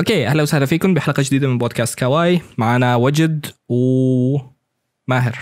Okay 0.00 0.26
أهلا 0.26 0.42
وسهلا 0.42 0.66
فيكم 0.66 0.94
بحلقة 0.94 1.22
جديدة 1.26 1.48
من 1.48 1.58
بودكاست 1.58 1.98
كواي 1.98 2.40
معنا 2.58 2.96
وجد 2.96 3.46
وماهر. 3.68 5.38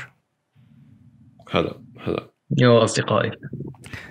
هلا 1.50 1.80
هلا. 2.06 2.30
Yo 2.58 2.78
أصدقائي. 2.78 3.30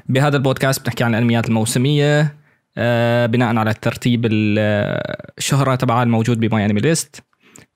بهذا 0.10 0.38
البودكاست 0.38 0.84
بنحكي 0.86 1.04
عن 1.04 1.16
الأنميات 1.16 1.48
الموسمية 1.50 2.36
آه، 2.78 3.26
بناء 3.26 3.56
على 3.58 3.70
الترتيب 3.70 4.26
ال- 4.26 4.60
الشهرة 5.38 5.76
تبعها 5.76 6.04
الموجود 6.04 6.40
ب 6.40 6.66
MyAnimeList 6.66 7.24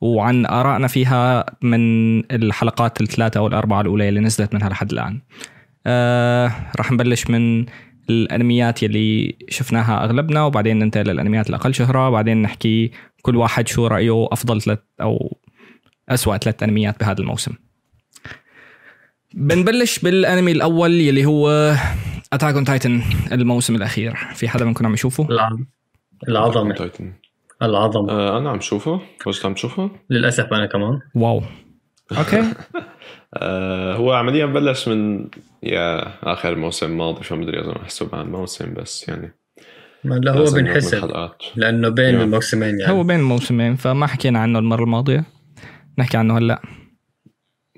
وعن 0.02 0.46
آرائنا 0.46 0.88
فيها 0.88 1.46
من 1.62 2.20
الحلقات 2.32 3.02
الثلاثة 3.02 3.40
أو 3.40 3.48
الأربعة 3.48 3.82
الأولى 3.82 4.10
اللي 4.10 4.20
نزلت 4.20 4.54
منها 4.54 4.70
لحد 4.70 4.92
الآن. 4.92 5.22
آه 5.86 6.52
راح 6.78 6.92
نبلش 6.92 7.28
من 7.30 7.66
الأنميات 8.10 8.84
يلي 8.84 9.36
شفناها 9.50 10.04
أغلبنا 10.04 10.44
وبعدين 10.46 10.80
ننتقل 10.80 11.04
للأنميات 11.10 11.50
الأقل 11.50 11.74
شهرة 11.74 12.08
وبعدين 12.08 12.42
نحكي 12.42 12.92
كل 13.22 13.36
واحد 13.36 13.68
شو 13.68 13.88
رأيه 13.88 14.28
أفضل 14.32 14.62
ثلاث 14.62 14.80
أو 15.02 15.38
أسوأ 16.10 16.38
ثلاث 16.38 16.64
أنميات 16.64 17.00
بهذا 17.00 17.22
الموسم. 17.22 17.52
بنبلش 19.34 20.00
بالأنمي 20.00 20.52
الأول 20.52 20.92
يلي 20.92 21.26
هو 21.26 21.76
Attack 22.34 22.54
on 22.56 22.64
Titan 22.66 23.02
الموسم 23.32 23.76
الأخير. 23.76 24.16
في 24.16 24.50
حدا 24.50 24.66
منكم 24.66 24.86
عم 24.86 24.94
يشوفه؟ 24.94 25.28
العظ- 25.30 25.64
العظمة. 26.30 26.74
Titan 26.76 27.14
العظمة. 27.62 28.12
آه 28.12 28.38
أنا 28.38 28.50
عم 28.50 28.60
شوفه 28.62 29.02
وجد 29.28 29.46
عم 29.46 29.54
تشوفه. 29.54 29.92
للأسف 30.10 30.54
أنا 30.54 30.66
كمان. 30.66 31.00
Wow. 31.16 31.42
Okay. 32.18 32.42
آه 33.34 33.96
هو 33.96 34.14
عمليا 34.14 34.46
بلش 34.46 34.88
من 34.88 35.28
yeah 35.64 36.14
آخر 36.34 36.56
موسم 36.56 36.98
ماضي 36.98 37.24
فما 37.24 37.44
أدري 37.44 37.60
اذا 37.60 37.76
أحسب 37.84 38.16
عن 38.16 38.32
موسم 38.32 38.74
بس 38.74 39.10
يعني. 39.10 39.36
ما 40.04 40.16
لا 40.16 40.32
هو 40.32 40.44
بنحسب 40.44 41.32
لأنه 41.56 41.90
بين 41.90 42.16
yeah. 42.16 42.24
الموسمين 42.24 42.80
يعني. 42.80 42.94
هو 42.94 43.04
بين 43.04 43.20
الموسمين 43.20 43.76
فما 43.76 44.08
حكينا 44.08 44.40
عنه 44.40 44.60
المرة 44.60 44.84
الماضية 44.84 45.24
نحكي 45.98 46.18
عنه 46.18 46.38
هلأ. 46.38 46.62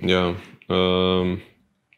Yeah. 0.03 0.35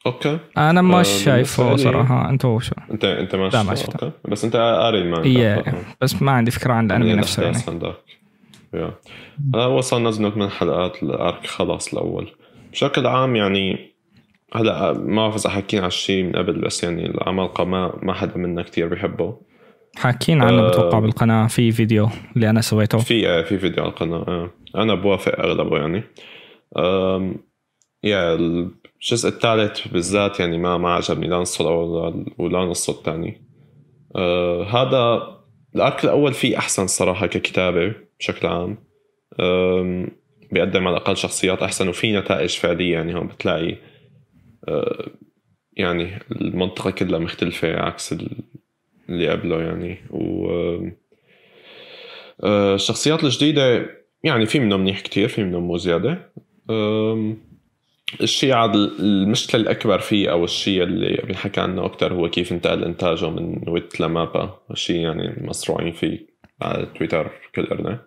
Okay. 0.06 0.40
أنا 0.58 0.80
آه، 0.80 0.84
مش 0.84 1.08
شايفه 1.08 1.72
لي- 1.72 1.78
صراحة. 1.78 2.30
أنتوا 2.30 2.60
شو 2.60 2.76
أنت 2.92 3.06
أنت 3.06 3.36
ما 3.36 3.50
لا، 3.54 3.64
ما 3.64 3.76
شفته؟ 3.76 4.06
Okay. 4.06 4.18
بس 4.28 4.46
أنت 4.46 4.56
قاري 4.56 4.98
المانجا 4.98 5.30
إيه 5.56 5.62
ف- 5.62 5.96
بس 6.02 6.22
ما 6.22 6.32
عندي 6.32 6.52
فكرة 6.52 6.74
عن 6.74 6.86
الأنمي 6.86 7.08
يعني 7.08 7.20
نفسه 7.22 7.44
يعني. 7.44 7.56
الأحداث 7.56 7.74
عندك. 7.84 7.96
يا. 8.74 8.92
هلا 9.54 9.64
هو 9.64 9.82
صار 9.82 10.00
نزل 10.00 10.32
من 10.40 10.50
حلقات 10.50 11.04
الأرك 11.04 11.48
خلاص 11.48 11.94
الأول. 11.94 12.32
بشكل 12.74 13.08
عام 13.08 13.36
يعني 13.36 13.94
هلا 14.54 14.94
ما 14.94 15.16
بعرف 15.16 15.36
اذا 15.36 15.50
حكينا 15.50 15.82
على 15.82 15.88
الشيء 15.88 16.24
من 16.24 16.32
قبل 16.32 16.62
بس 16.62 16.84
يعني 16.84 17.06
العمالقة 17.06 17.64
ما 17.64 18.00
ما 18.02 18.14
حدا 18.14 18.38
منا 18.38 18.64
كتير 18.64 18.88
بيحبه 18.88 19.38
حاكين 19.96 20.42
عنه 20.42 20.62
آه. 20.62 20.70
بتوقع 20.70 21.00
بالقناة 21.00 21.48
في 21.48 21.72
فيديو 21.72 22.10
اللي 22.36 22.50
أنا 22.50 22.62
سويته 22.62 22.98
في 22.98 23.30
آه، 23.30 23.42
في 23.44 23.58
فيديو 23.58 23.84
على 23.84 23.90
القناة 23.92 24.18
آه. 24.28 24.50
أنا 24.76 24.96
بوافق 24.96 25.40
أغلبه 25.40 25.78
يعني 25.78 26.04
أم، 26.78 27.36
يا 28.04 28.34
الجزء 28.36 29.30
الثالث 29.30 29.88
بالذات 29.88 30.40
يعني 30.40 30.58
ما 30.58 30.78
ما 30.78 30.94
عجبني 30.94 31.28
لا 31.28 31.38
نصه 31.38 31.62
الأول 31.64 32.26
ولا- 32.38 32.60
نصه 32.66 32.94
الثاني 32.94 33.42
أه 34.16 34.64
هذا 34.64 35.28
الأرك 35.76 36.04
الأول 36.04 36.34
فيه 36.34 36.58
أحسن 36.58 36.88
صراحة 36.88 37.28
ككتابة 37.28 37.94
بشكل 38.20 38.48
عام 38.48 38.78
أم، 39.40 40.08
بيقدم 40.54 40.88
على 40.88 40.98
الأقل 40.98 41.18
شخصيات 41.18 41.62
أحسن 41.64 41.88
وفي 41.90 42.12
نتائج 42.18 42.50
فعلية 42.50 42.94
يعني 42.94 43.16
هون 43.16 43.28
بتلاقي 43.28 43.76
أه، 44.68 45.06
يعني 45.78 46.20
المنطقة 46.32 46.92
كلها 46.92 47.20
مختلفة 47.20 47.80
عكس 47.80 48.14
ال- 48.14 48.38
اللي 49.10 49.30
قبله 49.30 49.62
يعني. 49.62 49.98
و 50.10 50.50
أم، 50.78 50.98
أه، 52.44 52.76
الشخصيات 52.76 53.24
الجديدة 53.24 53.90
يعني 54.24 54.46
في 54.46 54.60
منهم 54.60 54.80
منيح 54.82 55.00
كتير 55.00 55.28
في 55.28 55.44
منهم 55.44 55.64
مو 55.64 55.78
زيادة. 55.78 56.34
الشيء 58.22 58.54
عاد 58.54 58.76
المشكلة 58.76 59.62
الأكبر 59.62 60.00
فيه 60.00 60.32
أو 60.32 60.44
الشيء 60.44 60.84
اللي 60.84 61.22
بنحكى 61.28 61.62
عنه 61.62 61.86
أكثر 61.86 62.14
هو 62.14 62.30
كيف 62.30 62.52
انتقل 62.52 62.84
إنتاجه 62.84 63.30
من 63.30 63.70
ويت 63.70 64.02
لمابا. 64.02 64.60
شيء 64.74 64.96
يعني 65.02 65.48
مصروعين 65.48 65.92
فيه 65.94 66.28
على 66.62 66.86
تويتر 66.86 67.32
كلنا 67.56 68.00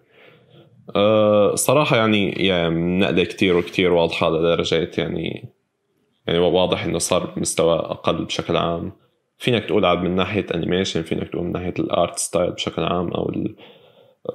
أه 0.96 1.54
صراحة 1.54 1.96
يعني 1.96 2.30
يعني 2.30 2.98
نقلة 2.98 3.24
كتير 3.24 3.56
وكتير 3.56 3.92
واضحة 3.92 4.30
لدرجة 4.30 4.90
يعني 4.98 5.48
يعني 6.26 6.38
واضح 6.38 6.84
إنه 6.84 6.98
صار 6.98 7.26
بمستوى 7.36 7.74
أقل 7.78 8.24
بشكل 8.24 8.56
عام. 8.56 8.92
فينك 9.38 9.64
تقول 9.64 9.84
عاد 9.84 9.98
من 9.98 10.16
ناحية 10.16 10.46
animation 10.54 11.02
فينك 11.02 11.28
تقول 11.28 11.44
من 11.44 11.52
ناحية 11.52 11.74
ال 11.78 11.88
art 11.88 12.18
style 12.18 12.50
بشكل 12.50 12.82
عام 12.82 13.08
أو 13.08 13.32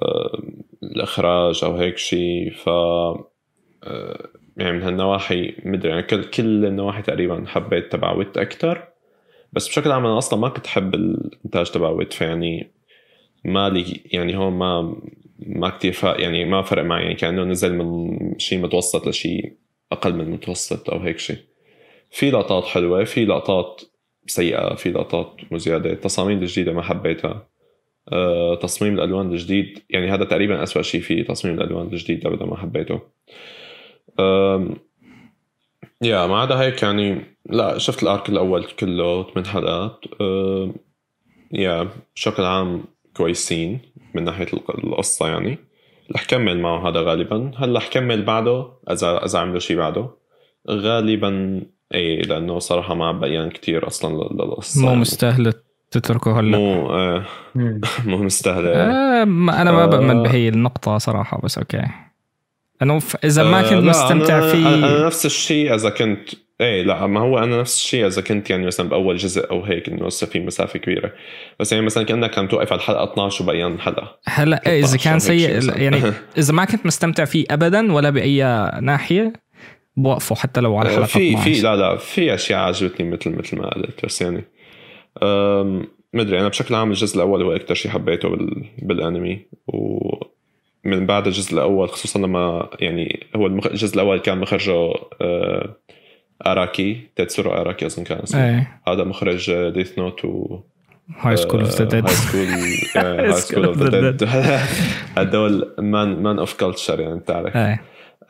آه، 0.02 0.42
الإخراج 0.82 1.64
أو 1.64 1.76
هيك 1.76 1.98
شيء 1.98 2.50
ف 2.50 2.68
آه، 2.68 4.28
يعني 4.56 4.72
من 4.72 4.82
هالنواحي 4.82 5.54
مدري 5.64 5.90
يعني 5.90 6.02
كل 6.02 6.24
كل 6.24 6.66
النواحي 6.66 7.02
تقريبا 7.02 7.44
حبيت 7.46 7.92
تبع 7.92 8.12
Wit 8.12 8.38
أكثر 8.38 8.88
بس 9.52 9.68
بشكل 9.68 9.92
عام 9.92 10.06
أنا 10.06 10.18
أصلا 10.18 10.38
ما 10.40 10.48
كنت 10.48 10.66
أحب 10.66 10.94
الإنتاج 10.94 11.70
تبع 11.70 11.88
ويت 11.88 12.12
فيعني 12.12 12.72
مالي 13.44 14.00
يعني 14.12 14.36
هون 14.36 14.52
ما 14.52 14.96
ما 15.46 15.68
كثير 15.68 15.92
فرق 15.92 16.20
يعني 16.20 16.44
ما 16.44 16.62
فرق 16.62 16.82
معي 16.82 17.02
يعني 17.02 17.14
كأنه 17.14 17.44
نزل 17.44 17.74
من 17.74 18.18
شيء 18.38 18.58
متوسط 18.58 19.08
لشيء 19.08 19.52
أقل 19.92 20.14
من 20.14 20.30
متوسط 20.30 20.90
أو 20.90 20.98
هيك 20.98 21.18
شيء 21.18 21.38
في 22.10 22.30
لقطات 22.30 22.64
حلوة 22.64 23.04
في 23.04 23.24
لقطات 23.24 23.82
سيئة 24.26 24.74
في 24.74 24.90
لقطات 24.90 25.36
مزيادة. 25.50 25.92
التصاميم 25.92 26.38
الجديدة 26.38 26.72
ما 26.72 26.82
حبيتها. 26.82 27.48
أه 28.12 28.54
تصميم 28.54 28.94
الألوان 28.94 29.30
الجديد 29.30 29.78
يعني 29.90 30.10
هذا 30.10 30.24
تقريبا 30.24 30.62
أسوأ 30.62 30.82
شيء 30.82 31.00
فيه 31.00 31.24
تصميم 31.24 31.54
الألوان 31.60 31.86
الجديد 31.86 32.26
ابدا 32.26 32.44
ما 32.44 32.56
حبيته. 32.56 33.00
يا 36.02 36.26
ما 36.26 36.40
عدا 36.40 36.60
هيك 36.60 36.82
يعني 36.82 37.20
لا 37.46 37.78
شفت 37.78 38.02
الأرك 38.02 38.28
الأول 38.28 38.64
كله 38.64 39.22
ثمان 39.32 39.46
حلقات. 39.46 40.04
أم، 40.20 40.74
يا 41.52 41.88
بشكل 42.14 42.42
عام 42.42 42.84
كويسين. 43.16 43.80
من 44.14 44.24
ناحية 44.24 44.46
الق- 44.52 44.84
القصة 44.84 45.28
يعني 45.28 45.58
رح 46.14 46.24
كمل 46.24 46.60
معه 46.60 46.88
هذا 46.88 47.00
غالبا 47.00 47.50
هلأ 47.56 47.80
حكمل 47.80 48.22
بعده 48.22 48.66
إذا 48.90 49.24
إذا 49.24 49.38
عملوا 49.38 49.58
شيء 49.58 49.76
بعده 49.76 50.08
غالبا 50.70 51.62
إيه 51.94 52.22
لأنه 52.22 52.58
صراحة 52.58 52.94
ما 52.94 53.12
بين 53.12 53.50
كتير 53.50 53.86
أصلا 53.86 54.14
لل- 54.14 54.36
للقصة 54.36 54.80
مو 54.82 54.88
يعني. 54.88 55.00
مستاهل 55.00 55.52
تتركه 55.90 56.40
هلأ 56.40 56.58
مو 56.58 56.90
آه. 56.90 57.24
مو 58.06 58.16
مستاهلة 58.16 58.68
آه 58.70 59.24
ما- 59.24 59.62
أنا 59.62 59.72
ما 59.72 59.82
آه. 59.82 59.86
بأمن 59.86 60.22
بهي 60.22 60.48
النقطة 60.48 60.98
صراحة 60.98 61.40
بس 61.40 61.58
أوكي 61.58 61.82
انه 62.82 62.98
ف- 62.98 63.16
إذا 63.24 63.42
ما 63.42 63.58
آه، 63.60 63.62
كنت 63.62 63.72
لا، 63.72 63.80
مستمتع 63.80 64.38
أنا 64.38 64.46
فيه 64.48 64.68
أنا 64.74 65.06
نفس 65.06 65.26
الشيء 65.26 65.74
إذا 65.74 65.90
كنت 65.90 66.28
إيه 66.60 66.82
لا 66.82 67.06
ما 67.06 67.20
هو 67.20 67.38
أنا 67.38 67.60
نفس 67.60 67.76
الشيء 67.76 68.06
إذا 68.06 68.22
كنت 68.22 68.50
يعني 68.50 68.66
مثلا 68.66 68.88
بأول 68.88 69.16
جزء 69.16 69.50
أو 69.50 69.64
هيك 69.64 69.88
إنه 69.88 70.06
لسه 70.06 70.26
في 70.26 70.40
مسافة 70.40 70.78
كبيرة 70.78 71.12
بس 71.60 71.72
يعني 71.72 71.84
مثلا 71.84 72.04
كأنك 72.04 72.38
عم 72.38 72.48
توقف 72.48 72.72
على 72.72 72.78
الحلقة 72.78 73.12
12 73.12 73.44
وبقيان 73.44 73.80
حلقه 73.80 74.18
هلأ 74.26 74.62
إيه، 74.66 74.78
إذا 74.78 74.96
13 74.96 75.04
كان 75.04 75.18
سيء. 75.18 75.80
يعني 75.82 76.02
إذا 76.38 76.52
ما 76.52 76.64
كنت 76.64 76.86
مستمتع 76.86 77.24
فيه 77.24 77.44
ابدا 77.50 77.92
ولا 77.92 78.10
بأي 78.10 78.70
ناحية 78.82 79.32
بوقفه 79.96 80.34
حتى 80.34 80.60
لو 80.60 80.76
على 80.76 80.90
حلقة 80.90 81.04
في 81.04 81.28
12 81.28 81.54
في 81.54 81.60
لا 81.60 81.76
لا 81.76 81.96
في 81.96 82.34
أشياء 82.34 82.60
عجبتني 82.60 83.10
مثل 83.10 83.30
مثل 83.30 83.56
ما 83.56 83.68
قلت 83.68 84.04
بس 84.04 84.22
يعني 84.22 84.44
مدري 86.14 86.40
أنا 86.40 86.48
بشكل 86.48 86.74
عام 86.74 86.90
الجزء 86.90 87.16
الأول 87.16 87.42
هو 87.42 87.52
أكثر 87.52 87.74
شيء 87.74 87.90
حبيته 87.90 88.28
بال 88.28 88.64
بالأنمي 88.78 89.46
ومن 89.66 91.06
بعد 91.06 91.26
الجزء 91.26 91.54
الأول 91.54 91.88
خصوصا 91.88 92.18
لما 92.18 92.70
يعني 92.80 93.26
هو. 93.36 93.46
الجزء 93.46 93.94
الأول 93.94 94.18
كان 94.18 94.38
مخرجه 94.38 94.94
آه، 95.20 95.76
اراكي 96.46 97.00
تيتسورو 97.16 97.50
اراكي 97.52 97.86
اظن 97.86 98.04
كان 98.04 98.18
اسمه 98.18 98.44
إيه 98.50 98.80
هذا 98.88 99.04
مخرج 99.04 99.68
Death 99.68 99.98
Note 99.98 100.24
و 100.24 100.60
High 101.20 101.36
School 101.36 101.60
of 101.60 101.70
the 101.82 101.84
Dead 101.84 102.04
High 102.06 102.14
School 102.14 102.46
High 103.04 103.32
School 103.32 103.64
of 103.64 103.78
the 103.78 104.10
Dead 104.10 104.28
هدول 105.18 105.74
man 105.78 106.22
man 106.22 106.38
of 106.38 106.54
culture 106.60 107.00
يعني 107.00 107.18
بتعرف 107.18 107.56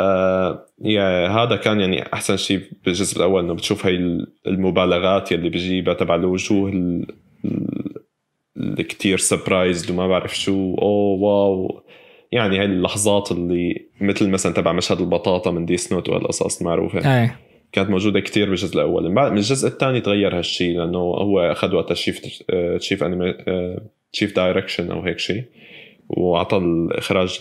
آه 0.00 0.66
yeah 0.84 1.28
هذا 1.28 1.56
كان 1.56 1.81
يعني 1.81 2.12
احسن 2.12 2.36
شيء 2.36 2.60
بالجزء 2.84 3.16
الأول 3.16 3.44
انه 3.44 3.54
بتشوف 3.54 3.86
هاي 3.86 4.25
المبالغات 4.46 5.32
يلي 5.32 5.48
بجيبها 5.48 5.94
تبع 5.94 6.14
الوجوه 6.14 6.69
ال- 6.70 7.06
ال- 7.44 8.02
اللي 8.56 8.82
كتير 8.84 9.19
surprised 9.19 9.90
وما 9.90 10.08
بعرف 10.08 10.38
شو 10.38 10.75
oh 10.74 11.20
wow 11.22 11.82
يعني 12.32 12.58
هاي 12.58 12.64
اللحظات 12.64 13.32
اللي 13.32 13.86
مثل 14.00 14.28
مثلا 14.31 14.52
تبع 14.52 14.72
مشهد 14.72 15.00
البطاطا 15.00 15.50
من 15.50 15.66
Death 15.66 15.92
Note 15.92 16.08
والقصص 16.08 16.60
المعروفه 16.60 16.98
إيه 17.22 17.38
كانت 17.72 17.90
موجودة 17.90 18.20
كتير 18.20 18.48
بالجزء 18.48 18.74
الأول. 18.76 19.08
من 19.08 19.14
بعد 19.14 19.32
من 19.32 19.38
الجزء 19.38 19.69
الثاني 19.69 20.00
تغير 20.00 20.38
هالشيء 20.38 20.78
لأنه 20.78 20.98
هو 20.98 21.40
أخذ 21.40 21.74
وقتها 21.74 21.94
chief 21.94 22.42
chief 22.78 23.04
انمي 23.04 23.34
chief 24.12 24.36
direction 24.36 24.90
أو 24.90 25.00
هيك 25.00 25.19
شيء 25.19 25.44
وأعطى 26.08 26.56
الإخراج 26.56 27.38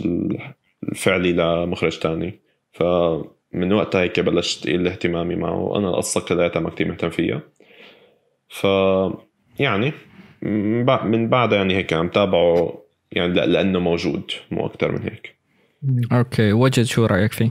الفعلي 0.83 1.33
لمخرج 1.33 1.99
تاني. 1.99 2.39
فمن 2.71 3.73
وقتها 3.73 4.01
هيك 4.01 4.19
بلشت 4.19 4.63
تقل 4.63 4.87
اهتمامي 4.87 5.35
معه. 5.35 5.59
وأنا 5.59 5.89
القصة 5.89 6.21
كلياتها 6.21 6.59
ما 6.59 6.69
كتير 6.69 6.87
مهتم 6.87 7.09
فيها. 7.09 7.41
ف 8.49 8.67
يعني 9.59 9.93
من 10.41 10.85
بعد- 10.85 11.05
من 11.05 11.29
بعدها 11.29 11.57
يعني 11.57 11.75
هيك 11.75 11.93
عم 11.93 12.09
تابعه 12.09 12.81
يعني 13.11 13.33
لا- 13.33 13.45
لأنه 13.45 13.79
موجود 13.79 14.31
مو 14.51 14.65
أكثر 14.65 14.91
من 14.91 15.01
هيك. 15.03 15.35
Okay 16.11 16.53
وجد 16.53 16.83
شو 16.83 17.05
رأيك 17.05 17.31
فيه؟ 17.31 17.49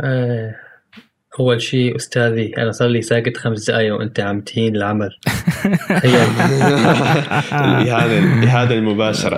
آه، 0.00 0.54
أول 1.40 1.62
شيء 1.62 1.96
أستاذي 1.96 2.52
أنا 2.58 2.72
صار 2.72 2.88
لي 2.88 3.02
ساكت 3.02 3.36
خمس 3.36 3.70
دقايق 3.70 3.94
وأنت 3.94 4.20
عم 4.20 4.40
تهين 4.40 4.76
العمل. 4.76 5.10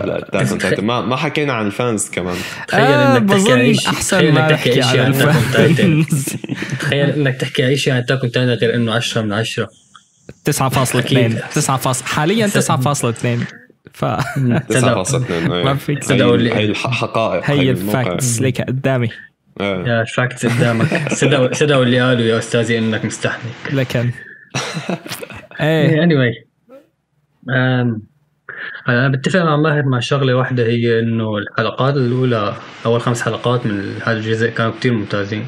ل 0.04 0.11
Attack 0.11 0.48
on 0.48 0.58
Titan 0.58 0.84
ما 0.84 1.00
ما 1.00 1.16
حكينا 1.16 1.52
عن 1.52 1.66
ال 1.66 1.75
fans 1.75 2.10
كمان. 2.10 2.36
تخيل 2.68 2.80
آه 2.84 3.16
إنك 3.16 3.28
تحكي 3.30 3.74
شيء 3.74 3.88
أحسن 3.88 4.16
تخيل 4.18 4.38
إنك 4.38 4.50
تحكي 4.50 4.82
شيء 4.82 5.00
عن. 5.00 5.06
ال 5.06 5.32
fans 5.32 6.36
تخيل 6.80 7.10
إنك 7.10 7.36
تحكي 7.36 7.66
أي 7.66 7.76
شيء 7.76 7.92
عن 7.92 8.06
Attack 8.06 8.24
on 8.24 8.30
Titan 8.30 8.52
غير 8.52 8.74
إنه 8.74 8.94
10 8.94 9.22
من 9.22 9.32
10 9.32 9.68
9.2 10.44 10.96
أكيد. 10.96 11.38
9 11.54 11.76
فاصل 11.76 12.04
حاليا 12.04 12.46
9.2 12.46 12.50
ف 13.92 14.04
9.2 14.04 14.10
ما 15.48 15.74
فيك 15.74 16.10
لي. 16.10 16.54
هي 16.54 16.64
الحقائق 16.64 17.50
هي. 17.50 17.70
ال 17.70 17.82
facts 17.82 18.40
لك 18.40 18.60
قدامي. 18.60 19.08
Yeah 19.60 20.04
facts 20.04 20.46
قدامك. 20.46 21.12
صدقوا 21.12 21.52
صدقوا 21.52 21.82
اللي 21.86 22.00
قالوا 22.00 22.22
يا 22.24 22.38
أستاذي 22.38 22.78
إنك 22.78 23.04
مستحنك 23.04 23.72
لكن 23.72 24.10
إيه. 25.60 26.06
Anyway. 26.06 26.46
أم، 27.50 28.02
أنا 28.88 29.08
بتفق 29.08 29.40
مع 29.42 29.56
ماهر 29.56 29.82
مع 29.84 30.00
شغلة 30.00 30.34
واحدة 30.34 30.62
هي 30.66 30.98
إنه 31.00 31.38
الحلقات 31.38 31.94
الأولى 31.96 32.54
أول 32.86 33.00
خمس 33.00 33.22
حلقات 33.22 33.66
من 33.66 33.94
هذا 34.02 34.16
الجزء 34.18 34.50
كانوا 34.50 34.72
كتير 34.72 34.92
ممتازين. 34.92 35.46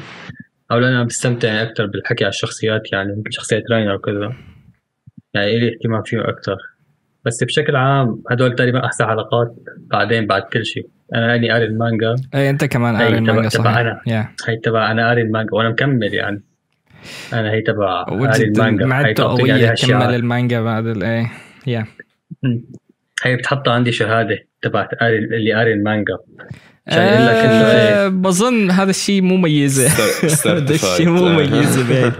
اولا 0.71 0.89
أنا 0.89 1.03
بستمتع 1.03 1.61
أكثر 1.61 1.85
بالحكي 1.85 2.23
على 2.23 2.29
الشخصيات 2.29 2.81
يعني 2.93 3.23
شخصية 3.29 3.63
راينر 3.71 3.95
وكذا. 3.95 4.33
يعني 5.33 5.59
لي 5.59 5.73
اهتمام 5.73 6.03
فيهم 6.03 6.21
أكثر 6.21 6.57
بس 7.25 7.43
بشكل 7.43 7.75
عام 7.75 8.23
هدول 8.31 8.55
تقريبا 8.55 8.85
أحسن 8.85 9.05
حلقات 9.05 9.55
بعدين 9.77 10.27
بعد 10.27 10.41
كل 10.41 10.65
شيء. 10.65 10.87
أنا 11.15 11.35
اني 11.35 11.51
قاري 11.51 11.65
المانجا 11.65 12.15
إيه 12.35 12.49
أنت 12.49 12.65
كمان 12.65 12.95
قاري 12.95 13.09
تبع- 13.09 13.17
المانجا 13.17 13.49
تبع 13.49 13.63
صحيح 13.63 13.77
أنا. 13.77 14.01
يا 14.07 14.29
هي 14.47 14.55
تبع 14.57 14.91
أنا 14.91 15.07
قاري 15.07 15.21
المانجا 15.21 15.49
وأنا 15.53 15.69
مكمل 15.69 16.13
يعني. 16.13 16.41
أنا 17.33 17.51
هي 17.51 17.61
تبع 17.61 18.03
قاري 18.03 18.21
وجد 18.21 18.41
المانجا 18.57 18.85
معدته 18.85 19.29
عليها 19.31 19.73
كمل. 19.75 20.15
المانجا 20.15 20.61
بعد 20.61 20.85
الايه 20.87 21.31
يا 21.67 21.85
مم. 22.43 22.61
هي 23.23 23.35
بتحطها 23.35 23.73
عندي 23.73 23.91
شهادة 23.91 24.37
تبعت 24.61 24.95
قاري 24.95 25.17
اللي 25.17 25.53
قاري 25.53 25.73
المانجا 25.73 26.17
لك 26.97 27.35
إنه 27.45 27.51
آه، 27.65 28.01
إيه 28.03 28.07
بظن 28.07 28.71
هذا 28.71 28.89
الشيء 28.89 29.21
مو 29.21 29.37
Cer- 29.87 30.47
هذا 30.47 30.73
الشيء. 30.73 31.09
مو 31.09 31.29
ميزة 31.39 31.83
بهي 31.89 32.11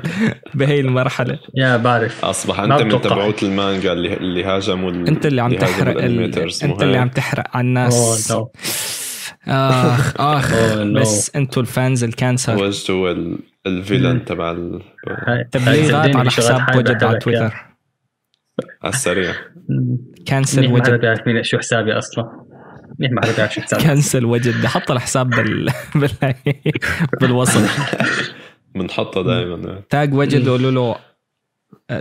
بهي 0.53 0.79
المرحلة. 0.79 1.39
يا 1.55 1.77
بعرف. 1.77 2.25
أصبح 2.25 2.59
أنت 2.59 2.71
من. 2.71 3.01
تبعوت 3.01 3.43
المانجا 3.43 3.93
اللي 3.93 4.13
اللي 4.13 4.43
هاجموا 4.43 4.91
أنت 4.91 5.25
اللي 5.25 5.41
عم 5.41 5.53
تحرق 5.55 6.01
أنت 6.01 6.83
اللي؟ 6.83 6.97
عم 6.97 7.09
تحرق 7.09 7.57
على 7.57 7.65
الناس. 7.67 8.33
آخ 9.47 10.13
آخ. 10.21 10.51
Oh, 10.53 10.75
no. 10.95 10.99
بس 11.01 11.31
أنتوا 11.35 11.61
الفانز 11.61 12.03
الكانسر. 12.03 12.63
وجدوا 12.63 13.11
ال- 13.11 13.39
الفيلن 13.67 14.25
تبع 14.25 14.51
ال- 14.51 14.81
تبليغات 15.51 16.15
على 16.15 16.31
حساب 16.31 16.75
وجد 16.75 17.03
على 17.03 17.19
تويتر. 17.19 17.53
على 18.83 18.93
السريع. 18.93 19.33
Cancel 20.25 20.71
وجد. 20.73 20.91
بيعرف 20.99 21.19
مين 21.27 21.43
شو 21.43 21.57
حسابي 21.57 21.93
أصلا. 21.97 22.48
منيح 22.99 23.11
ما 23.15 23.21
حدا 23.25 23.35
بيعرف 23.35 23.53
شو 23.53 23.61
حسابي 23.61 23.83
cancel 23.83 24.25
وجد 24.25 24.65
حط 24.65 24.91
الحساب 24.91 25.29
بال... 25.29 25.71
بال... 25.95 26.33
بالوصف. 27.21 27.95
بنحطها 28.75 29.23
دائما 29.23 29.81
tag 29.89 30.13
وجد 30.13 30.47
وقولوا 30.47 30.71
له 30.71 30.95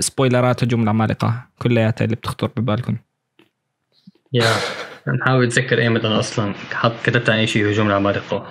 سبويلرات 0.00 0.64
هجوم 0.64 0.82
العمالقه 0.82 1.46
كلياتها 1.58 2.04
اللي 2.04 2.16
بتخطر 2.16 2.50
ببالكم. 2.56 2.96
Yeah 4.32 4.44
نحاول 5.20 5.44
أتذكر 5.46 5.78
ايمتى 5.78 6.06
أنا 6.06 6.18
أصلا. 6.18 6.54
حط 6.72 6.92
كتبت 7.04 7.30
عن 7.30 7.46
شيء 7.46 7.70
هجوم 7.70 7.86
العمالقه 7.86 8.46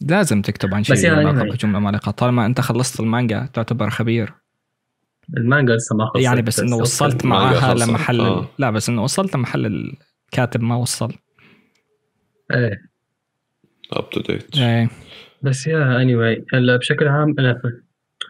لازم 0.00 0.42
تكتب 0.42 0.74
عن 0.74 0.84
شيء 0.84 0.96
له 0.96 1.02
يعني- 1.02 1.56
العمالقه 1.64 2.10
طالما 2.10 2.46
أنت 2.46 2.60
خلصت 2.60 3.00
المانجا 3.00 3.48
تعتبر 3.52 3.90
خبير. 3.90 4.32
المانجا 5.36 5.74
لسه 5.76 5.96
ما 5.96 6.06
خلصت 6.06 6.24
يعني 6.24 6.42
بس 6.42 6.60
إنه 6.60 6.76
وصلت 6.76 7.26
خلصت. 7.26 7.88
لمحل 7.88 8.20
آه. 8.20 8.46
لا 8.58 8.70
بس 8.70 8.88
إنه 8.88 9.02
وصلت 9.02 9.36
لمحل 9.36 9.66
الكاتب 10.32 10.60
ما 10.62 10.76
وصل. 10.76 11.12
إيه. 12.52 12.82
up 13.92 14.10
to 14.10 14.20
date 14.20 14.58
إيه. 14.58 14.90
بس 15.42 15.66
يا 15.66 16.02
anyway 16.02 16.44
هلا 16.54 16.76
بشكل 16.76 17.08
عام 17.08 17.34
أنا 17.38 17.60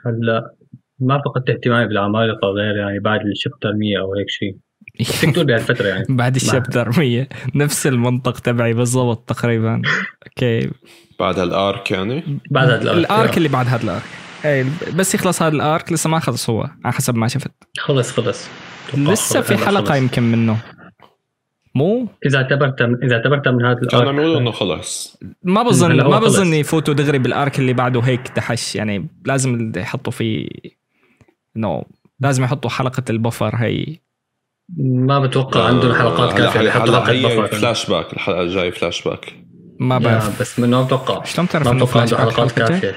هلا 0.06 0.55
ما 0.99 1.22
فقدت 1.25 1.50
اهتمامي 1.50 1.88
بالعمالقة 1.88 2.49
غير 2.49 2.76
يعني 2.76 2.99
بعد 2.99 3.20
ال 3.26 3.32
chapter 3.32 3.73
100 3.72 3.99
أو 3.99 4.14
هيك 4.14 4.31
شيء 4.31 4.56
تكتب 5.22 5.46
بهالفتره 5.46 5.87
يعني. 5.94 6.05
بعد 6.08 6.34
الشابتر 6.34 6.90
100 6.99 7.28
نفس 7.55 7.87
المنطق 7.87 8.38
تبعي 8.38 8.72
بالضبط 8.75 9.28
تقريبا. 9.28 9.82
okay. 10.26 10.71
بعد 11.20 11.38
هال 11.38 11.59
arc 11.59 11.91
يعني؟ 11.90 12.40
بعد 12.50 12.69
هذا 12.69 12.82
ال 12.82 12.87
arc 12.87 12.99
ال 12.99 13.08
arc 13.08 13.37
اللي 13.37 13.49
بعد 13.49 13.66
هذا 13.66 13.82
ال 13.85 13.88
arc. 13.88 14.03
إيه 14.44 14.64
بس 14.96 15.14
يخلص 15.14 15.43
هذا 15.43 15.56
ال 15.56 15.66
arc 15.66 15.93
لسه 15.93 16.11
ما 16.11 16.19
خلص 16.19 16.50
هو 16.50 16.70
على 16.84 16.93
حسب 16.94 17.14
ما 17.14 17.28
شفت. 17.28 17.50
خلص 17.78 18.12
خلص. 18.12 18.49
لسه 18.94 19.40
في. 19.40 19.56
حلقة 19.56 19.96
يمكن 19.96 20.22
منه. 20.22 20.58
مو؟ 21.75 22.09
إذا 22.26 22.38
اعتبرت 22.38 22.82
إذا 22.82 23.17
اعتبرت 23.17 23.49
من 23.49 23.65
هذا 23.65 23.81
كانوا 23.91 24.09
عم 24.09 24.17
يقولوا 24.17 24.26
ال 24.26 24.30
arc 24.30 24.41
إنه 24.41 24.50
خلص. 24.50 25.19
ما 25.43 25.62
بظن 25.62 25.97
ما 25.97 26.19
بظن. 26.19 26.55
يفوتوا 26.55 26.94
دغري 26.94 27.19
بال 27.19 27.35
arc 27.35 27.59
اللي 27.59 27.73
بعده 27.73 28.00
هيك 28.00 28.32
دحش. 28.37 28.76
يعني 28.76 29.09
لازم 29.25 29.73
يحطوا 29.76 30.12
فيه 30.12 30.49
إنه 31.56 31.82
لازم 32.21 32.44
يحطوا 32.44 32.71
حلقة 32.71 33.03
ال 33.11 33.17
buffer 33.17 33.56
هي. 33.56 33.87
ما 34.79 35.19
بتوقع 35.21 35.67
عندهم 35.67 35.94
حلقات 35.94 36.38
كافية 36.38 36.61
يحطوا 36.61 36.85
هلا 36.85 37.05
حلقة 37.05 37.11
هي 37.12 37.38
buffer. 37.38 37.47
فلاش 37.47 37.91
باك 37.91 38.12
الحلقة 38.12 38.43
الجاية 38.43 38.71
فلاش 38.71 39.09
باك 39.09 39.35
ما 39.81 39.99
بعرف. 39.99 40.41
بس 40.41 40.61
ما 40.61 40.82
بتوقع 40.82 41.25
شلون 41.25 41.47
بتعرف 41.47 41.67
ما 41.67 41.73
إنه 41.73 41.85
بتوقع 41.85 42.06
فلاش 42.06 42.12
باك 42.15 42.21
حلقات؟ 42.21 42.53
كافية. 42.53 42.97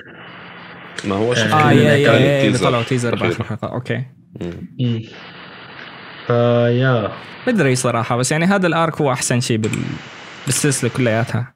ما 1.06 1.16
هو 1.16 1.34
شكل 1.34 1.52
آه 1.52 1.72
yeah 1.72 1.94
yeah 1.94 2.12
yeah 2.44 2.58
طلعوا 2.58 2.84
teaser. 2.84 3.16
باخر 3.16 3.44
حلقه 3.44 3.68
okay. 3.68 4.04
فيا. 6.28 7.12
بدري 7.48 7.76
صراحة 7.76 8.18
بس 8.18 8.32
يعني 8.32 8.46
هذا 8.46 8.68
ال 8.68 8.76
arc 8.76 9.02
هو 9.02 9.12
أحسن 9.12 9.40
شيء 9.40 9.58
بال... 9.58 9.72
بالسلسلة 10.46 10.90
كلياتها. 10.98 11.56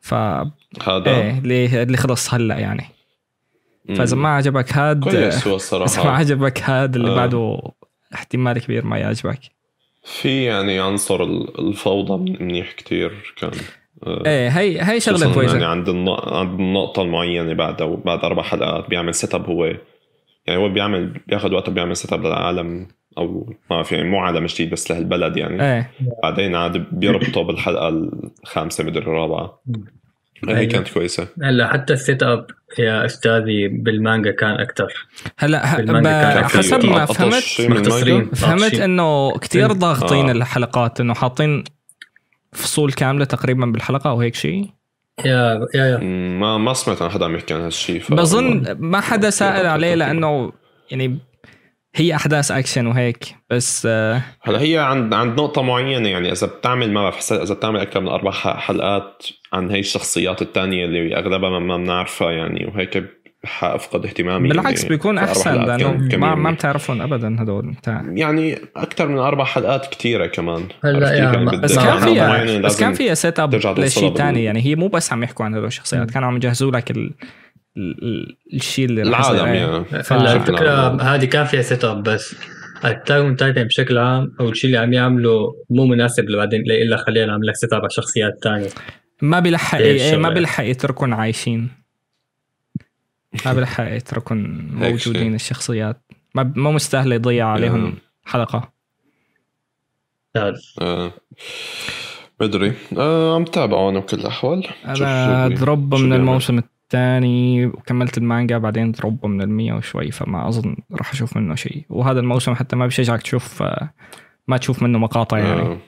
ف 0.00 0.14
هذا؟ 0.14 1.06
إيه 1.06 1.38
اللي 1.38 1.82
اللي 1.82 1.96
خلص 1.96 2.34
هلا 2.34 2.58
يعني. 2.58 2.84
فإذا 3.96 4.16
ما 4.16 4.28
عجبك 4.28 4.72
هاد 4.72 5.04
كويس 5.04 5.46
هو 5.46 5.56
إذا 5.56 5.78
ما 5.78 5.84
الصراحه 5.84 6.10
عجبك 6.10 6.62
هاد 6.62 6.96
اللي 6.96 7.10
آه. 7.10 7.14
بعده 7.14 7.58
احتمال 8.14 8.58
كبير 8.58 8.84
ما 8.84 8.98
يعجبك. 8.98 9.40
في 10.04 10.44
يعني 10.44 10.78
عنصر 10.80 11.22
ال- 11.22 11.68
الفوضى 11.68 12.32
منيح 12.40 12.72
كتير 12.72 13.34
كان 13.36 13.50
آه، 14.06 14.22
إيه 14.26 14.48
هي 14.48 14.82
هي 14.82 15.00
شغلة 15.00 15.34
كويسة. 15.34 15.52
يعني 15.52 15.64
عند. 15.64 15.88
عند 16.08 16.60
النقطة 16.60 17.02
المعينة 17.02 17.52
بعد 17.54 17.82
بعد 17.82 18.24
أربع 18.24 18.42
حلقات 18.42 18.88
بيعمل 18.90 19.14
setup 19.14 19.46
هو. 19.46 19.64
يعني 20.46 20.60
هو 20.60 20.68
بيعمل 20.68 21.20
بياخذ 21.26 21.52
وقته 21.54 21.72
بيعمل 21.72 21.96
setup 21.96 22.26
للعالم. 22.26 22.88
أو 23.18 23.46
ما 23.48 23.76
بعرف 23.76 23.92
يعني 23.92 24.08
مو 24.08 24.18
عالم 24.18 24.46
جديد 24.46 24.70
بس 24.70 24.90
لهالبلد 24.90 25.36
يعني 25.36 25.62
إيه 25.76 25.90
بعدين 26.22 26.54
عاد 26.54 26.86
بيربطه 26.92 27.42
بالحلقة 27.42 27.88
الخامسة 27.88 28.84
مدري 28.84 29.02
الرابعة 29.04 29.60
هي 30.48 30.56
أيوة. 30.56 30.72
كانت 30.72 30.88
كويسة 30.88 31.28
هلا 31.42 31.72
حتى 31.72 31.92
ال 31.92 32.22
setup 32.22 32.46
يا 32.78 33.04
أستاذي 33.04 33.68
بالمانجا 33.68 34.30
كان 34.30 34.50
أكثر 34.50 35.06
هلا 35.38 35.80
ب- 35.80 36.44
حسب 36.44 36.84
ما 36.86 37.04
فهمت 37.06 37.34
مختصرين. 37.60 38.30
فهمت. 38.30 38.74
إنه 38.74 39.38
كتير 39.38 39.70
آه. 39.70 39.74
ضاغطين 39.74 40.28
آه. 40.28 40.32
الحلقات 40.32 41.00
إنه 41.00 41.14
حاطين 41.14 41.64
فصول 42.52 42.92
كاملة 42.92 43.24
تقريبا 43.24 43.66
بالحلقة 43.66 44.10
أو 44.10 44.20
هيك 44.20 44.34
شيء 44.34 44.70
يا 45.24 45.60
يا 45.74 45.84
يا 45.86 45.98
ما 46.38 46.58
ما 46.58 46.72
سمعت 46.72 47.02
عن 47.02 47.10
حدا 47.10 47.24
عم 47.24 47.34
يحكي 47.34 47.54
عن 47.54 47.60
هالشيء 47.60 48.00
ف- 48.00 48.14
بظن 48.14 48.76
ما 48.78 49.00
حدا 49.00 49.30
سائل 49.30 49.54
كتير 49.56 49.66
عليه. 49.70 49.94
لأنه 49.94 50.52
يعني 50.90 51.18
هي 51.96 52.14
أحداث 52.14 52.50
أكشن 52.50 52.86
وهيك 52.86 53.24
بس 53.50 53.86
آه، 53.90 54.22
هلا 54.42 54.60
هي 54.60 54.78
عند 54.78 55.14
عند 55.14 55.40
نقطة 55.40 55.62
معينة 55.62 56.08
يعني 56.08 56.32
إذا 56.32 56.46
بتعمل 56.46 56.92
ما 56.92 57.02
بعرف 57.02 57.32
إذا 57.32 57.54
بتعمل 57.54 57.80
أكثر 57.80 58.00
من 58.00 58.08
أربع 58.08 58.30
ح- 58.30 58.56
حلقات 58.58 59.26
عن 59.52 59.70
هي 59.70 59.78
الشخصيات 59.80 60.42
الثانية 60.42 60.84
اللي 60.84 61.16
أغلبها 61.16 61.50
ما- 61.50 61.58
ما 61.58 61.76
بنعرفها 61.76 62.30
يعني 62.30 62.66
وهيك 62.66 63.04
حافقد 63.44 64.06
اهتمامي 64.06 64.48
بالعكس 64.48 64.82
يعني. 64.82 64.88
بيكون 64.94 65.18
أحسن 65.18 65.64
لأنه 65.64 65.92
ما 65.92 66.16
ما 66.18 66.34
منيح. 66.34 66.50
بتعرفهم 66.50 67.02
ابدا 67.02 67.42
هدول 67.42 67.70
بتاع. 67.70 68.04
يعني 68.14 68.58
أكثر 68.76 69.08
من 69.08 69.18
أربع 69.18 69.44
حلقات 69.44 69.86
كثيره 69.94 70.26
كمان. 70.26 70.62
هلا 70.84 71.12
يعني 71.14 71.44
ما- 71.44 71.50
بس 71.56 71.76
ما- 71.76 71.82
كان 71.84 71.92
على 71.92 72.00
فيها 72.14 72.60
بس 72.60 72.80
كان 72.80 72.92
فيها 72.92 73.14
سيت 73.14 73.40
اب 73.40 73.54
لشيء 73.54 74.14
ثاني 74.14 74.44
يعني 74.44 74.64
هي 74.66 74.74
مو 74.76 74.88
بس 74.88 75.12
عم 75.12 75.22
يحكوا 75.22 75.44
عن 75.44 75.54
هدول 75.54 75.66
الشخصيات 75.66 76.10
كانوا 76.10 76.28
عم 76.28 76.36
يجهزوا 76.36 76.70
لك 76.70 76.90
ال... 76.90 77.10
ال... 77.76 78.04
ال- 78.04 78.36
الشيء 78.54 78.84
اللي. 78.84 79.02
العالم. 79.02 79.38
يعني 79.46 79.60
عام. 79.60 81.00
هذه 81.00 81.24
كان 81.24 81.44
فيها 81.46 81.62
setup 81.62 82.02
بس 82.02 82.36
اون 83.10 83.36
تايتن 83.36 83.64
بشكل 83.64 83.98
عام 83.98 84.36
أو 84.40 84.48
الشيء 84.48 84.66
اللي 84.68 84.78
عم 84.78 84.92
يعمله 84.92 85.54
مو 85.70 85.86
مناسب 85.86 86.30
لبعدين 86.30 86.60
إلا 86.60 86.96
خلينا 86.96 87.26
نعمل 87.26 87.46
لك 87.46 87.56
setup 87.56 87.80
على 87.80 87.90
شخصيات 87.90 88.38
ثانية 88.44 88.68
ما 89.22 89.40
بيلحق 89.40 89.78
إيه 89.78 90.16
ما. 90.16 90.28
بيلحق 90.28 90.64
يتركون 90.64 91.12
عايشين 91.12 91.68
ما 93.46 93.52
بيلحق 93.52 93.92
يتركون 93.92 94.38
موجودين. 94.80 95.34
الشخصيات 95.34 96.00
ما 96.34 96.52
ما 96.56 96.70
مستاهل 96.70 97.12
يضيع 97.12 97.46
عليهم. 97.48 97.94
حلقة 98.24 98.72
تعرف 100.34 100.74
آه. 100.80 101.12
بدري 102.40 102.72
آه 102.98 103.34
عم 103.34 103.44
تابعه 103.44 103.90
أنا 103.90 104.00
بكل 104.00 104.16
الأحوال 104.20 104.66
أنا 104.86 105.48
drop 105.48 105.94
من 105.94 106.12
الموسم 106.12 106.60
الثاني 106.94 107.66
وكملت 107.66 108.18
المانجا 108.18 108.58
بعدين 108.58 108.92
drop 108.92 109.26
من 109.26 109.42
المية 109.42 109.72
وشوي 109.72 110.10
فما 110.10 110.48
أظن 110.48 110.76
راح 110.92 111.12
أشوف 111.12 111.36
منه 111.36 111.54
شيء. 111.54 111.84
وهذا 111.88 112.20
الموسم 112.20 112.54
حتى 112.54 112.76
ما 112.76 112.86
بشجعك 112.86 113.22
تشوف 113.22 113.62
ما 114.48 114.56
تشوف 114.56 114.82
منه 114.82 114.98
مقاطع 114.98 115.38
يعني. 115.38 115.60
آه. 115.60 115.78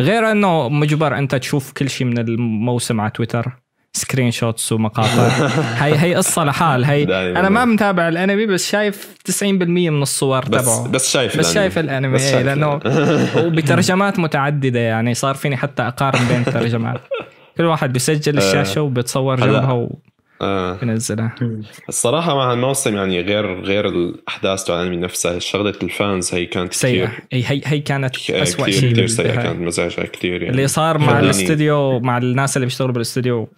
غير 0.00 0.30
إنه 0.30 0.68
مجبر 0.68 1.18
أنت 1.18 1.34
تشوف 1.34 1.72
كل 1.72 1.90
شيء 1.90 2.06
من 2.06 2.18
الموسم 2.18 3.00
على 3.00 3.10
تويتر 3.10 3.64
screenshots 3.92 4.72
ومقاطع. 4.72 5.28
هي 5.84 5.98
هي 5.98 6.14
قصة 6.14 6.44
لحال 6.44 6.84
هي 6.84 7.04
أنا 7.38 7.48
ما 7.48 7.64
متابع 7.64 8.08
الأنمي 8.08 8.46
بس 8.46 8.70
شايف 8.70 9.14
90% 9.42 9.42
من 9.44 10.02
الصور 10.02 10.42
تبعه. 10.42 10.88
بس 10.88 11.12
شايف 11.12 11.38
بس 11.38 11.54
شايف 11.54 11.78
الأنمي 11.78 12.14
بس 12.14 12.30
شايف. 12.30 12.46
لأنه 12.46 12.80
وبترجمات 13.46 14.18
متعددة 14.18 14.80
يعني 14.80 15.14
صار 15.14 15.34
فيني 15.34 15.56
حتى 15.56 15.82
أقارن 15.82 16.28
بين 16.28 16.40
الترجمات. 16.40 17.00
كل 17.56 17.64
واحد 17.64 17.92
بيسجل 17.92 18.38
الشاشة 18.38 18.82
وبيتصور 18.82 19.36
جنبها 19.36 19.72
و... 19.72 19.98
آه. 20.42 20.78
بنزلها 20.82 21.34
الصراحة 21.88 22.36
مع 22.36 22.52
الموسم 22.52 22.96
يعني 22.96 23.20
غير 23.20 23.60
غير 23.60 23.88
الأحداث 23.88 24.64
تبع 24.64 24.82
الأنمي 24.82 24.96
نفسها 24.96 25.38
شغلة 25.38 25.74
ال 25.82 25.92
fans 25.92 26.34
هي 26.34 26.46
كانت 26.46 26.72
سيئة. 26.72 27.12
هي 27.32 27.62
هي 27.64 27.80
كانت 27.80 28.30
اسوء 28.30 28.70
شيء 28.70 28.92
كثير 28.92 29.06
سيئة 29.06 29.34
كانت 29.34 29.60
مزعجة 29.60 30.00
كثير 30.00 30.42
يعني. 30.42 30.50
اللي 30.50 30.68
صار 30.68 30.98
مع 30.98 31.20
الاستوديو 31.20 32.00
مع 32.00 32.18
الناس 32.18 32.56
اللي 32.56 32.66
بيشتغلوا 32.66 32.92
بالاستوديو. 32.92 33.48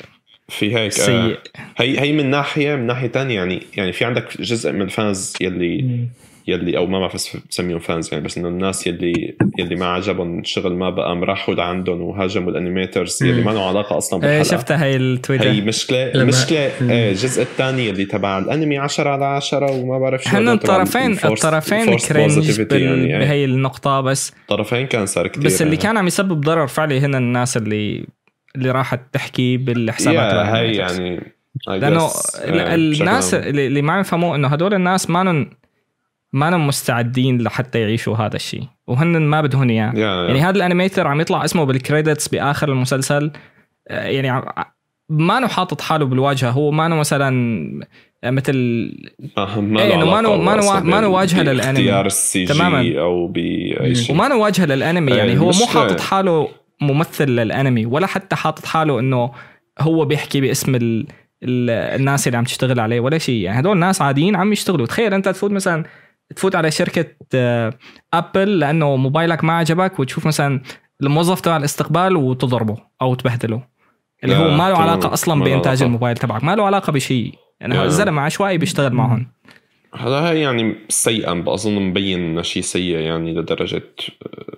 في 0.49 0.77
هيك 0.77 0.93
سيء. 0.93 1.15
آه 1.15 1.39
هي 1.77 2.01
هي 2.01 2.13
من 2.13 2.31
ناحية 2.31 2.75
من 2.75 2.87
ناحية 2.87 3.09
ثانية 3.09 3.35
يعني 3.35 3.63
يعني 3.77 3.93
في 3.93 4.05
عندك 4.05 4.41
جزء 4.41 4.73
من 4.73 4.83
ال 4.83 4.93
fans 4.93 5.35
يلي 5.41 6.09
يلي 6.49 6.77
أو 6.77 6.87
ما 6.87 7.01
بعرف 7.01 7.37
بسميهم 7.51 7.79
fans 7.79 8.09
يعني 8.13 8.25
بس 8.25 8.39
إنه 8.39 8.49
الناس 8.49 8.87
يلي 8.87 9.37
يلي 9.59 9.77
ما 9.77 9.87
عجبهم 9.87 10.39
الشغل 10.39 10.73
ما 10.73 10.91
بقى 10.91 11.17
راحوا 11.17 11.55
لعندهم 11.55 12.01
وهاجموا 12.01 12.51
ال 12.51 12.58
animators 12.58 13.23
يلي 13.23 13.43
ما 13.43 13.51
له 13.51 13.69
علاقة 13.69 13.99
أصلا 13.99 14.21
بالحلقة. 14.21 14.43
شفتها 14.43 14.85
هي 14.85 14.97
التويتر 14.97 15.51
هي 15.51 15.61
مشكلة 15.61 16.15
المشكلة 16.15 16.59
إيه، 16.59 17.11
الجزء 17.11 17.43
الثاني 17.43 17.91
اللي 17.91 18.05
تبع 18.05 18.39
الأنمي 18.39 18.79
10 18.79 19.09
على 19.09 19.25
10 19.25 19.73
وما 19.73 19.99
بعرف 19.99 20.23
شو 20.23 20.37
هن 20.37 20.49
الطرفين 20.49 21.13
الطرفين 21.13 21.97
cringe 21.97 22.61
بال... 22.61 23.11
يعني. 23.11 23.25
بهي 23.25 23.45
النقطة 23.45 24.01
بس 24.01 24.33
الطرفين 24.43 24.87
كان 24.87 25.07
صار 25.07 25.29
كثير 25.29 25.45
بس 25.45 25.63
اللي 25.63 25.75
يعني. 25.75 25.83
كان 25.83 25.97
عم 25.97 26.07
يسبب 26.07 26.41
ضرر 26.41 26.67
فعلي 26.67 27.01
هن 27.01 27.15
الناس 27.15 27.57
اللي 27.57 28.07
اللي 28.57 28.71
راحت 28.71 29.01
تحكي 29.13 29.57
بالحسابات 29.57 30.33
yeah, 30.33 30.55
هي 30.55 30.73
يعني 30.73 31.21
لأنه 31.69 32.09
الناس 32.45 33.35
اللي 33.35 33.83
ما 33.83 34.01
يفهموا 34.01 34.37
إنه 34.37 34.49
هدول 34.49 34.75
الناس 34.75 35.11
ما 35.11 35.47
ما 36.37 36.57
مستعدين 36.57 37.43
لحتى 37.43 37.81
يعيشوا 37.81 38.17
هذا 38.17 38.37
الشيء. 38.37 38.63
وهن 38.87 39.23
ما 39.23 39.41
بدهم 39.41 39.71
إياه. 39.71 39.91
Yeah, 39.91 39.95
yeah. 39.95 39.99
يعني 39.99 40.41
هذا 40.41 40.57
ال 40.57 40.62
animator 40.62 41.07
عم 41.07 41.21
يطلع 41.21 41.45
اسمه 41.45 41.65
بال 41.65 41.79
credits 41.79 42.29
بآخر 42.29 42.69
المسلسل. 42.69 43.31
آه، 43.89 44.07
يعني 44.07 44.45
ما 45.09 45.41
نو 45.41 45.49
حاطط 45.49 45.81
حاله 45.81 46.05
بالواجهة. 46.05 46.51
هو 46.51 46.71
ما 46.71 46.89
نو 46.89 46.97
مثلا 46.97 47.31
مثل 48.25 48.55
ما 49.57 49.83
إيه 49.83 50.05
ما 50.05 50.21
نو 50.21 50.37
ما 50.37 50.57
نو 50.57 50.81
ما 50.81 51.07
واجهة 51.07 51.43
للأنمي. 51.43 52.09
تماما. 52.47 53.01
أو 53.01 53.27
باي 53.27 53.95
شيء. 53.95 54.15
وما 54.15 54.29
نو 54.29 54.43
واجهة 54.43 54.65
للأنمي. 54.65 55.13
يعني 55.13 55.31
إيه، 55.31 55.39
هو 55.39 55.51
مو 55.51 55.67
حاطط 55.67 56.01
حاله 56.01 56.49
ممثل 56.81 57.27
للأنمي 57.27 57.87
ولا 57.87 58.07
حتى 58.07 58.37
حاطط 58.37 58.67
حاله 58.67 59.01
إنه 59.01 59.31
هو 59.81 60.05
بيحكي 60.05 60.41
باسم 60.41 60.75
ال 60.75 61.07
الناس 61.43 62.27
اللي 62.27 62.39
عم 62.39 62.45
تشتغل 62.45 62.81
عليه 62.81 63.01
ولا 63.01 63.19
شيء. 63.19 63.41
يعني 63.41 63.61
هدول 63.61 63.79
ناس 63.79 64.03
عاديين 64.03 64.37
عم 64.37 64.53
يشتغلوا. 64.53 64.87
تخيل 64.87 65.15
أنت 65.15 65.29
تفوت 65.29 65.51
مثلا 65.51 65.85
تفوت 66.37 66.55
على 66.55 66.71
شركة 66.71 67.07
ابل 68.15 68.41
آه، 68.41 68.45
لأنه 68.45 68.97
موبايلك 68.97 69.45
ما 69.45 69.53
عجبك 69.53 70.01
وتشوف 70.01 70.27
مثلا 70.27 70.63
الموظف 71.03 71.41
تبع 71.41 71.57
الاستقبال 71.57 72.17
وتضربه 72.17 72.77
أو 73.03 73.15
تبهدله. 73.15 73.63
اللي 74.25 74.37
هو 74.37 74.51
ما 74.51 74.71
له 74.71 74.77
علاقة 74.77 75.13
أصلا 75.13 75.45
بإنتاج 75.45 75.83
الموبايل 75.83 76.17
تبعك 76.17 76.45
ما 76.45 76.57
له 76.57 76.65
علاقة 76.65 76.93
بشيء. 76.93 77.35
يعني 77.61 77.83
الزلمه 77.83 78.23
عشوائي 78.23 78.59
بيشتغل 78.59 78.93
معهم. 78.93 79.27
هذا 79.95 80.31
هي 80.31 80.41
يعني 80.41 80.75
سيئا 80.89 81.35
بظن 81.35 81.73
مبين 81.73 82.43
شيء 82.43 82.63
سيء 82.63 82.97
يعني 82.97 83.35
لدرجة 83.35 83.83
آه، 84.27 84.57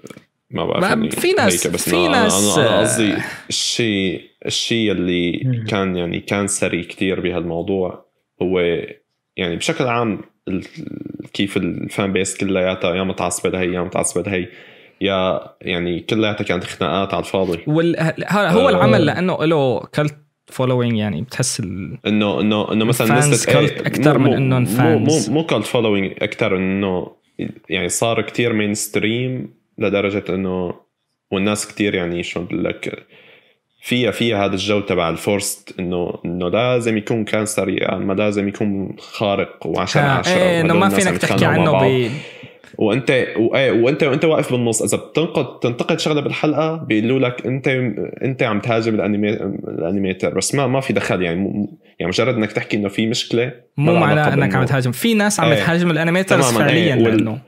ما 0.51 0.65
بعرف 0.65 0.85
يعني 0.85 1.11
في 1.11 1.33
ناس 1.33 1.67
بس 1.67 1.89
في 1.89 1.97
أنا 1.97 2.23
ناس 2.23 2.59
أنا 2.59 2.81
قصدي 2.81 3.15
الشيء 3.49 4.23
الشيء 4.47 4.93
اللي 4.93 5.33
كان 5.69 5.97
يعني 5.97 6.21
كان 6.21 6.47
سري 6.47 6.85
كثير 6.85 7.21
بهالموضوع 7.21 8.05
هو 8.43 8.61
يعني 9.37 9.57
بشكل 9.57 9.85
عام 9.85 10.21
كيف 11.33 11.57
الفان 11.57 12.13
بيس 12.13 12.37
كلياتها 12.37 12.95
يا 12.95 13.03
متعصبة 13.03 13.51
لهي 13.51 13.73
يا 13.73 13.81
متعصبة 13.81 14.31
لهي 14.31 14.49
يا 15.01 15.41
يعني 15.63 16.01
كلياتها 16.01 16.45
كانت 16.45 16.65
خناقات 16.65 17.15
على 17.15 17.25
الفاضي. 17.25 17.59
وال... 17.67 17.97
هو 18.29 18.69
العمل 18.69 19.07
لأنه 19.07 19.45
له 19.45 19.81
cult 19.95 20.17
following 20.47 20.97
يعني 20.99 21.23
بتحس 21.23 21.61
ال... 21.61 21.99
إنه 22.07 22.41
إنه 22.41 22.73
إنه 22.73 22.85
مثلا 22.85 23.19
نسبه 23.19 23.53
cult 23.53 23.87
أكثر 23.87 24.19
من 24.19 24.33
إنه 24.33 24.65
fans 24.65 25.29
مو 25.29 25.35
مو 25.35 25.47
cult 25.47 25.67
following 25.67 26.13
أكثر 26.23 26.57
إنه 26.57 27.13
يعني 27.69 27.89
صار 27.89 28.23
كتير 28.23 28.53
mainstream 28.53 29.55
لدرجة 29.79 30.25
إنه 30.29 30.75
والناس 31.31 31.67
كتير 31.67 31.95
يعني 31.95 32.23
شلون 32.23 32.47
بقول 32.47 32.65
لك 32.65 33.07
فيها 33.81 34.11
فيها 34.11 34.45
هذا 34.45 34.53
الجو 34.53 34.81
تبع 34.81 35.09
ال 35.09 35.18
forced 35.18 35.75
انه 35.81 36.15
إنه 36.25 36.49
لازم 36.49 36.97
يكون 36.97 37.25
كان 37.25 37.47
سريع 37.47 37.99
ما 37.99 38.13
لازم 38.13 38.49
يكون 38.49 38.97
خارق 38.99 39.67
و10 39.67 39.97
على 39.97 40.09
10 40.09 40.33
إيه 40.33 40.61
إنه 40.61 40.75
ما 40.75 40.89
فينك 40.89 41.19
تحكي 41.19 41.45
عنه 41.45 41.73
ب 41.73 42.11
وانت 42.79 43.27
وايه 43.37 43.71
وانت 43.71 44.03
وأنت 44.03 44.25
واقف 44.25 44.53
بالنص. 44.53 44.83
إذا 44.83 44.97
بتنقد 44.97 45.59
تنتقد 45.59 46.01
شغلة 46.01 46.21
بالحلقة 46.21 46.77
بيقولوا 46.77 47.29
لك 47.29 47.47
انت 47.47 47.69
أنت 48.23 48.43
عم 48.43 48.61
تهاجم 48.61 48.95
الانمي 48.95 49.31
ال 49.69 49.76
animator 49.76 50.35
بس 50.35 50.55
ما 50.55 50.67
ما 50.67 50.81
في 50.81 50.93
دخل 50.93 51.23
يعني 51.23 51.69
يعني 51.99 52.11
مجرد 52.11 52.35
إنك 52.35 52.53
تحكي 52.53 52.77
إنه 52.77 52.89
في 52.89 53.07
مشكلة 53.07 53.53
مو 53.77 53.95
معناه 53.95 54.35
إنك 54.35 54.55
عم 54.55 54.65
تهاجم. 54.65 54.93
في 54.93 55.15
ناس 55.15 55.41
عم 55.41 55.49
إيه. 55.49 55.59
تهاجم 55.59 55.91
ال 55.91 55.96
animators 55.96 56.45
فعليا 56.45 56.95
إيه 56.95 57.03
لأنه 57.03 57.39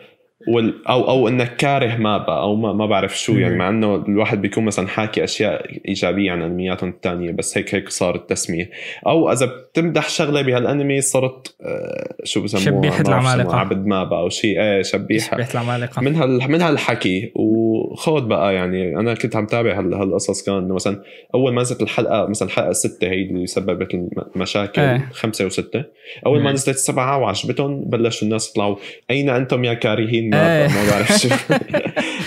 well 0.48 0.86
أو 0.88 1.08
أو 1.08 1.28
إنك 1.28 1.56
كاره 1.56 1.96
مابا 1.96 2.40
أو 2.40 2.56
ما, 2.56 2.72
ما 2.72 2.86
بعرف 2.86 3.18
شو 3.18 3.32
يعني 3.32 3.56
مع 3.56 3.68
إنه 3.68 3.94
الواحد 3.94 4.42
بيكون 4.42 4.64
مثلا 4.64 4.88
حاكي 4.88 5.24
أشياء 5.24 5.66
إيجابية 5.88 6.32
عن 6.32 6.42
أنمياتهم 6.42 6.90
الثانية 6.90 7.30
بس 7.30 7.58
هيك 7.58 7.74
هيك 7.74 7.88
صار 7.88 8.14
التسمية. 8.14 8.70
أو 9.06 9.32
إذا 9.32 9.46
بتمدح 9.46 10.08
شغلة 10.08 10.42
بهالأنمي 10.42 11.00
صرت 11.00 11.54
آه 11.62 12.14
شو 12.24 12.42
بسموها؟ 12.42 12.64
شبيحة 12.64 13.00
العمالقة. 13.00 13.56
عبد 13.56 13.86
مابا 13.86 14.18
أو 14.18 14.28
شيء. 14.28 14.60
إيه 14.60 14.82
شبيحة. 14.82 15.36
شبيحة 15.36 15.52
العمالقة. 15.52 16.02
من 16.02 16.14
هال 16.14 16.50
من 16.50 16.62
هالحكي. 16.62 17.32
وخود 17.34 18.28
بقى 18.28 18.54
يعني 18.54 18.96
أنا 18.96 19.14
كنت 19.14 19.36
عم 19.36 19.46
تابع 19.46 19.78
هالقصص 19.80 20.42
كان 20.42 20.54
إنه 20.54 20.74
مثلا 20.74 21.02
أول 21.34 21.52
ما 21.52 21.62
نزلت 21.62 21.82
الحلقة 21.82 22.26
مثلا 22.26 22.48
الحلقة 22.48 22.72
ستة 22.72 23.06
هي 23.06 23.22
اللي 23.22 23.46
سببت 23.46 23.94
المشاكل 24.36 24.82
إيه. 24.82 25.08
خمسة 25.12 25.46
وستة. 25.46 25.84
أول 26.26 26.42
ما 26.42 26.52
نزلت 26.52 26.76
سبعة 26.76 27.18
وعجبتهم 27.18 27.80
بلشوا 27.84 28.28
الناس 28.28 28.50
يطلعوا 28.50 28.76
أين 29.10 29.30
أنتم 29.30 29.64
يا 29.64 29.74
كارهين؟ 29.74 30.29
ما 30.30 30.90
بعرف 30.90 31.12
شو. 31.12 31.28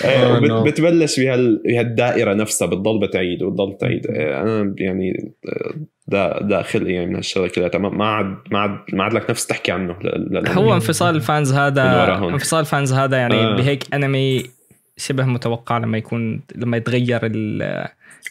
إيه، 0.04 0.62
بتبلش 0.62 1.20
بهال 1.20 1.62
بهالدائرة 1.64 2.34
نفسها 2.34 2.68
بتضل 2.68 3.00
بتعيد 3.00 3.42
وتضل 3.42 3.78
تعيد 3.78 4.06
إيه، 4.06 4.42
أنا 4.42 4.74
يعني 4.78 5.34
دا 6.08 6.42
داخل 6.42 6.86
يعني 6.90 7.06
من 7.06 7.16
هالشغله 7.16 7.48
كلها 7.48 7.78
ما 7.78 8.06
عاد 8.06 8.36
ما 8.50 8.58
عاد 8.58 8.78
ما 8.92 9.04
عاد 9.04 9.14
لك 9.14 9.30
نفس 9.30 9.46
تحكي 9.46 9.72
عنه 9.72 9.96
هو 10.48 10.74
انفصال 10.74 11.16
الفانز 11.16 11.52
هذا 11.52 12.14
انفصال 12.14 12.60
الفانز 12.60 12.92
هذا 12.92 13.16
يعني 13.16 13.34
آه. 13.34 13.56
بهيك 13.56 13.94
انمي 13.94 14.42
شبه 14.96 15.24
متوقع 15.24 15.78
لما 15.78 15.98
يكون 15.98 16.40
لما 16.56 16.76
يتغير 16.76 17.20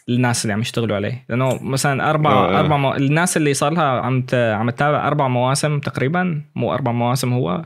الناس 0.09 0.45
اللي 0.45 0.53
عم 0.53 0.61
يشتغلوا 0.61 0.95
عليه. 0.95 1.25
لأنه 1.29 1.63
مثلا 1.63 2.09
أربع 2.09 2.31
آه. 2.31 2.59
أربع 2.59 2.77
مو... 2.77 2.93
الناس 2.93 3.37
اللي 3.37 3.53
صار 3.53 3.73
لها 3.73 3.83
عم 3.83 4.21
ت... 4.21 4.35
عم 4.35 4.69
تتابع 4.69 5.07
أربع 5.07 5.27
مواسم 5.27 5.79
تقريبا 5.79 6.41
مو 6.55 6.73
أربع 6.73 6.91
مواسم 6.91 7.33
هو 7.33 7.65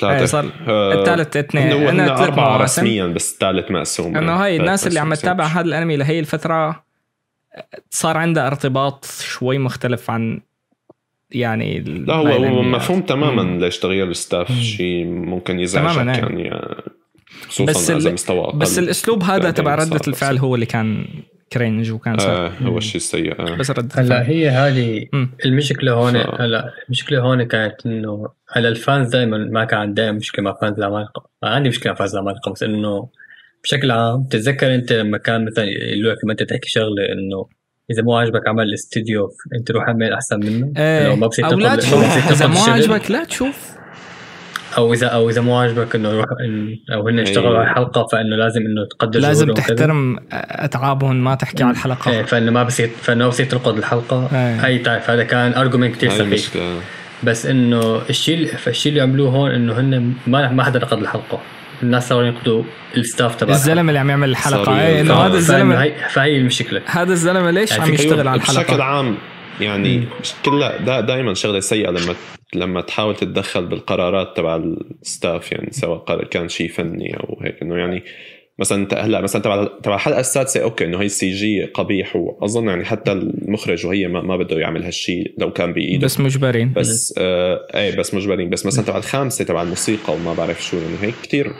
ثلاثة. 0.00 0.18
إيه، 0.18 0.24
صار 0.24 0.50
آه 0.68 0.92
الثالث 0.92 1.36
اثنين. 1.36 1.72
إنه 1.72 2.12
أربعة 2.12 2.56
رسميا 2.56 3.06
بس 3.06 3.32
الثالث 3.32 3.70
مقسوم 3.70 4.16
إنه 4.16 4.32
هاي 4.32 4.56
الناس 4.56 4.86
اللي 4.86 5.00
عم 5.00 5.14
تتابع 5.14 5.44
هذا 5.44 5.66
الأنمي 5.66 5.96
لهي 5.96 6.18
الفترة 6.18 6.84
صار 7.90 8.16
عندها 8.16 8.46
ارتباط 8.46 9.04
شوي 9.20 9.58
مختلف 9.58 10.10
عن 10.10 10.40
يعني 11.30 11.80
لا 11.80 12.14
هو, 12.14 12.28
هو 12.28 12.62
مفهوم 12.62 13.00
تماما. 13.00 13.64
ليش 13.64 13.78
تغير 13.78 14.08
ال 14.08 14.14
staff. 14.14 14.52
شيء 14.52 15.04
ممكن 15.04 15.60
يزعجك 15.60 15.98
إيه. 15.98 16.06
يعني 16.06 16.50
خصوصا 17.48 17.72
بس 17.72 17.90
اذا 17.90 18.12
مستوى 18.12 18.40
أقل 18.40 18.58
بس 18.58 18.78
الأسلوب 18.78 19.22
هذا 19.22 19.50
تبع 19.50 19.74
ردة 19.74 20.00
الفعل 20.08 20.38
هو 20.38 20.54
اللي 20.54 20.66
كان 20.66 21.06
cringe 21.52 21.92
وكان 21.92 22.20
آه 22.20 22.48
هو 22.48 22.78
الشيء 22.78 22.96
السيء 22.96 23.40
آه. 23.40 23.56
بس 23.56 23.70
رد 23.70 23.92
هلا 23.94 24.28
هي 24.28 24.48
هذه 24.48 25.06
المشكلة 25.44 25.92
هون 25.92 26.16
هلا 26.16 26.70
المشكلة 26.86 27.20
هون 27.20 27.42
كانت 27.42 27.86
إنه 27.86 28.28
هلا 28.52 28.68
ال 28.68 28.76
fans 28.76 29.08
دائما 29.08 29.38
ما 29.38 29.64
كان 29.64 29.78
عندي 29.80 30.12
مشكلة 30.12 30.44
مع 30.44 30.54
fans 30.60 30.78
العمالقه 30.78 31.28
عندي 31.44 31.68
مشكلة 31.68 31.92
مع 31.92 31.98
fans 31.98 32.14
العمالقه 32.14 32.52
بس 32.52 32.62
إنه 32.62 33.08
بشكل 33.64 33.90
عام 33.90 34.24
تتذكر 34.24 34.74
أنت 34.74 34.92
لما 34.92 35.18
كان 35.18 35.44
مثلا 35.44 35.64
يقول 35.64 36.10
لك 36.10 36.24
لما 36.24 36.32
أنت 36.32 36.42
تحكي 36.42 36.68
شغلة 36.68 37.12
إنه 37.12 37.46
إذا 37.90 38.02
مو 38.02 38.16
عاجبك 38.16 38.48
عمل 38.48 38.64
الاستديو 38.64 39.30
أنت 39.58 39.70
روح 39.70 39.88
اعمل 39.88 40.12
أحسن 40.12 40.40
منه؟ 40.40 40.72
إيه 40.76 41.14
ما 41.16 41.26
بصير 41.26 41.46
أو 41.46 41.58
لا 41.58 41.76
تشوف 41.76 42.30
إذا 42.32 42.46
مو 42.46 42.60
عاجبك 42.60 43.10
لا 43.10 43.24
تشوف. 43.24 43.73
أو 44.76 44.92
اذا 44.92 45.06
أو 45.06 45.30
إذا 45.30 45.40
مو 45.40 45.56
عاجبك 45.56 45.94
إنه 45.94 46.08
يروح 46.08 46.24
إن- 46.26 46.92
أو 46.94 47.08
هن 47.08 47.18
اشتغلوا 47.18 47.48
أيوة. 47.50 47.60
على 47.60 47.70
الحلقة 47.70 48.06
فإنه 48.12 48.36
لازم 48.36 48.60
إنه 48.60 48.86
تقدر 48.90 49.20
لازم. 49.20 49.52
تحترم 49.54 50.18
أتعابهم 50.32 51.24
ما 51.24 51.34
تحكي 51.34 51.62
على 51.62 51.70
إيه. 51.72 51.76
الحلقة. 51.78 52.22
فإنه 52.22 52.50
ما 52.52 52.62
بصير 52.62 52.90
فإنه 53.02 53.24
ما 53.24 53.30
بصير 53.30 53.46
تنقض 53.46 53.76
الحلقة. 53.78 54.28
إيه. 54.32 54.64
هاي 54.66 54.78
تعرف 54.78 55.10
هذا 55.10 55.24
كان 55.24 55.54
argument 55.54 55.96
كثير 55.96 56.10
سخيف. 56.10 56.58
بس 57.22 57.46
إنه 57.46 58.00
الشيء 58.10 58.46
فالشيء 58.46 58.90
اللي 58.92 59.02
عملوه 59.02 59.30
هون 59.30 59.50
إنه 59.50 59.80
هن 59.80 60.12
ما 60.26 60.52
ما 60.52 60.64
حدا 60.64 60.78
نقد 60.78 60.98
الحلقة. 60.98 61.40
الناس 61.82 62.08
صاروا 62.08 62.24
ينقدوا 62.24 62.62
ال 62.96 63.02
staff 63.02 63.34
تبع 63.36 63.52
الزلمة 63.52 63.88
اللي 63.88 63.98
عم 63.98 64.10
يعمل 64.10 64.30
الحلقة. 64.30 64.80
إيه 64.80 65.00
إنه. 65.00 65.14
هذا 65.14 65.36
الزلمه 65.36 65.82
هي 65.82 65.92
فهي 66.10 66.38
المشكلة. 66.38 66.80
هذا 66.86 67.12
الزلمة 67.12 67.50
ليش 67.50 67.70
يعني 67.70 67.82
عم 67.82 67.94
يشتغل 67.94 68.28
على 68.28 68.38
بشكل 68.38 68.60
الحلقة 68.60 68.82
عام 68.84 69.14
يعني 69.60 70.04
كلها 70.44 70.76
دا 70.76 71.00
دائما 71.00 71.34
شغلة 71.34 71.60
سيئة 71.60 71.90
لما 71.90 72.14
لما 72.54 72.80
تحاول 72.80 73.16
تتدخل 73.16 73.66
بالقرارات 73.66 74.36
تبع 74.36 74.56
ال 75.02 75.10
staff 75.10 75.52
يعني 75.52 75.68
سواء 75.70 76.24
كان 76.24 76.48
شيء 76.48 76.68
فني 76.68 77.16
أو 77.16 77.38
هيك 77.42 77.62
إنه 77.62 77.76
يعني 77.76 78.02
مثلا 78.58 78.82
انت 78.82 78.94
هلأ 78.94 79.20
مثلا 79.20 79.42
تبع 79.42 79.68
تبع 79.82 79.94
الحلقة 79.94 80.20
السادسة 80.20 80.62
أوكي 80.62 80.84
إنه 80.84 81.00
هي 81.00 81.06
ال 81.06 81.30
CG 81.30 81.64
قبيح 81.64 82.16
وأظن 82.16 82.68
يعني 82.68 82.84
حتى 82.84 83.12
المخرج 83.12 83.86
وهي 83.86 84.08
ما, 84.08 84.22
ما 84.22 84.36
بده 84.36 84.58
يعمل 84.58 84.84
هالشيء 84.84 85.34
لو 85.38 85.52
كان 85.52 85.72
بإيده. 85.72 86.04
بس 86.04 86.20
مجبرين. 86.20 86.72
بس 86.72 87.14
آه 87.18 87.66
إيه 87.74 87.96
بس 87.96 88.14
مجبرين. 88.14 88.50
بس 88.50 88.66
مثلا 88.66 88.84
تبع 88.84 88.96
الخامسة 88.96 89.44
تبع 89.44 89.62
الموسيقى 89.62 90.12
وما 90.12 90.34
بعرف 90.34 90.64
شو 90.64 90.76
يعني 90.76 90.96
هيك 91.02 91.14
كثير 91.22 91.52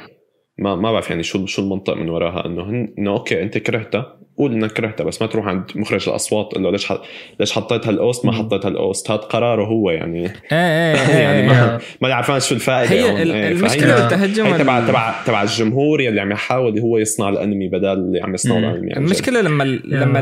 ما 0.59 0.75
ما 0.77 0.93
بعرف 0.93 1.11
يعني 1.11 1.23
شو 1.23 1.47
شو 1.47 1.63
المنطق 1.63 1.95
من 1.97 2.09
وراها 2.09 2.47
إنه 2.47 2.63
هن 2.63 2.95
إنه 2.99 3.11
أوكي 3.11 3.43
أنت 3.43 3.59
كرهتها 3.59 4.17
قول 4.39 4.53
إنك 4.53 4.73
كرهتها 4.73 5.05
بس 5.05 5.23
ما 5.23 5.29
تروح 5.29 5.47
عند 5.47 5.65
مخرج 5.75 6.09
الأصوات 6.09 6.51
تقول 6.53 6.65
له 6.65 6.71
ليش 6.71 6.87
حط... 6.87 7.03
ليش 7.41 7.53
حطيت 7.53 7.87
هال 7.87 8.03
OST 8.03 8.27
ما. 8.27 8.33
حطيت 8.33 8.67
هال 8.67 8.84
OST 8.84 9.11
هذا 9.11 9.21
قراره 9.21 9.65
هو 9.67 9.91
يعني 9.91 10.21
إيه 10.27 10.33
إيه 10.53 10.95
إيه 10.95 11.19
يعني 11.19 11.41
إيه. 11.41 11.49
ما 11.49 11.81
ما 12.03 12.15
عرفان 12.15 12.41
شو 12.41 12.55
الفائدة 12.55 12.91
هي. 12.91 13.23
ال- 13.23 13.33
إيه، 13.33 13.49
المشكلة 13.49 14.25
هي 14.25 14.59
تبع 14.59 14.81
تبع 14.89 15.15
تبع 15.27 15.43
الجمهور 15.43 16.01
يلي 16.01 16.21
عم 16.21 16.33
يحاول 16.33 16.79
هو 16.79 16.99
يصنع 16.99 17.29
الأنمي 17.29 17.69
بدل 17.69 17.93
اللي 17.93 18.21
عم 18.23 18.35
يصنعوا. 18.35 18.59
الأنمي 18.59 18.93
عن 18.93 19.03
جد. 19.03 19.07
المشكلة 19.07 19.41
لما 19.41 19.65
لما. 19.85 20.21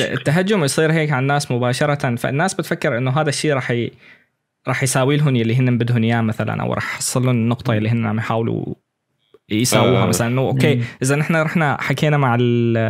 التهجم 0.00 0.64
يصير 0.64 0.92
هيك 0.92 1.10
على 1.10 1.22
الناس 1.22 1.50
مباشرة 1.52 2.14
فالناس 2.16 2.54
بتفكر 2.54 2.98
إنه 2.98 3.10
هذا 3.20 3.28
الشيء 3.28 3.52
راح 3.54 3.70
ي... 3.70 3.90
راح 4.68 4.82
يساوي 4.82 5.16
لهم 5.16 5.36
يلي 5.36 5.56
هن 5.56 5.78
بدهم 5.78 6.02
إياه 6.04 6.20
مثلا 6.20 6.62
أو 6.62 6.72
راح 6.74 6.94
يحصل 6.94 7.22
لهم 7.22 7.34
النقطة 7.34 7.72
اللي 7.72 7.88
هن 7.88 8.06
عم 8.06 8.18
يحاولوا 8.18 8.74
يساووها 9.50 10.02
آه. 10.02 10.06
مثلا 10.06 10.26
إنه 10.26 10.40
أوكي. 10.40 10.82
إذا 11.02 11.16
نحن 11.16 11.36
رحنا 11.36 11.76
حكينا 11.80 12.16
مع 12.16 12.36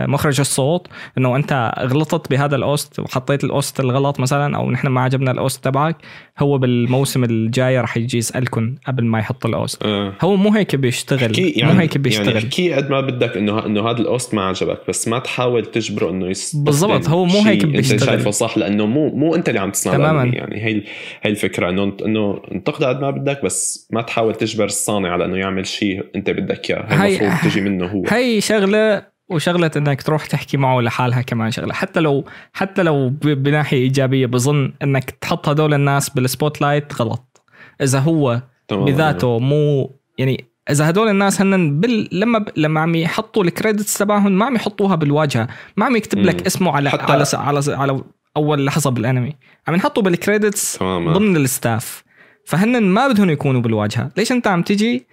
مخرج 0.07 0.41
الصوت 0.41 0.87
إنه 1.19 1.37
أنت 1.37 1.73
غلطت 1.79 2.31
بهذا 2.31 2.57
ال 2.57 2.67
OST 2.67 2.99
وحطيت 3.01 3.45
ال 3.45 3.54
OST 3.54 3.81
الغلط 3.81 4.21
مثلا 4.21 4.57
أو 4.57 4.71
نحن 4.71 4.89
ما 4.89 5.01
عجبنا 5.01 5.31
ال 5.31 5.39
OST 5.39 5.65
تبعك 5.65 5.97
هو 6.39 6.59
بالموسم 6.59 7.25
الجاي 7.25 7.81
راح 7.81 7.97
يجي 7.97 8.19
يسالكم 8.19 8.75
قبل 8.87 9.05
ما 9.05 9.19
يحط 9.19 9.47
ال 9.47 9.56
OST 9.56 9.83
آه. 9.83 10.13
هو 10.21 10.37
مو 10.37 10.51
هيك 10.51 10.77
بيشتغل 10.77 11.39
يعني 11.39 11.73
مو 11.73 11.81
هيك 11.81 11.99
بيشتغل 11.99 12.27
يعني 12.27 12.39
احكي 12.39 12.73
قد 12.73 12.91
ما 12.91 13.01
بدك 13.01 13.37
إنه 13.37 13.67
إنه 13.67 13.91
هذا 13.91 13.99
ال 13.99 14.08
OST 14.08 14.35
ما 14.35 14.43
عجبك 14.43 14.81
بس 14.89 15.09
ما 15.09 15.19
تحاول 15.19 15.67
تجبره 15.67 16.11
إنه 16.11 16.27
يستخدم 16.27 16.65
بالضبط، 16.65 17.09
هو 17.09 17.25
مو 17.25 17.39
هيك 17.43 17.65
أنت 17.65 17.77
بيشتغل. 17.77 18.01
شايفه 18.01 18.31
صح 18.31 18.59
لأنه 18.59 18.87
مو 18.87 19.09
مو 19.15 19.35
أنت 19.35 19.49
اللي 19.49 19.61
عم 19.61 19.71
تصنع 19.71 19.95
تماماً. 19.95 20.25
يعني 20.25 20.65
هي 20.65 20.83
هي 21.23 21.31
الفكرة 21.31 21.71
إنه 21.71 21.97
إنه 22.05 22.43
انتقده 22.53 22.89
قد 22.89 23.01
ما 23.01 23.11
بدك 23.11 23.45
بس 23.45 23.89
ما 23.93 24.03
تحاول 24.03 24.35
تجبر 24.35 24.65
الصانع 24.65 25.13
على 25.13 25.25
انه 25.25 25.37
يعمل 25.37 25.67
شيء 25.67 26.05
أنت 26.17 26.31
بدك 26.31 26.71
إياه 26.71 26.87
هي 26.89 27.17
المفروض 27.17 27.51
تجي 27.51 27.61
منه 27.61 27.87
هو 27.87 28.05
هي 28.09 28.41
شغلة 28.41 29.18
وشغلة 29.29 29.71
إنك 29.77 30.03
تروح 30.03 30.27
تحكي 30.27 30.57
معه 30.57 30.81
لحالها 30.81 31.23
كمان 31.23 31.51
شغلة 31.51 31.73
حتى 31.75 32.01
لو 32.01 32.25
حتى 32.53 32.83
لو 32.83 33.09
بناحية 33.23 33.79
إيجابية 33.79 34.27
بظن 34.27 34.73
إنك 34.83 35.11
تحط 35.11 35.49
هدول 35.49 35.75
الناس 35.75 36.11
بال 36.11 36.61
spotlight 36.61 37.01
غلط 37.03 37.43
إذا 37.83 37.99
هو. 37.99 38.43
بذاته 38.73 39.39
مو 39.39 39.91
يعني 40.19 40.45
إذا 40.71 40.91
هدول 40.91 41.09
الناس 41.09 41.41
هن 41.41 41.81
بال... 41.81 42.09
لما 42.13 42.39
ب... 42.39 42.49
لما 42.57 42.81
عم 42.81 42.95
يحطوا 42.95 43.45
ال 43.45 43.51
credits 43.51 43.95
تبعهم 43.99 44.33
ما 44.33 44.45
عم 44.45 44.55
يحطوها 44.57 44.95
بالواجهة 44.95 45.49
ما 45.77 45.85
عم 45.87 45.97
يكتب 45.97 46.19
لك. 46.19 46.47
اسمه 46.47 46.77
على 46.77 46.91
حتى- 46.91 47.11
على 47.11 47.25
س... 47.25 47.35
على. 47.35 47.61
على 47.69 48.03
أول 48.37 48.65
لحظة 48.67 48.91
بالانمي 48.91 49.37
عم 49.69 49.75
ينحطوا 49.75 50.03
بال 50.03 50.20
credits 50.20 50.79
تماما 50.79 51.13
ضمن 51.13 51.37
ال 51.37 51.48
staff 51.48 52.05
فهن 52.45 52.83
ما 52.83 53.09
بدهم 53.09 53.31
يكونوا 53.31 53.61
بالواجهة 53.61 54.11
ليش 54.17 54.33
أنت 54.33 54.47
عم 54.47 54.63
تجي 54.63 55.07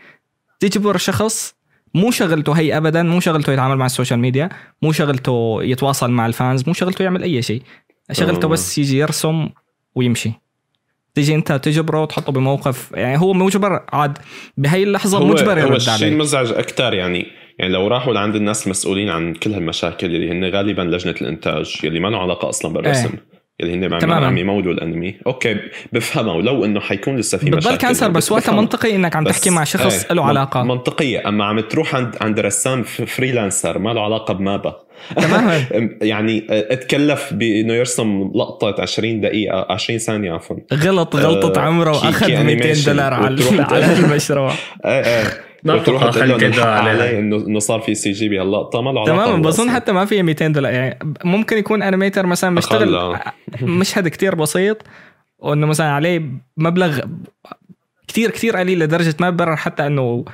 تجبر 0.59 0.97
شخص 0.97 1.54
مو 1.95 2.11
شغلته 2.11 2.53
هي 2.53 2.77
ابدا 2.77 3.03
مو 3.03 3.19
شغلته 3.19 3.53
يتعامل 3.53 3.75
مع 3.75 3.85
ال 3.85 3.90
social 3.90 4.19
media 4.19 4.49
مو 4.81 4.91
شغلته 4.91 5.59
يتواصل 5.61 6.11
مع 6.11 6.25
ال 6.25 6.33
fans 6.33 6.63
مو 6.67 6.73
شغلته 6.73 7.03
يعمل 7.03 7.23
أي 7.23 7.41
شيء. 7.41 7.61
شغلته 8.11 8.45
آه. 8.45 8.49
بس 8.49 8.77
يجي 8.77 8.97
يرسم 8.97 9.49
ويمشي. 9.95 10.31
تيجي 11.15 11.35
أنت 11.35 11.51
تجبره 11.51 12.01
وتحطه 12.01 12.31
بموقف 12.31 12.91
يعني 12.93 13.19
هو 13.19 13.33
مجبر 13.33 13.85
عاد 13.93 14.17
بهي 14.57 14.83
اللحظة 14.83 15.17
هو 15.17 15.25
مجبر 15.25 15.53
هو 15.53 15.65
يرد 15.65 15.75
الشيء 15.75 15.93
عليك 15.93 16.13
المزعج 16.13 16.51
أكثر 16.51 16.93
يعني 16.93 17.25
يعني 17.59 17.73
لو 17.73 17.87
راحوا 17.87 18.13
لعند 18.13 18.35
الناس 18.35 18.65
المسؤولين 18.65 19.09
عن 19.09 19.33
كل 19.33 19.53
هالمشاكل 19.53 20.15
اللي 20.15 20.31
هن 20.31 20.45
غالبا 20.45 20.81
لجنة 20.81 21.15
الإنتاج 21.21 21.75
يلي 21.83 21.99
ما 21.99 22.07
له 22.07 22.17
علاقة 22.17 22.49
أصلا 22.49 22.73
بالرسم. 22.73 23.09
اللي 23.61 23.73
هن 23.87 24.13
عم 24.13 24.37
يمولوا 24.37 24.73
الانمي. 24.73 25.15
أوكي 25.27 25.55
بفهمها 25.93 26.33
ولو 26.33 26.65
انه 26.65 26.79
حيكون 26.79 27.15
لسه 27.17 27.37
في 27.37 27.45
مشاكل 27.45 27.59
بتضل 27.59 27.75
كانسر 27.75 28.09
بس 28.09 28.31
وقتها. 28.31 28.55
منطقي 28.55 28.95
إنك 28.95 29.15
عم 29.15 29.23
تحكي 29.23 29.49
مع 29.49 29.63
شخص 29.63 30.05
إيه، 30.05 30.13
له 30.13 30.25
علاقة. 30.25 30.63
منطقية. 30.63 31.27
أما 31.27 31.45
عم 31.45 31.59
تروح 31.59 31.95
عند 31.95 32.15
عند 32.21 32.39
رسام 32.39 32.83
فريلانسر 32.83 33.79
ما 33.79 33.89
له 33.89 34.01
علاقة 34.01 34.33
بمابا. 34.33 34.75
تماما. 35.15 35.65
يعني 36.01 36.47
اتكلف 36.49 37.33
بانه 37.33 37.73
يرسم 37.73 38.31
لقطة 38.35 38.75
20 38.81 39.21
دقيقة 39.21 39.65
20 39.69 39.99
ثانية 39.99 40.31
عفوا. 40.33 40.57
غلط 40.73 41.15
غلطة 41.15 41.59
آه، 41.61 41.65
عمره 41.65 41.91
وأخذ 41.91 42.25
كي 42.25 42.43
200 42.43 42.73
animation. 42.73 42.85
دولار 42.85 43.13
على 43.13 43.43
على 43.59 43.93
المشروع. 43.93 44.51
إيه 44.85 44.91
إيه. 44.91 45.44
ما 45.65 45.73
له 45.73 46.11
خلي 46.11 46.23
إنه 46.23 46.37
كده. 46.37 46.75
علي 46.75 47.19
انه 47.19 47.35
إنه 47.35 47.59
صار 47.59 47.79
في 47.79 47.95
سي 47.95 48.11
جي 48.11 48.29
بهاللقطة 48.29 48.81
ما 48.81 48.89
له 48.89 49.01
علاقة 49.01 49.25
تماما 49.25 49.41
بظن. 49.41 49.69
حتى 49.69 49.91
ما 49.91 50.05
فيها 50.05 50.21
200 50.21 50.47
دولار 50.47 50.73
يعني 50.73 50.99
ممكن 51.23 51.57
يكون 51.57 51.83
انيميتر 51.83 52.25
مثلا 52.25 52.59
أقل، 52.59 52.95
آه. 52.95 53.21
مشهد 53.61 54.07
كتير 54.07 54.35
بسيط 54.35 54.77
وإنه 55.39 55.67
مثلا 55.67 55.91
عليه 55.91 56.21
مبلغ 56.57 56.99
كتير 58.07 58.31
كتير 58.31 58.57
قليل 58.57 58.79
لدرجة 58.79 59.15
ما 59.19 59.29
ببرر 59.29 59.55
حتى 59.55 59.87
انه 59.87 60.25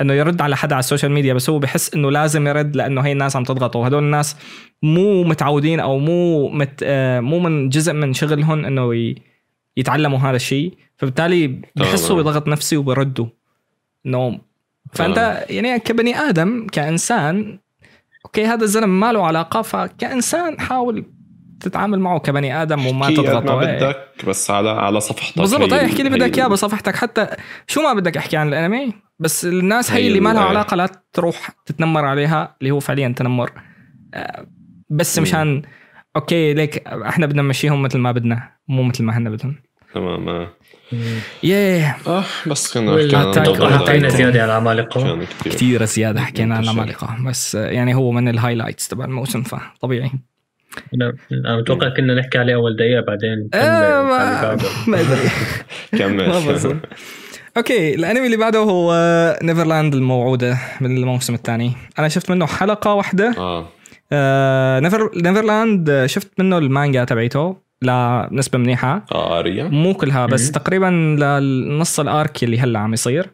إنه 0.00 0.12
يرد 0.12 0.40
على 0.40 0.56
حدا 0.56 0.74
على 0.74 0.80
ال 0.80 0.85
social 0.85 1.12
media 1.12 1.34
بس 1.34 1.50
هو 1.50 1.58
بحس 1.58 1.94
إنه 1.94 2.10
لازم 2.10 2.46
يرد 2.46 2.76
لأنه 2.76 3.00
هي 3.00 3.12
الناس 3.12 3.36
عم 3.36 3.44
تضغطه 3.44 3.78
وهدول 3.78 4.02
الناس 4.02 4.36
مو 4.82 5.24
متعودين 5.24 5.80
أو 5.80 5.98
مو 5.98 6.48
مت 6.48 6.80
آه، 6.82 7.20
مو 7.20 7.38
من 7.38 7.68
جزء 7.68 7.92
من 7.92 8.12
شغلهم 8.12 8.64
إنه 8.64 9.14
يتعلموا 9.76 10.18
هذا 10.18 10.36
الشيء 10.36 10.74
فبالتالي 10.96 11.60
بحسوا. 11.76 12.22
بضغط 12.22 12.48
نفسي 12.48 12.76
وبردوا 12.76 13.26
إنه 14.06 14.40
فأنت 14.94 15.44
يعني 15.50 15.78
كبني 15.78 16.16
آدم 16.18 16.66
كإنسان 16.72 17.58
أوكي 18.24 18.44
هذا 18.46 18.64
الزلمه 18.64 18.86
ما 18.86 19.12
له 19.12 19.26
علاقة 19.26 19.62
فكإنسان 19.62 20.60
حاول 20.60 21.04
تتعامل 21.60 21.98
معه 22.00 22.18
كبني 22.18 22.62
آدم 22.62 22.86
وما 22.86 23.10
تضغطه 23.10 23.56
ما 23.56 23.70
إيه. 23.70 23.76
بدك 23.78 24.24
بس 24.28 24.50
على 24.50 24.70
على 24.70 25.00
صفحتك 25.00 25.38
بالضبط 25.38 25.72
هي- 25.72 25.86
احكي 25.86 26.02
لي 26.02 26.10
بدك 26.10 26.38
اياه 26.38 26.46
بصفحتك. 26.48 26.96
حتى 26.96 27.26
شو 27.66 27.82
ما 27.82 27.92
بدك 27.92 28.16
أحكي 28.16 28.36
عن 28.36 28.48
الأنمي 28.48 28.92
بس 29.18 29.44
الناس 29.44 29.92
هي 29.92 30.02
هي 30.02 30.08
اللي 30.08 30.20
ما 30.20 30.32
لها 30.32 30.42
علاقة 30.44 30.74
لا 30.76 30.88
تروح 31.12 31.50
تتنمر 31.66 32.04
عليها 32.04 32.56
اللي 32.60 32.70
هو 32.70 32.80
فعليا 32.80 33.08
تنمر. 33.16 33.50
آه، 34.14 34.46
بس. 34.90 35.18
مشان 35.18 35.62
أوكي 36.16 36.54
ليك 36.54 36.88
إحنا 36.88 37.26
بدنا 37.26 37.42
نمشيهم 37.42 37.82
مثل 37.82 37.98
ما 37.98 38.12
بدنا 38.12 38.50
مو 38.68 38.82
مثل 38.82 39.04
ما 39.04 39.16
هن 39.18 39.30
بدهم. 39.30 39.56
تمام 39.94 40.28
آه. 40.28 40.48
ياه 41.42 41.96
آه 42.06 42.24
بس 42.46 42.74
كنا 42.78 42.96
حكينا 42.96 43.78
حطينا. 43.78 44.08
زيادة 44.08 44.42
على 44.42 44.52
العمالقة. 44.52 45.26
كثير 45.44 45.84
زيادة 45.84 46.20
حكينا 46.20 46.54
عن. 46.54 46.62
العمالقة. 46.62 47.16
بس 47.26 47.56
آه، 47.56 47.66
يعني 47.66 47.94
هو 47.94 48.10
من 48.10 48.28
ال 48.28 48.33
highlights 48.33 48.88
تبع 48.88 49.04
الموسم 49.04 49.42
فطبيعي. 49.42 50.10
أنا 50.94 51.12
أنا 51.32 51.56
متوقع 51.56 51.88
كنا 51.88 52.14
نحكي 52.14 52.38
عليه 52.38 52.54
أول 52.54 52.76
دقيقة 52.76 53.00
بعدين 53.06 53.48
آه، 53.54 54.02
ما-. 54.02 54.56
ما 54.88 55.00
أدري. 55.00 55.30
كمل. 55.98 56.80
أوكي 57.56 57.94
الأنمي 57.94 58.26
اللي 58.26 58.36
بعده 58.36 58.58
هو 58.58 58.94
نيفرلاند 59.42 59.94
الموعودة 59.94 60.58
من 60.80 60.96
الموسم 60.96 61.34
الثاني. 61.34 61.72
أنا 61.98 62.08
شفت 62.08 62.30
منه 62.30 62.46
حلقة 62.46 62.94
واحدة. 62.94 63.34
آه. 63.38 63.68
آه 64.12 64.80
نيفر 64.80 65.10
نيفرلاند 65.16 65.90
آه، 65.90 66.06
شفت 66.06 66.30
منه 66.38 66.58
المانجا 66.58 67.04
تبعيته. 67.04 67.63
لنسبه 67.84 68.58
منيحة 68.58 69.04
آه 69.12 69.38
اريا 69.38 69.64
مو 69.64 69.94
كلها 69.94 70.26
بس 70.26 70.46
مم. 70.46 70.52
تقريبا 70.52 70.86
للنص 71.20 72.00
ال 72.00 72.11
arc 72.11 72.44
اللي 72.44 72.58
هلأ 72.58 72.78
عم 72.78 72.92
يصير 72.92 73.30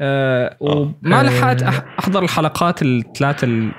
آه 0.00 0.56
وما 0.60 1.20
آه. 1.20 1.22
لحقت 1.22 1.62
أحضر 1.98 2.22
الحلقات 2.22 2.82
الثلاث 2.82 3.44
ال... 3.44 3.70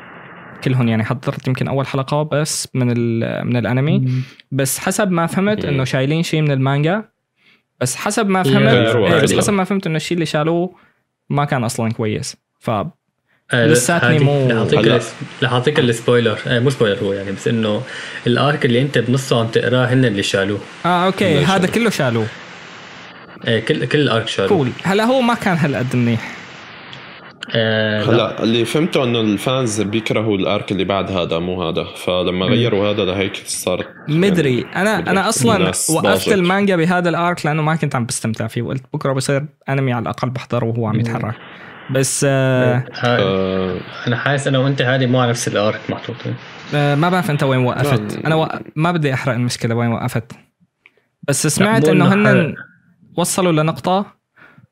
كلهم 0.64 0.88
يعني 0.88 1.04
حضرت 1.04 1.48
يمكن 1.48 1.68
أول 1.68 1.88
حلقة 1.88 2.24
بس 2.24 2.68
من 2.74 2.92
ال... 2.98 3.46
من 3.48 3.56
الأنمي 3.58 4.24
بس 4.52 4.80
حسب 4.80 5.12
ما 5.12 5.26
فهمت. 5.28 5.66
إنه 5.66 5.84
شايلين 5.84 6.24
شيء 6.24 6.42
من 6.42 6.52
المانجا 6.52 7.04
بس 7.82 7.96
حسب 7.96 8.30
ما 8.30 8.44
فهمت 8.44 8.74
إيه 8.74 9.22
بس. 9.22 9.38
حسب 9.38 9.54
ما 9.54 9.64
فهمت 9.64 9.88
إنه 9.88 9.96
الشيء 9.96 10.16
اللي 10.16 10.26
شالوه 10.26 10.76
ما 11.30 11.46
كان 11.46 11.64
أصلا 11.64 11.92
كويس 11.92 12.38
ف 12.60 12.70
آه، 12.70 12.99
لساتني 13.54 14.16
هذه- 14.18 14.24
مو- 14.24 14.48
رح 14.50 14.56
أعطيك 14.58 14.80
هلا. 14.80 14.96
الس- 14.96 15.14
رح 15.44 15.54
أعطيك 15.54 15.80
ال 15.80 15.87
spoiler 15.87 16.38
آه 16.48 16.60
مو 16.60 16.70
spoiler 16.70 17.04
هو 17.04 17.14
يعني 17.14 17.32
بس 17.32 17.48
إنه 17.48 17.82
ال 18.28 18.37
arc 18.37 18.66
اللي 18.66 18.82
أنت 18.82 18.98
بنصه 18.98 19.40
عم 19.40 19.48
تقراه 19.48 19.86
هن 19.86 20.06
اللي 20.06 20.24
شالوه. 20.24 20.60
آه 20.86 21.06
أوكي. 21.06 21.38
هذا 21.40 21.56
يعني؟ 21.56 21.68
كله 21.68 21.90
شالوه. 21.90 22.26
إيه 23.48 23.60
كل 23.66 23.86
كل 23.86 24.00
الأرك 24.00 24.28
شالوه. 24.28 24.50
كول 24.50 24.70
هلا 24.84 25.04
هو 25.04 25.22
ما 25.22 25.34
كان 25.34 25.58
هالقد 25.58 25.96
منيح. 25.96 26.36
آه 27.56 28.04
لا. 28.04 28.10
هلا 28.12 28.44
اللي 28.44 28.66
فهمته 28.66 29.04
إنه 29.04 29.22
الفانز 29.22 29.82
بيكرهوا 29.82 30.38
الأرك 30.38 30.72
اللي 30.72 30.84
بعد 30.84 31.12
هذا 31.12 31.40
مو 31.40 31.70
هذا. 31.70 31.84
فلما 31.84 32.46
غيروا 32.46 32.90
هذا 32.92 33.06
لهيك 33.06 33.42
صار 33.46 33.86
مدري. 34.08 34.66
أنا 34.76 34.98
مدري. 34.98 35.12
أنا 35.12 35.30
أصلا 35.30 35.72
وقفت. 35.90 36.28
المانجا 36.34 36.76
بهذا 36.76 37.10
الأرك 37.10 37.46
لأنه 37.46 37.62
ما 37.62 37.76
كنت 37.76 37.96
عم 37.96 38.06
بستمتع 38.06 38.48
فيه. 38.48 38.62
وقلت 38.62 38.84
بكرة 38.94 39.14
بصير 39.14 39.46
أنمي 39.70 39.94
على 39.94 40.04
الأقل 40.04 40.30
بحضره 40.30 40.66
وهو 40.66 40.88
عم 40.88 41.00
يتحرك. 41.00 41.36
بس 41.92 42.26
آه 42.30 42.86
آه 43.04 43.78
أنا 44.08 44.18
حاسس 44.18 44.48
أنا 44.48 44.58
وأنت 44.58 44.82
هذه 44.82 45.06
مو 45.06 45.20
على 45.20 45.30
نفس 45.30 45.48
الأرك 45.48 45.80
محطوطين 45.90 46.36
آه 46.76 46.96
ما 46.96 47.10
بعرف 47.10 47.32
أنت 47.32 47.44
وين 47.44 47.60
وقفت. 47.60 48.16
لا. 48.16 48.28
أنا 48.28 48.36
و... 48.36 48.48
ما 48.76 48.92
بدي 48.92 49.14
أحرق 49.14 49.34
المشكلة 49.34 49.76
وين 49.76 49.90
وقفت. 49.92 50.32
بس 51.28 51.48
سمعت 51.48 51.88
إنه 51.88 52.14
إنه 52.14 52.32
هن 52.32 52.56
وصلوا 53.18 53.52
لنقطة 53.52 54.06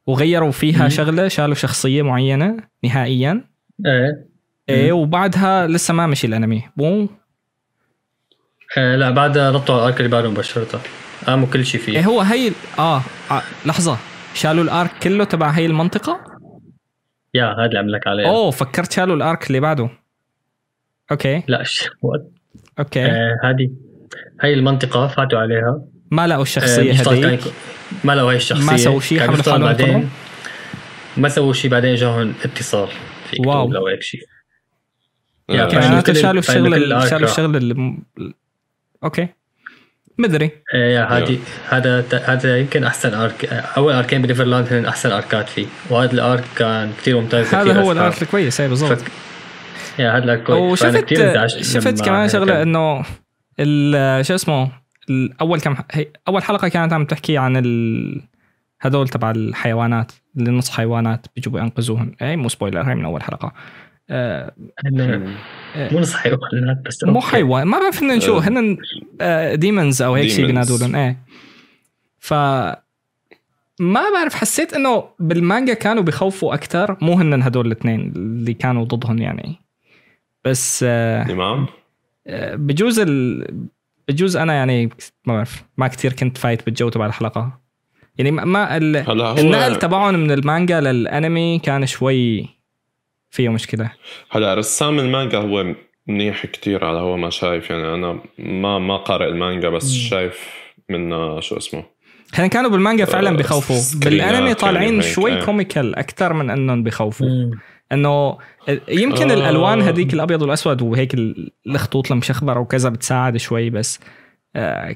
وغيروا 0.07 0.51
فيها 0.51 0.83
مم. 0.83 0.89
شغلة 0.89 1.27
شالوا 1.27 1.55
شخصية 1.55 2.01
معينة 2.01 2.57
نهائيا. 2.83 3.43
إيه. 3.85 4.27
إيه 4.69 4.91
وبعدها 4.91 5.67
لسه 5.67 5.93
ما 5.93 6.07
مشي 6.07 6.27
الأنمي. 6.27 6.63
مو؟ 6.77 7.09
آه 8.77 8.95
لا 8.95 9.09
بعدها 9.09 9.51
نطوا 9.51 9.75
على 9.75 9.83
الأرك 9.83 9.97
اللي 9.97 10.11
بعده 10.11 10.29
مباشرة. 10.29 10.81
قاموا 11.27 11.47
كل 11.47 11.65
شيء 11.65 11.81
إيه 11.81 11.85
فيه 11.85 12.05
هو 12.05 12.21
هي 12.21 12.51
آه, 12.79 13.01
آه 13.31 13.41
لحظة. 13.65 13.97
شالوا 14.33 14.63
الأرك 14.63 14.91
كله 15.03 15.23
تبع 15.23 15.49
هي 15.49 15.65
المنطقة؟ 15.65 16.36
يا 17.37 17.45
هذا 17.45 17.65
اللي 17.65 17.79
عم 17.79 17.89
لك 17.89 18.07
عليه. 18.07 18.27
أوه 18.27 18.51
فكرت 18.51 18.91
شالوا 18.91 19.15
الأرك 19.15 19.47
اللي 19.47 19.59
بعده. 19.59 19.89
okay. 21.11 21.43
لا 21.47 21.63
okay. 22.79 23.05
آه 23.05 23.37
هذه 23.43 23.69
هاي 24.41 24.53
المنطقة 24.53 25.07
فاتوا 25.07 25.39
عليها. 25.39 25.81
ما 26.11 26.27
لقوا 26.27 26.39
آه 26.39 26.43
الشخصية 26.43 27.03
كان 27.03 27.23
هذيك. 27.23 27.41
ما 28.03 28.15
لقوا 28.15 28.29
هاي 28.29 28.35
الشخصية. 28.35 28.65
ما 28.71 28.77
سووا 28.77 28.99
شيء، 28.99 29.19
حملوا 29.19 29.43
حالهم 29.43 29.61
بعدين؟ 29.61 30.09
ما 31.17 31.29
سووا 31.29 31.53
شيء 31.53 31.71
بعدين 31.71 31.91
اجاهم 31.91 32.33
اتصال. 32.45 32.87
فيك 33.29 33.39
wow. 33.47 33.71
لو 33.71 33.87
هيك 33.87 34.01
شيء 34.01 34.21
آه. 35.49 35.53
معناته 35.53 36.13
كل- 36.13 36.19
شالوا 36.19 36.41
فإنه 36.41 36.69
كل 36.69 36.93
الشغل 36.93 37.09
شالوا. 37.09 37.29
الشغل 37.29 37.97
okay. 39.03 39.27
مدري. 40.17 40.51
yeah 40.73 41.03
هذه 41.03 41.39
هذا 41.69 42.05
هذا 42.25 42.57
يمكن 42.57 42.83
أحسن 42.83 43.13
arc 43.13 43.45
أول 43.77 43.93
arc 43.93 44.10
ين 44.10 44.21
بنيفرلاند 44.21 44.73
هن 44.73 44.85
أحسن 44.85 45.11
arc 45.11 45.40
ات 45.40 45.49
فيه. 45.49 45.65
وهذا 45.89 46.11
ال 46.13 46.21
arc 46.21 46.43
كان 46.55 46.91
كثير 47.01 47.19
ممتاز 47.21 47.55
هذا 47.55 47.81
هو. 47.81 47.91
ال 47.91 47.99
arc 47.99 48.21
الكويس 48.21 48.61
أي 48.61 48.67
بالضبط. 48.67 48.91
فك- 48.99 49.11
yeah 49.99 50.11
هذا 50.17 50.23
ال 50.23 50.28
arc 50.28 50.43
كويس. 50.43 50.61
وشفت 50.83 51.13
شفت 51.61 52.05
كمان 52.05 52.29
شغلة. 52.29 52.61
إنه 52.61 53.03
ال- 53.59 54.25
شو 54.25 54.35
اسمه؟ 54.35 54.71
اول 55.41 55.59
كم 55.59 55.75
أول 56.27 56.43
حلقة 56.43 56.67
كانت 56.67 56.93
عم 56.93 57.05
تحكي 57.05 57.37
عن 57.37 57.57
ال... 57.57 58.21
هدول 58.81 59.07
تبع 59.07 59.31
الحيوانات 59.31 60.11
اللي 60.37 60.51
نص 60.51 60.69
حيوانات 60.69 61.27
بيجوا 61.35 61.53
بينقذوهم. 61.53 62.11
اي 62.21 62.35
مو 62.35 62.49
spoiler 62.49 62.81
هي 62.81 62.95
من 62.95 63.05
أول 63.05 63.23
حلقة. 63.23 63.53
مو 64.11 65.99
نص 65.99 66.13
حيوانات 66.13 66.77
بس 66.85 67.03
مو. 67.03 67.21
حيوان. 67.21 67.67
ما 67.67 67.79
بعرف 67.79 68.03
هن 68.03 68.19
شو 68.19 68.37
آه. 68.37 68.41
هن 68.41 68.77
demons 69.59 70.01
أو 70.01 70.15
هيك 70.15 70.29
شيء. 70.29 70.45
بينادوا 70.45 70.77
لهم 70.77 70.95
إيه. 70.95 71.17
ف 72.19 72.33
ما 73.79 74.01
بعرف 74.13 74.35
حسيت 74.35 74.73
إنه 74.73 75.03
بالمانجا 75.19 75.73
كانوا 75.73 76.03
بخوفوا 76.03 76.53
أكثر 76.53 76.97
مو 77.01 77.13
هن 77.13 77.43
هدول 77.43 77.67
الاثنين 77.67 78.13
اللي 78.15 78.53
كانوا 78.53 78.85
ضدهم 78.85 79.17
يعني. 79.17 79.55
بس 80.45 80.85
آه 80.87 81.25
آه، 82.27 82.55
بجوز 82.55 82.99
ال... 82.99 83.47
بجوز 84.07 84.37
أنا 84.37 84.53
يعني 84.53 84.85
ما 85.25 85.33
بعرف 85.33 85.63
ما 85.77 85.87
كثير 85.87 86.13
كنت 86.13 86.37
فايت 86.37 86.65
بالجو 86.65 86.89
تبع 86.89 87.05
الحلقة. 87.05 87.59
يعني 88.17 88.31
ما- 88.31 88.77
ال... 88.77 88.95
النقل 89.39 89.75
تبعهم 89.75 90.13
من 90.15 90.31
المانجا 90.31 90.81
للأنمي 90.81 91.59
كان 91.59 91.85
شوي 91.85 92.49
فيه 93.29 93.49
مشكلة 93.49 93.91
هلا 94.31 94.53
رسام 94.53 94.99
المانجا 94.99 95.37
هو 95.37 95.75
منيح 96.07 96.45
كتير 96.45 96.85
على 96.85 96.97
هو 96.99 97.17
ما 97.17 97.29
شايف 97.29 97.69
يعني 97.69 97.93
أنا 97.93 98.19
ما 98.39 98.79
ما 98.79 98.97
قارئ 98.97 99.27
المانجا 99.27 99.69
بس 99.69 99.91
شايف 99.93 100.49
منها 100.89 101.39
شو 101.41 101.57
اسمه 101.57 101.83
هن 102.33 102.47
كانوا 102.47 102.69
بالمانجا 102.69 103.05
فعلا 103.05 103.29
آه، 103.29 103.33
بخوفوا 103.33 103.99
بالأنمي 103.99 104.53
طالعين 104.53 104.93
يعني 104.93 105.05
هيك، 105.05 105.13
شوي. 105.13 105.41
comical 105.45 105.95
أكثر 105.95 106.33
من 106.33 106.49
إنهم 106.49 106.83
بخوفوا. 106.83 107.51
إنه 107.91 108.37
يمكن 108.89 109.31
آه. 109.31 109.33
الألوان 109.33 109.81
هذيك 109.81 110.13
الأبيض 110.13 110.41
والأسود 110.41 110.81
وهيك 110.81 111.13
ال- 111.13 111.51
الخطوط 111.67 112.11
المشخبرة 112.11 112.59
وكذا 112.59 112.89
بتساعد 112.89 113.37
شوي 113.37 113.69
بس 113.69 113.99
آه، 114.55 114.95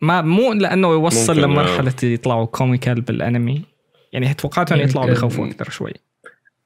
ما 0.00 0.20
مو 0.20 0.52
لأنه 0.52 0.88
يوصل 0.92 1.38
آه. 1.38 1.42
لمرحلة 1.42 1.94
يطلعوا 2.02 2.44
comical 2.46 3.00
بالأنمي 3.00 3.62
يعني 4.12 4.34
توقعتهم 4.34 4.80
يطلعوا. 4.80 5.10
بخوفوا 5.10 5.46
أكثر 5.46 5.70
شوي 5.70 5.90
آه، 5.90 6.11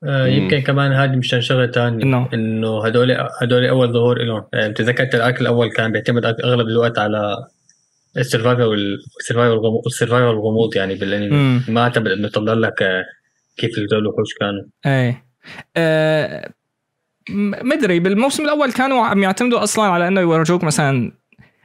يمكن 0.05 0.61
كمان 0.61 0.93
هذه 0.93 1.17
مشان 1.17 1.41
شغله 1.41 1.67
ثانية؟ 1.67 2.29
إنه؟ 2.35 2.87
هدول 2.87 3.17
هدول 3.43 3.67
أول 3.67 3.93
ظهور 3.93 4.19
لهم 4.23 4.45
يعني 4.53 4.73
تذكرت 4.75 5.15
ال 5.14 5.21
arc 5.21 5.40
الأول 5.41 5.71
كان 5.71 5.93
بيعتمد 5.93 6.25
أغلب 6.25 6.69
الوقت 6.69 6.99
على 6.99 7.37
ال 8.16 8.22
survival 8.22 8.62
وال 9.85 9.92
survival 9.92 10.25
والغموض 10.25 10.77
يعني 10.77 10.95
بالأنمي. 10.95 11.61
ما 11.69 11.81
اعتمد 11.83 12.11
إنه 12.11 12.27
يطلع 12.27 12.53
لك 12.53 12.83
آه، 12.83 13.05
كيف 13.57 13.79
هدول 13.79 13.99
الوحوش 13.99 14.35
كانوا. 14.41 14.63
إيه. 14.87 15.25
آه، 15.77 16.51
م- 17.31 17.69
مدري 17.69 18.01
بالموسم 18.01 18.45
الأول 18.45 18.73
كانوا 18.73 19.07
عم 19.07 19.23
يعتمدوا 19.23 19.63
أصلا 19.63 19.85
على 19.85 20.09
إنه 20.09 20.21
يورجوك 20.21 20.65
مثلا. 20.65 21.13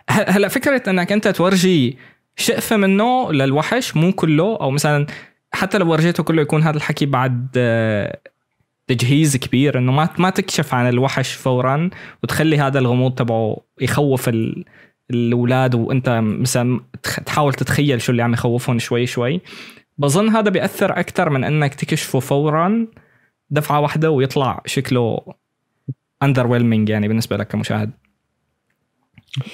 هلأ 0.09 0.47
فكرة 0.47 0.89
إنك 0.89 1.11
أنت 1.11 1.27
تورجي 1.27 1.97
شقفة 2.35 2.77
منه 2.77 3.31
للوحش 3.31 3.95
مو 3.95 4.11
كله 4.11 4.57
أو 4.61 4.71
مثلا 4.71 5.05
حتى 5.53 5.77
لو 5.77 5.91
ورجيته 5.91 6.23
كله 6.23 6.41
يكون 6.41 6.63
هذا 6.63 6.77
الحكي 6.77 7.05
بعد 7.05 7.47
آه، 7.57 8.19
تجهيز 8.87 9.37
كبير 9.37 9.77
إنه 9.77 9.91
ما 9.91 10.09
ما 10.17 10.29
تكشف 10.29 10.73
عن 10.73 10.89
الوحش 10.89 11.33
فورا 11.33 11.89
وتخلي 12.23 12.57
هذا 12.57 12.79
الغموض 12.79 13.15
تبعه 13.15 13.57
يخوف 13.81 14.29
ال 14.29 14.65
الأولاد 15.11 15.75
وأنت 15.75 16.21
مثلا 16.23 16.79
تحاول 17.25 17.53
تتخيل 17.53 18.01
شو 18.01 18.11
اللي 18.11 18.23
عم 18.23 18.33
يخوفهم 18.33 18.79
شوي 18.79 19.05
شوي. 19.05 19.41
بظن 19.97 20.29
هذا 20.29 20.49
بيأثر 20.49 20.99
أكثر 20.99 21.29
من 21.29 21.43
إنك 21.43 21.75
تكشفه 21.75 22.19
فورا 22.19 22.87
دفعة 23.49 23.79
واحدة 23.79 24.11
ويطلع 24.11 24.61
شكله 24.65 25.21
اندر 26.23 26.55
يعني 26.89 27.07
بالنسبة 27.07 27.37
لك 27.37 27.47
كمشاهد. 27.47 27.91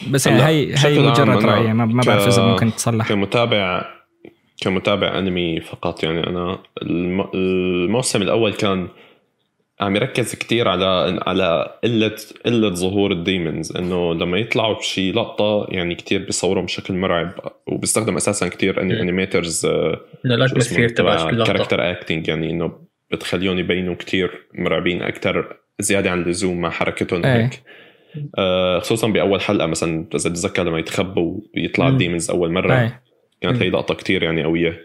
بس 0.09 0.27
يعني 0.27 0.43
هي 0.43 0.75
هي 0.77 0.99
مجرد 0.99 1.45
رأيي 1.45 1.73
ما 1.73 2.03
بعرف 2.03 2.27
إذا 2.27 2.43
ممكن 2.43 2.75
تصلح. 2.75 3.07
كمتابع 3.07 3.96
كمتابع 4.61 5.19
أنمي 5.19 5.61
فقط 5.61 6.03
يعني 6.03 6.27
أنا 6.27 6.59
الم... 6.81 7.29
الموسم 7.33 8.21
الأول 8.21 8.53
كان 8.53 8.87
عم 9.81 9.95
يركز 9.95 10.35
كتير 10.35 10.67
على 10.67 11.19
على 11.27 11.77
قلة 11.83 12.15
قلة 12.45 12.69
ظهور 12.69 13.11
ال 13.11 13.21
demons 13.21 13.77
إنه 13.77 14.13
لما 14.13 14.37
يطلعوا 14.37 14.77
بشي 14.77 15.11
لقطة 15.11 15.67
يعني 15.69 15.95
كتير 15.95 16.25
بيصوروا 16.25 16.63
بشكل 16.63 16.93
مرعب 16.93 17.31
وبيستخدم 17.67 18.15
أساسا 18.15 18.47
كتير 18.47 18.83
مم. 18.83 18.91
animators 18.91 19.65
إنه 19.65 20.35
ال 20.35 20.40
atmosphere 20.40 20.89
تبع 20.89 21.29
كل 21.29 21.39
لقطة 21.39 21.53
كاركتر 21.53 21.91
اكتنج 21.91 22.27
يعني 22.27 22.49
إنه 22.49 22.71
بتخليهم 23.11 23.59
يبينوا 23.59 23.95
كتير 23.95 24.47
مرعبين 24.53 25.01
أكثر 25.01 25.57
زيادة 25.79 26.11
عن 26.11 26.21
اللزوم 26.21 26.61
مع 26.61 26.69
حركتهم 26.69 27.25
إيه. 27.25 27.45
هيك 27.45 27.63
آه 28.37 28.79
خصوصا 28.79 29.07
بأول 29.07 29.41
حلقة 29.41 29.67
مثلا 29.67 30.05
إذا 30.15 30.29
تتذكر 30.29 30.63
لما 30.63 30.79
يتخبوا 30.79 31.39
ويطلع. 31.55 31.87
ال 31.87 31.93
demons 31.93 32.29
أول 32.29 32.51
مرة 32.51 32.81
إيه 32.81 33.06
كانت 33.41 33.55
مم. 33.57 33.63
هي 33.63 33.69
لقطة 33.69 33.93
كتير 33.95 34.23
يعني 34.23 34.43
قوية 34.43 34.81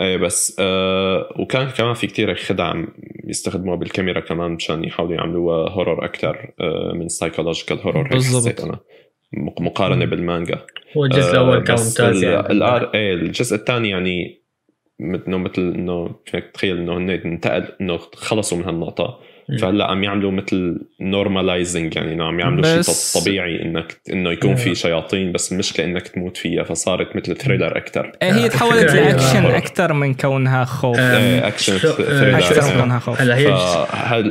إيه 0.00 0.16
بس 0.16 0.56
آه 0.60 1.32
وكان 1.38 1.68
كمان 1.70 1.94
في 1.94 2.06
كتير 2.06 2.34
خدع 2.34 2.64
عم 2.64 2.88
يستخدموها 3.24 3.76
بالكاميرا 3.76 4.20
كمان 4.20 4.50
مشان 4.50 4.84
يحاولوا 4.84 5.14
يعملوها 5.14 5.70
horror 5.70 6.04
أكثر 6.04 6.50
آه 6.60 6.92
من 6.94 7.08
psychological 7.08 7.78
horror 7.78 8.08
بالضبط. 8.08 8.60
أنا 8.60 8.78
مق- 9.32 9.60
مقارنة 9.60 10.04
مم. 10.04 10.10
بالمانجا 10.10 10.66
هو 10.96 11.04
الجزء 11.04 11.30
الأول 11.32 11.64
كان 11.64 11.74
بس 11.76 12.00
ممتاز 12.00 12.24
يعني 12.24 12.50
ال 12.52 12.62
arc 12.62 12.90
إيه 12.94 13.14
الجزء 13.14 13.56
الثاني 13.56 13.90
يعني 13.90 14.42
مثل- 15.00 15.22
إنه 15.28 15.38
مثل 15.38 15.62
إنه 15.74 16.14
فيك 16.26 16.44
تتخيل 16.50 16.76
إنه 16.76 16.96
هن 16.96 17.10
انتقل 17.10 17.68
إنه 17.80 17.96
خلصوا 18.14 18.58
من 18.58 18.64
هالنقطة. 18.64 19.20
فهلا 19.60 19.84
عم 19.90 20.04
يعملوا 20.04 20.30
مثل 20.32 20.78
normalizing 21.00 21.96
يعني 21.96 22.12
إنه 22.12 22.24
عم 22.24 22.40
يعملوا 22.40 22.76
بس- 22.78 23.12
شيء 23.12 23.22
طبيعي 23.22 23.62
انك 23.62 24.00
إنه 24.12 24.30
يكون. 24.30 24.54
في 24.56 24.74
شياطين 24.74 25.32
بس 25.32 25.52
المشكلة 25.52 25.86
إنك 25.86 26.08
تموت 26.08 26.36
فيها 26.36 26.62
فصارت 26.62 27.16
مثل 27.16 27.36
thriller 27.36 27.76
أكثر 27.76 28.12
إيه، 28.22 28.32
هي 28.34 28.48
تحولت 28.48 28.90
لأكشن. 28.94 29.44
أكثر 29.62 29.92
من 29.92 30.14
كونها 30.14 30.64
خوف 30.64 30.98
اكشن 30.98 31.78
شو- 31.78 31.88
thriller 31.92 32.38
أكثر 32.38 32.62
من 32.64 32.70
آه. 32.76 32.80
كونها 32.80 32.98
خوف 32.98 33.20
هلا 33.20 33.36
هي 33.36 33.46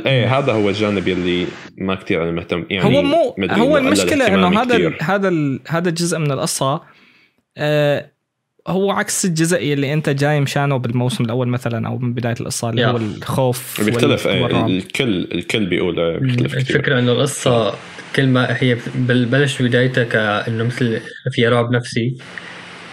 إيه 0.06 0.38
هذا 0.38 0.52
هو 0.52 0.68
الجانب 0.68 1.08
يلي 1.08 1.46
ما 1.78 1.94
كتير 1.94 2.22
أنا 2.22 2.30
مهتم 2.30 2.64
يعني 2.70 2.84
هو 2.96 3.02
مو 3.02 3.36
هو 3.50 3.76
المشكلة 3.76 4.26
إنه 4.34 4.62
هذا. 4.62 4.92
هذا 5.00 5.28
ال 5.28 5.60
هذا 5.68 5.88
الجزء 5.88 6.18
من 6.18 6.30
القصة 6.32 6.82
آه 7.58 8.10
هو 8.66 8.90
عكس 8.90 9.24
الجزء 9.24 9.72
اللي 9.72 9.92
أنت 9.92 10.08
جاي 10.08 10.40
مشانه 10.40 10.76
بالموسم 10.76 11.24
الأول 11.24 11.48
مثلا 11.48 11.88
أو 11.88 11.98
من 11.98 12.14
بداية 12.14 12.34
القصة 12.40 12.70
اللي. 12.70 12.86
هو 12.86 12.96
الخوف 12.96 13.80
بيختلف. 13.84 14.26
والرعب. 14.26 14.68
الكل 14.68 15.28
الكل 15.34 15.66
بيقول 15.66 16.00
إيه، 16.00 16.18
بيختلف 16.18 16.54
كتير. 16.54 16.76
الفكرة 16.76 16.98
إنه 16.98 17.12
القصة 17.12 17.74
كل 18.16 18.26
ما 18.26 18.56
هي 18.60 18.76
بلش 18.94 19.62
بدايتها 19.62 20.04
كانه 20.04 20.64
مثل 20.64 21.00
فيها 21.32 21.50
رعب 21.50 21.72
نفسي. 21.72 22.16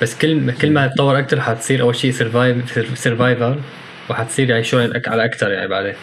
بس 0.01 0.17
كل 0.17 0.51
كل 0.51 0.71
ما 0.71 0.87
تطور 0.87 1.19
أكثر 1.19 1.41
حتصير 1.41 1.81
أول 1.81 1.95
شيء 1.95 2.11
survive 2.11 2.99
survival 2.99 3.59
وحتصير 4.09 4.49
يعني 4.49 4.63
شوي 4.63 4.91
على 5.07 5.25
أكثر 5.25 5.51
يعني 5.51 5.67
بعدين. 5.67 5.93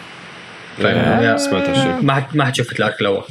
آه 0.85 1.37
سمعت 1.37 1.69
هالشيء. 1.69 2.05
ما 2.05 2.25
ما 2.33 2.45
حتشوف 2.45 2.79
الأرك 2.79 3.01
الأول. 3.01 3.23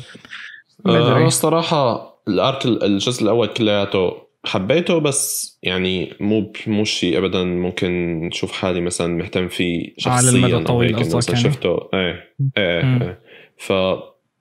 آه 0.86 1.16
أنا 1.16 1.26
الصراحه 1.26 2.10
الارك 2.28 2.64
الجزء 2.66 3.22
الأول 3.22 3.46
كلياته 3.46 4.29
حبيته 4.44 4.98
بس 4.98 5.58
يعني 5.62 6.12
مو 6.20 6.52
مو 6.66 6.84
شيء 6.84 7.18
ابدا 7.18 7.44
ممكن 7.44 8.20
نشوف 8.20 8.52
حالي 8.52 8.80
مثلا 8.80 9.16
مهتم 9.16 9.48
فيه 9.48 9.94
شخصيا 9.98 10.28
على 10.28 10.36
المدى 10.36 10.56
الطويل 10.56 10.92
مثلا 10.96 11.20
يعني. 11.28 11.44
شفته 11.44 11.88
إيه 11.94 12.34
إيه, 12.58 12.80
إيه. 12.80 13.20
ف 13.56 13.72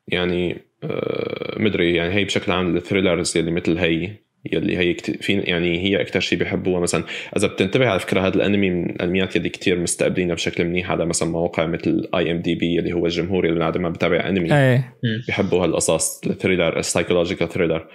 يعني 0.08 0.58
آه 0.84 1.56
مدري 1.60 1.96
يعني 1.96 2.14
هي 2.14 2.26
بشكل 2.26 2.52
عام 2.52 2.78
الثريلرز 2.78 3.38
اللي 3.38 3.52
مثل 3.52 3.78
هي 3.78 4.16
يلي 4.54 4.78
هي 4.78 4.94
في 4.94 5.34
يعني 5.34 5.80
هي 5.80 6.02
أكثر 6.02 6.20
شيء 6.20 6.40
بيحبوها 6.40 6.80
مثلا 6.80 7.04
إذا 7.38 7.48
بتنتبه 7.48 7.88
على 7.90 8.00
فكرة 8.00 8.28
هذا 8.28 8.36
الأنمي 8.36 8.70
من 8.70 8.90
الأنميات 8.90 9.36
يلي 9.36 9.50
كتير 9.50 9.80
مستقبلينها 9.80 10.36
بشكل 10.36 10.66
منيح 10.66 10.92
على 10.92 11.06
مثلا 11.06 11.30
مواقع 11.30 11.66
مثل 11.66 12.10
IMDb 12.16 12.80
اللي 12.80 12.94
هو 12.94 13.06
الجمهور 13.06 13.46
اللي 13.46 13.60
بعد 13.60 13.78
ما 13.78 13.90
بتابع 13.90 14.30
أنمي 14.30 14.54
إيه. 14.54 14.96
بيحبوا 15.28 15.66
هالقصص 15.66 16.22
ال 16.28 16.34
thriller 16.34 16.80
ال 16.80 16.85
psychological 16.85 17.50
thriller 17.50 17.88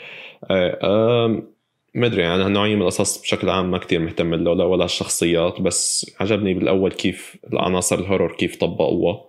مدري 1.95 2.35
أنا 2.35 2.49
نوعية 2.49 2.75
من 2.77 2.83
القصص 2.83 3.23
بشكل 3.23 3.51
عام 3.51 3.71
ما 3.71 3.79
كتير 3.79 4.01
مهتم 4.01 4.35
له 4.35 4.55
لا 4.55 4.65
ولا 4.65 4.85
الشخصيات 4.85 5.61
بس 5.61 6.11
عجبني 6.21 6.55
بالأول 6.55 6.93
كيف 6.93 7.37
العناصر 7.53 7.99
ال 7.99 8.04
horror 8.04 8.33
كيف 8.33 8.57
طبقوها. 8.57 9.21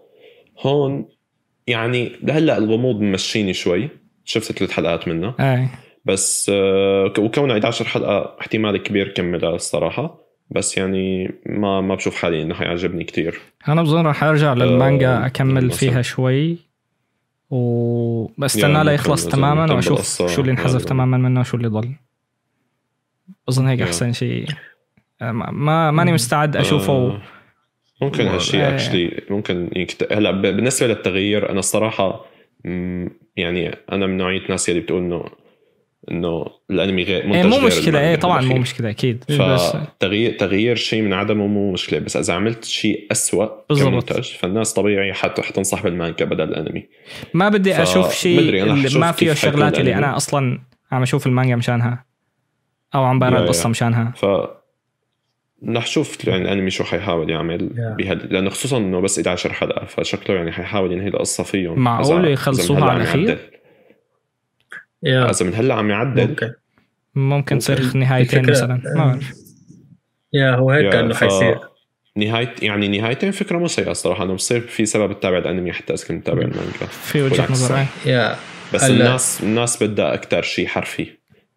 هون 0.60 1.06
يعني 1.68 2.12
لهلأ 2.24 2.58
الغموض 2.58 3.02
ممشيني 3.02 3.54
شوي 3.54 3.90
شفت 4.26 4.52
ثلاث 4.52 4.72
حلقات 4.72 5.08
منه. 5.08 5.34
إيه 5.40 5.70
بس 6.06 6.52
آه، 6.54 7.14
وكونه 7.20 7.54
11 7.54 7.86
حلقة 7.86 8.36
احتمال 8.42 8.78
كبير 8.78 9.08
كملها 9.08 9.56
الصراحة 9.56 10.26
بس 10.50 10.78
يعني 10.78 11.32
ما 11.46 11.82
ما 11.82 11.96
بشوف 11.96 12.16
حالي 12.16 12.42
إنه 12.42 12.54
حيعجبني 12.54 13.04
كتير. 13.04 13.40
أنا 13.68 13.84
بظن 13.84 14.06
راح 14.06 14.24
أرجع 14.24 14.54
للمانجا 14.54 15.26
أكمل 15.26 15.72
فيها 15.72 16.02
شوي. 16.02 16.58
وبستنى 17.50 18.84
لا 18.84 18.92
يخلص 18.92 19.28
تماما 19.28 19.74
وأشوف 19.74 20.32
شو 20.32 20.42
اللي 20.42 20.52
انحذف 20.52 20.86
تماما 20.86 21.18
منه 21.18 21.40
وشو 21.40 21.58
اللي 21.58 21.68
ضل. 21.68 21.90
بظن 23.48 23.68
هيك 23.68 23.82
أحسن 23.82 24.14
شيء. 24.14 24.46
آه، 25.22 25.32
ما 25.32 25.92
ماني 25.92 26.12
مستعد 26.12 26.58
أشوفه. 26.58 26.94
آه 26.94 27.22
ممكن 28.02 28.28
هالشيء 28.28 28.70
اكشلي 28.70 29.22
ممكن. 29.30 29.86
هلا 30.12 30.32
بالنسبة 30.32 30.88
للتغيير 30.88 31.50
أنا 31.50 31.60
الصراحة 31.60 32.26
يعني 33.36 33.76
أنا 33.92 34.08
من 34.08 34.18
نوعية 34.18 34.42
الناس 34.42 34.70
اللي 34.70 34.82
بتقول 34.82 35.02
انه 35.02 35.26
إنه 36.12 36.46
الأنمي 36.72 37.04
غير 37.04 37.28
منتج 37.28 37.38
إيه 37.38 37.60
مو 37.60 37.68
مشكلة. 37.68 38.00
إيه 38.00 38.16
طبعا 38.16 38.42
مو 38.42 38.58
مشكلة 38.58 38.90
أكيد. 38.90 39.24
فتغيير 39.24 40.38
تغيير 40.38 40.76
شيء 40.76 41.02
من 41.02 41.14
عدمه 41.14 41.48
مو 41.48 41.72
مشكلة. 41.72 42.00
بس 42.00 42.18
إذا 42.18 42.34
عملت 42.34 42.66
شيء 42.66 43.08
أسوأ 43.12 43.48
بالزبط. 43.70 43.90
كمنتج 43.90 44.24
فالناس 44.24 44.74
طبيعي 44.74 45.14
حت 45.14 45.40
حتنصح 45.40 45.84
بالمانجا 45.84 46.26
بدل 46.26 46.44
الأنمي. 46.44 46.88
ما 47.34 47.50
بدي. 47.50 47.76
أشوف 47.76 48.14
شيء 48.14 49.00
ما 49.00 49.12
فيه 49.12 49.32
الشغلات 49.32 49.80
اللي 49.80 49.96
أنا 49.96 50.16
أصلا 50.16 50.62
عم 50.92 51.02
أشوف 51.02 51.28
المانجا 51.28 51.56
مشانها. 51.56 52.06
أو 52.96 53.04
عم 53.04 53.20
بقرا 53.20 53.40
القصة 53.40 53.70
مشانها. 53.70 54.14
ف 54.16 54.26
رح 55.68 55.86
شوف 55.88 56.28
يعني 56.28 56.42
الأنمي 56.42 56.70
شو 56.70 56.84
حيحاول 56.84 57.30
يعمل 57.30 57.70
yeah. 57.70 57.98
بهال 57.98 58.34
لأنه 58.34 58.50
خصوصا 58.50 58.78
إنه 58.78 59.00
بس 59.00 59.20
11 59.20 59.54
حلقة 59.54 59.86
فشكله 59.86 60.36
يعني 60.36 60.52
حيحاول 60.52 60.92
ينهي 60.92 61.08
القصة 61.08 61.44
فيهم. 61.44 61.80
معقول 61.80 62.28
يخلصوها 62.28 62.84
على 62.84 62.98
الأخير؟ 62.98 63.52
إذا 65.06 65.46
من 65.46 65.54
هلأ 65.54 65.74
عم 65.74 65.90
يعدل. 65.90 66.28
ممكن. 66.28 66.52
ممكن 67.16 67.58
تصير 67.58 67.98
نهايتين 67.98 68.50
مثلا. 68.50 68.82
ما 68.96 69.06
بعرف. 69.06 69.34
يا 70.34 70.56
هو 70.56 70.72
هيك 70.72 70.92
كأنه 70.92 71.14
ف... 71.14 71.24
حيصير. 71.24 71.60
نهاية 72.16 72.56
يعني 72.62 72.88
نهايتين 72.88 73.32
فكرة 73.32 73.58
مو 73.58 73.68
سيئة 73.68 73.92
الصراحة. 73.92 74.24
إنه 74.24 74.34
بصير 74.34 74.62
في 74.62 74.86
سبب 74.86 75.20
تتابع 75.20 75.38
الأنمي 75.38 75.74
حتى 75.74 75.94
إذا 75.94 76.08
كنت 76.08 76.18
متابع 76.18 76.42
المانجا. 76.42 76.86
في 76.86 77.22
وجهة 77.22 77.52
نظر 77.52 77.86
yeah. 78.06 78.36
بس 78.74 78.90
الناس 78.90 79.44
الناس 79.44 79.84
بدها 79.84 80.14
أكثر 80.14 80.42
شيء 80.42 80.68
حرفي. 80.68 81.08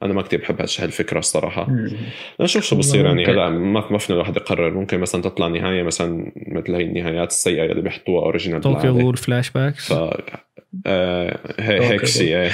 أنا 0.02 0.14
ما 0.14 0.22
كتير 0.22 0.40
بحب 0.40 0.60
هالفكرة 0.60 1.18
الصراحة. 1.18 1.68
نشوف 2.40 2.64
شو 2.64 2.76
بصير 2.76 3.04
يعني 3.04 3.26
هلا 3.26 3.48
ما 3.48 3.90
ما 3.90 3.98
فينا 3.98 4.14
الواحد 4.16 4.36
يقرر. 4.36 4.74
ممكن 4.74 4.98
مثلا 5.00 5.22
تطلع 5.22 5.48
نهاية 5.48 5.82
مثلا 5.82 6.32
مثل 6.36 6.74
هي 6.74 6.82
النهايات 6.82 7.30
السيئة 7.30 7.64
اللي 7.64 7.82
بيحطوها 7.82 8.24
original 8.24 8.60
طوكيو 8.60 9.00
غول 9.00 9.16
flashbacks 9.16 9.92
ف 9.92 10.14
آه 10.86 11.38
هيك 11.58 12.04
شيء 12.04 12.36
إيه. 12.36 12.50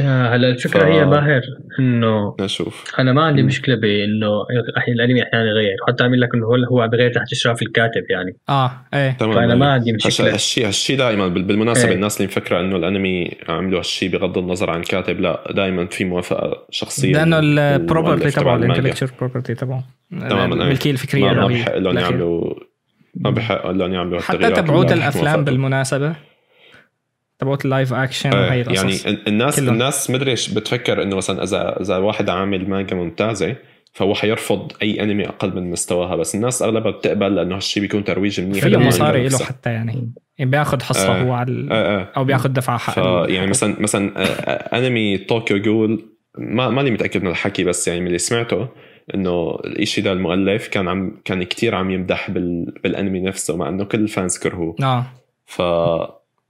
هلا 0.00 0.48
الفكرة 0.48 0.80
ف... 0.80 0.86
هي 0.86 1.04
باهر 1.04 1.40
إنه 1.78 2.36
نشوف. 2.40 2.84
أنا 2.98 3.12
ما 3.12 3.22
عندي 3.22 3.42
مشكلة 3.42 3.74
بإنه 3.74 4.28
الأنمي 4.88 5.22
أحيانا 5.22 5.50
يغير. 5.50 5.76
حتى 5.88 6.04
عامل 6.04 6.20
لك 6.20 6.34
إنه 6.34 6.46
هو 6.46 6.54
هو 6.54 6.88
بغير 6.88 7.12
تحت 7.12 7.32
إشراف 7.32 7.62
الكاتب 7.62 8.02
يعني. 8.10 8.36
آه 8.48 8.70
إيه. 8.94 9.10
تمام 9.10 9.32
فأنا 9.32 9.54
ما 9.54 9.72
عندي 9.72 9.92
مشكلة. 9.92 10.34
هالشيء 10.34 10.66
هالشيء 10.66 10.98
دائما 10.98 11.28
بالمناسبة 11.28 11.88
إيه. 11.88 11.94
الناس 11.94 12.16
اللي 12.16 12.26
مفكرة 12.26 12.60
إنه 12.60 12.76
الأنمي 12.76 13.30
عملوا 13.48 13.78
هالشيء 13.78 14.10
بغض 14.10 14.38
النظر 14.38 14.70
عن 14.70 14.80
الكاتب 14.80 15.20
لا 15.20 15.52
دائما 15.54 15.86
في 15.86 16.04
موافقة 16.04 16.66
شخصيه 16.70 17.12
لأنه 17.12 17.38
البروبرتي 17.38 18.30
تبعه 18.30 18.56
الانتلكتشر 18.56 19.10
بروبرتي 19.18 19.54
تبعه. 19.54 19.84
تماما 20.10 20.54
الملكيه 20.54 20.90
الفكرية 20.90 21.32
ما 21.32 21.46
بحق 21.46 21.76
لهم 21.76 21.98
يعملوا 21.98 22.54
ما 23.14 23.30
بحق 23.30 23.70
لهم 23.70 23.92
يعملوا 23.92 24.20
حتى 24.20 24.50
تبعوت 24.50 24.92
الأفلام 24.92 25.44
بالمناسبة. 25.44 26.14
تبعت 27.44 27.64
ال 27.64 27.70
live 27.70 27.92
action 27.92 28.32
آه 28.32 28.46
وهي 28.46 28.60
القصص. 28.60 29.06
يعني 29.06 29.18
الناس 29.26 29.60
كله. 29.60 29.72
الناس 29.72 30.10
مدري 30.10 30.30
إيش 30.30 30.50
بتفكر 30.50 31.02
إنه 31.02 31.16
مثلا 31.16 31.42
إذا 31.42 31.80
إذا 31.80 31.96
واحد 31.96 32.30
عامل 32.30 32.70
مانجا 32.70 32.96
ممتازة 32.96 33.56
فهو 33.92 34.14
حيرفض 34.14 34.72
أي 34.82 35.02
انمي 35.02 35.28
أقل 35.28 35.54
من 35.54 35.70
مستواها. 35.70 36.16
بس 36.16 36.34
الناس 36.34 36.62
أغلبها 36.62 36.90
بتقبل 36.90 37.34
لأنه 37.34 37.56
هالشيء 37.56 37.82
بيكون 37.82 38.04
ترويج 38.04 38.40
منيح. 38.40 38.64
في 38.64 38.76
مصاري 38.76 39.28
له 39.28 39.38
حتى 39.38 39.70
يعني. 39.70 40.12
يعني 40.38 40.50
بياخذ 40.50 40.82
حصه 40.82 41.12
آه 41.12 41.22
هو 41.22 41.32
على 41.32 41.68
آه 41.70 42.00
آه 42.00 42.12
أو 42.16 42.24
بياخذ 42.24 42.48
دفعة 42.48 42.78
حق 42.78 43.02
يعني 43.28 43.46
مثلا 43.46 43.76
مثلا 43.78 44.12
آه، 44.16 44.22
آه، 44.22 44.78
انمي 44.78 45.18
طوكيو 45.18 45.58
جول 45.58 46.04
ما 46.38 46.68
ماني 46.68 46.90
متأكد 46.90 47.22
من 47.22 47.30
الحكي 47.30 47.64
بس 47.64 47.88
يعني 47.88 48.00
من 48.00 48.06
اللي 48.06 48.18
سمعته 48.18 48.68
إنه 49.14 49.54
الإشي 49.64 50.00
ده 50.00 50.12
المؤلف 50.12 50.68
كان 50.68 50.88
عم 50.88 51.20
كان 51.24 51.42
كثير 51.42 51.74
عم 51.74 51.90
يمدح 51.90 52.30
بال 52.30 52.74
بالانمي 52.82 53.20
نفسه 53.20 53.56
مع 53.56 53.68
إنه 53.68 53.84
كل 53.84 54.00
الفانز 54.00 54.38
كرهوه. 54.38 54.76
آه. 54.82 55.04
ف 55.46 55.62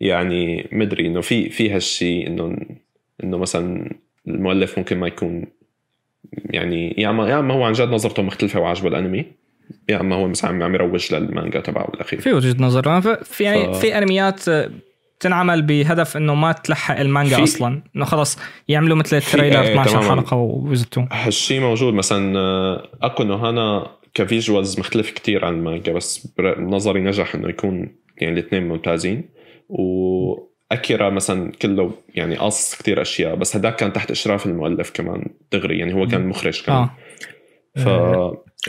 يعني 0.00 0.68
مدري 0.72 1.06
إنه 1.06 1.20
في 1.20 1.50
في 1.50 1.70
هالشيء 1.70 2.26
إنه 2.26 2.56
إنه 3.24 3.38
مثلا 3.38 3.90
المؤلف 4.28 4.78
ممكن 4.78 4.98
ما 4.98 5.06
يكون 5.06 5.46
يعني 6.50 6.94
يا 6.98 7.10
اما 7.10 7.30
يا 7.30 7.38
اما 7.38 7.54
هو 7.54 7.64
عن 7.64 7.72
جد 7.72 7.88
نظرته 7.88 8.22
مختلفة 8.22 8.60
وعاجبه 8.60 8.88
الأنمي 8.88 9.24
يا 9.88 10.00
اما 10.00 10.16
هو 10.16 10.28
مثلا 10.28 10.64
عم 10.64 10.74
يروج 10.74 11.14
للمانجا 11.14 11.60
تبعه 11.60 11.90
بالاخير 11.90 12.20
في 12.20 12.32
وجهة 12.32 12.56
نظر. 12.58 13.02
في 13.24 13.44
يعني 13.44 13.74
ف... 13.74 13.76
في 13.76 13.98
أنميات 13.98 14.40
تنعمل 15.20 15.62
بهدف 15.62 16.16
إنه 16.16 16.34
ما 16.34 16.52
تلحق 16.52 17.00
المانجا 17.00 17.36
في... 17.36 17.42
أصلا 17.42 17.82
إنه 17.96 18.04
خلص 18.04 18.38
يعملوا 18.68 18.96
مثل 18.96 19.16
ال 19.16 19.22
trailer 19.22 19.62
12 19.62 20.02
إيه، 20.02 20.08
حلقة 20.08 20.36
ويزتوا 20.36 21.02
هالشيء 21.12 21.60
موجود 21.60 21.94
مثلا 21.94 22.38
أكو 23.02 23.22
إنه 23.22 23.50
هنا 23.50 23.86
ك 24.14 24.23
visuals 24.23 24.80
مختلف 24.80 25.10
كتير 25.10 25.44
عن 25.44 25.54
المانجا 25.54 25.92
بس 25.92 26.26
بنظري 26.38 27.00
نجح 27.00 27.34
إنه 27.34 27.48
يكون 27.48 27.88
يعني 28.18 28.40
الاثنين 28.40 28.68
ممتازين. 28.68 29.28
وأكيرا 29.68 31.10
مثلا 31.10 31.52
كله 31.62 31.92
يعني 32.14 32.36
قص 32.36 32.74
كتير 32.74 33.02
أشياء 33.02 33.34
بس 33.34 33.56
هداك 33.56 33.76
كان 33.76 33.92
تحت 33.92 34.10
إشراف 34.10 34.46
المؤلف 34.46 34.90
كمان 34.90 35.26
دغري 35.52 35.78
يعني 35.78 35.94
هو 35.94 36.06
كان 36.06 36.26
مخرج 36.26 36.62
كمان. 36.62 36.78
آه. 36.78 36.90
ف 37.76 37.88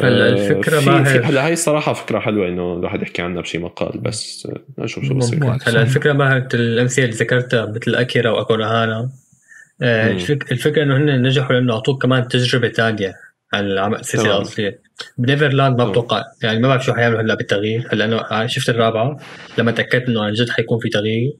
هلا 0.04 0.30
الفكرة 0.30 0.80
ما 0.80 1.02
هلا 1.02 1.48
هي 1.48 1.56
صراحة 1.56 1.94
فكرة 1.94 2.20
حلوة 2.20 2.48
إنه 2.48 2.74
الواحد 2.74 3.02
يحكي 3.02 3.22
عنها 3.22 3.42
بشي 3.42 3.58
مقال 3.58 4.00
بس 4.00 4.48
نشوف 4.78 5.06
شو 5.06 5.14
بصير. 5.14 5.58
هلا 5.68 5.82
الفكرة 5.82 6.14
ما 6.14 6.48
الأمثلة 6.54 7.06
اللي 7.06 7.16
ذكرتها 7.16 7.66
مثل 7.66 7.96
أكيرا 7.96 8.30
وأكو 8.30 8.70
نو 8.70 8.90
هانا 8.90 9.10
آه، 9.82 10.12
الفكرة 10.52 10.84
إنه 10.84 10.98
هن 10.98 11.22
نجحوا 11.22 11.56
لأنه 11.56 11.74
أعطوك 11.74 12.04
كمان 12.04 12.28
تجربة 12.28 12.70
ثانية 12.70 13.14
عن 13.54 13.66
العمل 13.66 14.00
السلسله 14.00 14.38
الأصلية. 14.38 14.82
بنيفرلاند 15.18 15.82
ما 15.82 15.90
بتوقع 15.90 16.24
يعني 16.44 16.60
ما 16.60 16.68
بعرف 16.68 16.86
شو 16.86 16.94
حيعملوا 16.94 17.22
هلأ 17.22 17.36
بالتغيير. 17.36 17.88
هلأ 17.92 18.06
أنا 18.06 18.48
شفت 18.48 18.70
الرابعة 18.70 19.18
لما 19.58 19.72
تأكدت 19.72 20.10
إنه 20.10 20.24
عن 20.24 20.34
جد 20.34 20.50
حيكون 20.50 20.80
في 20.80 20.90
تغيير. 20.90 21.32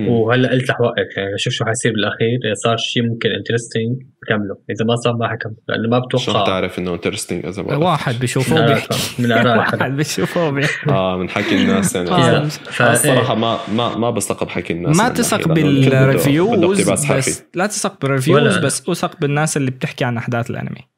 وهلأ 0.00 0.50
قلت 0.50 0.70
رح 0.70 0.80
وقف. 0.80 1.16
يعني 1.16 1.38
شوف 1.38 1.52
شو 1.52 1.64
حيصير 1.64 1.92
بالأخير. 1.92 2.38
إذا 2.44 2.54
صار 2.54 2.76
شيء 2.76 3.02
ممكن 3.02 3.28
interesting 3.30 4.02
بكمله 4.22 4.56
إذا 4.70 4.84
ما 4.84 4.96
صار 4.96 5.16
ما 5.16 5.28
حكمل 5.28 5.54
لأنه 5.68 5.88
ما 5.88 5.98
بتوقع. 5.98 6.24
شو 6.24 6.42
بتعرف 6.42 6.78
إنه 6.78 6.94
interesting 6.94 7.46
إذا 7.46 7.62
بقى 7.62 7.76
واحد 7.76 8.18
بيشوفه 8.18 8.66
بيحكي 8.66 9.22
من 9.22 9.32
واحد 9.58 9.96
بيشوفه 9.96 10.50
بيحكي 10.50 10.90
آه 10.90 11.16
من 11.16 11.30
حكي 11.30 11.54
الناس 11.54 11.94
يعني. 11.94 12.10
آه. 12.10 12.48
الصراحه 12.80 13.34
ما 13.34 13.58
ما 13.74 13.96
ما 13.96 14.10
بتثق 14.10 14.42
ب 14.42 14.48
حكي 14.48 14.72
الناس 14.72 14.96
ما 14.96 15.08
تثق 15.08 15.48
بال 15.48 15.80
reviews 15.80 16.90
بس 16.90 17.44
لا 17.54 17.66
تثق 17.66 18.00
بال 18.00 18.13
reviews 18.13 18.58
بس 18.58 18.88
اثق 18.88 19.20
بالناس 19.20 19.56
اللي 19.56 19.70
بتحكي 19.70 20.04
عن 20.04 20.16
أحداث 20.16 20.50
الأنمي. 20.50 20.97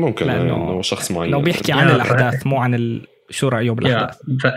ممكن 0.00 0.26
لأنه 0.26 0.82
شخص 0.82 1.10
معين 1.10 1.30
لو 1.30 1.40
بيحكي 1.40 1.72
عن 1.72 1.90
الأحداث 1.90 2.46
مو 2.46 2.56
عن 2.56 3.00
شو 3.30 3.48
رأيه 3.48 3.70
بالأحداث 3.70 4.16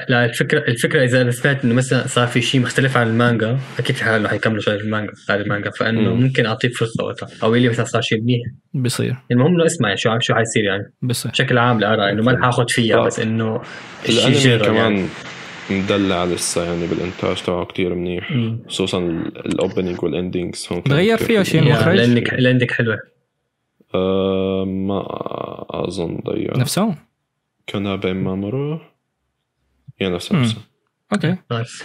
لا 0.09 0.25
الفكرة 0.25 0.59
الفكرة 0.59 1.03
إذا 1.03 1.21
أنا 1.21 1.31
سمعت 1.31 1.65
إنه 1.65 1.73
مثلا 1.73 2.07
صار 2.07 2.27
في 2.27 2.41
شيء 2.41 2.61
مختلف 2.61 2.97
عن 2.97 3.07
المانجا 3.07 3.57
أكيد 3.79 3.95
في 3.95 4.03
حال 4.03 4.13
انه 4.13 4.29
حيكملوا 4.29 4.61
شغل 4.61 4.75
المانجا 4.75 5.11
بعد 5.29 5.39
المانجا 5.39 5.69
فإنه 5.69 6.13
مم. 6.13 6.21
ممكن 6.21 6.45
أعطيه 6.45 6.69
فرصة 6.69 7.03
وقتها 7.03 7.29
أو 7.43 7.55
اللي 7.55 7.69
مثلا 7.69 7.85
صار 7.85 8.01
شيء 8.01 8.21
منيح 8.21 8.41
بصير 8.73 9.15
المهم 9.31 9.53
إنه 9.53 9.65
اسمع 9.65 9.87
يعني 9.87 9.97
شو 9.97 10.19
شو 10.19 10.35
حيصير 10.35 10.63
يعني 10.63 10.83
بصير 11.01 11.31
بشكل 11.31 11.57
عام 11.57 11.79
لارا 11.79 12.09
إنه 12.09 12.23
ما 12.23 12.31
رح 12.31 12.47
آخذ 12.47 12.65
فيها 12.67 12.97
آه. 12.97 13.05
بس 13.05 13.19
إنه 13.19 13.61
الشيء 14.09 14.27
الأنمي 14.27 14.39
جرى 14.39 14.59
كمان 14.59 14.97
يعني. 14.97 15.07
مدلع 15.69 16.25
لسه 16.25 16.63
يعني 16.63 16.87
بالإنتاج 16.87 17.43
تبعه 17.43 17.65
كتير 17.65 17.95
منيح. 17.95 18.33
خصوصا 18.67 18.99
الاوبننج 19.45 20.03
والاندينجز 20.03 20.67
هون 20.71 20.83
تغير 20.83 21.17
فيها. 21.17 21.43
شيء 21.43 21.61
المخرج؟ 21.61 21.95
لانك 21.95 22.33
لأنك 22.33 22.71
حلوة 22.71 23.12
ما 24.65 25.05
اظن 25.69 26.19
ضيع 26.25 26.51
نفسه 26.57 26.95
كان 27.67 27.95
بين 27.95 28.15
مامورو 28.15 28.79
يا 30.01 30.09
نفسه 30.09 30.35
مم. 30.35 30.41
نفسه 30.41 30.57
أوكي 31.13 31.35
نايس 31.51 31.83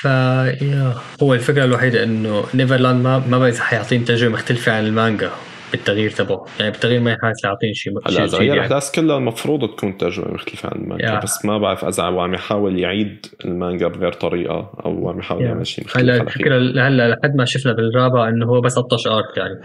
ف 0.00 0.04
يا 0.04 0.94
هو 1.22 1.34
الفكرة 1.34 1.64
الوحيدة 1.64 2.04
إنه 2.04 2.44
نيفرلاند 2.54 3.04
ما 3.04 3.18
ما 3.18 3.38
بعرف 3.38 3.60
حيعطيني 3.60 4.04
تجربة 4.04 4.32
مختلفة 4.32 4.72
عن 4.72 4.86
المانجا 4.86 5.30
بالتغيير 5.72 6.10
تبعه 6.10 6.46
يعني 6.60 6.70
بالتغيير 6.70 7.00
ما 7.00 7.18
حاسس 7.22 7.44
يعطيني 7.44 7.74
شيء 7.74 7.92
هلا 7.92 8.24
إذا 8.24 8.26
جديد 8.26 8.40
هي 8.40 8.46
يعني. 8.46 8.58
الاحداث 8.58 8.94
كلها 8.94 9.16
المفروض 9.16 9.68
تكون 9.68 9.98
تجربة 9.98 10.34
مختلفة 10.34 10.68
عن 10.68 10.80
المانجا 10.80 11.04
yeah. 11.04 11.20
بس 11.20 11.44
ما 11.44 11.58
بعرف 11.58 11.84
إذا 11.84 12.02
هو 12.02 12.20
عم 12.20 12.34
يحاول 12.34 12.78
يعيد 12.78 13.26
المانجا 13.44 13.88
بغير 13.88 14.12
طريقة 14.12 14.72
أو 14.84 15.08
عم 15.08 15.18
يحاول 15.18 15.42
yeah. 15.42 15.46
يعمل 15.46 15.66
شيء 15.66 15.84
مختلف 15.84 16.02
هلا 16.02 16.22
الفكرة. 16.22 16.56
هلا 16.58 17.08
لحد 17.08 17.36
ما 17.36 17.44
شفنا 17.44 17.72
بالرابع 17.72 18.28
إنه 18.28 18.46
هو 18.46 18.60
بس 18.60 18.72
16 18.72 19.18
arc 19.18 19.36
يعني 19.36 19.60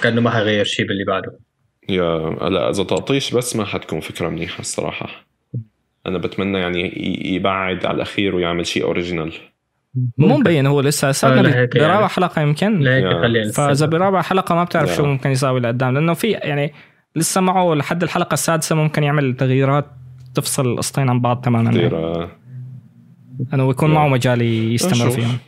كأنه 0.00 0.20
ما 0.20 0.30
حيغير 0.30 0.64
شيء 0.64 0.86
باللي 0.86 1.04
بعده 1.04 1.38
يا 1.88 2.36
هلا 2.42 2.70
إذا 2.70 2.84
تقطيش 2.84 3.34
بس 3.34 3.56
ما 3.56 3.64
حتكون 3.64 4.00
فكرة 4.00 4.28
منيحة 4.28 4.60
الصراحة 4.60 5.08
أنا 6.06 6.18
بتمنى 6.18 6.58
يعني 6.58 6.80
ي- 6.86 7.34
يبعد 7.34 7.86
على 7.86 7.96
الأخير 7.96 8.34
ويعمل 8.34 8.66
شيء 8.66 8.84
original 8.84 9.32
مو 10.18 10.38
مبين 10.38 10.66
هو 10.66 10.80
لسه 10.80 11.08
آه، 11.08 11.12
سابنا 11.12 11.40
لهيك 11.40 11.76
يعني. 11.76 11.88
برابع 11.88 12.06
حلقة 12.06 12.42
يمكن 12.42 12.80
لهيك 12.80 13.52
فإذا 13.52 13.86
برابع 13.86 14.22
حلقة 14.22 14.54
ما 14.54 14.64
بتعرف 14.64 14.90
yeah. 14.90 14.94
شو 14.94 15.04
ممكن 15.06 15.30
يساوي 15.30 15.60
لقدام 15.60 15.94
لأنه 15.94 16.14
في 16.14 16.30
يعني 16.30 16.72
لسه 17.16 17.40
معه 17.40 17.74
لحد 17.74 18.02
الحلقة 18.02 18.34
السادسة 18.34 18.74
ممكن 18.76 19.02
يعمل 19.02 19.36
تغييرات 19.36 19.86
تفصل 20.34 20.66
القصتين 20.66 21.08
عن 21.08 21.20
بعض 21.20 21.40
تماما 21.40 21.70
كثير 21.70 21.82
يعني. 21.82 21.94
آه، 21.96 22.30
أنه 23.54 23.70
يكون. 23.70 23.90
معه 23.90 24.08
مجال 24.08 24.42
يستمر. 24.74 25.10
فيهم 25.10 25.38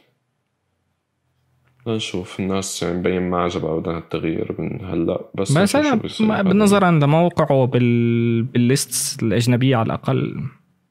نشوف 1.86 2.40
الناس 2.40 2.82
يعني 2.82 2.98
مبين 2.98 3.22
ما 3.30 3.38
عجبها 3.42 3.76
ابدا 3.76 3.98
التغيير 3.98 4.54
من 4.58 4.84
هلأ 4.84 5.20
بس 5.34 5.52
بس 5.58 5.76
أنا. 5.76 6.42
بالنظر 6.42 6.84
عند 6.84 7.04
موقعه 7.04 7.64
بال 7.64 8.42
بالليست 8.42 9.22
الأجنبية 9.22 9.76
على 9.76 9.86
الأقل 9.86 10.40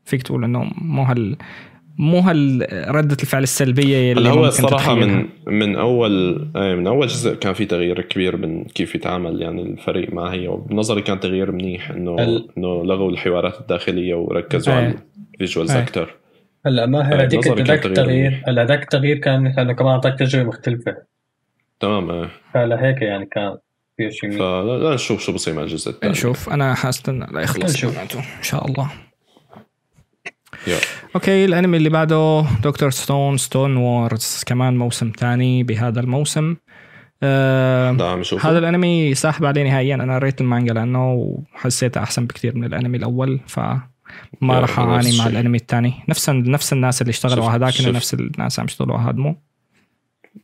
فيك 0.05 0.23
تقول 0.23 0.43
إنه 0.43 0.71
مو 0.81 1.03
هال 1.03 1.37
مو 1.97 2.19
هال 2.19 2.67
ردة 2.95 3.17
الفعل 3.21 3.43
السلبية 3.43 4.11
اللي 4.13 4.29
هو 4.29 4.49
تتخيلها. 4.49 5.05
من 5.05 5.59
من 5.59 5.75
أول 5.75 6.45
آه، 6.55 6.75
من 6.75 6.87
أول 6.87 7.07
جزء 7.07 7.33
كان 7.35 7.53
في 7.53 7.65
تغيير 7.65 8.01
كبير 8.01 8.37
من 8.37 8.63
كيف 8.63 8.95
يتعامل 8.95 9.41
يعني 9.41 9.61
الفريق 9.61 10.13
مع 10.13 10.27
هي 10.33 10.47
وبنظري 10.47 11.01
كان 11.01 11.19
تغيير 11.19 11.51
منيح 11.51 11.89
إنه 11.91 12.15
هل- 12.19 12.47
إنه 12.57 12.83
لغوا 12.85 13.11
الحوارات 13.11 13.61
الداخلية 13.61 14.15
وركزوا 14.15 14.73
إيه. 14.73 14.79
على 14.79 14.95
ال 15.33 15.38
visuals 15.38 15.71
إيه. 15.71 15.85
هلا 16.65 16.85
ما 16.85 17.01
هذيك 17.01 17.39
نظري 17.39 17.51
انت 17.51 17.57
كان 17.57 17.67
ذاك 17.67 17.83
تغيير؟ 17.83 17.99
التغيير. 17.99 18.43
هلا 18.47 18.65
ذاك 18.65 18.83
التغيير 18.83 19.17
كان 19.17 19.47
لأنه 19.57 19.73
كمان 19.73 19.91
اعطاك 19.91 20.19
تجربة 20.19 20.49
مختلفة. 20.49 20.97
تمام 21.79 22.11
إيه. 22.11 22.29
فهلا 22.53 22.85
هيك 22.85 23.01
يعني 23.01 23.25
كان 23.25 23.57
في 23.97 24.11
شيء. 24.11 24.31
فلا 24.31 24.77
لا 24.77 24.93
نشوف 24.93 25.21
شو 25.21 25.33
بصير 25.33 25.53
مع 25.53 25.61
الجزء 25.61 25.91
الثاني. 25.91 26.11
نشوف 26.11 26.49
أنا 26.49 26.73
حاستنى 26.73 27.27
لا 27.31 27.41
يخلص 27.41 27.73
نشوف. 27.73 27.95
معناته 27.95 28.19
إن 28.19 28.43
شاء 28.43 28.65
الله. 28.65 28.91
yeah. 30.67 30.77
okay 31.15 31.45
الأنمي 31.45 31.77
اللي 31.77 31.89
بعده 31.89 32.45
دكتور 32.63 32.89
ستون 32.89 33.37
ستون 33.37 33.77
وورز 33.77 34.43
كمان 34.45 34.77
موسم 34.77 35.11
ثاني 35.17 35.63
بهذا 35.63 35.99
الموسم. 35.99 36.55
آه 37.23 38.21
هذا 38.41 38.57
الأنمي 38.57 39.13
ساحب 39.13 39.45
عليه 39.45 39.63
نهائيا. 39.63 39.95
أنا 39.95 40.15
قريت 40.15 40.41
المانجا 40.41 40.73
لأنه 40.73 41.37
حسيته 41.53 42.03
أحسن 42.03 42.25
بكثير 42.25 42.55
من 42.55 42.63
الأنمي 42.63 42.97
الأول 42.97 43.39
فما 43.47 43.90
yeah، 44.43 44.59
راح 44.59 44.79
أعاني 44.79 45.17
مع. 45.17 45.27
الأنمي 45.27 45.57
الثاني 45.57 45.93
نفس 46.09 46.29
نفس 46.29 46.73
الناس 46.73 47.01
اللي 47.01 47.09
اشتغلوا 47.09 47.45
على 47.49 47.65
هذاك. 47.65 47.81
نفس 47.95 48.13
الناس 48.13 48.59
عم 48.59 48.65
يشتغلوا 48.65 48.97
على 48.97 49.07
هادمو 49.07 49.35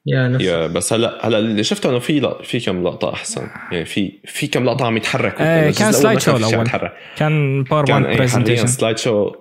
يا 0.05 0.27
نفس 0.27 0.43
يا 0.43 0.67
بس 0.67 0.93
هلا 0.93 1.27
هلا 1.27 1.39
اللي 1.39 1.63
شفته 1.63 1.89
إنه 1.89 1.99
في 1.99 2.19
لق- 2.19 2.41
في 2.41 2.59
كم 2.59 2.83
لقطة 2.83 3.13
أحسن 3.13 3.47
يعني 3.71 3.85
في 3.85 4.11
في 4.25 4.47
كم 4.47 4.63
لقطة 4.65 4.85
عم 4.85 4.97
يتحركوا 4.97 5.45
آه، 5.45 5.67
الجزء 5.67 5.79
كان 5.79 5.89
الأول 5.89 6.13
ما 6.13 6.19
slide 6.19 6.51
show. 6.51 6.61
يتحرك. 6.61 6.93
كان 7.17 7.63
power 7.63 7.85
كان 7.85 7.95
1 7.95 8.05
اي 8.05 8.11
حاليا 8.11 8.19
برزنتيشن 8.19 8.67
سلايد 8.67 8.97
شو 8.97 9.31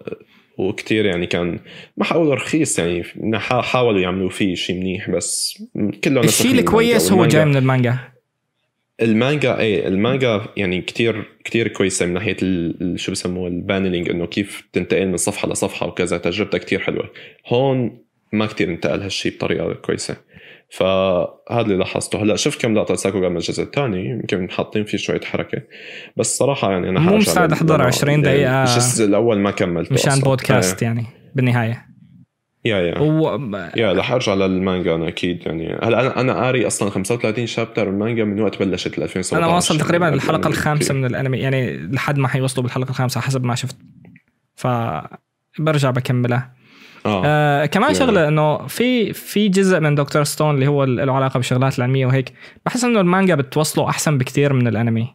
وكتير 0.59 1.07
يعني 1.07 1.27
كان 1.27 1.59
ما 1.97 2.05
حقول 2.05 2.29
رخيص 2.35 2.79
يعني 2.79 3.03
حاولوا 3.45 4.01
يعملوا 4.01 4.31
فيه 4.31 4.55
شيء 4.55 4.77
منيح 4.81 5.11
بس 5.11 5.63
كله 6.05 6.21
الشيء 6.21 6.53
الكويس. 6.53 7.13
هو 7.13 7.27
جاي 7.27 7.45
من 7.45 7.57
المانجا 7.57 7.99
المانجا 9.03 9.59
إيه 9.59 9.89
المانجا 9.89 10.41
يعني 10.57 10.81
كتير 10.81 11.25
كتير 11.45 11.69
كويسة 11.69 12.07
من 12.07 12.13
ناحية 12.15 12.37
شو 12.97 13.13
بسموه 13.13 13.49
ال 13.49 13.56
paneling 13.56 14.11
إنه 14.11 14.27
كيف 14.27 14.69
تنتقل 14.73 15.07
من 15.07 15.17
صفحة 15.17 15.49
لصفحة 15.49 15.87
وكذا 15.87 16.19
تجربتها 16.19 16.59
كتير 16.59 16.79
حلوة. 16.81 17.11
هون 17.47 17.99
ما 18.33 18.47
كتير 18.47 18.69
انتقل 18.71 19.03
هالشيء 19.03 19.33
بطريقة 19.37 19.73
كويسة. 19.75 20.17
فهذا 20.71 21.61
اللي 21.61 21.77
لاحظته. 21.77 22.23
هلأ 22.23 22.37
شفت 22.37 22.61
كم 22.63 22.75
لقطة 22.75 22.95
ساكوغا 22.95 23.29
من 23.29 23.37
الجزء 23.37 23.63
الثاني 23.63 24.05
يمكن 24.11 24.51
حاطين 24.51 24.85
فيه 24.85 24.99
شوية 24.99 25.21
حركة. 25.21 25.63
بس 26.17 26.37
صراحة 26.39 26.71
يعني 26.73 26.89
أنا 26.89 27.01
مو 27.01 27.19
أحضر 27.53 27.77
لل- 27.77 27.83
20 27.83 28.11
يعني 28.11 28.23
دقيقة 28.23 28.63
الجزء 28.63 29.05
الأول 29.05 29.39
ما 29.39 29.51
كملته 29.51 29.95
مشان. 29.95 30.21
بودكاست 30.21 30.83
يعني 30.83 31.05
بالنهاية. 31.35 31.69
إيه. 31.71 31.96
yeah 32.69 32.79
yeah. 32.79 32.99
و... 32.99 33.41
yeah 33.77 33.93
رح 33.93 34.13
ارجع 34.13 34.35
للمانجا 34.35 34.95
أنا 34.95 35.09
أكيد 35.09 35.43
يعني. 35.47 35.79
هلا 35.83 36.01
أنا 36.01 36.21
أنا 36.21 36.35
قاري 36.45 36.67
أصلا 36.67 36.91
35 36.91 37.47
chapter 37.47 37.89
المانجا 37.89 38.25
من 38.25 38.41
وقت 38.41 38.63
بلشت 38.63 38.99
ال 38.99 39.03
2017 39.03 39.45
أنا 39.47 39.55
واصل 39.55 39.79
تقريبا 39.79 40.05
يعني 40.05 40.17
الحلقة 40.17 40.39
قبل 40.39 40.49
الخامسة. 40.51 40.95
من 40.95 41.05
الأنمي 41.05 41.39
يعني 41.39 41.77
لحد 41.93 42.19
ما 42.19 42.29
حيوصلوا 42.29 42.63
بالحلقة 42.63 42.91
الخامسة 42.91 43.21
حسب 43.21 43.45
ما 43.45 43.55
شفت. 43.55 43.77
ف 44.55 44.67
برجع 45.59 45.91
بكملها 45.91 46.53
آه. 47.07 47.23
آه 47.27 47.67
كمان 47.67 47.87
يعني. 47.95 47.99
شغلة 47.99 48.29
إنه 48.29 48.67
في 48.67 49.13
في 49.13 49.49
جزء 49.49 49.81
من 49.81 49.95
دكتور 49.95 50.25
ستون 50.25 50.55
اللي 50.55 50.67
هو 50.67 50.85
له 50.85 51.13
علاقة 51.13 51.39
بالشغلات 51.39 51.79
العلمية 51.79 52.07
وهيك 52.07 52.33
بحس 52.67 52.85
إنه 52.85 53.01
المانجا 53.01 53.35
بتوصله 53.35 53.89
أحسن 53.89 54.19
بكتير 54.19 54.53
من 54.53 54.67
الأنمي. 54.69 55.15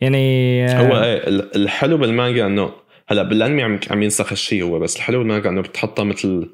يعني 0.00 0.64
آه، 0.66 0.80
هو 0.88 1.02
إيه 1.04 1.28
ال- 1.28 1.56
الحلو 1.56 1.96
بالمانجا 1.96 2.46
إنه 2.46 2.70
هلأ 3.08 3.22
بالأنمي 3.22 3.62
عم 3.62 3.80
عم 3.90 4.02
ينسخ 4.02 4.32
الشيء 4.32 4.62
هو 4.64 4.78
بس 4.78 4.96
الحلو 4.96 5.18
بالمانجا 5.18 5.48
إنه 5.50 5.60
بتحطها 5.60 6.04
مثل 6.04 6.50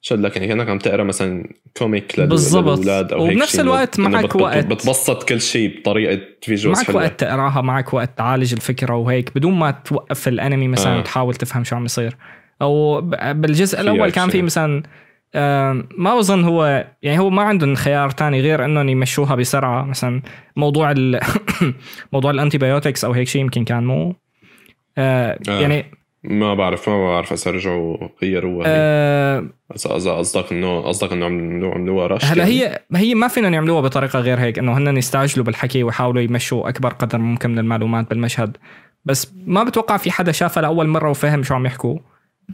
شو 0.00 0.14
لك 0.14 0.36
يعني 0.36 0.48
كانك 0.48 0.68
عم 0.68 0.78
تقرا 0.78 1.04
مثلا 1.04 1.48
comic 1.76 2.20
بالضبط. 2.20 2.78
للأولاد 2.78 3.12
أو 3.12 3.24
هيك 3.24 3.36
وبنفس 3.36 3.60
الوقت 3.60 4.00
معك 4.00 4.34
وقت. 4.34 4.66
بتبسط 4.66 5.28
كل 5.28 5.40
شيء 5.40 5.80
بطريقة 5.80 6.20
visuals 6.42 6.78
معك 6.78 6.86
حلوة 6.86 7.02
وقت 7.02 7.20
تقراها 7.20 7.60
معك 7.60 7.94
وقت 7.94 8.18
تعالج 8.18 8.52
الفكرة 8.52 8.94
وهيك 8.94 9.34
بدون 9.34 9.54
ما 9.54 9.70
توقف 9.70 10.28
الانمي 10.28 10.68
مثلا 10.68 10.94
آه. 10.94 10.98
وتحاول 10.98 11.34
تفهم 11.34 11.64
شو 11.64 11.76
عم 11.76 11.84
يصير 11.84 12.16
أو 12.62 13.00
بالجزء 13.32 13.80
الأول 13.80 14.10
كان 14.10 14.28
في. 14.28 14.42
مثلا 14.42 14.82
ما 15.98 16.16
بظن 16.18 16.44
هو 16.44 16.86
يعني 17.02 17.18
هو 17.18 17.30
ما 17.30 17.42
عندهم 17.42 17.74
خيار 17.74 18.10
تاني 18.10 18.40
غير 18.40 18.64
إنهم 18.64 18.88
يمشوها 18.88 19.34
بسرعة 19.34 19.84
مثلا 19.84 20.22
موضوع 20.56 20.90
ال 20.90 21.20
موضوع 22.12 22.30
ال 22.30 22.58
antibiotics 22.58 23.04
أو 23.04 23.12
هيك 23.12 23.28
شيء 23.28 23.42
يمكن 23.42 23.64
كان 23.64 23.84
مو 23.84 24.14
آه 24.98 25.38
آه. 25.48 25.60
يعني 25.60 25.97
ما 26.24 26.54
بعرف 26.54 26.88
ما 26.88 27.06
بعرف 27.08 27.32
اذا 27.32 27.50
رجعوا 27.50 27.96
غيروها 28.22 28.66
هي. 28.68 28.72
اذا 29.76 29.96
اذا 29.96 30.12
قصدك 30.12 30.52
إنه 30.52 30.80
قصدك 30.80 31.12
إنه 31.12 31.26
عملوا 31.26 31.74
عملوها 31.74 32.06
rush 32.06 32.24
هلا 32.24 32.44
يعني. 32.46 32.60
هي 32.60 32.78
هي 32.94 33.14
ما 33.14 33.28
فينا 33.28 33.48
يعملوها 33.48 33.80
بطريقة 33.80 34.18
غير 34.20 34.40
هيك 34.40 34.58
إنه 34.58 34.78
هن 34.78 34.96
يستعجلوا 34.96 35.44
بالحكي 35.46 35.82
ويحاولوا 35.82 36.22
يمشوا 36.22 36.68
أكبر 36.68 36.88
قدر 36.92 37.18
ممكن 37.18 37.50
من 37.50 37.58
المعلومات 37.58 38.10
بالمشهد 38.10 38.56
بس 39.04 39.32
ما 39.46 39.64
بتوقع 39.64 39.96
في 39.96 40.10
حدا 40.10 40.32
شافها 40.32 40.60
لأول 40.60 40.86
مرة 40.88 41.10
وفهم 41.10 41.42
شو 41.42 41.54
عم 41.54 41.66
يحكوا 41.66 41.98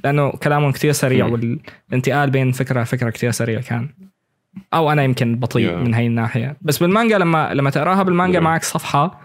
لأنه 0.05 0.31
كلامهم 0.31 0.73
كثير 0.73 0.93
سريع 0.93 1.27
مم. 1.27 1.33
والانتقال 1.33 2.31
بين 2.31 2.53
فكرة 2.53 2.83
لفكره 2.83 3.11
كثير 3.11 3.31
سريع 3.31 3.61
كان 3.61 3.89
أو 4.75 4.93
أنا 4.93 5.03
يمكن 5.05 5.37
بطيء 5.37 5.69
Yeah. 5.71 5.75
من 5.75 5.95
هاي 5.95 6.07
الناحية 6.07 6.57
بس 6.63 6.79
بالمانجا 6.79 7.19
لما 7.19 7.55
لما 7.55 7.71
تقراها 7.71 8.03
بالمانجا 8.03 8.39
Yeah. 8.41 8.43
معك 8.43 8.63
صفحة 8.65 9.21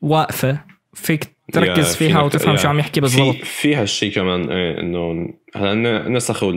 واقفة 0.00 0.58
فيك 0.94 1.35
تركز 1.52 1.96
فيها 1.96 2.22
وتفهم 2.22 2.56
شو 2.56 2.68
عم 2.68 2.78
يحكي 2.78 2.94
في 2.94 3.00
بالضبط. 3.00 3.36
في 3.44 3.74
هالشيء 3.74 4.12
كمان 4.12 4.50
إيه 4.50 4.80
إنه 4.80 5.28
هلا 5.56 6.08
نسخوا 6.08 6.52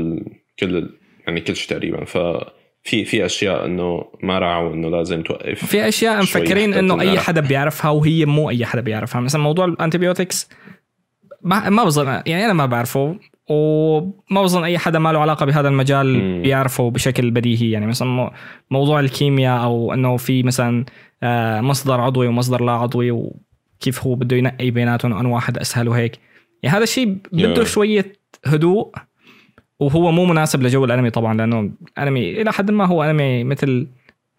كل 0.60 0.90
يعني 1.28 1.42
كل 1.42 1.56
شيء 1.56 1.70
تقريبا. 1.70 2.06
ففي 2.06 3.06
في 3.06 3.26
أشياء 3.26 3.66
إنه 3.66 4.06
ما 4.24 4.40
راعوا 4.40 4.74
إنه 4.74 4.90
لازم 4.90 5.22
توقف 5.24 5.66
في 5.66 5.88
أشياء 5.88 6.22
مفكرين 6.22 6.74
إنه 6.74 7.02
أي. 7.02 7.20
حدا 7.20 7.42
بيعرفها 7.42 7.92
وهي 7.92 8.26
مو 8.26 8.50
أي 8.50 8.66
حدا 8.66 8.82
بيعرفها. 8.82 9.22
مثلا 9.22 9.42
موضوع 9.42 9.66
الانتيبيوتكس 9.66 10.50
ما 11.42 11.70
ما 11.70 11.84
بظن 11.84 12.08
يعني 12.08 12.46
أنا 12.46 12.54
ما 12.54 12.66
بعرفه 12.66 13.16
وما 13.50 14.42
بظن 14.44 14.64
أي 14.64 14.78
حدا 14.78 15.00
ما 15.00 15.12
له 15.14 15.20
علاقة 15.20 15.46
بهذا 15.46 15.68
المجال. 15.68 16.42
بيعرفه 16.42 16.90
بشكل 16.92 17.32
بديهي. 17.32 17.72
يعني 17.72 17.88
مثلا 17.88 18.08
مو- 18.08 18.32
موضوع 18.72 19.00
الكيمياء 19.00 19.64
أو 19.64 19.94
إنه 19.94 20.18
في 20.18 20.44
مثلا 20.44 20.86
آه، 21.24 21.62
مصدر 21.62 22.02
عضوي 22.02 22.28
ومصدر 22.28 22.64
لا 22.64 22.72
عضوي 22.72 23.12
وكيف 23.80 24.04
هو 24.04 24.16
بده 24.16 24.38
ينقي 24.38 24.72
بيناتهم 24.72 25.14
انه 25.14 25.34
واحد 25.34 25.58
أسهل 25.58 25.88
وهيك 25.88 26.20
يعني 26.64 26.78
هذا 26.78 26.84
الشيء 26.84 27.18
بده 27.32 27.64
Yeah. 27.64 27.68
شوية 27.68 28.14
هدوء 28.46 28.92
وهو 29.80 30.12
مو 30.12 30.26
مناسب 30.26 30.64
لجو 30.64 30.86
الأنمي 30.86 31.10
طبعا 31.10 31.34
لأنه 31.34 31.72
الانمي 31.98 32.42
إلى 32.42 32.52
حد 32.52 32.72
ما 32.72 32.86
هو 32.86 33.04
أنمي 33.04 33.44
مثل 33.44 33.88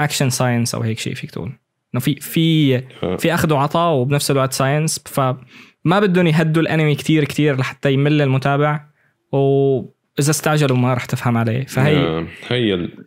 action 0.00 0.30
science 0.30 0.74
أو 0.74 0.80
هيك 0.80 0.98
شيء 0.98 1.14
فيك 1.14 1.30
تقول 1.30 1.52
إنه 1.94 2.00
في 2.00 2.14
في. 2.14 2.78
في 3.18 3.34
أخذ 3.34 3.52
وعطاء 3.52 3.94
وبنفس 3.94 4.30
الوقت 4.30 4.52
science 4.52 4.98
فما 5.06 6.00
بدهم 6.00 6.26
يهدوا 6.26 6.62
الأنمي 6.62 6.94
كتير 6.94 7.24
كتير 7.24 7.56
لحتى 7.56 7.92
يمل 7.92 8.22
المتابع 8.22 8.80
وإذا 9.32 10.30
استعجلوا 10.30 10.76
ما 10.76 10.94
راح 10.94 11.04
تفهم 11.04 11.36
عليه 11.36 11.64
فهي 11.64 12.26
هي 12.48 12.74
ال... 12.74 13.06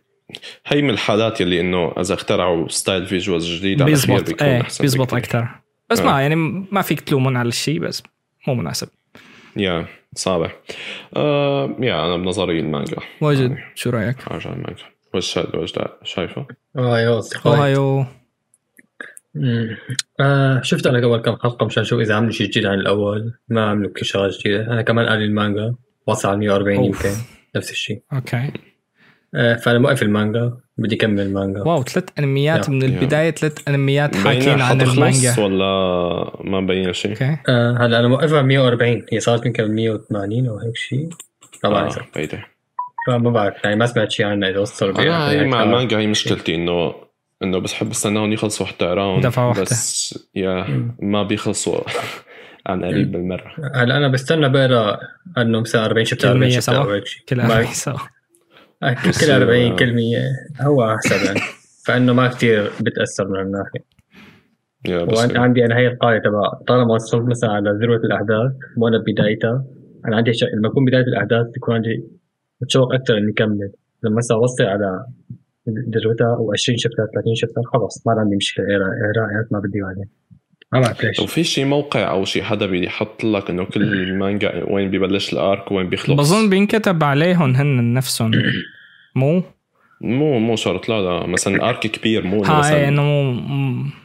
هي 0.66 0.82
من 0.82 0.90
الحالات 0.90 1.40
يلي 1.40 1.60
إنه 1.60 1.92
إذا 2.00 2.14
اخترعوا 2.14 2.68
style 2.68 3.06
visuals 3.06 3.56
جديد 3.58 3.82
على 3.82 3.90
بيزبط 3.90 4.42
إيه 4.42 4.62
بيزبط. 4.80 5.14
أكثر 5.14 5.63
بس 5.94 6.00
آه. 6.00 6.04
ما 6.04 6.20
يعني 6.20 6.34
ما 6.72 6.82
فيك 6.82 7.00
تلومون 7.00 7.36
على 7.36 7.48
الشيء 7.48 7.80
بس 7.80 8.02
مو 8.48 8.54
مناسب. 8.54 8.88
yeah 9.56 9.86
صعبة. 10.14 10.50
آه 11.16 11.76
يا 11.80 12.06
أنا 12.06 12.16
بنظري 12.16 12.60
المانجا. 12.60 12.96
واجد. 13.20 13.50
يعني 13.50 13.72
شو 13.74 13.90
رأيك؟ 13.90 14.28
ارجع 14.30 14.52
المانجا. 14.52 14.84
وش 15.14 15.36
وش 15.36 15.72
شايفه؟ 16.02 16.46
أيوه 16.78 17.18
اصدقائي 17.18 17.56
أوهايو. 17.56 18.06
مم. 19.34 19.76
آه 20.20 20.62
شفت 20.62 20.86
أنا 20.86 21.06
قبل 21.06 21.22
كم 21.22 21.36
حلقة 21.42 21.66
مشان 21.66 21.82
أشوف 21.82 22.00
إذا 22.00 22.14
عملوا 22.14 22.32
شيء 22.32 22.46
جديد 22.46 22.66
عن 22.66 22.78
الأول. 22.78 23.34
ما 23.48 23.70
عملوا 23.70 23.90
كل 23.92 24.04
شغله 24.04 24.32
جديدة. 24.40 24.66
أنا 24.72 24.82
كمان 24.82 25.06
قال 25.06 25.22
المانجا. 25.22 25.74
وصل 26.06 26.28
على 26.28 26.38
140 26.38 26.76
أوف. 26.76 27.04
يمكن. 27.04 27.18
نفس 27.56 27.70
الشيء. 27.70 28.02
okay. 28.12 28.50
فأنا 29.34 29.78
موقف 29.78 30.02
المانجا. 30.02 30.52
بدي 30.78 30.94
اكمل 30.96 31.20
المانجا. 31.20 31.60
wow 31.62 31.82
ثلاث 31.82 32.04
أنميات. 32.18 32.68
yeah. 32.68 32.72
من. 32.74 32.82
البداية 32.82 33.30
ثلاث 33.30 33.68
أنميات 33.68 34.16
حاكين 34.16 34.60
عن 34.60 34.80
المانجا. 34.80 35.34
ولا 35.40 35.64
ما 36.44 36.60
مبين 36.60 36.92
شيء؟ 36.92 37.10
أوكي 37.10 37.36
آه 37.48 37.76
هلا 37.80 37.98
أنا 38.00 38.08
موقفها 38.08 38.42
140 38.42 39.02
هي 39.12 39.20
صارت 39.20 39.46
يمكن 39.46 39.74
180 39.74 40.46
أو 40.48 40.58
هيك 40.58 40.76
شيء. 40.76 41.08
ما 41.64 41.70
بعرف. 41.70 41.98
آه 41.98 42.04
بعيدة. 42.14 42.44
فما 43.06 43.30
بعرف. 43.30 43.54
يعني 43.64 43.76
ما 43.76 43.86
سمعت 43.86 44.10
شيء 44.10 44.26
عنها 44.26 44.48
إذا 44.50 44.58
وصلوا 44.58 44.90
أنا 44.90 45.04
بآخر 45.04 45.32
هي 45.34 45.40
هيك 45.40 45.46
مع. 45.46 45.62
المانجا 45.62 45.98
هي 45.98 46.06
مشكلتي 46.06 46.54
انه 46.54 46.94
إنه 47.42 47.58
بس 47.58 47.74
حب 47.74 47.90
استناهم 47.90 48.32
يخلصوا 48.32 48.66
حتى 48.66 48.84
اقراهم 48.84 49.20
دفعة 49.20 49.48
واحدة. 49.48 49.62
بس 49.62 50.28
يا. 50.34 50.66
ما 51.02 51.22
بيخلصوا 51.22 51.80
عن 52.66 52.84
قريب 52.84 53.12
بالمرة. 53.12 53.52
هلا 53.74 53.96
أنا 53.96 54.08
بستنى 54.08 54.48
بقرا 54.48 54.98
انه 55.38 55.60
مثلا 55.60 55.84
40 55.84 56.04
شابتر 56.04 56.22
كل 56.28 56.28
40 56.32 56.40
مية 56.48 56.60
شابتر 56.60 56.72
سوا؟ 56.72 56.84
أو 56.84 56.90
هيك 56.90 57.06
شيء. 57.06 57.22
كل 57.28 57.36
ما- 57.36 57.56
أنمي 57.60 57.66
سوا. 57.74 57.92
آه، 57.94 57.98
كل 58.80 59.08
بس 59.10 59.24
كل 59.24 59.30
40 59.32 59.70
هو- 59.70 59.76
كل 59.76 59.94
100 59.94 60.18
هو 60.60 60.96
حسب 60.96 61.26
يعني. 61.26 61.40
فإنه 61.86 62.12
ما 62.12 62.28
كثير 62.28 62.70
بتأثر 62.80 63.28
من 63.28 63.52
بس 65.06 65.18
وأنا 65.18 65.40
عندي 65.40 65.64
أنا 65.64 65.76
هي 65.78 65.86
القاعدة 65.88 66.18
تبع 66.24 66.42
طالما 66.68 66.94
وصلت 66.94 67.28
مثلا 67.30 67.50
على 67.50 67.70
ذروة 67.70 67.96
الأحداث 67.96 68.52
مو 68.76 68.88
أنا 68.88 68.98
بدايتها 68.98 69.64
أنا 70.08 70.16
عندي 70.16 70.32
شيء 70.32 70.48
لما 70.56 70.68
أكون 70.68 70.84
بداية 70.84 71.02
الأحداث 71.02 71.46
بيكون 71.54 71.74
عندي 71.74 72.04
متشوق 72.62 72.94
أكثر 72.94 73.18
إني 73.18 73.32
أكمل. 73.32 73.70
لما 74.02 74.16
مثلا 74.16 74.36
وصلت 74.36 74.60
على 74.68 75.06
ذروتها 75.94 76.34
أو 76.36 76.52
20 76.52 76.78
شابتر 76.78 77.06
30 77.14 77.34
شابتر 77.34 77.62
خلص 77.72 78.06
ما 78.06 78.12
عندي 78.12 78.36
مشكلة. 78.36 78.64
قراءات 78.66 79.52
ما 79.52 79.58
بدي 79.58 79.80
بعدين 79.80 80.08
ما 80.74 80.80
بعرف 80.80 81.04
ليش. 81.04 81.20
لو 81.20 81.26
في 81.26 81.44
شي 81.44 81.64
موقع 81.64 82.10
أو 82.10 82.24
شي 82.24 82.42
حدا 82.42 82.66
بيحط 82.66 83.24
لك 83.24 83.50
إنه 83.50 83.64
كل 83.64 83.82
المانجا 83.82 84.64
وين 84.68 84.90
ببلش 84.90 85.32
الأرك 85.32 85.72
وين 85.72 85.88
بيخلص؟ 85.88 86.18
بظن 86.18 86.50
بينكتب 86.50 87.04
عليهم 87.04 87.54
هن 87.56 87.94
نفسهم. 87.94 88.30
مو؟ 89.16 89.42
مو 90.00 90.38
مو 90.38 90.56
شرط. 90.56 90.88
لا 90.88 91.00
لا 91.00 91.26
مثلا 91.26 91.56
ال 91.56 91.61
arc 91.61 91.78
كبير 91.78 92.26
مو 92.26 92.44
إيه 92.44 92.58
مثلا 92.58 92.88
إنه 92.88 93.02
مو 93.02 93.32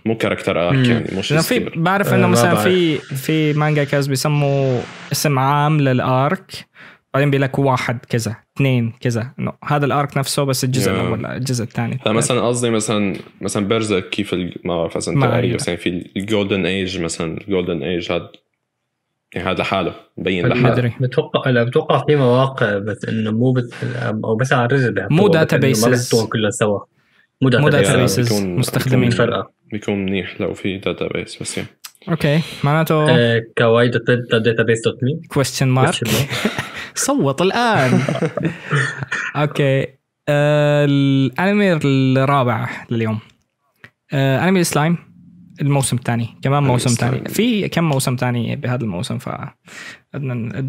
مو 0.05 0.17
character 0.17 0.67
arc 0.69 0.77
مم. 0.77 0.85
يعني 0.91 1.05
مو 1.15 1.21
شيء 1.21 1.39
في 1.39 1.59
بعرف 1.75 2.07
آه، 2.07 2.15
انه 2.15 2.27
ما 2.27 2.31
مثلا. 2.31 2.55
في 2.55 2.97
في 2.97 3.53
mangakas 3.53 4.07
بيسموا 4.07 4.81
اسم 5.11 5.39
عام 5.39 5.81
لل 5.81 6.10
arc. 6.10 6.69
بعدين 7.13 7.29
بيقول 7.31 7.41
لك 7.41 7.59
واحد 7.59 8.05
كذا 8.09 8.35
اثنين 8.57 8.93
كذا. 9.01 9.33
إنه 9.39 9.53
هذا 9.65 9.85
ال 9.85 9.93
arc 9.93 10.17
نفسه 10.17 10.43
بس 10.43 10.63
الجزء 10.63 10.91
يا. 10.91 11.01
الأول 11.01 11.23
لا، 11.23 11.37
الجزء 11.37 11.63
الثاني. 11.63 11.99
فمثلا 12.05 12.41
قصدي 12.41 12.69
مثلا 12.69 13.15
مثلا 13.41 13.67
Berserk 13.67 14.09
كيف 14.09 14.33
ال- 14.33 14.55
ما 14.63 14.75
بعرف 14.77 15.09
أعرف. 15.09 15.55
بس 15.55 15.67
يعني 15.67 15.79
في 15.79 16.09
ال 16.17 16.24
Golden 16.24 16.65
Age 16.65 17.01
مثلا 17.01 17.37
ال 17.37 17.44
Golden 17.44 17.83
Age 17.83 18.11
هذا 18.11 18.29
يعني 19.33 19.49
هذا 19.49 19.61
لحاله 19.61 19.93
مبين 20.17 20.47
لحاله. 20.47 20.93
بتوقع 20.99 21.49
لا 21.49 21.63
بتوقع 21.63 22.05
في 22.05 22.15
مواقع 22.15 22.77
بس 22.77 23.05
إنه 23.05 23.31
مو 23.31 23.51
بت... 23.51 23.73
أو 24.23 24.35
بس 24.35 24.53
على 24.53 24.65
الرزق 24.65 24.89
بيحطوها، 24.89 25.17
مو 25.17 25.27
إنه 25.27 25.45
databases. 25.45 26.15
ما 26.15 26.27
كلهم 26.27 26.51
سوا. 26.51 26.79
مو 27.41 27.49
مو 27.59 27.69
داتا 27.69 27.95
داتا 27.95 28.21
بيكون- 28.21 28.55
مستخدمين. 28.55 29.09
بيكون- 29.09 29.17
فرقة. 29.25 29.51
بيكون 29.71 30.05
منيح 30.05 30.41
لو 30.41 30.53
في 30.53 30.77
داتا 30.77 31.07
بيس 31.07 31.41
بس 31.41 31.57
يعني. 31.57 31.69
أوكي. 32.09 32.41
معناته 32.63 33.05
كواي 33.57 33.87
داتا 33.89 34.63
بيس 34.63 34.81
دوت 34.85 35.03
مي 35.03 35.21
كويستشن 35.27 35.67
مارك 35.67 35.95
صوت 36.95 37.41
الآن. 37.41 38.01
أوكي. 39.35 39.87
آه 40.27 40.85
الأنمي 40.85 41.73
الرابع 41.73 42.69
لليوم. 42.89 43.19
آه 44.13 44.47
أنمي 44.47 44.59
السلايم 44.59 44.97
الموسم 45.61 45.97
الثاني. 45.97 46.37
كمان 46.41 46.63
موسم. 46.63 46.89
ثاني. 46.89 47.29
في 47.29 47.67
كم 47.67 47.83
موسم 47.83 48.15
ثاني 48.15 48.55
بهذا 48.55 48.83
الموسم؟ 48.83 49.17
ف 49.17 49.29
بدنا. 50.13 50.61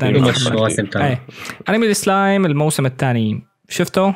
مواسم 0.51 0.87
ثانية 0.93 1.09
إيه. 1.09 1.27
أنمي 1.68 1.87
السلايم 1.87 2.47
الموسم 2.47 2.87
الثاني. 2.87 3.43
شفته 3.68 4.14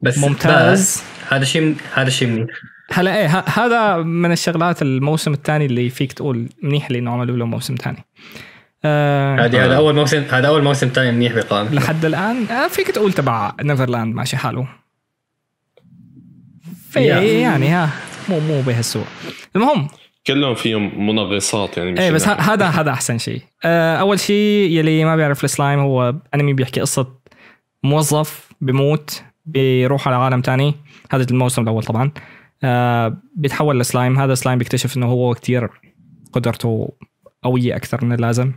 بس 0.00 0.18
ممتاز. 0.18 1.02
هذا 1.28 1.44
شيء 1.44 1.76
هذا 1.94 2.10
شيء 2.10 2.28
منيح 2.28 2.46
هلا 2.92 3.18
إيه 3.18 3.26
هذا 3.38 3.96
من 3.96 4.32
الشغلات 4.32 4.82
الموسم 4.82 5.32
الثاني 5.32 5.66
اللي 5.66 5.90
فيك 5.90 6.12
تقول 6.12 6.48
منيح 6.62 6.86
اللي 6.86 6.98
إنه 6.98 7.10
عملوا 7.10 7.36
له 7.36 7.46
موسم 7.46 7.74
ثاني. 7.74 8.04
آه 8.84 9.44
هذه 9.44 9.64
هذا 9.64 9.76
أول 9.76 9.94
موسم 9.94 10.22
هذا 10.30 10.48
أول 10.48 10.62
موسم 10.64 10.88
ثاني 10.88 11.12
منيح 11.12 11.32
بقائمة. 11.32 11.74
لحد 11.74 12.04
الآن؟ 12.04 12.46
آه، 12.46 12.68
فيك 12.68 12.90
تقول 12.90 13.12
تبع 13.12 13.52
Neverland 13.62 14.14
ماشي 14.14 14.36
حاله. 14.36 14.68
في. 16.90 17.04
يعني 17.04 17.68
ها 17.68 17.90
مو 18.28 18.40
مو 18.40 18.60
بهالسوء. 18.60 19.04
المهم. 19.56 19.88
كلهم 20.26 20.54
فيهم 20.54 21.06
منغصات 21.06 21.78
يعني 21.78 21.92
مش 21.92 21.98
إيه 22.00 22.12
بس 22.12 22.28
هذا 22.28 22.66
هذا 22.66 22.90
أحسن 22.90 23.18
شيء. 23.18 23.42
آه، 23.64 23.96
أول 23.96 24.20
شيء 24.20 24.70
يلي 24.70 25.04
ما 25.04 25.16
بيعرف 25.16 25.44
السلايم 25.44 25.78
هو 25.80 26.14
أنمي 26.34 26.52
بيحكي 26.52 26.80
قصة 26.80 27.06
موظف 27.82 28.52
بيموت 28.60 29.22
بيروح 29.46 30.08
على 30.08 30.16
عالم 30.16 30.40
تاني. 30.40 30.74
هذا 31.10 31.26
الموسم 31.30 31.62
الأول 31.62 31.82
طبعا. 31.82 32.10
آه، 32.64 33.16
بيتحول 33.36 33.80
لسلايم. 33.80 34.18
هذا 34.18 34.34
سلايم 34.34 34.58
بيكتشف 34.58 34.96
إنه 34.96 35.06
هو 35.06 35.34
كتير 35.34 35.68
قدرته 36.32 36.92
قوية 37.42 37.76
أكثر 37.76 38.04
من 38.04 38.12
اللازم. 38.12 38.52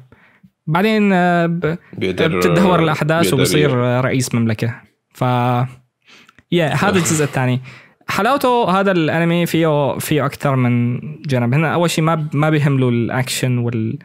بعدين 0.68 1.14
آه، 1.14 1.46
ب- 1.46 1.78
بيقدر 1.94 2.38
بتتدهور 2.38 2.80
الأحداث 2.84 3.34
وبصير 3.34 3.72
رئيس 4.06 4.36
مملكة. 4.36 4.76
ف 5.14 5.22
yeah 6.52 6.68
هذا 6.74 6.98
الجزء 6.98 7.24
الثاني. 7.30 7.62
حلاوته 8.08 8.80
هذا 8.80 8.92
الأنمي 8.92 9.46
فيه 9.46 9.98
فيه 9.98 10.26
أكثر 10.26 10.56
من 10.56 11.00
جانب. 11.22 11.54
هنا 11.54 11.74
أول 11.74 11.90
شيء 11.90 12.04
ما 12.04 12.28
ما 12.34 12.50
بيهملوا 12.50 12.92
الأكشن 12.92 13.58
وال 13.58 13.98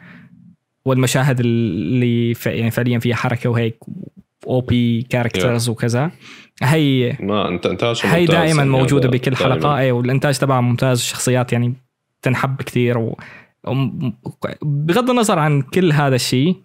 والمشاهد 0.85 1.39
اللي 1.39 2.33
ف... 2.33 2.45
يعني 2.45 2.71
فعليا 2.71 2.99
فيها 2.99 3.15
حركة 3.15 3.49
وهيك 3.49 3.77
OP 4.47 5.01
characters 5.01 5.69
وكذا. 5.69 6.11
هي 6.63 7.17
ما 7.19 7.49
انت 7.49 7.65
انتاج 7.65 8.01
هي 8.03 8.25
دائما 8.25 8.57
يعني 8.57 8.69
موجودة 8.69 9.09
بكل. 9.09 9.35
حلقه 9.35 9.77
اي 9.77 9.91
والإنتاج 9.91 10.37
تبعها 10.37 10.61
ممتاز 10.61 10.99
الشخصيات 10.99 11.53
يعني 11.53 11.73
تنحب 12.21 12.61
كثير 12.61 13.13
بغض 14.61 15.09
النظر 15.09 15.39
عن 15.39 15.61
كل 15.61 15.91
هذا 15.91 16.15
الشيء 16.15 16.55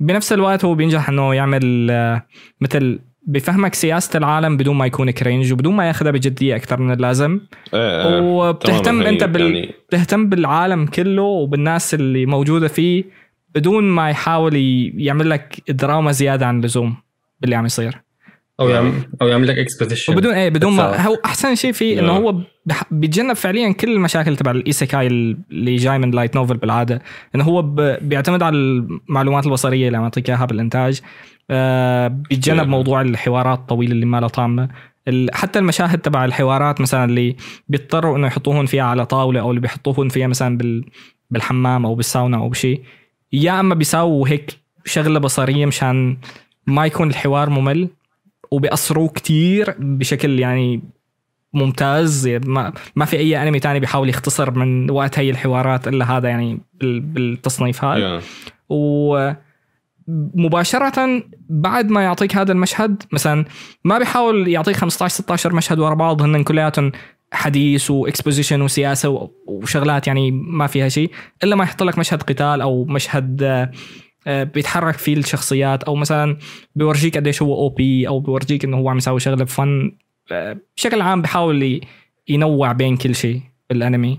بنفس 0.00 0.32
الوقت 0.32 0.64
هو 0.64 0.74
بينجح 0.74 1.08
إنه 1.08 1.34
يعمل 1.34 1.90
آه، 1.90 2.26
مثل 2.60 2.98
بفهمك 3.26 3.74
سياسة 3.74 4.18
العالم 4.18 4.56
بدون 4.56 4.76
ما 4.76 4.86
يكون 4.86 5.10
cringe 5.10 5.52
وبدون 5.52 5.74
ما 5.74 5.86
ياخذها 5.88 6.10
بجدية 6.10 6.56
أكثر 6.56 6.80
من 6.80 6.92
اللازم 6.92 7.40
إيه 7.74 8.08
إيه 8.08 8.20
وبتهتم 8.20 8.82
تماماً. 8.82 9.08
أنت 9.08 9.22
هي 9.22 9.28
بال... 9.28 9.42
يعني 9.42 9.74
بتهتم 9.88 10.28
بالعالم 10.28 10.86
كله 10.86 11.22
وبالناس 11.22 11.94
اللي 11.94 12.26
موجودة 12.26 12.68
فيه 12.68 13.04
بدون 13.54 13.84
ما 13.84 14.10
يحاول 14.10 14.56
يعمل 14.96 15.30
لك 15.30 15.62
دراما 15.68 16.12
زيادة 16.12 16.46
عن 16.46 16.58
اللزوم 16.58 16.96
باللي 17.40 17.56
عم 17.56 17.66
يصير 17.66 18.02
أو 18.62 18.68
يعمل 18.68 18.92
أو 19.22 19.28
يعمل 19.28 19.48
لك 19.48 19.58
exposition 19.58 20.12
وبدون 20.12 20.34
إيه 20.34 20.48
بدون 20.48 20.72
ما. 20.72 21.06
هو 21.06 21.18
أحسن 21.24 21.54
شيء 21.54 21.72
فيه 21.72 22.00
إنه. 22.00 22.12
هو 22.12 22.34
بيتجنب 22.90 23.32
فعليا 23.32 23.72
كل 23.72 23.92
المشاكل 23.92 24.36
تبع 24.36 24.50
ال 24.50 24.58
isekai 24.58 25.06
اللي 25.06 25.76
جاي 25.76 25.98
من 25.98 26.10
light 26.10 26.36
novel 26.36 26.56
بالعادة. 26.56 27.02
إنه 27.34 27.44
هو 27.44 27.62
بيعتمد 28.02 28.42
على 28.42 28.56
المعلومات 28.56 29.46
البصرية 29.46 29.86
اللي 29.86 29.98
عم 29.98 30.02
يعطيك 30.02 30.30
إياها 30.30 30.44
بالإنتاج. 30.44 31.00
آه 31.50 32.08
بيتجنب 32.08 32.56
نعم. 32.56 32.70
موضوع 32.70 33.00
الحوارات 33.00 33.58
الطويلة 33.58 33.92
اللي 33.92 34.06
ما 34.06 34.20
لها 34.20 34.28
طعمة. 34.28 34.68
حتى 35.32 35.58
المشاهد 35.58 35.98
تبع 35.98 36.24
الحوارات 36.24 36.80
مثلا 36.80 37.04
اللي 37.04 37.36
بيضطروا 37.68 38.16
إنه 38.16 38.26
يحطوهن 38.26 38.66
فيها 38.66 38.82
على 38.84 39.06
طاولة 39.06 39.40
أو 39.40 39.50
اللي 39.50 39.60
بيحطوهن 39.60 40.08
فيها 40.08 40.26
مثلا 40.26 40.58
بال 40.58 40.84
بالحمام 41.30 41.86
أو 41.86 41.94
بالساونا 41.94 42.36
أو 42.36 42.48
بشيء 42.48 42.82
يا 43.32 43.60
أما 43.60 43.74
بيساووا 43.74 44.28
هيك 44.28 44.50
شغلة 44.84 45.18
بصرية 45.20 45.66
مشان 45.66 46.16
ما 46.66 46.86
يكون 46.86 47.08
الحوار 47.08 47.50
ممل. 47.50 47.88
وبيأثروا 48.52 49.08
كتير 49.08 49.74
بشكل 49.78 50.38
يعني 50.38 50.82
ممتاز 51.54 52.28
ما, 52.28 52.72
ما 52.96 53.04
في 53.04 53.16
أي 53.16 53.42
أنمي 53.42 53.60
تاني 53.60 53.80
بيحاول 53.80 54.08
يختصر 54.08 54.50
من 54.58 54.90
وقت 54.90 55.18
هي 55.18 55.30
الحوارات 55.30 55.88
إلا 55.88 56.16
هذا 56.16 56.28
يعني 56.28 56.60
بال- 56.74 57.00
بالتصنيف 57.00 57.84
هذا 57.84 57.98
يا. 57.98 58.20
و 58.68 59.32
مباشرة 60.34 61.22
بعد 61.48 61.90
ما 61.90 62.02
يعطيك 62.02 62.36
هذا 62.36 62.52
المشهد 62.52 63.02
مثلا 63.12 63.44
ما 63.84 63.98
بيحاول 63.98 64.48
يعطيك 64.48 64.76
15 64.76 65.14
16 65.14 65.52
مشهد 65.54 65.78
ورا 65.78 65.94
بعض 65.94 66.22
هن 66.22 66.42
كلياتهم 66.44 66.92
حديث 67.32 67.90
و 67.90 67.96
exposition 67.96 68.62
وسياسة 68.62 69.30
وشغلات 69.46 70.06
يعني 70.06 70.30
ما 70.30 70.66
فيها 70.66 70.88
شيء 70.88 71.10
إلا 71.44 71.56
ما 71.56 71.64
يحط 71.64 71.82
لك 71.82 71.98
مشهد 71.98 72.22
قتال 72.22 72.60
أو 72.60 72.84
مشهد 72.84 73.42
بيتحرك 74.26 74.94
فيه 74.94 75.16
الشخصيات 75.16 75.84
أو 75.84 75.94
مثلا 75.94 76.38
بيورجيك 76.74 77.16
قديش 77.16 77.42
هو 77.42 77.48
OP 77.48 77.54
أو 77.54 78.20
بيورجيك 78.20 78.64
إنه 78.64 78.76
هو 78.76 78.88
عم 78.88 78.96
يسوي 78.96 79.20
شغلة 79.20 79.44
بفن 79.44 79.92
آه، 80.32 80.56
بشكل 80.76 81.00
عام 81.00 81.22
بحاول 81.22 81.80
ينوع 82.28 82.72
بين 82.72 82.96
كل 82.96 83.14
شيء 83.14 83.40
بالانمي 83.70 84.18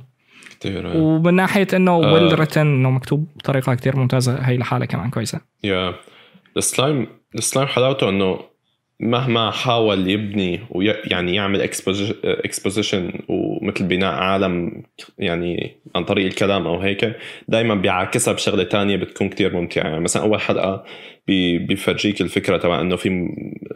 كثير 0.59 0.91
آه. 0.91 0.97
ومن 0.97 1.33
ناحية 1.33 1.67
إنه 1.73 1.91
آه. 1.91 2.13
well 2.13 2.39
written 2.39 2.61
إنه 2.61 2.91
مكتوب 2.91 3.27
بطريقة 3.35 3.73
كتير 3.75 3.95
ممتازة 3.95 4.35
هي 4.35 4.57
لحالها 4.57 4.85
كمان 4.85 5.09
كويسة 5.09 5.41
yeah 5.63 5.93
ال 6.57 6.66
slime 6.66 7.07
ال 7.35 7.41
slime 7.41 7.67
حلاوته 7.67 8.09
إنه 8.09 8.39
مهما 8.99 9.51
حاول 9.51 10.09
يبني 10.09 10.59
ويعني 10.69 11.35
يعمل 11.35 11.61
exposition 12.25 13.11
ومثل 13.29 13.83
بناء 13.87 14.13
عالم 14.13 14.83
يعني 15.19 15.71
عن 15.95 16.03
طريق 16.03 16.25
الكلام 16.25 16.67
أو 16.67 16.79
هيك 16.79 17.15
دائما 17.47 17.75
بيعكسها 17.75 18.33
بشغلة 18.33 18.63
تانية 18.63 18.95
بتكون 18.95 19.29
كتير 19.29 19.53
ممتعة. 19.55 19.83
يعني 19.83 19.99
مثلا 19.99 20.23
أول 20.23 20.39
حلقة 20.41 20.83
بي- 21.27 21.57
بيفرجيك 21.57 22.21
الفكرة 22.21 22.57
تبع 22.57 22.81
إنه 22.81 22.95
في 22.95 23.27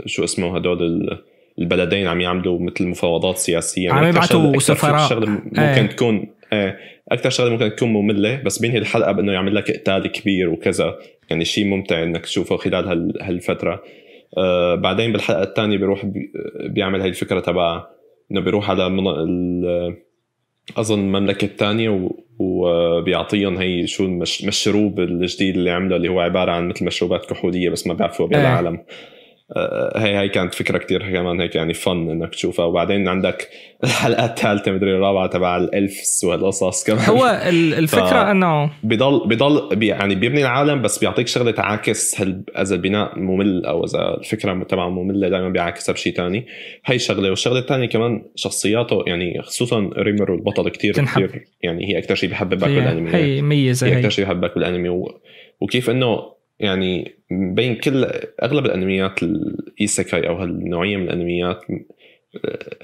شو 0.05 0.23
اسمه 0.23 0.55
هدول 0.57 0.83
ال- 0.83 1.23
البلدين 1.59 2.07
عم 2.07 2.21
يعملوا 2.21 2.59
مثل 2.61 2.87
مفاوضات 2.87 3.37
سياسية. 3.37 3.91
عم 3.91 4.03
أكتر 4.03 4.59
سفراء. 4.59 5.09
شغله 5.09 5.29
ممكن 5.29 5.59
إيه. 5.59 5.87
تكون 5.87 6.27
إيه. 6.53 6.77
أكثر 7.11 7.29
شغلة 7.29 7.49
ممكن 7.49 7.75
تكون 7.75 7.93
مملة 7.93 8.41
بس 8.45 8.59
بينهي 8.59 8.77
الحلقة 8.77 9.11
بإنه 9.11 9.31
يعمل 9.31 9.55
لك 9.55 9.71
قتال 9.71 10.07
كبير 10.07 10.49
وكذا. 10.49 10.95
يعني 11.29 11.45
شيء 11.45 11.65
ممتع 11.65 12.03
إنك 12.03 12.21
تشوفه 12.25 12.57
خلال 12.57 12.87
هال- 12.87 13.17
هالفترة. 13.21 13.83
آه 14.37 14.75
بعدين 14.75 15.11
بالحلقة 15.11 15.43
الثانية 15.43 15.77
بيروح 15.77 16.05
بي- 16.05 16.31
بيعمل 16.69 17.01
هاي 17.01 17.09
الفكرة 17.09 17.39
تبع 17.39 17.85
إنه 18.31 18.41
بيروح 18.41 18.69
على 18.69 18.89
من... 18.89 19.07
ال... 19.07 19.95
أظن 20.77 20.99
المملكة 20.99 21.45
الثانية. 21.45 22.09
وبيعطيهم 22.39 23.57
هي 23.57 23.87
شو 23.87 24.05
المش... 24.05 24.41
المشروب 24.43 24.99
الجديد 24.99 25.57
اللي 25.57 25.69
عمله 25.71 25.95
اللي 25.95 26.09
هو 26.09 26.19
عبارة 26.19 26.51
عن 26.51 26.67
مثل 26.67 26.85
مشروبات 26.85 27.25
كحولية 27.25 27.69
بس 27.69 27.87
ما 27.87 27.93
بيعرفوا 27.93 28.25
إيه. 28.25 28.31
بالعالم 28.31 28.75
آه، 28.75 28.85
هي 29.95 30.17
هي 30.19 30.29
كانت 30.29 30.53
فكرة 30.55 30.77
كتير 30.77 31.11
كمان 31.11 31.41
هيك 31.41 31.55
يعني 31.55 31.73
فن 31.73 32.09
إنك 32.09 32.29
تشوفها. 32.29 32.65
وبعدين 32.65 33.07
عندك 33.07 33.49
الحلقة 33.83 34.25
الثالثة 34.25 34.71
مدري 34.71 34.95
الرابعة 34.95 35.27
تبع 35.27 35.57
الالفس 35.57 36.23
وهالقصص 36.23 36.83
كمان. 36.83 37.05
هو 37.05 37.41
ال- 37.49 37.73
الفكرة 37.83 38.31
إنه 38.31 38.71
بضل 38.83 39.27
بضل 39.27 39.75
بي 39.75 39.87
يعني 39.87 40.15
بيبني 40.15 40.41
العالم 40.41 40.81
بس 40.81 40.99
بيعطيك 40.99 41.27
شغلة 41.27 41.51
تعاكس. 41.51 42.21
هل 42.21 42.43
إذا 42.57 42.75
البناء 42.75 43.19
ممل 43.19 43.65
أو 43.65 43.83
إذا 43.85 44.17
الفكرة 44.19 44.63
تبعه 44.63 44.89
مملة 44.89 45.29
دائما 45.29 45.49
بيعاكسها 45.49 45.93
بشيء 45.93 46.13
تاني. 46.15 46.45
هي 46.85 46.99
شغلة. 46.99 47.29
والشغلة 47.29 47.59
الثانية 47.59 47.87
كمان 47.87 48.25
شخصياته 48.35 49.03
يعني 49.07 49.41
خصوصا 49.41 49.89
ريمر 49.97 50.33
البطل 50.33 50.69
كتير 50.69 50.93
تنحب. 50.93 51.25
كتير 51.25 51.43
يعني 51.63 51.93
هي 51.93 51.97
أكثر 51.97 52.15
شيء 52.15 52.29
بحببك 52.29 52.67
بالأنمي. 52.67 53.13
هي 53.15 53.41
ميزة 53.41 53.87
هي 53.87 53.97
أكثر 53.97 54.09
شيء 54.09 54.25
بحبك 54.25 54.55
بالأنمي. 54.55 54.89
و... 54.89 55.21
وكيف 55.61 55.89
إنه 55.89 56.36
يعني 56.59 57.15
بين 57.31 57.75
كل 57.75 58.07
أغلب 58.43 58.65
الأنميات 58.65 59.23
ال 59.23 59.38
isekai 59.38 60.27
أو 60.27 60.35
هالنوعية 60.35 60.97
من 60.97 61.03
الأنميات 61.03 61.65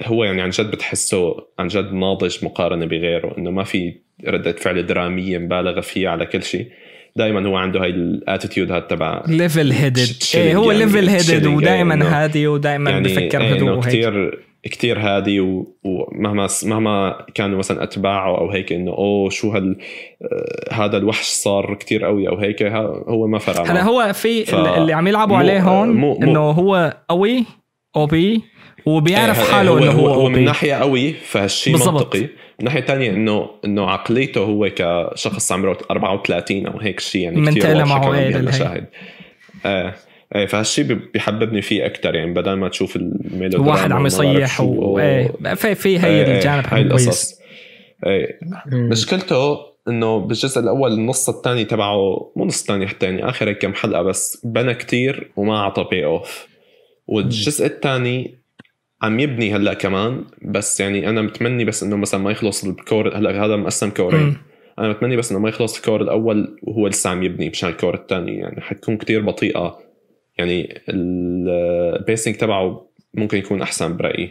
هو 0.02 0.24
يعني 0.24 0.42
عن 0.42 0.50
جد 0.50 0.70
بتحسه 0.70 1.36
عن 1.58 1.68
جد 1.68 1.92
ناضج 1.92 2.44
مقارنة 2.44 2.86
بغيره 2.86 3.38
إنه 3.38 3.50
ما 3.50 3.64
في 3.64 3.94
ردة 4.26 4.52
فعل 4.52 4.86
درامية 4.86 5.38
مبالغة 5.38 5.80
فيها 5.80 6.10
على 6.10 6.26
كل 6.26 6.42
شيء. 6.42 6.68
دائما 7.16 7.48
هو 7.48 7.56
عنده 7.56 7.82
هاي 7.82 7.90
ال 7.90 7.99
attitude 7.99 8.72
هذا 8.72 8.80
تبع 8.80 9.22
level 9.28 9.72
headed 9.72 10.22
إيه 10.34 10.56
هو 10.56 10.70
يعني، 10.70 10.84
level 10.84 11.08
headed 11.08 11.46
ودائما 11.46 12.24
هادي 12.24 12.46
ودائما 12.46 12.90
يعني 12.90 13.08
بفكر 13.08 13.40
إيه 13.40 13.52
بهدوء 13.52 13.70
وهيك. 13.70 13.86
كثير 13.86 14.38
كثير 14.70 14.98
هادي 14.98 15.40
ومهما 15.84 16.48
مهما 16.64 17.16
كانوا 17.34 17.58
مثلا 17.58 17.82
أتباعه 17.82 18.38
أو 18.38 18.50
هيك 18.50 18.72
إنه 18.72 18.90
أوه 18.90 19.30
شو 19.30 19.50
هال 19.50 19.76
آه، 20.22 20.74
هذا 20.74 20.96
الوحش 20.96 21.26
صار 21.26 21.74
كثير 21.74 22.04
قوي 22.04 22.28
أو 22.28 22.36
هيك 22.36 22.62
هو 23.08 23.26
ما 23.26 23.38
فرق 23.38 23.70
هلا. 23.70 23.82
هو 23.82 24.12
في 24.12 24.44
ف- 24.44 24.54
اللي 24.54 24.92
عم 24.92 25.06
يلعبوا 25.08 25.34
مو- 25.36 25.40
عليه 25.42 25.60
هون 25.60 25.88
مو- 25.88 26.14
مو- 26.18 26.22
إنه 26.22 26.40
هو 26.50 26.96
قوي 27.08 27.44
أو 27.96 28.06
بي 28.06 28.42
وبيعرف 28.86 29.38
إيه، 29.48 29.52
حاله 29.54 29.70
هو 29.70 29.78
انه 29.78 29.90
هو, 29.92 30.08
هو, 30.08 30.28
من 30.28 30.44
ناحية 30.44 30.74
قوي 30.74 31.12
فهالشيء. 31.12 31.74
منطقي 31.74 32.20
من 32.20 32.64
ناحية 32.64 32.80
ثانية 32.80 33.10
انه 33.10 33.50
إنه 33.64 33.90
عقليته 33.90 34.40
هو 34.40 34.70
كشخص 34.76 35.52
عمره 35.52 35.78
34 35.90 36.66
أو 36.66 36.78
هيك 36.78 37.00
شيء 37.00 37.22
يعني 37.22 37.46
كثير 37.50 37.66
واضحة 37.66 37.84
معه 37.88 38.04
كمان 38.04 38.18
إيه. 38.22 38.30
بهالمشاهد 38.32 38.86
إيه 40.34 40.40
إيه 40.40 40.46
فهالشيء 40.46 40.84
بي- 40.84 40.94
بيحببني 41.14 41.62
فيه 41.62 41.86
أكثر 41.86 42.14
يعني 42.14 42.34
بدل 42.34 42.52
ما 42.52 42.68
تشوف 42.68 42.96
الميلودراما 42.96 43.70
واحد 43.70 43.92
عم 43.92 44.06
يصيح 44.06 44.56
شو. 44.56 44.64
و... 44.64 44.98
إيه 44.98 45.54
في 45.54 45.74
في 45.74 45.98
هي 45.98 46.24
إيه، 46.24 46.36
الجانب 46.36 46.64
هاي 46.66 46.84
كويس 46.84 47.02
القصص. 47.06 47.38
إيه. 48.06 48.38
مشكلته 48.72 49.56
إنه 49.88 50.18
بالجزء 50.18 50.60
الأول 50.60 50.92
النص 50.92 51.28
الثاني 51.28 51.64
تبعه 51.64 52.32
مو 52.36 52.44
نص 52.44 52.60
الثاني 52.60 52.86
حتى 52.86 53.06
يعني 53.06 53.28
آخر 53.28 53.48
هيك 53.48 53.58
كم 53.58 53.74
حلقة 53.74 54.02
بس 54.02 54.40
بنى 54.44 54.74
كتير 54.74 55.30
وما 55.36 55.56
أعطى 55.56 55.86
pay 55.90 56.04
off 56.04 56.46
والجزء 57.06 57.66
الثاني 57.66 58.38
عم 59.02 59.20
يبني 59.20 59.54
هلا 59.54 59.74
كمان 59.74 60.24
بس 60.42 60.80
يعني 60.80 61.08
أنا 61.08 61.22
متمني 61.22 61.64
بس 61.64 61.82
إنه 61.82 61.96
مثلا 61.96 62.20
ما 62.20 62.30
يخلص 62.30 62.64
ال 62.64 62.74
cour 62.74 63.16
هلا 63.16 63.44
هذا 63.44 63.56
مقسم 63.56 63.90
كورين. 63.90 64.36
أنا 64.78 64.88
متمني 64.88 65.16
بس 65.16 65.30
إنه 65.30 65.40
ما 65.40 65.48
يخلص 65.48 65.76
ال 65.76 65.81
cour 65.81 66.02
الأول 66.02 66.58
وهو 66.62 66.86
لسه 66.86 67.10
عم 67.10 67.22
يبني 67.22 67.48
مشان 67.48 67.68
ال 67.68 67.73
cour 67.73 67.94
الثاني 67.94 68.36
يعني 68.38 68.60
حتكون 68.60 68.96
كتير 68.96 69.22
بطيئة. 69.22 69.78
يعني 70.38 70.82
ال 70.88 71.09
pacing 71.09 72.34
تبعه 72.34 72.86
ممكن 73.14 73.38
يكون 73.38 73.62
أحسن 73.62 73.96
برأيي 73.96 74.30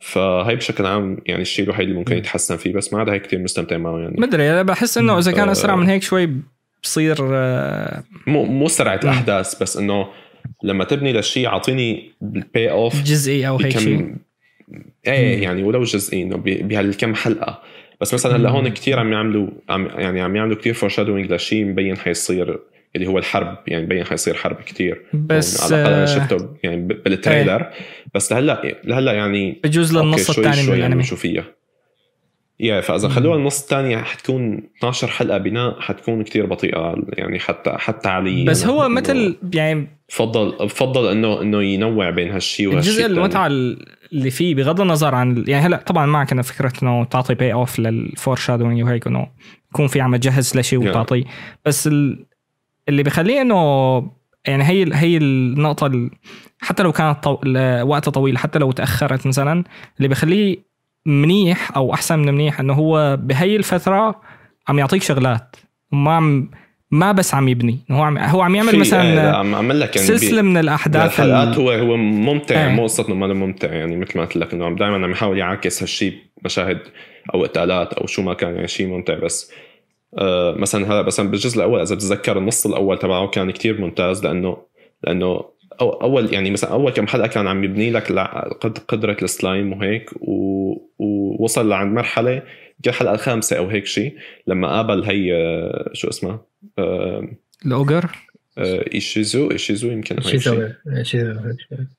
فهي 0.00 0.56
بشكل 0.56 0.86
عام 0.86 1.18
يعني 1.26 1.42
الشيء 1.42 1.64
الوحيد 1.64 1.86
اللي 1.86 1.98
ممكن 1.98 2.16
يتحسن 2.16 2.56
فيه 2.56 2.72
بس 2.72 2.92
ما 2.92 3.00
عدا 3.00 3.12
هيك 3.12 3.22
كثير 3.22 3.38
مستمتع 3.38 3.76
معه 3.76 3.98
يعني 3.98 4.14
مدري 4.18 4.50
أنا 4.50 4.62
بحس 4.62 4.98
إنه 4.98 5.18
إذا 5.18 5.32
كان. 5.32 5.48
أسرع 5.48 5.76
من 5.76 5.86
هيك 5.86 6.02
شوي 6.02 6.30
بصير 6.82 7.16
آه، 7.20 8.02
مو 8.26 8.44
مو 8.44 8.68
سرعة. 8.68 9.00
الأحداث 9.04 9.62
بس 9.62 9.76
إنه 9.76 10.08
لما 10.62 10.84
تبني 10.84 11.12
للشيء 11.12 11.46
اعطيني 11.46 12.12
ال 12.22 12.34
pay 12.34 12.70
off 12.70 13.02
جزئي 13.02 13.48
أو 13.48 13.56
هيك 13.56 13.78
شيء 13.78 14.14
إيه. 15.06 15.42
يعني 15.42 15.62
ولو 15.62 15.82
جزئي 15.82 16.22
إنه 16.22 16.36
بهالكم 16.44 17.14
حلقة 17.14 17.62
بس 18.00 18.14
مثلا 18.14 18.36
هلأ. 18.36 18.50
هون 18.50 18.68
كثير 18.68 18.98
عم 18.98 19.12
يعملوا 19.12 19.48
عم 19.68 19.86
يعني 19.86 20.20
عم 20.20 20.36
يعملوا 20.36 20.56
كثير 20.56 20.74
foreshadowing 20.74 21.32
لشيء 21.32 21.64
مبين 21.64 21.96
حيصير 21.96 22.58
اللي 22.96 23.06
هو 23.06 23.18
الحرب 23.18 23.58
يعني 23.66 23.84
مبين 23.84 24.04
حيصير 24.04 24.34
حرب 24.34 24.56
كثير 24.66 25.02
بس 25.14 25.62
على 25.72 25.74
الأقل 25.82 25.92
أنا 25.94 26.02
آه، 26.02 26.06
شفته 26.06 26.48
يعني 26.62 26.76
بال 26.82 27.01
trailer 27.01 27.66
بس 28.14 28.32
لهلأ 28.32 28.74
لهلأ 28.84 29.12
يعني 29.12 29.60
بجوز 29.64 29.96
للنص 29.96 30.30
الثاني 30.30 30.62
من 30.62 30.68
يعني 30.68 30.86
الأنمي 30.86 31.02
شو 31.02 31.16
فيها 31.16 31.44
يا 32.60 32.80
فإذا. 32.80 33.08
خلوها 33.08 33.36
النص 33.36 33.62
الثاني 33.62 33.98
حتكون 33.98 34.62
12 34.78 35.06
حلقة 35.08 35.38
بناء 35.38 35.80
حتكون 35.80 36.22
كتير 36.24 36.46
بطيئة 36.46 36.94
يعني 37.08 37.38
حتى 37.38 37.70
حتى 37.78 38.08
علي 38.08 38.44
بس 38.44 38.66
هو 38.66 38.88
مثل 38.88 39.36
يعني 39.54 39.88
بفضل 40.08 40.66
بفضل 40.66 41.10
إنه 41.10 41.42
إنه 41.42 41.62
ينوع 41.62 42.10
بين 42.10 42.30
هالشيء 42.30 42.68
وهالشيء 42.68 42.92
الجزء. 42.92 43.06
المتعة 43.06 43.46
اللي 43.46 44.30
فيه 44.30 44.54
بغض 44.54 44.80
النظر 44.80 45.14
عن 45.14 45.44
يعني 45.48 45.66
هلأ 45.66 45.76
طبعا 45.76 46.06
معك 46.06 46.32
انه 46.32 46.42
فكرة 46.42 46.72
إنه 46.82 47.04
تعطي 47.04 47.34
payoff 47.34 47.52
لل 47.52 47.78
foreshadowing 47.78 48.82
وهيك 48.82 49.06
إنه 49.06 49.26
يكون 49.72 49.86
في 49.86 50.00
عم 50.00 50.16
تجهز 50.16 50.56
لشيء. 50.58 50.78
وتعطيه 50.78 51.24
بس 51.66 51.86
ال- 51.86 52.26
اللي 52.88 53.02
بخليه 53.02 53.40
إنه 53.40 53.56
يعني 54.46 54.64
هي 54.64 54.86
هي 54.94 55.16
النقطة 55.16 55.86
ال- 55.86 56.10
حتى 56.60 56.82
لو 56.82 56.92
كانت 56.92 57.24
طو... 57.24 57.38
وقتها 57.88 58.10
طويل 58.10 58.38
حتى 58.38 58.58
لو 58.58 58.72
تأخرت 58.72 59.26
مثلا 59.26 59.64
اللي 59.98 60.08
بخليه 60.08 60.56
منيح 61.06 61.76
أو 61.76 61.94
أحسن 61.94 62.18
من 62.18 62.34
منيح 62.34 62.60
إنه 62.60 62.72
هو 62.72 63.16
بهي 63.22 63.56
الفترة 63.56 64.20
عم 64.68 64.78
يعطيك 64.78 65.02
شغلات 65.02 65.56
ما 65.92 66.10
عم 66.12 66.50
ما 66.90 67.12
بس 67.12 67.34
عم 67.34 67.48
يبني 67.48 67.78
هو 67.90 68.02
عم 68.02 68.18
هو 68.18 68.40
عم 68.40 68.54
يعمل 68.54 68.68
في- 68.68 68.74
إيه، 68.74 68.80
مثلا 68.80 69.36
عم 69.36 69.54
عمل 69.54 69.80
لك 69.80 69.96
يعني 69.96 70.08
سلسلة 70.08 70.42
من 70.42 70.56
الأحداث 70.56 71.20
ال- 71.20 71.30
الحلقات 71.30 71.58
هو 71.58 71.70
هو 71.70 71.96
ممتع 71.96 72.66
إيه. 72.66 72.72
مو 72.72 72.82
قصة 72.82 73.08
إنه 73.08 73.14
ممتع 73.14 73.72
يعني 73.72 73.96
مثل 73.96 74.18
ما 74.18 74.24
قلت 74.24 74.36
لك 74.36 74.52
إنه 74.54 74.76
دائما 74.76 74.94
عم 75.04 75.10
يحاول 75.10 75.38
يعكس 75.38 75.82
هالشيء 75.82 76.14
مشاهد 76.44 76.78
أو 77.34 77.42
قتالات 77.44 77.92
أو 77.92 78.06
شو 78.06 78.22
ما 78.22 78.34
كان 78.34 78.54
يعني 78.54 78.68
شيء 78.68 78.86
ممتع 78.86 79.14
بس 79.14 79.52
مثلا 80.56 80.86
هلا 80.86 81.02
مثلا 81.02 81.30
بالجزء 81.30 81.56
الأول 81.56 81.80
إذا 81.80 81.94
بتتذكر 81.94 82.38
النص 82.38 82.66
الأول 82.66 82.98
تبعه 82.98 83.26
كان 83.26 83.50
كتير 83.50 83.80
ممتاز 83.80 84.24
لأنه 84.24 84.56
لأنه 85.04 85.44
أو 85.80 85.90
اول 85.90 86.34
يعني 86.34 86.50
مثلا 86.50 86.70
أول 86.70 86.92
كم 86.92 87.06
حلقة 87.06 87.26
كان 87.26 87.48
عم 87.48 87.64
يبني 87.64 87.90
لك 87.90 88.12
قدرة 88.88 89.16
السلايم 89.22 89.72
وهيك 89.72 90.10
و... 90.20 90.74
ووصل 90.98 91.68
لعند 91.68 91.94
مرحلة 91.96 92.42
الحلقة 92.86 93.14
الخامسه 93.14 93.58
أو 93.58 93.68
هيك 93.68 93.86
شيء 93.86 94.16
لما 94.46 94.68
قابل 94.68 95.04
هي 95.04 95.34
آه، 95.34 95.90
شو 95.92 96.08
اسمها؟ 96.08 96.40
آه، 96.78 97.28
ال 97.66 97.74
ogre 97.74 98.04
آه، 98.04 98.31
ايشيزو 98.58 99.50
ايشيزو 99.50 99.90
يمكن 99.90 100.20
شيزو. 100.20 100.68
شيزو 101.02 101.38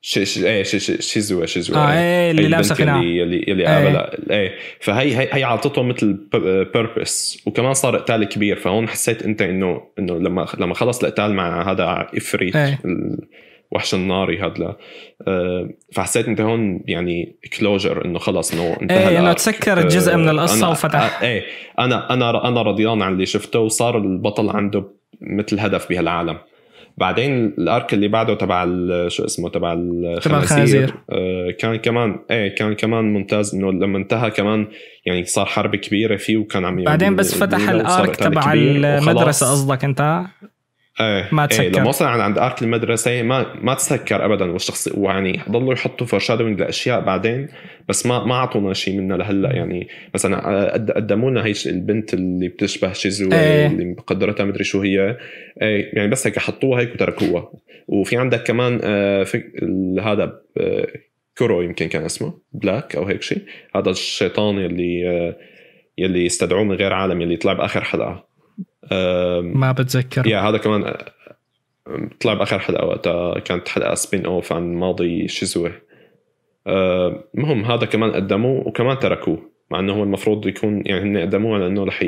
شي 0.00 0.24
شي 0.24 0.64
شي 0.64 0.78
شي 0.78 1.02
شيزو 1.02 1.46
شيزو 1.46 1.74
آه. 1.74 1.92
إيه 1.92 2.30
اللي 2.30 2.48
لابسه 2.48 2.74
قناع 2.74 3.00
اللي 3.00 3.22
اللي, 3.22 3.52
اللي. 3.52 3.64
قابلها 3.64 4.10
إيه 4.30 4.52
فهي 4.80 5.16
هي 5.16 5.28
هي 5.32 5.44
عطته 5.44 5.82
مثل 5.82 6.18
purpose 6.74 7.42
وكمان 7.46 7.74
صار 7.74 7.96
قتال 7.96 8.24
كبير 8.24 8.56
فهون 8.56 8.88
حسيت 8.88 9.22
انت 9.22 9.42
انه 9.42 9.82
انه 9.98 10.18
لما 10.18 10.46
لما 10.58 10.74
خلص 10.74 11.04
القتال 11.04 11.34
مع 11.34 11.72
هذا 11.72 12.08
افريت. 12.16 12.54
الوحش 13.72 13.94
الناري 13.94 14.38
هذا 14.38 14.76
فحسيت 15.92 16.28
انت 16.28 16.40
هون 16.40 16.82
يعني 16.86 17.36
closure 17.58 18.04
انه 18.04 18.18
خلص 18.18 18.52
انه 18.52 18.76
انتهى 18.82 19.08
إيه 19.08 19.18
انه. 19.18 19.32
تسكر 19.32 19.88
جزء 19.88 20.16
من 20.16 20.28
القصة 20.28 20.70
وفتح 20.70 21.22
إيه 21.22 21.42
أنا 21.78 22.12
أنا 22.12 22.48
أنا 22.48 22.62
رضيان 22.62 23.02
عن 23.02 23.12
اللي 23.12 23.26
شفته 23.26 23.60
وصار 23.60 23.98
البطل 23.98 24.50
عنده 24.50 24.84
مثل 25.20 25.60
هدف 25.60 25.88
بهالعالم 25.88 26.38
بعدين 26.96 27.46
ال 27.46 27.58
arc 27.58 27.94
اللي 27.94 28.08
بعده 28.08 28.34
تبع 28.34 28.64
شو 29.08 29.24
اسمه 29.24 29.48
تبع 29.48 29.72
الخنازير. 29.72 30.94
آه، 31.10 31.50
كان 31.50 31.76
كمان 31.76 32.18
إيه 32.30 32.54
كان 32.54 32.74
كمان 32.74 33.04
ممتاز 33.12 33.54
إنه 33.54 33.72
لما 33.72 33.98
انتهى 33.98 34.30
كمان 34.30 34.66
يعني 35.06 35.24
صار 35.24 35.46
حرب 35.46 35.76
كبيرة 35.76 36.16
فيه 36.16 36.36
وكان 36.36 36.64
عم 36.64 36.84
بعدين 36.84 37.16
بس 37.16 37.34
فتح 37.34 37.68
ال 37.68 37.80
arc 37.80 38.16
تبع. 38.16 38.52
المدرسة 38.52 39.50
قصدك 39.50 39.84
أنت 39.84 40.24
إيه 41.00 41.28
ما 41.32 41.42
إيه 41.42 41.48
تسكر. 41.48 41.68
لما 41.80 41.88
وصل 41.88 42.04
عند 42.04 42.20
عند 42.20 42.38
arc 42.38 42.62
المدرسة 42.62 43.22
ما 43.22 43.54
ما 43.62 43.74
تسكر 43.74 44.24
ابدا. 44.24 44.44
والشخص 44.52 44.88
ويعني 44.94 45.40
ضلوا 45.50 45.72
يحطوا 45.72 46.06
foreshadowing 46.06 46.60
لأشياء 46.60 47.00
بعدين 47.00 47.48
بس 47.88 48.06
ما 48.06 48.24
ما 48.24 48.34
أعطونا 48.34 48.74
شيء 48.74 49.00
منها 49.00 49.16
لهلأ. 49.16 49.52
يعني 49.56 49.88
مثلا 50.14 50.72
قد- 50.72 50.90
قدموا 50.90 51.30
لنا 51.30 51.46
هي 51.46 51.52
البنت 51.66 52.14
اللي 52.14 52.48
بتشبه 52.48 52.92
شيزو 52.92 53.32
إيه. 53.32 53.66
اللي 53.66 53.96
قدرتها 54.06 54.44
مدري 54.44 54.64
شو 54.64 54.80
هي. 54.80 55.16
إيه 55.62 55.90
يعني 55.96 56.10
بس 56.10 56.26
هيك 56.26 56.38
حطوها 56.38 56.80
هيك 56.80 56.94
وتركوها. 56.94 57.52
وفي 57.88 58.16
عندك 58.16 58.42
كمان 58.42 58.80
آه، 58.84 59.22
فك... 59.24 59.46
هذا 60.02 60.40
آه، 60.60 60.86
كورو 61.38 61.62
يمكن 61.62 61.88
كان 61.88 62.04
اسمه 62.04 62.38
بلاك 62.52 62.96
أو 62.96 63.04
هيك 63.04 63.22
شيء 63.22 63.38
هذا 63.76 63.90
الشيطان 63.90 64.58
يلي 64.58 65.08
آه، 65.08 65.36
يلي 65.98 66.26
استدعوه 66.26 66.64
من 66.64 66.72
غير 66.74 66.92
عالم 66.92 67.20
يلي 67.20 67.36
طلع 67.36 67.52
بآخر 67.52 67.84
حلقة. 67.84 68.33
ما 69.42 69.72
بتذكر. 69.72 70.26
yeah 70.26 70.40
هذا 70.40 70.58
كمان 70.58 70.94
طلع 72.20 72.34
بآخر 72.34 72.58
حلقه 72.58 72.86
وقتها 72.86 73.38
كانت 73.38 73.68
حلقه 73.68 73.94
spin-off 73.94 74.52
عن 74.52 74.74
ماضي 74.74 75.28
شيزوه 75.28 75.72
آه، 76.66 77.24
المهم 77.34 77.64
هذا 77.64 77.86
كمان 77.86 78.12
قدموه 78.12 78.68
وكمان 78.68 78.98
تركوه 78.98 79.50
مع 79.70 79.78
إنه 79.78 79.92
هو 79.92 80.02
المفروض 80.02 80.46
يكون 80.46 80.82
يعني 80.86 81.02
هن 81.02 81.18
قدموه 81.18 81.54
على 81.54 81.66
انه 81.66 81.84
رح. 81.84 82.02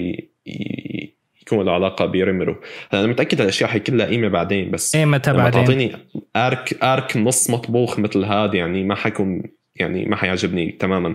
يكون 1.43 1.67
له 1.67 1.73
علاقة 1.73 2.07
بريمرو 2.07 2.57
هلا 2.91 3.01
أنا 3.01 3.13
متأكد 3.13 3.41
الأشياء 3.41 3.71
حيكون 3.71 3.97
لها 3.97 4.07
قيمة 4.07 4.29
بعدين 4.29 4.71
بس 4.71 4.97
إيه 4.97 5.05
متى 5.05 5.33
بعدين. 5.33 5.65
تعطيني 5.65 5.93
ارك 6.37 6.85
ارك 6.85 7.17
نص 7.17 7.51
مطبوخ 7.51 7.99
مثل 7.99 8.25
هذا 8.25 8.55
يعني 8.55 8.85
ما 8.85 8.95
حيكون 8.95 9.43
يعني 9.77 10.05
ما 10.05 10.17
حيعجبني 10.17 10.73
تماما. 10.73 11.15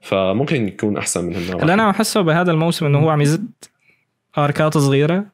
فممكن 0.00 0.68
يكون 0.68 0.96
أحسن 0.96 1.24
من 1.24 1.34
هالنوع. 1.34 1.62
اللي 1.62 1.74
أنا 1.74 1.90
بحسه 1.90 2.20
بهذا 2.20 2.50
الموسم 2.52 2.86
إنه 2.86 2.98
هو 2.98 3.10
عم 3.10 3.20
يزد 3.20 3.50
آركات 4.38 4.78
صغيرة 4.78 5.24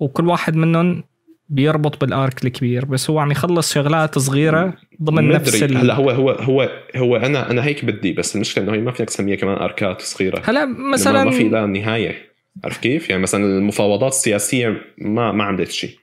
وكل 0.00 0.28
واحد 0.28 0.56
منهم 0.56 1.04
بيربط 1.48 2.00
بالآرك 2.00 2.44
الكبير 2.44 2.84
بس 2.84 3.10
هو 3.10 3.18
عم 3.18 3.30
يخلص 3.30 3.74
شغلات 3.74 4.18
صغيرة 4.18 4.74
ضمن 5.02 5.28
نفس 5.28 5.62
ال... 5.62 5.76
هلا 5.76 5.94
هو 5.94 6.10
هو 6.10 6.30
هو 6.30 6.70
هو 6.96 7.16
أنا 7.16 7.50
أنا 7.50 7.64
هيك 7.64 7.84
بدي 7.84 8.12
بس 8.12 8.36
المشكلة 8.36 8.64
إنه 8.64 8.74
هي 8.74 8.78
ما 8.78 8.92
فيك 8.92 9.08
تسميها 9.08 9.36
كمان 9.36 9.56
آركات 9.56 10.02
صغيرة. 10.02 10.42
هلا 10.44 10.64
مثلا 10.92 11.24
ما 11.24 11.30
في 11.30 11.48
لها 11.48 11.66
نهاية. 11.66 12.14
عرفت 12.64 12.80
كيف؟ 12.80 13.10
يعني 13.10 13.22
مثلا 13.22 13.44
المفاوضات 13.44 14.12
السياسية 14.12 14.80
ما 14.98 15.32
ما 15.32 15.44
عملت 15.44 15.70
شيء. 15.70 15.98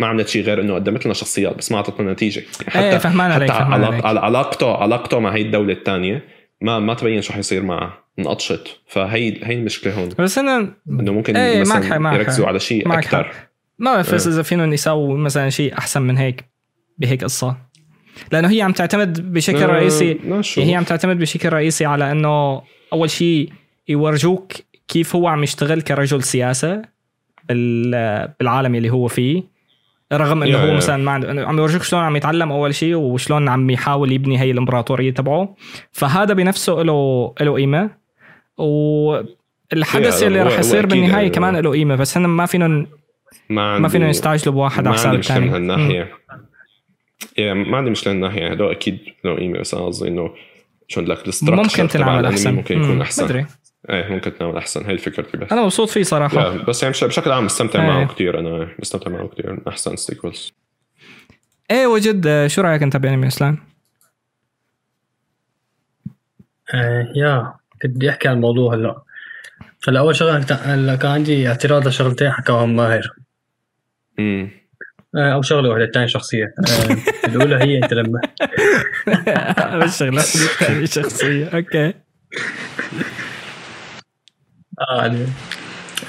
ما 0.00 0.06
عملت 0.06 0.28
شيء 0.28 0.42
غير 0.42 0.60
إنه 0.60 0.74
قدمت 0.74 1.04
لنا 1.04 1.14
شخصيات 1.14 1.56
بس 1.56 1.72
ما 1.72 1.76
أعطتنا 1.78 2.12
نتيجة. 2.12 2.42
يعني 2.74 2.90
إيه 2.90 2.98
فهمان 2.98 3.30
عليك 3.30 3.50
حتى 3.50 3.64
فهمان. 3.64 3.84
عليك. 3.84 4.04
علاقته 4.04 4.74
علاقته 4.74 5.18
مع 5.18 5.34
هي 5.34 5.42
الدولة 5.42 5.72
الثانية 5.72 6.37
ما 6.60 6.78
ما 6.78 6.94
تبين 6.94 7.22
شو 7.22 7.32
حيصير 7.32 7.62
معه. 7.62 8.04
انقطشت. 8.18 8.80
فهي 8.86 9.44
هي 9.44 9.54
المشكلة 9.54 9.94
هون. 9.94 10.08
بس 10.18 10.38
أنا 10.38 10.74
إنه 10.90 11.12
ممكن 11.12 11.36
إيه، 11.36 11.64
معك 11.64 11.78
مثلا 11.78 11.98
معك 11.98 12.14
يركزوا 12.18 12.44
حق. 12.44 12.48
على 12.48 12.60
شيء 12.60 12.88
معك 12.88 13.04
أكثر 13.04 13.32
ما 13.78 13.92
بعرف 13.94 14.14
بس 14.14 14.26
إيه. 14.26 14.34
اذا 14.34 14.42
فيهم 14.42 14.72
يساووا 14.72 15.18
مثلا 15.18 15.50
شيء 15.50 15.78
أحسن 15.78 16.02
من 16.02 16.16
هيك 16.16 16.44
بهيك 16.98 17.24
قصة. 17.24 17.56
لأنه 18.32 18.50
هي 18.50 18.62
عم 18.62 18.72
تعتمد 18.72 19.32
بشكل 19.32 19.62
رئيسي 19.66 20.18
نشوف. 20.24 20.64
هي 20.64 20.74
عم 20.74 20.84
تعتمد 20.84 21.18
بشكل 21.18 21.48
رئيسي 21.52 21.84
على 21.84 22.10
إنه 22.12 22.62
أول 22.92 23.10
شيء 23.10 23.52
يورجوك 23.88 24.52
كيف 24.88 25.16
هو 25.16 25.28
عم 25.28 25.42
يشتغل 25.42 25.82
كرجل 25.82 26.22
سياسة 26.22 26.82
بال- 27.48 28.28
بالعالم 28.38 28.74
اللي 28.74 28.90
هو 28.90 29.08
فيه. 29.08 29.57
رغم 30.12 30.42
إنه 30.42 30.58
هو. 30.58 30.76
مثلا 30.76 30.96
ما 30.96 31.12
عنده 31.12 31.46
عم 31.48 31.58
يورجوك 31.58 31.82
شلون 31.82 32.02
عم 32.02 32.16
يتعلم 32.16 32.52
أول 32.52 32.74
شيء 32.74 32.94
وشلون 32.94 33.48
عم 33.48 33.70
يحاول 33.70 34.12
يبني 34.12 34.40
هي 34.40 34.50
الإمبراطورية 34.50 35.10
تبعه. 35.10 35.56
فهذا 35.92 36.34
بنفسه 36.34 36.72
له 36.72 37.34
له 37.40 37.54
قيمة. 37.54 37.90
والحدث 38.58 40.22
اللي 40.22 40.42
هو 40.42 40.48
يصير 40.48 40.86
بالنهاية 40.86 41.14
يعني. 41.14 41.30
كمان 41.30 41.56
له 41.56 41.70
قيمة 41.70 41.96
بس 41.96 42.16
هن 42.16 42.26
ما 42.26 42.46
فينا 42.46 42.86
ما 43.48 43.78
ما 43.78 43.88
فينا 43.88 44.08
يستعجلوا 44.08 44.54
بواحد 44.54 44.84
ما 44.84 44.90
على 44.90 44.98
حساب 44.98 45.08
عندي 45.08 45.18
مشكلة 45.18 45.38
من 45.38 45.46
الثاني 45.46 45.56
هالناحيه 45.56 46.12
ما 47.54 47.76
عندي 47.76 47.90
مشكلة 47.90 48.12
من 48.12 48.24
الناحيه 48.24 48.52
هدول 48.52 48.70
أكيد 48.70 48.98
له 49.24 49.36
قيمة 49.36 49.58
بس 49.58 49.74
أنا 49.74 49.86
قصدي 49.86 50.08
إنه 50.08 50.30
شو 50.88 51.00
لك 51.00 51.18
ممكن 51.42 51.88
تنعمل 51.88 52.26
أحسن. 52.26 52.54
ممكن 52.54 52.82
يكون 52.82 53.00
أحسن. 53.00 53.24
بدري 53.24 53.46
إيه 53.90 54.08
ممكن 54.08 54.34
تنعمل 54.38 54.56
أحسن. 54.56 54.84
هي 54.86 54.98
فكرتي 54.98 55.36
بس 55.36 55.52
أنا 55.52 55.62
مبسوط 55.62 55.88
فيه 55.88 56.02
صراحة. 56.02 56.64
بس 56.64 56.82
يعني 56.82 56.92
بش- 56.92 57.04
بشكل 57.04 57.32
عام 57.32 57.44
مستمتع 57.44 57.80
إيه. 57.82 57.86
معه 57.88 58.14
كثير 58.14 58.38
أنا 58.40 58.68
مستمتع 58.78 59.10
معه 59.10 59.28
كثير 59.28 59.52
من 59.52 59.58
أحسن 59.68 59.96
سيكولز 59.96 60.52
إيه 61.70 61.86
وجد 61.86 62.26
آه، 62.26 62.46
شو 62.46 62.60
رأيك 62.62 62.82
أنت 62.82 62.96
بأنمي 62.96 63.26
اسلام؟ 63.26 63.58
آه 66.74 67.06
يا 67.16 67.52
كنت 67.82 67.96
بدي 67.96 68.10
أحكي 68.10 68.28
عن 68.28 68.34
الموضوع 68.36 68.74
هلأ. 68.74 69.02
هلا 69.88 70.00
أول 70.00 70.16
شغلة 70.16 70.44
كان- 70.44 70.58
هلأ 70.62 70.96
كان 70.96 71.10
عندي 71.10 71.48
اعتراض 71.48 71.88
لشغلتين 71.88 72.30
حكاهم 72.30 72.76
ماهر. 72.76 73.12
امم 74.18 74.50
آه 75.16 75.32
أو 75.32 75.42
شغلة 75.42 75.68
واحدة 75.68 75.84
الثانية 75.84 76.06
شخصية. 76.06 76.44
آه 76.44 76.96
الأولى 77.28 77.56
هي 77.56 77.78
أنت 77.78 77.94
لما. 77.94 78.20
شغلات 79.98 80.24
الثانية 80.24 80.84
شخصية. 80.84 81.46
okay. 81.48 81.94
آه. 84.80 85.26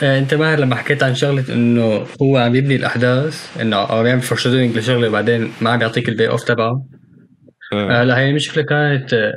آه، 0.04 0.20
انت 0.20 0.34
ماهر 0.34 0.60
لما 0.60 0.76
حكيت 0.76 1.04
عن 1.04 1.16
شغلة 1.16 1.44
إنه 1.54 2.06
هو 2.22 2.38
عم 2.38 2.56
يبني 2.56 2.76
الأحداث 2.76 3.62
إنه 3.62 3.76
أو 3.76 4.06
يعمل 4.06 4.22
foreshadowing 4.22 4.78
لشغلة 4.78 5.08
وبعدين 5.08 5.52
ما 5.62 5.70
عم 5.70 5.82
يعطيك 5.82 6.10
ال 6.10 6.30
payoff 6.30 6.44
تبعه. 6.44 6.86
آه. 7.74 8.04
لا 8.04 8.18
هي 8.18 8.30
المشكلة 8.30 8.64
كانت 8.64 9.14
آه، 9.14 9.34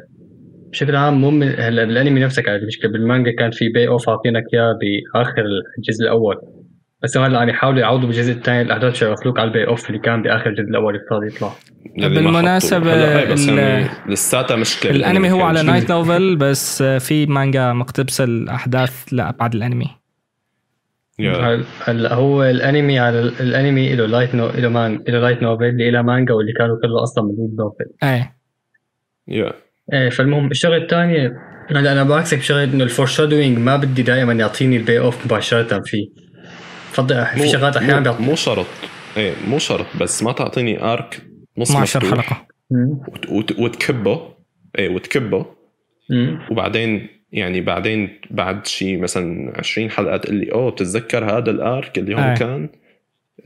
بشكل 0.70 0.96
عام 0.96 1.20
مو 1.20 1.30
من 1.30 1.54
هلا 1.58 1.84
بالانمي 1.84 2.20
نفسه 2.20 2.42
كانت 2.42 2.62
المشكلة 2.62 2.90
بالمانجا 2.90 3.32
كان 3.38 3.50
في 3.50 3.68
payoff 3.68 4.08
عاطينك 4.08 4.44
إياه 4.54 4.72
بآخر 4.72 5.44
الجزء 5.78 6.02
الأول. 6.02 6.36
بس 7.02 7.16
هلا 7.16 7.40
عم 7.40 7.48
يحاولوا 7.48 7.80
يعوضوا 7.80 8.06
بالجزء 8.08 8.32
الثاني 8.32 8.62
الاحداث 8.62 8.94
شغلوك 8.94 9.38
على 9.38 9.48
ال 9.48 9.66
payoff 9.66 9.86
اللي 9.88 9.98
كان 9.98 10.22
بآخر 10.22 10.50
الجزء 10.50 10.68
الأول 10.68 10.96
يفترض 10.96 11.22
يطلع. 11.24 11.52
ما 11.98 12.08
بالمناسبة 12.08 12.94
يعني 12.94 13.88
لساتها 14.08 14.56
مشكله 14.56 14.92
الأنمي 14.92 15.30
هو 15.30 15.40
على. 15.42 15.62
light 15.62 15.90
novel 15.92 16.36
بس 16.36 16.82
في 16.82 17.26
مانجا 17.26 17.72
مقتبسة 17.72 18.24
الأحداث 18.24 19.04
لأبعد 19.12 19.54
الأنمي. 19.54 19.86
هلا 21.84 22.14
هو 22.14 22.44
الأنمي 22.44 22.98
على 22.98 23.20
ال- 23.20 23.40
الأنمي 23.40 23.94
له 23.94 24.06
light 24.06 24.34
no 24.34 24.48
له 24.48 24.68
مان 24.68 25.04
له 25.08 25.18
light 25.20 25.42
novel 25.42 25.64
اللي 25.64 25.90
له 25.90 26.02
مانجا 26.02 26.34
واللي 26.34 26.52
كانوا 26.52 26.76
كله 26.82 27.02
أصلا 27.02 27.24
من 27.24 27.56
novel 27.58 27.84
إيه. 28.02 28.36
yeah. 29.28 29.52
إيه 29.92 30.08
فالمهم 30.10 30.50
الشغلة 30.50 30.76
الثانية 30.76 31.32
هلا 31.70 31.92
أنا 31.92 32.02
بعكسك 32.04 32.38
بشغلة 32.38 32.64
إنه 32.64 32.84
ال 32.84 32.89
foreshadowing 32.89 33.58
ما 33.58 33.76
بدي 33.76 34.02
دائما 34.02 34.32
يعطيني 34.32 34.76
ال 34.76 34.98
payoff 34.98 35.26
مباشرة 35.26 35.80
فيه. 35.84 36.06
بفضل 36.92 37.26
في 37.26 37.38
مو- 37.46 37.52
شغلات 37.52 37.76
أحيانا 37.76 38.12
مو, 38.12 38.26
مو 38.26 38.34
شرط. 38.34 38.66
إيه 39.16 39.32
مو 39.48 39.58
شرط 39.58 39.86
بس 40.00 40.22
ما 40.22 40.32
تعطيني 40.32 40.82
arc 40.82 41.22
نص 41.58 41.70
12 41.70 41.98
مفتوح. 42.04 42.10
حلقة 42.20 42.46
وت- 43.08 43.28
وت- 43.28 43.58
وتكبه. 43.58 44.32
إيه 44.78 44.88
وتكبه. 44.88 45.46
مم. 46.10 46.38
وبعدين 46.50 47.08
يعني 47.32 47.60
بعدين 47.60 48.20
بعد 48.30 48.66
شيء 48.66 48.98
مثلا 48.98 49.52
20 49.58 49.90
حلقه 49.90 50.16
تقول 50.16 50.36
لي 50.36 50.52
أوه 50.52 50.70
بتتذكر 50.70 51.24
هذا 51.38 51.50
ال 51.50 51.62
arc 51.62 51.98
اللي 51.98 52.14
هون 52.14 52.22
آه. 52.22 52.34
كان؟ 52.34 52.68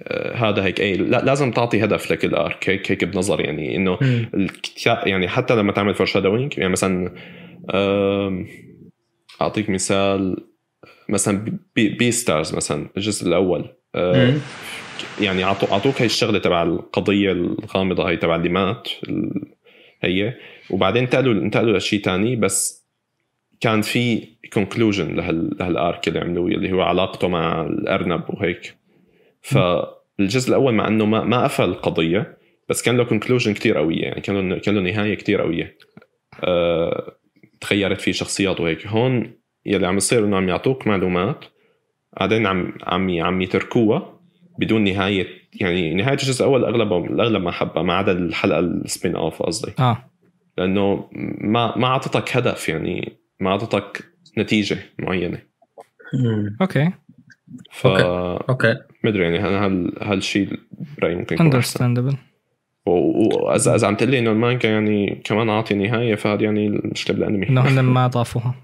آه 0.03 0.35
هذا 0.37 0.65
هيك. 0.65 0.81
اي 0.81 0.97
لا 0.97 1.23
لازم 1.25 1.51
تعطي 1.51 1.85
هدف 1.85 2.11
لكل 2.13 2.35
arc 2.35 2.71
هيك 2.71 2.91
هيك 2.91 3.05
بنظري 3.05 3.45
يعني 3.45 3.77
إنه. 3.77 3.99
الكتاب 4.35 5.07
يعني 5.07 5.29
حتى 5.29 5.57
لما 5.57 5.73
تعمل 5.73 5.95
foreshadowing 5.95 6.59
يعني 6.59 6.73
مثلا 6.73 7.13
أعطيك 9.43 9.71
مثال 9.71 10.37
مثلا 11.09 11.59
Bea, 11.75 11.89
Beastars 11.89 12.55
مثلا 12.55 12.89
الجزء 12.97 13.27
الأول. 13.27 13.65
آه،. 13.95 14.35
يعني 15.21 15.45
أعطوك 15.45 16.03
هي 16.03 16.07
الشغلة 16.07 16.39
تبع 16.39 16.63
القضية 16.63 17.33
الغامضة 17.33 18.11
هي 18.11 18.17
تبع 18.17 18.37
اللي 18.37 18.49
مات 18.49 18.89
هي. 20.03 20.35
وبعدين 20.71 21.03
انتقلوا 21.03 21.43
انتقلوا 21.43 21.79
لشيء 21.79 22.03
ثاني 22.03 22.37
بس 22.37 22.87
كان 23.61 23.83
في 23.83 24.29
conclusion 24.53 25.15
لهال 25.15 25.57
لهال 25.59 25.84
arc 25.84 26.09
اللي 26.09 26.21
عملوه 26.21 26.49
اللي 26.49 26.73
هو 26.73 26.81
علاقته 26.81 27.29
مع 27.29 27.63
الأرنب 27.63 28.23
وهيك. 28.29 28.77
ف 29.43 29.59
الجزء 30.21 30.49
الأول 30.49 30.75
مع 30.75 30.89
إنه 30.89 31.07
ما 31.07 31.25
ما 31.25 31.45
قفل 31.45 31.65
القضية 31.65 32.37
بس 32.69 32.83
كان 32.83 32.97
له 32.97 33.05
conclusion 33.05 33.55
كثير 33.55 33.79
قوية 33.79 34.03
يعني 34.03 34.21
كان 34.21 34.49
له 34.49 34.59
كان 34.59 34.75
له 34.75 34.81
نهاية 34.81 35.15
كثير 35.15 35.41
قوية. 35.41 35.79
أه 36.45 37.17
تغيرت 37.61 38.01
فيه 38.01 38.13
شخصيات 38.13 38.61
وهيك. 38.61 38.87
هون 38.87 39.33
يلي 39.67 39.87
عم 39.87 39.97
يصير 39.97 40.25
إنه 40.25 40.37
عم 40.37 40.49
يعطوك 40.49 40.87
معلومات 40.87 41.45
بعدين 42.21 42.47
عم 42.47 42.73
عم 42.83 43.21
عم 43.21 43.43
يتركوها 43.43 44.21
بدون 44.59 44.85
نهاية 44.85 45.27
يعني 45.61 45.95
نهاية 45.95 46.13
الجزء 46.13 46.45
الأول 46.45 46.65
أغلب 46.65 46.93
الاغلب 46.93 47.43
ما 47.43 47.51
حبها 47.51 47.83
ما 47.83 47.95
عدا 47.95 48.13
الحلقة 48.13 48.59
ال 48.59 49.17
spin-off 49.17 49.43
قصدي. 49.43 49.73
آه. 49.79 50.11
لأنه 50.59 51.09
ما 51.41 51.79
ما 51.79 51.87
أعطتك 51.87 52.37
هدف 52.37 52.69
يعني 52.69 53.13
ما 53.41 53.51
أعطتك 53.51 54.05
نتيجة 54.39 54.79
معينة. 54.99 55.39
مم. 56.15 56.57
okay. 56.61 56.93
ف 57.71 57.87
okay. 57.87 58.77
مدري 59.05 59.23
يعني 59.23 59.41
أنا 59.41 59.67
هال 59.67 59.93
هالشيء 60.03 60.59
برايي 60.99 61.15
ممكن 61.15 61.35
يكون 61.35 61.47
وإذا 62.87 63.75
إذا 63.75 63.87
عم 63.87 63.97
تقول 63.97 64.11
لي 64.11 64.19
إنه 64.19 64.31
المانجا 64.31 64.69
يعني 64.69 65.23
كمان 65.25 65.49
أعطي 65.49 65.75
نهاية 65.75 66.15
فهذا 66.15 66.43
يعني 66.43 66.67
المشكلة 66.67 67.17
بالأنمي. 67.17 67.49
إنه 67.49 67.61
هن 67.61 67.81
ما 67.95 68.07
ضافوها. 68.07 68.55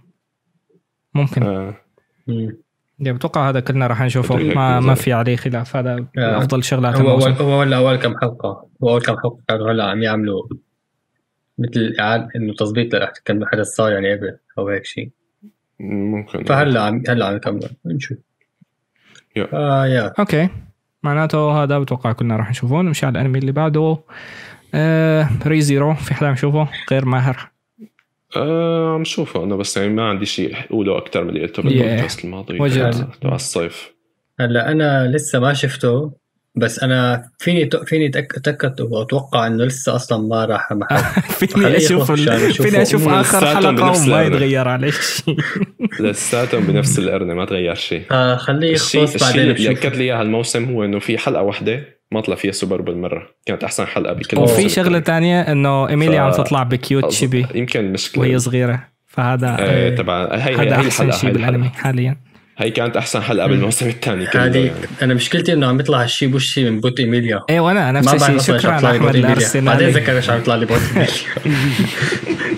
ممكن. 1.14 1.42
آه. 1.42 1.74
يعني 2.98 3.16
بتوقع 3.18 3.48
هذا 3.48 3.60
كلنا 3.60 3.86
راح 3.86 4.02
نشوفه. 4.02 4.36
ما 4.36 4.80
ما. 4.80 4.94
في 4.94 5.12
عليه 5.12 5.36
خلاف. 5.36 5.76
هذا 5.76 6.06
آه. 6.18 6.38
أفضل 6.38 6.64
شغلات 6.64 6.94
هو 6.94 7.08
الموسم. 7.08 7.32
أول 7.32 7.42
هو 7.42 7.62
هلا 7.62 7.76
أول 7.76 7.96
كم 7.96 8.14
حلقة. 8.20 8.66
هو 8.82 8.90
أول 8.90 9.00
كم 9.00 9.12
حلقة 9.12 9.38
كانوا 9.48 9.70
هلا 9.70 9.84
عم 9.84 10.02
يعملوا 10.02 10.42
مثل 11.58 11.94
اعاده 12.00 12.28
إنه 12.36 12.54
تظبيط 12.54 12.94
كان 13.24 13.46
حدث 13.46 13.66
صار 13.66 13.92
يعني 13.92 14.14
قبل 14.14 14.36
أو 14.58 14.68
هيك 14.68 14.84
شيء. 14.84 15.10
ممكن. 15.80 16.44
فهلا 16.44 16.82
عم 16.82 17.02
هلا 17.08 17.26
عم 17.26 17.36
يكملوا. 17.36 17.68
نشوف. 17.86 18.18
يا. 19.36 19.48
آه 19.52 19.86
يا. 19.86 20.12
أوكي. 20.18 20.48
معناته 21.02 21.62
هذا 21.62 21.78
بتوقع 21.78 22.12
كلنا 22.12 22.36
راح 22.36 22.50
نشوفه. 22.50 22.82
نمشي 22.82 23.06
على 23.06 23.20
الأنمي 23.20 23.38
اللي 23.38 23.52
بعده. 23.52 23.98
آه 24.74 25.28
Re:Zero 25.46 25.94
في 25.94 26.14
حدا 26.14 26.26
عم 26.26 26.32
يشوفه 26.32 26.68
غير 26.90 27.04
ماهر. 27.04 27.51
آه 28.36 28.94
عم 28.94 29.04
شوفه 29.04 29.44
أنا 29.44 29.56
بس 29.56 29.76
يعني 29.76 29.88
ما 29.88 30.08
عندي 30.08 30.26
شيء 30.26 30.56
أقوله 30.70 30.98
أكثر 30.98 31.24
من 31.24 31.30
اللي 31.30 31.40
قلته. 31.42 31.62
بالبودكاست 31.62 32.24
الماضي 32.24 32.60
وجد. 32.60 33.06
تبع- 33.22 33.34
الصيف 33.34 33.92
هلا 34.40 34.72
أنا 34.72 35.08
لسه 35.08 35.38
ما 35.38 35.52
شفته 35.52 36.12
بس 36.56 36.78
أنا 36.82 37.22
فيني 37.38 37.70
فيني 37.86 38.06
أتأكد 38.08 38.80
وأتوقع 38.80 39.46
إنه 39.46 39.64
لسه 39.64 39.94
أصلا 39.96 40.18
ما 40.28 40.44
راح 40.44 40.72
محل 40.72 40.96
فيني 41.46 41.52
خليه 41.64 41.76
أشوف. 41.76 42.12
فيني 42.62 42.82
أشوف 42.82 43.08
آخر 43.08 43.46
حلقة 43.46 44.06
وما. 44.06 44.22
يتغير 44.22 44.68
عليه 44.68 44.90
شيء 44.90 45.36
لساتهم 46.00 46.64
بنفس 46.66 46.98
القرنه 46.98 47.34
ما 47.34 47.44
تغير 47.44 47.74
شيء 47.74 48.02
آه 48.10 48.36
خليه 48.36 48.72
الشيء 48.74 49.02
يخلص 49.02 49.14
الشيء 49.14 49.28
بعدين 49.28 49.42
اللي 49.42 49.54
بشوف 49.54 49.86
اكد 49.86 49.96
لي 49.96 50.04
إياه 50.04 50.20
هالموسم 50.20 50.64
هو 50.74 50.84
إنه 50.84 50.98
في 50.98 51.18
حلقة 51.18 51.42
واحدة 51.42 51.84
ما 52.12 52.20
طلع 52.20 52.36
فيها 52.36 52.52
سوبر 52.52 52.80
بالمرة. 52.80 53.22
كانت 53.46 53.64
أحسن 53.64 53.86
حلقة 53.86 54.12
بكل 54.12 54.38
وفي 54.38 54.68
شغلة. 54.68 54.98
تانية 54.98 55.40
إنه 55.40 55.88
ايميليا 55.88 56.30
ف- 56.30 56.38
عم 56.38 56.44
تطلع 56.44 56.62
بكيوت 56.62 57.12
شبي 57.12 57.46
يمكن 57.54 57.92
مشكلة. 57.92 58.20
وهي 58.20 58.38
صغيرة. 58.38 58.88
فهذا 59.06 59.56
آه، 59.60 59.90
تبع 59.94 60.28
هي 60.32 60.50
هي 60.50 60.54
هذا 60.54 60.62
هي 60.62 60.74
أحسن 60.74 60.86
الحلقة. 60.86 61.18
شيء 61.18 61.30
بالأنمي 61.30 61.68
حاليا. 61.68 62.16
هي 62.58 62.70
كانت 62.70 62.96
أحسن 62.96 63.22
حلقة 63.22 63.46
بالموسم 63.46 63.88
الثاني 63.88 64.26
كله 64.26 64.44
هذه 64.44 64.58
يعني. 64.58 64.70
أنا 65.02 65.14
مشكلتي 65.14 65.52
إنه 65.52 65.66
عم 65.66 65.80
يطلع 65.80 66.02
هالشي 66.02 66.26
بوشي 66.26 66.70
من 66.70 66.80
بوت 66.80 67.00
إيميليا. 67.00 67.40
إيه 67.50 67.60
وأنا 67.60 67.92
نفس 67.92 68.06
ما 68.08 68.18
بعرف 68.18 68.30
الشيء 68.36 68.58
شكرا 68.58 68.76
إيش 68.76 68.84
عم 68.84 68.90
يطلع 68.90 68.90
لي 68.90 68.96
أحمد 68.96 69.06
بوت 69.06 69.14
إيميليا. 69.14 69.34
بعدين 69.34 69.88
الارسنالي 69.88 69.90
ذكر 69.90 70.16
إيش 70.16 70.30
عم 70.30 70.38
يطلع 70.38 70.54
لي 70.54 70.66
بوت 70.66 70.80
إيميليا. 70.88 71.12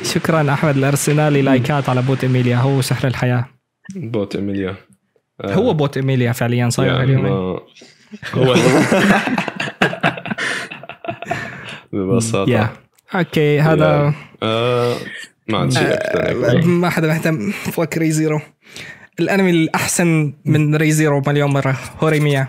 شكرا 0.14 0.52
أحمد 0.52 0.76
الأرسنالي. 0.76 1.42
لايكات 1.42 1.88
على 1.88 2.02
بوت 2.02 2.24
إيميليا. 2.24 2.56
هو 2.56 2.80
سحر 2.80 3.08
الحياة. 3.08 3.44
بوت 3.96 4.36
إيميليا. 4.36 4.74
آه، 5.40 5.54
هو 5.54 5.74
بوت 5.74 5.96
إيميليا 5.96 6.32
فعليا 6.32 6.68
صاير 6.68 6.92
يعني 6.92 7.04
اليومين. 7.04 7.58
هو 8.34 8.54
ببساطة. 11.92 12.50
يا 12.50 12.68
أوكي 13.14 13.60
هذا 13.60 14.14
آه 14.42 14.96
ما 15.48 15.58
عندي 15.58 15.74
شيء 15.74 15.94
أكثر. 15.94 16.50
هيك. 16.50 16.66
ما 16.66 16.90
حدا 16.90 17.08
مهتم. 17.08 17.50
فوك 17.50 17.98
ري 17.98 18.10
زيرو 18.10 18.40
الأنمي 19.20 19.50
الأحسن 19.50 20.32
من 20.44 20.76
ري 20.76 20.92
زيرو 20.92 21.22
مليون 21.26 21.50
مرة 21.50 21.78
هوريميا. 22.00 22.48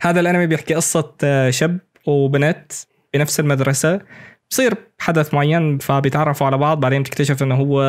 هذا 0.00 0.20
الأنمي 0.20 0.46
بيحكي 0.46 0.74
قصة 0.74 1.12
آه، 1.24 1.50
شاب 1.50 1.78
وبنت 2.06 2.72
بنفس 3.14 3.40
المدرسة. 3.40 4.00
بصير 4.50 4.74
حدث 4.98 5.34
معين 5.34 5.78
فبيتعرفوا 5.78 6.46
على 6.46 6.58
بعض 6.58 6.80
بعدين 6.80 7.02
بتكتشف 7.02 7.42
إنه 7.42 7.54
هو 7.54 7.82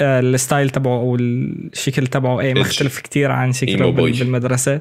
آه، 0.00 0.20
الستايل 0.20 0.70
تبعه 0.70 0.96
أو 0.96 1.16
الشكل 1.16 2.06
تبعه 2.06 2.40
إيش؟ 2.40 2.58
مختلف 2.58 3.00
كتير 3.00 3.30
عن 3.30 3.52
شكله. 3.52 3.90
بالمدرسة. 3.90 4.74
آه، 4.74 4.80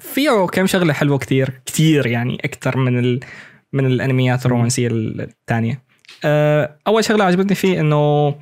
فيه 0.00 0.46
كم 0.52 0.66
شغلة 0.66 0.92
حلوة 0.92 1.18
كتير 1.18 1.60
كتير 1.66 2.06
يعني 2.06 2.38
أكثر 2.44 2.76
من 2.76 2.98
ال 2.98 3.20
من 3.72 3.86
الأنميات 3.86 4.46
الرومانسية 4.46 4.88
الثانية 4.92 5.82
آه، 6.24 6.78
أول 6.86 7.04
شغلة 7.04 7.24
عجبتني 7.24 7.54
فيه 7.54 7.80
إنه 7.80 8.34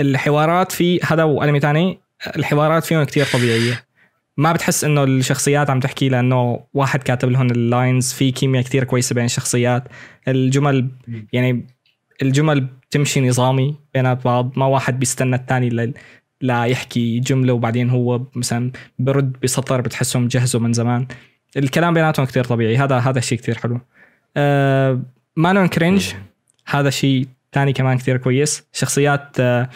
الحوارات 0.00 0.72
فيه 0.72 1.00
هذا 1.04 1.24
وأنمي 1.24 1.60
تاني 1.60 2.00
الحوارات 2.36 2.84
فيهم 2.84 3.02
كتير 3.02 3.26
طبيعية. 3.32 3.84
ما 4.36 4.52
بتحس 4.52 4.84
إنه 4.84 5.04
الشخصيات 5.04 5.70
عم 5.70 5.80
تحكي 5.80 6.08
لأنه 6.08 6.60
واحد 6.74 7.02
كاتب 7.02 7.30
لهم 7.30 7.50
ال 7.50 7.60
lines 7.60 8.12
في 8.12 8.30
كيمياء 8.30 8.64
كتير 8.64 8.84
كويسة 8.84 9.14
بين 9.14 9.24
الشخصيات. 9.24 9.84
الجمل 10.28 10.88
يعني 11.32 11.66
الجمل 12.22 12.60
بتمشي 12.60 13.20
نظامي 13.20 13.76
بينات 13.94 14.24
بعض 14.24 14.52
ما 14.56 14.66
واحد 14.66 14.98
بيستنى 14.98 15.36
الثاني. 15.36 15.94
لا 16.42 16.64
يحكي 16.64 17.18
جملة 17.20 17.52
وبعدين 17.52 17.90
هو 17.90 18.20
مثلا 18.34 18.72
برد 18.98 19.36
بسطر 19.42 19.80
بتحسهم 19.80 20.28
جهزوا 20.28 20.60
من 20.60 20.72
زمان. 20.72 21.06
الكلام 21.56 21.94
بيناتهم 21.94 22.26
كتير 22.26 22.44
طبيعي. 22.44 22.76
هذا 22.76 22.98
هذا 22.98 23.18
الشيء 23.18 23.38
كتير 23.38 23.58
حلو. 23.58 23.80
آه 24.36 25.02
مانون 25.36 25.66
cringe 25.66 26.12
هذا 26.66 26.90
شيء 26.90 27.26
تاني 27.52 27.72
كمان 27.72 27.98
كتير 27.98 28.16
كويس. 28.16 28.64
شخصيات 28.72 29.40
آه 29.40 29.68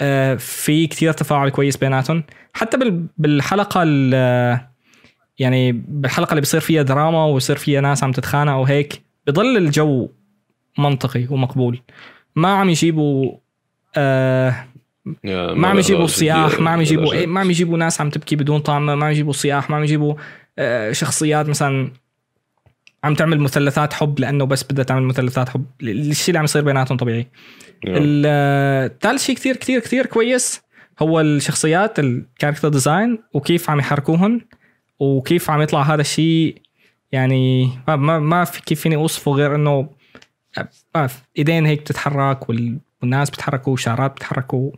آه 0.00 0.34
في 0.34 0.86
كتير 0.86 1.12
تفاعل 1.12 1.48
كويس 1.48 1.76
بيناتهم. 1.76 2.24
حتى 2.54 2.76
بال- 2.76 3.06
بالحلقة 3.18 3.82
ال- 3.86 4.60
يعني 5.38 5.72
بالحلقة 5.72 6.30
اللي 6.30 6.40
بصير 6.40 6.60
فيها 6.60 6.82
دراما 6.82 7.24
ويصير 7.24 7.56
فيها 7.56 7.80
ناس 7.80 8.04
عم 8.04 8.12
تتخانق 8.12 8.52
وهيك 8.54 9.02
بضل 9.26 9.56
الجو 9.56 10.08
منطقي 10.78 11.26
ومقبول. 11.30 11.80
ما 12.36 12.48
عم 12.48 12.68
يجيبوا 12.68 13.36
آه 13.96 14.54
ما 15.54 15.68
عم 15.68 15.78
يجيبوا 15.78 16.06
صياح 16.06 16.60
ما 16.60 16.70
عم 16.70 16.80
يجيبوا. 16.80 17.12
إيه 17.12 17.26
ما 17.26 17.40
عم 17.40 17.50
يجيبوا 17.50 17.78
ناس 17.78 18.00
عم 18.00 18.10
تبكي 18.10 18.36
بدون 18.36 18.58
طعم 18.60 18.86
ما 18.86 18.92
عم 19.06 19.10
يجيبوا 19.10 19.32
صياح 19.32 19.70
ما 19.70 19.76
عم 19.76 19.82
يجيبوا 19.84 20.14
آه، 20.58 20.92
شخصيات 20.92 21.48
مثلا 21.48 21.92
عم 23.04 23.14
تعمل 23.14 23.40
مثلثات 23.40 23.92
حب 23.92 24.20
لأنه 24.20 24.44
بس 24.44 24.64
بدها 24.64 24.84
تعمل 24.84 25.02
مثلثات 25.02 25.48
حب 25.48 25.64
الشيء 25.82 26.28
اللي 26.28 26.38
عم 26.38 26.44
يصير 26.44 26.62
بيناتهم 26.62 26.98
طبيعي 26.98 27.26
يا. 27.84 27.98
الثالث 27.98 29.24
شيء 29.24 29.34
كتير 29.36 29.56
كتير 29.56 29.80
كتير 29.80 30.06
كويس 30.06 30.60
هو 31.02 31.20
الشخصيات 31.20 31.98
ال 31.98 32.05
character 32.05 32.68
design 32.68 33.18
وكيف 33.34 33.70
عم 33.70 33.78
يحركوهن 33.78 34.40
وكيف 34.98 35.50
عم 35.50 35.60
يطلع 35.62 35.82
هذا 35.82 36.00
الشيء 36.00 36.62
يعني 37.12 37.70
ما 37.88 37.96
ما, 38.18 38.44
في 38.44 38.62
كيف 38.62 38.80
فيني 38.80 38.96
أوصفه 38.96 39.32
غير 39.32 39.54
إنه 39.54 39.90
بعرف، 40.94 41.22
إيدين 41.38 41.66
هيك 41.66 41.80
بتتحرك 41.80 42.48
وال- 42.48 42.78
والناس 43.02 43.30
بتحركوا 43.30 43.72
وشعرات 43.72 44.10
بتحركوا 44.12 44.70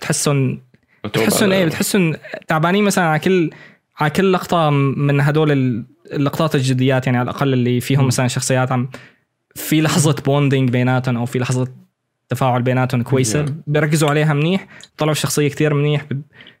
بتحسهم 0.00 0.60
بتحسهم 1.04 1.52
إيه. 1.52 1.64
بتحسهم 1.64 2.14
تعبانين 2.48 2.84
مثلا 2.84 3.04
على 3.04 3.18
كل 3.18 3.50
على 3.98 4.10
كل 4.10 4.32
لقطة 4.32 4.70
من 4.70 5.20
هدول 5.20 5.52
ال- 5.52 5.84
اللقطات 6.12 6.54
الجديات 6.54 7.06
يعني 7.06 7.18
على 7.18 7.30
الأقل 7.30 7.52
اللي 7.52 7.80
فيهم 7.80 8.06
مثلا 8.06 8.28
شخصيات 8.28 8.72
عم 8.72 8.88
في 9.54 9.80
لحظة 9.80 10.16
bonding 10.24 10.70
بيناتهم 10.70 11.16
أو 11.16 11.26
في 11.26 11.38
لحظة 11.38 11.68
تفاعل 12.28 12.62
بيناتهم 12.62 13.02
كويسة. 13.02 13.46
بيركزوا 13.66 14.10
عليها 14.10 14.34
منيح 14.34 14.66
طلعوا 14.96 15.12
الشخصيه 15.12 15.48
كتير 15.48 15.74
منيح 15.74 16.06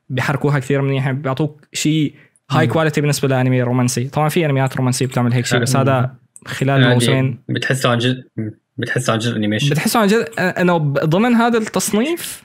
بيحركوها 0.08 0.58
كتير 0.58 0.82
منيح 0.82 1.10
بيعطوك 1.10 1.66
شيء 1.72 2.14
هاي 2.50 2.66
quality 2.66 3.00
بالنسبة 3.00 3.28
لأنمي 3.28 3.62
رومانسي 3.62 4.04
طبعا 4.08 4.28
في 4.28 4.46
أنميات 4.46 4.76
رومانسية 4.76 5.06
بتعمل 5.06 5.32
هيك 5.32 5.46
شيء 5.46 5.58
بس 5.58 5.76
هذا 5.76 6.14
خلال 6.46 6.88
موسمين. 6.88 7.38
بتحسه 7.48 7.88
عن 7.90 7.98
جد 7.98 8.24
بتحسه 8.76 9.12
عن 9.12 9.18
جد 9.18 9.34
animation 9.34 9.70
بتحسوا 9.70 10.00
عن 10.00 10.06
جد 10.06 10.28
انه 10.38 10.76
ضمن 11.04 11.34
هذا 11.34 11.58
التصنيف 11.58 12.42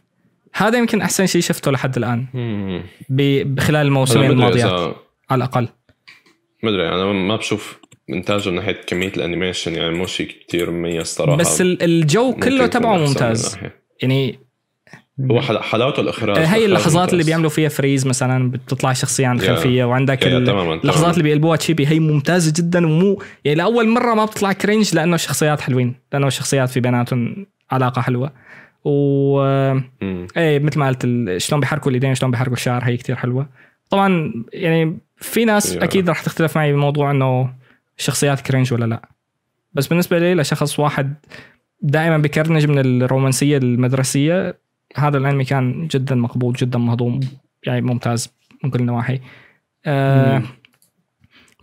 هذا 0.57 0.77
يمكن 0.77 1.01
أحسن 1.01 1.25
شيء 1.25 1.41
شفته 1.41 1.71
لحد 1.71 1.97
الآن 1.97 2.25
مم. 2.33 2.83
ب- 3.09 3.59
خلال 3.59 3.75
أنا 3.75 3.81
الموسمين 3.81 4.31
الماضيات 4.31 4.65
إذا 4.71 4.95
على 5.29 5.37
الأقل 5.37 5.67
ما 6.63 6.69
أدري 6.69 6.89
أنا 6.89 7.05
ما 7.05 7.35
بشوف 7.35 7.79
إنتاجه 8.09 8.49
من 8.49 8.55
ناحية 8.55 8.81
كمية 8.87 9.07
ال 9.17 9.23
animation 9.23 9.75
يعني 9.75 9.95
مو 9.97 10.05
شيء 10.05 10.31
كثير 10.47 10.71
مميز 10.71 11.05
صراحة 11.05 11.37
بس 11.37 11.61
ال- 11.61 11.83
الجو 11.83 12.33
كله 12.33 12.67
تبعه 12.67 12.97
ممتاز. 12.97 13.57
يعني 14.01 14.39
هو 15.31 15.41
حل- 15.41 15.59
حلاوته 15.63 15.99
الأخراج 16.01 16.37
هي 16.37 16.65
اللحظات 16.65 17.13
اللي. 17.13 17.23
بيعملوا 17.23 17.49
فيها 17.49 17.69
freeze 17.69 18.07
مثلا 18.07 18.51
بتطلع 18.51 18.91
الشخصيه 18.91 19.27
عن. 19.27 19.35
الخلفيه 19.39 19.83
وعندك 19.83 20.27
اللحظات. 20.27 21.13
اللي 21.13 21.23
بيقلبوها 21.23 21.55
chibi 21.57 21.87
هي 21.87 21.99
ممتازة 21.99 22.53
جدا 22.57 22.85
ومو 22.85 23.21
يعني 23.45 23.57
لأول 23.57 23.87
مرة 23.89 24.13
ما 24.13 24.25
بتطلع 24.25 24.53
cringe 24.53 24.95
لأنه 24.95 25.15
الشخصيات 25.15 25.61
حلوين 25.61 25.95
لأنه 26.13 26.27
الشخصيات 26.27 26.69
في 26.69 26.79
بيناتهم 26.79 27.45
علاقة 27.71 28.01
حلوة 28.01 28.31
و 28.85 29.39
مم. 30.01 30.27
إيه 30.37 30.59
مثل 30.59 30.79
ما 30.79 30.87
قلت 30.87 31.07
شلون 31.37 31.59
بيحركوا 31.61 31.89
الإيدين 31.89 32.15
شلون 32.15 32.31
بيحركوا 32.31 32.53
الشعر 32.53 32.83
هي 32.83 32.97
كتير 32.97 33.15
حلوة 33.15 33.49
طبعا 33.89 34.33
يعني 34.53 34.97
في 35.17 35.45
ناس 35.45 35.75
يا. 35.75 35.83
أكيد 35.83 36.09
راح 36.09 36.21
تختلف 36.21 36.57
معي 36.57 36.73
بموضوع 36.73 37.11
إنه 37.11 37.53
الشخصيات 37.97 38.41
كرنج 38.41 38.73
ولا 38.73 38.85
لا 38.85 39.09
بس 39.73 39.87
بالنسبة 39.87 40.19
لي 40.19 40.35
لشخص 40.35 40.79
واحد 40.79 41.13
دائما 41.81 42.17
بكرنج 42.17 42.67
من 42.67 42.79
الرومانسية 42.79 43.57
المدرسية 43.57 44.57
هذا 44.95 45.17
الأنمي 45.17 45.45
كان 45.45 45.87
جدا 45.87 46.15
مقبول 46.15 46.53
جدا 46.53 46.79
مهضوم 46.79 47.19
يعني 47.63 47.81
ممتاز 47.81 48.33
من 48.63 48.69
كل 48.69 48.79
النواحي 48.79 49.21
آه. 49.85 50.43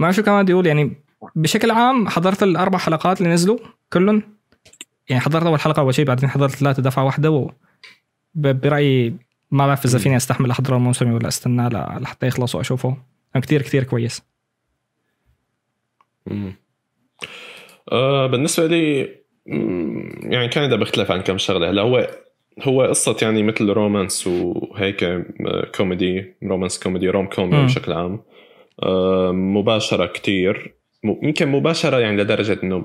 ما 0.01 0.13
شو 0.13 0.23
كمان 0.23 0.43
بدي 0.43 0.53
أقول 0.53 0.67
يعني 0.67 0.93
بشكل 1.37 1.71
عام 1.71 2.09
حضرت 2.09 2.43
الأربع 2.43 2.79
حلقات 2.79 3.21
اللي 3.21 3.33
نزلوا 3.33 3.59
كلهم 3.93 4.23
يعني 5.09 5.21
حضرت 5.21 5.47
أول 5.47 5.61
حلقة 5.61 5.81
أول 5.81 5.95
شيء 5.95 6.05
بعدين 6.05 6.29
حضرت 6.31 6.51
ثلاثة 6.51 6.83
دفعة 6.83 7.05
واحدة 7.05 7.31
و 7.31 7.51
برأيي 8.35 9.17
ما 9.51 9.67
بعرف 9.67 9.85
إذا 9.85 9.99
فيني 9.99 10.17
أستحمل 10.17 10.51
أحضره 10.51 10.77
الموسمي 10.77 11.15
ولا 11.15 11.29
استناه 11.29 11.69
ل- 11.69 12.03
لحتى 12.03 12.27
يخلص 12.27 12.55
وأشوفه. 12.55 12.97
كثير 13.43 13.63
كثير 13.63 13.85
كويس. 13.85 14.23
مم. 16.27 16.53
آه 17.93 18.27
بالنسبة 18.27 18.67
لي 18.67 19.01
يعني 20.23 20.49
كان 20.49 20.65
إذا 20.65 20.77
بختلف 20.77 21.11
عن 21.11 21.21
كم 21.21 21.39
شغلة. 21.39 21.71
هلا 21.71 21.83
هو 21.83 22.11
هو 22.63 22.83
قصة 22.83 23.17
يعني 23.23 23.43
مثل 23.43 23.71
romance 23.71 24.27
وهيك 24.27 25.05
آه، 25.05 25.25
comedy 25.77 26.35
romance 26.45 26.79
comedy 26.79 27.09
rom 27.09 27.27
comedy. 27.27 27.65
بشكل 27.65 27.93
عام. 27.93 28.23
آه 28.83 29.33
مباشرة 29.33 30.07
كتير. 30.07 30.75
م- 30.77 30.82
يمكن 31.05 31.49
مباشرة 31.49 31.99
يعني 31.99 32.23
لدرجة 32.23 32.59
إنه 32.63 32.85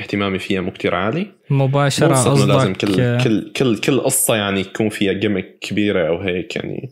اهتمامي 0.00 0.38
فيها 0.38 0.60
مو 0.60 0.70
كتير 0.70 0.94
عالي. 0.94 1.26
مباشرة 1.50 2.06
إنه 2.06 2.46
لازم 2.46 2.72
قصدك 2.72 2.76
كل 2.76 3.24
كل 3.24 3.52
كل 3.52 3.78
كل 3.78 4.00
قصة 4.00 4.36
يعني 4.36 4.60
يكون 4.60 4.88
فيها 4.88 5.12
جيمك 5.12 5.58
كبيرة 5.58 6.08
أو 6.08 6.18
هيك 6.18 6.56
يعني. 6.56 6.90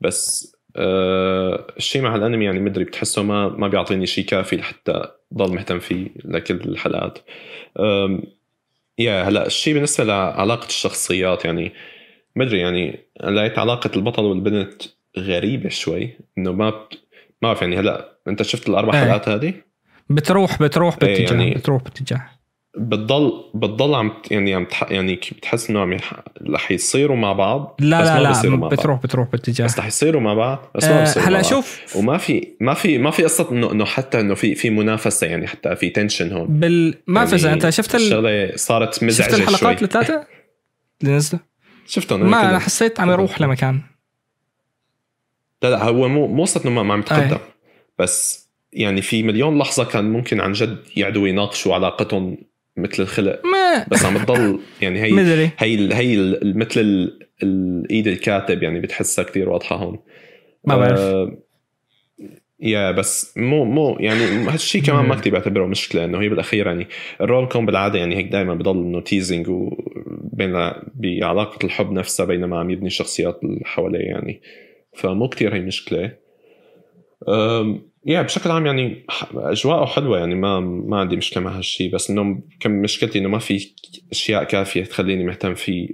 بس 0.00 0.54
آه 0.76 1.66
الشيء 1.76 2.02
مع 2.02 2.16
الأنمي 2.16 2.44
يعني 2.44 2.60
مدري 2.60 2.84
بتحسه 2.84 3.22
ما 3.22 3.48
ما 3.48 3.68
بيعطيني 3.68 4.06
شيء 4.06 4.24
كافي 4.24 4.56
لحتى 4.56 5.04
ضل 5.34 5.54
مهتم 5.54 5.78
فيه 5.78 6.06
لكل 6.24 6.54
الحلقات. 6.54 7.18
يا 8.98 9.22
هلا 9.22 9.46
الشيء 9.46 9.74
بالنسبة 9.74 10.04
لعلاقة 10.04 10.66
الشخصيات 10.66 11.44
يعني 11.44 11.72
مدري 12.36 12.58
يعني 12.58 12.98
لقيت 13.24 13.58
علاقة 13.58 13.90
البطل 13.96 14.24
والبنت 14.24 14.82
غريبة 15.18 15.68
شوي 15.68 16.18
إنه 16.38 16.52
ما 16.52 16.70
بت... 16.70 16.92
ما 17.42 17.48
بعرف 17.48 17.62
يعني 17.62 17.76
هلا 17.76 18.18
أنت 18.28 18.42
شفت 18.42 18.68
الأربع 18.68 18.94
إيه. 18.94 19.04
حلقات 19.04 19.28
هذه؟ 19.28 19.54
بتروح 20.10 20.62
بتروح 20.62 20.96
إيه، 21.02 21.08
باتجاه 21.08 21.36
يعني- 21.36 21.54
بتروح 21.54 21.82
باتجاه 21.82 22.22
بتضل 22.78 23.32
بتضل 23.54 23.94
عم 23.94 24.12
يعني 24.30 24.54
عم 24.54 24.64
تح... 24.64 24.90
يعني 24.90 25.14
بتحس 25.16 25.70
إنه 25.70 25.80
عم. 25.80 25.96
رح 26.50 26.70
يصيروا 26.70 27.16
مع 27.16 27.32
بعض 27.32 27.76
لا 27.80 28.00
بس 28.00 28.08
لا 28.08 28.14
ما 28.14 28.20
لا 28.42 28.50
مع 28.50 28.56
بعض. 28.56 28.74
بتروح 28.74 29.02
بتروح 29.02 29.28
باتجاه 29.28 29.64
بس 29.64 29.78
رح 29.78 29.86
يصيروا 29.86 30.20
مع 30.20 30.34
بعض 30.34 30.70
بس 30.74 30.84
ما 30.84 30.96
آه، 30.96 31.00
بيصيروا 31.00 31.28
مع 31.28 31.36
هلا. 31.36 31.42
شوف 31.42 31.96
وما 31.96 32.18
في 32.18 32.48
ما 32.60 32.74
في 32.74 32.98
ما 32.98 33.10
في 33.10 33.22
ما 33.22 33.28
قصة 33.28 33.48
إنه 33.52 33.72
إنه 33.72 33.84
حتى 33.84 34.20
إنه 34.20 34.34
في 34.34 34.54
في 34.54 34.70
منافسة 34.70 35.26
يعني 35.26 35.46
حتى 35.46 35.76
في 35.76 35.90
تنشن 35.90 36.32
هون 36.32 36.46
بال 36.60 36.94
ما 37.06 37.24
يعني 37.32 37.52
أنت 37.52 37.68
شفت 37.70 37.94
ال... 37.94 38.00
الشغلة 38.00 38.56
صارت 38.56 39.04
مزعجة 39.04 39.30
شفت 39.30 39.40
الحلقات 39.40 39.82
الثلاثة 39.82 40.26
اللي 41.02 41.16
نزلوا 41.16 41.42
شفتهم 41.86 42.30
ما 42.30 42.50
أنا. 42.50 42.58
حسيت 42.58 43.00
عم 43.00 43.10
يروح 43.10 43.40
لمكان 43.40 43.80
لا 45.62 45.68
لا 45.70 45.84
هو 45.84 46.08
مو 46.08 46.26
مو 46.26 46.42
قصة 46.42 46.60
إنه 46.64 46.70
ما 46.74 46.82
ما 46.82 46.94
عم 46.94 47.00
يتقدم 47.00 47.34
أي. 47.34 47.38
بس 47.98 48.43
يعني 48.74 49.02
في 49.02 49.22
مليون 49.22 49.58
لحظة 49.58 49.84
كان 49.84 50.04
ممكن 50.04 50.40
عن 50.40 50.52
جد 50.52 50.78
يقعدوا 50.96 51.28
يناقشوا 51.28 51.74
علاقتهم 51.74 52.36
مثل 52.76 53.02
الخلق. 53.02 53.40
ما. 53.46 53.86
بس 53.90 54.04
عم 54.04 54.18
تضل 54.18 54.58
يعني 54.82 55.02
هي 55.02 55.12
مدري 55.22 55.50
هي 55.58 55.94
هي 55.94 56.40
مثل 56.42 56.80
ال- 56.80 57.18
الإيد 57.42 58.06
الكاتب 58.06 58.62
يعني 58.62 58.80
بتحسها 58.80 59.24
كتير 59.24 59.48
واضحة 59.48 59.76
هون. 59.76 59.98
ما 60.64 60.76
بعرف. 60.76 61.00
آه، 61.00 61.38
يا 62.60 62.90
بس 62.90 63.38
مو 63.38 63.64
مو 63.64 63.96
يعني 64.00 64.24
هالشيء 64.24 64.82
كمان 64.82 65.04
ما 65.06 65.14
مم. 65.14 65.20
كتير 65.20 65.32
بعتبره 65.32 65.66
مشكلة 65.66 66.04
إنه 66.04 66.20
هي 66.20 66.28
بالأخير 66.28 66.66
يعني 66.66 66.88
ال 67.20 67.26
rom 67.26 67.46
com 67.46 67.66
بالعادة 67.66 67.98
يعني 67.98 68.16
هيك 68.16 68.26
دائما 68.28 68.54
بضل 68.54 68.76
إنه 68.76 69.00
teasing 69.00 69.48
وبين 69.48 70.52
بعلاقة 70.94 71.64
الحب 71.66 71.92
نفسها 71.92 72.26
بينما 72.26 72.58
عم 72.58 72.70
يبني 72.70 72.86
الشخصيات 72.86 73.40
اللي 73.44 73.60
حواليه 73.64 73.98
يعني. 74.04 74.42
فمو 74.96 75.28
كتير 75.28 75.54
هي 75.54 75.60
مشكلة. 75.60 76.12
يا 78.06 78.22
بشكل 78.22 78.50
عام 78.50 78.66
يعني 78.66 79.06
أجواءه 79.34 79.86
حلوة 79.86 80.18
يعني 80.18 80.34
ما 80.34 80.60
ما 80.60 80.98
عندي 81.00 81.16
مشكلة 81.16 81.42
مع 81.42 81.58
هالشيء 81.58 81.94
بس 81.94 82.10
إنه 82.10 82.40
كم 82.60 82.70
مشكلتي 82.70 83.18
إنه 83.18 83.28
ما 83.28 83.38
في 83.38 83.70
أشياء 84.12 84.44
كافية 84.44 84.84
تخليني 84.84 85.24
مهتم 85.24 85.54
فيه 85.54 85.88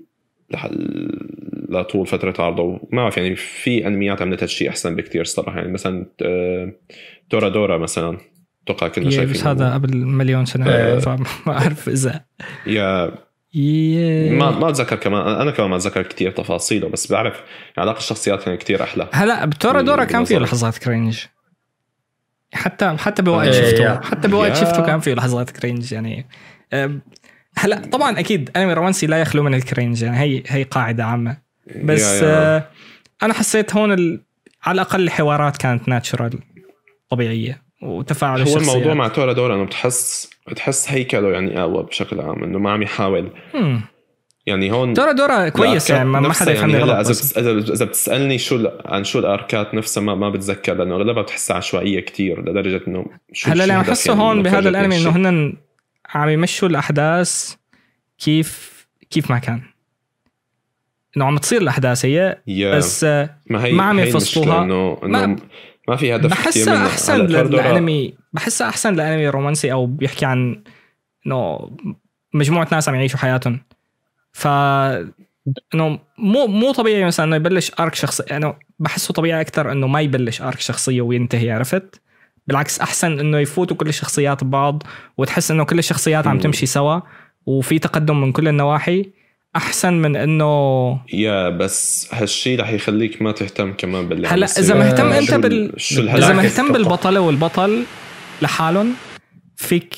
لطول 1.69 2.07
فترة 2.07 2.35
عرضه. 2.45 2.63
وما 2.63 3.03
بعرف 3.03 3.17
يعني 3.17 3.37
في 3.37 3.87
أنميات 3.87 4.23
عملت 4.23 4.43
هالشيء 4.43 4.69
أحسن 4.69 4.97
بكتير 4.97 5.25
صراحة 5.25 5.59
يعني 5.59 5.73
مثلا 5.73 6.07
آه، 6.23 6.73
تورا 7.31 7.49
دورا 7.49 7.79
مثلا 7.79 8.19
أتوقع 8.65 8.89
كنا 8.89 9.11
شايفين 9.11 9.35
بس 9.35 9.47
هذا 9.47 9.75
قبل 9.75 9.97
مليون 9.97 10.45
سنة 10.45 10.67
آه. 10.71 10.99
فما 11.05 11.25
أعرف 11.49 11.89
إذا. 11.89 12.25
يا 12.67 13.13
يا- 13.55 14.33
ما 14.33 14.51
ما 14.51 14.69
أتذكر 14.69 14.97
كمان 14.97 15.23
أنا 15.41 15.51
كمان 15.51 15.71
ما 15.71 15.77
أتذكر 15.77 16.03
كتير 16.03 16.31
تفاصيله 16.31 16.89
بس 16.89 17.13
بعرف 17.13 17.43
علاقة 17.79 17.99
الشخصيات 17.99 18.43
كانت 18.45 18.61
كتير 18.61 18.83
أحلى. 18.83 19.09
هلا 19.13 19.45
بتورا 19.45 19.81
دورا 19.83 20.05
كان 20.05 20.19
بنظري. 20.21 20.39
لحظات 20.39 20.79
cringe. 20.79 21.19
حتى 22.55 22.97
حتى 22.99 23.23
بوقت 23.23 23.49
إيه، 23.49 23.71
شفته. 23.71 24.01
حتى 24.01 24.29
بوقت 24.29 24.51
يا. 24.51 24.55
شفته 24.55 24.87
كان 24.87 25.01
فيه 25.01 25.15
لحظات 25.15 25.51
cringe 25.51 25.93
يعني 25.93 26.27
هلا 27.57 27.77
طبعا 27.93 28.19
أكيد 28.19 28.51
انمي 28.57 28.73
رومانسي 28.73 29.07
لا 29.07 29.21
يخلو 29.21 29.43
من 29.43 29.55
ال 29.55 29.62
cringe 29.62 30.03
يعني 30.03 30.19
هي 30.19 30.43
هي 30.47 30.63
قاعدة 30.63 31.05
عامة 31.05 31.37
بس. 31.85 32.21
آه، 32.23 32.69
أنا 33.23 33.35
حسيت 33.35 33.77
هون 33.77 33.93
ال... 33.93 34.21
على 34.65 34.75
الأقل 34.75 35.03
الحوارات 35.03 35.57
كانت 35.57 35.89
ناتشرال 35.89 36.39
طبيعية 37.11 37.63
وتفاعل 37.83 38.43
هو 38.43 38.57
الموضوع 38.57 38.95
مع 38.95 39.09
تورا 39.09 39.33
دورا 39.33 39.55
انه 39.55 39.65
بتحس 39.65 40.31
بتحس 40.51 40.91
هيكله 40.91 41.33
يعني 41.33 41.61
أقوى 41.61 41.83
بشكل 41.83 42.21
عام 42.21 42.45
إنه 42.45 42.59
ما 42.59 42.71
عم 42.71 42.83
يحاول 42.83 43.31
مم. 43.55 43.81
يعني 44.51 44.73
هون 44.73 44.93
دورا 44.93 45.13
دورا 45.13 45.51
يعني 45.89 46.09
ما 46.09 46.33
حدا 46.33 46.53
يفهمني 46.53 46.73
يعني 46.73 46.85
هلا 46.85 46.99
غلط 46.99 47.39
إذا 47.39 47.51
إذا 47.73 47.85
بتسألني 47.85 48.39
شو 48.39 48.69
عن 48.85 49.05
شو 49.05 49.19
الأركات 49.19 49.75
نفسها 49.75 50.03
ما, 50.03 50.15
ما 50.15 50.31
بتذكر 50.31 50.75
لأنه 50.75 50.95
أغلبها 50.95 51.23
بتحسها 51.23 51.57
عشوائية 51.57 52.01
كتير 52.01 52.41
لدرجة 52.41 52.81
إنه 52.89 53.07
شو 53.33 53.51
هلا 53.51 53.63
اللي 53.63 53.75
عم 53.75 53.85
حسه 53.85 54.11
يعني 54.13 54.23
هون 54.25 54.43
بهذا 54.43 54.69
الأنمي 54.69 54.97
إنه. 54.97 55.17
هن 55.17 55.57
عم 56.15 56.29
يمشوا 56.29 56.69
الأحداث 56.69 57.55
كيف 58.19 58.81
كيف 59.11 59.31
ما 59.31 59.39
كان 59.39 59.63
إنه 61.17 61.25
عم 61.25 61.39
تصير 61.39 61.61
الأحداث 61.63 62.05
هي 62.05 62.39
يا 62.47 62.77
بس 62.77 63.05
ما 63.05 63.65
هي 63.65 63.73
ما 63.73 63.83
عم 63.83 63.99
يفصلوها. 63.99 64.63
انه 64.63 64.99
ما- 65.03 65.37
ما, 65.89 65.97
في 65.97 66.15
هدف 66.17 66.31
بحسها. 66.31 66.87
أحسن 66.87 67.17
للأنمي 67.27 68.15
بحسها 68.33 68.69
أحسن 68.69 68.93
للانمي 68.95 69.29
الرومانسي 69.29 69.73
أو 69.73 69.87
بيحكي 69.87 70.27
عن 70.27 70.63
إنه 71.27 71.71
مجموعة 72.35 72.69
ناس 72.73 72.89
عم 72.89 72.95
يعيشوا 72.95 73.19
حياتهم 73.19 73.61
ف 74.33 74.49
إنه 75.75 75.99
مو 76.19 76.47
مو 76.47 76.73
طبيعي 76.73 77.05
مثلا 77.05 77.27
إنه 77.27 77.37
يبلش 77.37 77.73
ارك 77.81 77.95
شخصي 77.95 78.23
يعني 78.27 78.59
بحسه 78.79 79.15
طبيعي 79.15 79.41
أكثر 79.41 79.73
إنه 79.73 79.87
ما 79.87 80.01
يبلش 80.01 80.43
ارك 80.43 80.61
شخصية 80.61 81.03
وينتهي 81.03 81.51
عرفت 81.51 82.01
بالعكس 82.47 82.81
أحسن 82.81 83.19
إنه 83.19 83.39
يفوتوا 83.39 83.77
كل 83.77 83.89
الشخصيات 83.89 84.45
ببعض 84.45 84.83
وتحس 85.19 85.51
إنه 85.51 85.65
كل 85.65 85.79
الشخصيات 85.79 86.27
عم. 86.27 86.39
تمشي 86.39 86.67
سوا 86.67 87.01
وفي 87.47 87.79
تقدم 87.79 88.21
من 88.21 88.33
كل 88.33 88.49
النواحي 88.49 89.11
أحسن 89.57 89.93
من 89.95 90.17
إنه 90.17 91.01
يا 91.13 91.49
بس 91.49 92.09
هالشي 92.13 92.57
رح 92.57 92.71
يخليك 92.71 93.23
ما 93.23 93.33
تهتم 93.33 93.73
كمان 93.73 94.09
باللي 94.09 94.29
هلا. 94.29 94.47
إذا 94.47 94.75
مهتم 94.75 95.07
آه، 95.07 95.19
أنت 95.19 95.35
بال 95.35 95.73
إذا 95.93 96.33
مهتم. 96.33 96.73
بالبطلة 96.73 97.21
والبطل 97.21 97.83
لحالهم 98.43 98.93
فيك 99.57 99.95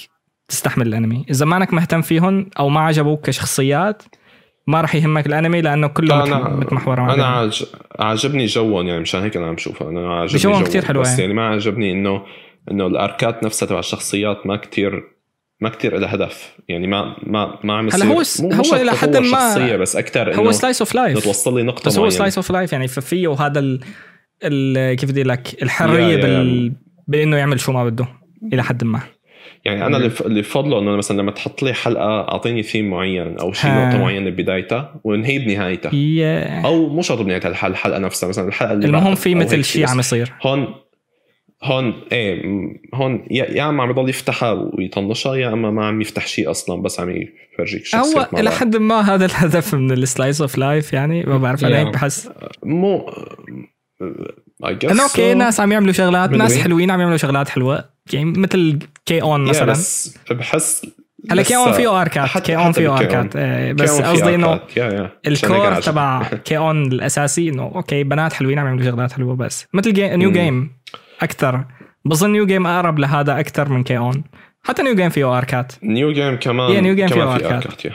تستحمل 0.48 0.86
الأنمي 0.86 1.24
إذا 1.30 1.46
مانك 1.46 1.72
مهتم 1.72 2.02
فيهم 2.02 2.50
أو 2.58 2.68
ما 2.68 2.80
عجبوك 2.80 3.26
كشخصيات 3.26 4.02
ما 4.66 4.80
راح 4.80 4.94
يهمك 4.94 5.26
الانمي 5.26 5.60
لأنه 5.60 5.86
كله 5.86 6.24
أنا 6.24 6.48
متمحور 6.48 6.98
أنا 6.98 7.06
بعض. 7.06 7.20
عاج... 7.20 7.64
عجبني 7.98 8.46
جوهم 8.46 8.86
يعني 8.86 9.00
مشان 9.00 9.22
هيك 9.22 9.36
أنا 9.36 9.46
عم 9.46 9.56
شوفها. 9.56 9.88
أنا 9.88 10.24
بجوهم 10.24 10.54
جوهم 10.54 10.64
كتير 10.64 10.84
حلوة 10.84 11.02
بس 11.02 11.08
يعني. 11.08 11.20
يعني 11.22 11.34
ما 11.34 11.48
عجبني 11.48 11.92
انه 11.92 12.22
إنه 12.70 12.86
ال 12.86 12.98
arcات 12.98 13.44
نفسها 13.44 13.66
تبع 13.66 13.78
الشخصيات 13.78 14.46
ما 14.46 14.56
كتير 14.56 15.02
ما 15.60 15.68
كتير 15.68 15.98
لها 15.98 16.14
هدف. 16.14 16.56
يعني 16.68 16.86
ما 16.86 17.16
ما 17.26 17.58
ما 17.64 17.74
عم 17.74 17.86
يصير 17.88 18.04
هلا 18.04 18.12
هو 18.14 18.22
هو 18.52 18.74
إلى 18.82 18.92
حد 18.92 19.16
ما- 19.16 19.30
شخصية 19.30 19.76
بس 19.76 19.96
أكثر 19.96 20.34
هو 20.34 20.52
slice 20.52 20.82
of 20.82 20.94
life 20.94 21.24
توصل 21.24 21.56
لي 21.56 21.62
نقطة 21.62 21.86
بس 21.86 21.98
هو 21.98 22.08
سلايس 22.10 22.36
اوف 22.38 22.50
لايف 22.50 22.72
يعني 22.72 22.88
فيه 22.88 23.32
هذا 23.32 23.58
ال... 23.58 23.80
ال... 24.44 24.96
كيف 24.96 25.10
بدي 25.10 25.22
لك 25.22 25.62
الحرية 25.62 26.16
بال... 26.16 26.72
بإنه 27.08 27.36
يعمل 27.36 27.60
شو 27.60 27.72
ما 27.72 27.84
بده 27.84 28.06
إلى 28.52 28.62
حد 28.62 28.84
ما. 28.84 29.00
يعني 29.64 29.86
أنا 29.86 29.96
اللي 29.96 30.40
بفضله 30.40 30.78
إنه 30.78 30.96
مثلا 30.96 31.20
لما 31.20 31.30
تحط 31.30 31.62
لي 31.62 31.72
حلقة 31.74 32.20
أعطيني 32.20 32.62
ثيم 32.62 32.90
معين 32.90 33.38
أو 33.38 33.52
شيء. 33.52 33.70
نقطة 33.70 33.98
معينة 33.98 34.30
ببدايتها 34.30 35.00
وانهي 35.04 35.38
بنهايتها 35.38 35.94
يا... 35.94 36.60
أو 36.66 36.88
مو 36.88 37.02
شرط 37.02 37.18
بنهاية 37.18 37.46
الحلقة 37.46 37.72
الحلقة 37.72 37.98
نفسها 37.98 38.28
مثلا 38.28 38.48
الحلقة 38.48 38.72
اللي 38.72 38.86
المهم 38.86 39.14
في 39.14 39.34
مثل 39.34 39.64
شيء 39.64 39.88
عم 39.88 39.98
يصير 39.98 40.32
هون 40.42 40.74
هون 41.64 41.94
إيه 42.12 42.42
هون 42.94 43.26
يا 43.30 43.44
يا 43.44 43.68
اما 43.68 43.82
عم 43.82 43.90
يضل 43.90 44.08
يفتحها 44.08 44.52
ويطنشها 44.52 45.34
يا 45.34 45.52
أما 45.52 45.70
ما 45.70 45.86
عم 45.86 46.00
يفتح 46.00 46.26
شيء 46.26 46.50
أصلا 46.50 46.82
بس 46.82 47.00
عم 47.00 47.10
يفرجيك 47.10 47.82
هو 47.94 48.02
شخصيات 48.02 48.34
مع 48.34 48.40
إلى. 48.40 48.50
حد 48.50 48.76
ما 48.76 49.00
هذا 49.00 49.24
الهدف 49.24 49.74
من 49.74 49.92
ال 49.92 50.00
slice 50.00 50.40
of 50.40 50.58
life 50.58 50.92
يعني 50.92 51.22
ما 51.22 51.38
بعرف 51.38 51.64
أنا. 51.64 51.78
هيك 51.78 51.88
بحس 51.88 52.30
مو 52.64 53.12
انه 54.64 55.02
أوكي 55.02 55.32
so. 55.32 55.36
ناس 55.36 55.60
عم 55.60 55.72
يعملوا 55.72 55.92
شغلات. 55.92 56.30
ناس 56.30 56.58
حلوين 56.58 56.90
عم 56.90 57.00
يعملوا 57.00 57.16
شغلات 57.16 57.48
حلوة 57.48 57.84
يعني 58.12 58.24
مثل 58.24 58.78
كي 59.06 59.22
اون 59.22 59.46
Yeah, 59.46 59.50
مثلا 59.50 59.72
بس 59.72 60.18
بحس 60.30 60.86
هلا 61.30 61.42
كي 61.42 61.56
اون 61.56 61.72
فيه 61.72 62.00
arcات 62.00 62.38
كي 62.38 62.56
اون 62.56 62.72
فيه. 62.72 62.96
arcات 62.96 63.36
إيه، 63.36 63.72
بس 63.72 64.00
قصدي 64.00 64.34
إنه 64.34 64.60
ال 65.26 65.35
core. 65.35 65.80
تبع 65.80 66.22
كي 66.44 66.56
اون 66.56 66.82
الأساسي 66.92 67.48
إنه 67.48 67.62
أوكي 67.62 68.04
بنات 68.04 68.32
حلوين 68.32 68.58
عم 68.58 68.66
يعملوا 68.66 68.84
شغلات 68.90 69.12
حلوة 69.12 69.36
بس 69.36 69.66
مثل. 69.74 70.16
نيو. 70.16 70.32
جيم 70.32 70.70
أكثر 71.22 71.64
بظن 72.04 72.30
نيو 72.32 72.46
جيم 72.46 72.66
أقرب 72.66 72.98
لهذا 72.98 73.40
أكثر 73.40 73.68
من 73.68 73.82
كي 73.82 73.98
اون 73.98 74.24
حتى 74.64 74.82
نيو 74.82 74.94
جيم 74.94 75.08
فيه 75.10 75.38
arcات 75.38 75.72
نيو 75.82 76.12
جيم 76.12 76.36
كمان 76.36 76.70
يا 76.70 76.80
نيو 76.80 76.94
جيم 76.94 77.08
كمان 77.08 77.38
فيه 77.38 77.46
في 77.48 77.54
arcات. 77.54 77.66
arcات 77.66 77.84
يا. 77.84 77.92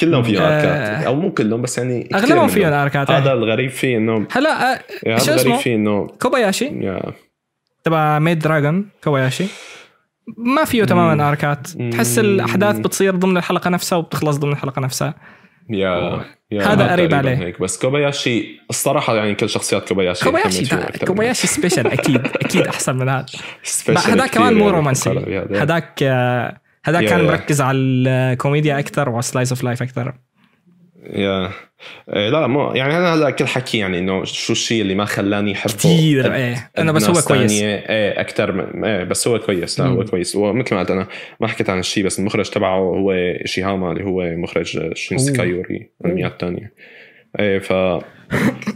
كلهم 0.00 0.22
فيه 0.22 0.40
آه. 0.40 0.56
arcات 0.56 1.06
أو 1.06 1.14
مو 1.14 1.32
كلهم 1.32 1.62
بس 1.62 1.78
يعني 1.78 2.08
أغلبهم. 2.14 2.48
فيهم 2.48 2.72
arcات 2.72 3.10
هذا 3.10 3.30
إيه. 3.32 3.38
الغريب 3.38 3.70
فيه 3.70 3.96
انه 3.96 4.26
هلا 4.32 4.74
آه، 4.74 5.18
شو 5.18 5.34
اسمه 5.34 5.56
فيه 5.56 5.74
انه 5.74 6.06
كوباياشي 6.06 6.64
يا 6.64 7.02
تبع 7.84 8.18
ميد 8.18 8.38
دراجون 8.38 8.88
كوباياشي 9.04 9.44
ما 10.38 10.64
فيه 10.64 10.84
تماما 10.84 11.28
arcات 11.28 11.66
تحس. 11.68 12.18
الأحداث 12.18 12.78
بتصير 12.78 13.16
ضمن 13.16 13.36
الحلقة 13.36 13.70
نفسها 13.70 13.98
وبتخلص 13.98 14.36
ضمن 14.36 14.52
الحلقة 14.52 14.80
نفسها 14.80 15.14
يا 15.70 16.24
هذا 16.52 16.92
قريب 16.92 17.14
عليه. 17.14 17.36
هيك 17.38 17.60
بس 17.60 17.78
كوباياشي 17.78 18.60
الصراحة 18.70 19.16
يعني 19.16 19.34
كل 19.34 19.48
شخصيات 19.48 19.88
كوباياشي 19.88 20.24
كوباياشي 20.24 20.66
كوباياشي 21.06 21.46
special 21.46 21.86
أكيد 21.86 22.26
أكيد 22.26 22.66
أحسن 22.66 22.96
من 22.96 23.08
هذا 23.08 23.26
كتير 23.64 24.26
كمان 24.26 24.54
مو 24.54 24.60
يعني 24.64 24.70
رومانسي. 24.76 25.10
هذاك 25.60 26.02
يا- 26.02 26.58
كان. 26.84 27.24
مركز 27.26 27.60
على 27.60 27.78
الكوميديا 27.78 28.78
أكثر 28.78 29.08
وعلى 29.08 29.22
slice 29.22 29.52
of 29.52 29.64
life 29.64 29.82
أكثر 29.82 30.14
يا 31.06 31.50
إيه 32.14 32.28
لا 32.28 32.46
مو 32.46 32.72
يعني 32.74 32.98
أنا 32.98 33.14
هلا 33.14 33.30
كل 33.30 33.46
حكي 33.46 33.78
يعني 33.78 33.98
إنه 33.98 34.24
شو 34.24 34.52
الشيء 34.52 34.82
اللي 34.82 34.94
ما 34.94 35.04
خلاني 35.04 35.54
أحبه 35.54 35.72
كثير 35.72 36.34
إيه. 36.34 36.70
أنا 36.78 36.92
بس 36.92 37.08
هو 37.08 37.22
كويس. 37.22 37.62
إيه 37.62 38.20
أكثر 38.20 38.52
من 38.52 38.84
إيه 38.84 39.04
بس 39.04 39.28
هو 39.28 39.38
كويس 39.38 39.80
لا. 39.80 39.86
هو 39.86 40.04
كويس. 40.04 40.36
ومثل 40.36 40.74
ما 40.74 40.80
قلت 40.80 40.90
أنا 40.90 41.06
ما 41.40 41.48
حكيت 41.48 41.70
عن 41.70 41.78
الشيء 41.78 42.04
بس 42.04 42.18
المخرج 42.18 42.50
تبعه 42.50 42.78
هو 42.78 43.14
شيهاما 43.44 43.92
اللي 43.92 44.04
هو 44.04 44.36
مخرج 44.36 44.94
شينسكا 44.94 45.42
أوه. 45.42 45.52
يوري 45.52 45.90
الانميات 46.04 46.32
الثانية. 46.32 46.72
إيه 47.38 47.58
ف 47.58 47.72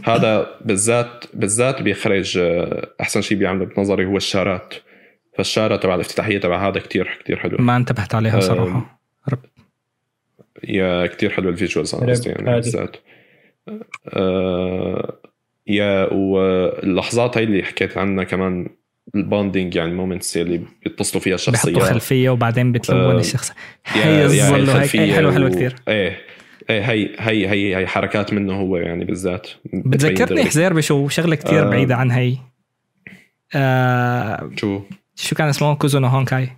هذا 0.03 0.47
بالذات 0.65 1.25
بالذات 1.33 1.81
بيخرج 1.81 2.37
آه، 2.37 2.87
أحسن 3.01 3.21
شيء 3.21 3.37
بيعمله 3.37 3.65
بنظري 3.65 4.05
هو 4.05 4.17
الشارات. 4.17 4.73
فالشارة 5.37 5.75
تبع 5.75 5.95
الافتتاحية 5.95 6.39
تبع 6.39 6.67
هذا 6.67 6.79
كتير 6.79 7.17
كتير 7.23 7.39
حلو. 7.39 7.57
ما 7.59 7.77
انتبهت 7.77 8.15
عليها 8.15 8.35
أم، 8.35 8.41
صراحة. 8.41 9.01
يا 10.63 11.07
كتير 11.07 11.29
حلو 11.29 11.49
ال 11.49 11.55
visuals 11.55 11.95
أنا 11.95 12.11
قصدي 12.11 12.29
يعني. 12.29 12.55
بالذات. 12.55 12.95
آه 14.13 15.17
يا 15.67 16.13
واللحظات 16.13 17.37
هاي 17.37 17.43
اللي 17.43 17.63
حكيت 17.63 17.97
عنها 17.97 18.23
كمان 18.23 18.67
ال 19.15 19.22
bonding 19.22 19.75
يعني 19.75 19.91
ال 19.91 19.97
moments 19.97 20.37
اللي 20.37 20.61
بيتصلوا 20.83 21.23
فيها 21.23 21.35
بحطوا 21.35 21.53
الشخصيات. 21.53 21.81
خلفية 21.83 22.29
وبعدين 22.29 22.71
بتلون 22.71 23.11
أم، 23.11 23.17
الشخص 23.17 23.51
هي 23.85 24.25
الظل 24.25 24.39
وهيك 24.53 24.69
الخلفية 24.69 24.99
إيه، 25.01 25.13
حلو 25.13 25.31
حلو 25.31 25.45
و- 25.45 25.49
كثير 25.49 25.75
إيه 25.87 26.17
إيه 26.69 26.81
هي 26.81 27.09
هي 27.19 27.47
هي 27.49 27.77
هي 27.77 27.87
حركات 27.87 28.33
منه 28.33 28.53
هو 28.53 28.77
يعني 28.77 29.05
بالذات 29.05 29.47
بتذكرني. 29.73 30.45
حزير 30.45 30.73
بشو 30.73 31.07
شغلة 31.07 31.35
كثير 31.35 31.67
آه. 31.67 31.69
بعيدة 31.69 31.95
عن 31.95 32.11
هي 32.11 32.37
آه 33.55 34.49
شو؟ 34.55 34.81
شو 35.15 35.35
كان 35.35 35.47
اسمه؟ 35.47 35.75
كوزونو 35.75 36.07
هونكاي. 36.07 36.49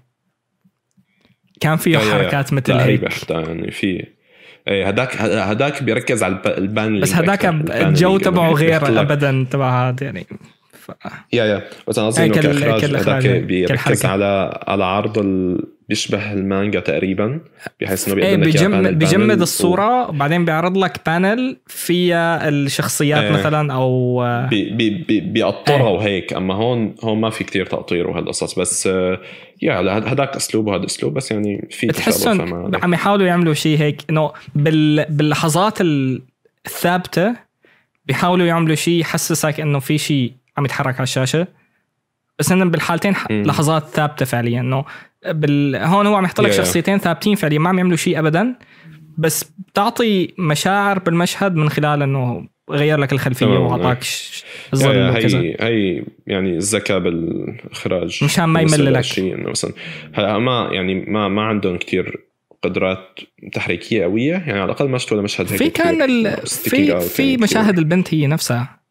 كان 1.60 1.78
فيه. 1.78 1.98
حركات 1.98 2.54
مثل 2.54 2.74
هيك 2.74 3.02
يعني 3.30 3.72
في 3.72 4.06
إيه 4.68 4.88
هداك 4.88 5.16
هداك 5.22 5.84
بيركز 5.84 6.24
على 6.24 6.34
الب- 6.34 6.58
البان 6.58 7.00
بس 7.00 7.14
هداك 7.16 7.46
الجو 7.46 8.18
تبعه 8.18 8.52
غير 8.52 9.00
ابدا 9.02 9.46
تبع 9.52 9.90
هذا 9.90 10.04
يعني. 10.06 10.26
يا 11.34 11.46
يا 11.46 11.64
بس 11.88 11.98
أنا 11.98 12.08
قصدي 12.08 12.24
إيه، 12.24 12.30
إنه 12.30 12.42
كإخراج 12.42 12.86
هذاك 12.96 13.26
إيه، 13.26 13.42
بيركز. 13.42 14.06
على 14.06 14.60
على 14.68 14.84
عرض 14.84 15.18
ال... 15.18 15.64
بيشبه 15.90 16.34
المانجا 16.34 16.80
تقريبا 16.80 17.40
بحيث 17.82 18.08
إنه 18.08 18.24
إيه 18.24 18.36
بيقدم 18.36 18.50
لك 18.50 18.56
إياها 18.56 18.70
بيجمد 18.70 18.94
panel 18.94 18.98
بيجمد 18.98 19.42
الصورة 19.42 20.10
وبعدين 20.10 20.46
بيعرض 20.46 20.78
لك 20.78 21.00
panel 21.06 21.58
فيها 21.68 22.50
الشخصيات 22.50 23.24
إيه. 23.24 23.32
مثلا 23.32 23.74
أو 23.74 23.90
و... 23.92 24.48
بي... 24.50 24.70
بي... 24.70 24.90
بي... 24.90 25.20
بيقطرها 25.20 25.88
إيه. 25.88 25.94
وهيك 25.94 26.34
أما 26.34 26.54
هون 26.54 26.96
هون 27.04 27.22
ما 27.22 27.30
في 27.30 27.44
كتير 27.44 27.66
تقطير 27.66 28.10
وهالقصص 28.10 28.60
بس 28.60 28.88
آه، 28.88 29.20
يا 29.62 29.82
لا 29.82 30.14
هداك 30.14 30.36
أسلوب 30.36 30.68
وهذا 30.68 30.86
أسلوب 30.86 31.14
بس 31.14 31.32
يعني 31.32 31.68
في 31.72 31.88
هذاك. 32.68 32.84
عم 32.84 32.94
يحاولوا 32.94 33.28
يعملوا 33.28 33.54
شيء 33.54 33.80
هيك 33.80 34.02
إنه 34.10 34.32
بال... 34.56 35.06
باللحظات 35.10 35.78
الثابتة 35.82 37.36
بيحاولوا 38.06 38.46
يعملوا 38.46 38.76
شيء 38.76 39.00
يحسسك 39.00 39.60
إنه 39.60 39.80
في 39.80 39.98
شيء 39.98 40.32
عم 40.58 40.66
يتحرك 40.66 40.96
على 40.96 41.04
الشاشة 41.04 41.48
بس 42.40 42.52
انه 42.52 42.66
بالحالتين. 42.66 43.14
لحظات 43.32 43.88
ثابتة 43.88 44.26
فعليا 44.26 44.60
إنه 44.60 44.86
بال... 45.28 45.76
هون 45.76 46.08
هو 46.08 46.16
عم 46.16 46.24
يحط 46.26 46.42
لك. 46.42 46.52
شخصيتين 46.52 46.98
ثابتين 46.98 47.36
فعليا 47.36 47.60
ما 47.60 47.70
عم 47.70 47.78
يعملوا 47.78 47.98
شيء 47.98 48.20
ابدا 48.20 48.56
بس 49.18 49.52
بتعطي 49.72 50.34
مشاعر 50.40 51.00
بالمشهد 51.00 51.56
من 51.56 51.70
خلال 51.70 52.02
إنه 52.02 52.48
غير 52.70 52.98
لك 53.00 53.14
الخلفية. 53.14 53.46
وأعطاك 53.46 54.04
ش- 54.04 54.44
يا- 54.74 54.78
ظل 54.78 54.96
يا 54.96 55.12
وكذا 55.12 55.40
هي 55.40 55.58
هي 55.60 56.04
يعني 56.28 56.58
الذكاء 56.58 57.00
بالإخراج 57.00 58.24
مشان 58.24 58.44
ما 58.46 58.60
بالنسبة 58.60 58.78
يمللك. 58.78 58.94
لهالشيء 58.94 59.36
إنه 59.36 59.50
مثلا 59.50 59.72
هلا 60.14 60.38
ما 60.38 60.70
يعني 60.72 60.96
ما 60.96 61.28
ما 61.28 61.42
عندهم 61.42 61.78
كتير 61.78 62.20
قدرات 62.64 63.20
تحريكية 63.54 64.04
قوية 64.04 64.32
يعني 64.32 64.52
على 64.54 64.64
الأقل 64.66 64.90
ما 64.90 64.98
شفت 64.98 65.12
ولا 65.14 65.22
مشهد 65.22 65.48
هيك 65.52 65.58
في 65.58 65.70
كان 65.70 66.02
ال... 66.02 66.38
في 66.48 67.00
في 67.00 67.24
يعني. 67.32 67.38
مشاهد 67.42 67.78
البنت 67.78 68.14
هي 68.14 68.28
نفسها 68.28 68.83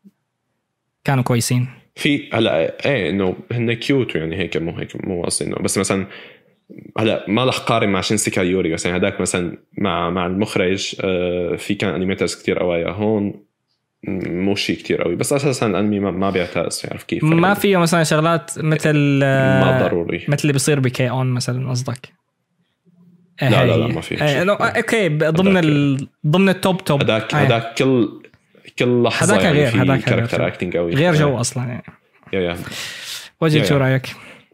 كانوا 1.04 1.24
كويسين. 1.24 1.66
في 1.96 2.30
هلا 2.32 2.86
إيه 2.86 3.10
إنه 3.10 3.36
هن 3.52 3.72
cute 3.72 4.14
يعني 4.14 4.36
هيك 4.36 4.56
مو 4.56 4.72
هيك 4.72 5.06
مو 5.06 5.24
قصدي 5.24 5.48
انه 5.48 5.56
بس 5.56 5.78
مثلا 5.78 6.06
هلا 6.98 7.24
ما 7.28 7.44
رح 7.44 7.58
قارن 7.58 7.88
مع 7.88 8.00
شينسيكا 8.00 8.40
يوري 8.40 8.72
بس 8.72 8.86
يعني 8.86 8.98
هداك 8.98 9.20
مثلا 9.20 9.58
مع 9.78 10.10
مع 10.10 10.26
المخرج 10.26 10.94
آه، 11.00 11.56
في 11.56 11.74
كان 11.74 11.94
animators 11.94 12.34
كتير 12.34 12.58
قوايا 12.58 12.90
هون. 12.90 13.44
مو 14.08 14.54
شيء 14.54 14.76
كتير 14.76 15.02
قوي. 15.02 15.16
بس 15.16 15.32
أساسا 15.32 15.66
الانمي 15.66 16.00
ما, 16.00 16.10
ما 16.10 16.30
بيعتز 16.30 16.82
يعرف 16.84 17.04
كيف. 17.04 17.24
ما 17.24 17.48
يعني 17.48 17.60
فيه 17.60 17.76
مثلا 17.76 18.04
شغلات 18.04 18.50
مثل 18.58 18.96
ما 19.20 19.84
آه، 19.84 19.88
ضروري. 19.88 20.24
مثل 20.28 20.42
اللي 20.42 20.52
بيصير 20.52 20.80
بكي 20.80 21.10
أون 21.10 21.26
مثلا 21.26 21.70
قصدك؟ 21.70 22.12
إيه 23.42 23.48
لا، 23.48 23.66
لا، 23.66 23.74
هي- 23.74 23.78
لا، 23.78 23.86
ما 23.86 24.00
في. 24.00 24.24
إيه،. 24.24 24.42
إنه 24.42 24.52
okay 24.52 25.08
ضمن 25.08 25.56
ال... 25.56 26.08
ضمن 26.26 26.48
ال 26.48 26.57
top 26.57 26.84
top 26.84 27.02
هداك 27.02 27.34
إيه. 27.34 27.40
هداك 27.40 27.74
كل 27.78 28.21
كل 28.78 29.02
لحظة 29.02 29.34
هداك 29.34 29.44
يعني 29.44 29.58
غير، 29.58 29.84
غير. 29.84 30.00
character 30.00 30.46
acting 30.46 30.76
قوي 30.76 30.94
غير 30.94 31.14
جو. 31.14 31.40
أصلا 31.40 31.64
يعني 31.64 31.82
يا 32.32 32.40
يا 32.40 32.56
وجد 33.40 33.64
شو. 33.64 33.76
رأيك؟ 33.76 34.06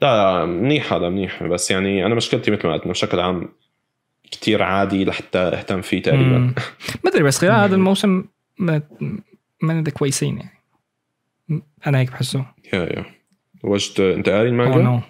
لا 0.02 0.44
منيح 0.44 0.92
هذا 0.92 1.08
منيح 1.08 1.42
بس 1.42 1.70
يعني 1.70 2.06
أنا 2.06 2.14
مشكلتي 2.14 2.50
مثل 2.50 2.66
ما 2.66 2.72
قلت 2.72 2.82
إنه 2.82 2.92
بشكل 2.92 3.20
عام 3.20 3.48
كتير 4.30 4.62
عادي 4.62 5.04
لحتى 5.04 5.38
أهتم 5.38 5.80
فيه 5.80 6.02
تقريبا. 6.02 6.38
ما 7.04 7.10
أدري 7.10 7.22
بس 7.22 7.38
خلال 7.38 7.52
هذا 7.52 7.74
الموسم 7.74 8.24
من 9.62 9.86
الكويسين 9.86 10.38
يعني 10.38 10.58
أنا 11.86 11.98
هيك 11.98 12.10
بحسه 12.10 12.44
يا 12.72 12.78
يا 12.78 13.04
وجد 13.64 14.00
أنت 14.00 14.28
قاري 14.28 14.48
المانجا؟ 14.48 15.00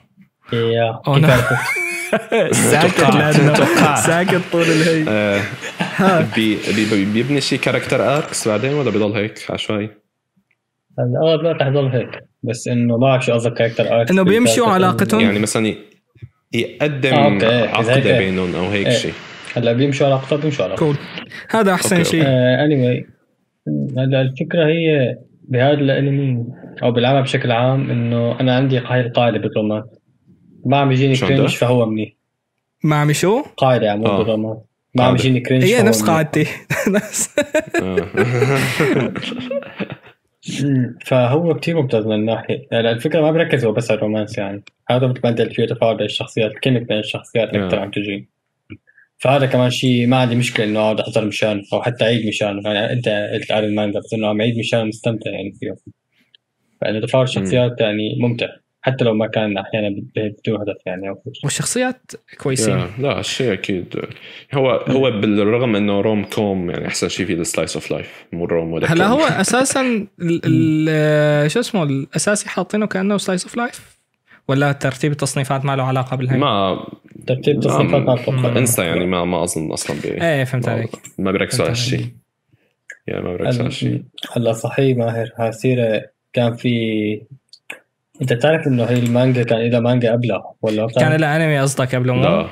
ساكت. 2.53 3.01
ساكت 4.07 4.41
طول 4.53 4.63
الهي 4.63 5.05
آه، 5.09 5.41
بي 6.37 6.59
بي 6.77 7.05
بيبني 7.05 7.41
شي 7.41 7.59
character 7.59 8.17
arcs 8.17 8.49
بعدين 8.49 8.75
ولا 8.75 8.91
بيضل 8.91 9.13
هيك؟ 9.13 9.51
عشوائي؟ 9.51 9.91
هلا 10.99 11.21
اغلب 11.23 11.41
الوقت 11.41 11.63
رح 11.63 11.67
يضل 11.67 11.87
هيك. 11.87 12.11
بس 12.43 12.69
إنه 12.69 12.97
ما 12.97 12.97
بعرف 12.97 13.25
شو 13.27 13.33
قصدك 13.33 13.55
character 13.55 14.01
arc 14.01 14.11
إنه 14.11 14.23
بيمشوا 14.23 14.67
علاقتهم؟ 14.67 15.21
يعني 15.21 15.39
مثلا 15.39 15.67
ي- 15.67 15.79
يقدم 16.55 17.15
آه، 17.15 17.81
إذا 17.81 17.93
عقدة 17.93 18.19
بينهم 18.19 18.55
أو 18.55 18.69
هيك 18.69 18.87
إيه. 18.87 18.93
شيء 18.93 19.13
هلا 19.57 19.73
بيمشوا 19.73 20.07
علاقته 20.07 20.37
بيمشوا 20.37 20.65
علاقته 20.65 20.87
cool 20.87 20.97
هذا 21.51 21.75
أحسن 21.75 22.05
شيء 22.05 22.23
anyway 22.27 23.07
هلا 23.99 24.21
الفكرة 24.21 24.67
هي 24.67 25.17
بهذا 25.49 25.73
الانمي 25.73 26.45
أو 26.83 26.93
بالعمل 26.93 27.23
بشكل 27.23 27.53
عام 27.53 27.91
إنه 27.91 28.41
أنا 28.41 28.57
عندي 28.57 28.79
هاي 28.79 29.01
القاعده 29.01 29.39
بالرومان 29.39 29.83
ما 30.67 30.77
عم 30.77 30.93
يجيني 30.93 31.17
cringe؟ 31.17 31.57
فهو 31.57 31.87
منيح 31.87 32.13
ما 32.85 32.97
عم 32.97 33.13
شو؟ 33.13 33.43
قاعدة 33.57 33.87
يعني 33.87 34.01
مو 34.01 34.07
آه. 34.07 34.37
ما 34.37 34.49
عم 34.51 34.59
قاعدة. 34.99 35.15
يجيني 35.15 35.41
كرنج 35.41 35.65
هي 35.65 35.83
نفس. 35.83 36.03
قاعدتي. 36.03 36.47
فهو 41.07 41.55
كتير 41.55 41.77
ممتاز 41.77 42.07
من 42.07 42.15
الناحيه 42.15 42.67
هلا 42.73 42.91
الفكرة 42.91 43.21
ما 43.21 43.31
بركز 43.31 43.65
هو 43.65 43.73
بس 43.73 43.91
على 43.91 43.99
ال 43.99 44.04
romance 44.04 44.39
يعني 44.39 44.65
هذا 44.91 45.07
بتبدل 45.07 45.55
فيه 45.55 45.67
تفاعل 45.67 45.97
بين 45.97 46.07
الشخصيات 46.07 46.51
الكيميك 46.51 46.83
بين 46.83 46.99
الشخصيات 46.99 47.55
آه. 47.55 47.65
أكثر 47.65 47.79
عم 47.79 47.91
تجي 47.91 48.29
فهذا 49.19 49.47
كمان 49.47 49.71
شيء 49.71 50.07
ما 50.07 50.17
عندي 50.17 50.35
مشكلة 50.35 50.67
إنه 50.67 50.81
أقعد 50.81 51.01
أحضر 51.01 51.25
مشان 51.25 51.63
أو 51.73 51.83
حتى 51.83 52.05
أعيد 52.05 52.27
مشان 52.27 52.63
يعني 52.65 52.93
أنت 52.93 53.09
قلت 53.35 53.53
على 53.53 53.67
المانجا 53.67 53.99
بس 53.99 54.15
إنه 54.15 54.29
عم 54.29 54.41
اعيد 54.41 54.59
مشان 54.59 54.89
مستمتع 54.89 55.31
يعني 55.31 55.53
فيه 55.61 55.77
فإنه 56.81 57.01
تفاعل 57.01 57.25
الشخصيات 57.25 57.81
يعني 57.81 58.19
ممتع 58.21 58.49
حتى 58.89 59.05
لو 59.05 59.15
ما 59.15 59.27
كان 59.27 59.59
أحيانا 59.59 59.89
بدون 60.17 60.61
هدف 60.61 60.77
يعني 60.87 61.09
أو 61.09 61.15
فكرة. 61.15 61.33
والشخصيات 61.45 62.13
كويسين. 62.39 62.87
لا 62.99 63.21
الشيء 63.21 63.53
أكيد. 63.53 63.95
هو 64.55 64.71
هو 64.71 65.11
بالرغم 65.11 65.77
إنه 65.77 66.01
rom 66.01 66.25
com 66.25 66.71
يعني 66.71 66.87
أحسن 66.87 67.09
شيء 67.09 67.27
فيه 67.27 67.35
ال 67.35 67.41
slice 67.41 67.75
of 67.75 67.91
life 67.91 68.25
مو 68.33 68.45
rom 68.45 68.73
ولا 68.73 68.93
هلا. 68.93 69.07
هو 69.07 69.21
أساسا 69.45 70.07
شو 71.49 71.61
اسمه 71.61 71.83
الأساسي 71.83 72.49
حاطينه 72.49 72.87
كأنه 72.87 73.17
slice 73.19 73.45
of 73.45 73.57
life 73.57 73.99
ولا 74.49 74.73
ترتيب 74.73 75.13
التصنيفات 75.13 75.65
ما 75.65 75.77
له 75.77 75.83
علاقة 75.83 76.17
بالهي 76.17 76.39
ما 76.39 76.87
ترتيب 77.27 77.61
تصنيفات 77.61 78.03
ما 78.03 78.15
أتوقع. 78.15 78.59
انسى 78.59 78.83
يعني 78.83 79.07
ما 79.07 79.25
ما 79.25 79.45
أظن 79.45 79.73
أصلا 79.73 79.97
بي 80.03 80.23
إيه 80.23 80.45
فهمت 80.45 80.69
عليك. 80.69 80.91
ما 81.19 81.33
بيركزوا 81.33 81.65
على. 81.65 81.73
هالشيء. 81.73 82.07
يعني 83.07 83.25
ما 83.25 83.37
بيركزوا 83.37 83.61
على 83.61 83.69
هالشيء. 83.69 84.03
هلا 84.37 84.53
صحيح 84.53 84.97
ماهر 84.97 85.31
هالسيرة 85.39 86.03
كان 86.33 86.57
في 86.57 87.21
انت 88.23 88.33
بتعرف 88.33 88.67
انه 88.67 88.85
هي 88.85 88.99
المانجا 88.99 89.43
كان 89.43 89.71
لها 89.71 89.81
مانجا 89.81 90.13
قبلها 90.13 90.53
ولا 90.63 90.87
كان؟ 90.87 91.21
لها 91.21 91.37
أنمي 91.37 91.61
قصدك 91.61 91.95
قبل 91.95 92.13
مو 92.13 92.47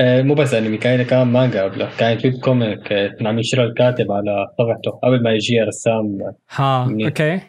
آه 0.00 0.22
مو 0.22 0.34
بس 0.34 0.54
أنمي 0.54 0.76
كان 0.76 0.96
لها 0.98 1.04
كمان 1.04 1.26
مانجا 1.26 1.62
قبلها. 1.62 1.90
كانت 1.98 2.24
web 2.24 2.34
comic 2.34 2.92
آه، 2.92 3.08
كان 3.08 3.26
عم 3.26 3.36
ينشرها 3.36 3.64
الكاتب 3.64 4.12
على 4.12 4.46
صفحته 4.58 4.90
قبل 4.90 5.22
ما 5.22 5.30
يجي 5.32 5.60
رسام. 5.60 6.18
ها 6.50 6.84
منيح. 6.84 7.06
okay. 7.06 7.40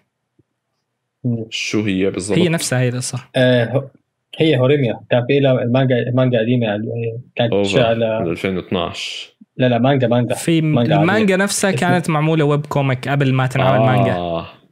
شو 1.49 1.81
هي 1.81 2.09
بالضبط؟ 2.09 2.37
هي 2.37 2.49
نفسها 2.49 2.79
هي 2.79 2.89
القصة. 2.89 3.19
آه 3.35 3.89
هي 4.37 4.57
هوريميا. 4.57 4.99
كان 5.09 5.25
في 5.27 5.39
لها 5.39 5.51
المانجا 5.63 5.95
المانجا 5.99 6.39
قديمة 6.39 6.65
يعني 6.65 7.19
كانت 7.35 7.53
على 7.75 8.17
2012 8.17 9.33
لا 9.57 9.69
لا 9.69 9.77
مانجا 9.77 10.07
مانجا. 10.07 10.35
في 10.35 10.61
مانجا 10.61 10.95
المانجا 10.95 11.37
نفسها 11.37 11.71
كانت 11.71 12.09
معمولة 12.09 12.45
web 12.45 12.65
comic 12.65 13.09
قبل 13.09 13.33
ما 13.33 13.47
تنعمل 13.47 13.79
مانجا. 13.85 14.13
آه. 14.13 14.39
إيه 14.41 14.62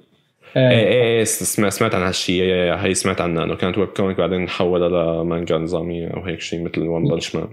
إيه 0.56 0.88
إيه 0.88 1.24
سمعت 1.24 1.72
سمعت 1.74 1.96
عن 1.96 2.02
هالشيء 2.02 2.42
إيه، 2.44 2.54
إيه، 2.64 2.74
هي 2.76 2.94
سمعت 2.94 3.22
عنها 3.22 3.44
إنه 3.44 3.56
كانت 3.56 3.78
web 3.78 3.88
comic 3.88 4.18
بعدين 4.18 4.50
حولها 4.50 4.90
لمانجا 5.24 5.58
نظاميه 5.58 6.08
أو 6.08 6.22
هيك 6.24 6.42
شيء 6.42 6.64
مثل 6.64 6.82
ون 6.82 7.04
بنش 7.08 7.36
مان 7.36 7.48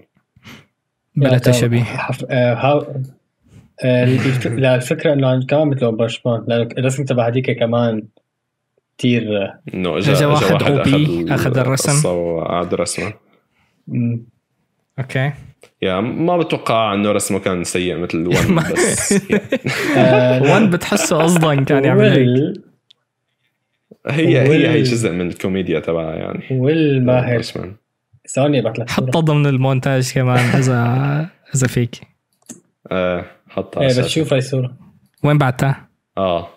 بلا 1.17 1.39
تشبيه. 1.39 1.83
آه. 2.31 2.87
آه 3.85 4.05
لا 4.49 4.75
الفكرة 4.75 5.13
إنه 5.13 5.29
عن- 5.29 5.43
كمان 5.43 5.69
مثل 5.69 5.93
ون 5.93 6.06
بنش 6.06 6.32
مان 6.32 6.45
لأنه 6.49 6.69
الرسم 6.79 7.05
تبع 7.05 7.29
هذيك 7.29 7.51
كمان 7.59 8.03
كثير 8.99 9.37
آه، 9.43 9.61
انه 9.75 9.99
اجى 9.99 10.25
واحد 10.25 10.63
OP 10.63 10.89
أخذ 10.89 11.31
أخذ 11.33 11.59
الرسم. 11.59 12.09
وقعد 12.09 12.75
رسمه. 12.75 13.13
okay 14.99 15.33
يا 15.83 16.01
ما 16.01 16.37
بتوقع 16.37 16.95
إنه 16.95 17.13
رسمه 17.13 17.39
كان 17.39 17.65
سيء 17.65 17.97
مثل 17.97 18.27
ون 18.27 18.57
بس 18.73 19.13
آه، 19.97 20.39
لا. 20.39 20.55
وان 20.55 20.71
بتحسه 20.71 21.23
قصدا 21.23 21.65
كان 21.65 21.85
يعمل 21.85 22.05
هيك. 22.13 22.68
هي 24.07 24.25
وال- 24.49 24.67
هي 24.67 24.69
هي 24.69 24.83
جزء 24.83 25.11
من 25.13 25.29
الكوميديا 25.29 25.81
تبعها 25.81 26.15
يعني. 26.15 26.45
والماهر. 26.51 27.43
ثواني 28.35 28.59
ابعث 28.61 28.79
لك. 28.81 28.91
حطها 28.91 29.21
ضمن 29.21 29.47
المونتاج 29.47 30.13
كمان 30.13 30.57
اذا 30.57 31.29
إذا 31.55 31.67
فيك. 31.67 32.01
آه 32.93 33.25
حطها 33.49 33.81
إيه 33.81 33.89
بس. 33.89 34.07
شوف 34.07 34.33
هاي 34.33 34.39
الصورة. 34.39 34.73
وين 35.25 35.39
بعتها؟ 35.39 35.89
آه. 36.19 36.49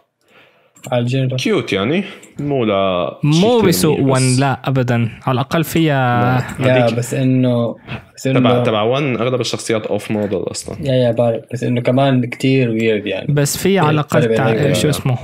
على 0.92 1.02
ال 1.02 1.06
general 1.06 1.36
cute 1.36 1.74
يعني. 1.74 2.04
مو 2.40 2.66
لا 2.66 3.20
مو 3.24 3.60
بسوء 3.60 4.02
ون 4.02 4.36
لا 4.40 4.62
ابدا. 4.70 5.10
على 5.24 5.34
الأقل 5.36 5.64
فيها 5.64 6.46
yeah 6.60 6.90
بس 6.90 7.14
انه 7.14 7.76
بس 8.16 8.24
تبع 8.24 8.38
انه 8.52 8.64
تبع 8.64 8.82
ون 8.82 9.18
أغلب 9.18 9.42
الشخصيات 9.42 9.86
اوف 9.86 10.12
موديل 10.12 10.40
أصلا. 10.40 10.78
yeah 10.82 10.94
yeah 10.94 11.12
بعرف. 11.12 11.44
بس 11.54 11.64
إنه 11.64 11.82
كمان 11.82 12.26
كتير 12.26 12.70
weird 12.70 13.06
يعني. 13.06 13.34
بس 13.34 13.58
في 13.58 13.80
على 13.80 13.92
الأقل 13.92 14.76
شو. 14.76 14.90
اسمه؟ 14.90 15.18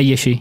أي 0.00 0.16
شيء. 0.16 0.38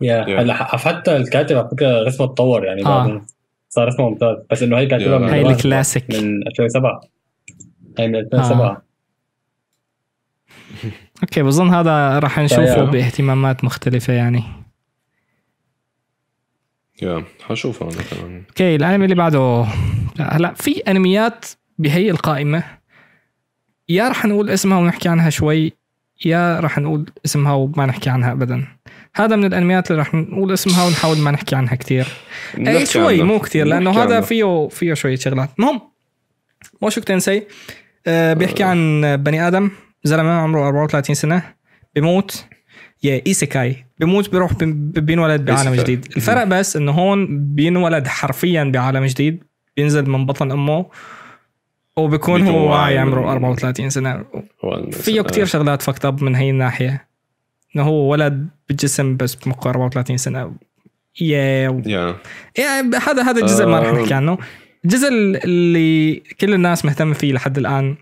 yeah 0.00 0.54
حتى 0.54 1.16
الكاتب 1.16 1.56
على 1.56 1.68
فكرة 1.68 2.02
رسمه 2.02 2.26
تطور 2.26 2.64
يعني 2.64 2.86
آه. 2.86 3.22
صار 3.68 3.88
رسمه 3.88 4.08
ممتاز. 4.08 4.36
بس 4.50 4.62
إنه 4.62 4.78
هي 4.78 4.86
كاتبها. 4.86 5.18
من 5.18 5.28
زمان. 5.28 5.46
الكلاسيك. 5.46 6.04
من 6.10 6.46
2007 6.46 7.00
هي 7.98 8.08
من 8.08 8.16
2007 8.16 8.82
okay 11.22 11.42
بظن 11.42 11.68
هذا 11.68 12.18
راح 12.18 12.38
نشوفه 12.38 12.74
طيب. 12.74 12.90
باهتمامات 12.90 13.64
مختلفة 13.64 14.12
يعني. 14.12 14.42
yeah 17.02 17.24
حشوفها 17.42 17.88
أنا 17.90 18.02
كمان. 18.02 18.44
okay 18.48 18.76
الأنمي 18.76 19.04
اللي 19.04 19.14
بعده. 19.14 19.66
هلا 20.20 20.54
في 20.54 20.80
أنميات 20.80 21.44
بهي 21.78 22.10
القائمة. 22.10 22.64
يا 23.88 24.08
راح 24.08 24.26
نقول 24.26 24.50
اسمها 24.50 24.78
ونحكي 24.78 25.08
عنها 25.08 25.30
شوي. 25.30 25.72
يا 26.24 26.60
راح 26.60 26.78
نقول 26.78 27.10
اسمها 27.24 27.52
وما 27.52 27.86
نحكي 27.86 28.10
عنها 28.10 28.32
ابدا. 28.32 28.64
هذا 29.16 29.36
من 29.36 29.44
الأنميات 29.44 29.90
اللي 29.90 29.98
راح 30.02 30.14
نقول 30.14 30.52
اسمها 30.52 30.84
ونحاول 30.86 31.18
ما 31.18 31.30
نحكي 31.30 31.56
عنها 31.56 31.74
كثير 31.74 32.06
إي 32.58 32.86
شوي. 32.86 33.22
مو 33.22 33.38
كثير 33.38 33.66
لأنه 33.66 34.02
هذا. 34.02 34.20
فيه 34.20 34.68
فيه 34.68 34.94
شوية 34.94 35.16
شغلات. 35.16 35.50
المهم 35.58 35.80
Mushoku 36.82 37.00
Tensei 37.00 37.42
آه 38.06 38.32
بيحكي 38.34 38.62
عن 38.62 39.02
بني 39.16 39.48
آدم 39.48 39.70
زلمة 40.04 40.30
عمره 40.30 40.68
34 40.68 41.14
سنة 41.14 41.42
بيموت. 41.94 42.44
yeah 43.02 43.22
isekai. 43.26 43.86
بيموت 43.98 44.30
بيروح 44.30 44.52
بي- 44.52 45.00
بينولد 45.00 45.44
بعالم. 45.44 45.74
جديد. 45.74 46.06
الفرق 46.16 46.44
بس 46.44 46.76
إنه 46.76 46.92
هون 46.92 47.26
بينولد 47.54 48.06
حرفيا 48.06 48.64
بعالم 48.64 49.04
جديد. 49.04 49.44
بينزل 49.76 50.10
من 50.10 50.26
بطن 50.26 50.50
أمه. 50.50 50.86
بيكون 52.08 52.42
هو 52.46 52.70
واعي 52.70 52.98
عمره 52.98 53.20
من- 53.20 53.28
34 53.28 53.90
سنة. 53.90 54.24
فيه 54.92 55.20
كتير 55.22 55.44
شغلات 55.44 55.82
fucked 55.82 56.04
up 56.04 56.22
من 56.22 56.34
هي 56.34 56.50
الناحية. 56.50 57.08
إنه 57.76 57.82
هو 57.84 58.10
ولد 58.10 58.48
بالجسم 58.68 59.16
بس 59.16 59.34
بمخه 59.34 59.70
34 59.70 60.16
سنة. 60.16 60.52
yeah 61.20 61.82
yeah 61.86 62.90
هذا 63.08 63.22
هذا 63.22 63.40
الجزء 63.40 63.66
ما 63.66 63.80
رح 63.80 63.88
آه. 63.88 63.92
نحكي 64.02 64.14
عنه. 64.14 64.38
الجزء 64.84 65.08
اللي 65.44 66.22
كل 66.40 66.54
الناس 66.54 66.84
مهتمة 66.84 67.14
فيه 67.14 67.32
لحد 67.32 67.58
الآن 67.58 67.96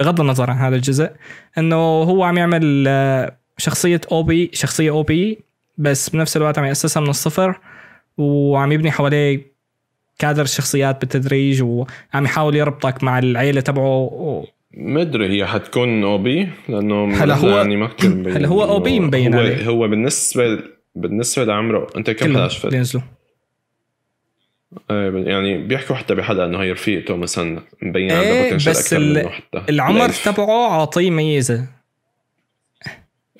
بغض 0.00 0.20
النظر 0.20 0.50
عن 0.50 0.56
هذا 0.56 0.76
الجزء 0.76 1.10
إنه 1.58 1.76
هو 1.76 2.24
عم 2.24 2.38
يعمل 2.38 2.84
آه، 2.88 3.36
شخصية 3.58 4.00
OP 4.12 4.50
شخصية 4.52 4.90
OP 4.90 5.38
بس 5.78 6.10
بنفس 6.10 6.36
الوقت 6.36 6.58
عم 6.58 6.64
يأسسها 6.64 7.00
من 7.00 7.08
الصفر 7.08 7.60
وعم 8.18 8.72
يبني 8.72 8.90
حواليه 8.90 9.51
كادر 10.22 10.42
الشخصيات 10.42 11.00
بالتدريج 11.00 11.62
وعم 11.62 12.24
يحاول 12.24 12.56
يربطك 12.56 13.04
مع 13.04 13.18
العيلة 13.18 13.60
تبعه 13.60 13.98
و- 13.98 14.44
مدري 14.74 15.28
هي 15.40 15.46
حتكون 15.46 16.04
OP 16.04 16.48
لأنه 16.68 17.04
هلا 17.22 17.34
هو- 17.34 17.48
يعني 17.48 17.76
ما 17.76 17.86
كثير 17.86 18.10
مبين 18.10 18.32
هلا 18.36 18.48
هو 18.48 18.80
OP 18.80 18.86
إنه 18.86 18.98
مبين 19.06 19.34
هو, 19.34 19.40
عليه. 19.40 19.66
هو 19.68 19.88
بالنسبة 19.88 20.58
بالنسبة 20.94 21.44
لعمره 21.44 21.86
أنت 21.96 22.10
كم 22.10 22.26
حلقه 22.26 22.48
شفت؟ 22.48 22.66
بينزلوا 22.66 23.02
إيه، 24.90 25.24
يعني 25.26 25.58
بيحكوا 25.58 25.96
حتى 25.96 26.14
بحلقه 26.14 26.44
إنه 26.44 26.58
هي 26.62 26.72
رفيقته 26.72 27.16
مثلا 27.16 27.60
مبين 27.82 28.10
إيه، 28.10 28.44
عنده 28.52 28.56
بس 28.70 28.94
ال- 28.94 29.28
حتى 29.28 29.62
العمر. 29.68 30.08
تبعه 30.08 30.72
عاطيه 30.72 31.10
ميزة 31.10 31.66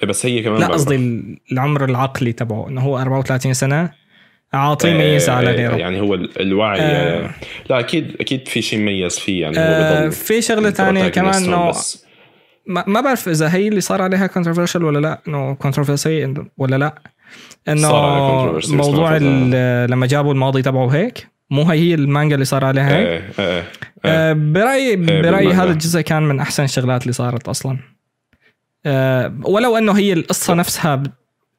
إيه، 0.03 0.09
بس 0.09 0.27
هي 0.27 0.43
كمان 0.43 0.61
لا. 0.61 0.67
قصدي 0.67 1.23
العمر 1.53 1.85
العقلي 1.85 2.33
تبعه 2.33 2.69
إنه 2.69 2.81
هو 2.81 2.99
34 2.99 3.53
سنة 3.55 4.02
عاطيه 4.55 4.89
إيه، 4.89 5.13
ميزة 5.13 5.33
على 5.33 5.51
غيره 5.51 5.77
يعني 5.77 6.01
هو 6.01 6.15
ال- 6.15 6.41
الوعي 6.41 6.81
آه. 6.81 7.25
آه. 7.25 7.31
لا 7.71 7.81
أكيد 7.81 8.17
أكيد 8.21 8.49
في 8.49 8.63
شيء 8.63 8.79
مميز 8.79 9.19
فيه 9.19 9.43
يعني 9.43 9.59
آه 9.59 10.07
هو 10.07 10.11
في 10.11 10.43
شغلة 10.43 10.71
ثانية 10.71 11.09
كمان 11.09 11.35
إنه. 11.35 11.73
ما, 12.67 12.85
ما 12.87 13.01
بعرف 13.01 13.29
إذا 13.29 13.55
هي 13.55 13.69
اللي 13.69 13.81
صار 13.81 14.03
عليها 14.03 14.27
controversial 14.27 14.85
ولا 14.85 14.99
لا 14.99 15.21
إنه 15.29 15.55
controversy 15.55 16.35
ولا 16.59 16.77
لا 16.77 17.03
إنه 17.69 17.93
موضوع 18.69 19.17
لما 19.87 20.07
جابوا 20.07 20.33
الماضي 20.33 20.63
تبعه 20.63 20.89
هيك 20.89 21.29
مو 21.51 21.63
هي 21.63 21.79
هي 21.79 21.95
المانجا 21.95 22.35
اللي 22.35 22.45
صار 22.45 22.65
عليها 22.65 22.89
هيك 22.99 23.07
إيه 23.07 23.23
إيه 23.39 23.59
إيه. 23.59 23.65
آه 24.05 24.33
برايي 24.33 24.97
برأيي. 24.97 25.53
هذا 25.53 25.71
الجزء 25.71 26.01
كان 26.01 26.23
من 26.23 26.41
أحسن 26.41 26.65
الشغلات 26.65 27.03
اللي 27.03 27.13
صارت 27.13 27.49
أصلا 27.49 27.79
آه 28.87 29.35
ولو 29.45 29.77
إنه 29.77 29.93
هي 29.93 30.13
القصة 30.13 30.55
نفسها 30.55 31.03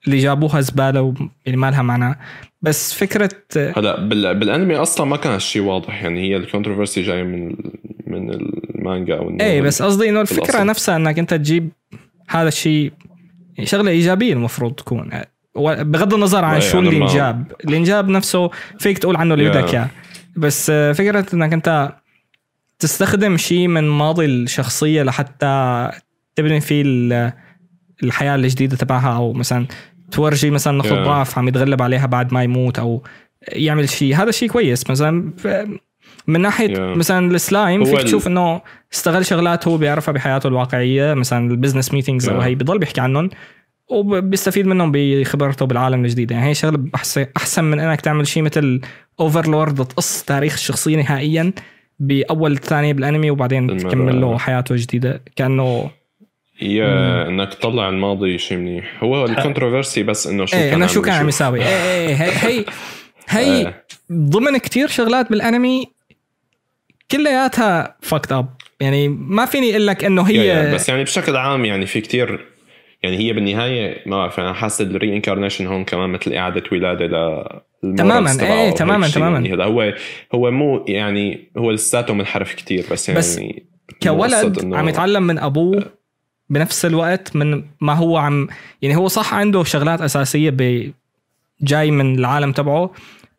اللي 0.06 0.18
جابوها 0.18 0.62
زبالة 0.62 1.14
يعني 1.46 1.58
ما 1.58 1.72
لها 1.72 1.82
معنى 1.82 2.20
بس 2.64 2.94
فكرة 2.94 3.30
هلا 3.78 4.00
بال... 4.00 4.40
بالانمي 4.40 4.76
أصلا 4.76 5.06
ما 5.06 5.18
كان 5.18 5.34
هالشيء 5.34 5.62
واضح 5.62 6.04
يعني 6.04 6.22
هي 6.30 6.38
ال 6.38 6.43
controversy 6.43 7.02
جاي 7.02 7.24
من 7.24 7.56
من 8.08 8.30
المانجا 8.34 9.18
أو 9.18 9.38
إيه 9.42 9.62
بس 9.62 9.82
قصدي 9.82 10.10
إنه 10.10 10.22
الفكرة 10.22 10.42
بالأصل. 10.46 10.66
نفسها 10.66 10.96
إنك 10.96 11.20
أنت 11.20 11.34
تجيب 11.34 11.70
هذا 12.30 12.48
الشيء 12.48 12.94
شغلة 13.64 13.92
إيجابية 13.92 14.34
المفروض 14.34 14.74
تكون 14.74 15.10
بغض 15.56 16.14
النظر 16.14 16.46
عن 16.46 16.62
شو 16.62 16.80
أنا 16.80 16.90
اللي 16.90 17.02
انجاب 17.02 17.52
اللي 17.66 17.78
انجاب 17.78 18.10
نفسه 18.10 18.50
فيك 18.80 18.98
تقول 18.98 19.16
عنه 19.16 19.34
اللي. 19.34 19.50
بدك 19.50 19.74
إياه 19.74 19.90
بس 20.38 20.72
فكرة 20.72 21.26
إنك 21.34 21.54
أنت 21.54 21.94
تستخدم 22.80 23.38
شيء 23.38 23.68
من 23.68 23.84
ماضي 23.90 24.26
الشخصية 24.26 25.04
لحتى 25.04 25.90
تبني 26.36 26.62
فيه 26.62 26.82
ال- 26.86 27.34
الحياة 28.04 28.36
الجديدة 28.36 28.78
تبعها 28.78 29.16
أو 29.16 29.34
مثلا 29.34 29.66
تورجي 30.14 30.50
مثلا 30.50 30.84
Yeah. 30.84 30.88
ضعف 30.88 31.38
عم 31.38 31.48
يتغلب 31.48 31.82
عليها 31.82 32.06
بعد 32.06 32.34
ما 32.34 32.44
يموت 32.44 32.80
أو 32.80 33.04
يعمل 33.52 33.90
شيء 33.90 34.16
هذا 34.16 34.32
شيء 34.32 34.50
كويس 34.50 34.90
مثلا 34.90 35.32
من 36.28 36.42
ناحية 36.42 36.76
Yeah. 36.76 36.98
مثلا 36.98 37.32
السلايم 37.36 37.84
فيك 37.86 38.02
تشوف 38.02 38.28
إنه 38.28 38.62
استغل 38.94 39.26
شغلات 39.26 39.68
هو 39.68 39.78
بيعرفها 39.78 40.12
بحياته 40.12 40.48
الواقعية 40.48 41.14
مثلا 41.14 41.52
ال 41.52 41.56
business 41.56 41.94
meetings 41.94 42.30
أو 42.30 42.40
Yeah. 42.42 42.44
هي 42.44 42.56
بضل 42.56 42.80
بيحكي 42.80 43.02
عنهم 43.02 43.30
وبيستفيد 43.90 44.66
منهم 44.68 44.92
بخبرته 44.96 45.66
بالعالم 45.66 46.06
الجديد 46.06 46.32
يعني 46.32 46.46
هي 46.50 46.54
شغلة 46.54 46.86
أحسن 47.38 47.64
من 47.64 47.80
إنك 47.80 48.02
تعمل 48.02 48.28
شيء 48.28 48.44
مثل 48.44 48.82
Overlord 49.20 49.86
تقص 49.86 50.24
تاريخ 50.24 50.54
الشخصية 50.54 50.98
نهائيا 50.98 51.54
بأول 52.00 52.58
ثانية 52.58 52.94
بالأنمي 52.94 53.32
وبعدين. 53.32 53.78
تكمل 53.78 54.22
له 54.22 54.38
حياته 54.38 54.76
جديده 54.76 55.22
كأنه 55.36 55.90
yeah 56.62 57.28
إنك 57.28 57.54
تطلع 57.54 57.90
الماضي 57.90 58.38
شيء 58.38 58.58
منيح. 58.58 59.04
هو 59.04 59.26
ال 59.26 59.32
controversy 59.32 60.04
بس 60.04 60.28
إنه 60.28 60.46
شو 60.46 60.58
إيه 60.58 60.70
كان 60.70 60.74
إنه 60.82 60.88
شو 60.88 61.02
كان 61.02 61.14
عم. 61.14 61.28
يساوي. 61.30 61.60
إيه 61.60 61.68
إيه 61.68 62.16
هي 62.16 62.66
هي, 63.30 63.58
إيه. 63.58 63.86
ضمن 64.12 64.58
كتير 64.58 64.88
شغلات 64.88 65.30
بالانمي 65.30 65.88
كلياتها 67.12 67.98
fucked 68.02 68.32
up 68.32 68.48
يعني 68.80 69.08
ما 69.08 69.46
فيني 69.46 69.72
أقول 69.72 69.88
لك 69.88 70.04
إنه 70.06 70.22
هي 70.22 70.48
yeah 70.48 70.74
بس 70.74 70.90
يعني 70.90 71.04
بشكل 71.04 71.36
عام 71.36 71.66
يعني 71.66 71.86
في 71.86 72.02
كتير 72.02 72.46
يعني 73.04 73.18
هي 73.18 73.34
بالنهاية 73.34 74.04
ما 74.06 74.18
بعرف 74.18 74.40
أنا 74.40 74.54
حاسس 74.54 74.82
ال 74.82 75.16
reincarnation 75.16 75.68
هون 75.68 75.84
كمان 75.86 76.10
مثل 76.10 76.34
إعادة 76.34 76.64
ولادة 76.72 77.06
ل 77.84 77.96
تماماً، 77.96 78.32
إيه، 78.42 78.52
وهيك 78.52 78.78
تماماً، 78.78 79.08
تماماً. 79.08 79.36
يعني 79.40 79.54
هذا 79.54 79.64
هو 79.64 79.94
هو 80.36 80.52
مو 80.52 80.86
يعني 80.88 81.52
هو 81.58 81.72
لساته 81.72 82.14
منحرف 82.14 82.54
كتير 82.56 82.86
بس 82.92 83.10
يعني 83.10 83.20
بس 83.20 83.40
كولد 84.04 84.74
عم 84.74 84.90
يتعلم 84.90 85.24
من 85.24 85.40
أبوه. 85.40 86.03
بنفس 86.54 86.86
الوقت 86.86 87.36
من 87.36 87.64
ما 87.82 87.94
هو 87.94 88.18
عم 88.18 88.48
يعني 88.82 88.96
هو 88.96 89.08
صح 89.08 89.34
عنده 89.34 89.64
شغلات 89.64 90.02
أساسية 90.02 90.50
ب 90.50 90.92
جاي 91.62 91.92
من 91.92 92.20
العالم 92.20 92.52
تبعه 92.52 92.92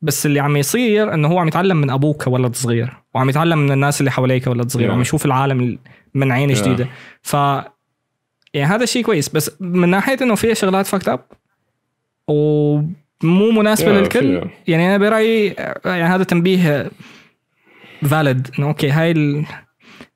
بس 0.03 0.27
اللي 0.27 0.41
عم 0.41 0.57
يصير 0.57 1.15
إنه 1.15 1.29
هو 1.29 1.39
عم 1.39 1.49
يتعلم 1.49 1.77
من 1.77 1.91
ابوه 1.91 2.15
كولد 2.15 2.55
صغير 2.55 2.93
وعم 3.15 3.29
يتعلم 3.29 3.59
من 3.59 3.73
الناس 3.73 4.01
اللي 4.01 4.11
حواليه 4.11 4.41
كولد 4.41 4.71
صغير 4.71 4.89
Yeah. 4.89 4.91
وعم 4.91 5.01
يشوف 5.01 5.27
العالم 5.27 5.79
من 6.15 6.33
عين 6.33 6.55
Yeah. 6.57 6.59
جديدة 6.59 6.89
ف 7.23 7.33
يعني 8.55 8.75
هذا 8.75 8.85
شيء 8.85 9.05
كويس 9.05 9.29
بس 9.29 9.51
من 9.61 9.89
ناحية 9.89 10.17
إنه 10.23 10.35
فيها 10.35 10.55
شغلات 10.55 10.87
fucked 10.87 11.09
up 11.09 11.21
ومو 12.29 13.51
مناسبة 13.51 13.87
Yeah, 13.89 14.01
للكل 14.01 14.21
فيها. 14.21 14.51
يعني 14.69 14.87
أنا 14.87 14.99
برأيي 14.99 15.47
يعني 15.85 16.03
هذا 16.05 16.25
تنبيه 16.25 16.91
valid 18.11 18.51
إنه 18.59 18.67
okay 18.69 18.91
هاي 18.91 19.11
ال... 19.11 19.45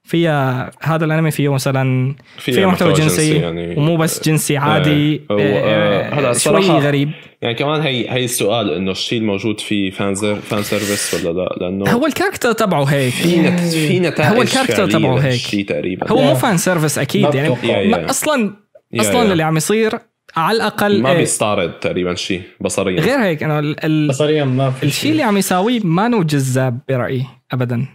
فيها 0.09 0.71
هذا 0.83 1.05
الانمي 1.05 1.31
فيه 1.31 1.53
مثلا 1.53 2.15
فيه 2.39 2.67
محتوى 2.67 2.93
جنسي 2.93 3.37
يعني 3.37 3.75
ومو 3.77 3.97
بس 3.97 4.29
جنسي 4.29 4.57
عادي 4.57 5.21
هو- 5.31 5.39
آه، 5.41 6.15
هلا 6.15 6.33
شوي 6.33 6.61
غريب. 6.69 7.11
يعني 7.43 7.55
كمان 7.55 7.81
هي 7.81 8.11
هي 8.11 8.25
السؤال 8.25 8.71
إنه 8.71 8.91
الشيء 8.91 9.19
الموجود 9.21 9.61
فيه 9.61 9.91
fan 9.91 10.15
fan 10.15 10.63
service 10.63 11.15
ولا 11.25 11.39
لا؟ 11.39 11.57
لأنه 11.61 11.91
هو 11.91 12.07
ال 12.07 12.12
character 12.12 12.53
تبعه 12.53 12.85
هيك. 12.85 13.13
في 13.13 13.57
في 13.89 14.01
نتائج 14.01 14.37
هو 14.37 14.43
الكاركتر 14.43 14.91
تبعه 14.91 15.17
هيك. 15.19 15.69
تقريبا. 15.69 16.11
هو 16.11 16.23
مو. 16.23 16.35
fan 16.35 16.57
service 16.57 16.99
أكيد 16.99 17.35
يعني 17.35 17.91
yeah. 17.91 18.11
أصلا 18.11 18.55
yeah- 18.93 19.01
أصلا 19.01 19.25
yeah. 19.25 19.33
اللي 19.33 19.43
عم 19.43 19.57
يصير 19.57 19.93
على 20.37 20.57
الأقل 20.57 21.03
ما 21.03 21.11
إيه، 21.13 21.19
بيستعرض 21.19 21.71
تقريبا 21.71 22.15
شيء 22.15 22.43
بصريا. 22.61 23.01
غير 23.01 23.19
هيك 23.23 23.43
إنه 23.43 23.75
بصريا 24.09 24.45
ما 24.45 24.71
في 24.71 24.83
الشيء 24.87 25.13
اللي 25.13 25.23
عم 25.23 25.37
يساويه 25.37 25.81
ما 25.85 26.09
نو 26.09 26.23
جذاب 26.23 26.79
برأيي 26.89 27.27
ابدا. 27.53 27.87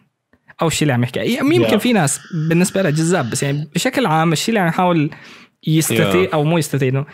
أو 0.61 0.67
الشيء 0.67 0.81
اللي 0.81 0.93
عم 0.93 1.03
يحكي 1.03 1.19
يمكن 1.55 1.73
yeah. 1.73 1.77
في 1.77 1.93
ناس 1.93 2.19
بالنسبة 2.49 2.81
لها 2.81 2.91
جذاب 2.91 3.29
بس 3.29 3.43
يعني 3.43 3.69
بشكل 3.75 4.05
عام 4.05 4.31
الشيء 4.31 4.49
اللي 4.49 4.59
عم 4.59 4.67
يحاول 4.67 5.09
يستثير 5.67 6.15
yeah. 6.15 6.29
أو 6.33 6.43
مو 6.43 6.57
يستثير 6.57 6.89
إنه 6.89 7.05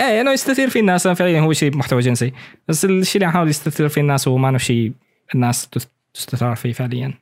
إيه 0.00 0.20
إنه 0.20 0.32
يستثير 0.32 0.70
في 0.70 0.78
الناس 0.80 1.08
فعليا 1.08 1.40
هو 1.40 1.52
شيء 1.52 1.76
محتوى 1.76 2.00
جنسي 2.00 2.32
بس 2.68 2.84
الشيء 2.84 3.14
اللي 3.16 3.24
عم 3.26 3.30
يحاول 3.30 3.48
يستثير 3.48 3.88
في 3.88 4.00
الناس 4.00 4.28
هو 4.28 4.36
ما 4.36 4.58
شيء 4.58 4.92
الناس 5.34 5.68
تست- 5.68 5.90
تستثار 6.14 6.56
فيه 6.56 6.72
فعليا 6.72 7.14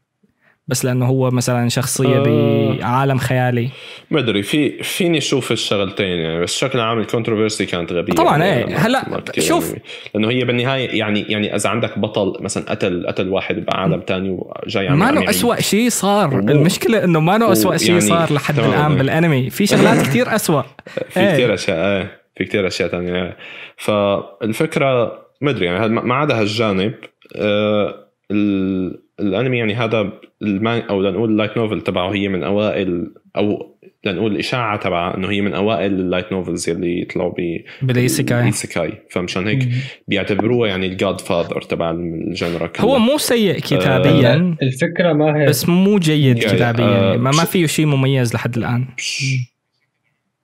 بس 0.72 0.84
لأنه 0.84 1.06
هو 1.06 1.30
مثلا 1.30 1.68
شخصية 1.68 2.16
آه. 2.16 2.76
بعالم 2.78 3.18
خيالي 3.18 3.68
ما 4.10 4.20
أدري 4.20 4.42
في 4.42 4.82
فيني 4.82 5.18
أشوف 5.18 5.52
الشغلتين 5.52 6.18
يعني 6.18 6.40
بس 6.40 6.54
بشكل 6.64 6.80
عام 6.80 6.98
ال 6.98 7.04
controversy 7.04 7.66
كانت 7.66 7.92
غبية 7.92 8.12
طبعاً، 8.12 8.38
يعني 8.44 8.74
إيه. 8.76 8.88
ما 9.10 9.20
كتير 9.20 9.44
شوف. 9.44 9.68
يعني 9.70 9.82
لأنه 10.14 10.30
هي 10.30 10.44
بالنهاية 10.44 10.98
يعني 10.98 11.20
يعني 11.28 11.54
إذا 11.56 11.70
عندك 11.70 11.98
بطل 11.98 12.36
مثلا 12.40 12.64
قتل 12.70 13.06
قتل 13.06 13.28
واحد 13.28 13.64
بعالم 13.64 14.00
تاني 14.00 14.30
وجاي 14.38 14.88
عم 14.88 14.98
ما 14.98 15.06
عم 15.06 15.14
نو 15.14 15.20
يعيد. 15.20 15.28
أسوأ 15.34 15.60
شيء 15.60 15.88
صار 15.88 16.38
المشكلة 16.38 17.04
إنه 17.04 17.20
ما 17.20 17.38
نو 17.38 17.52
أسوأ 17.52 17.76
شيء 17.76 17.88
ويعني 17.88 18.00
صار 18.08 18.32
لحد 18.32 18.58
الآن 18.58 18.90
إيه. 18.92 18.98
بالأنمي 18.98 19.50
في 19.50 19.66
شغلات 19.72 20.06
كتير 20.06 20.34
أسوأ 20.34 20.62
في 21.08 21.20
إيه. 21.20 21.32
كثير 21.32 21.54
أشياء 21.54 21.76
إيه 21.78 22.18
في 22.36 22.44
كثير 22.44 22.66
أشياء 22.66 22.88
ثانية 22.88 23.36
فالفكرة 23.76 25.18
ما 25.40 25.50
أدري 25.50 25.66
يعني 25.66 25.88
ما 25.88 26.14
عدا 26.14 26.40
هالجانب 26.40 26.94
آه 27.36 27.94
ال- 28.30 29.02
الأنمي 29.20 29.58
يعني 29.58 29.74
هذا 29.74 30.12
المان 30.42 30.82
أو 30.82 31.02
لنقول 31.02 31.30
ال 31.30 31.35
light 31.35 31.56
novel 31.56 31.80
تبعه 31.80 32.14
هي 32.14 32.28
من 32.28 32.42
أوائل 32.42 33.14
أو 33.36 33.76
لنقول 34.04 34.32
الإشاعة 34.32 34.76
تبعها 34.76 35.16
إنه 35.16 35.30
هي 35.30 35.40
من 35.40 35.54
أوائل 35.54 35.92
ال 35.92 35.99
light 35.99 36.32
novels 36.32 36.68
يلي 36.68 37.04
طلعوا 37.04 37.32
ب 37.38 37.60
بال 37.82 37.95
isekai. 37.95 38.40
ال 38.40 38.48
isekai 38.48 38.92
فمشان 39.10 39.46
هيك 39.46 39.68
بيعتبروها 40.08 40.68
يعني 40.68 40.86
ال 40.86 41.20
godfather 41.20 41.60
تبع 41.60 41.90
ال 41.90 42.03
genre 42.03 42.66
كلها. 42.66 42.86
هو 42.86 42.98
مو 42.98 43.18
سيء 43.18 43.58
كتابيا 43.58 44.56
الفكرة 44.62 45.12
ما 45.12 45.40
هي 45.40 45.46
بس 45.46 45.68
مو 45.68 45.98
جيد 45.98 46.38
يعني، 46.38 46.56
كتابيا. 46.56 46.84
آه، 46.84 47.04
يعني 47.04 47.18
ما, 47.18 47.30
ما 47.30 47.44
فيه 47.44 47.66
شيء 47.66 47.86
مميز 47.86 48.34
لحد 48.34 48.56
الآن. 48.56 48.86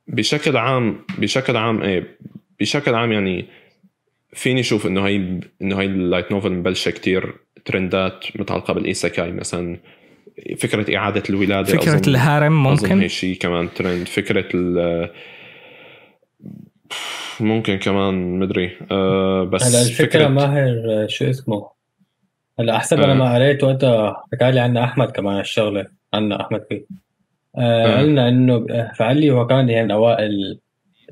بشكل 0.09 0.57
عام 0.57 0.97
بشكل 1.19 1.57
عام 1.57 1.83
إيه 1.83 2.19
بشكل 2.61 2.95
عام 2.95 3.13
يعني 3.13 3.45
فيني 4.33 4.61
أشوف 4.61 4.87
إنه 4.87 5.07
هي 5.07 5.41
إنه 5.63 5.81
هي 5.81 5.85
ال 5.87 5.94
light 5.94 6.33
novel 6.33 6.53
مبلشة 6.53 6.91
كتير 6.91 7.35
ترندات 7.65 8.25
متعلقة 8.35 8.75
بال 8.75 8.89
isekai 8.89 9.33
مثلا 9.33 9.77
فكرة 10.59 10.97
إعادة 10.97 11.23
الولادة 11.31 11.65
فكرة 11.79 11.99
أظن- 11.99 12.09
ال 12.09 12.18
harem 12.18 12.67
أظن 12.67 12.83
ممكن؟ 12.89 13.01
هي 13.01 13.09
شيء 13.09 13.37
كمان 13.37 13.69
ترند. 13.75 14.07
فكرة 14.09 14.45
ال 14.55 15.11
ممكن 17.41 17.77
كمان 17.79 18.39
مدري. 18.39 18.71
آه 18.91 19.45
بس 19.45 19.63
هلا 19.77 19.83
الفكرة 19.89 20.25
فكرة- 20.25 20.29
ماهر 20.31 21.07
شو 21.09 21.25
اسمه. 21.31 21.69
هلا 22.61 22.79
حسب 22.79 23.01
آه. 23.01 23.05
أنا 23.05 23.15
ما 23.15 23.35
قريت 23.35 23.65
وقتها 23.65 24.23
حكى 24.33 24.51
لي 24.51 24.61
عنها 24.61 24.85
أحمد 24.85 25.11
كمان 25.11 25.41
الشغلة 25.41 25.87
عنا 26.15 26.41
أحمد 26.41 26.65
فيه. 26.69 26.85
آه 27.57 27.87
آه. 27.87 28.01
قلنا 28.01 28.29
انه 28.29 28.67
فعلي 28.99 29.31
هو 29.31 29.47
كان 29.47 29.69
يعني 29.69 29.85
من 29.85 29.91
أوائل 29.91 30.59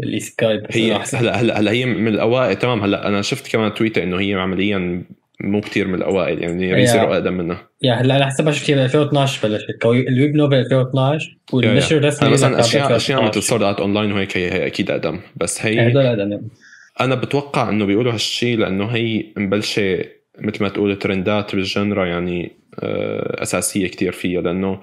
بس 0.00 0.76
هي 0.76 1.00
هلا 1.14 1.40
هلا 1.40 1.60
هلا 1.60 1.70
هي 1.70 1.86
من 1.86 2.08
الأوائل 2.08 2.56
تمام. 2.56 2.80
هلا 2.82 3.08
أنا 3.08 3.22
شفت 3.22 3.52
كمان 3.52 3.74
تويتر 3.74 4.02
إنه 4.02 4.20
هي 4.20 4.34
عمليا 4.34 5.04
مو 5.40 5.60
كتير 5.60 5.88
من 5.88 5.94
الأوائل 5.94 6.42
يعني 6.42 6.82
يصيروا 6.82 7.12
أقدم 7.14 7.32
منها. 7.32 7.68
يعني 7.82 8.00
هلا 8.00 8.14
على 8.14 8.26
حسب 8.26 8.50
شفت 8.50 8.70
هي 8.70 8.74
ب 8.76 8.78
2012 8.78 9.48
بلشت. 9.48 9.66
ال 9.84 9.97
web 9.97 10.34
novel 10.34 10.54
2012 10.54 11.36
والنشر 11.52 11.96
الرسمي 11.96 12.30
مثلا 12.30 12.60
اشياء 12.60 12.96
أشياء 12.96 13.18
مثل 13.18 13.26
2013. 13.26 13.40
Sword 13.40 13.62
Art 13.62 13.80
Online 13.80 14.12
وهيك 14.12 14.36
هي, 14.36 14.52
هي 14.52 14.66
أكيد 14.66 14.90
أقدم. 14.90 15.20
بس 15.36 15.66
هي 15.66 15.88
هدول 15.88 16.06
أقدم. 16.06 16.40
أنا 17.00 17.14
بتوقع 17.14 17.68
إنه 17.68 17.84
بيقولوا 17.84 18.12
هالشيء 18.12 18.58
لأنه 18.58 18.86
هي 18.86 19.24
مبلشة 19.36 20.04
مثل 20.38 20.62
ما 20.62 20.68
تقول 20.68 20.98
ترندات 20.98 21.54
بال 21.54 21.69
genre 21.69 22.06
يعني 22.06 22.52
آه، 22.80 23.42
أساسية 23.42 23.86
كتير 23.86 24.12
فيها 24.12 24.40
لأنه 24.40 24.80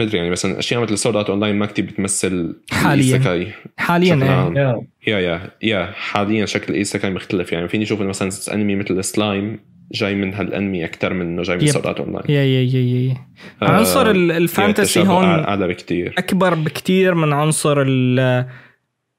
آه، 0.00 0.04
مدري 0.04 0.18
يعني 0.18 0.30
مثلا 0.30 0.58
أشياء 0.58 0.80
مثل 0.82 0.98
Sword 0.98 1.16
Art 1.16 1.30
Online 1.30 1.56
ما 1.56 1.66
كتير 1.66 1.84
بتمثل 1.84 2.60
حالياً. 2.70 2.94
ال 2.94 3.02
isekai 3.02 3.52
حاليا. 3.76 4.14
yeah 4.14 4.80
yeah 5.06 5.18
yeah 5.20 5.50
yeah 5.62 5.92
حاليا 5.94 6.46
شكل 6.46 6.72
ال 6.72 6.77
isekai 6.77 7.10
مختلف 7.10 7.52
يعني. 7.52 7.68
فيني 7.68 7.84
أشوف 7.84 8.00
إنه 8.00 8.08
مثلا 8.08 8.30
أنمي 8.54 8.76
مثل 8.76 9.04
سلايم 9.04 9.60
جاي 9.92 10.14
من 10.14 10.34
هالأنمي 10.34 10.84
أكثر 10.84 11.12
من 11.14 11.20
إنه 11.26 11.42
جاي 11.42 11.56
من. 11.56 11.66
Sword 11.66 11.86
Art 11.86 12.00
Online 12.00 12.24
yeah 12.28 12.44
yeah 12.44 12.62
yeah 12.62 13.08
yeah 13.08 13.14
آه، 13.62 13.70
عنصر 13.70 14.10
ال- 14.10 14.32
ال 14.32 14.41
fantasy 14.41 15.00
هون 15.00 15.24
أعلى 15.24 15.68
بكتير. 15.68 16.14
أكبر 16.18 16.54
بكتير 16.54 17.14
من 17.14 17.32
عنصر 17.32 17.82
ال 17.86 18.46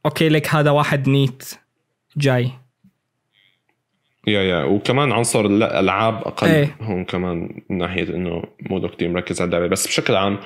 okay 0.05 0.29
لك 0.29 0.47
هذا 0.55 0.69
واحد 0.71 1.09
NEET 1.09 1.43
جاي. 2.17 2.51
yeah 4.27 4.41
yeah 4.41 4.63
وكمان 4.63 5.11
عنصر 5.11 5.45
الألعاب 5.45 6.13
أقل. 6.13 6.47
إيه. 6.47 6.75
هون 6.81 7.05
كمان 7.05 7.61
من 7.69 7.77
ناحية 7.77 8.15
إنه 8.15 8.43
مو 8.69 8.87
كتير 8.87 9.09
مركز 9.09 9.41
على 9.41 9.47
اللعبة 9.47 9.67
بس 9.67 9.87
بشكل 9.87 10.15
عام 10.15 10.37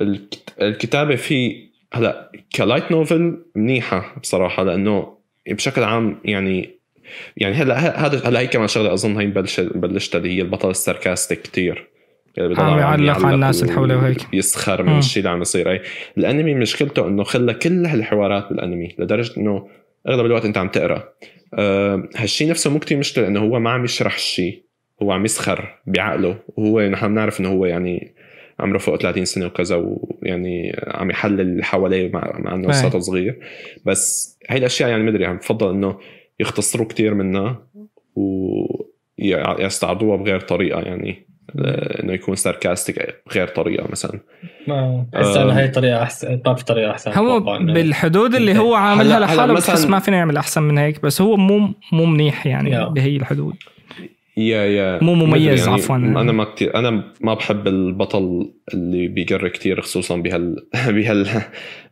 الكت- 0.00 0.54
الكتابة 0.62 1.16
في 1.16 1.68
هلا 1.94 2.32
ك 2.56 2.62
light 2.62 2.92
novel 2.92 3.38
منيحة 3.56 4.14
بصراحة 4.20 4.62
لأنه 4.64 5.16
بشكل 5.50 5.82
عام 5.82 6.18
يعني 6.24 6.70
يعني 7.36 7.54
هلا 7.54 8.06
هذا 8.06 8.28
هلا 8.28 8.40
هي 8.40 8.46
كمان 8.46 8.68
شغلة 8.68 8.92
أظن 8.92 9.16
هي 9.20 9.26
بلش 9.26 9.60
بلشتها 9.60 10.18
اللي 10.18 10.36
هي 10.36 10.42
البطل 10.42 10.70
ال 10.70 10.77
sarcastic 10.77 11.42
كتير 11.42 11.88
يعني 12.36 12.54
عم 12.60 12.78
يعلق 12.78 13.26
على 13.26 13.34
الناس 13.34 13.62
اللي 13.62 13.72
حوله 13.74 13.96
وهيك. 13.96 14.18
يسخر 14.32 14.82
من. 14.82 14.98
الشيء 14.98 15.20
اللي 15.20 15.30
عم 15.30 15.40
يصير 15.42 15.70
اي 15.70 15.80
الأنمي 16.18 16.54
مشكلته 16.54 17.08
إنه 17.08 17.24
خلى 17.24 17.54
كل 17.54 17.86
هالحوارات 17.86 18.48
بالأنمي 18.50 18.94
لدرجة 18.98 19.36
إنه 19.36 19.68
أغلب 20.08 20.26
الوقت 20.26 20.44
أنت 20.44 20.58
عم 20.58 20.68
تقرأ 20.68 21.08
أه 21.54 22.08
هالشيء 22.16 22.50
نفسه 22.50 22.70
مو 22.70 22.78
كتير 22.78 22.98
مشكلة 22.98 23.26
إنه 23.26 23.40
هو 23.40 23.60
ما 23.60 23.70
عم 23.70 23.84
يشرح 23.84 24.14
الشيء 24.14 24.62
هو 25.02 25.12
عم 25.12 25.24
يسخر 25.24 25.78
بعقله 25.86 26.38
وهو 26.48 26.80
نحن 26.80 27.08
بنعرف 27.08 27.40
إنه 27.40 27.48
هو 27.48 27.66
يعني 27.66 28.14
عمره 28.60 28.78
فوق 28.78 28.96
30 28.96 29.24
سنة 29.24 29.46
وكذا 29.46 29.76
ويعني 29.76 30.76
عم 30.86 31.10
يحلل 31.10 31.40
اللي 31.40 31.64
حواليه 31.64 32.12
مع, 32.12 32.38
مع 32.38 32.54
إنه. 32.54 32.68
لساته 32.68 32.98
صغير 32.98 33.38
بس 33.86 34.38
هاي 34.50 34.58
الأشياء 34.58 34.90
يعني 34.90 35.02
مدري 35.02 35.26
عم 35.26 35.36
بفضل 35.36 35.70
إنه 35.70 35.98
يختصروا 36.40 36.86
كتير 36.86 37.14
منها 37.14 37.66
ويستعرضوها 38.16 40.16
بغير 40.16 40.40
طريقة 40.40 40.80
يعني 40.80 41.10
آه، 41.10 41.31
إنه 42.02 42.12
يكون 42.12 42.36
ساركاستيك 42.36 43.14
غير 43.34 43.48
طريقة 43.48 43.88
مثلا 43.90 44.20
ما 44.68 45.06
احس 45.16 45.36
آم. 45.36 45.42
إنه 45.48 45.58
هي 45.60 45.68
طريقة 45.68 46.02
أحسن 46.02 46.40
ما 46.46 46.54
في 46.54 46.64
طريقة 46.64 46.90
أحسن 46.90 47.12
هو 47.12 47.58
إنه- 47.58 47.60
بالحدود 47.72 48.34
اللي 48.34 48.58
هو 48.58 48.74
عاملها 48.74 49.20
لحاله 49.20 49.54
بتحس 49.54 49.86
ما 49.86 49.98
فينا 49.98 50.16
يعمل 50.16 50.36
أحسن 50.36 50.62
من 50.62 50.78
هيك 50.78 51.02
بس 51.02 51.20
هو 51.20 51.36
مو 51.36 51.74
مو 51.92 52.04
منيح 52.06 52.46
يعني. 52.46 52.90
بهي 52.90 53.16
الحدود 53.16 53.54
يا 54.36 54.64
يا 54.64 54.98
مو 55.02 55.14
مميز 55.14 55.60
مدري 55.68 55.74
عفواً. 55.82 55.96
أنا 55.96 56.32
ما 56.32 56.44
كتير 56.44 56.74
أنا 56.74 57.04
ما 57.20 57.34
بحب 57.34 57.66
البطل 57.66 58.50
اللي 58.74 59.08
بيقر 59.08 59.48
كتير 59.48 59.80
خصوصا 59.80 60.16
بهال 60.16 60.56
بهال 60.96 61.28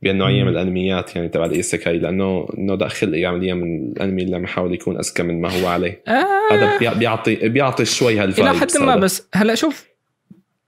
بهالنوعية. 0.03 0.43
من 0.43 0.49
الأنميات 0.49 1.17
يعني 1.17 1.29
تبع 1.29 1.45
الايسكاي 1.45 1.99
لأنه 1.99 2.47
إنه 2.59 2.75
داخل 2.75 3.25
عمليا 3.25 3.55
من 3.55 3.93
الأنمي 3.93 4.23
اللي 4.23 4.37
عم 4.37 4.45
يحاول 4.45 4.75
يكون 4.75 4.97
أذكى 4.99 5.23
من 5.23 5.41
ما 5.41 5.49
هو 5.63 5.67
عليه 5.69 6.03
آه 6.09 6.55
هذا 6.55 6.79
بيع- 6.79 6.93
بيعطي 6.93 7.35
بيعطي 7.49 7.85
شوي 7.85 8.13
إلى 8.13 8.21
هالفايبس 8.23 8.77
حد 8.77 8.83
ما 8.87 8.97
بس 8.97 9.29
هلا 9.35 9.55
شوف 9.55 9.91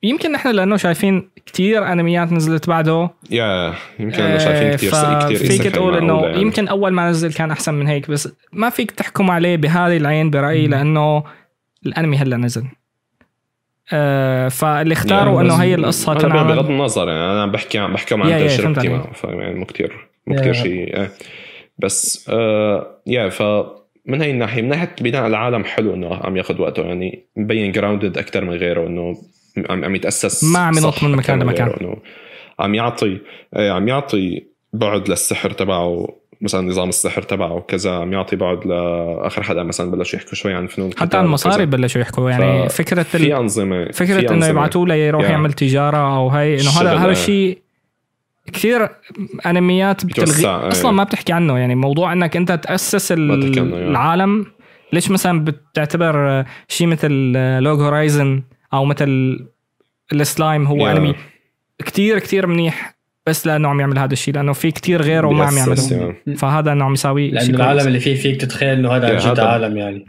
يمكن 0.02 0.32
نحن 0.32 0.48
لأنه 0.50 0.76
شايفين 0.76 1.30
كتير 1.46 1.92
أنميات 1.92 2.32
نزلت 2.32 2.68
بعده 2.68 3.10
يا 3.30 3.74
يمكن 3.98 4.22
انه 4.22 4.38
شايفين 4.38 4.72
كثير 4.72 4.90
كثير 5.34 5.36
فيك 5.50 5.62
تقول 5.62 5.96
إنه 5.96 6.20
يعني. 6.22 6.40
يمكن 6.42 6.68
أول 6.68 6.90
ما 6.92 7.10
نزل 7.10 7.32
كان 7.32 7.50
أحسن 7.50 7.74
من 7.74 7.86
هيك 7.86 8.10
بس 8.10 8.28
ما 8.52 8.70
فيك 8.70 8.90
تحكم 8.90 9.30
عليه 9.30 9.56
بهذه 9.56 9.96
العين 9.96 10.30
برأيي 10.30 10.66
لأنه 10.66 11.24
الانمي 11.86 12.16
هلا 12.16 12.36
نزل 12.36 12.64
آه 13.92 14.48
فاللي 14.48 14.92
اختاروا 14.92 15.34
يعني 15.42 15.48
إنه 15.54 15.62
هي 15.62 15.74
القصة 15.74 16.14
تنعمل 16.14 16.54
بغض 16.56 16.70
النظر 16.70 17.08
يعني 17.08 17.32
أنا 17.32 17.46
بحكي 17.46 17.78
عن 17.78 17.92
بحكم 17.92 18.22
يا- 18.28 18.34
عن 18.34 18.48
تجربتي 18.48 18.86
يعني 19.24 19.54
مو 19.58 19.64
كثير 19.64 20.08
مو. 20.26 20.34
كثير 20.36 20.52
شيء 20.52 20.96
إيه. 20.96 21.10
بس 21.78 22.26
آه 22.32 23.00
يا 23.06 23.28
ف 23.28 23.42
من 24.06 24.22
هي 24.22 24.30
الناحية 24.30 24.62
من 24.62 24.68
ناحية 24.68 24.94
بناء 25.00 25.26
العالم 25.26 25.64
حلو 25.64 25.94
إنه 25.94 26.14
عم 26.14 26.36
ياخذ 26.36 26.60
وقته 26.60 26.82
يعني 26.82 27.26
مبين 27.36 27.72
جراوندد 27.72 28.18
أكثر 28.18 28.44
من 28.44 28.50
غيره 28.52 28.86
إنه 28.86 29.14
عم 29.70 29.84
عم 29.84 29.94
يتأسس 29.94 30.44
ما 30.44 30.58
عم 30.58 30.74
ينط 30.78 31.02
من 31.02 31.10
مكان 31.16 31.42
لمكان. 31.42 31.96
عم 32.58 32.74
يعطي 32.74 33.18
إيه، 33.56 33.70
عم 33.70 33.88
يعطي 33.88 34.44
بعد 34.72 35.08
للسحر 35.08 35.50
تبعه 35.50 36.08
مثلا 36.42 36.68
نظام 36.68 36.88
السحر 36.88 37.22
تبعه 37.22 37.52
وكذا 37.52 37.90
عم 37.92 38.12
يعطي 38.12 38.36
بعد 38.36 38.66
لآخر 38.66 39.42
حلقه 39.42 39.62
مثلا 39.62 39.90
بلشوا 39.90 40.18
يحكوا 40.18 40.34
شوي 40.34 40.54
عن 40.54 40.66
فنون 40.66 40.90
حتى 40.98 41.16
عن 41.16 41.24
المصاري. 41.24 41.66
بلشوا 41.66 42.00
يحكوا 42.00 42.30
يعني 42.30 42.68
ف- 42.68 42.72
فكرة 42.72 43.02
في. 43.02 43.36
أنظمة 43.36 43.84
في 43.84 43.92
فكره 43.92 44.32
انه. 44.32 44.46
يبعثوا 44.46 44.86
له 44.86 44.94
يروح 44.94 45.24
يا. 45.24 45.28
يعمل 45.30 45.52
تجارة 45.52 46.16
أو 46.16 46.28
هي 46.28 46.60
إنه 46.60 46.70
هذا 46.70 46.96
هذا. 46.96 47.10
الشيء 47.10 47.58
كثير 48.52 48.88
أنميات 49.46 50.06
بتلغي 50.06 50.24
بتوسع، 50.32 50.68
أصلا 50.68 50.90
إيه. 50.90 50.96
ما 50.96 51.04
بتحكي 51.04 51.32
عنه 51.32 51.58
يعني 51.58 51.74
موضوع 51.74 52.12
إنك 52.12 52.36
أنت 52.36 52.52
تأسس. 52.52 53.12
العالم 53.12 54.46
ليش 54.92 55.10
مثلا 55.10 55.44
بتعتبر 55.44 56.44
شيء 56.68 56.86
مثل 56.86 57.10
Log 57.62 57.80
Horizon 57.80 58.42
أو 58.74 58.84
مثل 58.84 59.38
السلايم 60.12 60.66
هو. 60.66 60.86
أنمي 60.86 61.14
كتير 61.78 62.18
كتير 62.18 62.46
منيح 62.46 62.91
بس 63.26 63.46
لأنه 63.46 63.68
عم 63.68 63.80
يعمل 63.80 63.98
هذا 63.98 64.12
الشيء 64.12 64.34
لأنه 64.34 64.52
في 64.52 64.70
كتير 64.70 65.02
غيره 65.02 65.26
وما 65.26 65.44
عم 65.44 65.56
yeah. 65.58 66.34
فهذا 66.36 66.72
أنه 66.72 66.84
عم 66.84 66.92
يساوي 66.92 67.30
لأنه 67.30 67.56
العالم 67.56 67.72
كويس. 67.72 67.86
اللي 67.86 68.00
فيه 68.00 68.14
فيك 68.14 68.40
تتخيل 68.40 68.68
إنه 68.78 68.90
هذا 68.92 69.08
عن 69.08 69.32
جد 69.32 69.40
عالم 69.40 69.76
يعني 69.76 70.06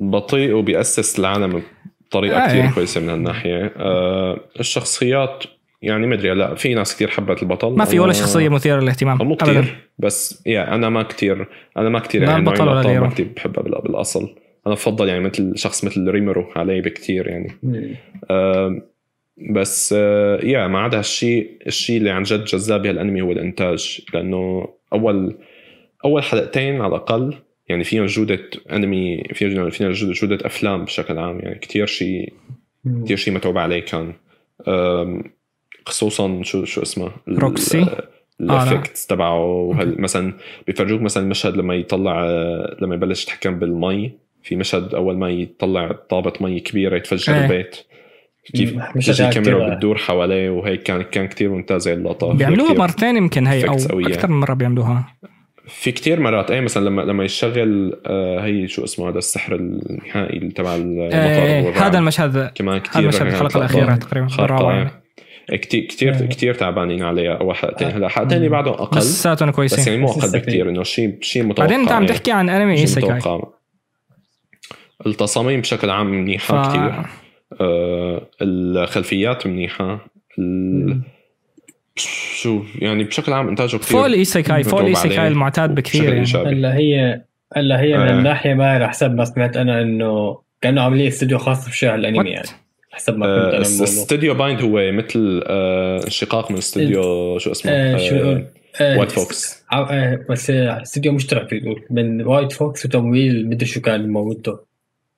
بطيء 0.00 0.52
وبيأسس 0.54 1.18
العالم 1.18 1.62
بطريقة 2.08 2.44
آه، 2.44 2.46
كثير 2.48 2.62
إيه. 2.64 2.70
كويسة 2.70 3.00
من 3.00 3.08
هالناحية 3.08 3.72
آه 3.76 4.40
الشخصيات 4.60 5.44
يعني 5.82 6.06
مدري 6.06 6.34
لا 6.34 6.54
في 6.54 6.74
ناس 6.74 6.94
كثير 6.94 7.08
حبت 7.08 7.42
البطل 7.42 7.68
ما 7.76 7.84
في 7.84 7.98
ولا 7.98 8.12
شخصية 8.12 8.48
مثيرة 8.48 8.80
للاهتمام 8.80 9.18
مو 9.28 9.36
كثير 9.36 9.76
بس 9.98 10.42
يا 10.46 10.74
أنا 10.74 10.88
ما 10.88 11.02
كثير 11.02 11.46
أنا 11.76 11.88
ما 11.88 11.98
كثير 11.98 12.22
يعني 12.22 12.36
البطل 12.36 12.68
ولا. 12.68 13.00
ما 13.00 13.08
كثير 13.08 13.28
بحبها 13.36 13.62
بال- 13.62 13.82
بالأصل 13.82 14.34
أنا 14.66 14.74
بفضل 14.74 15.08
يعني 15.08 15.20
مثل 15.20 15.52
شخص 15.56 15.84
مثل 15.84 16.08
ريميرو 16.10 16.46
علي 16.56 16.80
بكثير 16.80 17.28
يعني 17.28 17.56
آه 18.30 18.82
بس 19.50 19.94
آه 19.98 20.40
يا 20.44 20.66
ما 20.66 20.78
عدا 20.78 20.98
هالشيء 20.98 21.50
الشيء 21.66 21.96
اللي 21.96 22.10
عن 22.10 22.22
جد 22.22 22.44
جذاب 22.44 22.82
بهالانمي 22.82 23.22
هو 23.22 23.32
الانتاج 23.32 24.00
لأنه 24.14 24.68
أول 24.92 25.38
أول 26.04 26.22
حلقتين 26.22 26.80
على 26.80 26.88
الأقل 26.88 27.34
يعني 27.68 27.84
فيهم 27.84 28.06
جودة 28.06 28.40
أنمي 28.72 29.22
فيهم 29.34 29.70
فيهم 29.70 29.90
جودة 29.92 30.46
أفلام 30.46 30.84
بشكل 30.84 31.18
عام 31.18 31.40
يعني 31.40 31.58
كثير 31.58 31.86
شيء 31.86 32.32
كثير 33.04 33.16
شيء 33.16 33.34
متعوب 33.34 33.58
عليه 33.58 33.80
كان. 33.80 34.12
خصوصا 35.86 36.42
شو 36.42 36.64
شو 36.64 36.82
اسمه؟ 36.82 37.10
Roxy؟ 37.28 37.86
ال 38.40 38.48
effects 38.48 39.06
تبعه 39.06 39.44
وهال- 39.44 40.00
مثلا 40.00 40.32
بيفرجوك 40.66 41.00
مثلا 41.00 41.22
المشهد 41.22 41.56
لما 41.56 41.74
يطلع 41.74 42.24
لما 42.82 42.94
يبلش 42.94 43.24
يتحكم 43.24 43.58
بالمي 43.58 44.12
في 44.42 44.56
مشهد 44.56 44.94
أول 44.94 45.16
ما 45.16 45.30
يطلع 45.30 45.92
طابة 45.92 46.32
مي 46.40 46.60
كبيرة 46.60 46.96
يتفجر 46.96 47.34
إيه. 47.34 47.42
البيت. 47.44 47.76
كيف 48.54 48.74
مم، 48.74 48.80
تجي 48.80 48.98
مشهد 49.10 49.20
الكاميرا 49.26 49.58
كتير- 49.64 49.74
بتدور 49.74 49.98
حواليه؟ 49.98 50.50
وهيك 50.50 50.82
كان 50.82 51.02
كان 51.02 51.26
كثير 51.28 51.48
ممتازة 51.50 51.92
اللقطة. 51.92 52.32
بيعملوها 52.32 52.68
كتير- 52.68 52.78
مرتين 52.80 53.16
يمكن 53.16 53.46
هي 53.46 53.68
أو. 53.68 53.74
أكثر 53.74 54.28
من 54.30 54.40
مرة 54.40 54.54
بيعملوها. 54.54 55.16
في 55.68 55.92
كتير 55.92 56.20
مرات. 56.20 56.50
اي 56.50 56.60
مثلا 56.60 56.84
لما 56.84 57.02
لما 57.02 57.24
يشغل 57.24 58.00
آه 58.06 58.40
هي 58.44 58.68
شو 58.68 58.84
اسمه 58.84 59.08
هذا 59.08 59.18
السحر 59.18 59.54
النهائي 59.54 60.48
تبع 60.48 60.74
إيه 60.74 61.64
والرعد. 61.66 61.82
هذا 61.82 61.98
المشهد 61.98 62.50
كمان 62.54 62.74
هذا 62.74 62.82
كثير 62.84 63.02
المشهد 63.02 63.26
الحلقة 63.26 63.58
الأخيرة 63.58 63.94
تقريبا 63.94 64.26
الرابعه 64.38 64.72
يعني. 64.72 64.90
كثير 65.62 65.84
كثير 65.86 66.14
إيه. 66.14 66.28
كثير 66.28 66.54
تعبانين 66.54 67.02
عليها. 67.02 67.34
اول 67.34 67.56
حلقتين 67.56 67.88
هلا 67.88 68.08
حلقتين 68.08 68.48
بعدهم 68.48 68.74
أقل. 68.74 68.98
بس 68.98 69.06
بس, 69.06 69.22
ساتون 69.22 69.50
كويسين 69.50 69.86
يعني 69.92 69.98
مو 70.06 70.08
أقل 70.10 70.32
بكثير 70.32 70.68
إنه 70.68 70.82
شيء 70.82 71.18
شيء 71.20 71.42
متوقع 71.42 71.62
بعدين 71.66 71.80
انت 71.80 71.92
عم 71.92 72.02
يعني. 72.02 72.14
تحكي 72.14 72.32
عن 72.32 72.48
أنمي 72.48 72.84
متوقع. 72.84 73.40
التصاميم 75.06 75.60
بشكل 75.60 75.90
عام 75.90 76.06
منيحة 76.06 76.62
ف... 76.62 76.68
كثير 76.68 76.92
الخلفيات 78.42 79.46
منيحة. 79.46 80.06
شو 82.36 82.62
يعني 82.78 83.04
بشكل 83.04 83.32
عام 83.32 83.48
إنتاجه 83.48 83.76
كثير 83.76 83.80
فوق 83.80 84.04
ال 84.04 84.12
isekai 84.12 84.62
فوق 84.62 84.72
متعوب 84.72 84.82
ال 84.82 84.87
isekai 84.87 85.18
عليه 85.18 85.28
المعتاد 85.28 85.74
بكثير 85.74 86.14
يعني. 86.14 86.26
هلا 86.34 86.76
هي 86.76 87.22
هلا 87.56 87.80
هي 87.80 87.98
من 87.98 88.08
آه. 88.08 88.18
الناحيه 88.18 88.54
ما 88.54 88.70
على 88.70 88.88
حسب 88.88 89.14
ما 89.14 89.24
سمعت 89.24 89.56
أنا 89.56 89.82
إنه 89.82 90.38
كأنه 90.60 90.82
عاملين 90.82 91.06
استوديو 91.06 91.38
خاص 91.38 91.68
بشيء 91.68 91.94
الأنمي 91.94 92.18
What؟ 92.18 92.26
يعني 92.26 92.48
حسب 92.90 93.18
ما 93.18 93.26
فهمت 93.26 93.54
آه، 93.54 93.56
أنا 93.56 93.84
استوديو 93.84 94.34
بايند 94.34 94.62
هو 94.62 94.92
مثل 94.92 95.42
آه، 95.46 96.04
انشقاق 96.04 96.50
من 96.50 96.58
استوديو 96.58 97.38
شو 97.38 97.50
اسمه؟ 97.50 97.72
آه، 97.72 97.96
شو 97.96 98.40
آه، 98.80 98.98
وايت 98.98 99.10
فوكس 99.10 99.64
آه، 99.72 100.24
بس 100.30 100.50
آه، 100.50 100.82
استوديو 100.82 101.12
مشترك 101.12 101.48
في 101.48 101.60
تقول 101.60 101.84
من 101.90 102.22
وايت 102.22 102.52
فوكس 102.52 102.84
وتمويل 102.84 103.48
مدري 103.48 103.66
شو 103.66 103.80
كان 103.80 104.08
موته 104.08 104.58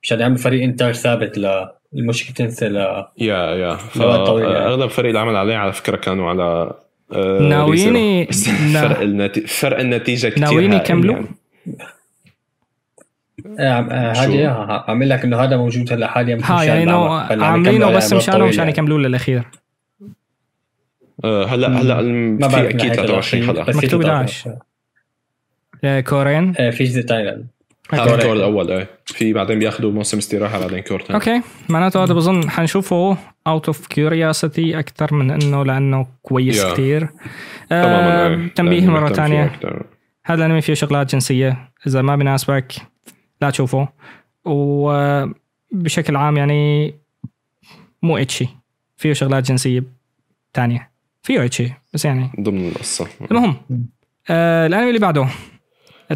مشان 0.03 0.21
يعمل 0.21 0.39
فريق 0.39 0.63
إنتاج 0.63 0.95
ثابت 0.95 1.39
للمشكله 1.93 2.35
تنسى 2.35 2.69
ل 2.69 2.77
يا 2.77 3.07
يا 3.19 3.57
يعني. 3.57 3.79
فاغلب 3.79 4.91
فريق 4.91 5.09
اللي 5.09 5.19
عمل 5.19 5.37
عليه 5.37 5.57
على 5.57 5.73
فكرة 5.73 5.97
كانوا 5.97 6.31
على 6.31 6.73
آه، 7.13 7.39
ناوييني- 7.43 8.27
ريزيرو. 8.27 8.27
بس 8.29 8.49
نا- 8.49 8.89
فرق 8.89 9.01
النتيجه 9.01 9.47
فرق 9.47 9.79
النتيجة 9.79 10.29
كثير 10.29 10.41
ناويين 10.45 10.73
هائل 10.73 10.83
يكملوا؟ 10.85 11.15
يعني. 11.15 11.27
آه، 13.59 13.63
آه،؟ 13.91 14.13
هذه 14.13 14.33
إياها، 14.33 14.85
عامل 14.89 15.09
لك 15.09 15.25
إنه 15.25 15.41
هذا 15.41 15.57
موجود 15.57 15.93
هلا 15.93 16.07
حاليا 16.07 16.39
ها 16.45 16.63
يعني 16.65 16.83
العمل. 16.85 17.43
عاملينه 17.45 17.91
بس 17.91 18.13
مشانه 18.13 18.47
مشان 18.47 18.59
يعني. 18.59 18.71
يكملوا 18.71 18.99
للأخير 18.99 19.43
آه، 21.25 21.45
هلا. 21.45 21.69
هلا 21.69 22.01
ما 22.03 22.49
في 22.49 22.69
أكيد 22.69 22.77
نهاية 22.77 22.93
23 22.93 23.43
الأخير، 23.43 23.65
حلقة 23.65 23.77
مكتوب 23.79 24.03
13. 24.03 24.51
11. 24.51 24.57
آه، 25.85 26.01
كورين 26.01 26.55
آه، 26.59 26.71
في 26.71 26.85
جزء 26.85 27.01
ثاني 27.01 27.47
هذا. 27.95 28.15
ال 28.15 28.18
cour 28.18 28.33
الأول 28.33 28.71
إيه. 28.71 28.89
في 29.07 29.33
بعدين 29.33 29.59
بياخذوا 29.59 29.93
موسم 29.93 30.19
استراحة 30.19 30.59
بعدين 30.59 30.81
cour 30.81 31.03
ثاني 31.03 31.15
okay. 31.15 31.43
معناته 31.69 32.05
هذا 32.05 32.15
بظن 32.15 32.51
حنشوفه 32.51 33.17
out 33.47 33.67
of 33.67 33.87
curiosity 33.87 34.79
أكثر 34.79 35.15
من 35.15 35.31
إنه 35.31 35.65
لأنه 35.65 36.07
كويس 36.23 36.65
yeah. 36.65 36.73
كثير 36.73 37.09
آه 37.73 38.29
إيه. 38.29 38.49
تنبيه 38.49 38.87
مرة 38.87 39.09
ثانية. 39.13 39.61
هذا 40.25 40.45
الأنمي 40.45 40.61
فيه 40.61 40.75
شغلات 40.75 41.13
جنسية. 41.13 41.73
إذا 41.87 42.03
ما 42.03 42.17
بيناسبك 42.17 42.73
لا 43.43 43.51
تشوفه. 43.51 43.89
وبشكل 44.45 46.17
عام 46.17 46.37
يعني 46.37 46.95
مو 48.03 48.17
اتشي 48.17 48.49
فيه 48.97 49.13
شغلات 49.13 49.49
جنسية 49.49 49.85
تانية. 50.53 50.91
فيه 51.23 51.45
اتشي 51.45 51.73
بس 51.95 52.05
يعني 52.05 52.31
ضمن 52.41 52.69
القصة. 52.69 53.07
المهم 53.31 53.57
آه 54.31 54.67
الأنمي 54.67 54.89
اللي 54.89 55.01
بعده 55.01 55.27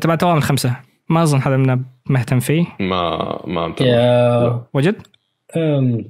تبع 0.01 0.15
توام 0.15 0.37
الخمسة. 0.37 0.77
ما 1.09 1.23
أظن 1.23 1.41
حدا 1.41 1.57
منا 1.57 1.81
مهتم 2.07 2.41
فيه. 2.41 2.67
ما 2.81 3.43
ما 3.47 3.61
عم 3.61 3.73
تابع. 3.73 3.91
يا 3.91 4.63
وجد؟ 4.75 5.07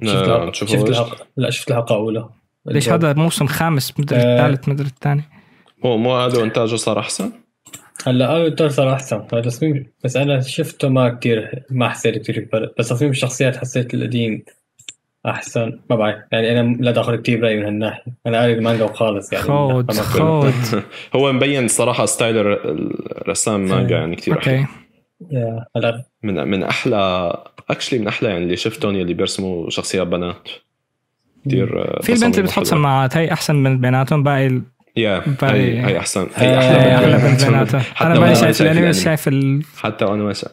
شفت 0.03 0.49
تشوفه 0.51 0.75
شفت 0.75 0.81
وجد؟ 0.81 0.89
الحلقة 0.89 1.25
لا 1.37 1.49
شفت 1.49 1.71
الحلقة 1.71 1.95
الأولى 1.95 2.29
ليش 2.65 2.89
هذا 2.89 3.13
موسم 3.13 3.47
خامس؟ 3.47 3.99
مدري 3.99 4.19
آه. 4.19 4.21
الثالث 4.21 4.69
مدري 4.69 4.87
الثاني. 4.87 5.23
مو 5.83 5.97
مو 5.97 6.15
هذا 6.15 6.43
انتاجه 6.43 6.75
صار 6.75 6.99
أحسن؟ 6.99 7.31
هلا 8.05 8.25
أول 8.25 8.55
دور 8.55 8.69
صار 8.69 8.93
أحسن. 8.93 9.27
فتصميم 9.27 9.85
بس 10.03 10.17
أنا 10.17 10.41
شفته 10.41 10.89
ما 10.89 11.09
كتير 11.09 11.63
ما 11.69 11.89
حسيت 11.89 12.17
كتير 12.17 12.35
في 12.35 12.45
فرق 12.45 12.73
بس 12.79 12.89
تصميم 12.89 13.11
الشخصيات 13.11 13.57
حسيت 13.57 13.93
القديم 13.93 14.43
أحسن. 15.25 15.79
ما 15.89 15.95
بعرف. 15.95 16.15
يعني 16.31 16.59
أنا 16.59 16.77
لا 16.79 16.91
داخل 16.91 17.15
كتير 17.15 17.41
برأيي 17.41 17.57
من 17.57 17.65
هالناحية. 17.65 18.13
أنا 18.27 18.39
قاري 18.39 18.53
المانجا 18.53 18.83
وخالص 18.83 19.33
يعني. 19.33 19.45
خود 19.45 19.91
خود 19.91 20.53
هو 21.15 21.33
مبين 21.33 21.67
صراحة 21.67 22.05
style 22.05 22.37
الرسام 22.37 23.65
مانجا 23.65 23.95
يعني 23.95 24.15
كثير 24.15 24.35
okay. 24.35 24.65
هلا 25.75 26.03
من 26.23 26.47
من 26.47 26.63
أحلى 26.63 27.33
actually 27.69 27.99
من 27.99 28.07
أحلى 28.07 28.29
يعني 28.29 28.43
اللي 28.43 28.57
شفتهم 28.57 28.95
يلي 28.95 29.13
بيرسموا 29.13 29.69
شخصيات 29.69 30.07
بنات. 30.07 30.49
كثير 31.45 31.81
آه، 31.97 32.01
في 32.01 32.13
البنت 32.13 32.35
اللي 32.37 32.47
بتحط 32.47 32.63
سماعات 32.63 33.17
هي 33.17 33.31
أحسن 33.33 33.55
من 33.55 33.81
بيناتهم 33.81 34.23
باقي 34.23 34.47
ال- 34.47 34.61
يا 34.97 35.19
باقي- 35.41 35.53
هي 35.53 35.85
هي 35.85 35.97
أحسن. 35.97 36.27
هي 36.35 36.57
أحلى 36.57 36.77
من 36.79 36.93
أحلى 37.15 37.29
من 37.31 37.37
بيناتهم. 37.37 37.81
أنا 38.01 38.09
وأنا 38.09 38.19
ماني 38.19 38.33
ما 38.33 38.33
شايف 38.41 38.61
الانمي 38.61 38.89
بس 38.89 38.97
الأنمي. 39.01 39.17
شايف 39.17 39.27
ال... 39.27 39.61
حتى 39.77 40.05
وأنا 40.05 40.23
ما 40.23 40.33
شايف. 40.33 40.51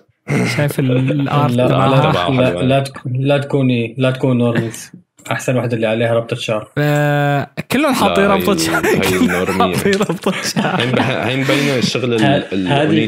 شايف 0.57 0.81
الارت 0.81 1.53
لا 1.57 1.69
لا, 1.69 2.85
لا, 3.07 3.39
تكوني 3.39 3.95
لا 3.99 4.11
تكون 4.11 4.39
نورمالز 4.39 4.93
أحسن 5.33 5.57
واحدة 5.57 5.77
اللي 5.77 5.87
عليها 5.87 6.15
ربطه 6.15 6.37
شعر. 6.37 6.69
آه، 6.79 7.49
كلهم 7.73 7.95
حاطين 7.95 8.31
هي- 8.31 8.59
شعر. 8.59 8.83
النورمية. 9.13 9.77
حاطين 9.77 9.95
ربطة 9.95 10.33
شعر. 10.43 10.81
هي 11.01 11.37
مبينة 11.37 11.77
الشغل 11.77 12.23
هذه 12.69 13.05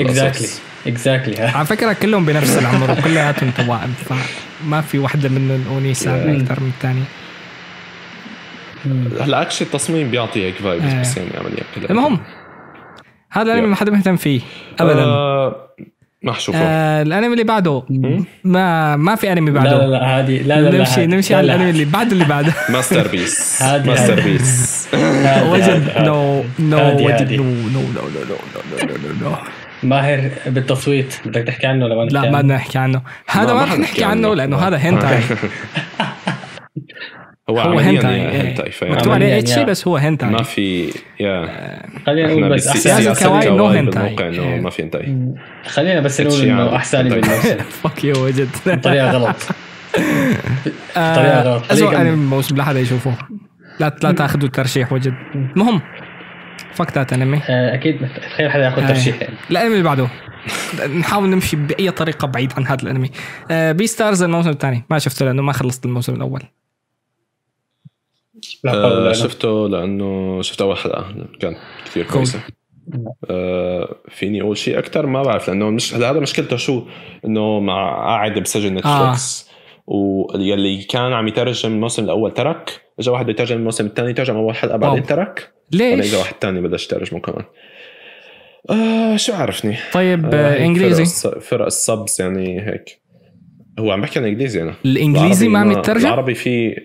اكزاكتلي. 0.00 0.48
اكزاكتلي 0.86 1.42
على 1.42 1.66
فكرة 1.66 1.92
كلهم 1.92 2.26
بنفس 2.26 2.58
العمر 2.58 2.90
وكلياتهم 2.90 3.50
توائم 3.50 3.94
فما 4.08 4.80
في 4.80 4.98
وحدة 4.98 5.28
منهم 5.28 5.64
أونيسة 5.70 6.10
Yeah. 6.10 6.40
أكثر 6.42 6.60
من 6.62 6.68
الثانية. 6.76 7.02
هلا 9.20 9.42
اكشلي 9.42 9.66
التصميم 9.66 10.10
بيعطي 10.10 10.46
هيك 10.46 10.54
فايبس. 10.54 10.92
بس 10.94 11.16
يعني 11.16 11.30
عمليا 11.36 11.90
المهم 11.90 12.18
هذا 13.30 13.52
الأنمي 13.52 13.66
ما 13.66 13.76
حدا 13.76 13.92
مهتم 13.92 14.16
فيه 14.16 14.40
أبدا. 14.80 15.02
آه 15.04 15.74
ما 16.22 16.32
حشوفه 16.32 16.58
آه 16.58 17.02
الأنمي 17.02 17.32
اللي 17.32 17.44
بعده. 17.44 17.82
ما 18.44 18.96
ما 18.96 19.14
في 19.14 19.32
أنمي 19.32 19.50
بعده. 19.50 19.70
لا 19.70 19.82
لا 19.84 19.90
لا 19.90 20.04
عادي 20.06 20.38
لا 20.38 20.60
لا 20.60 20.78
نمشي 20.78 21.00
لا 21.00 21.06
نمشي 21.16 21.34
على 21.34 21.44
الأنمي 21.44 21.70
اللي 21.70 21.84
بعده 21.84 22.12
اللي 22.12 22.24
بعده. 22.24 22.52
ماستر 22.68 23.08
بيس 23.08 23.62
ماستر 23.62 24.20
بيس 24.20 24.88
وجد 25.46 25.92
نو 25.98 26.44
نو 26.58 27.06
وجد 27.06 27.32
نو 27.32 27.44
نو 27.44 27.80
نو 27.80 28.02
نو 28.02 28.36
نو 28.80 28.86
نو 29.22 29.30
نو 29.30 29.36
ماهر 29.82 30.30
بالتصويت؟ 30.46 31.14
بدك 31.26 31.42
تحكي 31.46 31.66
عنه 31.66 31.84
ولا 31.84 31.94
ما 31.94 32.02
لا 32.10 32.30
ما 32.30 32.38
بدنا 32.40 32.54
نحكي 32.54 32.78
عنه. 32.78 33.02
هذا 33.26 33.54
ما 33.54 33.64
رح 33.64 33.78
نحكي 33.78 34.04
عنه 34.04 34.34
لأنه 34.34 34.56
هذا 34.56 34.76
هنتاي 34.86 35.20
هو 37.50 37.58
هو 37.60 37.78
هنتاي. 37.78 38.20
هنتاي 38.20 38.70
فيعني 38.70 38.94
مكتوب 38.94 39.12
عليه 39.12 39.38
اتشي 39.38 39.52
يعني. 39.52 39.64
بس 39.64 39.88
هو 39.88 39.96
هنتاي. 39.96 40.30
ما 40.30 40.42
في 40.42 40.92
yeah. 41.20 41.46
خلينا 42.06 42.28
إحنا 42.28 42.40
نقول 42.40 42.54
بس 42.54 42.68
أحسن 42.68 43.10
الكواي 43.10 43.48
إنه 43.48 43.80
هنتاي. 43.80 44.28
إنه 44.28 44.56
ما 44.62 44.70
في 44.70 44.82
هنتاي. 44.82 45.16
خلينا 45.66 46.00
بس 46.00 46.20
نقول 46.20 46.40
إنه. 46.42 46.76
أحسن 46.76 46.98
انمي 46.98 47.20
بالموسم 47.20 47.56
fuck 47.58 48.04
you 48.04 48.24
وجد. 48.26 48.48
بطريقة 48.66 49.10
غلط. 49.10 49.36
آه، 50.96 51.42
غلط. 51.42 51.72
أسوأ 51.72 51.90
طريقة- 51.90 51.94
انمي 51.94 52.10
الموسم 52.10 52.56
لا 52.56 52.64
حدا 52.64 52.80
يشوفه. 52.80 53.14
لا 53.80 53.96
لا 54.02 54.12
تأخذوا 54.12 54.48
ترشيح 54.48 54.92
وجد. 54.92 55.14
المهم 55.34 55.80
fuck 56.74 56.92
that 56.98 57.12
انمي 57.12 57.36
آه، 57.48 57.74
أكيد 57.74 58.08
تخيل 58.32 58.50
حدا 58.50 58.64
يأخذ 58.64 58.82
آه. 58.82 58.88
ترشيح 58.88 59.22
يعني. 59.22 59.34
الانمي 59.50 59.72
اللي 59.72 59.84
بعده. 59.84 60.08
نحاول 60.98 61.28
نمشي 61.30 61.56
بأي 61.56 61.90
طريقة 61.90 62.26
بعيد 62.26 62.52
عن 62.56 62.66
هذا 62.66 62.82
الأنمي. 62.82 63.10
آه 63.50 63.72
Beastars 63.72 64.22
الموسم 64.22 64.50
الثاني. 64.50 64.84
ما 64.90 64.98
شفته 64.98 65.26
لأنه 65.26 65.42
ما 65.42 65.52
خلصت 65.52 65.84
الموسم 65.84 66.14
الأول. 66.14 66.42
آه. 68.66 69.12
شفته 69.12 69.68
لأنه 69.68 70.42
شفت 70.42 70.62
أول 70.62 70.76
حلقة 70.76 71.14
كانت 71.40 71.58
كثير 71.84 72.04
كويسة. 72.04 72.40
آه 73.30 73.96
فيني 74.08 74.42
أقول 74.42 74.56
شيء 74.56 74.78
أكثر 74.78 75.06
ما 75.06 75.22
بعرف 75.22 75.48
لأنه 75.48 75.70
مش 75.70 75.94
هذا 75.94 76.20
مشكلته 76.20 76.56
شو؟ 76.56 76.82
إنه 77.24 77.60
مع 77.60 78.06
قاعد 78.06 78.38
بسجل 78.38 78.74
نتفلكس 78.74 79.50
واللي 79.86 80.82
كان 80.82 81.12
عم 81.12 81.28
يترجم 81.28 81.72
الموسم 81.72 82.04
الأول 82.04 82.34
ترك 82.34 82.80
اجى 82.98 83.10
واحد 83.10 83.28
يترجم 83.28 83.56
الموسم 83.56 83.86
الثاني 83.86 84.12
ترجم 84.12 84.36
أول 84.36 84.54
حلقة 84.54 84.76
بعدين. 84.76 85.02
ترك. 85.02 85.52
ليش؟ 85.72 86.06
اجى 86.06 86.16
واحد 86.16 86.34
ثاني 86.40 86.60
بلش 86.60 86.86
يترجمه 86.86 87.20
كمان. 87.20 87.44
آه 88.70 89.16
شو 89.16 89.32
عرفني؟ 89.32 89.76
طيب 89.92 90.34
آه، 90.34 90.36
آه 90.36 90.64
إنجليزي؟ 90.64 91.04
فرق, 91.04 91.38
فرق 91.38 91.66
ال 91.66 91.77
subs 91.77 92.20
يعني 92.20 92.60
هيك. 92.66 93.00
هو 93.78 93.92
عم 93.92 94.00
بحكي 94.00 94.18
عن 94.18 94.24
إنجليزي 94.24 94.62
أنا. 94.62 94.74
الإنجليزي 94.84 95.48
ما 95.48 95.58
عم 95.58 95.72
يترجم؟ 95.72 96.06
العربي 96.06 96.34
في 96.34 96.76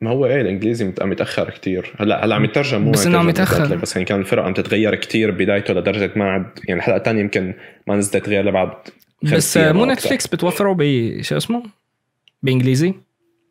ما 0.00 0.10
هو 0.10 0.26
إيه 0.26 0.40
الإنجليزي 0.40 0.92
عم 1.00 1.12
يتأخر 1.12 1.50
كثير 1.50 1.92
هلا 1.98 2.24
هلأ 2.24 2.34
عم 2.34 2.44
يترجم 2.44 2.80
مو 2.80 2.90
بس 2.90 3.06
إنه 3.06 3.18
عم. 3.18 3.26
بالذات، 3.26 3.72
بس 3.72 3.96
يعني 3.96 4.04
كان 4.04 4.20
الفرق 4.20 4.42
عم 4.42 4.54
تتغير 4.54 4.94
كثير 4.94 5.30
بدايته 5.30 5.74
لدرجة 5.74 6.10
ما 6.16 6.24
عاد 6.24 6.44
يعني 6.68 6.80
الحلقة 6.80 6.96
الثانية 6.96 7.20
يمكن 7.20 7.54
ما 7.86 7.96
نزلت 7.96 8.28
غير 8.28 8.44
لبعد 8.44 8.70
بس 9.22 9.56
مو. 9.56 9.86
نتفليكس 9.86 10.26
بتوفره 10.26 10.72
ب 10.72 10.82
شو 11.20 11.36
اسمه؟ 11.36 11.62
بإنجليزي 12.42 12.94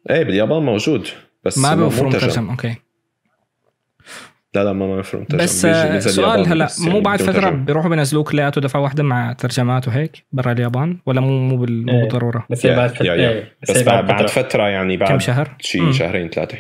إيه 0.10 0.24
باليابان 0.24 0.64
موجود 0.64 1.08
بس 1.44 1.58
ما 1.58 1.76
بيوفروا. 1.76 2.10
مترجم 2.10 2.50
okay 2.50 2.76
لا 4.56 4.64
لا 4.64 4.74
ما 4.74 4.88
ما 4.88 4.98
مترجم 4.98 5.38
بس 5.38 5.62
سؤال 6.10 6.48
هلا 6.48 6.68
مو 6.80 7.00
بعد 7.00 7.22
فترة 7.22 7.32
ترجمة. 7.34 7.50
بيروحوا 7.66 7.90
بينزلوا 7.90 8.24
كلياته 8.24 8.62
دفعه 8.62 8.80
واحدة 8.82 9.04
مع 9.04 9.34
ترجمات 9.34 9.88
وهيك 9.88 10.26
برا 10.32 10.52
اليابان 10.52 10.98
ولا 11.06 11.22
مو 11.22 11.40
مو 11.40 11.58
بال- 11.58 11.86
مو 11.86 11.92
إيه. 11.94 12.02
بالضرورة 12.02 12.46
بس 12.50 12.66
بعد 12.66 12.90
فترة. 12.90 13.14
إيه، 13.14 13.54
بس 13.62 13.82
بعد 13.82 14.28
فترة 14.30 14.64
يعني 14.64 14.98
بعد 14.98 15.10
كم 15.10 15.20
شهر؟ 15.20 15.50
شيء 15.60 15.92
شهرين 15.92 16.30
ثلاثة 16.30 16.58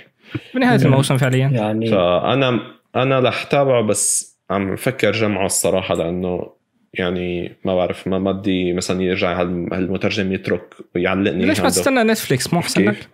بنهاية 0.56 0.86
الموسم 0.86 1.18
فعليا 1.18 1.48
يعني 1.48 1.88
فانا 1.91 2.60
أنا 2.95 3.20
رح 3.20 3.44
تابعه 3.44 3.82
بس 3.82 4.38
عم 4.52 4.74
بفكر 4.74 5.11
جمعه 5.11 5.45
الصراحة 5.45 5.95
لأنه 5.95 6.49
يعني 6.94 7.56
ما 7.65 7.76
بعرف 7.76 8.07
ما 8.07 8.20
ما 8.20 8.32
بدي 8.32 8.74
مثلا 8.74 9.02
يرجع 9.03 9.41
هال- 9.41 9.74
هالمترجم 9.74 10.34
يترك 10.34 10.74
ويعلقني 10.95 11.45
ليش 11.45 11.60
ما. 11.61 11.70
تستنى 11.70 12.03
نتفليكس 12.03 12.53
مو 12.53 12.60
أحسن 12.60 12.86
لك؟ 12.86 13.07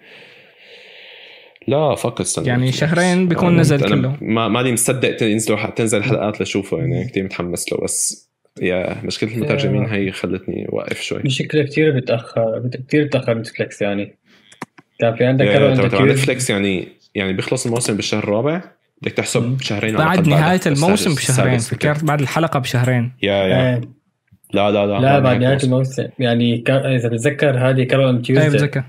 لا 1.68 1.96
فقط 1.96 2.22
استنى. 2.22 2.48
يعني 2.48 2.72
شهرين 2.72 3.28
بيكون 3.28 3.56
أنا- 3.56 3.60
نزل 3.60 3.84
أنا 3.86 3.96
كله. 3.96 4.18
ما 4.22 4.48
مالي 4.48 4.74
مصدق 4.74 5.16
تنزلوا 5.16 5.70
تنزل 5.70 6.04
حلقات 6.04 6.42
لشوفه 6.42 6.78
يعني 6.78 7.06
كثير 7.10 7.24
متحمس 7.24 7.72
له 7.74 7.80
بس 7.84 8.30
yeah 8.62 9.02
مشكلة 9.04 9.32
المترجمين 9.36 9.86
هي 9.86 10.12
خلتني 10.12 10.66
واقف 10.70 11.02
شوي. 11.02 11.22
مشكله 11.26 11.64
كثير 11.64 12.00
بتأخر 12.00 12.60
بت- 12.60 12.86
كثير 12.88 13.06
بتأخر 13.06 13.38
نتفلكس 13.38 13.82
يعني. 13.82 14.16
كان 15.00 15.16
في 15.16 15.26
عندك 15.26 15.46
تبع- 15.46 15.74
تبع 15.76 15.86
أنت 15.86 16.12
نتفليكس 16.12 16.50
يعني 16.50 16.88
يعني 17.16 17.34
بيخلص 17.34 17.66
الموسم 17.66 17.96
بالشهر 17.96 18.24
الرابع 18.24 18.62
بدك 19.02 19.12
تحسب 19.12 19.58
شهرين 19.62 19.96
بعد 19.96 20.28
نهاية 20.28 20.60
الموسم 20.66 21.16
بشهرين. 21.16 21.58
فكرت 21.58 22.04
بعد 22.04 22.22
الحلقة 22.22 22.60
بشهرين. 22.60 23.12
yeah 23.24 23.34
yeah. 23.34 23.74
آه، 23.76 23.82
لا 24.54 24.72
لا 24.72 24.86
لا 24.86 25.00
لا 25.00 25.20
بعد 25.20 25.42
نهاية 25.42 25.58
الموسم. 25.64 26.08
يعني 26.20 26.58
كا- 26.58 26.96
إذا 26.96 27.10
بتذكر 27.10 27.70
هذه 27.70 27.84
Carole 27.84 28.16
and 28.16 28.22
Tuesday 28.22 28.50
بتذكر. 28.50 28.84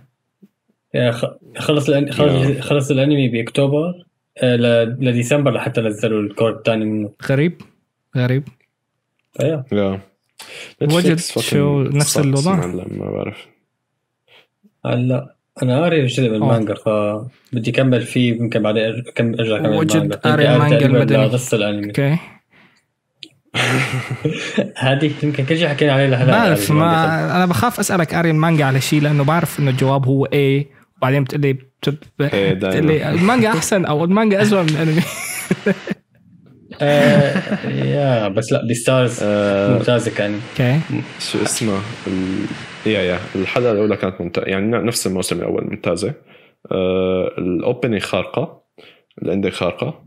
خلص 1.58 1.90
الأن- 1.90 2.10
خلص 2.10 2.20
yeah. 2.48 2.60
خلص 2.60 2.90
الأنمي 2.90 3.28
بأكتوبر 3.28 3.94
آه، 4.42 4.56
ل- 4.56 4.96
لديسمبر 5.08 5.50
لحتى 5.50 5.80
نزلوا 5.80 6.22
ال 6.22 6.28
cour 6.28 6.50
الثاني 6.50 6.84
منه. 6.84 7.10
غريب 7.26 7.62
غريب. 8.16 8.48
ف 9.36 9.41
yeah. 9.41 9.64
لا. 9.72 10.00
وجد 10.82 11.18
شو 11.18 11.82
نفس 11.82 12.18
الوضع؟ 12.18 12.66
ما 12.66 13.10
بعرف. 13.10 13.46
هلا 14.86 15.34
أنا 15.62 15.80
قاري 15.82 16.06
جزء 16.06 16.28
من 16.28 16.34
المانجا 16.34 16.74
فبدي 16.74 17.70
اكمل 17.70 18.00
فيه 18.02 18.36
يمكن 18.36 18.62
بعدين 18.62 18.82
أرجع 18.84 19.56
أكمل 19.56 19.76
وجد 19.76 20.14
قاري 20.14 20.44
يمكن 20.44 20.54
المانجا 20.54 20.86
المدني. 20.86 21.26
لنص 21.28 21.54
الأنمي. 21.54 21.86
okay. 21.86 22.18
هذه 24.76 25.10
يمكن 25.22 25.44
كل 25.44 25.58
شيء 25.58 25.68
حكينا 25.68 25.92
عليه 25.92 26.06
لهلا 26.06 26.32
بعرف. 26.32 26.70
ما 26.70 27.36
أنا 27.36 27.46
بخاف 27.46 27.78
أسألك 27.80 28.14
قاري 28.14 28.30
المانجا 28.30 28.64
على 28.64 28.80
شيء 28.80 29.00
لأنه 29.02 29.24
بعرف 29.24 29.60
إنه 29.60 29.70
الجواب 29.70 30.06
هو 30.06 30.24
إيه 30.24 30.79
وبعدين 31.00 31.24
بتقول 31.24 31.40
لي 31.40 31.52
بت- 31.52 31.88
إيه، 32.20 32.52
بتقول 32.54 32.58
دايماً. 32.72 32.92
لي 32.92 33.10
المانجا 33.10 33.48
أحسن 33.48 33.84
أو 33.84 34.04
المانجا 34.04 34.42
ازول 34.42 34.62
من 34.62 34.68
الأنمي. 34.68 35.02
آه 36.82 37.68
yeah 37.68 38.28
بس 38.28 38.52
لا 38.52 38.66
Beastars 38.70 39.18
آه، 39.22 39.76
ممتازه 39.78 40.10
كان 40.10 40.40
okay. 40.50 40.80
شو 41.18 41.42
اسمه؟ 41.42 41.78
ال... 42.06 42.44
yeah 42.86 43.00
yeah 43.02 43.18
الحلقة 43.34 43.72
الأولى 43.72 43.96
كانت 43.96 44.20
ممتازة 44.20 44.46
يعني 44.46 44.66
نفس 44.66 45.06
الموسم 45.06 45.38
الأول 45.38 45.64
ممتازة. 45.64 46.14
آه 46.72 47.30
ال 47.38 47.46
opening 47.46 48.00
خارقة 48.02 48.62
ال 49.22 49.27
ending 49.27 49.52
خارقة. 49.52 50.04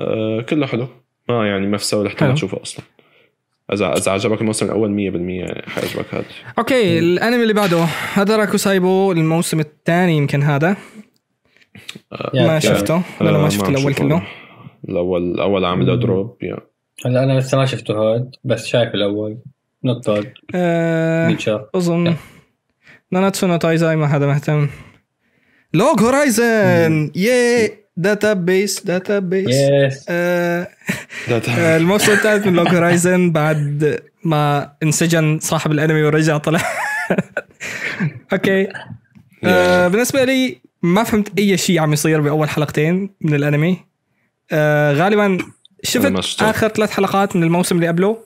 آه 0.00 0.40
كله 0.40 0.66
حلو. 0.66 0.88
ما 1.28 1.48
يعني 1.48 1.66
ما 1.66 1.76
في 1.78 1.84
سوى 1.84 2.04
لحتى 2.04 2.24
ما 2.24 2.26
حلو. 2.30 2.34
تشوفه 2.36 2.62
أصلا. 2.62 2.84
اذا 3.72 3.92
إذا 3.96 4.12
عجبك 4.12 4.40
الموسم 4.40 4.66
الأول 4.66 4.90
100% 4.90 5.68
حيعجبك 5.68 6.14
هذا. 6.14 6.24
okay 6.58 6.98
الأنمي 6.98 7.42
اللي 7.42 7.54
بعده 7.54 7.84
Hataraku 8.14 8.56
Saibou 8.56 9.12
الموسم 9.12 9.60
الثاني 9.60 10.16
يمكن 10.16 10.42
هذا. 10.42 10.76
ما. 12.34 12.58
شفته. 12.58 13.02
ولا 13.20 13.36
آه، 13.36 13.42
ما 13.42 13.48
شفت 13.48 13.64
عم 13.64 13.74
الأول 13.74 13.94
كله. 13.94 14.22
الأول 14.88 15.34
الأول 15.34 15.64
عامل 15.64 15.86
له 15.86 15.94
drop 15.94 16.36
yeah 16.42 16.56
هلا 17.06 17.24
أنا 17.24 17.38
لسه 17.38 17.58
ما 17.58 17.66
شفته 17.66 17.94
هاد 17.94 18.34
بس 18.44 18.66
شايف 18.66 18.94
الأول. 18.94 19.38
not 19.84 20.10
bad 20.10 20.32
آه 20.54 21.28
بيتشاف 21.28 21.60
أظن 21.74 22.14
Nanatsu 23.12 23.46
no 23.46 23.56
Taizai 23.56 23.96
ما 23.96 24.06
حدا 24.08 24.26
مهتم. 24.26 24.68
Log 25.74 26.00
Horizon 26.00 27.12
yay 27.14 27.85
database 27.96 28.84
database 28.84 29.54
الموسم 31.48 32.12
الثالث 32.12 32.46
من 32.46 32.54
Log 32.54 32.68
Horizon 32.68 33.30
بعد 33.30 34.00
ما 34.24 34.72
انسجن 34.82 35.38
صاحب 35.38 35.72
الانمي 35.72 36.02
ورجع 36.02 36.38
طلع. 36.38 36.60
okay 38.32 38.68
آه 39.44 39.88
بالنسبة 39.88 40.24
لي 40.24 40.58
ما 40.82 41.04
فهمت 41.04 41.38
أي 41.38 41.56
شيء 41.56 41.80
عم 41.80 41.92
يصير 41.92 42.20
بأول 42.20 42.48
حلقتين 42.48 43.10
من 43.20 43.34
الانمي. 43.34 43.78
آه 44.52 44.92
غالبا 44.92 45.38
شفت. 45.82 46.42
آخر 46.42 46.68
ثلاث 46.68 46.90
حلقات 46.90 47.36
من 47.36 47.42
الموسم 47.42 47.76
اللي 47.76 47.88
قبله. 47.88 48.18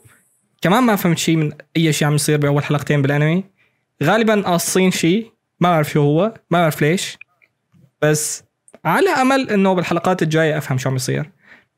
كمان 0.63 0.83
ما 0.83 0.97
فهمت 0.97 1.19
شيء 1.19 1.37
من 1.37 1.53
أي 1.77 1.93
شيء 1.93 2.09
عم 2.09 2.15
يصير 2.15 2.39
بأول 2.39 2.65
حلقتين 2.65 3.03
بالانمي. 3.03 3.45
غالبا 4.03 4.41
قاصين 4.41 4.91
شيء. 4.91 5.31
ما 5.61 5.71
بعرف 5.71 5.91
شو 5.91 6.01
هو 6.01 6.35
ما 6.51 6.61
بعرف 6.61 6.83
ليش. 6.83 7.19
بس 8.03 8.50
على 8.85 9.09
أمل 9.11 9.51
إنه 9.51 9.73
بالحلقات 9.75 10.23
الجاية 10.23 10.59
أفهم 10.59 10.79
شو 10.79 10.89
عم 10.89 10.97
يصير 10.97 11.31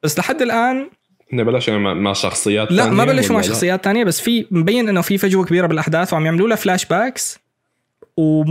بس 0.02 0.18
لحد 0.18 0.42
الآن 0.42 0.90
إنه 1.32 1.42
بلش 1.42 1.68
يعني 1.68 1.80
مع- 1.94 2.12
شخصيات 2.12 2.72
لا 2.72 2.86
ما 2.90 3.04
بلشوا 3.04 3.34
مع؟ 3.36 3.40
شخصيات 3.42 3.84
تانية 3.84 4.04
بس 4.04 4.20
في 4.20 4.46
مبين 4.50 4.88
إنه 4.88 5.00
في 5.00 5.18
فجوة 5.18 5.44
كبيرة 5.44 5.66
بالأحداث 5.66 6.12
وعم 6.12 6.24
يعملوا 6.26 6.48
لها 6.48 6.56
flashbacks 6.56 7.38
و 8.16 8.44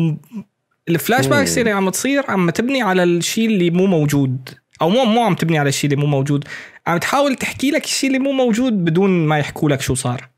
ال 0.89 1.27
flashbacks 1.27 1.57
اللي 1.57 1.71
عم 1.71 1.89
تصير 1.89 2.23
عم 2.31 2.49
تبني 2.49 2.81
على 2.81 3.03
الشيء 3.03 3.45
اللي 3.47 3.69
مو 3.69 3.85
موجود 3.85 4.49
أو 4.81 4.89
مو 4.89 5.05
مو 5.05 5.23
عم 5.23 5.35
تبني 5.35 5.59
على 5.59 5.69
الشيء 5.69 5.91
اللي 5.91 6.01
مو 6.01 6.07
موجود 6.07 6.45
عم 6.87 6.97
تحاول 6.97 7.35
تحكي 7.35 7.71
لك 7.71 7.83
الشيء 7.83 8.07
اللي 8.09 8.19
مو 8.19 8.31
موجود 8.31 8.85
بدون 8.85 9.09
ما 9.27 9.39
يحكوا 9.39 9.69
لك 9.69 9.81
شو 9.81 9.93
صار 9.95 10.29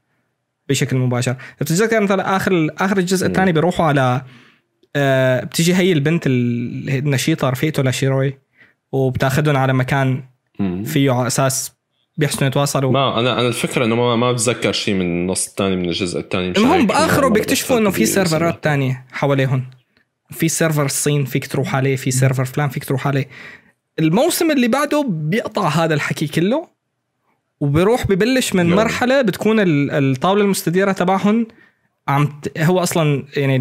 بشكل 0.69 0.98
مباشر 0.98 1.35
بتتذكر 1.61 1.99
مثلا 1.99 2.35
اخر 2.35 2.69
آخر 2.77 2.98
الجزء. 2.98 3.27
الثاني 3.27 3.52
بيروحوا 3.52 3.85
على 3.85 4.22
آه 4.95 5.44
بتيجي 5.44 5.76
هي 5.76 5.91
البنت 5.94 6.28
ال- 6.28 6.90
النشيطة 6.90 7.49
رفيقته 7.49 7.84
لشيروي 7.84 8.38
وبتاخذهم 8.91 9.57
على 9.57 9.74
مكان. 9.74 10.24
فيه 10.86 11.11
على 11.11 11.28
أساس 11.28 11.72
بيحسنوا 12.18 12.48
يتواصلوا 12.48 12.91
ما 12.91 13.20
أنا 13.20 13.40
أنا 13.40 13.48
الفكرة 13.48 13.86
إنه 13.86 13.95
ما 13.95 14.15
ما 14.15 14.32
بتذكر 14.32 14.72
شيء 14.72 14.94
من 14.94 15.02
النص 15.02 15.48
الثاني 15.48 15.76
من 15.76 15.86
الجزء 15.86 16.20
الثاني 16.20 16.53
المهم 16.57 16.88
بآخره 16.88 17.28
بيكتشفوا 17.28 17.78
إنه 17.78 17.90
في 17.90 18.06
سيرفرات 18.06 18.64
تانية 18.64 19.06
حواليهم 19.11 19.65
في 20.32 20.49
سيرفر 20.49 20.86
الصين 20.86 21.26
فيك 21.26 21.48
تروح 21.48 21.76
عليه 21.76 21.95
في 21.95 22.11
سيرفر 22.11 22.45
فلان 22.45 22.70
فيك 22.70 22.86
تروح 22.86 23.07
عليه 23.07 23.28
الموسم 23.99 24.52
اللي 24.52 24.68
بعده 24.68 25.06
بيقطع 25.10 25.68
هذا 25.68 25.94
الحكي 25.94 26.28
كله 26.28 26.68
وبيروح 27.60 28.07
ببلش 28.07 28.53
من. 28.56 28.70
مرحلة 28.70 29.22
بتكون 29.22 29.60
ال- 29.60 29.91
الطاولة 29.91 30.41
المستديرة 30.44 30.91
تبعهم 30.91 31.48
عم 32.07 32.41
هو 32.57 32.80
أصلا 32.80 33.24
يعني 33.38 33.60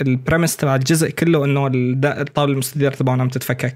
ال 0.00 0.07
premise 0.07 0.56
تبع 0.56 0.74
الجزء 0.74 1.10
كله 1.10 1.44
إنه 1.44 1.70
الطاولة 2.04 2.52
المستديرة 2.52 2.94
تبعهم 2.94 3.20
عم 3.20 3.28
تتفكك 3.28 3.74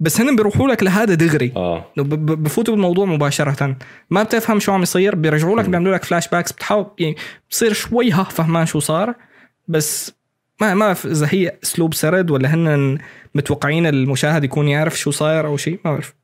بس 0.00 0.20
هن 0.20 0.36
بيروحوا 0.36 0.68
لك 0.68 0.82
لهذا 0.82 1.14
دغري 1.14 1.52
آه 1.56 1.84
بفوتوا 1.96 2.74
بالموضوع 2.74 3.04
مباشرة 3.04 3.76
ما 4.10 4.22
بتفهم 4.22 4.60
شو 4.60 4.72
عم 4.72 4.82
يصير 4.82 5.14
بيرجعوا 5.14 5.60
لك. 5.60 5.68
بيعملوا 5.68 5.94
لك 5.94 6.04
flashbacks 6.04 6.52
بتحاول 6.52 6.86
يعني 6.98 7.16
بتصير 7.48 7.72
شوي 7.72 8.10
ها 8.10 8.24
فهمان 8.24 8.66
شو 8.66 8.78
صار 8.78 9.14
بس 9.68 10.12
ما 10.60 10.74
ما 10.74 10.86
بعرف 10.86 11.06
إذا 11.06 11.28
هي 11.30 11.52
أسلوب 11.64 11.94
سرد 11.94 12.30
ولا 12.30 12.54
هن 12.54 12.98
متوقعين 13.34 13.86
المشاهد 13.86 14.44
يكون 14.44 14.68
يعرف 14.68 14.98
شو 14.98 15.10
صاير 15.10 15.46
أو 15.46 15.56
شيء 15.56 15.78
ما 15.84 15.90
بعرف. 15.90 16.14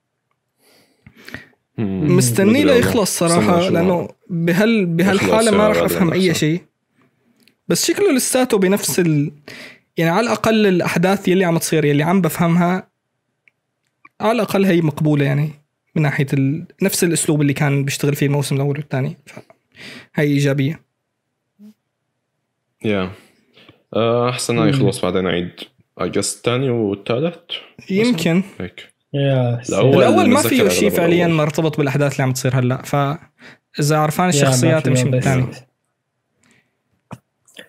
مستني. 1.78 2.64
ليخلص 2.64 3.18
شو 3.18 3.26
لأنه 3.68 4.08
بهال 4.30 4.86
بهالحالة 4.86 5.34
يخلص 5.34 5.48
ما 5.48 5.68
راح 5.68 5.76
أفهم 5.76 6.12
أي. 6.12 6.34
شيء 6.34 6.62
بس 7.68 7.86
شكله 7.86 8.12
لساته 8.12 8.58
بنفس 8.58 8.98
ال 9.00 9.32
يعني 9.96 10.10
على 10.10 10.20
الأقل 10.26 10.66
الأحداث 10.66 11.28
يلي 11.28 11.44
عم 11.44 11.58
تصير 11.58 11.84
يلي 11.84 12.02
عم 12.02 12.20
بفهمها 12.20 12.88
على 14.20 14.32
الأقل 14.32 14.64
هي 14.64 14.80
مقبولة 14.80 15.24
يعني 15.24 15.50
من 15.94 16.02
ناحية 16.02 16.26
ال... 16.32 16.64
نفس 16.82 17.04
الأسلوب 17.04 17.40
اللي 17.40 17.52
كان 17.52 17.84
بيشتغل 17.84 18.14
فيه 18.14 18.26
الموسم 18.26 18.56
الأول 18.56 18.78
والثاني 18.78 19.16
ف... 19.26 19.38
هي 20.14 20.24
إيجابية. 20.24 20.80
يا 22.84 23.10
آه، 23.96 24.30
أحسن. 24.30 24.68
يخلص 24.68 25.00
بعدين 25.04 25.26
عيد. 25.26 25.50
اجس 25.98 26.36
الثاني 26.36 26.70
والثالث 26.70 27.34
يمكن. 27.90 28.42
هيك. 28.60 28.92
yeah 29.14 29.62
الأول 29.68 29.96
الأول 29.98 30.28
ما 30.28 30.42
فيه 30.42 30.68
شيء 30.68 30.90
فعليا. 30.90 31.26
مرتبط 31.26 31.78
بالأحداث 31.78 32.12
اللي 32.12 32.22
عم 32.22 32.32
تصير 32.32 32.58
هلأ 32.58 32.82
فاذا 32.82 33.98
عرفان 33.98 34.28
الشخصيات 34.28 34.88
مش 34.88 35.02
بس- 35.02 35.14
الثاني 35.14 35.46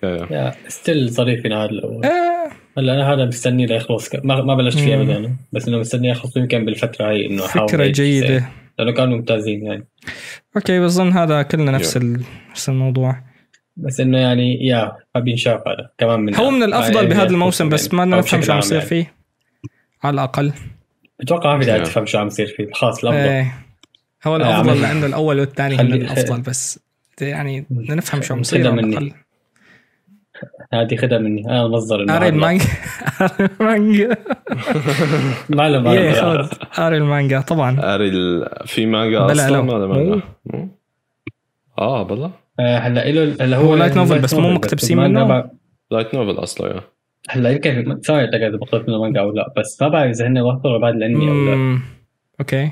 yeah 0.03 0.27
yeah 0.31 0.53
still 0.67 1.09
ظريف 1.09 1.45
آه 1.45 1.69
هلا 2.77 2.93
أنا 2.93 3.13
هذا 3.13 3.25
مستني 3.25 3.65
ليخلص 3.65 4.15
ما 4.23 4.41
ما 4.41 4.55
بلشت 4.55 4.79
فيه. 4.79 4.95
ابدا. 5.01 5.17
أنا، 5.17 5.35
بس 5.53 5.67
إنه 5.67 5.77
مستني 5.77 6.09
يخلص 6.09 6.37
يمكن 6.37 6.65
بالفترة 6.65 7.09
هاي 7.09 7.25
إنه 7.25 7.45
أحاول 7.45 7.69
فكرة 7.69 7.87
جيدة. 7.87 8.49
لأنه 8.79 8.91
كانوا 8.91 9.17
ممتازين 9.17 9.63
يعني. 9.65 9.87
okay 10.55 10.79
بظن 10.79 11.11
هذا 11.11 11.41
كلنا 11.41 11.71
نفس 11.71 11.97
ال... 11.97 12.23
نفس 12.51 12.69
الموضوع. 12.69 13.23
بس 13.77 13.99
إنه 13.99 14.17
يعني 14.17 14.67
yeah 14.67 14.91
ما 15.15 15.21
بينشاف 15.21 15.67
هذا. 15.67 15.89
كمان 15.97 16.19
من 16.19 16.35
هو 16.35 16.51
من 16.51 16.63
الأفضل 16.63 16.95
يعني 16.95 17.07
بهذا 17.07 17.29
الموسم 17.29 17.69
بس 17.69 17.93
ما 17.93 18.03
أو 18.03 18.07
نفهم 18.07 18.41
شو 18.41 18.51
عم 18.51 18.57
يصير 18.59 18.77
يعني. 18.77 18.89
فيه. 18.89 19.13
على 20.03 20.13
الأقل. 20.13 20.53
بتوقع 21.19 21.53
ما 21.53 21.59
في 21.59 21.65
داعي. 21.65 21.81
تفهم 21.81 22.05
شو 22.05 22.17
عم 22.17 22.27
يصير 22.27 22.47
فيه. 22.47 22.67
خلاص 22.73 23.03
الافضل 23.03 23.19
إيه. 23.19 23.53
هو 24.27 24.33
آه، 24.33 24.37
الأفضل 24.37 24.81
لأنه 24.81 25.05
الأول 25.05 25.39
والثاني 25.39 25.75
هن 25.75 25.77
خلي- 25.77 25.95
الأفضل 25.95 26.41
بس 26.41 26.79
يعني 27.21 27.65
بدنا 27.69 27.95
نفهم 27.95 28.21
شو 28.21 28.33
عم 28.33 28.39
يصير 28.39 28.71
على. 28.71 28.79
الأقل. 28.79 29.11
هذه 30.73 30.95
خدها 30.95 31.17
مني 31.17 31.45
أنا 31.49 31.67
مصدر 31.67 32.03
هذا- 32.03 32.27
المانجا 32.27 32.65
قارئ 33.19 33.49
المانجا 33.59 34.17
يا 36.01 36.21
معلم. 36.21 36.43
خذ 36.43 36.55
قارئ 36.57 36.97
المانجا 36.97 37.41
طبعا 37.41 37.81
قارئ 37.81 38.09
ال... 38.09 38.49
في 38.65 38.85
مانجا 38.85 39.25
أصلا 39.25 39.51
لا. 39.51 39.59
ولا 39.59 39.87
مو. 39.87 39.93
مانجا؟ 39.93 40.21
مو؟ 40.45 40.69
آه 41.79 42.03
بلا 42.03 42.31
آه، 42.59 42.77
هلا 42.77 43.11
له 43.11 43.35
هلا 43.45 43.57
هو 43.57 43.75
light 43.75 43.95
novel 43.97 44.19
بس 44.19 44.33
مو 44.33 44.51
مقتبسين 44.51 44.97
ما- 44.97 45.07
ما 45.07 45.23
منه؟ 45.23 45.51
light 45.91 46.15
novel 46.15 46.43
أصلا 46.43 46.75
يا 46.75 46.81
هلا 47.29 47.49
يمكن 47.49 47.99
ثاني 48.01 48.23
اتاكد 48.23 48.43
اذا 48.43 48.57
مقتبس 48.57 48.89
منه 48.89 49.01
مانجا 49.01 49.19
أو 49.19 49.31
لا 49.31 49.53
بس 49.57 49.81
ما 49.81 49.87
بعرف 49.87 50.09
إذا 50.11 50.27
هن 50.27 50.37
وصلوا 50.37 50.77
بعد 50.79 50.95
الانمي 50.95 51.29
أو 51.29 51.33
لا. 51.45 51.79
okay 52.39 52.71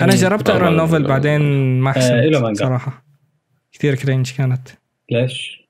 أنا. 0.00 0.14
جربت 0.14 0.50
أقرأ 0.50 0.58
طبعاً. 0.58 0.70
ال 0.70 0.75
novel 0.75 1.02
بعدين 1.06 1.40
ما 1.80 1.90
آه، 1.90 1.92
حسيت 1.94 2.36
مانجا. 2.36 2.64
صراحة 2.64 3.04
كثير 3.72 3.94
cringe 3.94 4.32
كانت 4.32 4.68
ليش؟ 5.10 5.65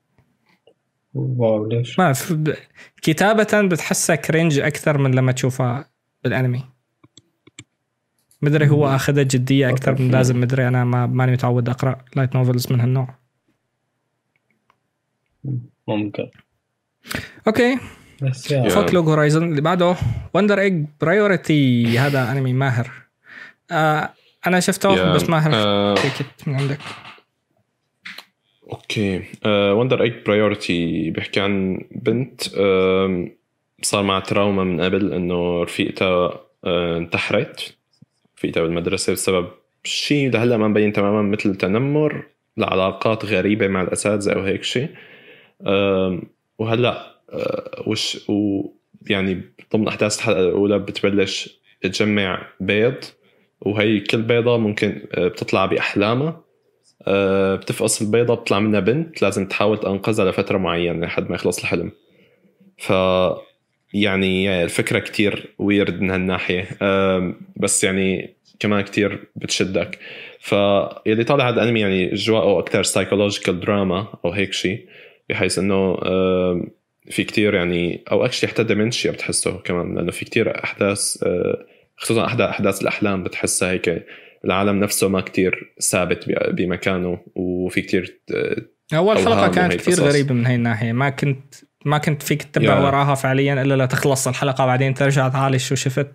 wow 1.16 1.66
ليش؟ 1.66 1.98
ما 1.98 2.12
ب- 2.30 2.54
كتابة 3.02 3.60
بتحسها 3.68 4.16
cringe 4.16 4.58
أكثر 4.58 4.98
من 4.98 5.14
لما 5.14 5.32
تشوفها 5.32 5.90
بالأنمي. 6.24 6.64
مدري 8.42 8.68
هو 8.68 8.88
أخذها 8.88 9.22
جدية 9.22 9.68
أكثر 9.70 10.02
من 10.02 10.10
لازم 10.10 10.40
مدري 10.40 10.68
أنا 10.68 10.84
ما 10.84 11.06
ماني 11.06 11.32
متعود 11.32 11.68
أقرأ 11.68 12.04
light 12.16 12.36
novels 12.36 12.72
من 12.72 12.80
هالنوع. 12.80 13.14
ممكن 15.88 16.30
okay. 17.46 17.78
بس 18.22 18.50
yeah. 18.50 18.68
فوك 18.68 18.94
Log 18.94 19.08
Horizon 19.08 19.48
اللي 19.50 19.60
بعده 19.60 19.96
Wonder 20.34 20.60
Egg 20.60 20.86
Priority 21.00 21.98
هذا 21.98 22.32
أنمي 22.32 22.52
ماهر. 22.52 22.90
آه 23.70 24.12
أنا 24.46 24.60
شفته. 24.60 25.14
بس 25.14 25.28
ماهر. 25.30 25.50
آه، 25.54 25.94
take 25.94 26.30
it 26.30 26.48
من 26.48 26.54
عندك. 26.54 26.78
okay. 28.72 29.22
Wonder 29.46 30.02
Egg 30.02 30.12
Priority 30.26 31.10
بيحكي 31.10 31.40
عن 31.40 31.84
بنت 31.90 32.42
آم، 32.58 33.36
صار 33.82 34.02
معها 34.02 34.20
trauma 34.20 34.64
من 34.64 34.80
قبل 34.80 35.12
إنه 35.12 35.62
رفيقتها 35.62 36.40
آه، 36.64 36.96
انتحرت. 36.98 37.76
رفيقتها 38.38 38.62
بالمدرسة 38.62 39.12
بسبب 39.12 39.48
شيء 39.84 40.30
لهلأ 40.30 40.56
ما 40.56 40.68
مبين 40.68 40.92
تماما 40.92 41.22
مثل 41.22 41.54
تنمر 41.54 42.24
لعلاقات 42.56 43.24
غريبة 43.24 43.68
مع 43.68 43.82
الأساتذة 43.82 44.32
أو 44.32 44.40
هيك 44.42 44.62
شيء 44.62 44.88
آم، 45.66 46.22
وهلأ 46.58 47.16
آه، 47.32 47.82
وش 47.86 48.28
ويعني 48.28 49.42
ضمن 49.72 49.88
أحداث 49.88 50.18
الحلقة 50.18 50.40
الأولى 50.40 50.78
بتبلش 50.78 51.60
تجمع 51.82 52.46
بيض 52.60 52.94
وهي 53.60 54.00
كل 54.00 54.22
بيضة 54.22 54.56
ممكن 54.58 55.02
آه، 55.14 55.28
بتطلع 55.28 55.66
بأحلامها. 55.66 56.45
بتفقس 57.56 58.02
البيضة 58.02 58.34
بتطلع 58.34 58.60
منها 58.60 58.80
بنت 58.80 59.22
لازم 59.22 59.46
تحاول 59.46 59.80
تنقذها 59.80 60.30
لفترة 60.30 60.58
معينة 60.58 61.06
لحد 61.06 61.30
ما 61.30 61.34
يخلص 61.34 61.58
الحلم. 61.58 61.92
ف 62.78 62.92
يعني 63.94 64.64
الفكرة 64.64 64.98
كتير 64.98 65.54
ويرد 65.58 66.00
من 66.00 66.10
هالناحية. 66.10 66.68
آم، 66.82 67.40
بس 67.56 67.84
يعني 67.84 68.34
كمان 68.60 68.80
كتير 68.80 69.24
بتشدك. 69.36 69.98
فيلي 70.40 71.24
طالع 71.26 71.48
هذا 71.48 71.62
الأنمي 71.62 71.80
يعني 71.80 72.12
اجواءه 72.12 72.58
أكثر 72.58 72.82
سايكولوجيكال 72.82 73.60
دراما 73.60 74.06
أو 74.24 74.30
هيك 74.30 74.52
شيء 74.52 74.86
بحيث 75.28 75.58
إنه 75.58 75.96
في 77.10 77.24
كتير 77.24 77.54
يعني 77.54 78.02
أو 78.12 78.24
اكشلي 78.24 78.50
حتى 78.50 78.64
ديمنشيا 78.64 79.10
بتحسه 79.10 79.58
كمان 79.58 79.94
لأنه 79.94 80.10
في 80.10 80.24
كتير 80.24 80.64
أحداث 80.64 81.22
آه، 81.22 81.66
خصوصا 81.96 82.26
احدى 82.26 82.44
أحداث 82.44 82.82
الأحلام 82.82 83.22
بتحسها 83.22 83.70
هيك 83.70 84.06
العالم 84.46 84.80
نفسه 84.80 85.08
ما 85.08 85.20
كتير 85.20 85.74
ثابت 85.90 86.24
بمكانه 86.50 87.18
وفي 87.34 87.82
كتير 87.82 88.20
آه، 88.34 88.56
أول 88.96 89.16
حلقة 89.18 89.38
أوهام 89.38 89.50
كانت 89.50 89.74
كثير 89.74 89.94
قصص. 89.94 90.02
غريبة 90.02 90.34
من 90.34 90.46
هاي 90.46 90.54
الناحية. 90.54 90.92
ما 90.92 91.10
كنت 91.10 91.54
ما 91.84 91.98
كنت 91.98 92.22
فيك 92.22 92.42
تتبع 92.42 92.64
يا. 92.78 92.80
وراها 92.84 93.14
فعليا 93.14 93.62
إلا 93.62 93.84
لتخلص 93.84 94.28
الحلقة 94.28 94.66
بعدين 94.66 94.94
ترجع 94.94 95.28
تعالج 95.28 95.56
شو 95.56 95.74
شفت. 95.74 96.10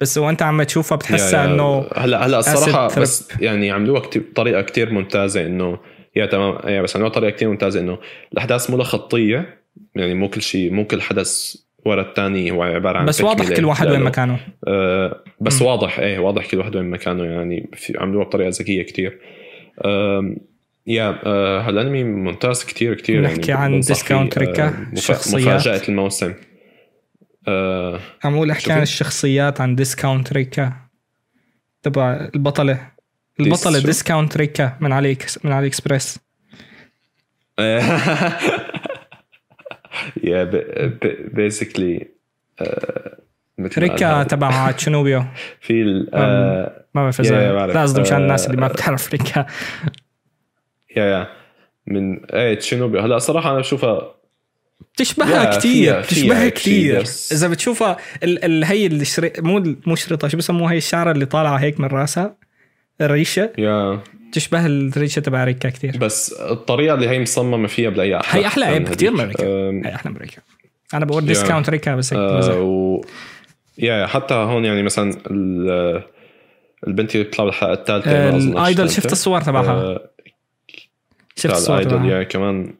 بس 0.00 0.18
وأنت 0.18 0.42
عم 0.42 0.62
تشوفها 0.62 0.96
بتحسها 0.96 1.42
يا- 1.44 1.48
يا- 1.48 1.54
إنه 1.54 1.86
هلا 1.96 2.26
هلا 2.26 2.38
الصراحة 2.38 3.00
بس 3.00 3.28
يعني 3.40 3.70
عملوها 3.70 4.00
كتير 4.00 4.22
بطريقة 4.30 4.62
كتير 4.62 4.90
ممتازة 4.92 5.46
إنه 5.46 5.78
يا 6.16 6.26
تمام. 6.26 6.58
يا 6.68 6.82
بس 6.82 6.96
عملوها 6.96 7.10
بطريقة 7.12 7.30
كتير 7.36 7.48
ممتازة 7.48 7.80
إنه 7.80 7.98
الأحداث 8.32 8.70
مو 8.70 8.82
خطيه 8.82 9.58
يعني 9.94 10.14
مو 10.14 10.28
كل 10.28 10.42
شيء 10.42 10.72
مو 10.72 10.86
كل 10.86 11.02
حدث 11.02 11.56
ورا 11.84 12.02
الثاني 12.02 12.50
هو 12.50 12.62
عبارة 12.62 12.98
عن 12.98 13.06
بس 13.06 13.20
واضح 13.20 13.48
كل 13.48 13.64
واحد 13.64 13.86
وين. 13.90 14.00
مكانه 14.02 14.40
آه 14.68 15.24
بس 15.40 15.62
مم. 15.62 15.68
واضح 15.68 15.98
إيه 15.98 16.18
واضح 16.18 16.46
كل 16.46 16.58
واحد 16.58 16.76
وين 16.76 16.90
مكانه 16.90 17.24
يعني 17.24 17.70
في 17.74 17.98
عملوها 17.98 18.24
بطريقة 18.24 18.48
ذكية 18.48 18.82
كتير 18.82 19.20
آم، 19.84 20.36
يا 20.86 21.20
آه 21.26 21.60
هالانمي 21.60 22.04
ممتاز 22.04 22.64
كتير 22.64 22.94
كتير 22.94 23.22
نحكي 23.22 23.50
يعني 23.50 23.62
عن 23.76 23.82
discount 23.82 24.38
ريكا، 24.38 24.68
آه، 24.68 24.94
شخصيات. 24.94 25.44
مفاجأة 25.60 25.82
الموسم 25.88 26.34
آه 27.48 28.00
عم 28.24 28.34
أقول 28.34 28.50
أحكي 28.50 28.72
عن؟ 28.72 28.82
الشخصيات 28.82 29.60
عن 29.60 29.74
discount 29.74 30.32
ريكا 30.32 30.72
تبع 31.82 32.28
البطلة 32.34 32.78
البطلة؟ 33.40 33.78
discount 33.82 34.36
ريكا 34.36 34.76
من 34.80 34.92
علي 34.92 35.16
من 35.44 35.52
AliExpress 35.52 36.18
yeah 40.24 40.44
basically 41.32 42.06
ريكا 43.78 44.22
تبع 44.22 44.70
Chuunibyou. 44.70 45.24
في 45.60 45.82
ال- 45.82 46.14
آه، 46.14 46.84
ما 46.94 47.02
بعرف 47.02 47.20
إذا 47.20 47.82
قصدي 47.82 48.00
مشان 48.00 48.22
الناس 48.22 48.46
اللي 48.46 48.56
ما 48.56 48.66
آه، 48.66 48.68
بتعرف 48.70 49.12
ريكا. 49.12 49.46
yeah 50.96 51.04
yeah 51.04 51.26
من 51.86 52.24
إيه 52.24 52.54
Chuunibyou. 52.54 53.00
هلا 53.00 53.18
صراحة 53.18 53.50
أنا 53.50 53.58
بشوفها 53.58 54.14
بتشبهها 54.94 55.58
كثير 55.58 56.00
بتشبهها 56.00 56.48
كثير 56.48 57.04
إذا 57.32 57.48
بتشوفها 57.48 57.96
ال 58.22 58.44
ال 58.44 58.64
هي 58.64 58.86
الشري... 58.86 59.32
مو 59.38 59.76
مو 59.86 59.94
شريطه 59.94 60.28
شو 60.28 60.36
بسموها؟ 60.36 60.72
هي 60.72 60.76
الشعرة 60.76 61.12
اللي 61.12 61.26
طالعة 61.26 61.56
هيك 61.56 61.80
من 61.80 61.86
راسها 61.88 62.36
الريشة. 63.00 63.52
yeah 63.58 64.00
بتشبه 64.30 64.66
الريشة 64.66 65.20
تبع 65.20 65.44
ريكا 65.44 65.68
كثير 65.70 65.96
بس 65.96 66.32
الطريقة 66.32 66.94
اللي 66.94 67.08
هي 67.08 67.20
مصممة 67.20 67.66
فيها 67.68 67.90
بلاقيها 67.90 68.20
أحلى 68.20 68.42
هي 68.42 68.46
أحلى 68.46 68.64
عيب 68.64 68.88
كثير 68.88 69.10
من. 69.10 69.20
ريكا 69.24 69.44
هي 69.88 69.94
أحلى 69.94 70.12
من 70.12 70.16
ريكا 70.18 70.42
أنا 70.94 71.04
بقول. 71.04 71.26
discount 71.26 71.70
ريكا 71.70 71.94
بس 71.94 72.12
هيك 72.14 72.22
آه. 72.22 72.60
و 72.60 73.00
yeah 73.78 74.06
حتى 74.06 74.34
هون 74.34 74.64
يعني 74.64 74.82
مثلا 74.82 75.12
ال- 75.30 76.02
البنت 76.86 77.14
اللي 77.14 77.24
بتطلع 77.26 77.44
بالحلقة 77.44 77.72
الثالثه 77.72 78.28
الثالثة. 78.36 78.86
شفت 78.86 79.12
الصور 79.12 79.40
تبعها 79.40 79.72
آه، 79.72 80.10
شفت 81.36 81.52
الصور 81.54 81.82
تبعها 81.82 82.06
يا 82.06 82.22
كمان 82.22 82.74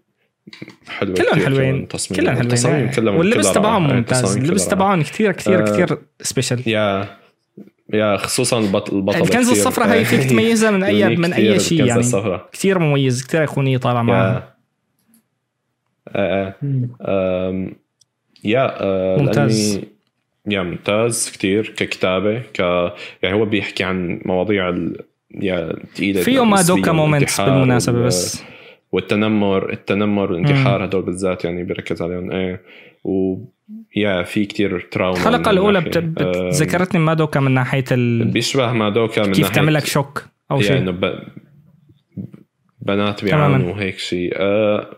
حلوة 0.88 1.14
كلهم 1.14 1.44
حلوين 1.44 1.86
كلهم 1.86 2.34
حلوين 2.36 2.40
التصاميم. 2.40 2.90
كلها 2.90 3.12
واللبس 3.12 3.52
تبعهم. 3.52 3.86
ممتاز 3.96 4.36
اللبس. 4.36 4.68
تبعهم 4.68 5.02
كثير 5.02 5.32
كثير 5.32 5.64
كثير 5.64 5.98
سبيشل 6.20 6.62
يا 6.66 7.19
يا 7.92 8.16
خصوصا 8.16 8.58
البط... 8.58 8.92
البطلة 8.92 9.22
الكنزه 9.22 9.52
كتير- 9.52 9.66
الصفراء 9.66 9.88
هي 9.98 10.04
فيك 10.04 10.30
تميزها 10.30 10.70
من 10.70 10.82
اي 10.82 11.16
من 11.16 11.32
أي 11.32 11.58
شيء 11.58 11.84
يعني. 11.84 12.00
الصفراء. 12.00 12.48
كثير 12.52 12.78
مميز 12.78 13.26
كثير 13.26 13.40
ايقونيه 13.40 13.78
طالعة 13.78 14.02
معها 14.02 14.54
آه. 16.08 16.54
آم، 17.08 17.74
يا 18.44 18.74
ممتاز. 19.18 19.80
يا 20.46 20.62
ممتاز 20.62 21.30
كتير 21.30 21.74
ككتابة 21.76 22.38
ك 22.38 22.58
يعني 23.22 23.36
هو 23.36 23.44
بيحكي 23.44 23.84
عن 23.84 24.20
مواضيع 24.24 24.68
ال... 24.68 24.96
yeah 25.34 25.76
تقيلة 25.94 26.22
فيه 26.22 26.44
مالنسبية 26.44 26.74
Madoka 26.76 26.92
moments 26.92 27.40
بالمناسبة 27.40 28.02
بس. 28.02 28.42
والتنمر 28.92 29.72
التنمر 29.72 30.32
والانتحار 30.32 30.84
هدول 30.84 31.02
بالذات 31.02 31.44
يعني 31.44 31.64
بيركز 31.64 32.02
عليهم. 32.02 32.32
إيه 32.32 32.60
و 33.04 33.36
yeah 33.96 34.22
في 34.22 34.44
كتير 34.44 34.88
trauma 34.90 35.16
الحلقة 35.16 35.50
الأولى. 35.50 35.78
آم، 35.78 36.14
ذكرتني 36.48 37.00
Madoka 37.00 37.40
من 37.40 37.50
ناحية 37.50 37.84
ال... 37.92 38.24
بيشبه 38.24 38.72
Madoka 38.72 39.22
من 39.26 39.32
كيف 39.32 39.48
ناحية- 39.48 39.54
تعمل 39.54 39.74
لك 39.74 39.86
shock 39.86 40.24
أو 40.50 40.56
يعني 40.56 40.68
شيء 40.68 40.78
إنه 40.78 40.90
ب... 40.90 41.18
بنات. 42.80 43.24
بيعانوا 43.24 43.72
وهيك 43.72 43.98
شيء 43.98 44.32
أه 44.36 44.96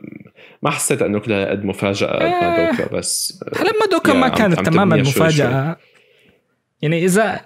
ما 0.62 0.70
حسيت 0.70 1.02
إنه 1.02 1.18
كلها 1.18 1.50
قد 1.50 1.64
مفاجأة 1.64 2.06
قد 2.16 2.22
ما 2.22 2.68
آه. 2.68 2.70
Madoka 2.70 2.96
بس 2.96 3.44
هلا 3.56 3.72
ما 3.80 3.86
دوكا 3.92 4.12
يا 4.12 4.16
ما 4.16 4.28
كانت 4.28 4.58
عم 4.58 4.64
تماما 4.64 4.96
مفاجأة 4.96 5.76
يعني 6.82 7.04
إذا 7.04 7.40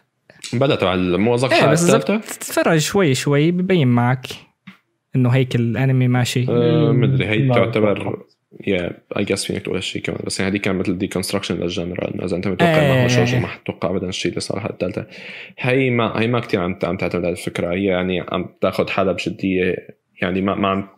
بلا 0.53 0.75
تبع 0.75 0.97
مو 0.97 1.33
قصدك 1.33 1.53
إيه 1.53 1.67
بس 1.67 1.85
اذا 1.89 1.97
الثالثه؟ 1.97 2.17
بتتفرج 2.17 2.79
شوي 2.79 3.15
شوي 3.15 3.51
ببين 3.51 3.89
معك 3.89 4.27
إنه 5.17 5.29
هيك 5.29 5.55
الأنمي 5.55 6.09
ماشي 6.09 6.47
أه 6.49 6.93
مدري 6.93 7.27
هي 7.27 7.49
تعتبر 7.49 8.19
yeah 8.67 8.93
I 9.19 9.25
guess 9.25 9.45
فينك 9.45 9.63
تقول 9.63 9.77
هالشيء 9.77 10.03
كمان 10.03 10.21
بس 10.27 10.41
يعني 10.41 10.51
هذيك 10.51 10.63
كانت 10.63 10.81
مثل 10.81 10.99
deconstruction 10.99 11.57
لل 11.57 11.73
genre 11.73 12.15
إنه 12.15 12.25
إذا 12.25 12.37
أنت 12.37 12.49
متوقع. 12.49 12.81
ما 12.81 13.05
هو 13.05 13.09
shoujo 13.09 13.39
ما 13.39 13.47
حتتوقع 13.47 13.91
ابدا 13.91 14.09
الشيء 14.09 14.31
اللي 14.31 14.41
صار 14.41 14.57
الحلقة 14.57 14.73
الثالثه 14.73 15.07
هي 15.59 15.91
ما 15.91 16.21
هي 16.21 16.27
ما 16.27 16.41
كثير 16.41 16.61
عم 16.61 16.79
عم 16.85 16.97
تعتمد 16.97 17.25
على 17.25 17.33
الفكرة. 17.33 17.73
هي 17.73 17.85
يعني 17.85 18.21
عم 18.21 18.49
تاخذ 18.61 18.89
حالها 18.89 19.13
بجديه 19.13 19.77
يعني 20.23 20.41
ما 20.41 20.55
ما 20.55 20.69
عم 20.69 20.89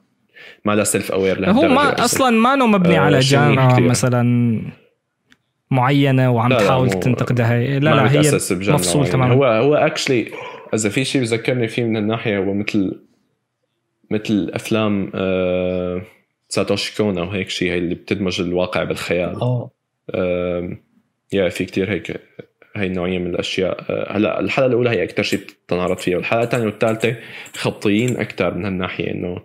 ما 0.65 0.75
لها 0.75 0.85
self 0.85 1.13
aware 1.13 1.51
هو 1.51 1.69
ما 1.69 2.05
أصلا 2.05 2.31
مانو 2.31 2.67
مبني 2.67 2.99
آه، 2.99 3.01
على 3.01 3.19
genre 3.19 3.73
كتير. 3.73 3.85
مثلا 3.85 4.63
معينة 5.71 6.31
وعم 6.31 6.51
لا، 6.51 6.59
تحاول 6.59 6.91
تنتقدها. 6.91 7.53
هي 7.53 7.79
لا 7.79 7.91
لا 7.91 8.13
هي 8.13 8.19
مفصول. 8.73 9.07
تماما. 9.07 9.35
هو 9.35 9.45
هو 9.45 9.75
اكشلي 9.75 10.27
إذا 10.75 10.89
في 10.89 11.05
شيء 11.05 11.21
بذكرني 11.21 11.69
فيه 11.69 11.85
من 11.85 11.97
الناحية 11.97 12.39
هو 12.39 12.55
مثل 12.55 13.03
مثل 14.11 14.51
أفلام 14.55 15.11
آه 15.15 16.03
ساتوشي 16.49 16.97
كونا 16.97 17.23
وهيك 17.23 17.49
شيء 17.49 17.73
هي 17.73 17.79
اللي 17.79 17.95
بتدمج 17.95 18.41
الواقع 18.41 18.85
بالخيال 18.85 19.65
آه 20.11 20.77
يا 21.33 21.49
في 21.49 21.65
كتير 21.65 21.93
هيك 21.93 22.21
هي 22.77 22.87
النوعية 22.87 23.19
من 23.19 23.27
الأشياء 23.27 23.85
آه، 23.91 24.17
هلأ 24.17 24.41
الحلقة 24.41 24.67
الأولى 24.67 24.91
هي 24.91 25.05
أكثر 25.05 25.23
شيء 25.23 25.41
بتنعرض 25.67 25.99
فيها 25.99 26.17
والحلقة 26.17 26.43
الثانية 26.45 26.67
والثالثة 26.67 27.17
خطيين 27.55 28.17
أكثر 28.17 28.55
من 28.55 28.65
هالناحية 28.65 29.11
إنه 29.11 29.39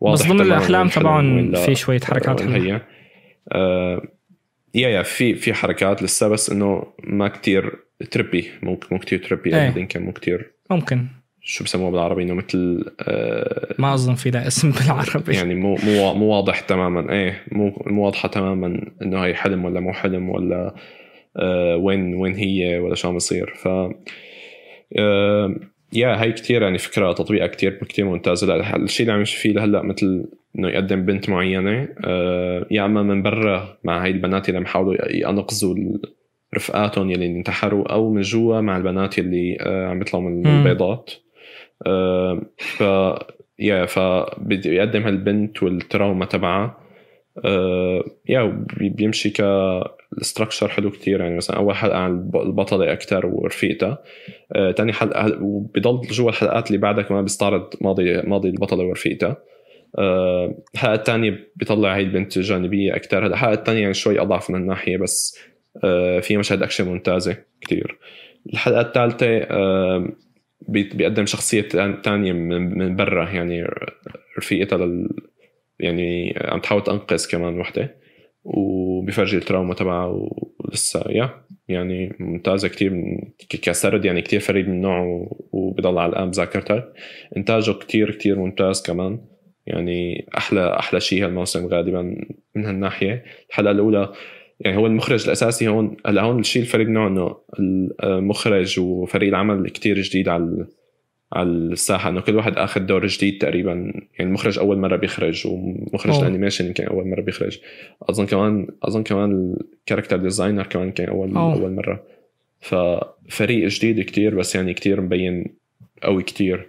واضح 0.00 0.26
بس 0.26 0.32
ضمن 0.32 0.60
حلم 0.60 0.88
تبعهم. 0.88 1.54
في 1.54 1.74
شوية 1.74 2.00
حركات 2.00 2.42
حلوة. 2.42 2.80
آه، 3.52 4.02
يا 4.74 4.88
يا 4.88 5.02
في 5.02 5.34
في 5.34 5.54
حركات 5.54 6.02
لسه 6.02 6.28
بس 6.28 6.50
إنه 6.50 6.92
ما 7.04 7.28
كتير 7.28 7.78
تربي 8.10 8.50
مو 8.62 8.80
مو 8.90 8.98
كتير 8.98 9.18
تربي 9.18 9.56
إيه. 9.56 9.68
أبدا 9.68 9.84
كان 9.84 10.02
مو 10.02 10.12
كتير 10.12 10.52
ممكن 10.70 11.06
شو 11.44 11.64
بسموه 11.64 11.90
بالعربي؟ 11.90 12.22
إنه 12.22 12.34
مثل 12.34 12.84
آه، 13.00 13.74
ما 13.78 13.94
أظن 13.94 14.14
في 14.14 14.30
لها 14.30 14.46
اسم 14.46 14.70
بالعربي. 14.70 15.34
يعني 15.34 15.54
مو 15.54 15.76
مو 15.84 16.14
مو 16.14 16.26
واضح 16.26 16.60
تماما. 16.60 17.12
إيه 17.12 17.42
مو 17.52 17.82
مو 17.86 18.04
واضحة 18.04 18.28
تماما 18.28 18.90
إنه 19.02 19.24
هي 19.24 19.34
حلم 19.34 19.64
ولا 19.64 19.80
مو 19.80 19.92
حلم 19.92 20.30
ولا 20.30 20.74
آه 21.36 21.76
وين 21.76 22.14
وين 22.14 22.34
هي 22.34 22.78
ولا 22.78 22.94
شو 22.94 23.08
عم 23.08 23.14
بيصير 23.14 23.54
ف 23.56 23.68
آه 24.98 25.54
يا 25.92 26.22
هي 26.22 26.32
كتير 26.32 26.62
يعني 26.62 26.78
فكرة 26.78 27.12
تطبيقها 27.12 27.46
كتير 27.46 27.70
كتير 27.70 28.04
ممتازة. 28.04 28.46
لا 28.46 28.76
الشيء 28.76 29.04
اللي 29.04 29.12
عم 29.12 29.18
يمشي 29.18 29.36
فيه 29.36 29.52
لهلأ 29.52 29.82
مثل 29.82 30.24
إنه 30.58 30.68
يقدم 30.68 31.04
بنت 31.04 31.28
معينة 31.28 31.88
آه 32.04 32.66
يا 32.70 32.84
أما 32.84 33.02
من 33.02 33.22
برا 33.22 33.78
مع 33.84 34.04
هاي 34.04 34.10
البنات 34.10 34.48
اللي 34.48 34.58
عم 34.58 34.64
يحاولوا 34.64 34.96
ينقذوا 35.10 35.74
رفقاتهم 36.54 37.10
يلي 37.10 37.26
انتحروا 37.26 37.92
أو 37.92 38.12
من 38.12 38.20
جوا 38.20 38.60
مع 38.60 38.76
البنات 38.76 39.18
اللي 39.18 39.56
آه 39.60 39.86
عم 39.88 40.00
يطلعوا 40.00 40.24
من. 40.24 40.46
البيضات. 40.46 41.10
ف 42.58 42.80
يا 43.58 43.86
فبده 43.86 44.70
يقدم 44.70 45.02
هالبنت 45.02 45.62
والتراوما 45.62 46.24
تبعها. 46.24 46.78
آه 47.44 48.04
يا 48.28 48.44
بي- 48.76 48.88
بيمشي 48.88 49.30
ك 49.30 49.40
الستركشر 50.18 50.68
حلو 50.68 50.90
كتير 50.90 51.20
يعني 51.20 51.36
مثلا 51.36 51.56
أول 51.56 51.74
حلقة 51.74 51.98
عن 51.98 52.10
الب- 52.10 52.36
البطلة 52.36 52.92
أكثر 52.92 53.26
ورفيقتها. 53.26 53.98
آه 54.56 54.70
تاني 54.70 54.92
حلقة 54.92 55.42
وبضل 55.42 56.08
جوا 56.08 56.30
الحلقات 56.30 56.66
اللي 56.66 56.78
بعدها 56.78 57.04
كمان 57.04 57.22
بيستعرض 57.22 57.70
ماضي 57.80 58.22
ماضي 58.22 58.48
البطلة 58.48 58.84
ورفيقتها. 58.84 59.36
آه، 59.98 60.54
الحلقة 60.74 60.94
الثانية 60.94 61.48
بيطلع 61.56 61.94
هاي 61.96 62.02
البنت 62.02 62.38
جانبية 62.38 62.96
أكثر 62.96 63.26
الحلقة 63.26 63.52
الثانية 63.52 63.80
يعني 63.80 63.94
شوي 63.94 64.20
أضعف 64.20 64.50
من 64.50 64.56
الناحية 64.56 64.96
بس 64.96 65.38
آه، 65.84 66.20
في 66.20 66.36
مشاهد 66.36 66.62
أكشن 66.62 66.84
ممتازة 66.88 67.36
كتير. 67.60 67.98
الحلقة 68.52 68.80
الثالثه 68.80 69.26
آه، 69.38 70.08
بيقدم 70.68 71.26
شخصية 71.26 71.68
ثانية 72.04 72.32
من 72.32 72.96
برا 72.96 73.28
يعني 73.28 73.64
رفيقتها 74.38 74.78
لل 74.78 75.08
يعني 75.80 76.34
عم 76.40 76.60
تحاول 76.60 76.82
تنقذ 76.82 77.30
كمان 77.30 77.60
وحدة 77.60 77.96
وبيفرجي 78.44 79.36
التراوما 79.36 79.74
تبعها 79.74 80.28
ولسه 80.58 81.04
يا 81.10 81.44
يعني 81.68 82.16
ممتازة 82.20 82.68
كتير 82.68 83.18
كسرد 83.48 84.04
يعني 84.04 84.22
كتير 84.22 84.40
فريد 84.40 84.68
من 84.68 84.80
نوعه 84.80 85.28
وبضل 85.52 85.98
على 85.98 86.12
الآن 86.12 86.30
بذاكرتها. 86.30 86.92
إنتاجه 87.36 87.72
كتير 87.72 88.10
كتير 88.10 88.38
ممتاز 88.38 88.82
كمان 88.82 89.20
يعني 89.66 90.26
أحلى 90.36 90.76
أحلى 90.78 91.00
شيء 91.00 91.24
هالموسم 91.24 91.66
غالبا 91.66 92.02
من 92.54 92.66
هالناحية. 92.66 93.24
الحلقة 93.50 93.70
الأولى 93.70 94.12
يعني 94.64 94.76
هو 94.76 94.86
المخرج 94.86 95.24
الأساسي 95.24 95.68
هون 95.68 95.96
هلا 96.06 96.22
هون 96.22 96.40
الشيء 96.40 96.62
الفريد 96.62 96.88
من 96.88 96.94
نوعه 96.94 97.08
إنه 97.08 97.36
المخرج 98.04 98.80
وفريق 98.80 99.28
العمل 99.28 99.70
كتير 99.70 100.00
جديد 100.00 100.28
على 100.28 100.66
على 101.32 101.48
الساحة 101.48 102.10
إنه 102.10 102.20
كل 102.20 102.36
واحد 102.36 102.58
آخذ 102.58 102.80
دور 102.80 103.06
جديد 103.06 103.38
تقريبا 103.38 103.72
يعني 103.72 104.30
المخرج 104.30 104.58
أول 104.58 104.78
مرة 104.78 104.96
بيخرج 104.96 105.46
ومخرج 105.46 106.14
أوه. 106.14 106.22
الأنيميشن 106.22 106.66
يمكن 106.66 106.84
أول 106.84 107.08
مرة 107.08 107.20
بيخرج 107.20 107.58
أظن 108.02 108.26
كمان 108.26 108.66
أظن 108.82 109.02
كمان 109.02 109.56
ال 109.80 109.84
character 109.84 110.16
designer 110.16 110.66
كمان 110.66 110.92
كان 110.92 111.08
اول 111.08 111.36
أوه. 111.36 111.54
أول 111.54 111.72
مرة 111.72 112.02
ففريق 112.60 113.68
جديد 113.68 114.00
كتير 114.00 114.34
بس 114.34 114.54
يعني 114.54 114.74
كتير 114.74 115.00
مبين 115.00 115.44
قوي 116.02 116.22
كتير 116.22 116.68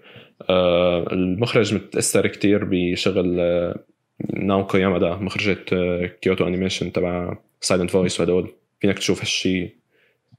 آه 0.49 1.13
المخرج 1.13 1.73
متأثر 1.73 2.27
كتير 2.27 2.67
بشغل 2.71 3.39
آه 3.39 3.79
ناوكو 4.33 4.77
يامادا 4.77 5.15
مخرجة 5.15 5.65
آه 5.73 6.05
Kyoto 6.05 6.47
Animation 6.47 6.91
تبع 6.91 7.37
Silent 7.63 7.89
Voice 7.89 8.19
وهدول 8.19 8.51
فينك 8.79 8.99
تشوف 8.99 9.19
هالشي 9.21 9.69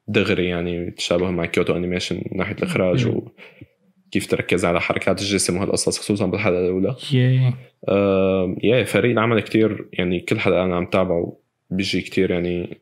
دغري 0.08 0.48
يعني 0.48 0.90
تشابه 0.90 1.30
مع 1.30 1.46
Kyoto 1.46 1.76
Animation 1.76 2.16
من 2.16 2.38
ناحية 2.38 2.56
الإخراج. 2.56 3.06
وكيف 3.06 4.26
تركز 4.26 4.64
على 4.64 4.80
حركات 4.80 5.20
الجسم 5.20 5.56
وهالقصص 5.56 5.98
خصوصا 5.98 6.26
بالحلقة 6.26 6.60
الأولى. 6.60 6.96
yeah 7.12 7.52
آه 7.88 8.56
yeah 8.62 8.84
فريق 8.84 9.10
العمل 9.12 9.40
كتير 9.40 9.88
يعني 9.92 10.20
كل 10.20 10.40
حلقة 10.40 10.64
أنا 10.64 10.76
عم 10.76 10.86
تابعه 10.86 11.36
بيجي 11.70 12.00
كتير 12.00 12.30
يعني 12.30 12.78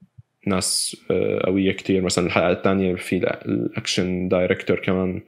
ناس 0.47 0.97
آه، 1.11 1.41
قوية 1.47 1.73
كتير. 1.73 2.03
مثلا 2.03 2.27
الحلقة 2.27 2.51
الثانية 2.53 2.95
في 2.95 3.17
ال- 3.17 3.27
ال 3.49 3.60
action 3.60 4.29
director 4.29 4.79
كمان 4.81 5.23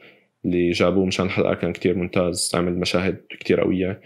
اللي 0.44 0.70
جابوه 0.70 1.06
مشان 1.06 1.26
الحلقة 1.26 1.54
كان 1.54 1.72
كتير 1.72 1.96
ممتاز 1.98 2.52
عمل 2.54 2.72
مشاهد 2.78 3.20
كتير 3.40 3.60
قوية. 3.60 4.00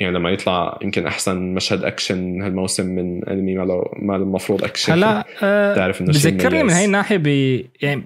يعني 0.00 0.14
لما 0.14 0.30
يطلع 0.30 0.78
يمكن 0.82 1.06
أحسن 1.06 1.36
مشهد 1.54 1.84
أكشن 1.84 2.42
هالموسم 2.42 2.86
من 2.86 3.28
أنمي 3.28 3.54
ما 3.56 3.64
له 3.64 3.84
ما 4.02 4.12
له 4.12 4.22
المفروض 4.22 4.64
أكشن 4.64 4.92
هلا 4.92 5.24
آه، 5.42 5.74
تعرف 5.74 6.00
إنه 6.00 6.12
شيء 6.12 6.30
بذكرني 6.32 6.62
من. 6.62 6.70
هاي 6.70 6.84
الناحية 6.84 7.16
ب 7.16 7.26
يعني 7.82 8.04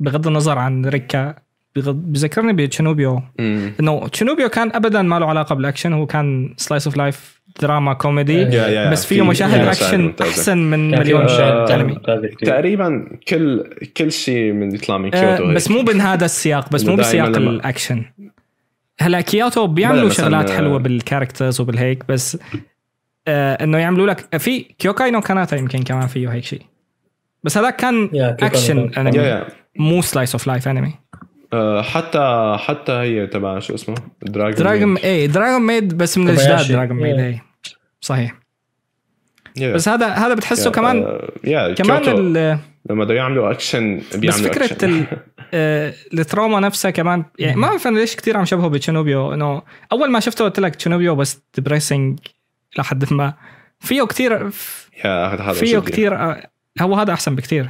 بغض 0.00 0.26
النظر 0.26 0.58
عن 0.58 0.86
ريكا 0.86 1.34
بغض- 1.76 1.94
بذكرني 2.12 2.52
ب 2.52 2.58
Chuunibyou 2.58 3.22
مم. 3.38 3.72
إنه 3.80 4.08
Chuunibyou 4.08 4.48
كان 4.48 4.70
ابدا 4.74 5.02
ما 5.02 5.18
له 5.18 5.26
علاقة 5.26 5.54
بالأكشن 5.54 5.92
هو 5.92 6.06
كان 6.06 6.54
slice 6.56 6.86
of 6.86 6.96
life 6.96 7.40
drama 7.62 7.92
comedy 7.92 8.32
yeah- 8.40 8.66
yeah- 8.68 8.90
بس 8.90 9.06
في- 9.06 9.14
فيه 9.14 9.22
مشاهد 9.22 9.62
في 9.62 9.68
اكشن. 9.84 10.12
أحسن 10.20 10.58
من 10.58 10.90
مليون 10.90 11.24
مشاهد 11.24 11.70
آه، 11.70 11.74
أنمي. 11.74 11.98
تقريبا 12.42 13.08
كل 13.28 13.64
كل 13.96 14.12
شيء 14.12 14.52
من 14.52 14.74
يطلع 14.74 14.98
من 14.98 15.10
كيوتو 15.10 15.44
آه، 15.44 15.48
هيك. 15.48 15.56
بس 15.56 15.70
مو 15.70 15.82
بهذا 15.82 16.24
السياق 16.24 16.70
بس 16.72 16.84
مو 16.84 16.96
بسياق 16.96 17.36
الأكشن 17.36 18.02
هلا 19.00 19.20
كيوتو 19.20 19.66
بلا 19.66 19.74
بيعملوا 19.74 20.08
شغلات 20.08 20.50
حلوة 20.50 20.78
بال 20.78 20.92
characters 20.92 21.60
وبالهيك 21.60 22.04
بس 22.08 22.38
آه 23.28 23.64
إنه 23.64 23.78
يعملوا 23.78 24.06
لك 24.06 24.38
في 24.38 24.60
Kyoukai 24.60 25.10
no 25.10 25.20
Kanata 25.20 25.56
يمكن 25.56 25.82
كمان 25.82 26.06
فيه 26.06 26.32
هيك 26.32 26.44
شيء 26.44 26.62
بس 27.42 27.58
هذاك 27.58 27.76
كان 27.76 28.10
اكشن. 28.14 28.90
انمي 28.98 29.44
مو 29.76 30.02
slice 30.02 30.32
of 30.32 30.46
life 30.46 30.68
انمي 30.68 30.94
حتى 31.82 32.56
حتى 32.58 32.92
هي 32.92 33.26
تبع 33.26 33.58
شو 33.58 33.74
اسمه؟ 33.74 33.94
Dragon 34.22 34.54
Dragon 34.58 34.96
اي 34.96 35.26
Dragon 35.26 35.66
Maid 35.66 35.96
بس 35.96 36.18
من. 36.18 36.28
الجداد 36.28 36.68
Dragon 36.68 36.96
Maid. 36.96 37.18
اي 37.18 37.40
صحيح. 38.00 38.34
yeah. 39.56 39.72
بس 39.72 39.88
هذا 39.88 40.08
هذا 40.08 40.34
بتحسه 40.34 40.66
yeah، 40.66 40.70
كمان 40.70 41.02
آه، 41.02 41.32
yeah 41.44 41.74
كمان 41.74 42.58
لما 42.90 43.04
بده 43.04 43.14
يعملوا 43.14 43.50
اكشن 43.50 44.00
بيعملوا 44.14 44.28
بس 44.28 44.40
فكرة 44.56 44.64
أكشن. 44.64 44.88
ال- 44.90 45.06
آه، 45.54 45.94
ال 46.14 46.21
trauma 46.21 46.60
نفسها 46.60 46.90
كمان 46.90 47.24
يعني 47.38 47.56
ما 47.56 47.68
بعرف 47.68 47.86
أنا 47.86 47.98
ليش 47.98 48.16
كثير 48.16 48.36
عم 48.36 48.44
شبهه 48.44 48.68
ب 48.68 48.74
Chuunibyou 48.74 49.34
إنه 49.34 49.62
أول 49.92 50.10
ما 50.10 50.20
شفته 50.20 50.44
قلت 50.44 50.60
لك 50.60 50.74
Chuunibyou 50.76 51.14
بس 51.14 51.42
depressing 51.54 52.18
لحد 52.78 53.12
ما 53.12 53.34
فيه 53.80 54.02
كثير 54.02 54.50
فيه. 55.54 55.78
كثير 55.78 56.14
آه، 56.16 56.50
هو 56.80 56.94
هذا 56.94 57.12
أحسن 57.12 57.34
بكثير 57.34 57.68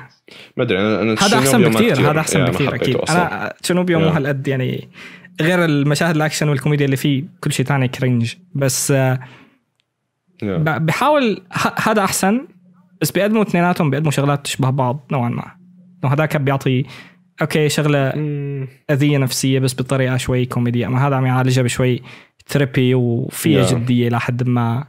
ما 0.57 0.65
أدري 0.65 0.78
أنا 0.78 1.03
أنا 1.03 1.12
هذا 1.20 1.39
أحسن 1.39 1.62
بكثير 1.62 2.11
هذا 2.11 2.20
أحسن 2.20 2.45
بكثير 2.45 2.74
أكيد. 2.74 2.97
أنا 2.97 3.55
تشينوبيو 3.62 3.99
مو. 4.01 4.09
هالقد 4.09 4.49
يعني 4.49 4.89
غير 5.41 5.65
المشاهد 5.65 6.16
الأكشن 6.16 6.49
والكوميديا 6.49 6.85
اللي 6.86 6.97
فيه 6.97 7.24
كل 7.41 7.53
شيء 7.53 7.66
ثاني 7.66 7.89
cringe 7.89 8.35
بس 8.55 8.91
آه، 8.91 9.19
بحاول 10.43 11.43
هذا 11.77 12.05
أحسن 12.05 12.47
بس 13.01 13.11
بيقدموا 13.11 13.43
اثنيناتهم 13.43 13.91
بيقدموا 13.91 14.11
شغلات 14.11 14.45
تشبه 14.45 14.71
بعض 14.71 15.07
نوعا 15.12 15.29
ما. 15.29 15.45
إنه 16.05 16.12
هذاك 16.12 16.37
بيعطي 16.37 16.85
okay 17.43 17.69
شغلة. 17.69 18.12
أذية 18.91 19.19
نفسية 19.19 19.59
بس 19.59 19.75
بطريقة 19.75 20.16
شوي 20.16 20.47
كوميدية. 20.47 20.87
اما 20.87 21.07
هذا 21.09 21.16
عم 21.16 21.27
يعالجها 21.27 21.62
بشوي 21.62 22.03
therapy 22.49 22.95
وفيها 22.95 23.66
Yeah. 23.66 23.75
جدية 23.75 24.09
لحد 24.09 24.49
ما. 24.49 24.85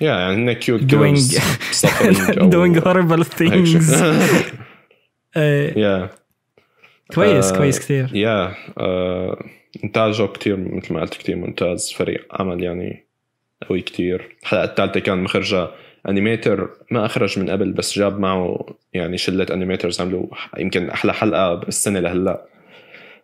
yeah 0.00 0.14
يعني 0.14 0.54
cute 0.54 0.80
doing 0.80 1.18
doing 2.54 2.80
horrible 2.84 3.24
things. 3.40 3.92
yeah 5.76 6.10
كويس 7.14 7.52
آه، 7.52 7.56
كويس 7.56 7.78
كثير. 7.80 8.10
yeah 8.16 8.54
آه، 8.78 9.44
انتاجه 9.84 10.26
كتير 10.26 10.56
مثل 10.56 10.94
ما 10.94 11.00
قلت 11.00 11.14
كتير 11.14 11.36
ممتاز 11.36 11.92
فريق 11.92 12.26
عمل 12.40 12.62
يعني 12.62 13.06
قوي 13.68 13.80
كتير. 13.80 14.36
الحلقة 14.42 14.64
الثالثة 14.64 15.00
كان 15.00 15.22
مخرجها 15.22 15.70
animator 16.08 16.70
ما 16.90 17.06
أخرج 17.06 17.38
من 17.38 17.50
قبل 17.50 17.72
بس 17.72 17.98
جاب 17.98 18.18
معه 18.20 18.66
يعني 18.92 19.18
شلة 19.18 19.46
animators 19.50 20.00
عملوا 20.00 20.26
يمكن 20.58 20.90
أحلى 20.90 21.14
حلقة 21.14 21.54
بالسنة 21.54 22.00
لهلأ. 22.00 22.46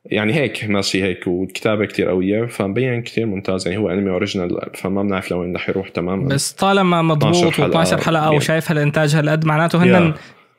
يعني 0.07 0.35
هيك 0.35 0.65
ماشي 0.65 1.03
هيك 1.03 1.27
والكتابة 1.27 1.87
كتير 1.87 2.09
قوية 2.09 2.47
فمبين 2.47 3.03
كتير 3.03 3.27
ممتاز. 3.27 3.69
يعني 3.69 3.81
هو 3.81 3.91
انمي 3.91 4.11
original 4.11 4.61
فما 4.75 5.03
بنعرف 5.03 5.31
لوين 5.31 5.55
رح 5.57 5.69
يروح 5.69 5.89
تماما. 5.89 6.29
بس 6.29 6.53
طالما 6.53 7.03
مضبوط 7.03 7.35
12 7.37 7.51
حلقة. 7.63 7.85
و12 7.85 8.01
حلقة 8.05 8.25
يعني- 8.25 8.37
وشايف 8.37 8.71
هالإنتاج 8.71 9.15
هالقد 9.15 9.45
معناته 9.45 9.85
هن 9.85 10.15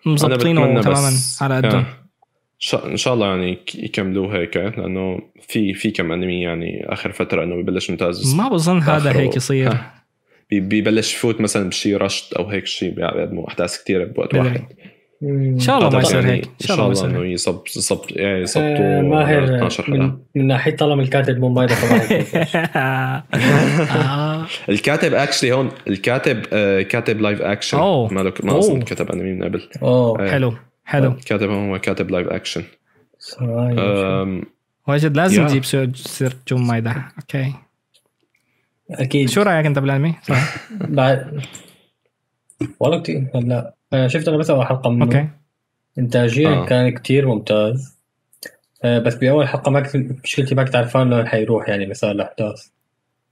مظبطينه 0.05 0.81
تماما 0.81 1.11
على. 1.41 1.55
قدهم 1.55 1.85
إن 2.85 2.97
شاء 2.97 3.13
الله 3.13 3.27
يعني 3.27 3.57
يكملوه 3.75 4.35
هيك 4.37 4.57
لأنه 4.57 5.19
في 5.47 5.73
في 5.73 5.91
كم 5.91 6.11
انمي 6.11 6.41
يعني 6.41 6.85
آخر 6.89 7.11
فترة 7.11 7.43
إنه 7.43 7.55
ببلش 7.55 7.89
ممتاز. 7.89 8.35
ما 8.35 8.49
بظن 8.49 8.81
هذا. 8.81 9.11
هيك 9.11 9.35
يصير. 9.35 9.73
بيبلش 10.51 11.13
يفوت 11.13 11.41
مثلا 11.41 11.69
بشي 11.69 11.95
rushed 11.95 12.33
أو 12.33 12.47
هيك 12.47 12.65
شيء 12.65 12.93
بيقدموا 12.93 13.47
احداث 13.47 13.83
كثيره 13.83 14.05
بوقت. 14.05 14.35
واحد 14.35 14.61
إن 15.23 15.59
شاء 15.59 15.77
الله 15.77 15.89
ما 15.89 15.99
يصير 15.99 16.19
يعني 16.19 16.31
هيك 16.31 16.45
إن 16.45 16.67
شاء 16.67 16.87
الله 16.87 17.05
إنه 17.05 17.25
يصب 17.25 17.63
يصب 17.77 17.99
يعني 18.09 18.39
آه، 18.39 18.41
يصبطوا 18.41 19.01
ماهر 19.01 19.43
12 19.43 19.91
من, 19.91 20.01
حلقه 20.01 20.19
من 20.35 20.47
ناحية 20.47 20.75
طالما 20.75 21.01
الكاتب 21.01 21.39
مو 21.39 21.49
مايدة 21.49 21.75
طبعا 21.75 22.01
آه. 22.75 24.45
الكاتب 24.69 25.13
اكشلي 25.13 25.51
هون 25.51 25.69
الكاتب 25.87 26.43
آه 26.53 26.81
كاتب 26.81 27.21
لايف 27.21 27.41
اكشن. 27.41 27.77
ما 27.77 28.07
ما 28.43 28.57
أظن. 28.57 28.81
كتب 28.81 29.11
انمي 29.11 29.33
من 29.33 29.43
قبل 29.43 29.69
أوه. 29.81 30.31
حلو 30.31 30.53
حلو 30.85 31.11
الكاتب 31.11 31.49
هو 31.49 31.79
كاتب 31.79 32.11
لايف 32.11 32.27
اكشن 32.27 32.63
واجد 34.87 35.17
لازم 35.17 35.41
يا. 35.41 35.47
نجيب 35.47 35.65
سير 35.65 35.91
سير 35.95 36.33
جون 36.47 36.67
مايدا 36.67 37.03
أوكي 37.19 37.53
أكيد 38.91 39.29
شو 39.29 39.41
رأيك 39.41 39.65
أنت 39.65 39.79
بالأنمي؟ 39.79 40.15
صح. 40.23 40.57
بعد 40.71 41.41
والله 42.79 42.99
كتير 42.99 43.27
هلا 43.35 43.73
أنا 43.93 44.07
شفت 44.07 44.27
أنا 44.27 44.37
بس 44.37 44.49
اول 44.49 44.65
حلقة 44.65 44.89
منه 44.89 45.05
أوكي 45.05 45.27
إنتاجيا 45.97 46.49
آه. 46.49 46.65
كان 46.65 46.89
كتير 46.89 47.27
ممتاز 47.27 47.97
آه، 48.83 48.99
بس 48.99 49.15
بأول 49.15 49.47
حلقة 49.47 49.71
ما 49.71 49.79
كنت 49.81 50.23
مشكلتي 50.23 50.55
ما 50.55 50.63
كنت 50.63 50.75
عارفان 50.75 51.13
إنه 51.13 51.25
حيروح 51.25 51.69
يعني 51.69 51.85
مسار 51.85 52.11
الأحداث 52.11 52.67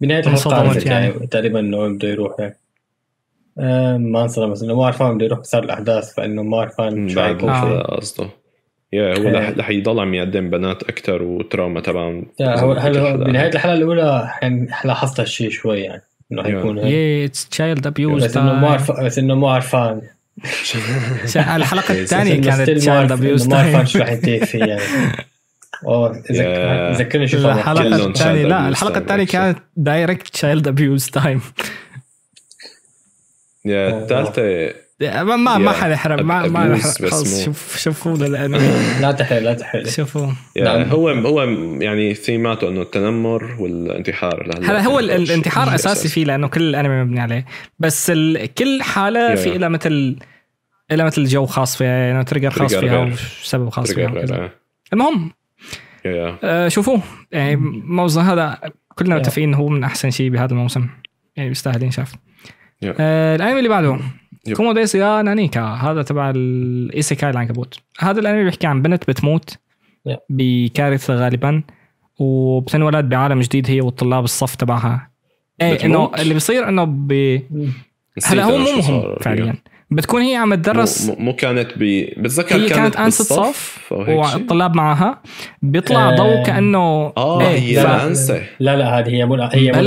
بنهايه 0.02 0.20
الحلقة 0.20 0.34
انصدمت 0.34 0.56
عرفت 0.56 0.86
يعني. 0.86 1.06
يعني 1.06 1.28
تقريبا 1.28 1.60
إنه 1.60 1.88
بده 1.88 2.08
يروح 2.08 2.40
يعني 2.40 2.58
آه، 3.60 3.98
ما 3.98 4.22
أنصدم 4.24 4.52
بس 4.52 4.64
إنه 4.64 4.76
ما 4.76 4.86
عرفان 4.86 5.16
بده 5.16 5.26
يروح 5.26 5.40
مسار 5.40 5.64
الأحداث 5.64 6.14
فإنه 6.14 6.44
ما 6.44 6.58
عرفان 6.58 7.10
شو 7.10 7.22
حيكون 7.22 7.50
آه. 7.50 7.96
قصده 7.96 8.30
يا 8.94 9.18
هو. 9.20 9.30
رح 9.38 9.50
رح 9.50 9.70
يضل 9.70 10.00
عم 10.00 10.14
يقدم 10.14 10.50
بنات 10.50 10.84
أكثر 10.84 11.24
وتراوما 11.24 11.82
تبعهم. 11.82 12.26
لا، 12.40 12.60
هو 12.60 12.74
هلا. 12.74 13.16
بنهاية 13.16 13.50
الحلقة 13.50 13.74
الأولى 13.74 14.32
يعني 14.42 14.68
لاحظت 14.86 15.20
هالشيء 15.20 15.50
شوي 15.50 15.80
يعني 15.80 16.02
إنه 16.32 16.44
حيكون 16.44 16.80
هيك. 16.80 17.30
it's 17.30 17.50
child 17.50 17.88
abuse 17.88 18.24
بس 18.24 18.38
إنه 18.38 18.54
مو 18.54 18.68
عارف 18.68 18.92
بس 18.92 19.18
إنه 19.20 19.36
مو 19.36 19.48
عارفان 19.48 20.02
الحلقة 21.36 21.94
إيه، 21.94 22.02
الثانية 22.02 22.42
كانت 22.42 22.70
child 22.70 23.12
abuse 23.12 23.46
إنه 23.46 23.56
ما 23.56 23.62
عارفان 23.62 23.86
شو 23.86 24.00
رح 24.00 24.12
ينتهي 24.12 24.40
فيه 24.40 24.60
يعني. 24.60 24.82
oh 25.86 26.24
ذكرني 26.92 27.28
شو 27.28 27.38
الحلقة 27.38 28.08
الثانية 28.08 28.44
child 28.44 28.48
لا 28.48 28.60
abuse 28.60 28.68
الحلقة 28.68 28.94
time 28.94 28.98
الثانية. 28.98 29.26
كانت 29.26 29.58
direct 29.78 30.28
child 30.28 30.68
abuse 30.68 31.10
time 31.10 31.42
yeah 33.66 33.90
oh. 33.92 34.74
ما 35.02 35.24
ما 35.24 35.58
ما 35.58 35.72
yeah. 35.72 35.76
حنحرق 35.78 36.22
ما 36.22 36.48
ما 36.48 36.78
خلص 36.78 37.46
شوف 37.46 37.78
شوفوا 37.78 38.18
للانمي 38.18 38.58
لا 39.02 39.12
تحرق 39.12 39.40
لا 39.40 39.54
تحرق 39.54 39.88
شوفوا 39.88 40.28
yeah 40.56 40.64
نعم. 40.64 40.82
هو 40.90 41.10
هو 41.10 41.44
يعني 41.82 42.14
ثيماته 42.14 42.70
إنه 42.70 42.82
التنمر 42.82 43.44
والانتحار 43.60 44.50
هلا 44.64 44.82
هو 44.86 45.00
ال- 45.00 45.10
يعني 45.10 45.24
الانتحار 45.24 45.76
أساسي 45.76 46.08
فيه 46.08 46.26
لأنه 46.26 46.48
كل 46.48 46.62
الأنمي 46.62 47.04
مبني 47.04 47.20
عليه 47.20 47.46
بس 47.80 48.10
ال... 48.10 48.54
كل 48.54 48.82
حالة. 48.84 49.36
في 49.36 49.58
لها 49.58 49.70
مثل 49.70 50.16
لها 50.92 51.06
مثل 51.06 51.26
جو 51.26 51.46
خاص 51.46 51.78
فيها 51.78 51.88
يعني 51.88 52.24
trigger 52.24 52.50
خاص 52.50 52.76
فيها. 52.76 53.12
وسبب 53.44 53.70
خاص 53.70 53.92
فيها. 53.92 54.10
غير. 54.10 54.52
المهم 54.94 55.32
آه، 56.06 56.68
شوفوه 56.68 57.02
يعني 57.32 57.56
موسم 57.86 58.22
هذا 58.22 58.60
كلنا. 58.96 59.16
متفقين 59.16 59.54
هو 59.54 59.68
من 59.70 59.84
أحسن 59.84 60.12
شيء 60.12 60.30
بهذا 60.30 60.52
الموسم 60.52 60.88
يعني 61.36 61.50
بيستاهل 61.50 61.84
ينشاف. 61.84 62.14
آه 63.00 63.36
الأنمي 63.36 63.58
اللي 63.58 63.70
بعده. 63.70 64.00
كومو 64.54 64.72
ديس 64.72 64.96
جا 64.96 65.22
نانيكا 65.22 65.62
هذا 65.62 66.02
تبع 66.02 66.30
ال 66.36 66.49
isekai 66.49 67.30
العنكبوت 67.30 67.80
هذا 68.00 68.20
الأنمي 68.20 68.44
بيحكي 68.44 68.68
عن 68.68 68.82
بنت 68.82 69.10
بتموت. 69.10 69.58
بكارثة 70.30 71.16
غالبا 71.16 71.64
وبتنولد 72.20 73.10
بعالم 73.10 73.40
جديد 73.40 73.70
هي 73.70 73.82
والطلاب 73.82 74.24
الصف 74.24 74.56
تبعها 74.56 75.12
إيه 75.62 75.86
إنه؟ 75.86 76.12
اللي 76.20 76.34
بيصير 76.34 76.70
إنه 76.70 76.84
ب... 76.84 77.42
هلا 78.26 78.44
هو 78.44 78.58
مو 78.58 78.72
مهم 78.72 79.16
فعليا 79.22 79.44
فيها. 79.52 79.75
بتكون 79.96 80.22
هي 80.22 80.36
عم 80.36 80.56
تدرس 80.56 81.08
مو, 81.08 81.16
مو 81.20 81.34
كانت 81.36 81.68
ب 81.78 82.06
بتذكر 82.18 82.56
هي 82.56 82.70
كانت 82.70 82.96
انسة 82.96 83.24
صف؟ 83.24 83.80
والطلاب 83.92 84.76
معها 84.76 85.22
بيطلع 85.62 86.10
آه. 86.10 86.16
ضوء 86.16 86.44
كأنه 86.44 87.14
آه 87.18 87.42
إيه، 87.42 87.60
هي 87.60 87.84
ف- 87.84 87.86
الانسه 87.86 88.42
لا 88.60 88.76
لا 88.76 89.00
هذه 89.00 89.10
هي 89.10 89.26
مو 89.26 89.36
هي 89.54 89.72
مو. 89.72 89.78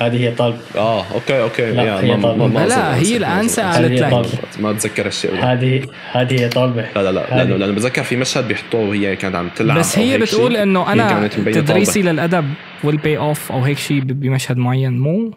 هذه 0.00 0.20
هي 0.20 0.30
طالب 0.30 0.56
آه 0.76 1.04
okay 1.14 1.42
okay 1.42 1.70
لا، 1.72 2.00
هي 2.00 2.16
طالبة. 2.22 2.46
ما 2.46 2.66
لا، 2.66 2.96
هي 2.96 3.16
أظن 3.16 3.60
قالت 3.62 4.00
لك. 4.00 4.26
ما 4.60 4.70
أتذكر 4.70 5.06
هالشيء 5.06 5.30
هذه 5.44 5.82
هذه 6.12 6.40
هي 6.40 6.48
طالبة 6.48 6.84
لا 6.96 7.02
لا 7.02 7.10
لا. 7.12 7.26
لأنه 7.36 7.56
لأنه 7.56 7.72
بتذكر 7.72 8.02
في 8.02 8.16
مشهد 8.16 8.48
بيحطوه 8.48 8.80
وهي 8.88 9.16
كانت 9.16 9.34
عم 9.36 9.48
تلعب 9.56 9.78
بس 9.78 9.96
أو 9.98 10.04
هي 10.04 10.12
هيك 10.12 10.20
بتقول 10.20 10.52
شيء. 10.52 10.62
انه 10.62 10.92
أنا 10.92 11.28
تدريسي. 11.28 12.02
للأدب 12.02 12.44
والبي 12.84 13.18
اوف 13.18 13.52
أو 13.52 13.60
هيك 13.60 13.78
شيء 13.78 14.00
ب- 14.00 14.20
بمشهد 14.20 14.56
معين 14.56 14.98
مو 14.98 15.32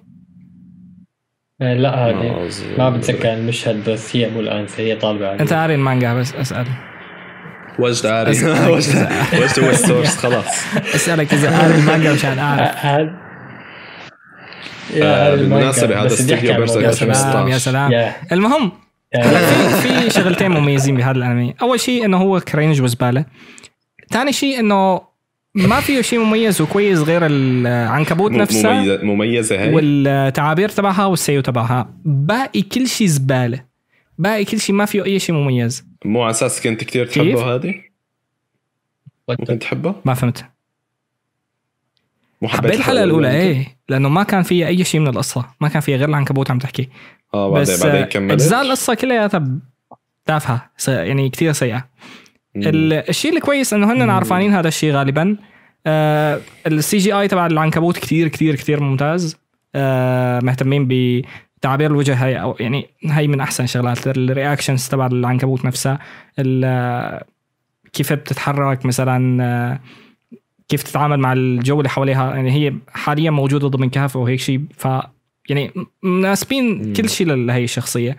لا 1.60 1.96
هذه 1.96 2.50
ما 2.78 2.90
بتذكر 2.90 3.34
المشهد 3.34 3.90
بس 3.90 4.16
هي 4.16 4.30
مو 4.30 4.40
الانسه 4.40 4.84
هي 4.84 4.96
طالبة 4.96 5.28
عليه. 5.28 5.40
أنت 5.40 5.54
قاري 5.54 5.76
المانجا 5.76 6.14
بس 6.14 6.36
أسأل. 6.36 6.68
وجد 7.80 8.06
عاري 8.06 8.32
أسألك 8.32 8.68
وجد 8.74 9.10
وجد 9.34 9.60
هو 9.64 9.70
السورس 9.70 10.18
خلاص. 10.26 10.46
أسألك 10.96 11.34
إذا 11.34 11.60
قاري 11.60 11.76
المانجا 11.76 12.14
مشان 12.14 12.40
اعرف 12.40 12.76
هذا 12.86 13.16
آه، 15.04 15.36
بالمناسبة 15.36 16.00
هذا 16.00 16.06
بس 16.06 16.22
بدي 16.22 16.36
أحكي 16.36 16.64
استوديو 16.64 16.88
عن 16.90 16.96
بيرسل 16.96 17.06
يا 17.06 17.12
الموضوع. 17.14 17.32
سلام 17.32 17.48
يا 17.48 17.58
سلام. 17.58 17.92
يا. 17.92 18.14
المهم 18.32 18.72
في 19.82 20.10
شغلتين 20.10 20.52
مميزين 20.52 20.98
بهذا 20.98 21.18
الأنمي. 21.18 21.56
أول 21.62 21.80
شيء 21.80 22.06
إنه 22.06 22.18
هو 22.18 22.40
cringe 22.40 22.82
وزبالة. 22.82 23.26
ثاني 24.12 24.34
شيء 24.34 24.60
إنه 24.60 25.02
ما 25.56 25.80
فيه 25.80 26.02
شيء 26.02 26.20
مميز 26.20 26.62
وكويس 26.62 27.00
غير 27.00 27.26
العنكبوت 27.26 28.32
نفسها 28.32 28.74
مميزة 28.74 29.04
مميزة 29.04 29.60
هي 29.60 29.74
والتعابير 29.74 30.70
تبعها 30.70 31.06
وال 31.06 31.15
seiyuu 31.15 31.42
تبعها. 31.42 31.94
باقي 32.06 32.62
كل 32.62 32.88
شيء 32.88 33.08
زبالة. 33.08 33.66
باقي 34.18 34.46
كل 34.46 34.60
شيء 34.60 34.76
ما 34.76 34.86
فيه 34.86 35.06
أي 35.06 35.20
شيء 35.20 35.36
مميز. 35.36 35.86
مو 36.06 36.22
على 36.24 36.32
أساس 36.32 36.62
كنت 36.62 36.84
كثير؟ 36.84 37.06
تحبه 37.06 37.56
هذه؟ 37.56 37.76
ممكن 39.30 39.60
تحبه؟ 39.60 39.96
ما 40.06 40.14
فهمت. 40.14 40.46
مو 42.42 42.48
حبيت 42.48 42.74
الحلقة 42.74 43.04
الأولى 43.04 43.28
يمكن؟ 43.28 43.40
إيه. 43.40 43.78
لأنه 43.90 44.10
ما 44.10 44.24
كان 44.24 44.44
فيها 44.44 44.68
أي 44.68 44.84
شيء 44.84 45.02
من 45.02 45.08
القصة. 45.08 45.46
ما 45.62 45.68
كان 45.68 45.82
فيها 45.82 45.98
غير 45.98 46.10
العنكبوت 46.10 46.52
عم 46.52 46.60
تحكي. 46.60 46.90
آه 47.34 47.50
بعدين 47.52 47.76
بعدين 47.84 48.06
كملت. 48.06 48.32
أجزاء 48.32 48.62
القصة 48.62 48.94
كلياتها 48.94 49.48
تافهة 50.26 50.70
س- 50.78 50.88
يعني 50.88 51.30
كثير. 51.30 51.52
ال- 51.62 51.84
الشيء 53.10 53.36
الكويس 53.36 53.74
إنه 53.74 53.92
هن 53.94 54.04
مم. 54.04 54.12
عارفانين 54.12 54.54
هذا 54.54 54.68
الشيء 54.68 54.94
غالبا. 54.94 55.38
آه 55.88 56.42
ال 56.68 56.98
CGI 56.98 57.28
تبع 57.28 57.46
العنكبوت 57.46 57.98
كثير 57.98 58.28
كثير 58.28 58.56
كثير 58.56 58.80
ممتاز. 58.80 59.38
آه 59.76 60.40
مهتمين 60.40 60.88
بتعابير 60.88 61.92
الوجه. 61.92 62.26
هاي 62.26 62.42
أو 62.42 62.56
يعني 62.60 62.90
هاي 63.06 63.28
من 63.28 63.40
أحسن 63.40 63.66
شغلات. 63.66 64.08
ال 64.08 64.16
reactions 64.16 64.88
تبع 64.88 65.06
العنكبوت 65.06 65.66
نفسها 65.66 66.00
كيف 67.94 68.14
بتتحرك 68.14 68.86
مثلا 68.86 69.44
آه، 69.44 69.80
كيف 70.70 70.84
تتعامل 70.84 71.20
مع 71.20 71.34
الجو 71.34 71.78
اللي 71.78 71.90
حواليها. 71.90 72.36
يعني 72.36 72.52
هي 72.52 72.74
حاليا 72.94 73.32
موجودة 73.32 73.68
ضمن 73.68 73.90
كهف 73.90 74.16
وهيك 74.16 74.40
شيء. 74.40 74.62
ف 74.78 74.88
يعني 75.50 75.72
مناسبين. 76.04 76.94
كل 76.94 77.10
شيء 77.10 77.28
لهي 77.28 77.64
الشخصية. 77.64 78.18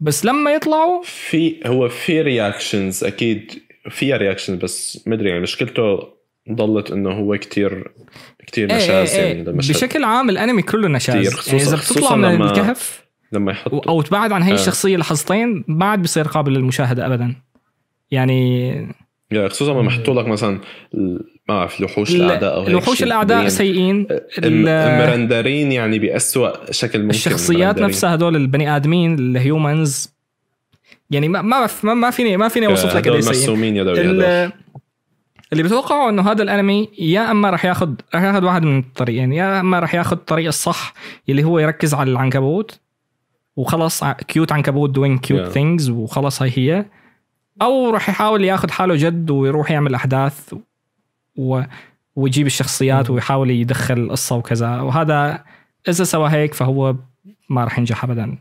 بس 0.00 0.24
لما 0.24 0.50
يطلعوا 0.50 1.02
في 1.04 1.56
هو 1.66 1.88
في 1.88 2.22
reactions 2.22 3.04
أكيد 3.04 3.52
فيها 3.90 4.16
reactions 4.16 4.58
بس 4.64 5.02
مدري 5.06 5.28
يعني 5.28 5.40
مشكلته 5.40 5.98
ضلت 6.52 6.90
إنه 6.90 7.10
هو 7.10 7.36
كتير 7.38 7.90
كتير 8.46 8.70
إيه 8.70 8.76
نشاز 8.76 9.10
إيه 9.14 9.24
يعني 9.24 9.38
إيه 9.38 9.44
للمشهد 9.44 9.74
بشكل 9.76 10.04
عام 10.04 10.30
الأنمي 10.30 10.62
كله 10.62 10.88
نشاز 10.88 11.16
كتير، 11.16 11.24
يعني 11.24 11.36
خصوصاً- 11.64 11.68
إذا 11.68 11.76
بتطلع 11.76 12.16
من 12.16 12.24
لما- 12.34 12.50
الكهف 12.50 13.04
لما 13.32 13.52
يحط 13.52 13.88
أو 13.88 14.02
تبعد 14.02 14.32
عن 14.32 14.42
هي 14.42 14.50
آه. 14.52 14.54
الشخصية 14.54 14.96
لحظتين 14.96 15.64
ما 15.68 15.86
عاد 15.86 16.02
بصير 16.02 16.24
قابل 16.28 16.52
للمشاهدة 16.52 17.06
ابدا 17.06 17.34
يعني 18.10 18.68
يعني 19.30 19.48
خصوصا 19.48 19.72
لما 19.72 19.86
يحطوا 19.86 20.14
لك 20.22 20.26
مثلا 20.28 20.60
ما 20.94 21.18
بعرف 21.48 21.80
لوحوش 21.80 22.10
ال- 22.14 22.22
الأعداء 22.22 22.54
أو 22.54 22.60
هيك 22.60 22.68
الوحوش 22.70 23.02
الأعداء. 23.02 23.48
سيئين 23.48 23.96
م- 24.00 24.06
ال- 24.44 24.98
مرندرين 25.08 25.72
يعني 25.72 25.98
بأسوأ 25.98 26.72
شكل 26.72 26.98
ممكن 26.98 27.10
الشخصيات. 27.10 27.78
نفسها 27.78 28.14
هدول 28.14 28.36
البني 28.36 28.76
آدمين 28.76 29.18
ال 29.18 29.32
humans 29.32 30.15
يعني 31.10 31.28
ما 31.28 31.42
ما 31.42 31.68
ما, 31.82 32.10
فيني 32.10 32.36
ما 32.36 32.48
فيني 32.48 32.66
أوصف 32.66 32.96
لك 32.96 33.04
سيئين 33.04 33.24
مرسومين 33.26 33.76
يدوي 33.76 34.50
اللي 35.52 35.62
بتوقعه 35.62 36.08
إنه 36.08 36.30
هذا 36.30 36.42
الأنمي 36.42 36.88
يا 36.98 37.30
أما 37.30 37.50
راح 37.50 37.64
ياخذ 37.64 37.94
راح 38.14 38.22
ياخذ 38.22 38.44
واحد 38.44 38.62
من 38.62 38.78
الطريقين 38.78 39.32
يا 39.32 39.60
أما 39.60 39.78
راح 39.78 39.94
ياخذ 39.94 40.16
الطريق 40.16 40.46
الصح 40.46 40.94
اللي 41.28 41.44
هو 41.44 41.58
يركز 41.58 41.94
على 41.94 42.10
العنكبوت 42.10 42.80
وخلص 43.56 44.04
cute 44.04 44.52
عنكبوت 44.52 44.90
doing 44.90 45.20
cute. 45.20 45.48
things 45.48 45.90
وخلص 45.90 46.42
هي 46.42 46.50
هي. 46.56 46.84
أو 47.62 47.90
راح 47.90 48.08
يحاول 48.08 48.44
ياخذ 48.44 48.70
حاله 48.70 48.94
جد 48.96 49.30
ويروح 49.30 49.70
يعمل 49.70 49.94
أحداث 49.94 50.54
و... 51.36 51.60
ويجيب 52.16 52.46
الشخصيات 52.46 53.10
ويحاول 53.10 53.50
يدخل 53.50 53.94
القصة 53.94 54.36
وكذا. 54.36 54.80
وهذا 54.80 55.44
إذا 55.88 56.04
سوى 56.04 56.30
هيك 56.30 56.54
فهو 56.54 56.96
ما 57.50 57.64
راح 57.64 57.78
ينجح 57.78 58.04
ابدا. 58.04 58.38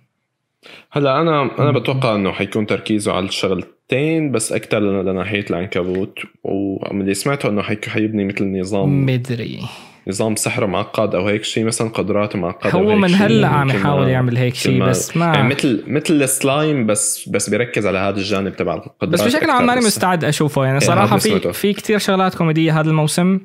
هلا 0.92 1.22
أنا 1.22 1.50
أنا 1.60 1.72
بتوقع 1.72 2.16
إنه 2.16 2.32
حيكون 2.32 2.66
تركيزه 2.66 3.14
على 3.14 3.26
الشغلتين 3.26 4.32
بس 4.32 4.52
أكثر 4.52 4.80
لناحية 4.80 5.46
العنكبوت 5.50 6.20
ومن 6.44 7.02
اللي 7.02 7.14
سمعته 7.14 7.50
إنه 7.50 7.62
حيبني 7.62 8.26
مثل 8.26 8.60
نظام 8.60 9.06
مدري 9.06 9.60
نظام 10.08 10.36
سحر 10.36 10.68
معقد 10.68 11.16
أو 11.16 11.28
هيك 11.28 11.44
شيء 11.44 11.64
مثلا 11.64 11.90
قدرات 11.90 12.36
معقدة 12.36 12.72
هو 12.74 12.96
من. 12.96 13.16
هلأ 13.16 13.48
عم 13.48 13.70
يحاول 13.70 14.02
ما- 14.06 14.10
يعمل 14.12 14.38
هيك 14.38 14.56
شيء 14.56 14.80
ما- 14.80 14.86
بس 14.90 15.18
ما 15.18 15.26
يعني 15.26 15.48
مثل 15.50 15.84
مثل 15.88 16.14
السلايم 16.14 16.86
بس 16.86 17.30
بس 17.30 17.50
بيركز 17.50 17.88
على 17.88 17.98
هذا 17.98 18.18
الجانب 18.18 18.56
تبع 18.56 18.74
القدرات 18.76 19.10
بس 19.14 19.22
بشكل 19.22 19.50
عام 19.50 19.66
ماني. 19.66 19.80
مستعد 19.82 20.24
أشوفه 20.24 20.64
يعني 20.66 20.80
إيه، 20.80 20.88
صراحة 20.88 21.18
في. 21.18 21.54
في 21.54 21.74
كثير 21.74 21.98
شغلات 21.98 22.36
كوميدية 22.36 22.80
هذا 22.80 22.90
الموسم 22.90 23.40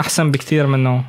أحسن 0.00 0.30
بكثير 0.30 0.66
منه 0.66 1.04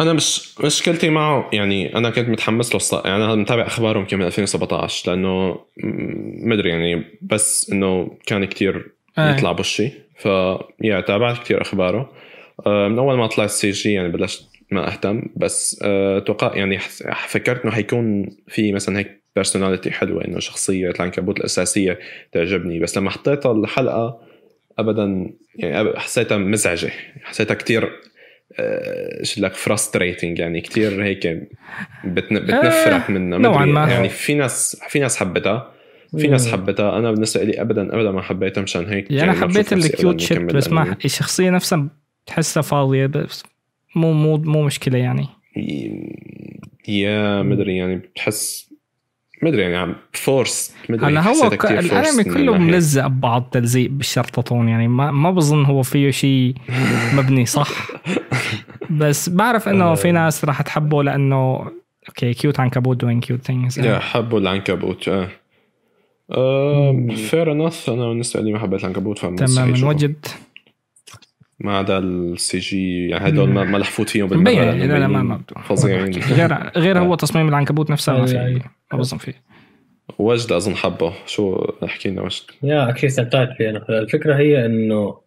أنا 0.00 0.12
مش 0.12 0.60
مشكلتي 0.60 1.10
معه 1.10 1.50
يعني 1.52 1.96
أنا 1.96 2.10
كنت 2.10 2.28
متحمس 2.28 2.74
له 2.74 2.80
الص- 2.80 3.06
يعني 3.06 3.24
أنا 3.24 3.34
متابع 3.34 3.66
أخبارهم 3.66 4.04
كمان 4.04 4.26
2017 4.26 5.10
لأنه 5.10 5.60
مدري 6.44 6.70
يعني 6.70 7.04
بس 7.22 7.70
إنه 7.72 8.16
كان 8.26 8.44
كتير 8.44 8.92
إيه. 9.18 9.30
يطلع 9.30 9.52
بوشي 9.52 9.90
ف 10.16 10.26
يا 10.82 11.00
تابعت 11.00 11.38
كتير 11.38 11.62
أخباره 11.62 12.12
آه، 12.66 12.88
من 12.88 12.98
أول 12.98 13.16
ما 13.16 13.26
طلع 13.26 13.44
ال 13.44 13.70
CG 13.70 13.92
يعني 13.92 14.08
بلشت 14.08 14.44
ما 14.70 14.92
أهتم 14.92 15.22
بس 15.36 15.80
آه، 15.84 16.18
توقع 16.18 16.56
يعني 16.56 16.78
فكرت 17.28 17.62
إنه 17.62 17.72
حيكون 17.72 18.36
في 18.48 18.72
مثلا 18.72 18.98
هيك 18.98 19.22
personality 19.36 19.90
حلوة 19.90 20.24
إنه 20.24 20.38
شخصية 20.40 20.90
العنكبوت 20.90 21.38
الأساسية 21.38 21.98
تعجبني 22.32 22.78
بس 22.80 22.98
لما 22.98 23.10
حطيتها 23.10 23.52
الحلقة 23.52 24.18
ابدا 24.78 25.30
يعني 25.54 25.98
حسيتها 25.98 26.36
مزعجة 26.38 26.90
حسيتها 27.22 27.54
كتير 27.54 27.90
آه، 28.58 29.22
شو 29.22 29.40
لك 29.40 29.54
frustrating 29.54 30.38
يعني 30.38 30.60
كتير 30.60 31.04
هيك 31.04 31.26
بتن... 32.04 32.38
بتنفرك 32.38 33.10
منها 33.10 33.38
نوعاً 33.38 33.64
ما. 33.66 33.88
يعني 33.90 34.08
في 34.08 34.34
ناس 34.34 34.82
في 34.88 34.98
ناس 34.98 35.16
حبتها 35.16 35.72
في 36.18 36.28
ناس. 36.28 36.48
حبتها 36.52 36.98
أنا 36.98 37.10
بالنسبة 37.10 37.44
لي 37.44 37.60
ابدا 37.60 37.94
ابدا 37.94 38.10
ما 38.10 38.22
حبيتها 38.22 38.62
مشان 38.62 38.86
هيك 38.86 39.10
يعني 39.10 39.30
أنا 39.30 39.40
حبيت 39.40 39.72
ال 39.72 39.82
cute 39.82 40.20
shit 40.20 40.38
مكمل 40.38 40.56
بس 40.56 40.68
ما 40.68 40.82
الأنمي. 40.82 40.96
الشخصية 41.04 41.50
نفسها 41.50 41.88
بتحسها 42.24 42.60
فاضية 42.62 43.06
بس 43.06 43.42
مو 43.96 44.12
مو 44.12 44.36
مو 44.36 44.62
مشكلة 44.62 44.98
يعني 44.98 45.26
يا 46.88 47.42
مدري 47.42 47.76
يعني 47.76 47.96
بتحس 47.96 48.71
مدري 49.42 49.62
يعني 49.62 49.76
عم 49.76 49.94
فورس 50.12 50.74
مدري 50.88 51.06
هلا 51.06 51.20
هو 51.20 51.50
ك... 51.50 51.54
كتير 51.54 51.78
الأنمي 51.78 52.24
كله. 52.24 52.58
ملزق 52.58 53.06
ببعض 53.06 53.48
تلزيق 53.52 53.90
بالشرططون 53.90 54.68
يعني 54.68 54.88
ما 54.88 55.10
ما 55.10 55.30
بظن 55.30 55.64
هو 55.64 55.82
فيه 55.82 56.10
شيء 56.10 56.54
مبني 57.14 57.46
صح؟ 57.46 57.68
بس 59.00 59.28
بعرف 59.28 59.68
إنه 59.68 59.94
في 59.94 60.12
ناس 60.12 60.44
راح 60.44 60.62
تحبه 60.62 61.02
لأنه 61.02 61.70
أوكي 62.08 62.34
كيوت 62.34 62.60
عنكبوت 62.60 62.96
دوين 62.96 63.20
كيوت 63.20 63.42
ثينجز 63.42 63.78
يا 63.78 63.98
حبوا 63.98 64.38
العنكبوت 64.38 65.08
آه. 65.08 65.28
فير 67.30 67.52
انث 67.52 67.88
أنا 67.88 68.08
بالنسبة 68.08 68.40
لي 68.40 68.52
ما 68.52 68.58
حبيت 68.58 68.80
العنكبوت 68.80 69.18
فما 69.18 69.36
تماما 69.36 69.88
وجد. 69.88 70.26
ما 71.62 71.78
عدا 71.78 71.98
السي 71.98 72.58
جي 72.58 73.08
يعني 73.08 73.28
هدول 73.28 73.50
ما 73.50 73.64
ما 73.64 73.78
لحفوت 73.78 74.08
فيهم 74.10 74.28
بالمرة 74.28 74.42
مبين 74.52 74.62
لأنه 74.62 74.84
لا 74.94 74.98
لا 74.98 75.06
ما 75.06 75.22
مبينين 75.22 75.42
ما 75.56 75.62
فظيعين 75.62 76.12
غير 76.14 76.70
غير 76.76 76.98
هو 76.98 77.14
تصميم 77.14 77.48
العنكبوت 77.48 77.90
نفسها 77.90 78.18
ما 78.18 78.26
في 78.26 78.34
أي- 78.34 78.36
أي. 78.38 78.62
ما 78.92 78.98
بظن 78.98 79.16
فيه. 79.18 79.34
وجد 80.18 80.52
أظن 80.52 80.74
حبه. 80.74 81.12
شو 81.26 81.54
احكي 81.84 82.10
لنا 82.10 82.22
وجد؟ 82.22 82.42
يا 82.62 82.90
أكيد 82.90 83.04
استمتعت 83.04 83.48
فيه. 83.58 83.70
أنا 83.70 83.84
الفكرة 83.88 84.36
هي 84.36 84.66
إنه 84.66 85.18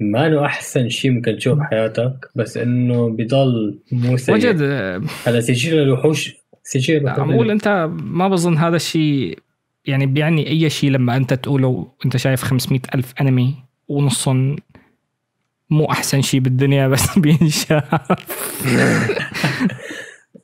ما 0.00 0.26
إنه 0.26 0.44
أحسن 0.44 0.88
شيء 0.88 1.10
ممكن 1.10 1.36
تشوف 1.36 1.58
بحياتك 1.58 2.12
بس 2.34 2.56
إنه 2.56 3.08
بضل 3.10 3.78
مو 3.92 4.16
سيء. 4.16 4.34
وجد 4.34 4.58
آه، 4.62 5.02
هذا 5.26 5.40
سجل 5.40 5.78
الوحوش 5.82 6.34
سجل 6.62 7.08
عم 7.08 7.32
أقول 7.32 7.50
أنت 7.50 7.88
ما 7.92 8.28
بظن 8.28 8.56
هذا 8.56 8.76
الشيء 8.76 9.38
يعني 9.86 10.06
بيعني 10.06 10.48
أي 10.48 10.70
شيء 10.70 10.90
لما 10.90 11.16
أنت 11.16 11.34
تقوله 11.34 11.86
انت 12.04 12.16
شايف 12.16 12.42
500 12.42 12.80
ألف 12.94 13.14
أنمي 13.20 13.54
ونصهم 13.88 14.56
مو 15.74 15.84
أحسن 15.84 16.22
شيء 16.22 16.40
بالدنيا 16.40 16.88
بس 16.88 17.18
بينشاف 17.18 17.84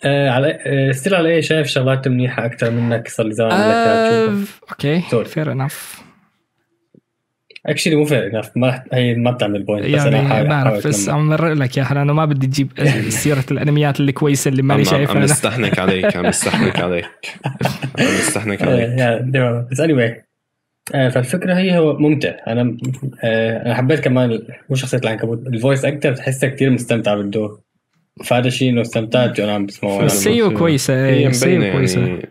آه 0.05 0.31
على 0.31 0.59
آه 0.67 0.93
ستيل 0.93 1.15
على 1.15 1.29
إيه 1.29 1.41
شايف 1.41 1.67
شغلات 1.67 2.09
منيحة 2.09 2.47
أكثر 2.47 2.71
منك 2.71 3.09
صار 3.09 3.27
لي 3.27 3.35
زمان 3.35 3.53
آه، 3.53 4.37
أوكي. 4.71 5.25
فير 5.25 5.53
انف 5.53 6.01
اكشلي 7.67 7.97
مو 7.97 8.05
فير 8.05 8.27
انف 8.27 8.51
ما 8.57 8.83
هي 8.93 9.15
ما 9.15 9.31
بتعمل 9.31 9.63
بوينت 9.63 9.95
بس 9.95 10.01
أنا 10.01 10.17
يعني 10.17 10.29
حاول 10.29 10.49
بعرف 10.49 10.87
بس 10.87 11.09
عم 11.09 11.29
مرق 11.29 11.53
لك 11.53 11.79
اياها 11.79 11.95
لأنه 11.95 12.13
ما 12.13 12.25
بدي 12.25 12.47
تجيب 12.47 12.69
سيرة 13.09 13.45
الأنميات 13.51 14.01
الكويسة 14.01 14.49
اللي 14.49 14.63
ماني 14.63 14.83
عم 14.83 14.87
عم 14.87 14.99
شايفها 14.99 15.17
أنا. 15.17 15.25
مستحنك 15.25 15.79
عليك 15.79 16.17
عم 16.17 16.27
مستحنك 16.27 16.81
عليك 16.81 17.07
عم 17.99 18.05
مستحنك 18.19 18.63
عليك 18.63 19.01
عليك 19.01 19.71
بس 19.71 19.81
اني 19.81 19.95
anyway. 19.95 20.30
آه 20.95 21.09
فالفكرة 21.09 21.55
هي 21.55 21.79
هو 21.79 21.99
ممتع. 21.99 22.33
أنا 22.47 22.77
آه 23.25 23.67
أنا 23.67 23.75
حبيت 23.75 24.01
كمان 24.01 24.39
مو 24.71 24.77
شخصية 24.77 24.99
العنكبوت 24.99 25.47
الفويس 25.47 25.85
أكتر 25.85 26.17
تحسها 26.17 26.49
كثير 26.49 26.71
مستمتع 26.71 27.15
بالدور. 27.15 27.61
فهذا 28.25 28.47
الشيء 28.49 28.71
إنه 28.71 28.81
استمتعت 28.81 29.41
وأنا 29.41 29.53
عم 29.53 29.67
بسمعه 29.67 30.05
السيو 30.05 30.55
كويسه 30.55 31.07
هي 31.07 31.11
مبينة 31.13 31.29
السيو 31.31 31.73
كويسه 31.73 32.01
يعني 32.01 32.29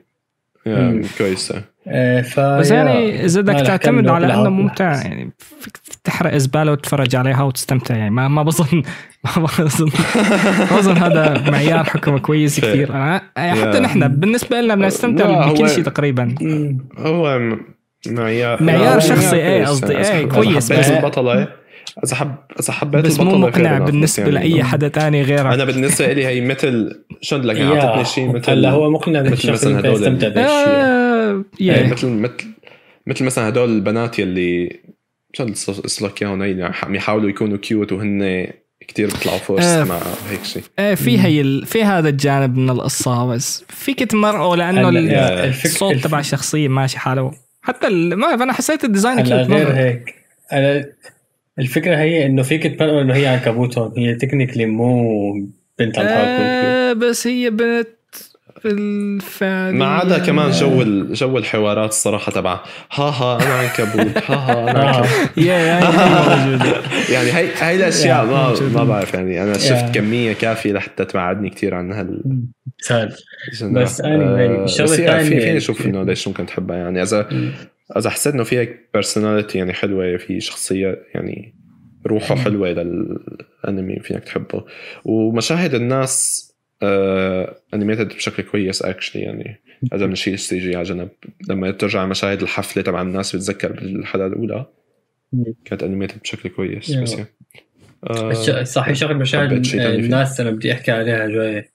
يعني 0.66 1.06
كويسة. 1.18 1.62
آه، 1.88 2.22
فا 2.22 2.60
بس 2.60 2.72
يعني 2.72 3.26
إذا 3.26 3.42
بدك 3.42 3.66
تعتمد 3.68 4.08
على 4.08 4.34
إنه. 4.34 4.50
ممتع 4.50 4.94
يعني 5.02 5.32
فيك 5.60 5.78
تحرق 6.04 6.38
زباله 6.38 6.72
وتتفرج 6.72 7.16
عليها 7.16 7.44
وتستمتع. 7.44 7.96
يعني 7.96 8.10
ما 8.10 8.28
ما 8.28 8.44
بظن 8.44 8.78
ما 9.38 9.44
بظن 9.60 9.90
ما 10.72 10.78
بظن 10.78 10.98
هذا 10.98 11.52
معيار 11.52 11.84
حكم 11.84 12.18
كويس. 12.18 12.60
كثير. 12.66 12.88
أنا- 12.88 13.22
حتى. 13.38 13.80
نحن 13.80 14.08
بالنسبة 14.08 14.62
لنا 14.62 14.76
بنستمتع 14.76 15.52
بكل 15.52 15.70
شيء 15.70 15.84
تقريبا. 15.84 16.36
هو 16.98 17.40
معيار 18.08 18.64
معيار 18.64 19.00
شخصي، 19.00 19.36
إيه، 19.36 19.64
كويس. 19.64 19.70
قصدي، 19.70 19.98
إيه، 19.98 20.04
حب- 20.04 20.28
كويس، 20.28 20.72
بس- 20.72 20.80
حبيت 20.80 20.98
البطلة 20.98 21.48
اذا 22.06 22.16
حب 22.16 22.36
اذا 22.60 22.74
حبيت 22.74 23.06
بس 23.06 23.20
مو 23.20 23.38
مقنع 23.38 23.78
بالنسبة 23.80 24.24
يعني 24.24 24.32
لأي 24.50 24.64
حدا 24.64 24.88
تاني 24.88 25.22
غيرك. 25.22 25.54
أنا 25.54 25.64
بالنسبة 25.66 26.14
لي 26.14 26.26
هي 26.26 26.42
مثل 26.42 27.04
شلون 27.22 27.42
لك؟ 27.42 27.58
أعطتني 27.58 28.06
شيء 28.06 28.32
مثل 28.32 28.52
هلا 28.52 28.70
هو 28.70 28.90
مقنع 28.90 29.22
مثل 29.22 29.52
مثلاً 29.52 29.80
هدول 29.80 29.92
يستمتع 29.94 30.28
آه، 30.42 31.44
يعني 31.60 31.92
مثل 31.92 32.08
مثل 32.08 32.34
مثل 33.08 33.26
مثلا 33.26 33.48
هدول 33.50 33.70
البنات 33.70 34.20
يلي 34.20 34.80
شلون 35.34 35.52
اسلك 35.52 36.22
اياهم 36.22 36.42
هي 36.42 36.72
يحاولوا 36.90 37.30
يكونوا 37.30 37.58
cute 37.58 37.92
وهن 37.92 38.48
كتير 38.88 39.06
بيطلعوا 39.08 39.38
آه، 39.38 39.42
forced 39.42 39.78
مع 39.78 40.00
هيك 40.30 40.44
شيء 40.44 40.64
آه، 40.80 40.94
في 40.94 41.20
هي 41.20 41.42
ال... 41.42 41.66
في 41.66 41.84
هذا 41.84 42.10
الجانب 42.10 42.58
من 42.58 42.70
القصة 42.70 43.28
بس 43.28 43.64
فيك 43.70 44.00
تمرقه 44.00 44.56
لأنه 44.56 44.90
الفك- 44.90 45.66
الصوت 45.66 45.96
تبع 45.96 46.20
الشخصية 46.20 46.68
ماشي 46.68 47.00
حاله. 47.00 47.32
حتى 47.70 47.88
ال... 47.88 48.16
ما 48.16 48.34
أنا 48.34 48.54
حسيت 48.54 48.84
ال 48.84 48.89
design 48.89 49.22
cute 49.22 49.50
غير. 49.50 49.74
هيك 49.74 50.16
أنا 50.54 50.86
الفكرة 51.60 51.96
هي 51.96 52.26
إنه 52.26 52.44
فيك 52.44 52.64
تبرر 52.64 53.02
إنه 53.02 53.14
هي 53.14 53.28
عنكبوت 53.28 53.78
هون 53.78 53.94
هي 53.98 54.16
technically 54.16 54.66
مو 54.66 55.34
بنت 55.80 56.00
عم. 56.00 56.06
آه 56.06 56.94
بس 56.94 57.28
هي 57.28 57.50
بنت 57.50 57.88
بالفعل 58.64 59.74
ما 59.74 59.86
عدا 59.86 60.18
كمان 60.18 60.52
جو 60.52 60.84
جو 61.14 61.38
الحوارات 61.38 61.90
الصراحه 61.90 62.32
تبع 62.32 62.54
ها 62.92 63.04
ها 63.04 63.36
أنا 63.44 63.54
عنكبوت 63.54 64.18
ها 64.32 64.36
ها 64.36 64.72
أنا 64.72 64.90
آه. 64.90 64.96
عنكبوت. 64.98 66.84
يعني 67.10 67.32
هي 67.34 67.48
هي 67.60 67.76
الاشياء 67.76 68.26
ما. 68.26 68.54
ما 68.74 68.84
بعرف 68.84 69.14
يعني 69.14 69.44
أنا. 69.44 69.58
شفت 69.58 69.96
كميه 69.96 70.34
كافيه 70.34 70.74
لحتى 70.74 71.06
تبعدني 71.06 71.50
كثير 71.50 71.76
عن 71.76 71.92
هال. 71.92 72.24
بس 73.74 74.02
آه، 74.02 74.38
هي- 74.38 74.68
في 74.68 75.08
الثانية- 75.08 75.24
فيني 75.24 75.58
أشوف 75.58 75.86
انه 75.86 76.04
ليش 76.04 76.28
ممكن 76.28 76.46
تحبها 76.46 76.78
يعني 76.78 77.02
اذا 77.02 77.30
اذا 77.98 78.10
حسيت 78.10 78.34
انه 78.34 78.44
فيها 78.44 78.68
personality 78.94 79.58
يعني 79.58 79.74
حلوة 79.74 80.18
في 80.18 80.40
شخصيه 80.40 80.98
يعني 81.16 81.56
روحه 82.08 82.36
حلوة 82.36 82.70
للانمي 82.70 84.00
فينك 84.00 84.24
تحبه 84.24 84.64
ومشاهد 85.06 85.74
الناس 85.74 86.46
آه 86.46 86.49
animated 87.74 88.08
بشكل 88.08 88.44
كويس 88.44 88.82
actually 88.82 89.22
يعني 89.22 89.60
اذا 89.94 90.06
بنشيل 90.06 90.34
ال 90.34 90.60
CG 90.60 90.76
على 90.76 90.84
جنب 90.84 91.10
لما 91.50 91.72
ترجع 91.72 92.06
مشاهد 92.06 92.42
الحفلة 92.42 92.84
تبع 92.84 93.02
الناس 93.02 93.36
بتذكر 93.36 93.72
بالحلقة 93.72 94.28
الأولى. 94.28 94.66
كانت 95.66 95.84
animated 95.84 96.20
بشكل 96.22 96.50
كويس. 96.50 96.92
بس 96.92 97.14
يعني. 97.14 97.26
آه 98.04 98.64
صحيح 98.64 98.96
شغل 98.96 99.18
مشاهد. 99.18 99.66
الناس 99.76 100.40
أنا 100.40 100.52
بدي 100.52 100.74
أحكي 100.74 100.92
عليها 100.92 101.28
جاي 101.28 101.70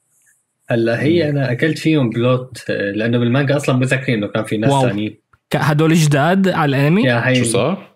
هلا 0.68 1.02
هي 1.02 1.30
أنا 1.30 1.52
أكلت 1.52 1.78
فيهم 1.78 2.10
بلوت 2.10 2.70
آه، 2.70 2.90
لأنه 2.90 3.18
بالمانجا 3.18 3.56
أصلا 3.56 3.76
مذكرين 3.76 4.18
إنه 4.18 4.26
كان 4.26 4.44
في 4.44 4.56
ناس. 4.56 4.82
ثانيين 4.82 5.16
هدول 5.54 5.94
جداد 5.94 6.48
على 6.48 6.76
الأنمي 6.76 7.02
يا 7.02 7.28
هي 7.28 7.34
شو 7.34 7.44
صار؟ 7.44 7.93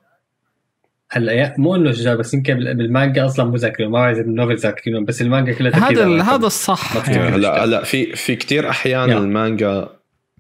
هلا 1.11 1.33
يا- 1.33 1.55
مو 1.59 1.75
إنه 1.77 1.93
شجار 1.93 2.17
بس 2.17 2.35
يمكن 2.35 2.55
بال- 2.55 2.75
بالمانجا 2.77 3.27
أصلا 3.27 3.51
مذكرين 3.51 3.89
ما 3.91 3.93
بعرف 3.99 4.17
إذا 4.17 4.23
بالنوفل 4.27 4.57
ذاكرينهم 4.57 5.05
بس 5.05 5.23
المانجا 5.23 5.53
كلها 5.53 5.91
هذا. 5.91 6.23
هذا 6.23 6.47
الصح. 6.47 7.09
يعني. 7.09 7.37
هلا 7.37 7.65
هلا 7.65 7.85
في 7.85 8.17
في 8.17 8.37
كثير 8.37 8.69
أحيان 8.71 9.09
يا. 9.09 9.19
المانجا 9.19 9.89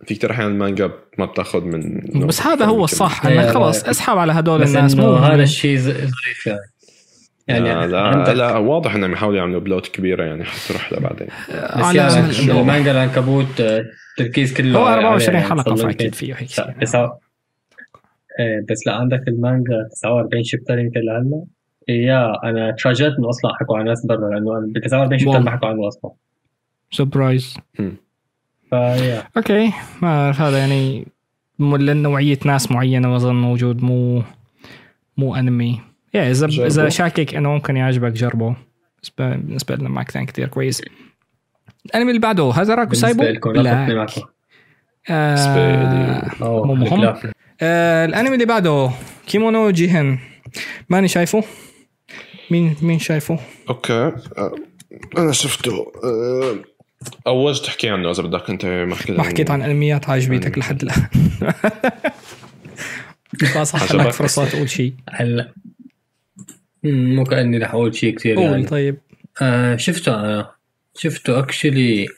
في 0.06 0.14
كثير 0.14 0.30
أحيان 0.30 0.46
المانجا 0.50 0.90
ما 1.18 1.24
بتاخذ 1.24 1.64
من 1.64 2.00
بس 2.26 2.42
هذا 2.46 2.64
هو 2.64 2.84
الصح 2.84 3.26
يا- 3.26 3.30
إنك 3.44 3.54
خلص 3.54 3.84
اسحب 3.84 4.18
على 4.18 4.32
هدول 4.32 4.60
بس 4.60 4.68
الناس 4.76 4.96
مو 4.96 5.12
هذا 5.12 5.42
الشيء 5.42 5.78
ظريف 5.78 6.46
يعني. 6.46 6.60
يعني 7.48 7.68
يعني 7.68 7.86
لا 7.86 8.00
عندك- 8.00 8.28
لا 8.32 8.56
واضح 8.56 8.94
إنهم 8.94 9.12
يحاولوا 9.12 9.38
يعملوا 9.38 9.60
بلوت 9.60 9.88
كبيرة 9.88 10.24
يعني 10.24 10.44
حتروح 10.44 10.92
لبعدين 10.92 11.28
بس 11.78 11.94
يعني 11.94 12.32
شو- 12.32 12.60
المانجا 12.60 12.90
العنكبوت 12.90 13.60
آه، 13.60 13.84
تركيز 14.18 14.52
كله 14.54 14.78
هو 14.78 14.84
على- 14.84 14.88
24 14.88 15.36
عليه، 15.36 15.48
حلقة 15.48 15.74
فاكيد 15.74 16.14
فيه 16.14 16.34
هيك 16.34 16.48
إيه 16.82 16.84
بس 18.70 18.86
لا 18.86 18.94
عندك 18.94 19.28
المانجا 19.28 19.88
49 20.02 20.44
شابتر 20.44 20.78
يمكن 20.78 21.00
لهلا 21.00 21.44
يا 21.88 22.32
أنا 22.44 22.70
تفاجأت 22.70 23.12
إنه 23.18 23.28
أصلا 23.28 23.50
حكوا 23.60 23.78
عن 23.78 23.84
ناس 23.84 24.06
برا 24.06 24.30
لأنه 24.30 24.72
ب 24.72 24.78
49 24.78 25.18
شابتر. 25.18 25.40
ما 25.40 25.50
حكوا 25.50 25.68
عنه 25.68 25.88
أصلا. 25.88 26.10
سربرايز 26.90 27.56
فيا 28.70 29.22
أوكي. 29.36 29.72
ما 30.02 30.08
أعرف 30.08 30.40
هذا 30.40 30.58
يعني 30.58 31.06
نوعيه 31.60 32.38
ناس 32.44 32.72
معينة 32.72 33.14
بظن 33.14 33.34
موجود 33.34 33.82
مو 33.82 34.22
مو 35.16 35.34
انمي 35.34 35.80
يا 36.14 36.30
إذا. 36.30 36.46
إذا 36.46 36.88
شاكك 36.88 37.34
إنه 37.34 37.48
ممكن 37.48 37.76
يعجبك 37.76 38.12
جربه. 38.12 38.56
بالنسبة 39.18 39.74
لنا 39.74 39.88
ما 39.88 40.02
كان 40.02 40.26
كثير 40.26 40.48
كويس. 40.48 40.82
الانمي 41.86 42.10
اللي 42.10 42.20
بعده 42.20 42.50
هذا 42.50 42.74
راكو 42.74 42.94
سايبو؟ 42.94 43.22
لا 43.52 44.06
آه 45.10 46.26
مو 46.40 46.74
مهم. 46.74 47.14
آه 47.60 48.04
الأنمي 48.04 48.34
اللي 48.34 48.44
بعده 48.46 48.90
كيمونو 49.26 49.70
جيهن. 49.70 50.18
ماني 50.88 51.08
شايفه؟ 51.08 51.44
مين 52.50 52.76
مين 52.82 52.98
شايفه؟ 52.98 53.38
أوكي. 53.68 53.92
آه، 53.92 54.54
أنا 55.18 55.32
شفته. 55.32 55.92
آه، 56.04 56.56
أول 57.26 57.56
تحكي 57.56 57.88
عنه 57.88 58.10
إذا 58.10 58.22
بدك 58.22 58.50
أنت 58.50 58.66
ما 58.66 58.94
حكيت 58.94 59.16
ما 59.16 59.22
حكيت 59.22 59.50
عن 59.50 59.62
أنميات 59.62 60.10
عاجبتك. 60.10 60.58
لحد 60.58 60.82
الآن. 60.82 61.06
ما 63.54 63.64
صح 63.64 63.92
لك؟ 63.92 64.08
فرصه 64.10 64.48
تقول 64.48 64.70
شيء. 64.70 64.94
هلا. 65.10 65.52
مو 66.84 67.24
كأني 67.24 67.58
رح 67.58 67.70
أقول 67.74 67.94
شيء 67.94 68.14
كثير 68.14 68.36
قول 68.36 68.44
يعني. 68.44 68.66
طيب. 68.66 68.98
آه 69.42 69.76
شفته 69.76 70.14
أنا 70.14 70.50
شفته 70.94 71.38
اكشلي 71.38 72.08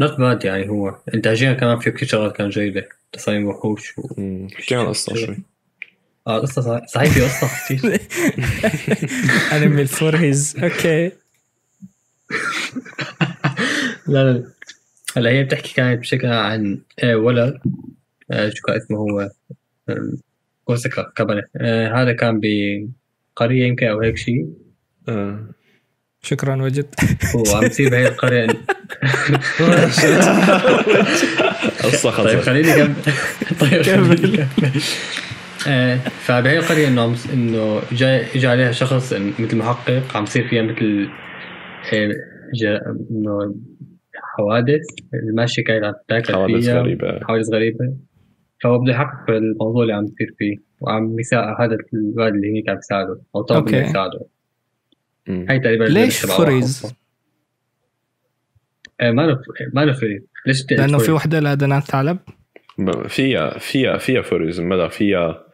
نوت 0.00 0.18
باد 0.18 0.44
يعني 0.44 0.68
هو. 0.68 0.96
انتاجيا 1.14 1.52
كمان 1.52 1.78
في 1.78 1.90
كثير 1.90 2.08
شغلات 2.08 2.36
كان 2.36 2.48
جيدة. 2.48 2.88
تصاميم 3.12 3.46
وحوش 3.46 3.98
و... 3.98 4.14
مم، 4.18 4.48
حكي 4.56 4.74
عن 4.74 4.84
القصة 4.84 5.14
شوي. 5.14 5.36
آه 6.26 6.38
قصة 6.38 6.86
صحيح, 6.86 7.12
في 7.12 7.20
قصه 7.20 7.46
كثير 7.46 8.00
انمي 9.52 9.82
الفوريز 9.82 10.56
أوكي 10.62 11.12
لا 14.06 14.32
لا 14.32 14.44
هلا 15.16 15.30
هي 15.30 15.44
بتحكي 15.44 15.74
كانت 15.74 16.00
بشكل 16.00 16.26
عن 16.26 16.78
آه، 16.98 17.16
ولد 17.16 17.58
آه، 18.30 18.48
شو 18.48 18.62
كان 18.66 18.76
اسمه 18.76 18.98
هو؟ 18.98 19.30
كوسكا 20.64 21.12
كاباني 21.16 21.42
آه، 21.56 22.02
هذا 22.02 22.12
كان 22.12 22.40
بقرية 23.36 23.66
يمكن 23.66 23.86
أو 23.86 24.00
هيك 24.00 24.16
شيء. 24.16 24.46
آه. 25.08 25.46
شكرا 26.22 26.62
وجد. 26.62 26.94
وعم 27.34 27.66
تصير 27.66 27.90
بهي 27.90 28.08
القرية. 28.08 28.46
قصة 31.82 32.24
طيب 32.24 32.40
خليني 32.40 32.72
كم 32.72 32.94
طيب 33.60 33.82
خليني 33.82 34.36
كمل. 34.36 34.44
آه، 35.68 35.96
فبهي 35.96 36.58
القرية 36.58 36.88
إنه 36.88 37.16
إنه 37.32 37.82
جاي 37.92 38.24
اجى 38.36 38.46
عليها 38.46 38.72
شخص 38.72 39.14
إن- 39.14 39.40
مثل 39.40 39.56
محقق 39.56 40.16
عم 40.16 40.22
يصير 40.22 40.48
فيها 40.48 40.62
مثل 40.62 41.08
آه، 41.92 42.10
جا- 42.54 42.80
إنه 43.10 43.54
حوادث 44.36 44.82
الماشية 45.14 45.64
كانت 45.64 45.84
عم 45.84 45.94
تاكل 46.08 46.32
حوادث 46.32 46.64
فيها 46.64 46.80
غريبة 46.80 47.20
حوادث 47.22 47.48
غريبة 47.54 47.94
فهو 48.62 48.78
بده 48.78 48.92
يحقق 48.92 49.26
في 49.26 49.36
الموضوع 49.36 49.82
اللي 49.82 49.92
عم 49.94 50.04
يصير 50.04 50.34
فيه 50.38 50.56
وعم 50.80 51.18
يساعد 51.20 51.54
هذا 51.60 51.76
الولد 51.94 52.34
اللي 52.34 52.56
هيك 52.58 52.68
عم 52.68 52.78
يساعده 52.78 53.20
أو 53.36 53.42
طلب 53.42 53.58
أوكي. 53.58 53.78
انه 53.78 53.88
يساعده. 53.88 54.20
هاي 55.28 55.58
تقريبا 55.60 55.84
ليش 55.84 56.18
فريز؟ 56.26 56.92
آه، 59.00 59.10
ما 59.10 59.22
له 59.22 59.40
ما 59.72 59.84
له 59.84 59.92
فريز 59.92 60.22
ليش 60.46 60.64
لأنه 60.70 60.98
في؟ 60.98 61.12
وحدة 61.12 61.40
لها 61.40 61.54
دنات 61.54 61.82
ثعلب 61.82 62.18
فيها 63.08 63.58
فيها 63.58 63.98
فيها 63.98 64.22
فوريز 64.22 64.60
ملا 64.60 64.88
فيها؟ 64.88 65.44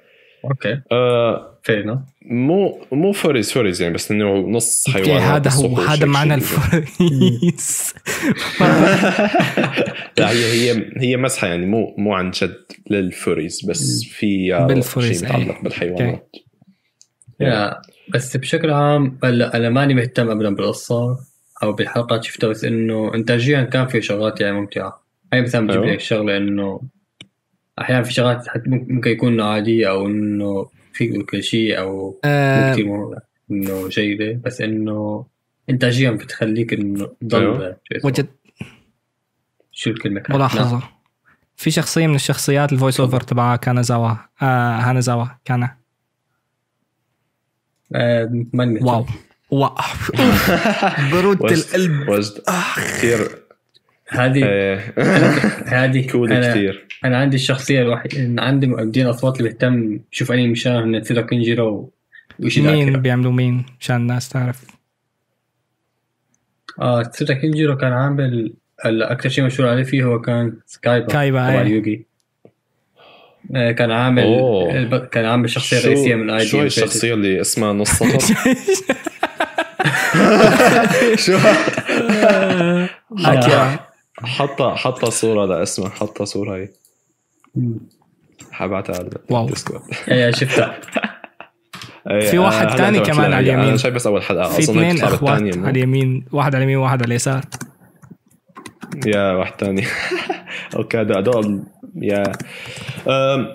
أوكي. 0.44 0.80
آه 0.92 1.58
فير 1.62 1.98
مو 2.22 2.80
مو 2.92 3.12
فوريز 3.12 3.52
فوريز 3.52 3.82
يعني 3.82 3.94
بس 3.94 4.10
إنه 4.10 4.34
نص 4.34 4.88
أوكي 4.88 5.04
حيوانات 5.04 5.46
هذا 5.46 5.50
هو 5.50 5.78
هذا 5.80 6.06
معنى. 6.06 6.34
الفوريز 6.34 7.94
لا 10.18 10.30
هي 10.30 10.70
هي 10.70 10.92
هي 10.96 11.16
مسحة 11.16 11.46
يعني 11.46 11.66
مو 11.66 11.94
مو 11.98 12.14
عن 12.14 12.30
جد 12.30 12.64
لل 12.90 13.07
furries 13.07 13.64
بس 13.64 14.04
فيها 14.04 14.66
بال 14.66 14.77
furries، 14.77 15.20
شيء 15.20 15.28
متعلق 15.28 15.56
أي. 15.56 15.62
بالحيوانات 15.62 16.36
yeah 17.40 17.80
بس 18.14 18.36
بشكل 18.36 18.70
عام 18.70 19.18
هلا 19.24 19.56
أنا 19.56 19.70
ماني 19.70 19.94
مهتم 19.94 20.30
ابدا 20.30 20.54
بالقصة. 20.54 21.16
أو 21.62 21.72
بالحلقات 21.72 22.24
شفتها 22.24 22.48
بس 22.48 22.64
إنه 22.64 23.14
انتاجيا 23.14 23.62
كان 23.62 23.86
في 23.86 24.02
شغلات 24.02 24.40
يعني 24.40 24.60
ممتعة 24.60 25.02
هاي 25.32 25.42
مثلا 25.42 25.66
بجيب 25.66 25.82
أيوة. 25.82 25.94
لك 25.94 26.00
شغله 26.00 26.36
إنه 26.36 26.80
أحيانا 27.80 28.02
في 28.02 28.12
شغلات 28.12 28.48
حتى 28.48 28.62
ممكن 28.70 29.10
يكون 29.10 29.40
عاديه 29.40 29.90
أو 29.90 30.06
إنه 30.06 30.68
في 30.92 31.22
كل 31.22 31.42
شيء 31.42 31.78
أو 31.78 32.20
آه، 32.24 32.76
مو- 32.76 33.18
إنه 33.50 33.88
جيده 33.88 34.40
بس 34.44 34.60
إنه 34.60 35.26
انتاجيا 35.70 36.10
بتخليك 36.10 36.72
إنه 36.72 37.10
تضل 37.20 37.40
أيوه. 37.40 37.76
وجد 38.04 38.26
شو 39.72 39.90
الكلمة 39.90 40.20
كانت؟ 40.20 40.30
نعم. 40.30 40.38
ملاحظه 40.38 40.82
في 41.56 41.70
شخصية 41.70 42.06
من 42.06 42.14
الشخصيات 42.14 42.72
الفويس 42.72 43.00
اوفر 43.00 43.20
تبعها 43.20 43.56
كان 43.56 43.82
زاوا 43.82 44.10
آه 44.42 44.76
هانزاوا 44.76 45.26
كان 45.44 45.68
آه، 47.94 48.44
ماني 48.52 48.80
واو 48.82 49.06
برودة 51.12 51.54
القلب. 51.54 52.08
وجد 52.08 52.32
كثير. 52.76 53.28
هذه 54.08 54.44
إيه. 54.44 54.94
هذه 55.84 56.08
أنا- 56.08 56.46
كثير. 56.50 56.86
أنا 57.04 57.18
عندي 57.18 57.36
الشخصية 57.36 57.82
الوحيده 57.82 58.18
إن 58.18 58.38
عندي 58.40 58.66
مؤدين 58.66 59.06
أصوات 59.06 59.38
اللي 59.38 59.48
بهتم 59.50 60.00
شوف 60.10 60.32
أنمي 60.32 60.48
مشان 60.48 60.72
هن 60.72 61.02
تيرا 61.02 61.22
كنجيرو 61.22 61.90
وشي 62.40 62.60
مين 62.62 63.02
بيعملوا 63.02 63.32
مين؟ 63.32 63.66
عشان 63.80 63.96
الناس 63.96 64.28
تعرف. 64.28 64.64
آه 66.80 67.02
تيرا 67.02 67.34
كنجيرو 67.34 67.76
كان 67.76 67.92
عامل 67.92 68.52
الاكثر 68.86 69.28
شيء 69.28 69.44
مشهور 69.44 69.68
عليه 69.68 69.82
فيه 69.82 70.04
هو 70.04 70.20
كان 70.20 70.56
سكايبا. 70.66 71.06
كايبا، 71.06 71.48
تبع 71.50 71.62
إيه. 71.62 72.04
آه، 73.56 73.72
كان 73.72 73.90
عامل 73.90 74.22
أوه. 74.22 74.70
الب- 74.78 75.04
كان 75.06 75.24
عامل 75.24 75.44
الشخصيه 75.44 75.78
شو 75.78 75.88
الرئيسيه 75.88 76.14
من 76.14 76.30
اي 76.30 76.46
شو 76.46 76.60
هي 76.60 76.66
الشخصية 76.66 77.14
اللي 77.14 77.40
اسمها 77.40 77.72
نص 77.72 77.90
سطر؟ 77.98 78.18
شو؟ 81.24 81.38
اكيرا 83.18 83.78
حطها 84.22 84.74
حطها 84.74 85.10
صورة 85.10 85.46
لاسمها 85.46 85.88
حطها 85.90 86.24
صورة 86.24 86.56
هي. 86.56 86.68
حبعتها 88.52 88.96
على 88.96 89.10
wow. 89.30 89.44
الديسكورد. 89.44 89.80
إيه 90.08 90.30
شفتها. 90.30 90.80
في 92.30 92.38
واحد 92.38 92.76
تاني 92.76 93.00
كمان. 93.00 93.32
على 93.32 93.52
أنا 93.54 93.60
اليمين. 93.60 93.76
شايف 93.78 93.94
بس 93.94 94.06
أول 94.06 94.22
حلقة. 94.22 94.48
في 94.48 94.58
اثنين 94.58 95.02
أخوات 95.02 95.42
على 95.42 95.70
اليمين. 95.70 96.24
واحد 96.32 96.54
على 96.54 96.64
اليمين 96.64 96.76
وواحد 96.78 97.02
على 97.02 97.08
اليسار. 97.08 97.40
يا 99.06 99.32
واحد 99.32 99.52
تاني. 99.52 99.84
okay 100.76 101.00
هدول 101.02 101.62
yeah 101.96 102.22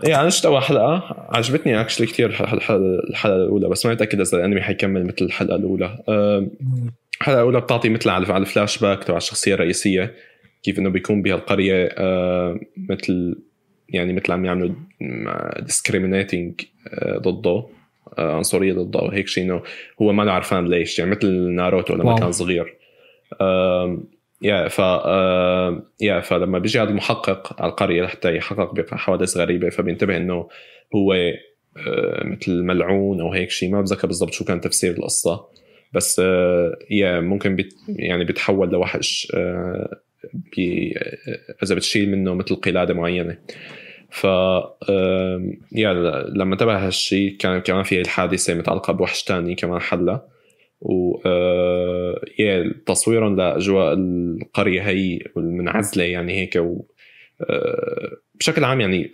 yeah 0.08 0.22
أنا 0.22 0.30
شفت 0.30 0.46
اول 0.46 0.64
حلقه 0.64 1.16
عجبتني 1.30 1.82
actually 1.82 2.08
كثير 2.08 2.30
الحلقة 2.30 3.36
الأولى 3.36 3.70
بس 3.70 3.86
ما 3.86 3.92
متاكد 3.94 4.20
إذا 4.22 4.38
الأنمي 4.38 4.62
حيكمل 4.62 5.06
مثل 5.06 5.26
الحلقة 5.26 5.56
الأولى. 5.56 5.98
أم، 6.10 6.52
الحلقة 7.22 7.38
الأولى 7.38 7.62
بتعطي 7.62 7.90
مثل 7.90 8.10
على 8.10 8.38
الفلاش 8.38 8.78
باك 8.78 9.04
تبع 9.04 9.18
الشخصية 9.18 9.54
الرئيسية 9.54 10.14
كيف 10.64 10.80
إنه 10.80 10.90
بيكون 10.90 11.22
بهالقريه 11.22 11.96
أم، 11.98 12.60
مثل 12.90 13.36
يعني 13.90 14.14
مثل 14.14 14.32
عم 14.32 14.46
يعملوا 14.46 14.76
discriminating 15.60 16.62
ضده 17.18 17.66
أه، 18.20 18.36
عنصرية 18.36 18.74
ضده 18.74 19.00
أو 19.00 19.08
هيك 19.10 19.28
شيء 19.28 19.44
إنه 19.44 19.62
هو 20.02 20.14
ما 20.14 20.32
عرفان 20.32 20.68
ليش 20.70 21.00
يعني 21.00 21.12
مثل 21.12 21.32
ناروتو 21.32 21.96
لما 21.96 22.06
wow. 22.06 22.16
كان 22.16 22.32
صغير. 22.32 22.76
yeah 24.44 24.68
ف 24.68 24.82
آه، 24.82 25.84
yeah 26.02 26.20
فلما 26.20 26.60
بيجي 26.60 26.80
هذا 26.80 26.90
المحقق 26.90 27.62
على 27.62 27.72
القرية 27.72 28.04
لحتى 28.04 28.36
يحقق 28.36 28.74
بحوادث 28.74 29.38
غريبة 29.38 29.70
فبينتبه 29.70 30.18
إنه 30.18 30.48
هو 30.96 31.14
آه، 31.14 32.24
مثل 32.24 32.64
ملعون 32.64 33.22
أو 33.22 33.34
هيك 33.34 33.50
شيء 33.50 33.72
ما 33.72 33.82
بتذكر 33.82 34.08
بالضبط 34.08 34.34
شو 34.34 34.46
كان 34.46 34.62
تفسير 34.62 34.98
القصة. 34.98 35.48
بس 35.94 36.22
آه، 36.26 36.78
يا 36.90 37.20
ممكن 37.20 37.56
بيت 37.56 37.74
يعني 37.88 38.24
بيتحول 38.24 38.70
لوحش 38.70 39.32
بي 40.34 40.94
إذا 41.64 41.76
بتشيل 41.76 42.10
منه 42.12 42.34
مثل 42.34 42.56
قلادة 42.56 42.94
معينة. 42.94 43.38
ف 44.10 44.24
يا 45.72 45.94
لما 46.36 46.54
انتبه 46.54 46.88
هالشيء 46.88 47.38
كان 47.38 47.60
كمان 47.60 47.84
في 47.84 48.02
الحادثة 48.02 48.54
متعلقة 48.54 48.94
بوحش 48.94 49.24
تاني 49.24 49.56
كمان 49.56 49.82
حلها. 49.82 50.33
و 50.84 51.22
آه، 51.26 52.22
يا 52.40 52.74
تصويرا 52.86 53.30
لاجواء 53.30 53.94
القرية 53.94 54.82
هي 54.82 55.20
والمنعزلة 55.36 56.04
يعني 56.04 56.34
هيك 56.34 56.56
و 56.56 56.86
آه، 57.42 58.18
بشكل 58.36 58.64
عام 58.64 58.82
يعني 58.82 59.12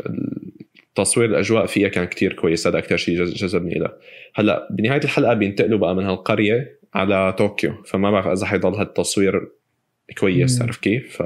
تصوير 0.96 1.30
الأجواء 1.30 1.66
فيها 1.66 1.88
كان 1.88 2.06
كتير 2.06 2.34
كويس 2.34 2.68
هذا 2.68 2.78
أكثر 2.78 2.98
شيء 2.98 3.24
جذبني 3.24 3.74
لها 3.74 3.98
هلأ 4.36 4.68
بنهاية 4.72 5.04
الحلقة 5.04 5.34
بينتقلوا 5.34 5.80
بقى 5.80 5.96
من 5.96 6.04
هالقرية 6.04 6.80
على 6.94 7.34
طوكيو 7.34 7.74
فما 7.86 8.12
بعرف 8.12 8.28
إذا 8.28 8.46
حيضل 8.46 8.74
هالتصوير 8.74 9.48
كويس 10.18 10.60
مم. 10.60 10.68
عرف 10.68 10.78
كيف 10.78 11.22
ف 11.22 11.24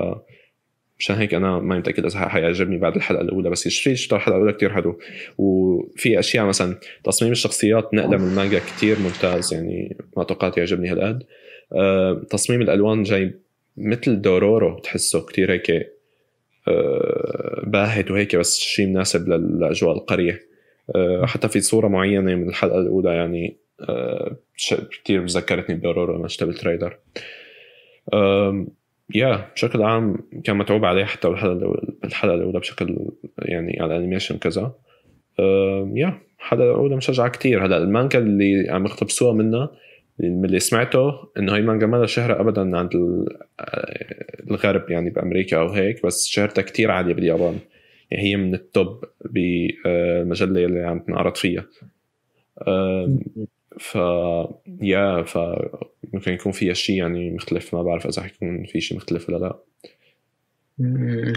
مشان 0.99 1.15
هيك 1.15 1.33
أنا 1.33 1.59
ما 1.59 1.77
متأكد 1.77 2.05
إذا 2.05 2.19
حيعجبني 2.19 2.77
بعد 2.77 2.95
الحلقة 2.95 3.21
الأولى 3.21 3.49
بس 3.49 3.67
يشتري 3.67 3.95
شفت 3.95 4.13
الحلقة 4.13 4.35
الأولى 4.35 4.53
كتير 4.53 4.73
حلو. 4.73 4.99
وفي 5.37 6.19
أشياء 6.19 6.45
مثلا 6.45 6.79
تصميم 7.03 7.31
الشخصيات 7.31 7.93
نقلة 7.93 8.17
من 8.17 8.27
المانجا 8.27 8.59
كتير 8.59 8.99
ممتاز 8.99 9.53
يعني 9.53 9.97
ما 10.17 10.23
توقعت 10.23 10.57
يعجبني 10.57 10.89
هالقد. 10.89 11.23
أه 11.73 12.25
تصميم 12.29 12.61
الألوان 12.61 13.03
جاي 13.03 13.33
مثل 13.77 14.21
دورورو 14.21 14.79
تحسه 14.79 15.25
كتير 15.25 15.51
هيك 15.51 15.71
أه 16.67 17.63
باهت 17.67 18.11
وهيك 18.11 18.35
بس 18.35 18.59
شيء 18.59 18.87
مناسب 18.87 19.29
لاجواء 19.29 19.95
القرية. 19.95 20.39
أه 20.95 21.25
حتى 21.25 21.49
في 21.49 21.61
صورة 21.61 21.87
معينة 21.87 22.35
من 22.35 22.49
الحلقة 22.49 22.79
الأولى 22.79 23.09
يعني 23.09 23.57
كتير 24.91 25.25
ذكرتني 25.25 25.75
بدورورو 25.75 26.17
لما 26.17 26.27
شفت 26.27 26.43
بال 26.43 26.54
trailer. 26.54 26.97
yeah 29.15 29.49
بشكل 29.53 29.81
عام 29.81 30.17
كان 30.43 30.57
متعوب 30.57 30.85
عليه 30.85 31.05
حتى 31.05 31.29
بالحلقة 31.29 31.81
بالحلقة 32.03 32.35
الأولى 32.35 32.59
بشكل 32.59 32.97
يعني 33.39 33.77
على 33.81 33.95
ال 33.95 33.99
animation 33.99 34.37
كذا. 34.37 34.73
yeah 35.93 36.19
الحلقة 36.39 36.63
الأولى 36.63 36.95
مشجعة 36.95 37.29
كتير. 37.29 37.65
هلا 37.65 37.77
المانجا 37.77 38.19
اللي 38.19 38.69
عم 38.69 38.85
يقتبسوها 38.85 39.33
منها 39.33 39.71
من 40.19 40.45
اللي 40.45 40.59
سمعته 40.59 41.13
إنه 41.37 41.55
هي 41.55 41.61
مانجا 41.61 41.87
ما 41.87 41.97
لها 41.97 42.05
شهره 42.05 42.41
ابدا 42.41 42.77
عند 42.77 42.95
ال- 42.95 43.37
الغرب 44.51 44.89
يعني 44.91 45.09
بأمريكا 45.09 45.57
أو 45.57 45.69
هيك 45.69 46.05
بس 46.05 46.27
شهرتها 46.27 46.61
كتير 46.61 46.91
عالية 46.91 47.13
باليابان. 47.13 47.57
يعني 48.11 48.23
هي 48.23 48.35
من 48.35 48.53
التوب 48.53 49.03
بالمجله 49.25 50.65
اللي 50.65 50.79
عم 50.83 50.99
تنعرض 50.99 51.35
فيها. 51.35 51.65
ف 53.79 53.95
يا 54.81 55.23
ف 55.23 55.37
ممكن 56.13 56.33
يكون 56.33 56.51
فيها 56.51 56.73
شيء 56.73 56.95
يعني 56.97 57.31
مختلف 57.31 57.75
ما 57.75 57.83
بعرف 57.83 58.07
إذا 58.07 58.21
حيكون 58.21 58.65
في 58.65 58.81
شيء 58.81 58.97
مختلف 58.97 59.29
ولا 59.29 59.37
لا. 59.37 59.55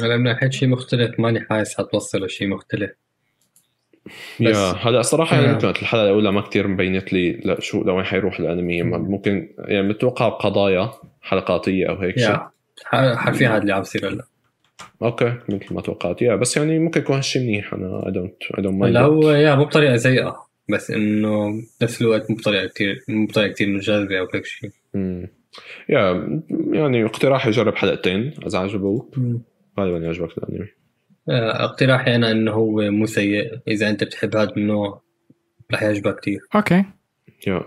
هلا 0.03 0.17
من 0.17 0.23
ناحيه 0.23 0.51
شيء 0.51 0.69
مختلف 0.69 1.21
ماني 1.21 1.41
حاسس 1.41 1.79
حتوصل 1.79 2.25
لشيء 2.25 2.49
مختلف. 2.49 2.91
يا 4.41 4.51
بس- 4.51 4.75
هلا 4.79 5.03
صراحة 5.03 5.37
يعني 5.37 5.53
آه. 5.53 5.57
مثل 5.57 5.71
الحلقة 5.71 6.05
الأولى 6.05 6.33
ما 6.33 6.41
كتير 6.41 6.69
مبينت 6.69 7.13
لي 7.13 7.33
لا 7.33 7.61
شو 7.61 7.83
لوين 7.85 8.05
حيروح 8.05 8.41
الأنمي 8.41 8.83
ممكن 8.83 9.55
يعني 9.59 9.89
متوقع 9.89 10.29
قضايا 10.29 10.91
حلقاتية 11.23 11.89
أو 11.89 11.97
هيك 11.97 12.19
شيء 12.19 12.31
يا 12.31 12.51
حرفيا 13.17 13.49
هذا 13.49 13.59
اللي 13.59 13.73
عم 13.73 13.81
يصير 13.81 14.09
هلا. 14.09 14.25
okay 15.03 15.35
مثل 15.49 15.75
ما 15.75 15.81
توقعت. 15.81 16.23
yeah 16.23 16.37
بس 16.37 16.57
يعني 16.57 16.79
ممكن 16.79 17.01
يكون 17.01 17.17
هالشيء 17.17 17.43
منيح 17.43 17.75
أنا 17.75 18.07
I 18.07 18.13
don't 18.13 18.43
I 18.59 18.63
don't 18.63 18.83
هلا 18.85 19.01
هو 19.01 19.31
yeah 19.31 19.55
مو 19.55 19.65
بطريقة 19.65 19.97
سيئة. 19.97 20.46
بس 20.69 20.91
إنه 20.91 21.63
بنفس 21.81 22.03
الوقت 22.03 22.31
مو 22.31 22.37
بطريقة 22.37 22.67
كثير 22.67 23.05
مو 23.09 23.27
بطريقة 23.27 23.53
كثير 23.53 23.69
مجذبه 23.69 24.19
أو 24.19 24.29
هيك 24.35 24.45
شيء 24.45 24.71
يا 25.89 26.31
يعني 26.73 27.05
اقتراح 27.05 27.47
يجرب 27.47 27.75
حلقتين 27.75 28.35
اذا 28.47 28.59
عجبوك 28.59 29.17
غالبا 29.81 29.99
يعجبك 29.99 30.39
الأنمي. 30.39 30.69
آه، 31.29 31.65
اقتراحي 31.65 32.15
أنا 32.17 32.31
إنه 32.31 32.53
هو 32.53 32.91
مو 32.91 33.07
سيء. 33.07 33.61
إذا 33.69 33.91
أنت 33.91 34.05
بتحب 34.05 34.37
هذا 34.37 34.53
النوع 34.57 35.03
رح 35.73 35.83
يعجبك 35.83 36.21
كثير 36.21 36.41
okay. 36.55 36.85
yeah 37.47 37.63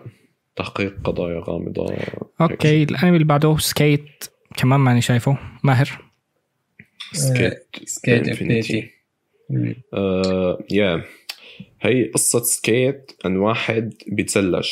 تحقيق 0.55 0.95
قضايا 1.03 1.43
غامضة. 1.47 1.95
okay. 2.41 2.83
الأنمي 2.83 3.13
اللي 3.13 3.25
بعده 3.25 3.57
Skate 3.57 4.25
كمان 4.57 4.79
ماني 4.79 5.01
شايفه. 5.01 5.37
ماهر. 5.63 6.01
سكيت 7.13 7.67
سكيت. 7.85 8.27
انفينيتي 8.27 8.91
يا 10.71 11.03
هي 11.81 12.03
قصة 12.05 12.43
Skate 12.43 13.11
عن 13.25 13.37
واحد 13.37 13.93
بيتزلج 14.07 14.69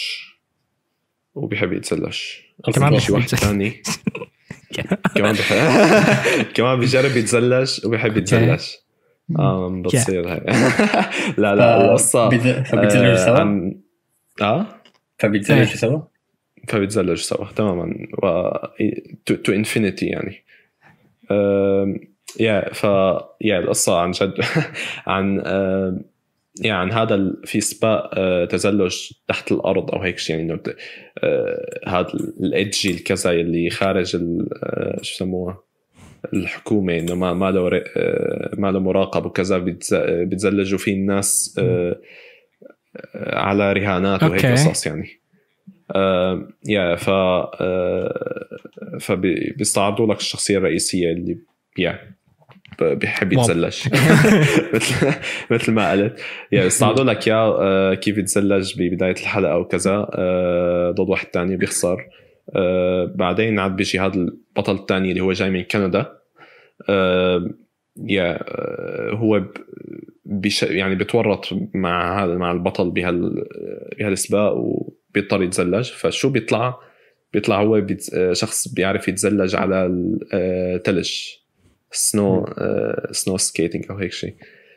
وبيحب 1.36 1.74
يتزلج 1.74 2.18
كمان 2.76 2.98
في 3.00 3.12
واحد. 3.12 3.28
ثاني 3.28 3.82
كمان 5.16 5.34
بيحب 5.36 5.58
كمان 6.54 6.80
بيجرب 6.80 7.18
يتزلج 7.18 7.86
وبيحب 7.86 8.18
يتزلج 8.18 8.62
آه 9.40 9.82
بتصير 9.86 10.34
هاي. 10.34 10.40
لا 11.42 11.56
لا 11.56 11.86
القصة 11.86 12.30
فبيتزلجوا 12.64 13.12
آه، 13.14 13.26
سوا؟ 13.26 13.40
عن- 13.40 13.82
آه؟ 14.42 14.66
فبيتزلجوا 15.20 15.64
إيه. 15.64 15.76
سوا؟ 15.76 16.00
فبيتزلج 16.68 17.18
سوا 17.18 17.46
تماما. 17.56 17.94
و 18.24 18.52
تو 19.26 19.52
انفينيتي 19.54 20.06
يعني. 20.06 20.44
يا 22.40 22.74
ف 22.74 22.84
يا 23.42 23.60
القصة 23.60 24.00
عن 24.00 24.12
جد 24.12 24.34
عن 25.08 25.40
عن 26.66 26.92
هذا 26.92 27.34
في 27.46 27.62
سباق 27.62 28.10
أه، 28.14 28.46
تزلج 28.46 28.96
تحت 29.28 29.52
الأرض 29.52 29.92
أو 29.92 30.02
هيك 30.02 30.18
شيء 30.18 30.36
يعني 30.36 30.54
انه 30.54 30.60
أه، 31.24 31.80
هذا 31.88 32.08
الايدجي 32.40 32.92
الكذا 32.92 33.32
اللي 33.32 33.70
خارج 33.70 34.16
أه، 34.16 34.98
شو 35.02 35.16
يسموها 35.16 35.64
الحكومة 36.34 36.98
إنه 36.98 37.16
ما 37.16 37.34
ما 37.34 37.52
له 37.52 37.70
ما 38.58 38.72
له 38.72 38.80
مراقب 38.80 39.26
وكذا 39.26 39.58
بيتزلجوا 39.58 40.80
فيه 40.80 40.94
الناس 40.94 41.60
على 43.16 43.74
رهانات 43.74 44.24
وهيك. 44.24 44.46
قصص 44.46 44.88
يعني 44.88 45.10
آه 45.92 46.48
يا 46.66 46.96
ف 46.96 47.10
آه 47.10 48.58
فبيستعرضوا 49.00 50.14
لك 50.14 50.20
الشخصية 50.20 50.58
الرئيسية 50.58 51.12
اللي 51.12 51.38
يا 51.78 52.00
بيحب 52.84 53.34
يتزلج 53.34 53.78
مثل 54.74 55.14
مثل 55.52 55.72
ما 55.72 55.92
قلت. 55.92 56.20
يعني 56.52 56.68
استعرضوا 56.68 57.04
لك 57.04 57.28
اياه 57.28 57.62
آه، 57.62 57.94
كيف 57.94 58.18
يتزلج 58.18 58.74
ببداية 58.82 59.12
الحلقة 59.12 59.58
وكذا 59.58 60.08
آه، 60.14 60.92
ضد 60.92 61.10
واحد 61.10 61.28
تاني 61.28 61.58
بيخسر. 61.58 62.08
آه، 62.56 63.12
بعدين 63.16 63.60
عاد 63.60 63.76
بيجي 63.76 64.00
هذا 64.00 64.16
البطل 64.16 64.76
الثاني 64.76 65.10
اللي 65.10 65.22
هو 65.22 65.32
جاي 65.32 65.50
من 65.50 65.64
كندا. 65.64 66.18
yeah 68.06 68.40
هو 69.14 69.44
بيش 70.26 70.64
يعني 70.64 70.96
بتورط 70.96 71.50
مع 71.74 72.24
هذا 72.24 72.36
مع 72.36 72.52
البطل 72.52 72.92
بهال 72.92 73.46
بهالسباق 74.00 74.54
وبيضطر 74.54 75.44
يتزلج 75.44 75.92
فشو 75.92 76.30
بيطلع؟ 76.30 76.80
بيطلع 77.34 77.62
هو 77.62 77.86
شخص 78.32 78.68
بيعرف 78.68 79.08
يتزلج 79.08 79.56
على 79.56 79.86
الثلج 80.34 81.12
snow 81.92 82.46
snow 83.12 83.38
skating 83.38 83.86
أو 83.90 83.96
هيك 83.96 84.12
شيء 84.12 84.36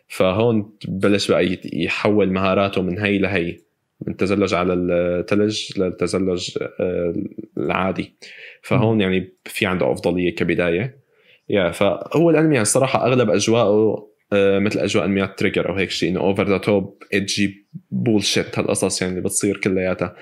فهون 0.08 0.72
بلش 0.88 1.30
بقى 1.30 1.58
يحول 1.72 2.32
مهاراته 2.32 2.82
من 2.82 2.98
هي 2.98 3.18
لهي 3.18 3.58
من 4.06 4.16
تزلج 4.16 4.54
على 4.54 4.72
الثلج 4.74 5.78
للتزلج 5.78 6.58
آه، 6.80 7.14
العادي. 7.58 8.14
فهون 8.62 9.00
يعني 9.00 9.32
في 9.44 9.66
عنده 9.66 9.92
أفضلية 9.92 10.34
كبداية. 10.34 11.00
yeah 11.48 11.70
فهو 11.70 12.30
الأنمي 12.30 12.54
يعني 12.54 12.62
الصراحه 12.62 13.06
أغلب 13.06 13.30
أجواءه 13.30 14.06
آه، 14.32 14.58
مثل 14.58 14.78
أجواء 14.78 15.04
أنميات 15.04 15.38
تريجر 15.38 15.68
أو 15.68 15.74
هيك 15.74 15.90
شيء 15.90 16.10
إنه 16.10 16.20
over 16.20 16.48
the 16.48 16.58
top 16.58 17.02
edgy 17.14 17.66
bullshit 17.90 18.58
هالقصص 18.58 19.02
يعني 19.02 19.14
اللي 19.14 19.24
بتصير 19.24 19.56
كلياتها. 19.56 20.06
آه، 20.06 20.16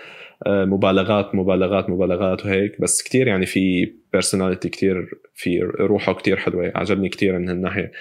مبالغات 0.47 1.35
مبالغات 1.35 1.91
مبالغات 1.91 2.47
وهيك. 2.47 2.81
بس 2.81 3.03
كتير 3.03 3.27
يعني 3.27 3.47
في 3.47 3.93
personality 4.13 4.69
كتير 4.69 5.09
في 5.35 5.61
روحه 5.81 6.13
كتير 6.13 6.37
حلوة. 6.37 6.73
عجبني 6.75 7.09
كتير 7.09 7.39
من 7.39 7.49
هالناحية. 7.49 7.93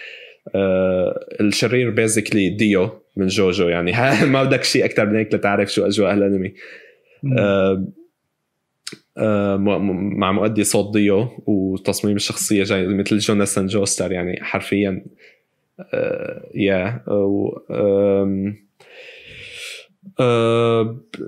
آه 0.55 1.26
الشرير 1.41 1.89
basically 1.89 2.49
ديو 2.49 2.89
من 3.15 3.27
جوجو. 3.27 3.68
يعني 3.68 3.91
ما 4.34 4.43
بدك 4.43 4.64
شيء 4.64 4.85
أكثر 4.85 5.05
من 5.05 5.15
هيك 5.15 5.34
لتعرف 5.34 5.73
شو 5.73 5.85
أجواء 5.85 6.14
الأنمي. 6.14 6.53
آه 7.38 7.88
آه 9.18 9.57
مع 9.57 10.31
مؤدي 10.31 10.64
صوت 10.64 10.93
ديو 10.93 11.27
وتصميم 11.45 12.15
الشخصية 12.15 12.64
جاي 12.64 12.88
مثل 12.88 13.18
جوناثان 13.18 13.68
جوستار 13.68 14.11
يعني 14.11 14.43
حرفيا 14.43 15.05
آه 15.93 16.49
yeah 16.56 17.03
آه 17.07 17.61
آه، 17.72 18.53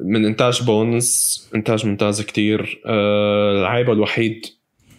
من 0.03 0.25
إنتاج 0.25 0.63
بونز 0.63 1.49
إنتاج 1.55 1.87
ممتاز 1.87 2.21
كتير. 2.21 2.81
آه، 2.85 3.59
العيب 3.61 3.89
الوحيد 3.89 4.45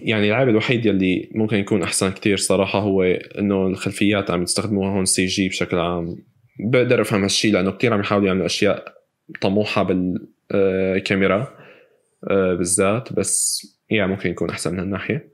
يعني 0.00 0.28
العيب 0.28 0.48
الوحيد 0.48 0.86
يلي 0.86 1.30
ممكن 1.34 1.56
يكون 1.56 1.82
أحسن 1.82 2.10
كتير 2.10 2.36
صراحة 2.36 2.78
هو 2.78 3.02
إنه 3.38 3.66
الخلفيات 3.66 4.30
عم 4.30 4.42
يستخدموها 4.42 4.90
هون 4.90 5.04
CG 5.04 5.48
بشكل 5.48 5.78
عام. 5.78 6.16
بقدر 6.58 7.00
أفهم 7.00 7.22
هالشيء 7.22 7.52
لأنه 7.52 7.70
كتير 7.70 7.94
عم 7.94 8.00
يحاولوا 8.00 8.28
يعملوا 8.28 8.46
أشياء 8.46 8.94
طموحة 9.40 9.82
بالكاميرا 9.82 11.48
آه، 12.30 12.54
بالذات 12.54 13.12
بس 13.12 13.66
يعني 13.90 14.10
ممكن 14.10 14.30
يكون 14.30 14.50
أحسن 14.50 14.72
من 14.72 14.78
هالناحية. 14.78 15.30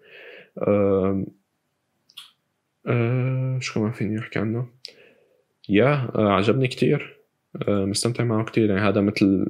شو 3.60 3.74
كمان 3.74 3.92
فيني 3.92 4.18
أحكي 4.18 4.38
عنه؟ 4.38 4.68
yeah 5.68 6.10
عجبني 6.14 6.68
كتير. 6.68 7.00
آه، 7.00 7.15
مستمتع 7.68 8.24
معه 8.24 8.44
كتير. 8.44 8.70
يعني 8.70 8.88
هذا 8.88 9.00
مثل 9.00 9.46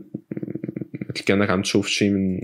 مثل 1.10 1.24
كأنك 1.24 1.50
عم 1.50 1.62
تشوف 1.62 1.88
شيء 1.88 2.10
من 2.10 2.40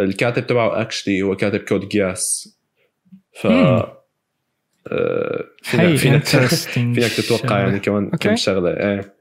الكاتب 0.00 0.46
تبعه 0.46 0.80
actually 0.80 1.22
هو 1.22 1.36
كاتب 1.36 1.60
Code 1.60 1.88
Geass 1.88 2.56
ف 3.32 3.46
آه، 3.46 5.44
فينك 5.62 5.96
فينك 5.96 6.24
فينك 6.94 7.12
تتوقع 7.12 7.58
يعني 7.58 7.78
كمان 7.78 8.10
okay. 8.10 8.18
كم 8.18 8.36
شغلة. 8.36 8.70
إيه. 8.70 9.14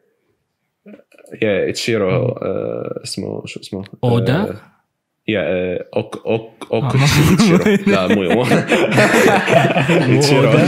yeah 1.41 1.69
ايتشيرو 1.69 2.09
آه 2.09 3.01
اسمه 3.03 3.45
شو 3.45 3.59
اسمه؟ 3.59 3.84
اودا 4.03 4.35
آه 4.35 4.55
yeah 5.27 5.77
ok 5.95 6.22
ok 6.26 6.68
ok 6.72 6.95
لا 7.88 8.07
مو 8.07 8.43
ايتشيرو 10.18 10.51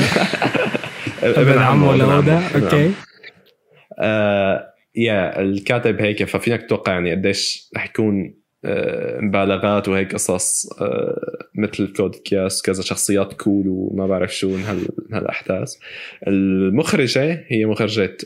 ابن 1.23 1.57
عمه 1.57 1.95
لاودا 1.95 2.41
okay 2.55 2.91
yeah 4.95 5.41
الكاتب 5.41 6.01
هيك 6.01 6.23
ففينك 6.23 6.61
تتوقع 6.61 6.93
يعني 6.93 7.11
قديش 7.11 7.69
رح 7.75 7.85
يكون 7.85 8.43
آه، 8.65 9.19
مبالغات 9.21 9.87
وهيك 9.87 10.13
قصص 10.13 10.69
آه، 10.81 11.47
مثل 11.55 11.93
Code 11.93 12.15
Geass 12.15 12.61
كذا 12.61 12.81
شخصيات 12.81 13.33
cool 13.33 13.63
وما 13.67 14.07
بعرف 14.07 14.35
شو 14.35 14.49
من 14.49 14.87
هالأحداث. 15.13 15.73
المخرجة 16.27 17.45
هي 17.47 17.65
مخرجة 17.65 18.17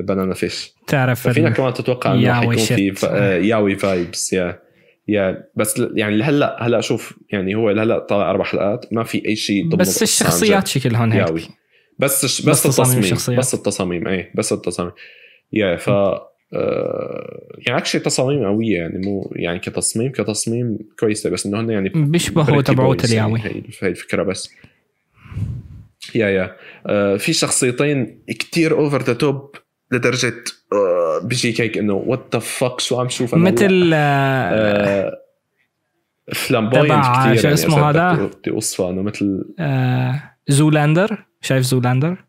Banana 0.00 0.34
Fish 0.34 0.74
تعرف 0.86 1.28
فينك 1.28 1.56
كمان 1.56 1.74
تتوقع 1.74 2.14
إنه 2.14 2.30
رح 2.30 2.42
يكون 2.42 2.56
في 2.56 3.06
آه، 3.06 3.36
yaoi 3.36 3.76
vibes 3.76 4.32
yeah. 4.32 4.66
yeah 5.08 5.44
بس 5.54 5.82
يعني 5.94 6.22
هلا 6.22 6.56
هلأ 6.60 6.80
شوف 6.80 7.18
يعني 7.30 7.54
هو 7.54 7.68
هلا 7.68 7.98
طالع 7.98 8.30
أربع 8.30 8.44
حلقات 8.44 8.86
ما 8.92 9.04
في 9.04 9.28
أي 9.28 9.36
شيء 9.36 9.68
ضمن 9.68 9.78
بس 9.78 10.02
الشخصيات 10.02 10.66
شكلهم 10.66 11.12
هيك. 11.12 11.28
yaoi. 11.28 11.42
بس 11.98 12.24
بس, 12.24 12.42
بس 12.48 12.66
التصميم 12.66 13.36
بس 13.38 13.54
التصاميم 13.54 14.08
إيه 14.08 14.32
بس 14.34 14.52
التصاميم. 14.52 14.92
yeah 15.52 15.76
ف 15.76 15.90
آه، 16.54 17.48
يعني 17.58 17.78
actually 17.78 18.00
تصاميم 18.00 18.44
قوية 18.44 18.76
يعني 18.76 18.98
مو 18.98 19.32
يعني 19.36 19.58
كتصميم 19.58 20.12
كتصميم 20.12 20.78
كويسة 20.98 21.30
بس 21.30 21.46
إنه 21.46 21.60
هن 21.60 21.70
يعني 21.70 21.88
بيشبهوا 21.88 22.62
تبعوت 22.62 23.04
ال 23.04 23.11
yaoi 23.11 23.40
هي 23.40 23.62
الفكرة 23.82 24.22
بس. 24.22 24.50
yeah 26.14 26.28
yeah 26.28 26.56
آه 26.86 27.16
في 27.16 27.32
شخصيتين 27.32 28.22
كتير 28.28 28.78
over 28.78 29.02
the 29.02 29.12
top 29.12 29.54
لدرجة 29.92 30.34
آه 30.72 31.20
بيجيك 31.24 31.60
هيك 31.60 31.78
إنه 31.78 31.94
what 31.94 32.28
the 32.32 32.38
fuck 32.38 32.80
شو 32.80 33.00
عم 33.00 33.08
شوف 33.08 33.34
مثل 33.34 33.90
آه 33.94 35.12
flamboyant 36.34 37.04
كثير 37.04 37.36
شو 37.36 37.42
يعني 37.42 37.54
اسمه 37.54 37.90
هذا؟ 37.90 38.12
بدي 38.12 38.50
اوصفه 38.50 38.90
إنه 38.90 39.02
مثل 39.02 39.54
آه 39.58 40.22
Zoolander 40.48 41.24
شايف 41.40 41.64
Zoolander؟ 41.64 42.25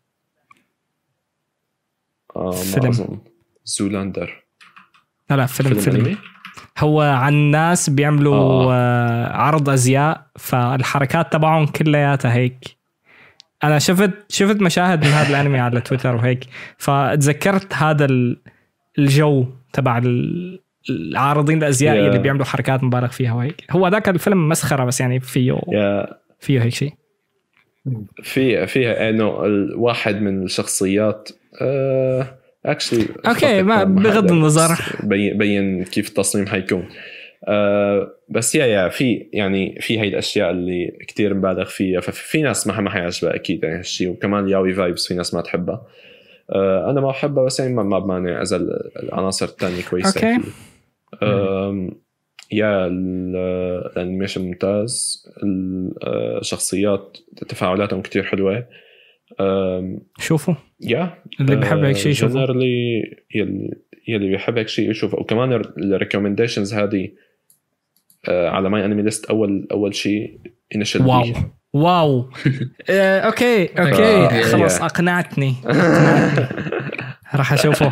آه 2.38 2.50
فيلم. 2.50 3.20
زولاندر 3.64 4.44
لا 5.30 5.36
لا 5.36 5.46
فيلم 5.46 5.74
فيلم, 5.74 6.04
فيلم. 6.04 6.16
هو 6.78 7.00
عن 7.00 7.34
ناس 7.34 7.90
بيعملوا 7.90 8.34
آه. 8.34 8.72
آه. 8.72 9.36
عرض 9.36 9.70
أزياء 9.70 10.26
فالحركات 10.36 11.32
تبعهم 11.32 11.66
كلياتها 11.66 12.34
هيك 12.34 12.78
أنا 13.64 13.78
شفت 13.78 14.10
شفت 14.28 14.60
مشاهد 14.60 15.04
من 15.04 15.10
هذا 15.10 15.28
الأنمي 15.28 15.58
على 15.58 15.80
تويتر 15.80 16.16
وهيك 16.16 16.44
فتذكرت 16.76 17.74
هذا 17.74 18.06
الجو 18.98 19.46
تبع 19.72 20.02
العارضين 20.90 21.58
الأزياء 21.58 21.94
yeah. 21.94 21.98
اللي 21.98 22.18
بيعملوا 22.18 22.44
حركات 22.44 22.84
مبالغ 22.84 23.08
فيها 23.08 23.32
وهيك 23.32 23.64
هو 23.70 23.88
ذاك 23.88 24.08
الفيلم 24.08 24.48
مسخرة 24.48 24.84
بس 24.84 25.00
يعني 25.00 25.20
فيه 25.20 25.52
yeah. 25.52 26.14
فيه 26.40 26.62
هيك 26.62 26.74
شيء 26.74 26.92
في 28.22 28.66
فيها 28.66 29.10
إنه 29.10 29.44
الواحد 29.44 30.22
من 30.22 30.42
الشخصيات 30.42 31.28
actually 32.66 33.06
okay 33.26 33.62
ما 33.62 33.84
بغض 33.84 34.32
النظر. 34.32 34.78
بين 35.02 35.38
بين 35.38 35.84
كيف 35.84 36.08
التصميم 36.08 36.46
حيكون. 36.46 36.88
آه 37.44 38.12
بس 38.28 38.54
yeah 38.54 38.66
yeah 38.66 38.88
في 38.88 39.28
يعني 39.32 39.78
في 39.80 40.00
هاي 40.00 40.08
الأشياء 40.08 40.50
اللي 40.50 40.98
كتير 41.08 41.34
مبالغ 41.34 41.64
فيها. 41.64 42.00
ففي 42.00 42.42
ناس 42.42 42.66
ما 42.66 42.80
ما 42.80 42.90
حيعجبها 42.90 43.34
أكيد 43.34 43.64
يعني 43.64 43.78
هالشيء 43.78 44.08
وكمان 44.10 44.48
yaoi 44.48 44.74
vibes 44.74 45.08
في 45.08 45.14
ناس 45.14 45.34
ما 45.34 45.40
تحبها. 45.40 45.86
آه 46.50 46.90
أنا 46.90 47.00
ما 47.00 47.08
بحبها 47.08 47.44
بس 47.44 47.60
يعني 47.60 47.74
ما 47.74 47.98
بمانع 47.98 48.42
إذا 48.42 48.56
العناصر 49.02 49.46
الثانية 49.46 49.82
كويسة 49.90 50.28
okay. 50.28 50.48
آه 51.22 51.90
yeah 52.52 52.86
ال 52.86 53.02
animation 53.02 54.42
ممتاز. 54.42 55.24
الشخصيات 56.40 57.18
تفاعلاتهم 57.48 58.02
كتير 58.02 58.22
حلوة. 58.22 58.66
شوفوا. 60.18 60.54
yeah 60.80 61.14
اللي 61.40 61.56
بحب 61.56 61.84
هيك 61.84 61.96
شيء 61.96 62.12
يشوفه. 62.12 62.34
generally 62.34 63.02
يلي 64.08 64.28
بيحب 64.28 64.58
هيك 64.58 64.68
شيء 64.68 64.90
يشوفه. 64.90 65.18
وكمان 65.18 65.52
ال 65.78 65.84
recommendations 65.84 66.74
هذه 66.74 67.08
آه، 68.28 68.48
على 68.48 68.70
MyAnimeList 68.70 69.24
أول 69.24 69.68
أول 69.72 69.94
شيء 69.94 70.40
initial 70.74 71.02
wow. 71.06 71.24
واو. 71.72 72.30
آه، 72.90 73.20
أوكي 73.20 73.66
أوكي. 73.66 74.42
خلص 74.42 74.82
أقنعتني. 74.82 75.54
راح 77.34 77.52
أشوفه. 77.52 77.90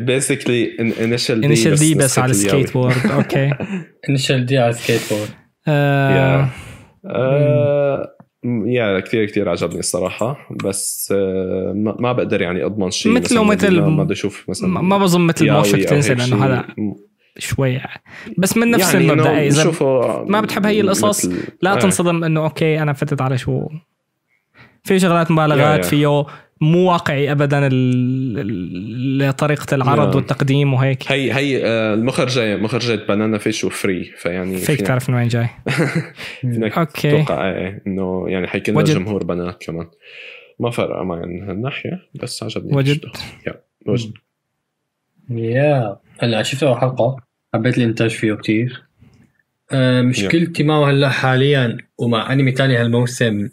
basically 0.00 0.76
Initial 0.80 1.44
Initial 1.44 1.74
D 1.74 1.94
بس 1.94 2.18
على 2.18 2.30
ال 2.30 2.72
skateboard 2.72 3.06
okay. 3.16 3.50
Initial 4.08 4.46
D 4.46 4.58
على 4.58 4.70
ال 4.70 5.12
skateboard 5.12 5.30
yeah 8.44 9.00
كثير 9.00 9.24
كثير 9.24 9.48
عجبني 9.48 9.78
الصراحة 9.78 10.48
بس 10.64 11.14
آه، 11.16 11.72
ما 11.74 12.12
بقدر 12.12 12.42
يعني 12.42 12.64
أضمن 12.64 12.90
شيء 12.90 13.12
مثله 13.12 13.44
مثل 13.44 13.80
ما 13.80 14.04
بدي 14.04 14.12
أشوف 14.12 14.48
مثلا 14.48 14.68
ما 14.68 14.98
بظن 14.98 15.20
مثل 15.20 15.50
Mushoku 15.50 15.84
Tensei 15.84 16.14
لأنه 16.14 16.44
هذا 16.44 16.64
شوي 17.38 17.80
بس 18.38 18.56
من 18.56 18.70
نفس 18.70 18.94
يعني 18.94 19.12
المبدأ 19.12 19.46
إذا 19.46 19.72
ما 20.28 20.40
بتحب 20.40 20.66
هي 20.66 20.80
القصص، 20.80 21.30
لا 21.62 21.72
آه. 21.72 21.78
تنصدم 21.78 22.24
إنه 22.24 22.44
okay 22.44 22.82
أنا 22.82 22.92
فتت 22.92 23.20
على 23.20 23.38
شو 23.38 23.68
في 24.84 24.98
شغلات 24.98 25.30
مبالغات. 25.30 25.84
فيه 25.84 26.24
مو 26.62 26.90
واقعي 26.92 27.32
ابدا 27.32 27.66
ال- 27.66 29.22
ال- 29.22 29.36
طريقه 29.36 29.74
العرض. 29.74 30.14
والتقديم 30.14 30.74
وهيك. 30.74 31.12
هي 31.12 31.32
هي 31.32 31.64
آه، 31.66 31.94
المخرجة 31.94 32.56
مخرجة 32.56 32.94
Banana 33.08 33.38
Fish 33.38 33.64
و 33.64 33.72
Free 33.72 34.04
فيعني 34.16 34.56
فيك 34.56 34.76
فينا- 34.76 34.88
تعرف 34.88 35.10
من 35.10 35.16
وين 35.16 35.28
جاي. 35.28 35.48
فينك 36.40 36.72
أوكي. 36.78 37.10
تتوقع 37.22 37.50
إيه 37.50 37.82
إنه 37.86 38.24
يعني 38.28 38.46
حيكون 38.46 38.76
وجد. 38.76 38.94
جمهور 38.94 39.24
بنات 39.24 39.64
كمان. 39.64 39.86
ما 40.60 40.70
فرق 40.70 41.02
معي 41.02 41.26
من 41.26 41.48
هالناحية 41.48 42.02
بس 42.14 42.42
عجبني. 42.42 42.76
وجد. 42.76 43.00
يا 43.46 43.54
وجد. 43.86 44.12
يا. 45.30 45.96
هلا 46.20 46.42
شفت 46.42 46.62
أول 46.62 46.78
حلقة؟ 46.80 47.16
حبيت 47.54 47.78
الإنتاج 47.78 48.10
فيه 48.10 48.34
كتير. 48.34 48.82
آه، 49.72 50.02
مشكلتي 50.02 50.62
معه 50.62 50.90
هلا 50.90 51.08
حاليا 51.08 51.76
ومع 51.98 52.32
أنمي 52.32 52.52
تاني 52.52 52.76
هالموسم 52.76 53.48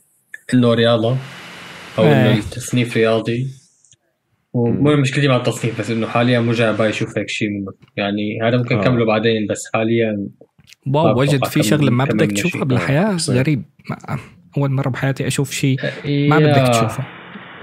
إنه 0.54 0.74
رياضة. 0.74 1.18
أو 2.00 2.06
إنه 2.06 2.26
إيه. 2.30 2.34
التصنيف 2.40 2.98
رياضي 2.98 3.48
ومو 4.54 4.96
مشكلتي 4.96 5.28
مع 5.28 5.36
التصنيف 5.36 5.80
بس 5.80 5.92
إنه 5.92 6.08
حاليا 6.08 6.40
مو 6.40 6.52
جاي 6.52 6.74
بالي 6.74 6.90
أشوف 6.90 7.18
هيك 7.18 7.30
شيء 7.30 7.50
يعني 7.98 8.40
هذا 8.44 8.58
ممكن 8.58 8.76
آه. 8.76 8.82
أكمله 8.82 9.06
بعدين 9.06 9.48
بس 9.50 9.64
حاليا 9.74 10.28
واو 10.88 11.20
وجد 11.20 11.46
في 11.46 11.64
شغلة 11.64 11.92
ما 11.92 12.06
بدك 12.06 12.32
تشوفها 12.32 12.52
شيء. 12.60 12.64
بالحياة. 12.64 13.18
غريب 13.30 13.64
ما- 13.90 14.20
أول 14.58 14.72
مرة 14.72 14.90
بحياتي 14.90 15.28
أشوف 15.28 15.52
شيء 15.52 15.78
ما 16.06 16.38
يا- 16.40 16.40
بدك 16.64 16.70
تشوفه 16.76 17.04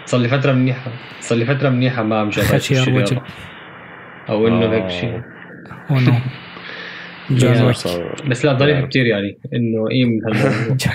صار 0.05 0.21
لي 0.21 0.29
فترة 0.29 0.53
منيحة 0.53 0.93
صار 1.21 1.39
لي 1.39 1.45
فترة 1.47 1.69
منيحة 1.69 2.03
ما 2.03 2.19
عم 2.19 2.29
جاي 2.31 2.45
بالي. 2.47 2.85
رياضة. 2.99 3.23
أو 4.29 4.49
إنه 4.49 4.65
آه. 4.67 4.75
هيك 4.75 4.89
شيء 4.91 5.23
oh 5.91 5.99
no 6.01 6.13
بس 8.31 8.45
لا 8.45 8.59
ظريف. 8.59 8.85
كتير 8.85 9.07
يعني 9.07 9.39
إنه 9.55 9.91
إيه 9.91 10.05
من 10.05 10.19
هالموضوع 10.25 10.77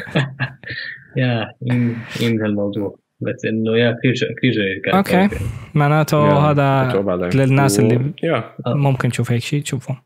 yeah 1.18 1.42
إيه 1.72 1.96
إيه 2.22 2.30
من 2.34 2.42
هالموضوع 2.42 3.00
بس 3.22 3.46
إنه 3.46 3.78
yeah 3.78 3.96
كثير 4.00 4.14
كثير 4.38 4.52
جيد 4.52 5.04
كان. 5.06 5.20
يعني. 5.20 5.32
معناته 5.74 6.52
هذا. 6.52 7.00
للناس 7.36 7.80
اللي- 7.80 8.14
يا 8.24 8.44
ممكن 8.68 9.10
تشوف 9.10 9.32
هيك 9.32 9.42
شيء 9.42 9.62
تشوفه 9.62 9.98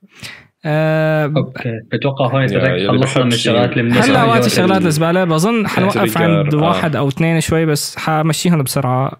أه 0.65 1.25
okay 1.37 1.79
بتوقع 1.91 2.25
هون 2.25 2.47
خلصنا 2.87 3.23
من 3.23 3.31
الشغلات. 3.33 3.77
اللي 3.77 3.99
هلا. 3.99 4.23
وقت 4.23 4.39
ال- 4.41 4.45
الشغلات 4.45 4.85
الزبالة 4.85 5.23
بظن 5.23 5.67
حنوقف 5.67 5.97
ال 5.97 6.02
trigger، 6.02 6.37
عند 6.39 6.55
آه. 6.55 6.67
واحد 6.67 6.95
أو 6.95 7.07
اثنين 7.07 7.41
شوي 7.41 7.65
بس 7.65 7.97
حمشيهم 7.97 8.63
بسرعة 8.63 9.11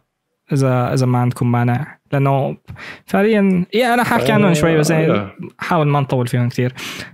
اذا 0.54 0.94
إذا 0.94 1.06
ما 1.06 1.20
عندكم 1.20 1.52
مانع 1.52 1.98
لأنه 2.14 2.58
فعليا 3.06 3.66
yeah 3.74 3.94
أنا 3.94 4.04
حاحكي 4.04 4.32
عنهم 4.32 4.54
شوي 4.54 4.78
بس 4.78 4.90
يعني 4.92 5.12
آه، 5.12 5.32
حاول 5.60 5.88
ما 5.88 6.00
نطول 6.00 6.28
فيهم 6.28 6.50
كثير 6.50 6.74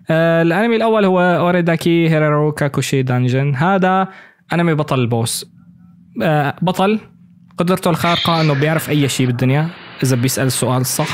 آه 0.10 0.42
الأنمي 0.42 0.76
الأول 0.76 1.06
هو 1.06 1.20
Ore 1.22 1.59
dake 1.59 2.10
Haireru 2.10 2.52
Kakushi 2.52 3.02
Dungeon 3.02 3.56
هذا 3.56 4.08
أنمي 4.54 4.74
بطل 4.74 5.00
البوس 5.00 5.46
آه 5.46 5.61
بطل. 6.62 7.00
قدرته 7.58 7.90
الخارقة 7.90 8.42
إنه 8.42 8.54
بيعرف 8.54 8.90
أي 8.90 9.10
شيء 9.10 9.28
بالدنيا 9.28 9.70
إذا 10.04 10.16
بيسأل 10.16 10.48
السؤال 10.48 10.82
الصح 10.82 11.08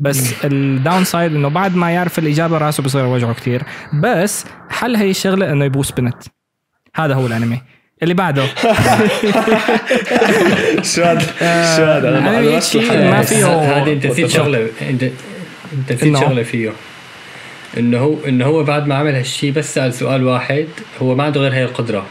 بس 0.00 0.44
ال 0.44 1.04
downside 1.04 1.34
إنه 1.34 1.48
بعد 1.48 1.76
ما 1.76 1.90
يعرف 1.90 2.18
الإجابة 2.18 2.58
راسه 2.58 2.82
بصير 2.82 3.06
وجعه 3.06 3.34
كثير 3.34 3.62
بس 4.02 4.44
حل 4.70 4.96
هي 4.96 5.10
الشغلة 5.10 5.52
إنه 5.52 5.64
يبوس 5.64 5.90
بنت. 5.92 6.16
هذا 6.94 7.14
هو 7.14 7.26
الأنمي. 7.26 7.60
اللي 8.02 8.14
بعده. 8.14 8.46
شو 10.82 11.02
هذا 11.02 11.20
شو 11.76 11.84
هذا 11.84 12.08
أنا 12.18 12.20
ما. 12.40 12.60
فيه- 12.60 13.82
هذه 13.82 13.92
أنت 13.92 14.06
نسيت 14.06 14.26
شغلة. 14.26 14.66
انت 14.90 15.02
أنت 15.72 15.92
نسيت؟ 15.92 16.16
شغلة 16.18 16.42
فيه. 16.42 16.72
إنه 17.78 17.98
هو 17.98 18.16
إنه 18.28 18.44
هو 18.44 18.64
بعد 18.64 18.86
ما 18.86 18.94
عمل 18.94 19.14
هالشيء 19.14 19.52
بس 19.52 19.74
سأل 19.74 19.94
سؤال 19.94 20.24
واحد. 20.24 20.66
هو 21.02 21.14
ما 21.14 21.24
عنده 21.24 21.40
غير 21.40 21.52
هي 21.54 21.64
القدرة. 21.64 22.06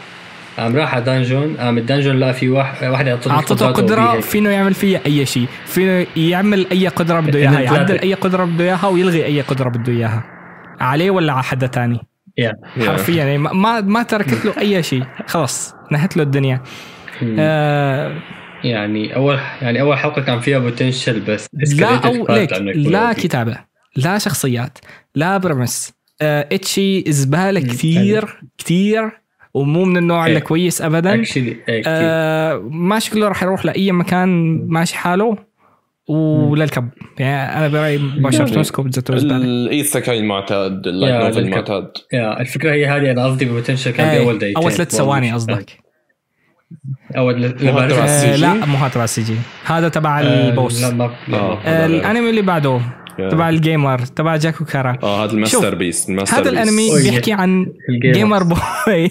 قام 0.58 0.76
راح 0.76 0.94
على 0.94 1.04
dungeon 1.04 1.56
قام 1.56 1.78
ال 1.78 1.83
dungeon 1.83 2.18
لقى 2.18 2.34
في 2.34 2.48
واحد 2.48 3.06
أعطته 3.26 3.66
قدرة. 3.70 4.20
فينه 4.20 4.50
يعمل 4.50 4.74
فيها 4.74 5.00
أي 5.06 5.26
شيء 5.26 5.46
فينه 5.66 6.06
يعمل 6.16 6.66
أي 6.72 6.88
قدرة 6.88 7.20
بده 7.20 7.38
إياها. 7.38 7.60
يعدل 7.60 7.98
أي 7.98 8.14
قدرة 8.14 8.44
بده 8.44 8.64
إياها 8.64 8.86
ويلغي 8.86 9.24
أي 9.24 9.40
قدرة 9.40 9.68
بده 9.68 9.92
إياها 9.92 10.24
عليه 10.80 11.10
ولا 11.10 11.32
على 11.32 11.42
حدا 11.42 11.66
تاني. 11.66 11.98
يا. 12.38 12.52
حرفيا 12.86 13.14
يعني 13.24 13.38
ما- 13.38 13.80
ما 13.80 14.02
تركت 14.02 14.44
له 14.44 14.58
أي 14.58 14.82
شيء 14.82 15.04
خلص 15.26 15.74
نهت 15.92 16.16
له 16.16 16.22
الدنيا 16.22 16.62
آه 17.38 18.16
يعني 18.64 19.16
أول 19.16 19.38
يعني 19.62 19.80
أول 19.80 19.98
حلقة 19.98 20.22
كان 20.22 20.40
فيها 20.40 20.58
بوتنشل 20.58 21.20
بس 21.20 21.46
لا 21.74 22.00
fast 22.00 22.30
ليك 22.30 22.52
لا. 22.76 23.12
كتابة 23.12 23.56
لا 23.96 24.18
شخصيات 24.18 24.78
لا 25.14 25.36
برمس 25.36 25.92
آه 26.22 26.48
إتشي 26.52 27.12
زبالة. 27.12 27.60
كثير 27.60 28.24
كثير 28.58 29.19
ومو 29.54 29.84
من 29.84 29.96
النوع 29.96 30.26
إيه. 30.26 30.36
الكويس 30.36 30.82
ابدا 30.82 31.12
إيه، 31.12 31.22
كتير. 31.22 31.56
آه 31.86 32.58
ما 32.70 32.98
شكله 32.98 33.28
راح 33.28 33.42
يروح 33.42 33.64
لأي 33.64 33.92
مكان 33.92 34.60
ماشي 34.68 34.96
حاله 34.96 35.36
وللكب 36.08 36.88
يعني 37.18 37.58
أنا 37.58 37.68
برأيي 37.68 37.98
مباشرة 37.98 38.58
مسكه 38.58 38.82
بتزته 38.82 39.16
زباله 39.16 39.36
ال 39.36 39.48
isekai 39.48 40.18
المعتاد 40.18 40.86
ال 40.86 40.92
light 40.92 41.24
novel. 41.24 41.38
المعتاد 41.38 41.90
yeah 42.12 42.40
الفكرة 42.40 42.72
هي 42.72 42.86
هذه 42.86 43.10
أنا 43.10 43.24
قصدي 43.24 43.44
potential 43.44 43.90
كان 43.90 44.06
إيه، 44.06 44.18
بأول 44.18 44.38
دقيقتين 44.38 44.62
أول 44.62 44.72
ثلاث 44.72 44.94
ثواني 44.94 45.32
قصدك 45.32 45.78
أول؟ 47.16 47.42
لا 47.42 48.66
مو 48.66 48.76
هذا 48.76 48.88
تبع 48.88 49.04
ال 49.04 49.22
CG 49.22 49.34
هذا 49.64 49.88
تبع 49.88 50.20
آه، 50.20 50.48
البوس 50.48 50.84
آه. 50.84 51.86
الأنمي 51.86 52.30
اللي 52.30 52.42
بعده. 52.42 52.80
تبع 53.28 53.48
ال 53.48 53.56
gamer 53.56 53.98
تبع 53.98 54.36
Jaku-Chara. 54.36 54.96
آه 55.02 55.24
هذا 55.24 55.32
ال 55.32 55.35
masterpiece 55.35 55.74
ال 55.74 56.08
master 56.08 56.40
هذا 56.40 56.50
الأنمي 56.50 56.90
بيحكي 57.02 57.32
عن. 57.32 57.66
gamer 58.14 58.42
boy. 58.42 59.10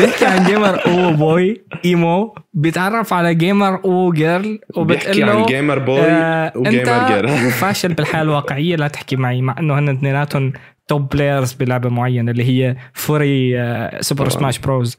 بيحكي 0.00 0.26
عن 0.26 0.44
جيمر 0.46 0.86
أو 0.86 1.12
بوي 1.12 1.62
إيمو. 1.84 2.34
بيتعرف 2.54 3.12
على 3.12 3.34
جيمر 3.34 3.84
أو 3.84 4.12
جيرل 4.12 4.58
وبتقول 4.76 4.84
بيحكي 4.86 5.22
عن 5.22 5.28
له 5.28 5.46
جيمر 5.46 5.78
بوي 5.78 6.00
آه 6.00 6.52
وجيمر 6.56 6.80
أنت 6.80 7.12
جيرل. 7.12 7.50
فاشل 7.60 7.94
بالحياة 7.94 8.22
الواقعية 8.22 8.76
لا 8.76 8.88
تحكي 8.88 9.16
معي 9.16 9.42
مع 9.42 9.56
إنه 9.58 9.78
هن 9.78 9.88
اثنيناتهم 9.88 10.52
توب 10.88 11.08
بلايرز 11.08 11.52
بلعبة 11.52 11.88
معينة 11.88 12.30
اللي 12.30 12.44
هي 12.44 12.76
فوري 12.94 13.60
آه 13.60 14.00
سوبر. 14.00 14.28
سماش 14.28 14.58
بروز 14.58 14.96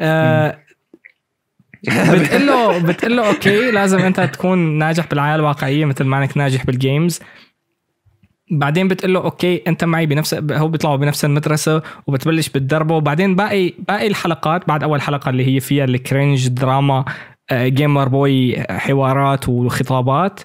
آه 0.00 0.58
بتقول 2.12 2.46
له 2.46 2.78
بتقول 2.78 3.16
له 3.16 3.28
أوكي 3.28 3.70
لازم 3.70 3.98
أنت 3.98 4.20
تكون 4.20 4.58
ناجح 4.58 5.06
بالحياة 5.06 5.34
الواقعية 5.34 5.84
مثل 5.84 6.04
ما 6.04 6.18
انك 6.18 6.36
ناجح 6.36 6.64
بالجيمز 6.64 7.20
بعدين 8.50 8.88
بتقول 8.88 9.14
له 9.14 9.20
أوكي 9.20 9.62
أنت 9.66 9.84
معي 9.84 10.06
بنفس 10.06 10.34
هو 10.34 10.68
بيطلعوا 10.68 10.96
بنفس 10.96 11.24
المدرسة 11.24 11.82
وبتبلش 12.06 12.48
بتدربه 12.48 12.94
وبعدين 12.94 13.34
باقي 13.34 13.72
باقي 13.88 14.06
الحلقات 14.06 14.68
بعد 14.68 14.82
أول 14.82 15.00
حلقة 15.00 15.30
اللي 15.30 15.46
هي 15.56 15.60
فيها 15.60 15.84
الكرنج 15.84 16.48
دراما 16.48 17.04
جيمر 17.52 18.08
بوي 18.08 18.56
حوارات 18.70 19.48
وخطابات. 19.48 20.40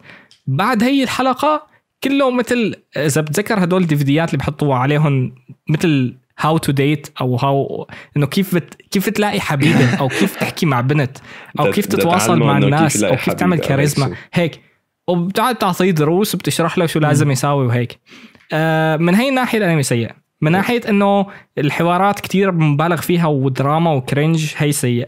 بعد 0.47 0.84
هي 0.84 1.03
الحلقة 1.03 1.68
كله 2.03 2.31
مثل 2.31 2.76
إذا 2.97 3.22
بتذكر 3.22 3.63
هدول 3.63 3.81
الديفيديات 3.81 4.30
اللي 4.30 4.38
بحطوا 4.38 4.76
عليهم 4.76 5.35
مثل 5.69 6.15
هاو 6.41 6.57
تو 6.57 6.72
ديت 6.72 7.07
أو 7.22 7.35
هاو 7.35 7.88
انه 8.18 8.26
كيف 8.26 8.55
بت... 8.55 8.81
كيف 8.91 9.09
تلاقي 9.09 9.39
حبيبه 9.39 9.95
أو 9.99 10.07
كيف 10.07 10.35
تحكي 10.35 10.65
مع 10.65 10.81
بنت 10.81 11.18
أو 11.59 11.72
كيف 11.72 11.85
تتواصل 11.85 12.39
مع 12.39 12.57
الناس 12.57 13.03
أو 13.03 13.15
كيف 13.15 13.30
تعمل 13.30 13.61
أو 13.61 13.68
كاريزما. 13.68 14.15
هيك. 14.34 14.61
وبتقعد 15.07 15.55
تعطيه 15.55 15.91
دروس 15.91 16.35
وبتشرح 16.35 16.77
له 16.77 16.85
شو 16.85 16.99
لازم 16.99 17.31
يساوي 17.31 17.65
وهيك. 17.65 17.99
آه 18.53 18.97
من 18.97 19.15
هي 19.15 19.30
الناحيه 19.30 19.57
الأنمي 19.57 19.84
سيء؟ 19.84 20.11
من 20.41 20.51
ناحية 20.51 20.81
إنه 20.89 21.27
الحوارات 21.57 22.19
كتير 22.19 22.51
مبالغ 22.51 23.01
فيها 23.01 23.27
ودراما 23.27 23.91
وكرنج 23.91 24.53
هي 24.57 24.72
سيء. 24.72 25.07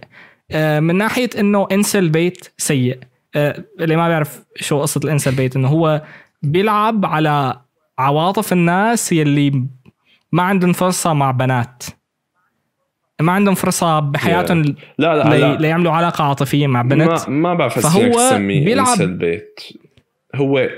آه 0.51 0.80
من 0.80 0.95
ناحية 0.95 1.30
إنه 1.39 1.68
انسل 1.72 2.10
بيت 2.10 2.47
سيء. 2.57 2.99
آه 3.35 3.64
اللي 3.80 3.95
ما 3.95 4.07
بيعرف 4.07 4.43
شو 4.55 4.81
قصة 4.81 5.01
الانسل 5.03 5.35
بيت 5.35 5.55
إنه 5.55 5.68
هو 5.68 6.01
بيلعب 6.43 7.05
على 7.05 7.60
عواطف 7.99 8.53
الناس 8.53 9.11
يلي 9.11 9.68
ما 10.34 10.43
عندهم 10.43 10.73
فرصة 10.73 11.14
مع 11.14 11.31
بنات. 11.31 11.84
ما 13.22 13.31
عندهم 13.31 13.55
فرصة 13.55 13.99
بحياتهم 13.99 14.61
لا 14.61 14.76
لا 14.97 15.30
لي... 15.30 15.38
لا. 15.39 15.55
ليعملوا 15.57 15.91
علاقة 15.91 16.23
عاطفية 16.23 16.68
مع 16.68 16.81
بنت. 16.81 17.30
ما 17.30 17.30
ما 17.30 17.53
بعرف 17.53 17.80
فهو 17.80 18.11
تسميه 18.11 18.65
بيلعب- 18.65 19.01
البيت. 19.01 19.60
هو 20.35 20.69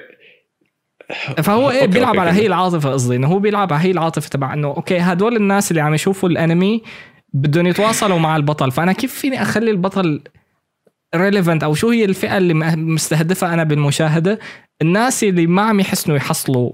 فهو 1.44 1.72
إيه 1.72 1.86
بيلعب 1.86 2.20
على. 2.20 2.32
هي 2.32 2.48
العاطفة 2.48 2.92
قصدي 2.92 3.16
إنه 3.16 3.28
هو 3.28 3.40
بيلعب 3.40 3.74
على 3.74 3.84
هي 3.84 3.92
العاطفة 3.92 4.30
تبع 4.30 4.54
إنه 4.54 4.68
أوكي 4.68 4.98
هدول 4.98 5.36
الناس 5.36 5.72
اللي 5.72 5.82
عم 5.82 5.94
يشوفوا 5.94 6.30
الأنمي 6.30 6.82
بدهم 7.34 7.68
يتواصلوا 7.68 8.20
مع 8.20 8.36
البطل. 8.36 8.72
فأنا 8.72 8.94
كيف 8.94 9.14
فيني 9.14 9.42
أخلي 9.42 9.72
البطل 9.72 10.22
ريليفنت 11.16 11.64
أو 11.64 11.74
شو 11.74 11.90
هي 11.90 12.06
الفئة 12.06 12.38
اللي 12.38 12.54
مستهدفها 12.76 13.54
أنا 13.54 13.64
بالمشاهدة؟ 13.64 14.40
الناس 14.82 15.24
اللي 15.24 15.48
ما 15.48 15.62
عم 15.62 15.80
يحسنوا 15.80 16.18
يحصلوا 16.18 16.72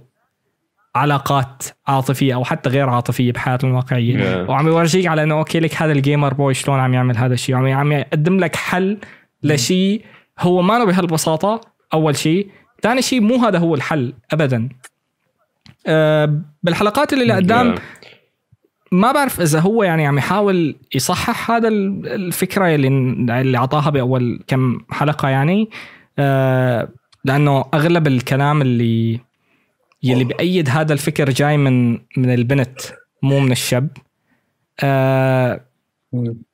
علاقات 0.96 1.64
عاطفية 1.88 2.34
أو 2.34 2.44
حتى 2.44 2.70
غير 2.70 2.90
عاطفية 2.90 3.32
بحياتهم 3.32 3.72
الواقعية. 3.72 4.18
Yeah. 4.18 4.50
وعم 4.50 4.68
يورجيك 4.68 5.08
على 5.08 5.24
إنه 5.24 5.36
أوكي 5.36 5.60
لك 5.60 5.82
هذا 5.82 5.92
الجيمر 5.92 6.34
بوي 6.34 6.54
شلون 6.54 6.80
عم 6.80 6.94
يعمل 6.94 7.18
هذا 7.18 7.34
الشيء 7.34 7.56
وعم 7.56 7.68
عم 7.68 7.92
يقدم 7.92 8.40
لك 8.40 8.56
حل 8.56 8.98
لشيء 9.44 10.06
هو 10.40 10.62
ما 10.62 10.74
له 10.74 10.86
بهالبساطه 10.86 11.62
أول 11.94 12.16
شيء 12.16 12.48
ثاني 12.82 13.02
شيء 13.02 13.22
مو 13.22 13.36
هذا 13.36 13.58
هو 13.60 13.76
الحل 13.76 14.14
ابدا. 14.32 14.70
آه، 15.88 16.42
بالحلقات 16.64 17.14
اللي 17.14 17.26
لقدام 17.26 17.76
ما 18.92 19.12
بعرف 19.12 19.42
إذا 19.42 19.60
هو 19.60 19.84
يعني 19.84 20.08
عم 20.08 20.18
يحاول 20.18 20.76
يصحح 20.96 21.52
هذا 21.52 21.68
الفكرة 21.68 22.76
اللي 22.76 22.88
اللي 23.42 23.58
أعطاها 23.58 23.90
بأول 23.90 24.44
كم 24.48 24.80
حلقة 24.92 25.30
يعني. 25.30 25.70
آه، 26.20 26.90
لأنه 27.26 27.66
أغلب 27.74 28.08
الكلام 28.08 28.62
اللي 28.62 29.20
يلي 30.04 30.24
بأيد 30.24 30.70
هذا 30.70 30.94
الفكر 30.94 31.30
جاي 31.30 31.58
من 31.58 31.92
من 31.92 32.34
البنت 32.34 32.80
مو 33.24 33.40
من 33.40 33.52
الشاب. 33.52 33.90
آه 34.84 35.62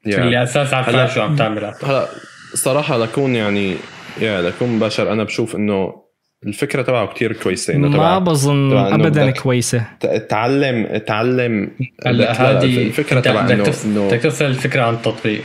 اللي 0.07 0.44
أساس 0.44 0.74
عارفه 0.74 1.07
شو 1.07 1.22
عم 1.22 1.36
تعمل؟ 1.36 1.74
هلا 1.84 2.07
صراحة 2.53 2.98
لكون 2.98 3.36
يعني 3.36 3.76
يا 4.22 4.41
لكون 4.41 4.80
بشر 4.80 5.11
أنا 5.11 5.24
بشوف 5.24 5.56
إنه 5.56 6.07
الفكرة 6.45 6.82
تبعه 6.82 7.07
كتير 7.07 7.34
كويسة 7.34 7.74
إنه 7.74 7.90
ما 7.90 8.19
بظن 8.19 8.78
ابدا 8.78 9.32
كويسة. 9.32 9.86
تعلم 10.30 10.98
تعلم 10.98 11.72
هذه 12.06 12.88
الفكرة 12.88 13.19
تبع 13.19 13.49
إنه 13.49 14.07
بدك 14.07 14.19
تفصل 14.22 14.45
الفكرة 14.45 14.82
عن 14.82 14.94
التطبيق. 14.94 15.41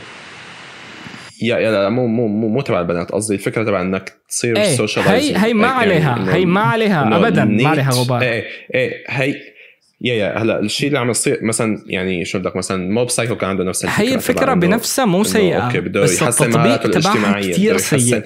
يا 1.43 1.57
يا 1.57 1.71
لا 1.71 1.89
مو 1.89 2.07
مو 2.07 2.27
مو, 2.27 2.47
مو 2.47 2.61
تبع 2.61 2.81
البنات 2.81 3.11
قصدي 3.11 3.35
الفكرة 3.35 3.63
تبع 3.63 3.81
إنك 3.81 4.13
تصير 4.29 4.57
إيه 4.57 4.77
هي 4.97 5.37
هي 5.37 5.53
ما 5.53 5.67
عليها 5.67 6.17
يعني 6.17 6.33
هي 6.33 6.45
ما 6.45 6.61
عليها 6.61 7.17
ابدا 7.17 7.45
ما 7.45 7.69
عليها 7.69 7.89
غبار. 7.91 8.21
إيه 8.21 8.43
إيه 8.75 9.03
هي 9.07 9.35
يا 10.01 10.13
يا 10.13 10.37
هلا 10.37 10.59
الشيء 10.59 10.87
اللي 10.87 10.99
عم 10.99 11.09
يصير 11.09 11.39
مثلا 11.43 11.83
يعني 11.87 12.25
شو 12.25 12.39
بدك 12.39 12.55
مثلا 12.55 12.91
موب 12.91 13.09
سايكو 13.09 13.35
كان 13.35 13.49
عنده 13.49 13.63
نفس 13.63 13.85
الفكرة 13.85 14.03
هي 14.03 14.15
الفكرة 14.15 14.53
بنفسها 14.53 15.05
مو 15.05 15.23
سيئة 15.23 15.57
أوكي 15.57 15.79
بده 15.79 16.03
يحسن 16.03 16.49
مهاراته 16.49 16.85
الاجتماعية 16.85 17.53
كثير 17.53 17.77
سيء. 17.77 18.23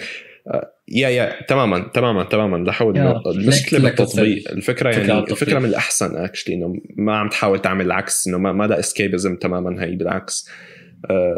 يا 0.88 1.10
يا 1.10 1.42
تماما 1.48 1.92
تماما 1.94 2.24
تماما 2.24 2.70
لحول 2.70 2.98
المشكلة 3.28 3.80
بالتطبيق. 3.80 4.52
الفكرة 4.52 4.90
يعني 4.90 5.20
الفكرة 5.20 5.60
من 5.60 5.66
الأحسن 5.66 6.18
اكشلي 6.18 6.56
إنه 6.56 6.76
ما 6.98 7.18
عم 7.18 7.30
تحاول 7.30 7.60
تعمل 7.60 7.86
العكس 7.86 8.28
إنه 8.28 8.38
ما 8.38 8.52
ما 8.52 8.68
ده 8.68 8.80
اسكيبزم 8.80 9.36
تماما 9.36 9.84
هي 9.84 9.96
بالعكس. 9.96 10.50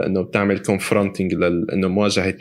إنه 0.05 0.21
بتعمل 0.21 0.59
كونفرونتنج 0.59 1.33
إنه 1.73 1.87
مواجهة 1.87 2.37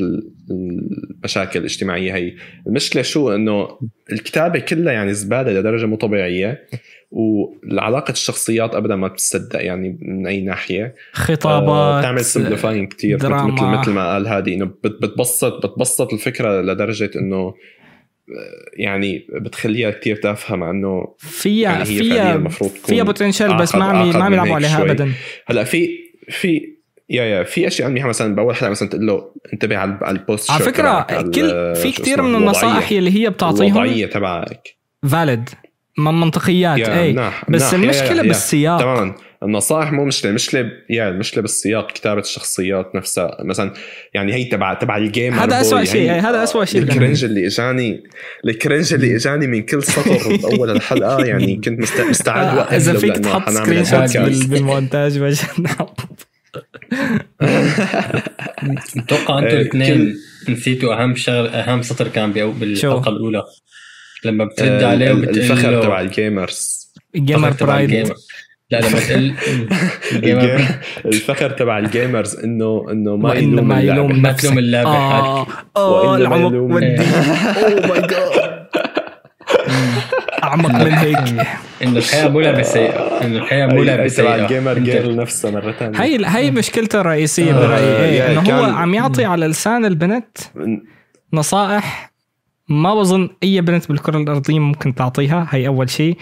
المشاكل 0.50 1.58
الاجتماعية 1.58 2.14
هي. 2.14 2.34
المشكلة 2.66 3.02
شو؟ 3.02 3.34
إنه 3.34 3.78
الكتابة 4.12 4.58
كلها 4.58 4.92
يعني 4.92 5.14
زبالة 5.14 5.52
لدرجة 5.52 5.86
مو 5.86 5.96
طبيعية 5.96 6.66
والعلاقة 7.10 8.10
الشخصيات 8.10 8.74
ابدا 8.74 8.96
ما 8.96 9.08
بتصدق 9.08 9.64
يعني 9.64 9.98
من 10.02 10.26
أي 10.26 10.40
ناحية. 10.40 10.94
خطابات 11.12 11.68
آه 11.68 12.00
بتعمل 12.00 12.24
سمبليفاينج 12.24 12.88
كثير 12.92 13.16
مثل 13.16 13.64
مثل 13.64 13.90
ما 13.90 14.12
قال 14.12 14.26
هادي 14.26 14.54
إنه 14.54 14.64
بتبسط 14.84 15.66
بتبسط 15.66 16.12
الفكرة 16.12 16.60
لدرجة 16.60 17.10
إنه 17.16 17.36
آه، 17.36 17.54
يعني 18.76 19.26
بتخليها 19.34 19.90
كثير 19.90 20.16
تافهة 20.16 20.56
مع 20.56 20.70
إنه 20.70 21.14
فيها 21.18 21.72
يعني 21.72 21.84
فيها 21.84 22.34
المفروض 22.34 22.70
فيها 22.70 23.04
بوتنشال 23.04 23.56
بس 23.56 23.74
ما 23.74 23.84
عم 23.84 24.08
ما 24.08 24.24
عم 24.24 24.32
يلعبوا 24.32 24.54
عليها 24.54 24.82
ابدا. 24.82 25.12
هلأ 25.46 25.64
في 25.64 25.88
في 26.28 26.77
يا 27.10 27.24
يا 27.24 27.44
في 27.44 27.66
أشياء 27.66 27.88
منيحة 27.88 28.08
مثلا 28.08 28.34
بأول 28.34 28.56
حلقه 28.56 28.70
مثلا 28.70 28.88
تقول 28.88 29.06
له 29.06 29.32
انتبه 29.52 29.76
على 29.76 29.98
البوست 30.08 30.50
على 30.50 30.64
فكرة 30.64 31.06
كل 31.20 31.74
في 31.76 31.92
كثير 31.92 32.22
من 32.22 32.34
النصائح 32.34 32.90
اللي 32.90 33.20
هي 33.20 33.30
بتعطيهم 33.30 33.78
الوضعية 33.78 34.06
تبعك. 34.06 34.76
فاليد 35.10 35.50
من 35.98 36.20
منطقيات 36.20 36.88
اي 36.88 37.12
مناح 37.12 37.50
بس 37.50 37.62
مناح. 37.62 37.74
المشكلة 37.74 38.16
يا 38.16 38.22
بالسياق. 38.22 38.80
تماما. 38.80 39.14
النصائح 39.42 39.92
مو 39.92 40.04
مشكلة 40.04 40.30
المشكلة 40.30 40.70
يا 40.90 41.08
المشكلة 41.08 41.42
بالسياق 41.42 41.92
كتابة 41.92 42.20
الشخصيات 42.20 42.94
نفسها. 42.94 43.36
مثلا 43.40 43.72
يعني 44.14 44.34
هي 44.34 44.44
تبع 44.44 44.74
تبع 44.74 44.96
الجيم 44.96 45.34
هذا 45.34 45.60
اسوء 45.60 45.84
شيء 45.84 46.12
هذا 46.12 46.42
اسوء 46.42 46.64
شيء 46.64 46.82
الكرنج 46.82 47.24
اللي 47.24 47.46
اجاني 47.46 48.04
الكرنج 48.44 48.94
اللي 48.94 49.16
إجاني 49.16 49.46
من 49.46 49.62
كل 49.62 49.82
سطر 49.82 50.36
بأول 50.36 50.70
الحلقة 50.70 51.24
يعني 51.24 51.56
كنت 51.56 52.00
مستعد 52.00 52.58
آه، 52.58 52.76
إذا 52.76 52.98
فيك 52.98 53.16
تحط 53.16 53.50
سكرين 53.50 53.84
شوت 53.84 54.16
بالمونتاج 54.48 55.18
عشان 55.22 55.66
أتوقع 58.96 59.38
أنتم 59.38 59.56
الاثنين 59.56 60.16
نسيتوا 60.48 61.02
أهم 61.02 61.16
شغل 61.16 61.46
أهم 61.46 61.82
سطر 61.82 62.08
كان 62.08 62.32
بالحلقة 62.32 63.08
الأولى. 63.08 63.42
لما 64.24 64.44
بترد 64.44 64.82
عليه 64.82 65.12
وبتقول 65.12 65.38
الفخر 65.38 65.82
تبع 65.82 66.00
الجيمرز. 66.00 66.92
جيمر 67.16 67.50
برايد. 67.60 68.12
لا 68.70 68.80
لما 68.80 69.00
تقول 69.00 69.34
الفخر 71.14 71.50
تبع 71.50 71.78
الجيمرز 71.78 72.36
انه 72.36 72.86
إنه 72.90 73.16
ما 73.16 73.34
يلوم 73.34 73.68
ما 73.68 73.80
يلوم 73.80 74.22
ما 74.22 74.32
تلوم 74.32 74.58
اللاعب 74.58 74.86
آه. 74.86 75.46
آه 75.76 76.16
العمق 76.16 76.46
ودي 76.46 76.58
اوه 76.58 77.86
ماي 77.86 78.00
جاد 78.00 78.67
أعمق 80.48 80.70
من 80.70 80.92
هيك. 80.92 81.18
انه 81.82 81.98
الحياة 81.98 82.28
مو 82.28 82.40
لعبه 82.40 82.62
سيئه 82.62 83.24
انه 83.24 83.38
الحياة 83.38 83.66
مو 83.66 83.82
لعبه 83.82 84.08
سيئه 84.08 84.34
الجيمر 84.34 84.78
جيرل 84.78 85.16
نفسها 85.16 85.50
مرة 85.50 85.72
ثانية 85.72 86.02
هي 86.02 86.18
هي 86.26 86.50
مشكلته 86.50 87.00
الرئيسيه 87.00 87.52
برأيي. 87.52 88.04
إيه 88.04 88.32
إنه 88.32 88.40
هو 88.40 88.64
عم 88.64 88.94
يعطي 88.94 89.24
على 89.24 89.46
لسان 89.46 89.84
البنت 89.84 90.38
نصائح 91.32 92.12
ما 92.68 92.94
بظن 92.94 93.28
أي 93.42 93.60
بنت 93.60 93.88
بالكرة 93.88 94.18
الأرضية 94.18 94.58
ممكن 94.58 94.94
تعطيها. 94.94 95.46
هي 95.50 95.66
أول 95.66 95.90
شيء. 95.90 96.16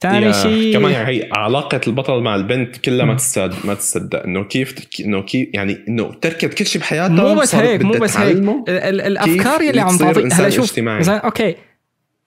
ثاني 0.00 0.32
شيء 0.32 0.72
كمان 0.72 0.92
يعني 0.92 1.08
هي 1.08 1.28
علاقة 1.32 1.80
البطل 1.86 2.20
مع 2.20 2.34
البنت 2.34 2.76
كلها 2.76 3.06
ما 3.06 3.14
تصدق 3.14 3.66
ما 3.66 3.74
تصدق 3.74 4.22
إنه 4.22 4.44
كيف 4.44 4.74
إنه 5.00 5.22
كيف 5.22 5.48
يعني 5.54 5.84
إنه 5.88 6.12
تركت 6.20 6.54
كل 6.54 6.66
شيء 6.66 6.82
بحياتها 6.82 7.34
مو 7.34 7.40
بس 7.40 7.54
هيك 7.54 7.82
مو 7.82 7.92
بس 7.92 8.16
هيك. 8.16 8.36
الأفكار 8.68 9.60
اللي 9.60 9.80
عم 9.80 9.96
تعطي 9.96 10.28
هلا 10.32 10.50
شوف 10.50 10.78
مثلا 10.78 11.16
أوكي. 11.16 11.54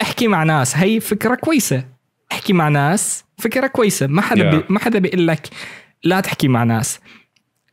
احكي 0.02 0.28
مع 0.28 0.44
ناس 0.44 0.78
هي 0.78 0.99
فكرة 0.99 1.36
كويسة. 1.36 1.84
احكي 2.32 2.53
مع 2.53 2.69
ناس 2.69 3.26
فكرة 3.38 3.68
كويسة. 3.68 4.07
ما 4.07 4.22
حدا 4.22 4.61
yeah. 4.61 4.64
ما 4.69 4.80
حدا 4.80 4.99
بيقول 4.99 5.28
لك 5.28 5.49
لا 6.03 6.19
تحكي 6.19 6.48
مع 6.48 6.64
ناس. 6.64 6.99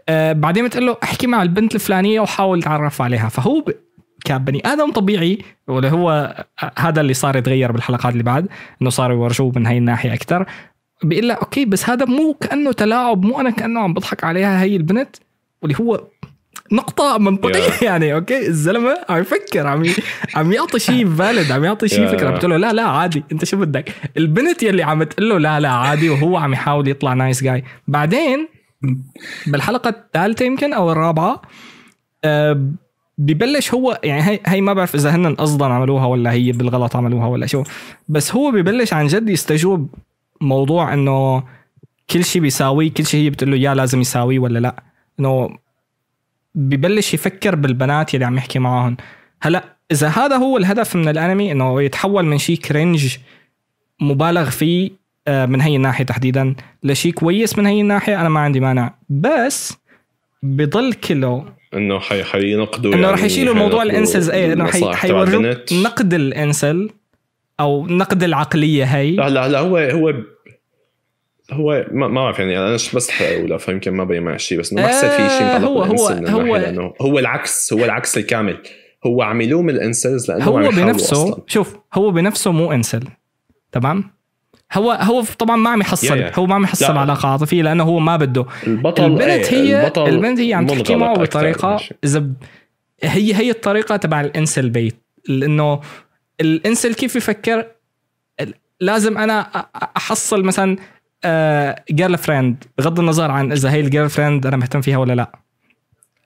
آه 0.08 0.32
بعدين 0.32 0.66
بتقول 0.66 0.86
له 0.86 0.96
احكي 1.02 1.26
مع 1.26 1.42
البنت 1.42 1.74
الفلانية 1.74 2.20
وحاول 2.20 2.62
تعرف 2.62 3.02
عليها. 3.02 3.28
فهو 3.28 3.64
كبني 4.24 4.62
آدم 4.66 4.92
طبيعي 4.92 5.38
واللي 5.68 5.90
هو 5.90 6.36
هذا 6.78 7.00
اللي 7.00 7.14
صار 7.14 7.36
يتغير 7.36 7.72
بالحلقات 7.72 8.12
اللي 8.12 8.22
بعد 8.22 8.48
إنه 8.82 8.90
صاروا 8.90 9.16
يورجوه 9.16 9.52
من 9.56 9.66
هاي 9.66 9.78
الناحية 9.78 10.14
أكثر 10.14 10.46
بيقول 11.02 11.28
لها 11.28 11.36
أوكي 11.36 11.64
بس 11.64 11.90
هذا 11.90 12.04
مو 12.04 12.34
كأنه 12.34 12.72
تلاعب 12.72 13.24
مو 13.24 13.40
أنا 13.40 13.50
كأنه 13.50 13.80
عم 13.80 13.94
بضحك 13.94 14.24
عليها 14.24 14.62
هي 14.62 14.76
البنت 14.76 15.16
واللي 15.62 15.76
هو 15.80 16.04
نقطة 16.72 17.18
منطقية. 17.18 17.70
yeah. 17.70 17.82
يعني 17.88 18.14
أوكي 18.14 18.46
الزلمة 18.46 18.98
عم 19.08 19.20
يفكر 19.20 19.66
عم 19.66 19.84
ي... 19.84 19.90
عم 20.34 20.52
يعطي 20.52 20.78
شيء 20.78 21.06
فالid 21.18 21.50
عم 21.50 21.64
يعطي 21.64 21.88
شيء 21.88 22.08
yeah. 22.08 22.12
فكرة. 22.12 22.30
بتقول 22.30 22.50
له 22.50 22.56
لا 22.56 22.72
لا 22.72 22.82
عادي 22.82 23.24
أنت 23.32 23.44
شو 23.44 23.56
بدك؟ 23.56 23.92
البنت 24.16 24.62
يلي 24.62 24.82
عم 24.82 25.02
تقول 25.02 25.28
له 25.28 25.38
لا 25.38 25.60
لا 25.60 25.68
عادي 25.68 26.10
وهو 26.10 26.36
عم 26.36 26.52
يحاول 26.52 26.88
يطلع 26.88 27.14
نايس 27.14 27.44
جاي 27.44 27.64
بعدين 27.88 28.48
بالحلقة 29.46 29.88
الثالثة 29.88 30.44
يمكن 30.44 30.72
أو 30.72 30.92
الرابعة 30.92 31.42
أه 32.24 32.66
ببلش 33.18 33.74
هو 33.74 34.00
يعني 34.04 34.22
هي, 34.22 34.40
هي 34.46 34.60
ما 34.60 34.72
بعرف 34.72 34.94
إذا 34.94 35.10
هن 35.10 35.34
قصدا 35.34 35.64
عملوها 35.64 36.06
ولا 36.06 36.32
هي 36.32 36.52
بالغلط 36.52 36.96
عملوها 36.96 37.26
ولا 37.26 37.46
شو 37.46 37.62
بس 38.08 38.34
هو 38.34 38.50
ببلش 38.50 38.92
عن 38.92 39.06
جد 39.06 39.28
يستجوب 39.28 39.94
موضوع 40.40 40.94
إنه 40.94 41.42
كل 42.10 42.24
شيء 42.24 42.42
بيساويه 42.42 42.90
كل 42.90 43.06
شيء 43.06 43.20
هي 43.24 43.30
بتقول 43.30 43.50
له 43.50 43.56
يا 43.56 43.74
لازم 43.74 44.00
يساويه 44.00 44.38
ولا 44.38 44.58
لا. 44.58 44.82
إنه 45.20 45.50
ببلش 46.54 47.14
يفكر 47.14 47.54
بالبنات 47.54 48.14
اللي 48.14 48.26
عم 48.26 48.36
يحكي 48.36 48.58
معاهم 48.58 48.96
هلا 49.42 49.64
إذا 49.92 50.08
هذا 50.08 50.36
هو 50.36 50.56
الهدف 50.56 50.96
من 50.96 51.08
الأنمي 51.08 51.52
إنه 51.52 51.82
يتحول 51.82 52.24
من 52.24 52.38
شيء 52.38 52.56
كرنج 52.56 53.16
مبالغ 54.00 54.50
فيه 54.50 54.90
آه، 55.28 55.46
من 55.46 55.60
هي 55.60 55.76
الناحية 55.76 56.04
تحديدا 56.04 56.54
لشيء 56.82 57.12
كويس 57.12 57.58
من 57.58 57.66
هي 57.66 57.80
الناحية 57.80 58.20
أنا 58.20 58.28
ما 58.28 58.40
عندي 58.40 58.60
مانع. 58.60 58.94
بس 59.08 59.76
بضل 60.42 60.92
كله 60.92 61.44
إنه 61.74 61.98
حي 61.98 62.24
حينقدوا 62.24 62.94
إنه 62.94 63.02
يعني 63.02 63.14
رح 63.14 63.24
يشيلوا 63.24 63.54
موضوع 63.54 63.82
الانسلز 63.82 64.30
إيه 64.30 64.52
إنه 64.52 64.66
حي 64.66 64.92
حيوروك 64.92 65.72
نقد 65.72 66.14
الإنسل 66.14 66.90
أو 67.60 67.86
نقد 67.86 68.22
العقلية 68.22 68.84
هي 68.84 69.10
لا 69.10 69.48
لا 69.48 69.58
هو 69.58 69.76
هو 69.76 70.14
هو 71.50 71.86
ما 71.90 72.08
ما 72.08 72.22
بعرف 72.22 72.38
يعني 72.38 72.58
أنا 72.58 72.74
بس 72.74 73.22
اولى 73.22 73.58
فيمكن 73.58 73.90
ما 73.90 74.04
بين 74.04 74.22
معي 74.22 74.38
شيء 74.38 74.58
بس 74.58 74.72
إنه 74.72 74.82
ما 74.82 74.88
حسيت 74.88 75.10
في 75.10 75.16
شيء 75.16 75.46
آه 75.46 75.58
هو 75.58 75.82
هو 75.82 76.08
هو 76.08 76.56
لأنه 76.56 76.94
هو 77.00 77.18
العكس 77.18 77.72
هو 77.72 77.84
العكس 77.84 78.18
الكامل 78.18 78.58
هو 79.06 79.22
عم 79.22 79.40
يلوم 79.40 79.68
الإنسلز 79.68 80.30
لأنه 80.30 80.44
هو 80.44 80.68
بنفسه 80.70 81.28
أصلاً. 81.28 81.42
شوف 81.46 81.76
هو 81.94 82.10
بنفسه 82.10 82.52
مو 82.52 82.72
إنسل 82.72 83.04
تمام 83.72 84.10
هو 84.72 84.92
هو 84.92 85.24
طبعا 85.38 85.56
ما 85.56 85.70
عم 85.70 85.80
يحصل 85.80 86.08
yeah, 86.08 86.32
yeah. 86.32 86.38
هو 86.38 86.46
ما 86.46 86.54
عم 86.54 86.64
يحصل 86.64 86.94
لا. 86.94 87.00
علاقة 87.00 87.28
عاطفية 87.28 87.62
لأنه 87.62 87.84
هو 87.84 87.98
ما 87.98 88.16
بده 88.16 88.46
البطل 88.66 89.04
البنت 89.04 89.22
إيه 89.22 89.50
هي 89.50 89.82
البطل 89.84 90.08
البنت 90.08 90.40
هي 90.40 90.54
عم 90.54 90.66
تحكي 90.66 90.96
معه 90.96 91.14
بطريقة 91.18 91.80
إذا 92.04 92.26
هي 93.02 93.34
هي 93.34 93.50
الطريقة 93.50 93.96
تبع 93.96 94.20
الإنسل 94.20 94.70
بيت 94.70 94.96
لأنه 95.28 95.80
الإنسل 96.40 96.94
كيف 96.94 97.16
يفكر 97.16 97.66
لازم 98.80 99.18
أنا 99.18 99.40
أحصل 99.96 100.42
مثلا 100.42 100.76
جيرل 101.90 102.18
فريند 102.18 102.64
بغض 102.78 103.00
النظر 103.00 103.30
عن 103.30 103.52
إذا 103.52 103.70
هي 103.70 103.80
الجيرل 103.80 104.10
فريند 104.10 104.46
أنا 104.46 104.56
مهتم 104.56 104.80
فيها 104.80 104.98
ولا 104.98 105.12
لا. 105.12 105.32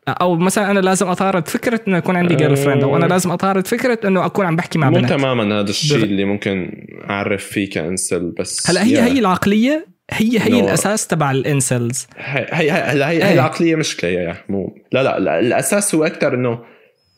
أو 0.08 0.36
مثلا 0.36 0.70
أنا 0.70 0.80
لازم 0.80 1.06
أطارد 1.06 1.48
فكرة 1.48 1.80
إنه 1.88 1.96
يكون 1.96 2.16
عندي 2.16 2.34
جيرل 2.34 2.56
فريند 2.56 2.82
أو 2.82 2.96
أنا 2.96 3.06
لازم 3.06 3.30
أطارد 3.30 3.66
فكرة 3.66 3.98
إنه 4.04 4.26
أكون 4.26 4.46
عم 4.46 4.56
بحكي 4.56 4.78
مع 4.78 4.90
مو 4.90 4.96
بنت. 4.96 5.08
تماما 5.08 5.60
هذا 5.60 5.70
الشيء 5.70 6.04
اللي 6.04 6.24
ممكن 6.24 6.86
أعرف 7.10 7.44
فيه 7.44 7.70
كإنسل 7.70 8.34
بس 8.38 8.70
هلأ 8.70 8.84
هي 8.84 8.92
يا. 8.92 9.04
هي 9.04 9.18
العقلية 9.18 9.86
هي 10.10 10.38
هي 10.38 10.60
إنه- 10.60 10.64
الأساس 10.64 11.06
تبع 11.06 11.30
الإنسلز. 11.30 12.06
هي 12.16 12.46
هي 12.50 12.70
هلا 12.70 13.10
هي, 13.10 13.16
إيه. 13.16 13.24
هي 13.24 13.34
العقليه 13.34 13.76
مشكله 13.76 14.10
يا 14.10 14.36
مو 14.48 14.74
لا 14.92 15.02
لا, 15.02 15.18
لا 15.18 15.40
الأساس 15.40 15.94
هو 15.94 16.04
أكثر 16.04 16.34
إنه 16.34 16.58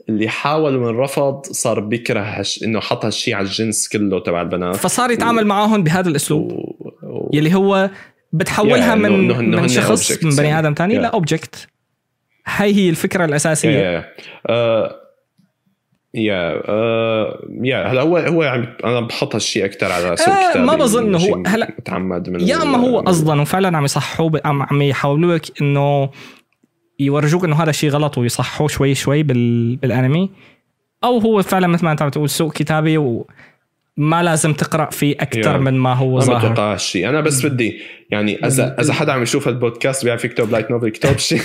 اللي 0.09 0.29
حاول 0.29 0.79
من 0.79 0.99
رفض 0.99 1.43
صار 1.47 1.81
بيكره 1.81 2.21
هش 2.21 2.65
إنه 2.65 2.81
حط 2.81 3.05
هالشيء 3.05 3.35
على 3.35 3.47
الجنس 3.47 3.89
كله 3.89 4.21
تبع 4.21 4.43
البنات. 4.43 4.77
فصار 4.77 5.11
يتعامل 5.11 5.47
معاهم 5.47 5.83
بهذا 5.83 6.09
الأسلوب. 6.09 6.53
و... 6.53 6.74
و... 7.35 7.39
يلي 7.39 7.55
هو 7.55 7.91
بتحولها 8.33 8.95
Yeah, 8.95 8.99
من 8.99 9.09
إنه- 9.11 9.37
إنه 9.39 9.39
من 9.39 9.59
هن 9.59 9.69
شخص 9.69 10.13
objects 10.13 10.25
من 10.25 10.37
بني. 10.37 10.59
آدم 10.59 10.75
ثاني 10.75 10.95
Yeah. 10.99 11.01
لاوبجكت 11.03 11.69
هاي 12.47 12.75
هي 12.75 12.91
الفكرة 12.91 13.25
الأساسية. 13.25 13.71
يا 13.79 14.05
آه، 14.47 15.01
يا 16.15 16.63
آه، 16.69 17.39
يا 17.63 17.87
هلا 17.93 18.01
هو 18.03 18.17
هو 18.17 18.43
يعني 18.43 18.67
أنا 18.85 19.01
بحط 19.01 19.35
هالشيء 19.35 19.65
أكثر 19.65 19.93
على 19.93 20.17
سوق 20.17 20.29
آه، 20.35 20.51
كتابي 20.51 20.67
ما 20.67 20.75
بظن 20.75 21.07
إنه 21.07 21.19
هو- 21.19 21.43
هلا 21.47 21.75
متعمد 21.79 22.31
من 22.31 22.41
يا 22.41 22.63
أما 22.63 22.79
هو 22.79 23.01
قصدا 23.01 23.41
وفعلا 23.41 23.77
عم 23.77 23.85
يصحوا 23.85 24.29
ب- 24.31 24.41
عم 24.45 24.63
عم 24.63 24.83
يحاولوا 24.83 25.35
لك 25.35 25.61
إنه 25.61 26.11
يورجوك 27.01 27.45
إنه 27.45 27.63
هذا 27.63 27.71
الشيء 27.71 27.91
غلط 27.91 28.19
ويصحوه 28.19 28.69
شوي 28.69 28.95
شوي 28.95 29.23
بال... 29.23 29.77
بالأنمي 29.77 30.31
أو 31.05 31.19
هو 31.19 31.43
فعلا 31.43 31.67
مثل 31.67 31.85
ما 31.85 31.93
أنت 31.93 32.03
عم 32.03 32.09
تقول 32.09 32.31
سوء 32.31 32.51
كتابي 32.53 33.25
وما 33.99 34.23
لازم 34.23 34.53
تقرأ 34.53 34.91
فيه 34.91 35.15
أكثر. 35.21 35.59
من 35.59 35.75
ما 35.75 35.95
هو 35.95 36.15
ما 36.15 36.21
ظاهر. 36.21 36.53
بتوقع 36.53 36.73
هالشيء 36.73 37.09
أنا 37.09 37.21
بس 37.21 37.47
بدي 37.47 37.81
يعني 38.11 38.47
إذا 38.47 38.77
إذا 38.81 38.93
حدا 38.93 39.13
عم 39.13 39.23
يشوف 39.23 39.49
البودكاست 39.49 40.05
بيعرف 40.05 40.25
يكتب 40.25 40.53
لايت 40.53 40.71
نوفل 40.71 40.87
اكتب 40.87 41.19
شيء 41.19 41.41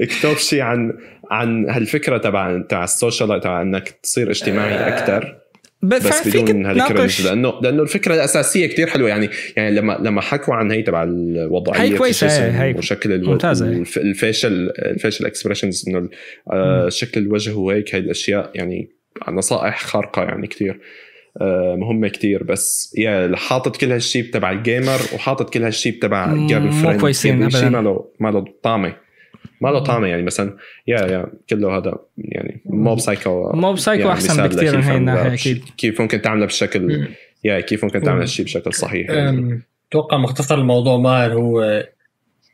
اكتب 0.00 0.36
شيء 0.36 0.60
عن 0.60 0.92
عن 1.30 1.70
هالفكرة 1.70 2.18
تبع 2.18 2.62
تبع 2.68 2.84
السوشيال 2.84 3.40
تبع 3.40 3.62
إنك 3.62 3.88
تصير 3.88 4.30
اجتماعي 4.30 4.88
أكثر 4.88 5.38
بس 5.82 6.28
بدون 6.28 6.66
هالكرنج 6.66 7.22
لأنه 7.26 7.60
لأنه 7.62 7.82
الفكرة 7.82 8.14
الأساسية 8.14 8.66
كتير 8.66 8.86
حلوة. 8.86 9.08
يعني 9.08 9.30
يعني 9.56 9.74
لما 9.74 9.98
لما 10.00 10.20
حكوا 10.20 10.54
عن 10.54 10.70
هي 10.70 10.82
تبع 10.82 11.02
الوضعية 11.02 11.80
هي 11.80 11.94
الجسم 11.94 12.26
هي 12.26 12.74
وشكل 12.78 13.12
ألو... 13.12 13.38
الف... 13.44 13.98
ال 13.98 14.09
facial 14.09 14.72
ال 14.78 14.85
facial 14.85 15.26
expressions 15.26 15.84
إنه 15.88 16.08
آه، 16.52 16.88
شكل 16.88 17.20
الوجه 17.20 17.54
وهيك 17.54 17.94
هاي 17.94 18.00
الأشياء 18.00 18.50
يعني 18.54 18.90
نصائح 19.28 19.82
خارقة 19.82 20.22
يعني 20.22 20.46
كتير. 20.46 20.72
آه، 20.72 20.80
مهمة 21.76 22.08
كتير 22.08 22.42
بس 22.44 22.94
يا 22.98 23.30
حاطط 23.36 23.76
كل 23.76 23.92
هالشيء 23.92 24.30
تبع 24.32 24.50
ال 24.50 24.58
gamer 24.58 24.98
وحاطط 25.14 25.50
كل 25.50 25.62
هالشيء 25.64 25.98
تبع 26.02 26.26
مو 26.26 26.46
girlfriend 26.46 27.00
كويسين 27.00 27.50
شيء 27.50 27.60
أبداً. 27.66 27.70
ما 27.70 27.82
له 27.88 28.04
ما 28.20 28.28
له 28.28 28.44
طعمة 28.62 28.94
ما 29.60 29.68
له 29.68 29.78
طعمة 29.78 30.06
يعني 30.06 30.22
مثلا 30.22 30.56
يا 30.86 31.00
يا 31.06 31.26
كله 31.50 31.76
هذا 31.78 31.94
يعني 32.18 32.60
Mob 32.66 33.00
Psycho 33.00 33.52
Mob 33.54 33.78
Psycho 33.78 34.08
أحسن 34.10 34.32
مثال 34.32 34.48
بكتير 34.48 34.76
من 34.78 34.90
الناحية 34.96 35.28
بش- 35.28 35.40
أكيد. 35.46 35.64
كيف 35.78 36.00
ممكن 36.00 36.22
تعملها 36.22 36.46
بشكل 36.46 37.08
يا 37.44 37.60
كيف 37.60 37.84
ممكن 37.84 38.02
تعمل 38.02 38.20
هالشيء 38.20 38.44
بشكل 38.44 38.72
صحيح 38.74 39.10
يعني. 39.10 39.62
أتوقع 39.90 40.16
مختصر 40.18 40.54
الموضوع 40.58 40.96
ماهر 40.96 41.32
هو 41.32 41.84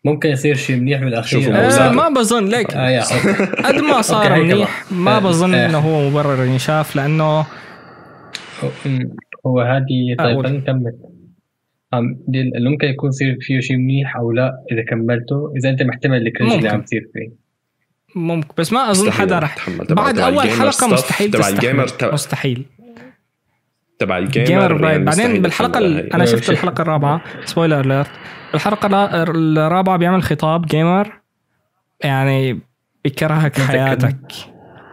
ممكن 0.04 0.28
يصير 0.28 0.54
شيء 0.54 0.76
منيح 0.76 1.00
بالاخير. 1.00 1.56
آه 1.56 1.92
ما 1.92 2.08
بظن 2.08 2.48
ليك 2.48 2.74
آه. 2.74 3.00
قد 3.64 3.74
ما 3.74 4.02
صار 4.02 4.42
منيح. 4.42 4.84
ما 4.92 5.16
آه، 5.16 5.18
بظن 5.18 5.54
آه. 5.54 5.66
إنه 5.66 5.78
هو 5.78 6.10
مبرر 6.10 6.44
ينشاف 6.44 6.96
لأنه 6.96 7.46
هو 9.46 9.60
هذه 9.60 10.14
طيب 10.18 10.26
أقول. 10.30 10.44
خلينا 10.46 10.58
نكمل. 10.60 10.92
اللي 12.56 12.70
ممكن 12.70 12.86
يكون 12.88 13.08
يصير 13.08 13.36
فيه 13.40 13.60
شيء 13.60 13.76
منيح 13.76 14.16
أو 14.16 14.32
لا 14.32 14.52
إذا 14.72 14.82
كملته 14.84 15.52
إذا 15.56 15.68
أنت 15.70 15.82
محتمل 15.82 16.26
الكرنج 16.26 16.50
اللي 16.50 16.62
ممكن. 16.62 16.74
عم 16.74 16.82
تصير 16.82 17.08
فيه. 17.14 17.32
ممكن 18.16 18.48
بس 18.58 18.72
ما 18.72 18.90
أظن 18.90 19.10
حدا 19.10 19.38
رح 19.38 19.70
بعد 19.70 20.14
تبع 20.14 20.26
أول 20.26 20.50
حلقة 20.50 20.88
مستحيل 20.92 21.30
تبع 21.30 21.48
الجيمر 21.48 21.88
تبع- 21.88 22.12
مستحيل. 22.12 22.66
تبع 23.98 24.20
gamer 24.20 24.40
ال 24.70 24.74
gamer 24.74 24.90
يعني 24.90 25.04
بعدين 25.04 25.42
بالحلقة. 25.42 25.78
أنا 26.14 26.24
شفت 26.24 26.50
الحلقة 26.50 26.82
الرابعة. 26.82 27.20
spoiler 27.44 27.80
alert 27.80 28.10
الحلقة 28.54 28.86
الرا- 29.22 29.30
الرابعة 29.66 29.96
بيعمل 29.96 30.22
خطاب 30.22 30.66
gamer 30.66 31.12
يعني 32.04 32.60
بكرهك. 33.04 33.60
حياتك. 33.60 34.16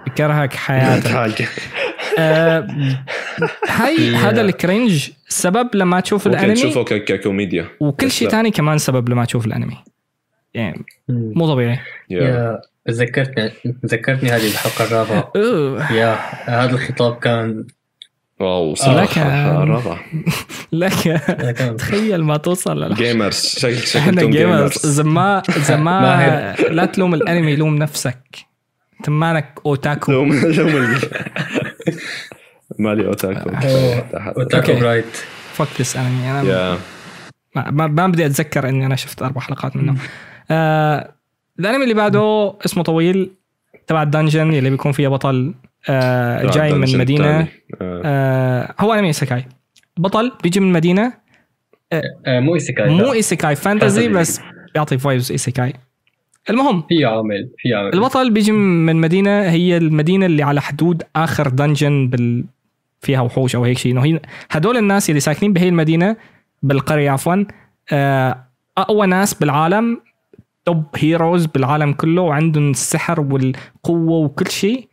بكرهك 0.08 0.54
حياتك. 0.66 1.48
آه 2.20 2.68
هاي 3.68 4.16
هذا 4.16 4.42
ال 4.42 4.52
cringe 4.52 5.10
سبب 5.28 5.70
لما 5.76 6.00
تشوف 6.00 6.28
الأنمي. 6.28 6.54
تشوفه 6.54 6.84
ككوميديا. 6.84 7.66
وكل 7.80 8.12
شيء 8.12 8.28
لا. 8.28 8.32
تاني 8.32 8.52
كمان 8.52 8.78
سبب 8.78 9.10
لما 9.10 9.26
تشوف 9.26 9.46
الأنمي. 9.46 9.78
يعني. 10.54 10.86
مو 11.10 11.48
طبيعي. 11.48 11.80
يا. 12.10 12.22
يا 12.24 12.62
ذكرتني 12.90 13.52
ذكرتني 13.86 14.30
هذه 14.30 14.48
الحلقة 14.48 14.86
الرابعة. 14.86 15.32
يا 15.92 16.16
هذا 16.46 16.72
الخطاب 16.76 17.16
كان 17.20 17.66
wow 18.40 18.72
لك- 18.72 18.78
صراحة 18.78 19.64
رابع 19.64 19.98
لك. 20.72 20.94
تخيل 21.78 22.24
ما 22.24 22.38
توصل 22.38 22.78
للحلقة 22.84 22.96
gamers 23.04 23.36
شكل 23.58 23.68
إحنا 23.74 24.12
شكلكم 24.12 24.30
gamers 24.32 24.58
gamers 24.72 24.86
اذا 25.00 25.04
ما 25.04 25.42
اذا 25.58 25.76
ما 25.78 26.02
ماهر. 26.02 26.72
لا 26.72 26.86
تلوم 26.86 27.14
الأنمي 27.14 27.56
لوم 27.56 27.76
نفسك. 27.76 28.18
انت 29.00 29.10
مالك 29.10 29.60
otaku. 29.66 30.12
لوم 30.12 30.34
لوم 30.34 30.68
ال- 30.68 31.00
مالي 32.82 33.08
otaku. 33.08 33.50
otaku. 34.16 34.80
برايت 34.80 35.18
fuck 35.54 35.82
this 35.82 35.98
anime 35.98 36.32
أنا 36.32 36.44
يا 36.44 36.78
ما, 37.56 37.88
ما 37.88 38.08
بدي 38.08 38.26
أتذكر 38.26 38.70
إني 38.70 38.86
أنا 38.86 38.96
شفت 38.96 39.22
أربع 39.22 39.42
حلقات 39.42 39.76
منه. 39.76 39.96
آه 40.52 41.12
الانمي 41.60 41.84
اللي 41.84 41.94
بعده 41.94 42.54
اسمه 42.66 42.84
طويل 42.84 43.32
تبع 43.88 44.04
ال 44.04 44.10
dungeon 44.10 44.54
اللي 44.54 44.70
بيكون 44.70 44.92
فيها 44.92 45.10
بطل 45.10 45.54
آه 45.90 46.52
جاي 46.52 46.74
من 46.74 46.98
مدينة. 46.98 47.40
آه. 47.40 47.48
آه 47.82 48.76
هو 48.80 48.94
أنمي 48.94 49.14
isekai 49.14 49.46
بطل 49.98 50.32
بيجي 50.44 50.60
من 50.60 50.72
مدينة. 50.72 51.14
آه، 51.94 52.40
مو 52.40 52.56
ايسيكاي 52.56 52.90
مو. 52.90 53.14
ايسيكاي 53.14 53.56
فانتزي 53.56 54.02
فانتزي. 54.02 54.20
بس 54.20 54.42
بيعطي 54.74 54.98
vibes 54.98 55.32
isekai 55.32 55.74
المهم 56.50 56.84
في 56.90 57.06
عامل 57.06 57.50
في 57.58 57.74
عامل. 57.74 57.94
البطل 57.94 58.32
بيجي 58.32 58.52
من 58.52 58.96
مدينة 58.96 59.42
هي 59.42 59.78
المدينة 59.78 60.26
اللي 60.26 60.44
على 60.44 60.62
حدود 60.62 61.04
آخر 61.16 61.48
dungeon 61.48 62.10
بال 62.10 62.44
فيها 63.02 63.22
وحوش 63.22 63.56
أو 63.56 63.64
هيك 63.64 63.78
شيء 63.78 63.92
إنه 63.92 64.06
هي 64.06 64.22
هدول 64.52 64.78
الناس 64.78 65.10
اللي 65.10 65.20
ساكنين 65.20 65.54
بهي 65.54 65.70
المدينة 65.70 66.16
بالقرية 66.64 67.12
عفوا 67.12 67.46
آه، 67.92 68.46
أقوى 68.78 69.08
ناس 69.08 69.34
بالعالم 69.34 70.02
توب 70.66 70.84
هيروز 70.96 71.46
بالعالم 71.46 71.94
كله 71.94 72.22
وعندهم 72.22 72.72
السحر 72.72 73.22
والقوة 73.22 74.20
وكل 74.20 74.52
شيء 74.52 74.88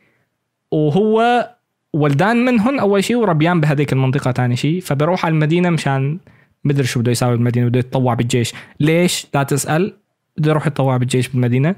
وهو 0.71 1.49
ولدان 1.93 2.45
منهم 2.45 2.79
أول 2.79 3.05
شيء 3.05 3.17
وربيان 3.17 3.61
بهذيك 3.61 3.93
المنطقة 3.93 4.33
ثاني 4.33 4.57
شيء 4.57 4.81
فبروح 4.81 5.27
على 5.27 5.33
المدينة 5.33 5.71
مشان 5.71 6.19
مدري 6.65 6.87
شو 6.87 7.01
بده 7.01 7.11
يساوي 7.11 7.37
بالمدينة 7.37 7.69
بده 7.69 7.79
يتطوع 7.79 8.15
بالجيش. 8.15 8.53
ليش؟ 8.81 9.27
لا 9.35 9.43
تسأل. 9.43 9.97
بده 10.39 10.51
يروح 10.51 10.67
يتطوع 10.67 10.97
بالجيش 10.97 11.29
بالمدينة. 11.29 11.75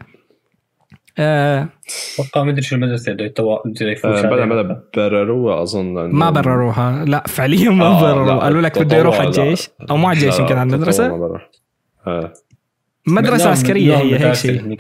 أتوقع 1.19 2.43
ما 2.45 2.51
أدري 2.51 2.63
شو 2.63 2.77
المدرسة 2.77 3.13
بده 3.13 3.25
يفوت 3.81 4.05
آه، 4.13 4.23
بلا 4.23 4.43
عليها. 4.43 4.47
بلا 4.63 4.83
برروها 4.97 5.63
أظن 5.63 5.95
ما 6.11 6.31
برروها 6.31 7.05
لا 7.05 7.25
فعليا 7.29 7.71
ما 7.71 7.85
آه، 7.87 8.01
برروا 8.01 8.27
لا، 8.27 8.35
قالوا 8.39 8.61
لك 8.63 8.79
بده 8.79 8.97
يروح 8.97 9.19
على. 9.19 9.27
الجيش 9.29 9.69
أو 9.91 9.97
مو 9.97 10.09
على 10.09 10.17
الجيش 10.19 10.39
يمكن 10.39 10.59
على 10.59 10.75
المدرسة. 10.75 11.07
آه. 12.07 12.33
مدرسة 13.07 13.43
نوع- 13.45 13.53
عسكرية 13.53 13.93
نوع 13.95 14.03
هي 14.03 14.25
هيك 14.27 14.33
شيء. 14.35 14.77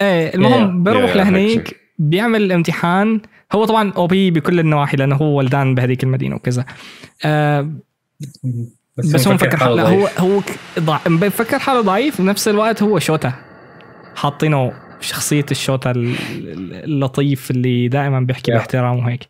إيه 0.00 0.34
المهم 0.34 0.82
بروح 0.82 1.16
لهنيك. 1.16 1.80
بيعمل 1.98 2.42
الامتحان 2.42 3.20
هو 3.52 3.64
طبعا 3.64 3.92
أو 3.96 4.06
بي 4.06 4.30
بكل 4.30 4.60
النواحي 4.60 4.96
لأنه 4.96 5.16
هو 5.16 5.38
ولدان 5.38 5.74
بهذيك 5.74 6.04
المدينة 6.04 6.36
وكذا 6.36 6.64
آه 7.24 7.70
بس 8.98 9.28
هو 9.28 9.34
مفكر 9.34 9.56
حاله 9.56 9.74
لا 9.74 9.88
هو. 9.88 10.08
هو. 10.18 10.40
مفكر 11.08 11.58
حاله 11.58 11.80
ضعيف 11.80 12.20
بنفس 12.20 12.48
الوقت 12.48 12.82
هو 12.82 12.98
شوتا 12.98 13.32
حاطينه 14.16 14.72
شخصية 15.00 15.46
الشوتا 15.50 15.90
ال- 15.90 16.06
ال- 16.30 16.84
اللطيف 16.84 17.50
اللي 17.50 17.88
دائما 17.88 18.20
بيحكي. 18.20 18.52
باحترام 18.52 18.98
وهيك 18.98 19.28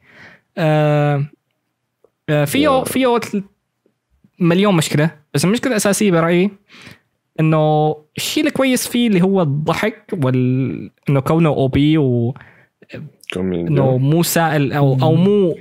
آه 0.59 1.27
آه 2.29 2.45
فيه. 2.45 2.83
فيه 2.85 3.21
مليون 4.39 4.75
مشكلة 4.77 5.11
بس 5.35 5.45
المشكلة 5.45 5.71
الأساسية 5.71 6.11
برأيي 6.11 6.51
إنه 7.41 7.97
الشيء 8.17 8.47
الكويس 8.47 8.89
فيه 8.89 9.09
اللي 9.09 9.23
هو 9.23 9.43
الضحك 9.43 10.03
وال 10.25 10.91
إنه 11.09 11.21
كونه 11.21 11.49
OP 11.49 11.99
وانه 11.99 12.35
كوميديا. 13.35 13.83
مو 13.83 14.23
serious 14.23 14.73
أو 14.73 14.99
أو 15.03 15.15
مو 15.15 15.57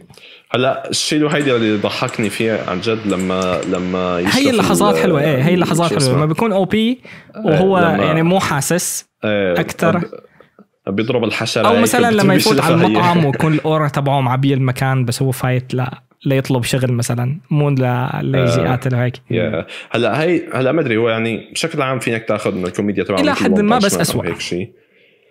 هلا 0.56 0.90
الشيء 0.90 1.19
الوحيد 1.19 1.48
اللي 1.48 1.77
ضحكني 1.77 2.30
فيه 2.30 2.60
عن 2.68 2.82
جد 2.82 3.07
لما 3.07 3.61
لما 3.69 4.18
هي 4.38 4.49
اللحظات 4.49 4.95
ال- 4.95 5.02
حلوة 5.02 5.22
إيه 5.22 5.44
هي 5.44 5.53
اللحظات 5.53 5.94
حلوة؟ 6.03 6.15
لما 6.15 6.26
بيكون 6.26 6.52
OP 6.51 7.01
وهو 7.45 7.77
يعني 7.80 8.23
مو 8.23 8.40
حاسس 8.40 9.06
إيه،. 9.23 9.53
ب- 10.88 10.95
بيضرب 10.95 11.23
الحشرة 11.23 11.68
أو 11.68 11.76
مثلا 11.82 12.11
لما 12.11 12.36
يفوت 12.36 12.60
على. 12.60 12.76
المطعم 12.76 13.26
ويكون 13.26 13.53
ال 13.53 13.60
aura 13.60 13.88
تبعه 13.88 14.22
معبيه 14.22 14.53
المكان 14.53 15.06
بس 15.06 15.22
هو 15.22 15.32
فايت 15.32 15.73
لا 15.73 16.02
ليطلب 16.26 16.64
شغل 16.64 16.91
مثلا 16.94 17.40
مو 17.52 17.69
ليجي. 17.69 18.61
قاتل 18.61 18.95
وهيك 18.95 19.22
هلا 19.91 20.22
هي 20.23 20.41
هلا 20.53 20.72
ما 20.72 20.82
أدري 20.82 20.98
هو 20.98 21.10
يعني 21.10 21.52
بشكل 21.52 21.82
عام 21.82 21.99
فينك 21.99 22.26
تأخذ 22.27 22.53
انه 22.53 22.68
الكوميديا 22.68 23.03
تبعه 23.03 23.22
مثل 23.22 23.32
حد 23.44 23.60
ما 23.60 23.77
بس. 23.77 24.15
هيك 24.15 24.40
شيء 24.40 24.72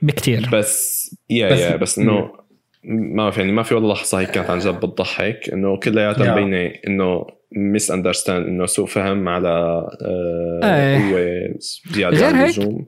بكتير 0.02 0.48
بس 0.52 1.04
يا 1.30 1.52
بس- 1.52 1.60
يا 1.60 1.76
بس 1.76 1.98
إنه 1.98 2.43
ما 2.84 3.22
بعرف 3.22 3.38
يعني 3.38 3.52
ما 3.52 3.62
في 3.62 3.74
ولا 3.74 3.92
لحظة 3.92 4.20
هيك 4.20 4.30
كانت 4.30 4.50
عن 4.50 4.58
جد 4.58 4.74
بتضحك 4.74 5.50
إنه 5.52 5.76
كلياتها 5.76 6.26
يا. 6.26 6.32
مبينه 6.32 6.72
إنه 6.86 7.26
misunderstand 7.56 8.46
إنه 8.46 8.66
سوء 8.66 8.86
فهم 8.86 9.28
على 9.28 9.48
آه 10.02 10.60
إيه. 10.64 10.98
هو 10.98 11.18
زيادة 11.90 12.16
غير 12.16 12.34
عن؟ 12.34 12.44
اللزوم 12.44 12.86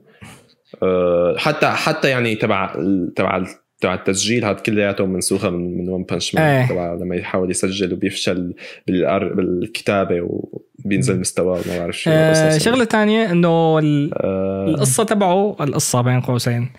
آه 0.83 1.35
حتى 1.37 1.67
حتى 1.67 2.09
يعني 2.09 2.35
تبع 2.35 2.73
تبع 3.15 3.43
تبع 3.79 3.93
التسجيل 3.93 4.45
هذا 4.45 4.57
كلياته 4.57 5.05
منسوخة 5.05 5.49
من 5.49 5.77
من 5.77 5.89
One 5.89 6.05
إيه. 6.11 6.35
Punch 6.35 6.55
Man 6.55 6.67
تبع 6.69 6.93
لما 6.93 7.15
يحاول 7.15 7.51
يسجل 7.51 7.93
وبيفشل. 7.93 8.53
بالكتابة 8.87 10.21
وبينزل 10.21 11.19
مستواه 11.19 11.61
ما 11.67 11.79
بعرف 11.79 11.97
شو 11.97 12.09
آه. 12.13 12.57
شغلة 12.57 12.83
تانية 12.83 13.31
إنه 13.31 13.47
آه 13.47 14.65
القصة 14.67 15.03
تبعه 15.03 15.55
القصة 15.61 16.01
بين 16.01 16.21
قوسين 16.21 16.69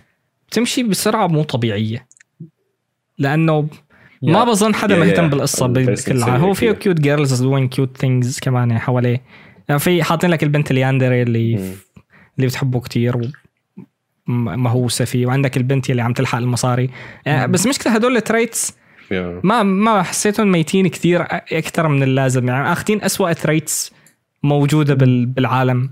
تمشي 0.51 0.83
بسرعة 0.83 1.27
مو 1.27 1.43
طبيعية 1.43 2.09
لأنه 3.19 3.69
ما 4.23 4.45
بظن 4.45 4.75
حدا 4.75 4.99
مهتم. 4.99 5.29
بالقصة 5.31 5.67
بكل 5.67 6.23
هو 6.23 6.55
فيه. 6.55 6.71
cute 6.73 7.01
girls 7.01 7.43
doing 7.43 7.69
cute 7.69 7.97
things 7.97 8.39
كمان 8.39 8.79
حواليه 8.79 9.23
يعني 9.69 9.81
في 9.81 10.03
حاطين 10.03 10.31
لك 10.31 10.43
البنت 10.43 10.71
ال 10.71 10.77
yandere 10.77 11.23
اللي 11.23 11.57
مم. 11.57 11.73
اللي 12.37 12.47
بتحبه 12.47 12.81
كتير 12.81 13.17
م- 14.27 14.63
مهووسة 14.63 15.05
فيه 15.05 15.27
وعندك 15.27 15.57
البنت 15.57 15.91
اللي 15.91 16.03
عم 16.03 16.13
تلحق 16.13 16.39
المصاري 16.39 16.91
يعني 17.27 17.53
بس 17.53 17.67
مشكلة 17.67 17.93
هدول 17.95 18.17
ال 18.17 18.24
traits. 18.24 18.77
ما 19.45 19.63
ما 19.63 20.03
حسيتهم 20.03 20.53
ميتين 20.53 20.89
كثير 20.89 21.23
أكثر 21.31 21.89
من 21.89 22.03
اللازم 22.03 22.49
يعني 22.49 22.73
أخذين 22.73 23.03
أسوأ 23.03 23.33
traits 23.33 23.93
موجودة 24.43 24.95
بال- 24.95 25.27
بالعالم. 25.27 25.91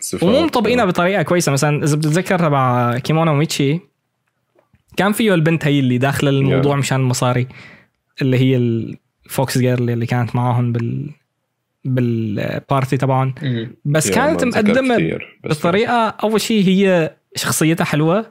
صفات. 0.00 0.22
ومو 0.22 0.40
مطبقينها 0.40 0.84
بطريقة 0.84 1.22
كويسة 1.22 1.52
مثلا 1.52 1.84
إذا 1.84 1.96
بتتذكر 1.96 2.38
تبع 2.38 2.98
كيمونو 2.98 3.34
ميتشي 3.34 3.80
كان 4.96 5.12
فيه 5.12 5.34
البنت 5.34 5.66
هي 5.66 5.80
اللي 5.80 5.98
داخله 5.98 6.30
الموضوع 6.30 6.76
مشان 6.76 7.00
المصاري 7.00 7.46
اللي 8.22 8.38
هي 8.38 8.56
ال 8.56 8.82
fox 8.82 9.58
girl 9.58 9.90
اللي 9.90 10.06
كانت 10.06 10.36
معاهم 10.36 10.72
بال 10.72 11.10
بال 11.84 12.16
party 12.16 12.96
تبعهم. 12.96 13.34
بس 13.84 14.10
كانت 14.10 14.44
مقدمة 14.44 15.18
بطريقة 15.44 16.08
أول 16.08 16.40
شيء 16.40 16.64
هي 16.68 17.14
شخصيتها 17.36 17.84
حلوة 17.84 18.26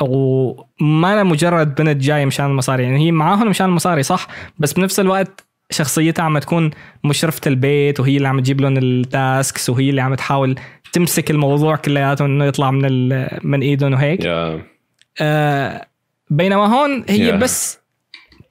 أو 0.00 0.66
ما 0.80 1.12
أنا 1.12 1.22
مجرد 1.22 1.74
بنت 1.74 1.96
جاية 1.96 2.24
مشان 2.24 2.46
المصاري. 2.46 2.82
يعني 2.82 3.06
هي 3.06 3.12
معاهم 3.12 3.48
مشان 3.48 3.66
المصاري 3.66 4.02
صح؟ 4.02 4.28
بس 4.58 4.72
بنفس 4.72 5.00
الوقت 5.00 5.44
شخصيتها 5.70 6.22
عم 6.22 6.38
تكون 6.38 6.70
مشرفة 7.04 7.40
البيت 7.46 8.00
وهي 8.00 8.16
اللي 8.16 8.28
عم 8.28 8.40
تجيب 8.40 8.60
لهم 8.60 8.78
ال 8.78 8.93
tasks 8.93 9.70
وهي 9.70 9.90
اللي 9.90 10.00
عم 10.00 10.14
تحاول 10.14 10.54
تمسك 10.92 11.30
الموضوع 11.30 11.76
كلياته 11.76 12.24
إنه 12.24 12.44
يطلع 12.44 12.70
من 12.70 13.08
من 13.42 13.62
إيدهم 13.62 13.92
وهيك. 13.92 14.24
يا. 14.24 14.62
آه 15.20 15.86
بينما 16.30 16.66
هون 16.66 17.04
هي 17.08 17.32
Yeah. 17.32 17.34
بس 17.34 17.78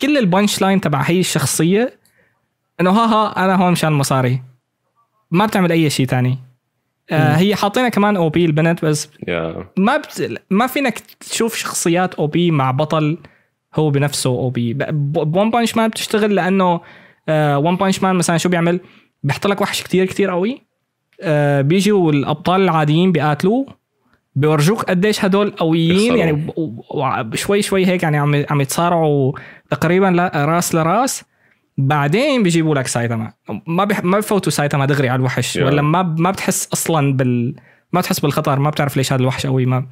كل 0.01 0.17
ال 0.17 0.61
punchline 0.61 0.81
تبع 0.81 1.01
هي 1.01 1.19
الشخصية 1.19 1.99
إنه 2.81 2.89
ها 2.91 3.05
ها 3.05 3.45
أنا 3.45 3.55
هون 3.55 3.71
مشان 3.71 3.91
المصاري 3.91 4.41
ما 5.31 5.45
بتعمل 5.45 5.71
أي 5.71 5.89
شيء 5.89 6.05
تاني. 6.05 6.37
آه 7.09 7.35
هي 7.35 7.55
حاطينها 7.55 7.89
كمان 7.89 8.15
OP 8.15 8.45
البنت 8.45 8.85
بس 8.85 9.09
يا. 9.27 9.67
ما 9.77 9.97
بت... 9.97 10.41
ما 10.49 10.67
فينك 10.67 10.99
تشوف 10.99 11.55
شخصيات 11.55 12.15
OP 12.15 12.51
مع 12.51 12.71
بطل 12.71 13.17
هو 13.75 13.89
بنفسه 13.89 14.29
OP. 14.29 14.49
ب 14.49 14.73
One 14.73 15.51
Punch 15.51 15.75
Man 15.75 15.89
بتشتغل 15.89 16.35
لأنه 16.35 16.81
One 17.29 17.75
Punch 17.75 18.03
Man 18.03 18.15
مثلا 18.15 18.37
شو 18.37 18.49
بيعمل؟ 18.49 18.79
بيحط 19.23 19.47
لك 19.47 19.61
وحش 19.61 19.83
كتير 19.83 20.05
كتير 20.05 20.29
قوي. 20.29 20.61
آه 21.21 21.61
بيجوا 21.61 22.11
الأبطال 22.11 22.61
العاديين 22.61 23.11
بيقاتلوه. 23.11 23.80
بيورجوك 24.35 24.83
قديش 24.83 25.25
هدول 25.25 25.51
قويين. 25.51 26.17
يعني 26.17 26.51
شوي 27.33 27.61
شوي 27.61 27.85
هيك 27.85 28.03
يعني 28.03 28.17
عم 28.17 28.45
عم 28.49 28.61
يتصارعوا 28.61 29.33
تقريبا 29.69 30.31
راس 30.35 30.75
لراس 30.75 31.23
بعدين 31.77 32.43
بيجيبوا 32.43 32.75
لك 32.75 32.87
سايتاما 32.87 33.33
ما 33.67 33.83
بيح... 33.83 34.03
ما 34.03 34.17
بفوتوا 34.17 34.51
سايتاما 34.51 34.85
دغري 34.85 35.09
على 35.09 35.19
الوحش 35.19 35.57
Yeah. 35.57 35.61
ولا 35.61 35.81
ما 35.81 36.03
ما 36.03 36.31
بتحس 36.31 36.69
أصلا 36.73 37.13
بال 37.13 37.55
ما 37.93 37.99
بتحس 37.99 38.19
بالخطر 38.19 38.59
ما 38.59 38.69
بتعرف 38.69 38.97
ليش 38.97 39.13
هذا 39.13 39.21
الوحش 39.21 39.45
قوي 39.45 39.65
ما 39.65 39.87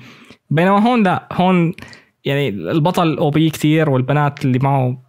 بينما 0.50 0.80
هون 0.80 1.04
لا 1.04 1.28
هون 1.32 1.74
يعني 2.26 2.50
البطل 2.50 3.18
أو 3.18 3.30
بي 3.30 3.50
كثير 3.50 3.90
والبنات 3.90 4.46
اللي 4.46 4.60
معه 4.60 5.02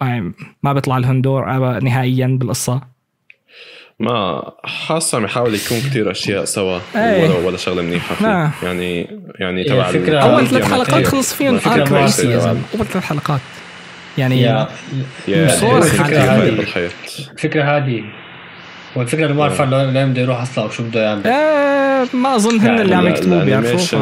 يعني 0.00 0.32
ما 0.62 0.72
بيطلع 0.72 0.98
لهم 0.98 1.22
دور 1.22 1.44
نهائيا 1.80 2.26
بالقصة 2.26 2.80
ما 4.00 4.42
حاسه 4.64 5.18
عم 5.18 5.24
يحاول 5.24 5.54
يكون 5.54 5.78
كتير 5.90 6.10
أشياء 6.10 6.44
سوا 6.44 6.78
إيه. 6.96 7.22
ولا 7.22 7.46
ولا 7.46 7.56
شغلة 7.56 7.82
منيحة 7.82 8.14
فيه 8.14 8.26
لا. 8.26 8.50
يعني 8.62 9.08
يعني 9.38 9.64
تبع 9.64 9.88
أول 9.88 9.96
آه، 10.16 10.44
ثلاث 10.44 10.52
يعني 10.52 10.64
حلقات 10.64 10.90
كتير. 10.90 11.04
خلص 11.04 11.34
فيهم 11.34 11.54
arc 11.66 11.92
ما 11.92 11.98
رئيسي 11.98 12.26
يا 12.26 12.32
أعرف. 12.32 12.42
زلمه 12.44 12.60
أول 12.76 12.86
ثلاث 12.86 13.04
حلقات 13.04 13.40
يعني 14.18 14.42
يا. 14.42 14.68
فايت 15.26 16.54
بالحيط 16.54 16.90
الفكرة 17.32 17.62
هذه 17.76 18.02
والفكرة 18.96 19.26
انه 19.26 19.34
ما 19.34 19.42
عارف 19.44 19.60
لو 19.60 19.90
لين 19.90 20.10
بده 20.12 20.22
يروح 20.22 20.40
أصلا 20.40 20.64
وشو 20.64 20.82
بده 20.82 21.02
يعمل 21.04 21.26
آه 21.26 22.06
ما 22.14 22.36
أظن 22.36 22.60
هن 22.60 22.80
اللي 22.80 22.94
عم 22.94 23.04
لا، 23.04 23.10
يكتبوا 23.10 23.44
بيعرفوا 23.44 23.98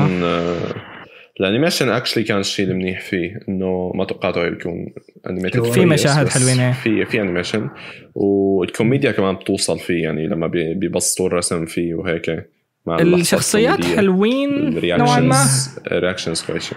ال 1.40 1.45
animation 1.45 1.89
actually 1.89 2.24
كان 2.24 2.39
الشيء 2.40 2.66
المنيح 2.66 3.01
فيه 3.01 3.40
إنه 3.48 3.93
ما 3.94 4.05
توقعته 4.05 4.47
يكون 4.47 4.86
animated 5.31 5.62
في 5.65 5.85
مشاهد 5.86 6.28
حلوين، 6.28 6.60
إيه. 6.60 6.73
في 6.73 7.05
في 7.05 7.20
animation 7.20 7.69
والكوميديا 8.15 9.12
كمان 9.12 9.35
بتوصل 9.35 9.78
فيه 9.78 10.02
يعني 10.02 10.27
لما 10.27 10.47
بي- 10.47 10.74
بيبسطوا 10.74 11.27
الرسم 11.27 11.66
فيه 11.66 11.94
وهيك 11.94 12.48
مع 12.86 12.98
الشخصيات. 12.98 13.85
حلوين 13.85 14.80
نوعا 14.85 15.21
ما 15.21 15.45
reactions 15.93 16.43
كويسة 16.43 16.77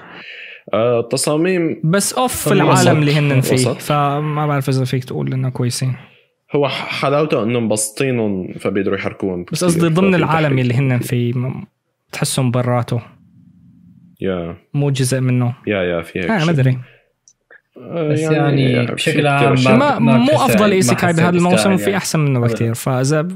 آه، 0.74 1.00
التصاميم 1.00 1.82
بس 1.84 2.14
off 2.14 2.48
في 2.48 2.54
العالم. 2.54 3.00
اللي 3.00 3.14
هن 3.14 3.42
فيه. 3.42 3.74
فما 3.74 4.48
بعرف 4.48 4.70
إذا 4.70 4.86
فيك 4.86 5.04
تقول 5.04 5.34
إنه 5.34 5.50
كويسين 5.50 5.94
هو 6.56 6.68
حلاوته 6.68 7.44
انه 7.44 7.60
مبسطينهم 7.60 8.54
فبيقدروا 8.54 8.98
يحركوهم 8.98 9.46
بس 9.52 9.64
قصدي 9.64 9.88
ضمن 9.88 10.16
العالم 10.16 10.60
اللي 10.60 10.74
هن 10.74 11.00
فيه. 11.00 11.34
تحسهم 12.12 12.52
براته 12.52 13.02
يا 14.22 14.58
مو 14.74 14.90
جزء 14.90 15.20
منه 15.20 15.54
يا 15.68 15.84
يا 15.84 16.02
في 16.02 16.20
هيك 16.20 16.30
آه 16.30 16.46
ما. 16.46 16.52
ادري 16.52 16.80
آه، 17.78 18.08
بس 18.08 18.20
يعني 18.20 18.88
في 18.88 18.94
بشكل 18.94 19.28
عام. 19.28 19.56
ما 19.64 20.00
ما 20.00 20.18
مو 20.18 20.32
أفضل 20.32 20.72
isekai 20.72 21.14
بهذا 21.14 21.30
الموسم 21.30 21.74
وفي 21.74 21.84
يعني. 21.84 21.98
أحسن 21.98 22.20
منه. 22.20 22.40
بكثير 22.40 22.74
فاذا 22.74 23.28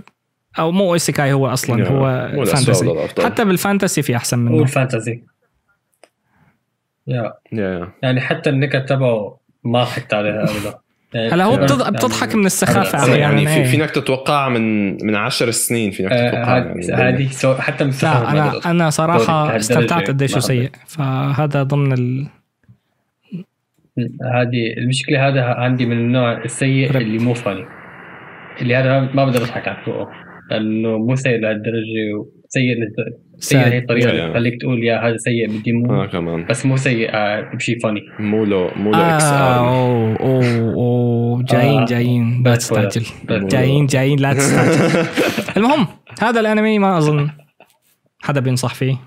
أو 0.59 0.72
مو 0.72 0.93
isekai 0.93 1.34
هو 1.33 1.47
أصلا 1.47 1.83
yeah، 1.84 1.90
هو 1.89 2.45
fantasy. 2.45 3.08
حتى 3.23 3.45
بال 3.45 3.58
fantasy 3.58 4.01
في 4.01 4.15
أحسن 4.15 4.39
منه 4.39 4.64
ال 4.64 4.71
fantasy 4.71 5.24
yeah 7.08 7.34
yeah 7.51 7.61
yeah 7.80 7.93
يعني 8.03 8.22
حتى 8.22 8.49
النكت 8.49 8.89
تبعه 8.89 9.39
ما 9.64 9.83
ضحكت 9.83 10.14
عليها 10.14 10.43
أبدا 10.43 10.53
يعني 10.65 10.75
هلا 11.16 11.44
هو 11.44 11.52
يعني- 11.53 11.66
بتض- 11.66 11.90
بتضحك 11.94 12.35
من 12.35 12.45
السخافة 12.45 13.00
أبداً. 13.03 13.14
أحيانا 13.14 13.42
يعني 13.42 13.45
في. 13.64 13.72
فينك 13.72 13.92
تتوقع 13.92 14.50
من 14.50 14.92
من 15.06 15.16
عشر 15.16 15.52
سنين 15.52 15.92
فينك 15.92 16.11
آه، 16.11 16.30
تتوقع 16.30 16.58
هذه 16.58 16.90
يعني 16.90 17.30
حتى 17.61 17.84
من 17.84 17.92
لا 18.03 18.32
أنا. 18.32 18.52
أنا 18.66 18.90
صراحة 18.90 19.56
استمتعت 19.56 20.08
قديش 20.08 20.38
سيء 20.38 20.69
فهذا 20.88 21.64
ضمن 21.64 21.94
ال... 21.94 22.27
هذه 24.34 24.74
المشكلة 24.77 25.27
هذا 25.27 25.42
عندي 25.44 25.85
من 25.85 25.98
النوع 25.98 26.44
السيء 26.44 26.92
رب. 26.92 27.02
اللي 27.02 27.18
مو 27.19 27.34
فاني 27.34 27.66
اللي 28.61 28.76
هذا 28.76 29.00
ما 29.00 29.26
بقدر 29.26 29.42
أضحك 29.42 29.68
على 29.68 29.77
فوقه 29.85 30.08
لأنه 30.52 30.98
مو 30.98 31.16
سيء 31.16 31.40
لهالدرجة 31.40 32.26
سيء 32.48 32.76
سيء. 33.38 33.60
لهي 33.60 33.77
الطريقة 33.77 34.10
اللي. 34.10 34.32
تخليك 34.32 34.61
تقول 34.61 34.84
يا 34.84 35.08
هذا 35.08 35.18
سيء 35.18 35.48
بدي 35.60 35.72
مو 35.72 36.03
آه 36.03 36.06
كمان 36.06 36.45
بس 36.50 36.66
مو 36.66 36.77
سيء 36.77 37.10
آه، 37.14 37.52
بشيء 37.56 37.80
فاني 37.80 38.02
مو 38.19 38.45
له 38.45 38.72
مو 38.76 38.92
له 38.92 39.16
إكس 39.16 39.24
آه 39.24 39.60
ار 39.60 39.68
أوه, 39.68 40.16
أوه, 40.19 40.74
أوه 41.35 41.43
جايين 41.43 41.81
آه. 41.81 41.85
جايين. 41.85 42.43
لا 42.45 42.55
تستعجل. 42.55 43.05
جايين 43.30 43.85
جايين 43.85 44.19
لا 44.19 44.33
تستعجل. 44.33 45.07
المهم 45.57 45.88
هذا 46.22 46.39
الأنمي 46.39 46.80
ما 46.80 46.97
أظن 46.97 47.30
حدا 48.22 48.39
بينصح 48.39 48.73
فيه. 48.73 48.97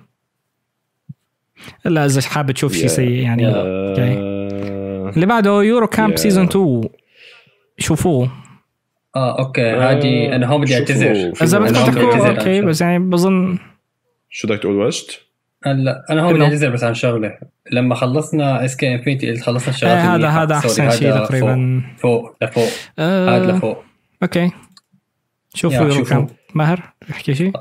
إلا 1.87 2.07
إذا 2.07 2.21
حابب 2.21 2.51
تشوف 2.51 2.73
شيء 2.73 2.87
سيء 2.87 3.11
يعني. 3.11 3.47
آه، 3.47 5.13
اللي 5.17 5.27
بعده 5.27 5.63
Yuru 5.63 5.87
Camp. 5.87 6.17
season 6.17 6.45
2 6.45 6.89
شوفوه. 7.79 8.31
آه 9.17 9.39
okay. 9.39 9.71
هذه 9.71 10.37
أنا 10.37 10.47
هون 10.47 10.61
بدي 10.61 10.75
أعتذر. 10.75 11.33
إذا 11.43 11.59
بدي 11.59 11.73
تحكوا 11.73 12.29
okay. 12.29 12.61
بس 12.61 12.81
يعني 12.81 12.99
بظن 12.99 13.59
شو 14.31 14.49
بدك 14.49 14.59
تقول 14.59 14.77
وجد؟ 14.77 15.05
هلا 15.67 16.05
أنا 16.11 16.23
هون 16.23 16.35
بدي 16.35 16.45
اعتذر 16.45 16.71
بس 16.71 16.85
عن 16.85 16.95
شغلة. 16.95 17.39
لما 17.73 17.95
خلصنا 17.95 18.65
SK 18.65 18.95
Infinity 18.95 19.31
قلت 19.31 19.43
خلصنا 19.43 19.69
الشغلات 19.75 19.97
آه 19.97 20.17
هذا. 20.17 20.29
هذا 20.29 20.55
أحسن 20.55 20.91
شيء 20.91 21.11
تقريبا. 21.11 21.83
فوق. 21.97 22.23
فوق 22.23 22.37
لفوق. 22.43 22.69
آه 22.99 23.37
هذا 23.37 23.53
لفوق. 23.53 23.85
okay. 24.23 24.51
شوفوا 25.55 25.91
شوفوا. 25.91 26.27
ماهر 26.55 26.93
تحكي 27.09 27.35
شيء. 27.35 27.53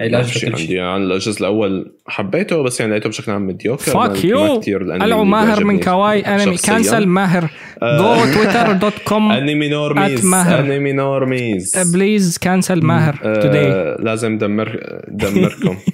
علاج 0.00 0.24
شيء. 0.24 0.50
عندي 0.60 0.80
عن 0.80 1.02
الجزء 1.02 1.40
الأول 1.40 1.92
حبيته 2.06 2.62
بس 2.62 2.80
يعني 2.80 2.92
لقيته 2.92 3.08
بشكل 3.08 3.32
عام 3.32 3.46
mediocre 3.46 3.92
Fuck 3.92 4.16
you. 4.16 4.70
قلعوا 5.02 5.24
ماهر 5.24 5.64
من 5.64 5.80
Kawaii 5.80 6.20
Anime. 6.20 6.56
cancel 6.56 7.06
ماهر. 7.06 7.50
go 7.82 8.14
Twitter 8.34 8.72
dot 8.72 8.98
com 9.04 9.32
anime 9.32 9.68
normies. 9.68 10.34
anime 10.34 10.92
normies. 10.92 11.92
please 11.94 12.38
cancel 12.38 12.84
ماهر. 12.84 13.14
today 13.14 13.72
آه، 13.72 13.96
لازم 14.00 14.38
دمر 14.38 14.80
دمركم. 15.08 15.76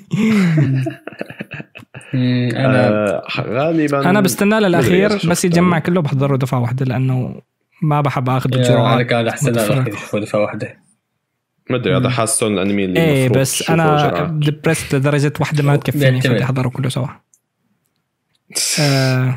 أنا 2.14 2.88
آه 2.88 3.22
غالبا 3.40 4.10
أنا 4.10 4.20
بستنى 4.20 4.56
مدري 4.56 4.68
للاخير 4.68 5.30
بس 5.30 5.44
يجمع 5.44 5.78
كله 5.78 6.00
بحضره 6.00 6.36
دفعة 6.36 6.60
واحدة 6.60 6.84
لأنه 6.86 7.40
ما 7.82 8.00
بحب 8.00 8.30
آخذ 8.30 8.56
يا، 8.56 8.94
أنا 8.94 9.02
كان 9.02 9.28
أحسن 9.28 9.54
يشوفوا 9.88 10.20
دفعه 10.20 10.40
واحدة. 10.40 10.87
مدري 11.70 11.96
هذا 11.96 12.08
حاسة 12.08 12.46
الأنمي 12.46 12.84
اللي 12.84 13.00
إيه 13.00 13.28
بس 13.28 13.70
أنا. 13.70 14.28
ديبرست 14.32 14.94
لدرجة 14.94 15.32
واحدة 15.40 15.62
ما 15.62 15.76
تكفيني 15.76 16.10
بيعتمد. 16.10 16.26
فبدي 16.32 16.44
أحضره 16.44 16.68
كله 16.68 16.88
سوا. 16.88 17.06
آه 18.80 19.34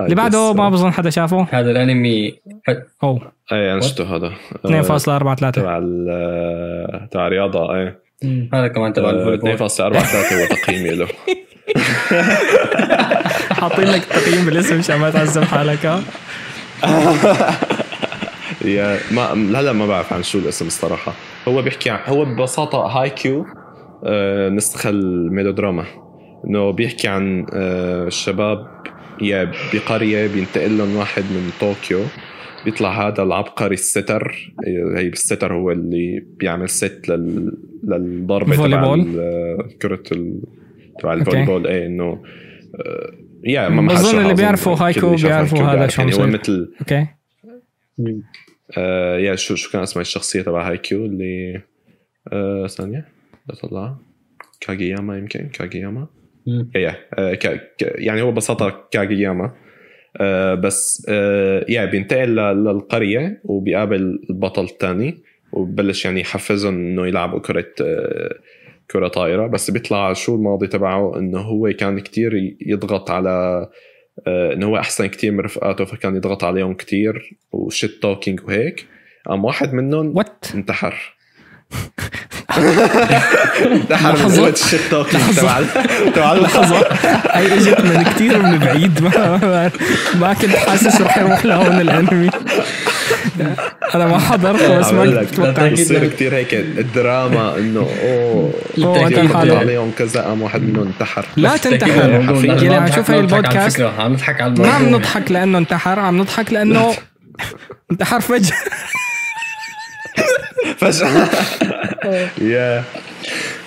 اللي 0.00 0.14
بعده 0.14 0.52
ما 0.52 0.68
بظن 0.68 0.92
حدا 0.92 1.10
شافه؟ 1.10 1.46
هذا 1.50 1.70
الأنمي 1.70 2.34
أوه. 3.02 3.32
إيه 3.52 3.72
أنا 3.72 3.80
شفته 3.80 4.16
هذا. 4.16 4.28
2.43 4.28 5.50
تبع 5.50 5.78
ال- 5.82 7.08
تبع 7.10 7.28
رياضة 7.28 7.74
إيه. 7.76 7.98
مم، 8.24 8.50
هذا 8.54 8.68
كمان 8.68 8.92
تبع 8.92 9.08
آه، 9.08 9.12
ال 9.12 9.19
volley 9.19 9.58
2.43 9.58 10.32
هو 10.32 10.46
تقييمي 10.46 10.90
له. 10.90 11.06
حاطين 13.60 13.84
لك 13.84 14.04
تقييم 14.04 14.44
بالاسم 14.44 14.78
عشان 14.78 14.96
ما 14.96 15.10
تعذب 15.10 15.44
حالك 15.44 15.86
ها؟ 15.86 16.02
yeah 18.64 18.98
ما 19.14 19.32
هلا 19.32 19.72
ما 19.72 19.86
بعرف 19.86 20.12
عن 20.12 20.22
شو 20.22 20.38
الاسم 20.38 20.66
الصراحة 20.66 21.12
هو 21.48 21.62
بيحكي 21.62 21.90
عن 21.90 21.98
هو 22.06 22.24
ببساطة 22.24 22.78
Haikyuu 22.78 23.46
آه، 24.04 24.48
نسخة 24.48 24.90
الميلودراما 24.90 25.84
إنه 26.46 26.70
بيحكي 26.70 27.08
عن 27.08 27.46
آه، 27.54 28.08
شباب 28.08 28.66
yeah 29.22 29.52
بقرية 29.74 30.26
بينتقل 30.26 30.78
لهم 30.78 30.96
واحد 30.96 31.22
من 31.22 31.50
طوكيو 31.60 32.00
بيطلع 32.64 33.08
هذا 33.08 33.22
العبقري 33.22 33.74
ال 33.74 33.85
setter 33.85 34.52
هي 34.96 35.06
ال 35.08 35.15
setter 35.15 35.54
هو 35.54 35.70
اللي 35.70 36.24
بيعمل 36.38 36.68
set 36.68 37.08
لل... 37.08 37.52
للضربة 37.84 38.56
تبع. 38.56 38.94
ال- 38.94 39.78
كرة 39.82 40.02
ال... 40.12 40.40
تبع 41.00 41.12
okay. 41.12 41.20
ال 41.20 41.24
volleyball 41.24 41.66
إيه 41.66 41.86
إنه 41.86 42.22
آه، 42.74 43.10
yeah 43.44 43.68
ما 43.68 43.92
بظن 43.94 44.20
اللي. 44.20 44.34
بيعرفوا 44.34 44.76
Haikyuu 44.76 45.14
بيعرفوا 45.16 45.58
هذا 45.58 45.74
بيعرف. 45.74 45.92
شو 45.94 46.02
يعني 46.02 46.14
هو. 46.14 46.26
مثل 46.26 46.72
okay. 46.80 47.06
آه 48.78 49.18
yeah 49.18 49.34
شو 49.36 49.54
شو 49.54 49.72
كان 49.72 49.82
اسمها؟ 49.82 50.02
الشخصية 50.02 50.42
تبع 50.42 50.70
Haikyuu 50.70 51.04
اللي 51.04 51.62
آه 52.32 52.66
ثانية. 52.66 53.08
بطلع 53.48 53.96
كاغياما 54.60 55.18
يمكن 55.18 55.48
كاغياما. 55.48 56.06
مم. 56.46 56.70
yeah 56.74 56.96
آه 57.18 57.34
كا 57.34 57.60
يعني 57.80 58.22
هو 58.22 58.30
ببساطة 58.32 58.88
كاغياما. 58.90 59.52
آه 60.20 60.54
بس 60.54 61.06
آه 61.08 61.64
yeah 61.68 61.84
بينتقل 61.84 62.28
ل- 62.36 62.64
للقرية 62.64 63.40
وبيقابل 63.44 64.18
البطل 64.30 64.64
الثاني 64.64 65.22
وببلش 65.52 66.04
يعني 66.04 66.20
يحفزهم 66.20 66.74
إنه 66.74 67.06
يلعبوا 67.06 67.38
كرة 67.40 67.72
آه 67.82 68.34
كرة 68.90 69.08
طائرة. 69.08 69.46
بس 69.46 69.70
بيطلع 69.70 70.12
شو 70.12 70.34
الماضي 70.34 70.66
تبعه؟ 70.66 71.18
إنه 71.18 71.38
هو 71.40 71.72
كان 71.78 72.00
كتير 72.00 72.56
يضغط 72.66 73.10
على 73.10 73.66
إنه 74.26 74.66
هو 74.66 74.76
أحسن 74.76 75.06
كتير 75.06 75.32
من 75.32 75.40
رفقاته 75.40 75.84
فكان 75.84 76.16
يضغط 76.16 76.44
عليهم 76.44 76.74
كتير 76.74 77.36
و 77.52 77.62
shit 77.62 78.02
talking 78.02 78.40
وهيك. 78.44 78.86
قام 79.26 79.44
واحد 79.44 79.74
منهم 79.74 80.16
وات 80.16 80.46
انتحر. 80.54 80.94
انتحر 83.72 84.28
من. 84.28 84.36
قوة 84.36 84.48
ال 84.48 84.54
shit 84.54 84.80
talking. 84.90 85.22
تبع 85.36 85.60
تبع 86.14 86.34
لحظة. 86.34 86.86
هي 87.30 87.54
إجت 87.54 87.80
من 87.80 88.02
كثير 88.02 88.42
من 88.42 88.58
بعيد. 88.58 89.02
ما, 89.02 89.70
ما 90.20 90.34
كنت 90.34 90.56
حاسس 90.56 91.00
رح 91.00 91.18
يروح 91.18 91.44
لهون 91.44 91.80
الانمي. 91.80 92.30
أنا 93.94 94.06
ما 94.06 94.18
حضرته 94.18 94.78
بس 94.78 94.92
ما 94.92 95.04
متوقع 95.04 95.68
بصير 95.68 96.08
كتير 96.08 96.34
هيك 96.34 96.54
الدراما 96.54 97.58
إنه 97.58 97.88
أوه 98.02 98.52
يضغط 98.78 99.36
حاله. 99.36 99.58
عليهم 99.58 99.90
كذا 99.98 100.20
قام 100.20 100.42
واحد 100.42 100.62
منهم 100.62 100.86
انتحر. 100.86 101.26
لا 101.36 101.56
تنتحر. 101.56 102.10
يعني 102.44 102.76
عم 102.76 102.84
نشوف 102.84 103.10
هاي 103.10 103.20
البودكاست. 103.20 103.80
عم 103.80 104.12
نضحك 104.12 104.40
على 104.40 104.54
ما 104.58 104.68
عم. 104.68 104.94
نضحك 104.94 105.30
لأنه 105.32 105.58
انتحر 105.58 105.98
عم 105.98 106.18
نضحك 106.18 106.52
لأنه 106.52 106.94
انتحر 107.90 108.20
فجأة. 108.20 108.56
فجأة. 110.76 111.28
yeah 112.52 112.84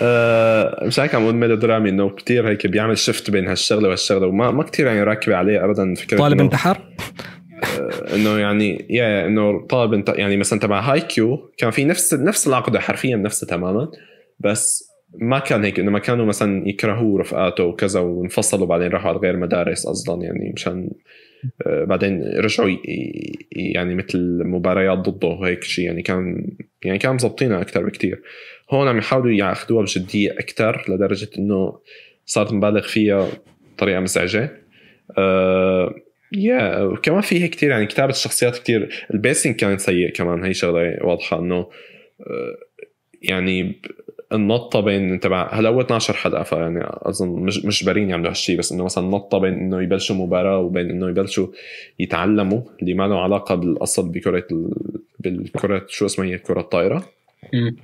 آه، 0.02 0.84
مش 0.86 1.00
هيك 1.00 1.16
عم 1.16 1.24
أقول 1.24 1.36
ميلودرامي 1.36 1.90
إنه 1.90 2.10
كتير 2.10 2.50
هيك 2.50 2.68
بيعمل 2.68 2.98
shift 2.98 3.30
بين 3.32 3.48
هالشغلة 3.48 3.88
وهالشغلة 3.88 4.28
وما 4.28 4.52
ما 4.52 4.64
كثير 4.64 4.88
يعني 4.88 5.04
راكبة 5.04 5.36
عليه 5.36 5.66
ابدا 5.66 5.96
فكرة 5.96 6.18
طالب 6.18 6.40
انتحر؟ 6.40 6.78
إنه 8.16 8.40
يعني 8.40 8.86
yeah 8.90 9.28
إنه 9.28 9.68
طالب 9.68 9.94
إنت 9.94 10.10
يعني 10.10 10.38
مثلا 10.38 10.60
تبع 10.60 10.80
Haikyuu 10.80 11.52
كان 11.58 11.72
في 11.72 11.86
نفس 11.86 12.14
نفس 12.14 12.48
العقده 12.48 12.80
حرفيا 12.80 13.16
نفسها 13.16 13.48
تماما 13.48 13.92
بس 14.40 14.94
ما 15.14 15.40
كان 15.40 15.64
هيك 15.64 15.80
إنه 15.80 15.92
ما 15.92 16.00
كانوا 16.00 16.26
مثلا 16.26 16.70
يكرهوا 16.70 17.20
رفقاته 17.20 17.64
وكذا 17.64 18.00
وانفصلوا 18.00 18.68
بعدين 18.68 18.88
راحوا 18.88 19.10
على 19.10 19.20
غير 19.20 19.38
مدارس 19.38 19.86
أصلا 19.86 20.24
يعني 20.24 20.52
مشان 20.56 20.90
آه، 21.68 21.84
بعدين 21.84 22.24
رجعوا 22.38 22.78
يعني 23.52 23.96
مثل 23.96 24.42
مباريات 24.46 24.98
ضده 24.98 25.28
وهيك 25.28 25.64
شيء 25.64 25.86
يعني 25.86 26.02
كان 26.02 26.48
يعني 26.86 26.98
كان 26.98 27.16
مزبطينها 27.16 27.62
أكثر 27.62 27.86
بكتير. 27.86 28.22
هون 28.70 28.88
عم 28.88 28.98
يحاولوا 28.98 29.32
يأخذوها 29.32 29.84
بجدية 29.84 30.32
أكثر 30.32 30.86
لدرجة 30.90 31.30
إنه 31.38 31.80
صارت 32.26 32.54
مبالغ 32.54 32.82
فيها 32.82 33.28
بطريقة 33.76 34.00
مزعجة. 34.00 34.62
أه 35.18 35.96
يا 36.34 36.84
وكمان 36.84 37.22
فيه 37.22 37.46
كتير 37.48 37.70
يعني 37.70 37.86
كتابة 37.86 38.12
الشخصيات 38.12 38.58
كتير 38.58 39.06
البيسنج 39.14 39.56
كان 39.56 39.78
سيء 39.78 40.10
كمان 40.10 40.44
هي 40.44 40.54
شغلة 40.54 40.98
واضحة 41.02 41.40
إنه 41.40 41.56
آه، 42.22 42.58
يعني 43.22 43.82
النطة 44.34 44.80
بين 44.80 45.20
تبع 45.20 45.54
هلأ 45.54 45.70
هو 45.70 45.82
12 45.82 46.14
حلقة 46.14 46.44
فيعني 46.44 46.80
أظن 46.84 47.30
مش 47.30 47.66
مجبرين 47.66 48.10
يعملوا 48.10 48.30
هالشيء 48.30 48.58
بس 48.58 48.72
إنه 48.72 48.84
مثلا 48.84 49.04
النطة 49.04 49.38
بين 49.38 49.54
إنه 49.54 49.82
يبلشوا 49.82 50.16
مباراة 50.16 50.60
وبين 50.60 50.90
إنه 50.90 51.10
يبلشوا 51.10 51.48
يتعلموا 52.00 52.62
اللي 52.82 52.94
ما 52.94 53.08
له 53.08 53.20
علاقة 53.20 53.56
بالأصل 53.56 54.10
بكرة 54.10 54.46
ال... 54.52 54.70
بالكرة 55.20 55.86
شو 55.88 56.06
اسمها 56.06 56.28
هي 56.28 56.38
كرة 56.38 56.60
الطائرة 56.60 57.06
مم. 57.54 57.76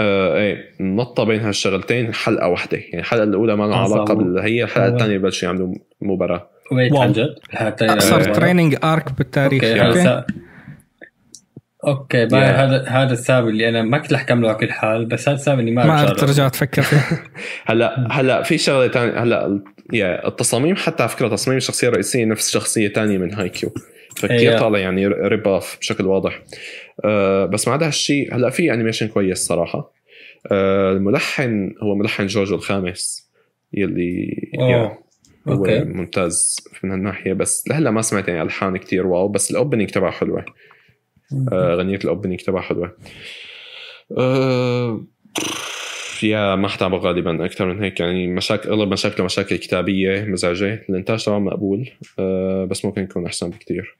آه 0.00 0.36
إيه 0.36 0.64
النطة 0.80 1.24
بين 1.24 1.40
هالشغلتين 1.40 2.14
حلقة 2.14 2.48
واحدة 2.48 2.78
يعني 2.78 2.98
الحلقة 2.98 3.22
الأولى 3.22 3.56
ما 3.56 3.64
له 3.64 3.74
آه، 3.74 3.84
علاقة 3.84 4.04
صح. 4.04 4.12
بال... 4.12 4.38
هي 4.38 4.64
الحلقة 4.64 4.86
آه. 4.86 4.90
الثانية 4.90 5.18
بلشوا 5.18 5.48
يعملوا 5.48 5.74
مباراة 6.00 6.50
wait 6.72 6.92
okay. 6.92 8.32
training 8.32 8.76
arc 8.84 9.12
بالتاريخ. 9.18 9.64
okay 9.64 10.24
okay. 11.86 12.26
بقى 12.26 12.40
Yeah. 12.40 12.58
هذا 12.58 12.84
هذا 12.88 13.12
السبب 13.12 13.48
اللي 13.48 13.68
أنا 13.68 13.82
ما 13.82 13.98
كنت 13.98 14.12
رح 14.12 14.22
كمله 14.22 14.48
على 14.48 14.58
كل 14.58 14.72
حال 14.72 15.06
بس 15.06 15.28
هذا 15.28 15.36
السبب 15.36 15.58
اني 15.58 15.70
ما 15.70 15.86
ما 15.86 16.06
شغلة. 16.06 16.14
ترجع 16.14 16.48
تفكر 16.48 16.82
فيه. 16.82 17.22
هلا 17.70 18.08
هلا 18.10 18.42
في 18.42 18.58
شغلة 18.58 18.88
ثانية 18.88 19.22
هلا 19.22 19.62
yeah 19.92 20.28
التصاميم 20.28 20.76
حتى 20.76 21.02
على 21.02 21.10
فكرة 21.10 21.28
تصميم 21.28 21.56
الشخصيه 21.56 21.88
الرئيسيه 21.88 22.24
نفس 22.24 22.50
شخصية 22.50 22.88
ثانية 22.88 23.18
من 23.18 23.34
Haikyuu 23.34 23.70
فكتير. 24.16 24.58
طالع 24.58 24.78
يعني 24.78 25.06
rip 25.06 25.48
off 25.48 25.78
بشكل 25.80 26.06
واضح. 26.06 26.42
أه 27.04 27.46
بس 27.46 27.68
ما 27.68 27.74
عدا 27.74 27.86
هالشيء 27.86 28.34
هلا 28.34 28.50
في 28.50 28.72
animation 28.72 29.08
كويس 29.08 29.38
صراحة. 29.38 29.92
أه 30.52 30.92
الملحن 30.92 31.74
هو 31.82 31.94
ملحن 31.94 32.26
JoJo 32.26 32.54
الخامس 32.56 33.30
يلي 33.72 34.34
هو 35.48 35.64
okay. 35.64 35.84
ممتاز 35.84 36.56
من 36.82 36.90
هالناحية. 36.90 37.32
بس 37.32 37.68
لهلا 37.68 37.90
ما 37.90 38.02
سمعت 38.02 38.28
يعني 38.28 38.42
ألحان 38.42 38.76
كتير 38.76 39.06
wow 39.06 39.28
بس 39.28 39.50
ال 39.50 39.55
opening 39.55 39.90
تبعه 39.90 40.10
حلوة. 40.10 40.44
آه، 41.52 41.74
غنية 41.74 41.96
ال 41.96 42.02
opening 42.02 42.40
تبعها 42.40 42.62
حلوة. 42.62 42.96
أه 44.18 45.04
يا 46.22 46.56
ما 46.56 46.68
حتعبه 46.68 46.96
غالبا 46.96 47.44
أكثر 47.44 47.66
من 47.74 47.82
هيك. 47.82 48.00
يعني 48.00 48.26
مشاكل 48.26 48.68
أغلب 48.68 48.92
مشاكله 48.92 49.24
مشاكل 49.24 49.56
كتابية 49.56 50.24
مزعجه 50.24 50.84
الإنتاج 50.88 51.24
تبعه 51.24 51.38
مقبول. 51.38 51.90
أه 52.18 52.64
بس 52.64 52.84
ممكن 52.84 53.02
يكون 53.02 53.26
أحسن 53.26 53.50
بكتير. 53.50 53.98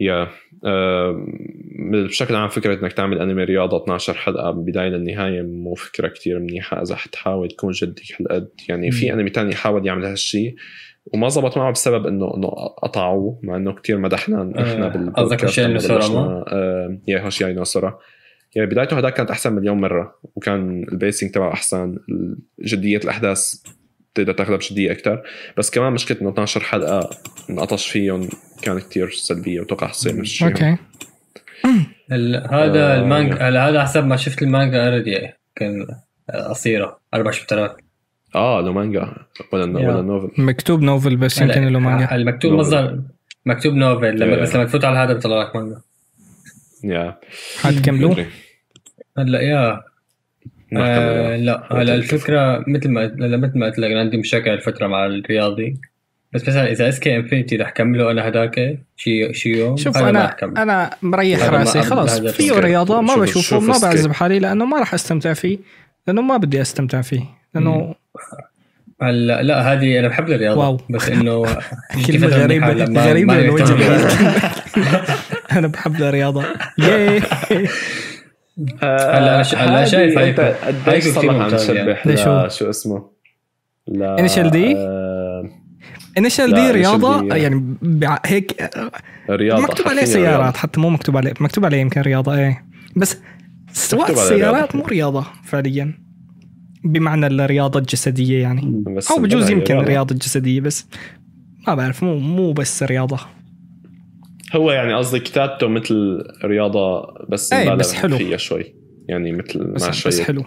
يا 0.00 0.28
أه 0.64 1.26
بشكل 1.78 2.34
عام 2.34 2.48
فكرة 2.48 2.82
إنك 2.82 2.92
تعمل 2.92 3.18
انمي 3.18 3.44
رياضة 3.44 3.82
12 3.82 4.14
حلقة 4.14 4.52
من 4.52 4.58
البدايه 4.58 4.88
للنهايه 4.88 5.42
مو 5.42 5.74
فكرة 5.74 6.08
كتير 6.08 6.38
منيحة 6.38 6.82
إذا 6.82 6.96
حتحاول 6.96 7.48
تكون 7.48 7.70
جدي 7.72 8.02
هالقد. 8.20 8.48
يعني 8.68 8.90
في 8.90 9.12
انمي 9.12 9.30
تاني 9.30 9.54
حاول 9.54 9.86
يعمل 9.86 10.04
هالشيء 10.04 10.54
وما 11.06 11.28
زبط 11.28 11.58
معه 11.58 11.72
بسبب 11.72 12.06
إنه 12.06 12.34
إنه 12.36 12.48
قطعوه 12.82 13.40
مع 13.42 13.56
إنه 13.56 13.72
كتير 13.72 13.98
مدحنا 13.98 14.44
نحن 14.44 14.82
آه، 14.82 14.88
بالبودكاست 14.88 15.18
قصدك 15.18 15.44
هوشي 15.44 15.62
لما 15.64 15.72
نوسورا 15.72 16.44
yeah 17.08 17.52
no 17.52 17.67
Sora 17.67 17.98
يعني 18.56 18.70
بدايته 18.70 18.98
هداك 18.98 19.14
كانت 19.14 19.30
أحسن 19.30 19.52
مليون 19.52 19.80
مرة 19.80 20.14
وكان 20.34 20.86
ال 20.92 20.97
pacing 20.97 21.30
تبعه 21.30 21.52
أحسن 21.52 21.98
جدية 22.60 23.00
الأحداث 23.04 23.54
تقدر 24.14 24.32
تاخذها 24.32 24.56
بجديه 24.56 24.92
أكثر 24.92 25.22
بس 25.56 25.70
كمان 25.70 25.92
مشكلة 25.92 26.20
إنه 26.20 26.30
12 26.30 26.60
حلقة 26.60 27.10
انقطش 27.50 27.88
فيهم 27.90 28.28
كانت 28.62 28.82
كتير 28.82 29.10
سلبية 29.10 29.60
وتوقع 29.60 29.86
حتصير 29.86 30.12
نفس 30.12 30.20
الشيء 30.30 30.48
okay. 30.48 30.76
ال- 32.12 32.48
هذا 32.54 32.94
آه، 32.94 33.00
المانجا 33.00 33.34
هلا 33.48 33.68
هذا 33.68 33.82
حسب 33.82 34.06
ما 34.06 34.16
شفت 34.16 34.42
المانجا 34.42 34.84
already 34.84 35.28
كان 35.56 35.86
قصيرة. 36.50 37.00
أربع 37.14 37.30
شابترات. 37.30 37.76
آه 38.34 38.60
لو 38.60 38.72
مانجا. 38.72 39.12
ولا. 39.52 39.64
ولا 39.64 40.02
novel. 40.02 40.42
مكتوب 40.42 40.82
novel 40.82 41.16
بس 41.16 41.40
يمكن 41.40 41.68
له 41.68 41.78
مانجا. 41.78 42.14
المكتوب. 42.14 42.52
مصدر 42.52 43.00
مكتوب 43.46 43.74
novel. 43.74 44.20
لما. 44.20 44.36
بس 44.36 44.54
لما 44.54 44.64
تفوت 44.64 44.84
على 44.84 44.98
هذا 44.98 45.12
بيطلع 45.12 45.42
لك 45.42 45.56
مانجا. 45.56 45.80
yeah 46.84 47.18
حتكملوه. 47.60 48.26
هلا 49.18 49.40
yeah 49.40 49.80
آه 50.76 51.36
لا 51.36 51.62
هلا 51.72 51.94
الفكرة 51.94 52.64
مثل 52.68 52.88
ما 52.88 53.06
مثل 53.18 53.58
ما 53.58 53.66
قلت 53.66 53.78
لك 53.78 53.90
أنا 53.90 54.00
عندي 54.00 54.16
مشاكل 54.16 54.50
الفترة 54.50 54.86
مع 54.86 55.06
الرياضي 55.06 55.76
بس 56.32 56.48
مثلا 56.48 56.70
إذا 56.72 56.88
SK 56.88 57.16
Infinity 57.16 57.56
رح 57.56 57.70
كمله 57.70 58.10
أنا 58.10 58.28
هداك 58.28 58.78
شي 58.96 59.34
شي 59.34 59.48
يوم 59.48 59.76
شوف 59.76 59.96
أنا. 59.98 60.36
أنا 60.42 60.90
مريح 61.02 61.44
رأسي 61.48 61.82
خلاص 61.82 62.20
فيه. 62.20 62.52
رياضة 62.52 63.00
ما 63.00 63.08
شوف- 63.14 63.22
بشوفه 63.22 63.40
شوف 63.48 63.68
ما. 63.68 63.88
بعذب 63.88 64.12
حالي 64.12 64.38
لأنه 64.38 64.64
ما 64.64 64.78
راح 64.78 64.94
أستمتع 64.94 65.32
فيه 65.32 65.58
لأنه 66.06 66.22
ما 66.22 66.36
بدي 66.36 66.60
أستمتع 66.60 67.00
فيه 67.00 67.20
لأنه 67.54 67.94
هلا 69.02 69.42
لا 69.42 69.72
هذه 69.72 69.98
أنا 69.98 70.08
بحب 70.08 70.30
الرياضة 70.30 70.60
واو. 70.60 70.78
بس 70.90 71.08
إنه 71.08 71.42
كلمة 72.06 72.26
غريبة 72.26 72.72
غريبة 73.02 73.34
من 73.34 73.60
أنا 75.52 75.66
بحب 75.66 75.94
الرياضة 76.02 76.44
ياي 76.78 77.22
هلا 78.82 79.42
أنا- 79.44 79.54
هلا 79.54 79.84
شايف 79.84 80.18
هيك- 80.18 80.36
صار 80.36 80.98
كتير 80.98 81.30
عم 81.30 81.50
يعني. 81.76 81.92
ل- 82.06 82.50
شو 82.52 82.70
اسمه 82.70 83.10
ل 83.88 84.16
Initial 84.28 84.50
D؟ 84.52 84.56
آه، 84.76 85.50
انيشال 86.18 86.50
لا، 86.50 86.56
دي 86.56 86.68
Initial 86.68 86.74
رياضة 86.74 87.28
D. 87.28 87.34
يعني 87.34 87.76
بع- 87.82 88.18
هيك 88.26 88.70
رياضة 89.30 89.62
مكتوب 89.62 89.88
عليه 89.88 90.04
سيارات 90.04 90.40
رياضة. 90.40 90.58
حتى 90.58 90.80
مو 90.80 90.90
مكتوب 90.90 91.16
عليه 91.16 91.32
مكتوب 91.40 91.64
عليه 91.64 91.78
يمكن 91.78 92.00
رياضة 92.00 92.34
إيه 92.34 92.64
بس 92.96 93.18
سواء 93.72 94.10
السيارات 94.10 94.54
رياضة. 94.54 94.78
مو 94.78 94.84
رياضة 94.84 95.26
فعليا 95.44 95.94
بمعنى 96.84 97.26
الرياضة 97.26 97.78
الجسدية 97.80 98.42
يعني 98.42 98.82
أو 99.10 99.18
بجوز 99.22 99.50
يمكن 99.50 99.74
رياضة. 99.74 99.88
رياضة 99.88 100.14
جسدية 100.14 100.60
بس 100.60 100.86
ما 101.68 101.74
بعرف 101.74 102.02
مو 102.04 102.18
مو 102.18 102.52
بس 102.52 102.82
رياضة 102.82 103.18
هو 104.52 104.72
يعني 104.72 104.94
قصدي 104.94 105.20
كتابته 105.20 105.68
مثل 105.68 106.24
رياضة 106.44 107.14
بس 107.28 107.52
مبالغ 107.52 107.74
بس 107.74 107.94
حلو. 107.94 108.18
فيها 108.18 108.36
شوي. 108.36 108.74
يعني 109.08 109.32
مثل 109.32 109.58
مع 109.66 109.72
بس, 109.74 109.90
شوية 109.90 110.12
بس 110.12 110.20
حلو. 110.20 110.44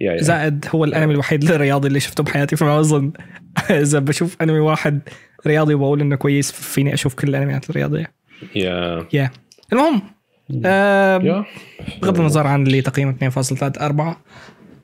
يا. 0.00 0.22
زائد 0.22 0.66
هو 0.74 0.84
الأنمي 0.84 1.12
الوحيد 1.12 1.50
الرياضي 1.50 1.88
اللي 1.88 2.00
شفته 2.00 2.22
بحياتي 2.22 2.56
فما 2.56 2.80
أظن 2.80 3.12
إذا 3.70 3.98
بشوف 3.98 4.36
أنمي 4.42 4.58
واحد 4.58 5.00
رياضي 5.46 5.74
وبقول 5.74 6.00
إنه 6.00 6.16
كويس 6.16 6.52
فيني 6.52 6.94
أشوف 6.94 7.14
كل 7.14 7.28
الأنميات 7.28 7.70
الرياضية. 7.70 8.12
يا. 8.54 9.06
يا. 9.12 9.30
المهم 9.72 10.02
آه 10.64 11.44
بغض 12.02 12.20
النظر 12.20 12.46
عن 12.46 12.66
اللي 12.66 12.82
تقييمه 12.82 13.14
2.34 13.30 14.16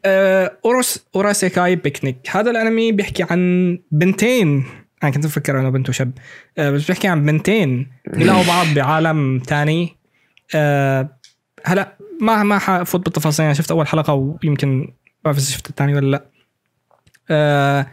آه 0.04 0.52
اوروس 0.64 1.06
Urasekai 1.16 1.76
Picnic. 1.76 2.16
هذا 2.30 2.50
الأنمي 2.50 2.92
بيحكي 2.92 3.22
عن 3.30 3.78
بنتين 3.90 4.64
أنا 5.02 5.10
كنت 5.10 5.26
مفكر 5.26 5.60
انه 5.60 5.68
بنت 5.68 5.88
وشب 5.88 6.12
آه 6.58 6.70
بس 6.70 6.86
بيحكي 6.86 7.08
عن 7.08 7.26
بنتين 7.26 7.92
بيلاقوا 8.06 8.46
بعض 8.46 8.66
بعالم 8.74 9.38
تاني. 9.38 9.96
آه 10.54 11.08
هلا 11.64 11.96
ما 12.20 12.42
ما 12.42 12.58
حفوت 12.58 13.04
بالتفاصيل. 13.04 13.44
أنا 13.44 13.54
شفت 13.54 13.70
أول 13.70 13.86
حلقة 13.86 14.14
ويمكن 14.14 14.78
ما 14.78 14.86
بعرف 15.24 15.38
إذا 15.38 15.46
شفت 15.46 15.70
الثاني 15.70 15.94
ولا 15.94 16.06
لا. 16.06 16.24
آه 17.30 17.86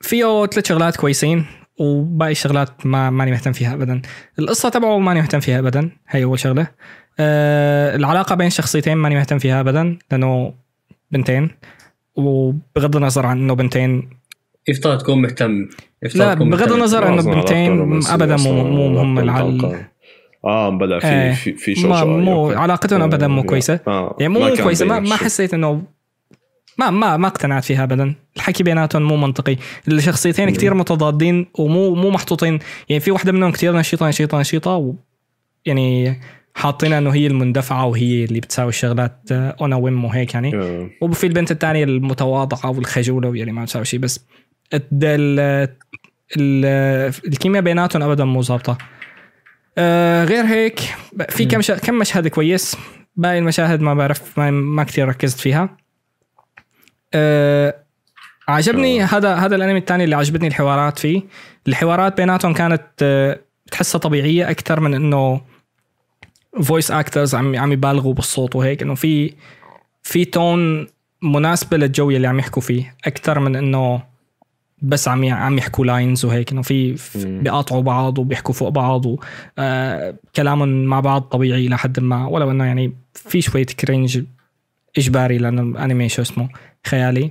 فيه 0.00 0.46
ثلاث 0.46 0.68
شغلات 0.68 0.96
كويسين 0.96 1.46
وباقي 1.78 2.32
الشغلات 2.32 2.86
ما 2.86 3.10
ماني 3.10 3.30
مهتم 3.30 3.52
فيها 3.52 3.74
ابدا. 3.74 4.02
القصة 4.38 4.68
تبعه 4.68 4.98
ماني 4.98 5.20
مهتم 5.20 5.40
فيها 5.40 5.58
ابدا. 5.58 5.90
هي 6.08 6.24
أول 6.24 6.38
شغلة. 6.38 6.66
آه 7.20 7.96
العلاقة 7.96 8.34
بين 8.34 8.50
شخصيتين 8.50 8.96
ماني 8.96 9.14
مهتم 9.14 9.38
فيها 9.38 9.60
ابدا 9.60 9.98
لأنه 10.10 10.54
بنتين. 11.10 11.50
وبغض 12.16 12.96
النظر 12.96 13.26
عن 13.26 13.38
إنه 13.38 13.54
بنتين 13.54 14.10
يفترض 14.68 14.98
تكون 14.98 15.22
مهتم 15.22 15.68
يفترض 16.02 16.22
لا 16.22 16.34
تكون 16.34 16.50
بغض. 16.50 16.72
النظر 16.72 17.08
انه 17.08 17.18
أصلاً 17.18 17.32
علاقته 17.32 17.54
بنتين 17.54 17.78
رومانسية 17.78 18.14
ابدا 18.14 18.36
مو 18.36 18.64
مو 18.64 18.88
مهم 18.88 19.18
العل... 19.18 19.84
آه 20.44 20.68
بلا 20.68 20.98
في 20.98 21.06
إيه. 21.06 21.32
في 21.32 21.52
في 21.52 21.74
شو 21.74 21.88
ما 21.88 22.00
شو 22.00 22.06
مو. 22.06 22.50
علاقتهم 22.50 23.02
ابدا 23.02 23.28
مو 23.28 23.40
آه، 23.40 23.44
كويسة 23.44 23.80
آه، 23.86 24.16
يعني 24.20 24.32
مو 24.32 24.40
مو 24.40 24.54
كان 24.54 24.64
كويسة 24.64 24.86
ما, 24.86 25.00
ما. 25.00 25.16
حسيت 25.16 25.54
إنه 25.54 25.82
ما 26.78 26.90
ما 26.90 27.16
ما 27.16 27.26
اقتنعت 27.28 27.64
فيها 27.64 27.84
ابدا 27.84 28.14
الحكي 28.36 28.62
بيناتهم 28.62 29.02
مو 29.02 29.16
منطقي 29.16 29.56
الشخصيتين 29.88 30.50
كتير 30.50 30.74
متضادين 30.74 31.46
ومو 31.58 31.94
مو 31.94 32.10
محطوطين 32.10 32.58
يعني 32.88 33.00
في 33.00 33.10
واحدة 33.10 33.32
منهم 33.32 33.50
كتير 33.52 33.76
نشيطة 33.76 34.08
نشيطة 34.08 34.40
نشيطة 34.40 34.76
و 34.76 34.94
يعني 35.66 36.20
حاطينها 36.54 36.98
إنه 36.98 37.10
هي 37.10 37.26
المندفعة 37.26 37.86
وهي 37.86 38.24
اللي 38.24 38.40
بتساوي 38.40 38.68
الشغلات 38.68 39.32
أنا 39.32 39.76
ويم 39.76 40.04
وهيك 40.04 40.34
يعني 40.34 40.56
آه. 40.56 40.90
وفي 41.02 41.26
البنت 41.26 41.50
الثانية 41.50 41.84
المتواضعة 41.84 42.70
والخجولة 42.70 43.28
واللي 43.28 43.52
ما 43.52 43.62
بتساوي 43.62 43.84
شيء 43.84 44.00
بس 44.00 44.26
الكيمياء 47.26 47.62
بيناتهم 47.62 48.02
ابدا 48.02 48.24
مو 48.24 48.42
ظابطة. 48.42 48.78
آه 49.78 50.24
غير 50.24 50.44
هيك 50.44 50.80
في 51.28 51.44
كم. 51.44 51.60
كم 51.60 51.94
مشهد 51.94 52.28
كويس. 52.28 52.76
باقي 53.16 53.38
المشاهد 53.38 53.80
ما 53.80 53.94
بعرف 53.94 54.38
ما, 54.38 54.50
ما 54.50 54.84
كثير 54.84 55.08
ركزت 55.08 55.40
فيها. 55.40 55.76
آه 57.14 57.74
عجبني. 58.48 59.02
هذا 59.02 59.34
هذا 59.34 59.56
الأنمي 59.56 59.78
الثاني 59.78 60.04
اللي 60.04 60.16
عجبتني 60.16 60.48
الحوارات 60.48 60.98
فيه. 60.98 61.22
الحوارات 61.68 62.16
بيناتهم 62.16 62.52
كانت 62.54 62.82
آه 63.02 63.40
بتحسها 63.66 63.98
طبيعية 63.98 64.50
أكثر 64.50 64.80
من 64.80 64.94
إنه 64.94 65.40
voice 66.62 66.90
actors 66.90 67.34
عم 67.34 67.56
عم 67.56 67.72
يبالغوا 67.72 68.14
بالصوت 68.14 68.56
وهيك. 68.56 68.82
إنه 68.82 68.94
في 68.94 69.34
في 70.02 70.24
tone 70.24 70.86
مناسبه 71.22 71.76
للجو 71.76 72.10
اللي 72.10 72.28
عم 72.28 72.38
يحكوا 72.38 72.62
فيه 72.62 72.96
أكثر 73.06 73.38
من 73.38 73.56
إنه 73.56 74.11
بس 74.82 75.08
عم 75.08 75.24
عم 75.24 75.58
يحكوا 75.58 75.84
lines 75.84 76.24
وهيك 76.24 76.52
إنه 76.52 76.62
في. 76.62 76.96
بيقاطعوا 77.24 77.82
بعض 77.82 78.18
وبيحكوا 78.18 78.54
فوق 78.54 78.68
بعض 78.68 79.06
وكلامهم 79.06 80.84
مع 80.84 81.00
بعض 81.00 81.22
طبيعي 81.22 81.68
لحد 81.68 82.00
ما 82.00 82.26
ولو 82.26 82.50
إنه 82.50 82.64
يعني 82.64 82.92
في 83.14 83.40
شوية 83.40 83.66
cringe 83.66 84.22
إجباري 84.98 85.38
لأنه 85.38 85.62
الانمي 85.62 86.08
شو 86.08 86.22
اسمه 86.22 86.48
خيالي 86.86 87.30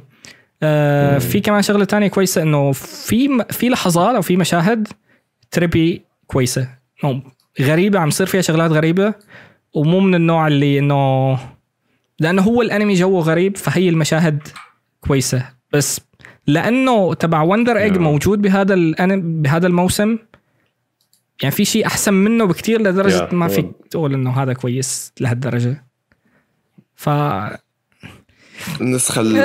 آه. 0.63 1.17
في 1.17 1.39
كمان 1.39 1.61
شغلة 1.61 1.85
تانية 1.85 2.07
كويسة 2.07 2.41
إنه 2.41 2.71
في 2.71 3.43
في 3.49 3.69
لحظات 3.69 4.15
أو 4.15 4.21
في 4.21 4.37
مشاهد 4.37 4.87
تربي 5.51 6.01
كويسة 6.27 6.69
غريبة 7.61 7.99
عم 7.99 8.07
يصير 8.07 8.27
فيها 8.27 8.41
شغلات 8.41 8.71
غريبة 8.71 9.13
ومو 9.73 9.99
من 9.99 10.15
النوع 10.15 10.47
اللي 10.47 10.79
إنه 10.79 11.39
لأنه 12.19 12.41
هو 12.41 12.61
الأنمي 12.61 12.93
جوه 12.93 13.21
غريب 13.21 13.57
فهي 13.57 13.89
المشاهد 13.89 14.47
كويسة 15.07 15.45
بس 15.73 16.01
لأنه 16.47 17.13
تبع 17.13 17.41
وندر 17.41 17.77
ايج. 17.77 17.97
موجود 17.97 18.41
بهذا 18.41 18.73
الانمي 18.73 19.41
بهذا 19.41 19.67
الموسم. 19.67 20.17
يعني 21.41 21.55
في 21.55 21.65
شيء 21.65 21.85
أحسن 21.85 22.13
منه 22.13 22.45
بكتير 22.45 22.81
لدرجة 22.81 23.15
يا، 23.23 23.33
ما 23.33 23.47
فيك 23.47 23.71
تقول 23.89 24.13
إنه 24.13 24.31
هذا 24.41 24.53
كويس 24.53 25.13
لهالدرجة. 25.19 25.85
ف 26.95 27.09
النسخة 28.81 29.21
اللي 29.21 29.39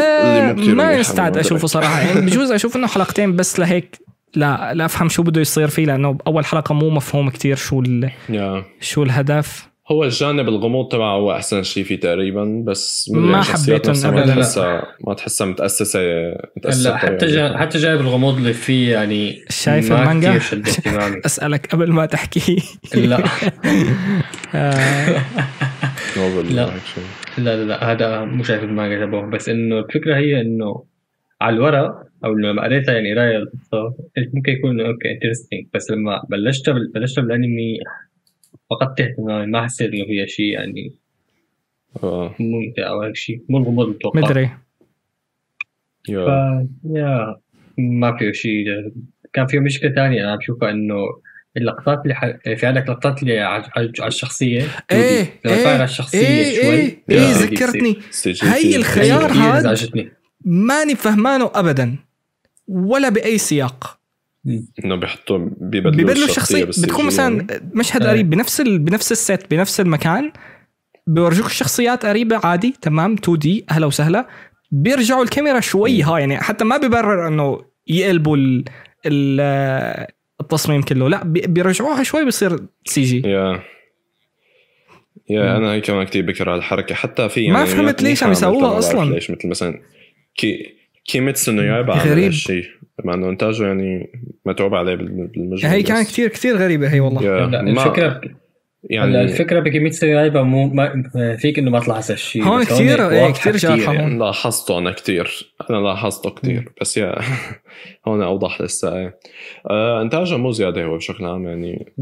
مو 0.54 0.62
كثير 0.62 0.74
ما 0.74 0.92
يستعد 0.92 1.36
أشوفه 1.36 1.66
صراحة. 1.66 2.00
يعني 2.00 2.20
بجوز 2.26 2.50
أشوف 2.52 2.76
إنه 2.76 2.86
حلقتين 2.86 3.36
بس 3.36 3.58
لهيك 3.60 3.98
لا 4.34 4.74
لا 4.74 4.84
أفهم 4.84 5.08
شو 5.08 5.22
بده 5.22 5.40
يصير 5.40 5.68
فيه 5.68 5.84
لأنه 5.86 6.12
باول 6.12 6.44
حلقة 6.44 6.72
مو 6.74 6.90
مفهوم 6.90 7.30
كتير 7.30 7.56
شو 7.56 7.80
ال- 7.80 8.10
يا 8.28 8.64
شو 8.80 9.02
الهدف. 9.02 9.68
هو 9.90 10.04
الجانب 10.04 10.48
الغموض 10.48 10.88
تبعه 10.92 11.16
هو 11.16 11.32
أحسن 11.32 11.62
شيء 11.62 11.84
فيه 11.84 12.00
تقريبا 12.00 12.62
بس 12.66 13.10
ما 13.14 13.20
يعني 13.20 13.38
نفسها 13.38 14.10
ما. 14.10 14.24
تحسها 14.24 14.82
ما 15.06 15.14
تحسها 15.14 15.46
متاسسه 15.46 16.00
متأسسة 16.56 16.90
هلأ 16.90 16.96
حتى 16.96 17.14
بطريقة 17.16 17.48
جا. 17.48 17.58
حتى 17.58 17.78
جايب 17.78 18.00
الغموض 18.00 18.36
اللي 18.36 18.52
فيه 18.52 18.92
يعني 18.92 19.44
شايف 19.48 19.92
ما 19.92 20.02
المانجا؟ 20.02 20.40
أسألك 21.26 21.66
قبل 21.66 21.92
ما 21.92 22.06
تحكي 22.06 22.62
لا 22.94 23.24
آه، 24.54 25.22
لا. 26.50 26.64
هيك 26.64 26.82
شيء. 26.94 27.04
لا 27.38 27.56
لا 27.56 27.64
لا 27.64 27.92
هذا 27.92 28.24
مو 28.24 28.42
شايف 28.42 28.62
المانجا 28.62 29.06
تبعه 29.06 29.30
بس 29.30 29.48
إنه 29.48 29.78
الفكرة 29.78 30.16
هي 30.16 30.40
إنه 30.40 30.84
على 31.40 31.56
الورق 31.56 32.06
أو 32.24 32.34
لما 32.34 32.62
قريتها 32.62 32.94
يعني 32.94 33.14
قراية 33.14 33.44
ممكن 34.34 34.52
يكون 34.52 34.80
okay 34.80 35.10
interesting 35.12 35.66
بس 35.74 35.90
لما 35.90 36.22
بلشت 36.30 36.70
بلشت 36.94 37.20
بالأنمي 37.20 37.78
فقدت 38.70 39.00
اهتمامي 39.00 39.46
ما 39.46 39.64
حسيت 39.64 39.92
إنه 39.92 40.04
فيها 40.04 40.26
شيء 40.26 40.52
يعني 40.52 40.92
آه. 42.02 42.34
ممتع 42.40 42.88
أو 42.88 43.02
هيك 43.02 43.16
شيء. 43.16 43.42
مو 43.48 43.58
الغموض 43.58 43.86
المتوقع 43.86 44.20
مدري. 44.20 44.50
yeah. 46.08 46.26
ف 46.26 46.28
yeah 46.94 47.36
ما 47.78 48.16
فيه 48.18 48.32
شيء 48.32 48.64
كان 49.32 49.46
فيه 49.46 49.58
مشكلة 49.58 49.94
ثانية 49.94 50.24
أنا 50.24 50.36
بشوفها 50.36 50.70
إنه 50.70 50.96
اللقطات 51.56 52.02
اللي 52.02 52.14
ح... 52.14 52.26
في 52.56 52.66
عندك 52.66 52.88
لقطات 52.88 53.22
اللي 53.22 53.40
على, 53.40 53.64
على 53.76 54.08
الشخصية. 54.08 54.62
إيه 54.92 55.22
لما 55.44 55.54
تفرج 55.54 55.66
على 55.66 55.76
إيه 55.76 55.84
الشخصية 55.84 56.18
إيه 56.18 56.60
شوي 56.60 56.70
إيه. 56.70 57.02
إيه 57.10 57.32
ذكرتني. 57.32 57.96
هي. 58.42 58.76
الخيار 58.76 59.28
كثير 59.28 59.42
هاد 59.42 59.56
إزعجتني. 59.56 60.10
ماني 60.44 60.94
فهمانه 60.94 61.50
ابدا 61.54 61.96
ولا 62.68 63.08
بأي 63.08 63.38
سياق. 63.38 63.95
إنه 64.84 64.96
بيحطوا 64.96 65.38
بيبدلوا 65.60 65.92
ببدلوا 65.92 66.24
الشخصية. 66.24 66.62
الشخصيه 66.64 66.86
بتكون 66.86 67.06
مثلا 67.06 67.46
مشهد 67.74 68.02
إيه. 68.02 68.10
قريب 68.10 68.30
بنفس 68.30 68.60
ال... 68.60 68.78
بنفس 68.78 69.12
السيت 69.12 69.50
بنفس 69.50 69.80
المكان 69.80 70.32
بيورجوك 71.06 71.46
الشخصيات 71.46 72.06
قريبة 72.06 72.40
عادي 72.46 72.74
تمام 72.82 73.12
2 73.12 73.38
دي 73.38 73.64
أهلا 73.70 73.86
وسهلا. 73.86 74.26
بيرجعوا 74.70 75.22
الكاميرا 75.24 75.60
شوي 75.60 76.02
ها 76.02 76.18
يعني 76.18 76.36
حتى 76.38 76.64
ما 76.64 76.76
بيبرر 76.76 77.28
إنه 77.28 77.60
يقلبوا 77.86 78.36
ال... 78.36 78.64
ال... 79.06 79.40
التصميم 80.40 80.82
كله 80.82 81.08
لا 81.08 81.24
بي- 81.24 81.40
بيرجعوها 81.46 82.02
شوي 82.02 82.24
بيصير 82.24 82.58
سي 82.84 83.02
جي 83.02 83.22
يا. 83.28 83.62
يا 85.30 85.56
أنا 85.56 85.72
هي 85.72 85.80
كمان 85.80 86.06
كثير 86.06 86.22
بكره 86.26 86.54
هالحركة. 86.54 86.94
حتى 86.94 87.28
في 87.28 87.40
يعني 87.44 87.52
ما 87.58 87.64
فهمت 87.64 88.02
ليش 88.02 88.22
عم 88.22 88.32
يسووها 88.32 88.78
أصلاً. 88.78 89.14
ليش 89.14 89.30
مثل 89.30 89.48
مثلا 89.48 89.80
كي 90.36 90.76
Kimetsu 91.06 91.52
no 91.52 91.64
Yaiba 91.64 91.92
عمل 91.94 92.10
غريب. 92.10 92.24
هالشيء 92.24 92.64
مع 93.04 93.14
انه 93.14 93.28
انتاجه 93.28 93.66
يعني 93.66 94.10
متعوب 94.46 94.74
عليه 94.74 94.94
بال- 94.94 95.26
بالمجمل 95.26 95.70
هي 95.70 95.82
كانت 95.82 96.08
كثير 96.08 96.28
كثير 96.28 96.56
غريبه 96.56 96.88
هي 96.92 97.00
والله 97.00 97.22
ما- 97.72 97.84
الفكرة 97.84 98.20
يعني 98.90 99.20
الفكرة 99.22 99.60
ب 99.60 99.66
Kimetsu 99.66 100.06
no 100.06 100.17
Yaiba 100.17 100.42
مو 100.42 100.66
ما 100.68 101.04
فيك 101.36 101.58
إنه 101.58 101.70
ما 101.70 101.80
تلاحظ 101.80 102.10
هالشيء 102.10 102.42
هون 102.44 102.60
بس 102.60 102.72
كتير- 102.74 103.10
إيه، 103.10 103.22
واضحة 103.22 103.40
كتير 103.40 103.56
جارحة 103.56 103.86
هون. 103.92 103.94
يعني 104.00 104.18
لاحظته 104.18 104.78
أنا 104.78 104.90
كثير 104.92 105.54
أنا 105.70 105.76
لاحظته 105.76 106.30
كثير 106.30 106.72
بس 106.80 106.96
يا 106.96 107.14
هون 108.08 108.22
أوضح 108.22 108.60
لسه 108.60 108.96
إيه 108.96 109.18
آه 109.70 110.02
إنتاجه 110.02 110.36
مو 110.36 110.50
زيادة 110.50 110.84
هو 110.84 110.96
بشكل 110.96 111.24
عام 111.24 111.46
يعني. 111.46 111.92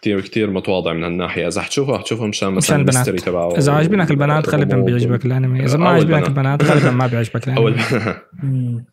كثير 0.00 0.20
كثير 0.20 0.50
متواضع 0.50 0.92
من 0.92 1.04
هالناحية 1.04 1.46
إذا 1.48 1.60
حتشوفه 1.60 1.98
حتشوفه 1.98 2.26
مشان 2.26 2.48
مشان 2.52 2.84
مثلا 2.84 3.04
البنات. 3.04 3.24
تبعه 3.24 3.56
إذا 3.58 3.72
عاجبينك 3.72 4.10
البنات 4.10 4.48
غالبا 4.48 4.76
بيعجبك 4.76 5.26
الأنمي 5.26 5.64
إذا 5.64 5.78
ما 5.78 5.86
أو 5.88 5.92
عاجبينك 5.92 6.28
البنات. 6.28 6.62
غالبا 6.62 6.90
ما 6.90 7.06
بيعجبك 7.06 7.48
الأنمي. 7.48 7.74
مم. 8.42 8.84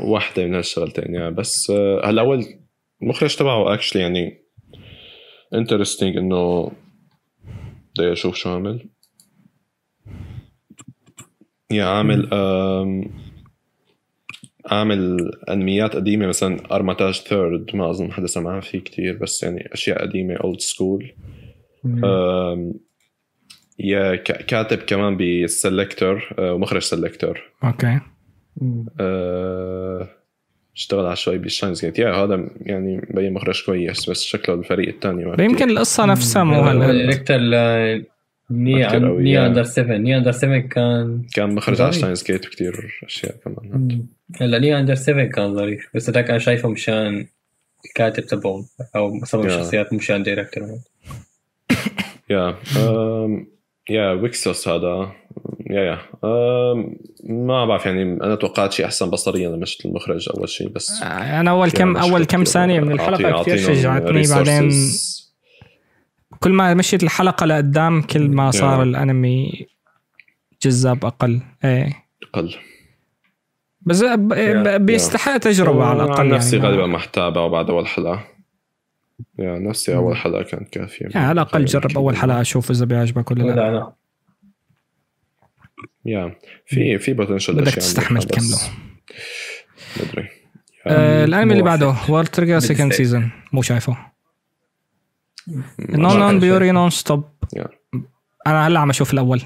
واحدة 0.00 0.46
من 0.46 0.54
هالشغلتين 0.54 1.14
يعني 1.14 1.34
بس 1.34 1.70
آه، 1.70 2.00
هلا 2.04 2.22
أول 2.22 2.44
المخرج 3.02 3.36
تبعه 3.36 3.74
اكشلي 3.74 4.02
يعني 4.02 4.47
interesting 5.54 6.16
انه 6.16 6.70
بدي 7.96 8.12
أشوف 8.12 8.34
شو 8.34 8.50
عامل 8.50 8.88
yeah 11.70 11.84
عامل 11.84 12.28
عامل 14.66 15.30
انميات 15.50 15.96
قديمة 15.96 16.26
مثلا 16.26 16.74
Armitage 16.74 17.14
III 17.14 17.76
ما 17.76 17.90
أظن 17.90 18.12
حدا 18.12 18.26
سمعها 18.26 18.60
فيه 18.60 18.78
كتير 18.78 19.18
بس 19.18 19.42
يعني 19.42 19.68
أشياء 19.72 20.02
قديمة 20.02 20.34
old 20.34 20.60
school. 20.60 21.12
yeah 23.78 24.16
كاتب 24.16 24.78
كمان 24.78 25.16
بال 25.16 25.38
Selector 25.38 26.28
ومخرج 26.38 26.82
سلكتور 26.82 27.42
أوكي 27.64 28.00
مم. 28.56 28.86
اشتغل 30.78 31.06
على 31.06 31.16
شوي 31.16 31.38
بالشاينز 31.38 31.84
جيت 31.84 31.98
يا 31.98 32.12
هذا 32.12 32.48
يعني 32.60 32.96
مبين 33.10 33.32
مخرج 33.32 33.64
كويس 33.66 34.10
بس 34.10 34.22
شكله 34.22 34.54
الفريق 34.54 34.88
الثاني 34.88 35.24
ما 35.24 35.44
يمكن. 35.44 35.70
القصة 35.70 36.04
نفسها 36.06 36.44
مو 36.44 36.70
ل- 36.70 38.04
ني 38.50 38.74
ني 38.74 38.80
يعني. 38.80 39.46
اندر 39.46 39.62
7 39.62 39.96
ني 39.96 40.16
اندر 40.16 40.32
7 40.32 40.58
كان 40.58 41.22
كان 41.34 41.54
مخرج 41.54 41.80
على. 41.80 41.92
شاينز 41.92 42.24
جيت 42.24 42.46
كثير 42.48 42.74
أشياء 43.04 43.34
كمان. 43.44 44.02
هلا 44.40 44.58
ني 44.58 44.78
اندر 44.80 44.94
7 44.94 45.24
كان 45.24 45.54
ظريف 45.54 45.88
بس 45.94 46.10
هذاك 46.10 46.30
أنا 46.30 46.38
شايفه 46.38 46.68
مشان 46.68 47.26
الكاتب 47.86 48.22
تبعه 48.26 48.64
أو 48.96 49.14
مصمم 49.14 49.42
يا. 49.42 49.46
الشخصيات 49.46 49.92
مشان 49.92 50.22
دايركتور 50.22 50.62
يا 52.30 52.54
يا 53.90 54.10
ويكسوس 54.12 54.68
هذا 54.68 55.12
يا 55.70 55.80
يا. 55.82 55.98
ما 57.24 57.66
بعرف 57.66 57.86
يعني 57.86 58.02
أنا 58.02 58.34
توقعت 58.34 58.72
شيء 58.72 58.86
أحسن 58.86 59.10
بصريا 59.10 59.48
لما 59.48 59.66
شفت 59.66 59.86
المخرج 59.86 60.28
أول 60.36 60.48
شيء 60.48 60.68
بس 60.68 61.02
أنا 61.02 61.50
أول 61.50 61.70
كم 61.70 61.96
أول 61.96 62.24
كم 62.24 62.44
ثانية 62.44 62.80
من 62.80 62.92
الحلقة 62.92 63.42
كثير 63.42 63.56
شجعتني. 63.58 64.22
بعدين 64.28 64.70
كل 66.40 66.50
ما 66.52 66.74
مشيت 66.74 67.02
الحلقة 67.02 67.46
لقدام 67.46 68.02
كل 68.02 68.28
ما 68.28 68.50
صار 68.50 68.78
يا. 68.78 68.82
الأنمي 68.82 69.66
جذاب 70.62 71.04
أقل. 71.04 71.40
إيه. 71.64 72.04
قل 72.32 72.54
بس 73.80 74.02
ب- 74.04 74.86
بيستحق 74.86 75.36
تجربة 75.36 75.84
على 75.84 76.04
الأقل 76.04 76.20
عن 76.20 76.28
نفسي 76.28 76.56
يعني. 76.56 76.68
غالبا 76.68 76.86
ما 76.86 76.98
حتابعه 76.98 77.48
بعد 77.48 77.70
أول 77.70 77.86
حلقة. 77.86 78.24
يا 79.38 79.58
نفسي 79.58 79.96
أول 79.96 80.16
حلقة 80.16 80.42
كانت 80.42 80.68
كافية. 80.68 81.06
يعني 81.06 81.26
على 81.26 81.32
الأقل 81.32 81.64
جرب 81.64 81.90
أول 81.96 82.16
حلقة 82.16 82.40
أشوف 82.40 82.70
إذا 82.70 82.84
بيعجبك 82.84 83.30
ولا 83.30 83.42
لا 83.42 83.68
أنا 83.68 83.92
yeah 86.04 86.34
في 86.66 86.98
في 86.98 87.12
potential 87.12 87.54
بدك 87.54 87.74
تستحمل 87.74 88.22
تكمله. 88.22 88.58
مدري. 89.96 90.28
آه 90.86 91.24
الانمي 91.24 91.52
اللي. 91.52 91.62
بعده 91.64 91.94
World 92.08 92.26
Trigger 92.26 92.58
second. 92.58 92.92
season 92.92 93.30
مو 93.52 93.62
شايفه. 93.62 93.96
Non 95.78 96.18
Non. 96.18 96.40
Biyori 96.40 96.70
Nonstop. 96.70 97.24
أنا 98.46 98.66
هلا 98.66 98.80
عم 98.80 98.90
أشوف 98.90 99.12
الأول. 99.12 99.42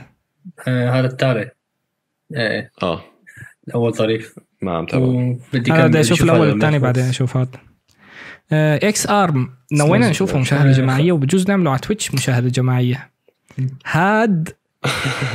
آه 0.69 0.91
هذا 0.91 1.07
الثالث. 1.07 1.49
إيه 2.37 2.71
آه. 2.83 3.05
الأول 3.69 3.95
ظريف 3.95 4.39
ما 4.63 4.77
عم 4.77 4.87
تابع 4.87 5.05
وبدي 5.05 5.73
أنا 5.73 5.87
بدي 5.87 6.01
أشوف 6.01 6.23
الأول 6.23 6.49
والثاني 6.49 6.79
بعدين. 6.79 7.05
أشوف 7.05 7.37
هذا. 7.37 7.49
آه 8.53 8.89
Ex-Arm 8.89 9.51
نوينا 9.73 10.11
نشوفه. 10.11 10.39
مشاهدة 10.39 10.71
آه. 10.71 10.73
جماعية 10.73 11.13
وبجوز 11.13 11.49
نعمله 11.49 11.71
على 11.71 11.79
Twitch 11.79 12.15
مشاهدة 12.15 12.49
جماعية. 12.49 13.11
هاد 13.87 14.49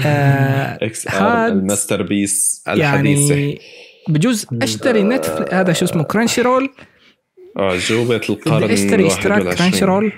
آه 0.06 0.78
إكس 0.82 1.08
ار 1.08 1.48
الماستر 1.48 2.02
بيس 2.02 2.64
يعني 2.68 3.60
بجوز 4.10 4.46
أشتري 4.62 5.04
Netflix 5.04 5.54
هذا 5.54 5.74
شو 5.74 5.86
اسمه 5.86 6.04
Crunchyroll 6.04 6.70
اعجوبه 7.60 8.22
القرن 8.30 8.72
أشتري 8.72 9.08
اشتراك 9.08 9.46
21. 9.46 9.56
Crunchyroll 9.56 10.12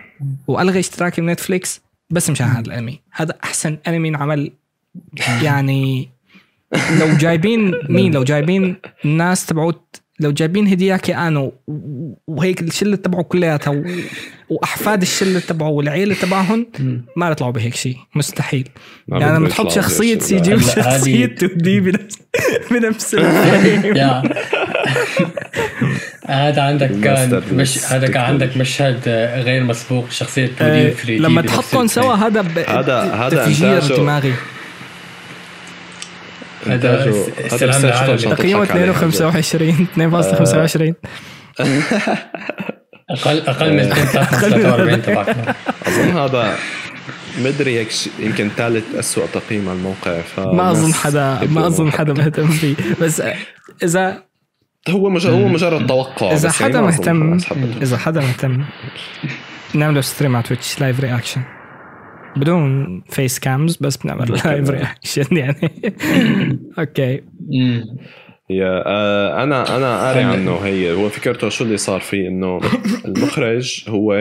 وألغي 0.47 0.79
اشتراكي 0.79 1.21
Netflix 1.21 1.81
بس 2.09 2.29
مشان 2.29 2.47
هذا 2.47 2.67
الأنمي. 2.67 3.01
هذا 3.11 3.35
أحسن 3.43 3.77
أنمي 3.87 4.09
انعمل. 4.09 4.51
يعني 5.43 6.09
لو 6.99 7.17
جايبين 7.17 7.73
مين 7.89 8.13
لو 8.13 8.23
جايبين 8.23 8.75
الناس 9.05 9.45
تبعوت 9.45 10.01
لو 10.19 10.31
جايبين 10.31 10.67
هدياكي 10.67 11.15
انو 11.15 11.53
وهيك 12.27 12.61
الشلة 12.61 12.95
تبعه 12.95 13.23
كلياتها 13.23 13.71
و- 13.71 13.83
وأحفاد 14.49 15.01
الشلة 15.01 15.39
تبعه 15.39 15.69
والعيلة 15.69 16.15
تبعهم. 16.15 16.67
ما 17.15 17.29
بيطلعوا 17.29 17.51
بهيك 17.53 17.75
شيء 17.75 17.97
مستحيل 18.15 18.69
يعني 19.07 19.37
لما 19.37 19.49
تحط 19.49 19.59
يطلعوا 19.65 19.75
شخصية 19.75 20.19
سي. 20.19 20.39
جي 20.39 20.53
وشخصية 20.53 21.25
2 21.25 21.57
دي 21.57 21.79
بنفس 21.79 22.17
بنفس 22.71 23.15
هذا 26.27 26.61
عندك 26.61 26.91
كان 27.03 27.41
مش. 27.53 27.85
هذا 27.91 28.07
كان 28.07 28.21
عندك 28.23 28.57
مشهد 28.57 29.09
غير 29.45 29.63
مسبوق 29.63 30.09
شخصية 30.11 30.45
2 30.45 30.71
آه، 30.71 30.83
دي 30.83 30.93
3 30.93 31.11
لما 31.13 31.41
تحطهم 31.41 31.87
سوا 31.87 32.13
هذا. 32.13 32.41
هذا- 32.67 33.13
هذا 33.13 33.45
تفجير 33.45 33.97
دماغي 33.97 34.33
هذا 36.67 37.09
استلهام 37.45 37.85
العالمي. 37.85 38.17
تقييمه 38.17 38.65
تضحك 38.65 38.77
عليه. 38.77 38.91
2.25 38.91 38.95
2.25 39.95 40.93
أقل 43.09 43.39
أقل 43.47 43.73
من 43.73 43.89
243 43.89 45.01
تبعك 45.01 45.55
أظن 45.87 46.17
هذا 46.17 46.55
مدري 47.39 47.79
هيك 47.79 47.89
يمكن 48.19 48.49
ثالث 48.57 48.95
أسوأ 48.95 49.25
تقييم 49.33 49.69
على 49.69 49.77
الموقع 49.77 50.21
ف 50.21 50.39
ما 50.39 50.71
أظن 50.71 50.93
حدا 50.93 51.39
ما 51.49 51.67
أظن 51.67 51.91
حدا 51.91 52.13
مهتم 52.13 52.47
فيه. 52.47 52.75
بس 53.01 53.23
اذا 53.83 54.23
هو 54.89 55.09
مجرد 55.09 55.33
هو 55.33 55.47
مجرد 55.47 55.87
توقع 55.87 56.33
إذا 56.33 56.51
يعني 56.59 56.73
حدا 56.73 56.81
مهتم. 56.81 57.39
إذا 57.81 57.97
حدا 57.97 58.21
مهتم 58.21 58.65
نعمله 59.73 60.01
stream 60.01 60.35
على 60.35 60.43
Twitch 60.43 60.81
live 60.81 60.99
reaction 60.99 61.41
بدون 62.39 63.01
face 63.09 63.39
cams 63.39 63.77
بس 63.77 63.97
بنعمل 63.97 64.31
live 64.31 64.69
reaction 64.69 65.37
يعني 65.37 65.71
أوكي. 66.79 67.21
يا 68.49 68.83
آه 68.85 69.43
أنا 69.43 69.77
أنا 69.77 69.99
قاري 69.99 70.23
عنه 70.23 70.55
هي. 70.55 70.93
هو 70.93 71.09
فكرته 71.09 71.49
شو 71.49 71.63
اللي 71.63 71.77
صار 71.77 71.99
فيه 71.99 72.27
إنه 72.27 72.59
المخرج 73.05 73.85
هو 73.87 74.13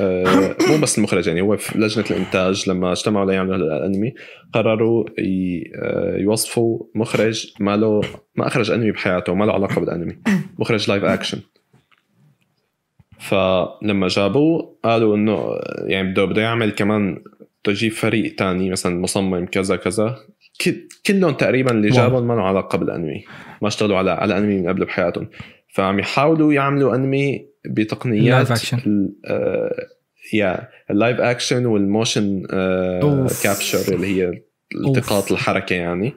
آه 0.00 0.56
مو 0.68 0.78
بس 0.82 0.98
المخرج 0.98 1.26
يعني 1.26 1.40
هو 1.40 1.56
في 1.56 1.78
لجنة 1.78 2.04
الإنتاج 2.10 2.70
لما 2.70 2.92
اجتمعوا 2.92 3.30
ليعملوا 3.30 3.56
الأنمي 3.56 4.14
قرروا 4.52 5.04
آه، 5.18 6.16
يوظفوا 6.16 6.78
مخرج 6.94 7.52
ما 7.60 7.76
له 7.76 8.00
ما 8.36 8.46
أخرج 8.46 8.70
أنمي 8.70 8.90
بحياته 8.90 9.32
وما 9.32 9.44
له 9.44 9.52
علاقة 9.52 9.80
بالأنمي. 9.80 10.18
مخرج 10.58 10.90
live 10.90 11.04
action 11.04 11.38
فلما 13.18 14.08
جابوه 14.08 14.78
قالوا 14.84 15.16
إنه 15.16 15.58
يعني 15.86 16.10
بده 16.10 16.24
بده 16.24 16.42
يعمل 16.42 16.70
كمان 16.70 17.22
يجيب 17.68 17.92
فريق 17.92 18.34
تاني 18.34 18.70
مثلا 18.70 19.00
مصمم 19.00 19.46
كذا 19.46 19.76
كذا. 19.76 20.16
كلهم 21.06 21.34
تقريبا 21.34 21.70
اللي. 21.70 21.88
جابهم 21.88 22.28
ما 22.28 22.34
لهم 22.34 22.42
علاقة 22.42 22.78
بالأنمي. 22.78 23.24
ما 23.62 23.68
اشتغلوا 23.68 23.96
على 23.96 24.10
على 24.10 24.38
انمي 24.38 24.60
من 24.60 24.68
قبل 24.68 24.84
بحياتهم. 24.84 25.28
فعم 25.74 25.98
يحاولوا 25.98 26.52
يعملوا 26.52 26.94
أنمي 26.94 27.46
بتقنيات 27.66 28.48
يا 30.32 30.68
اللايف 30.90 31.20
اكشن 31.20 31.66
والموشن. 31.66 32.42
كابشر 33.42 33.94
اللي 33.94 34.06
هي 34.06 34.42
التقاط 34.74 35.32
الحركة 35.32 35.74
يعني. 35.74 36.14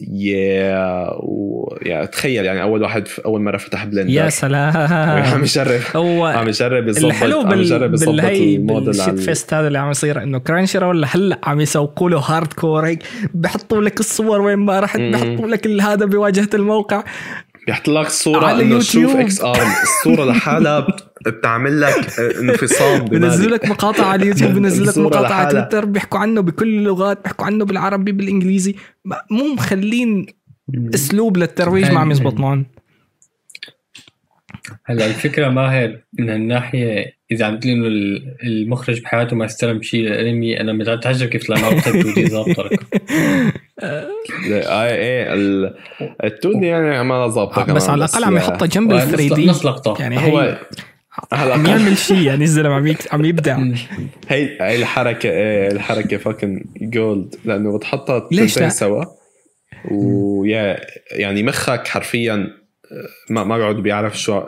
يا 0.00 1.10
و... 1.14 1.78
يا 1.86 2.04
تخيل 2.04 2.44
يعني 2.44 2.62
أول 2.62 2.82
واحد 2.82 3.08
أول 3.24 3.40
مرة 3.40 3.56
فتح 3.56 3.84
بلندر 3.84 4.10
يا 4.10 4.22
عم 4.28 4.30
سلام 4.30 5.42
يجرب 5.42 5.80
هو 5.96 6.26
عم 6.26 6.48
يجرب 6.48 6.88
يظبط 6.88 7.04
الحلو 7.04 7.40
عم 7.40 7.48
بال... 7.48 7.60
يجرب 7.60 7.94
يظبط 7.94 8.08
بالهي 8.08 8.56
الموديل 8.56 8.86
بالشيت 8.86 9.08
على 9.08 9.16
فيست 9.16 9.54
هذا 9.54 9.66
اللي 9.66 9.78
عم 9.78 9.90
يصير 9.90 10.22
إنه 10.22 10.38
Crunchyroll 10.38 11.04
هلأ 11.04 11.38
عم 11.42 11.60
يسوقوا 11.60 12.10
له 12.10 12.18
hardcore 12.18 12.86
هيك 12.86 13.02
بحطوا 13.34 13.82
لك 13.82 14.00
الصور 14.00 14.40
وين 14.40 14.58
ما 14.58 14.80
رحت. 14.80 15.00
بحطوا 15.00 15.46
لك 15.46 15.66
هذا 15.66 16.04
بواجهة 16.04 16.48
الموقع. 16.54 17.04
بيحط 17.68 17.88
لك 17.88 18.08
صورة 18.08 18.46
على 18.46 18.62
إنه 18.62 18.80
شوف. 18.80 19.16
Ex-Arm 19.16 19.72
الصورة 19.82 20.24
لحالها 20.24 20.80
بت- 20.80 21.12
بتعمل 21.26 21.80
لك 21.80 22.20
انفصام 22.20 23.04
بنزل 23.04 23.50
لك 23.50 23.64
مقاطع 23.66 24.06
على 24.06 24.22
اليوتيوب 24.22 24.50
بنزل 24.58 24.86
لك 24.86 24.98
مقاطع 24.98 25.34
على. 25.34 25.50
تويتر 25.50 25.84
بيحكوا 25.84 26.18
عنه 26.18 26.40
بكل 26.40 26.78
اللغات 26.78 27.22
بيحكوا 27.24 27.46
عنه 27.46 27.64
بالعربي 27.64 28.12
بالإنجليزي. 28.12 28.74
ما- 29.04 29.22
مو 29.30 29.54
مخلين 29.54 30.26
أسلوب 30.94 31.36
للترويج 31.36 31.90
ما 31.90 32.00
عم 32.00 32.10
يزبط 32.10 32.34
معهم. 32.34 32.66
هلا 34.84 35.06
الفكرة 35.06 35.48
ماهر 35.48 35.98
من 36.18 36.30
هالناحية 36.30 37.17
إذا 37.32 37.44
عم 37.44 37.58
تقول 37.60 37.72
إنه 37.72 37.86
ال- 37.86 38.34
المخرج 38.42 39.00
بحياته 39.02 39.36
ما 39.36 39.44
استلم 39.44 39.82
شيء 39.82 40.00
للأنمي 40.00 40.60
أنا 40.60 40.72
متعجب 40.72 41.28
كيف 41.28 41.50
لما 41.50 41.68
وقت 41.68 41.88
2D 41.88 42.26
ظابطة 42.26 42.62
لك 42.62 42.80
لا، 44.48 44.82
اي 44.84 44.90
اي 44.94 45.32
ال- 45.34 45.74
ال 46.24 46.52
2D 46.60 46.66
يعني 46.66 47.04
ما 47.04 47.26
ظابطه 47.28 47.62
كمان 47.62 47.76
بس 47.76 47.88
على 47.88 47.98
الأقل 48.04 48.24
عم 48.24 48.36
يحطها 48.36 48.66
جنب 48.66 48.92
ال 48.92 49.00
3D 49.08 49.46
نص 49.46 49.66
لقطة. 49.66 49.96
يعني 50.02 50.18
هو 50.18 50.58
على 51.32 51.52
عم 51.52 51.66
يعمل 51.66 51.98
شيء 51.98 52.16
يعني 52.22 52.44
الزلمة 52.44 52.74
عم 52.74 52.86
يك- 52.86 53.14
عم 53.14 53.24
يبدع. 53.24 53.58
هي 54.28 54.56
هي 54.60 54.76
الحركة 54.76 55.30
إيه 55.30 55.68
الحركة 55.72 56.16
fucking 56.16 56.64
gold 56.80 57.34
لأنه 57.44 57.76
بتحطها 57.78 58.28
ليش 58.32 58.54
تنتين؟ 58.54 58.70
سوا 58.70 59.04
ويا 59.90 60.80
يعني 61.12 61.42
مخك 61.42 61.88
حرفيا 61.88 62.34
آه، 62.34 62.50
ما 63.30 63.44
ما 63.44 63.56
بيقعد 63.58 63.76
بيعرف 63.76 64.18
شو 64.20 64.42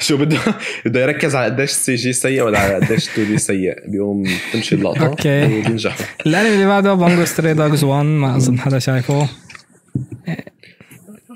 شو 0.00 0.16
بده. 0.16 0.38
بده 0.86 1.00
يركز 1.02 1.34
على 1.34 1.44
قديش 1.52 1.70
ال 1.70 1.94
CG 1.94 2.12
سيء 2.12 2.42
ولا 2.42 2.58
على 2.58 2.74
قديش 2.74 3.08
2D 3.08 3.38
سيء. 3.38 3.74
بيقوم 3.90 4.24
تمشي 4.52 4.74
اللقطه 4.74 5.06
okay. 5.06 5.44
وبينجحوا 5.44 6.06
الانمي 6.26 6.54
اللي 6.54 6.66
بعده 6.66 6.94
بانجو 6.94 7.24
ستري 7.24 7.54
دوجز 7.54 7.84
1 7.84 8.04
ما 8.04 8.36
أظن 8.36 8.58
حدا 8.58 8.78
شايفه. 8.78 9.28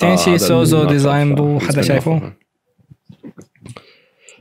تنشي 0.01 0.31
هذا 0.31 0.37
سوزو 0.37 0.85
ديزاين 0.85 1.35
بو. 1.35 1.59
حدا 1.59 1.83
شايفه؟ 1.83 2.33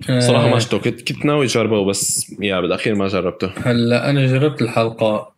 آه، 0.10 0.20
صراحة 0.20 0.48
ما 0.50 0.60
شفته 0.60 0.78
كنت 0.78 1.12
كنت 1.12 1.26
ناوي 1.26 1.46
أجربه 1.46 1.86
بس 1.86 2.36
يا 2.42 2.60
بالأخير 2.60 2.96
ما 2.96 3.08
جربته. 3.08 3.52
هلا 3.66 4.10
أنا 4.10 4.26
جربت 4.28 4.62
الحلقة. 4.62 5.34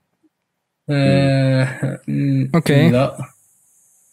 آه، 0.90 2.00
مم، 2.08 2.52
okay. 2.56 2.90
لا 2.90 3.18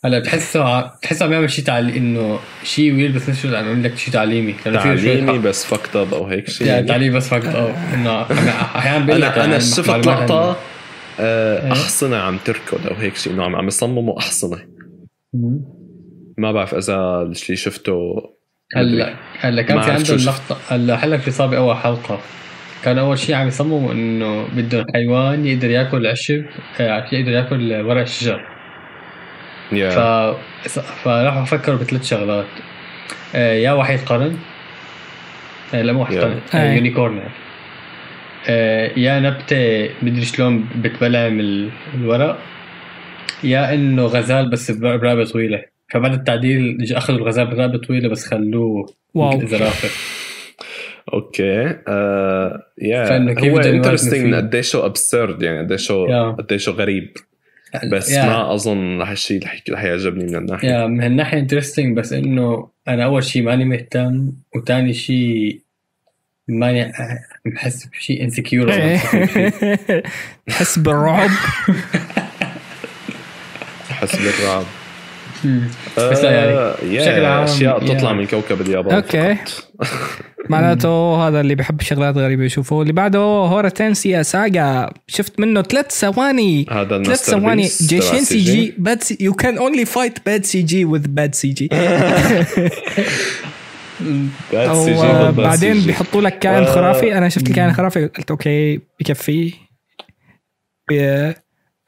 هلا 0.04 0.18
بتحسه 0.18 0.80
بتحسه 0.80 1.24
عم 1.24 1.32
يعمل 1.32 1.50
شيء 1.50 1.64
تعليم 1.64 1.94
إنه 1.96 2.38
شيء 2.64 2.94
weird 2.94 3.14
بس 3.14 3.28
نفس 3.28 3.44
الوقت 3.44 3.64
عم 3.64 3.82
لك 3.82 3.96
شيء 3.96 4.14
تعليمي. 4.14 4.52
تعليمي 4.52 5.38
بس 5.38 5.64
fucked 5.64 5.96
up 5.96 6.14
أو 6.14 6.26
هيك 6.26 6.48
شيء 6.48 6.66
يعني 6.66 6.86
تعليم 6.86 7.16
بس 7.16 7.28
فقط 7.28 7.46
آه 7.46 7.94
إنه 7.94 8.22
أحيانا 8.76 9.04
بيقول 9.04 9.22
لك 9.22 9.32
أنا 9.32 9.44
أنا 9.44 9.58
شفت 9.58 10.06
لقطة 10.06 10.56
آه، 11.20 11.64
إيه. 11.66 11.72
أحصنة 11.72 12.16
عم 12.16 12.38
تركض 12.44 12.86
أو 12.86 12.94
هيك 12.94 13.16
شيء 13.16 13.32
إنه 13.32 13.44
عم 13.44 13.56
عم 13.56 13.66
يصمموا 13.66 14.18
أحصنة. 14.18 14.58
ما 16.38 16.52
بعرف 16.52 16.74
إذا 16.74 17.22
اللي 17.22 17.56
شفته. 17.56 18.22
هلا 18.76 19.14
هلأ 19.38 19.62
كان 19.62 19.80
في 19.80 19.90
عندهم. 19.90 20.16
لقطة. 20.16 20.58
هلأ 20.68 20.96
حلك 20.96 21.20
في 21.20 21.30
صار 21.30 21.46
باول 21.46 21.76
حلقة. 21.76 22.20
كان 22.84 22.98
أول 22.98 23.18
شيء 23.18 23.34
عم 23.34 23.48
يصمموا 23.48 23.92
إنه 23.92 24.46
بدهم 24.56 24.84
حيوان 24.94 25.46
يقدر 25.46 25.70
ياكل 25.70 26.06
عشب 26.06 26.44
آه، 26.80 27.06
يقدر 27.12 27.32
ياكل 27.32 27.72
ورق 27.72 28.00
الشجر. 28.00 28.57
يا 29.72 29.90
ف 29.90 30.78
فراحوا 31.04 31.44
فكروا 31.44 31.76
بثلاث 31.78 32.04
شغلات. 32.04 32.46
آه، 33.34 33.52
يا 33.54 33.72
وحيد 33.72 34.00
قرن. 34.00 34.36
آه، 35.74 35.82
لا 35.82 35.92
مو 35.92 36.02
وحيد 36.02 36.16
يا. 36.16 36.22
قرن. 36.22 36.40
آه،. 36.54 36.74
يونيكورن 36.74 37.20
يا 38.96 39.20
نبتة 39.20 39.90
مدري 40.02 40.24
شلون 40.24 40.68
بتبلعم 40.76 41.40
ال- 41.40 41.70
الورق 41.94 42.38
يا 43.44 43.74
إنه 43.74 44.02
غزال 44.06 44.50
بس 44.50 44.70
بر- 44.70 44.96
برقبة 44.96 45.24
طويلة. 45.24 45.62
فبعد 45.92 46.12
التعديل 46.12 46.78
اخذوا 46.92 47.18
الغزال 47.18 47.46
برقبة 47.46 47.78
طويلة 47.78 48.08
بس 48.08 48.26
خلوه 48.26 48.86
wow. 49.14 49.46
زرافة 49.46 49.88
okay. 51.14 51.74
آه 51.88 52.62
yeah 52.82 53.18
هو 53.50 53.58
interesting. 53.58 54.34
قديشه 54.34 54.86
absurd 54.86 55.42
يعني 55.42 55.58
قديشه 55.58 56.06
yeah. 56.10 56.30
قديشه 56.38 56.72
غريب. 56.72 57.16
بس 57.92 58.10
yeah. 58.10 58.26
ما 58.26 58.54
أظن 58.54 59.02
هالشيء 59.02 59.44
رح 59.44 59.62
رح 59.70 59.84
يعجبني 59.84 60.24
من 60.24 60.34
الناحيه 60.34 60.68
yeah 60.68 60.86
من 60.86 61.00
هالناحية 61.00 61.38
interesting 61.38 61.96
بس 61.96 62.12
إنه 62.12 62.68
أنا 62.88 63.04
أول 63.04 63.24
شيء 63.24 63.42
ماني 63.42 63.64
مهتم 63.64 64.32
وثاني 64.54 64.92
شيء 64.92 65.60
ماني 66.48 66.92
بحس 67.46 67.86
بشيء 67.86 68.24
insecure 68.24 68.96
تحس 70.46 70.78
بالرعب 70.78 71.30
احس 73.90 74.16
بالرعب 74.16 74.64
بس 75.98 76.24
لا 76.24 76.30
يعني 76.30 76.52
آه، 76.52 76.76
بشكل 76.82 77.24
عام، 77.24 77.42
أشياء 77.42 77.84
يا. 77.84 77.94
تطلع 77.94 78.12
من 78.12 78.26
كوكب 78.26 78.60
اليابان 78.60 78.94
أوكي. 78.94 79.36
معناته 80.50 81.28
هذا 81.28 81.40
اللي 81.40 81.54
بحب 81.54 81.80
شغلات 81.80 82.16
غريبة 82.16 82.44
يشوفه 82.44 82.82
اللي 82.82 82.92
بعده 82.92 83.18
هورا 83.18 83.68
تنسيا 83.68 84.22
ساجا 84.22 84.90
شفت 85.06 85.40
منه 85.40 85.62
ثلاث 85.62 85.92
ثواني 85.92 86.66
هذا 86.70 87.02
ثلاث 87.02 87.30
ثواني 87.30 87.62
جيشين 87.62 88.24
سي. 88.24 88.38
جي 88.38 88.74
باد 88.78 89.02
يو 89.20 89.32
كان 89.32 89.58
اونلي 89.58 89.84
فايت 89.84 90.26
باد 90.26 90.44
سي 90.44 90.62
جي 90.62 90.84
وذ 90.84 91.08
باد 91.08 91.34
سي 91.34 91.48
جي 91.48 91.68
بعدين. 95.30 95.80
بيحطوا 95.80 96.20
لك 96.20 96.38
كائن. 96.38 96.64
خرافي 96.64 97.18
أنا 97.18 97.28
شفت 97.28 97.48
الكائن 97.48 97.68
الخرافي 97.68 98.06
قلت 98.06 98.30
أوكي 98.30 98.80
بكفي 99.00 99.52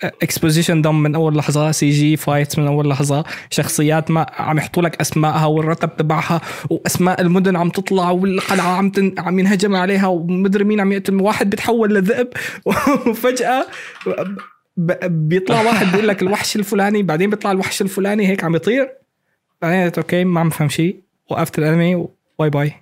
exposition 0.02 0.82
دم 0.82 1.02
من 1.02 1.14
أول 1.14 1.36
لحظة 1.36 1.70
CG 1.70 2.16
fight 2.16 2.58
من 2.58 2.66
أول 2.66 2.88
لحظة 2.88 3.24
شخصيات 3.50 4.10
ما 4.10 4.26
عم 4.30 4.58
يحطوا 4.58 4.82
لك 4.82 5.00
أسمائها 5.00 5.46
والرتب 5.46 5.96
تبعها 5.96 6.40
وأسماء 6.70 7.20
المدن 7.20 7.56
عم 7.56 7.70
تطلع 7.70 8.10
والقلعة 8.10 8.76
عم 8.76 8.90
تن... 8.90 9.14
عم 9.18 9.38
ينهجم 9.38 9.76
عليها 9.76 10.06
ومدري 10.06 10.64
مين 10.64 10.80
عم 10.80 10.92
يقتل 10.92 11.20
واحد 11.20 11.50
بيتحول 11.50 11.94
لذئب 11.94 12.28
وفجأة 13.06 13.66
ب... 14.76 14.92
بيطلع 15.28 15.62
واحد 15.62 15.92
بيقول 15.92 16.08
لك 16.08 16.22
الوحش 16.22 16.56
الفلاني 16.56 17.02
بعدين 17.02 17.30
بيطلع 17.30 17.52
الوحش 17.52 17.82
الفلاني 17.82 18.28
هيك 18.28 18.44
عم 18.44 18.56
يطير. 18.56 18.92
بعدين 19.62 19.92
okay 19.98 20.24
ما 20.24 20.40
عم 20.40 20.48
بفهم 20.48 20.68
شيء 20.68 21.02
وقفت 21.30 21.58
الأنمي 21.58 22.06
bye 22.38 22.50
bye. 22.50 22.72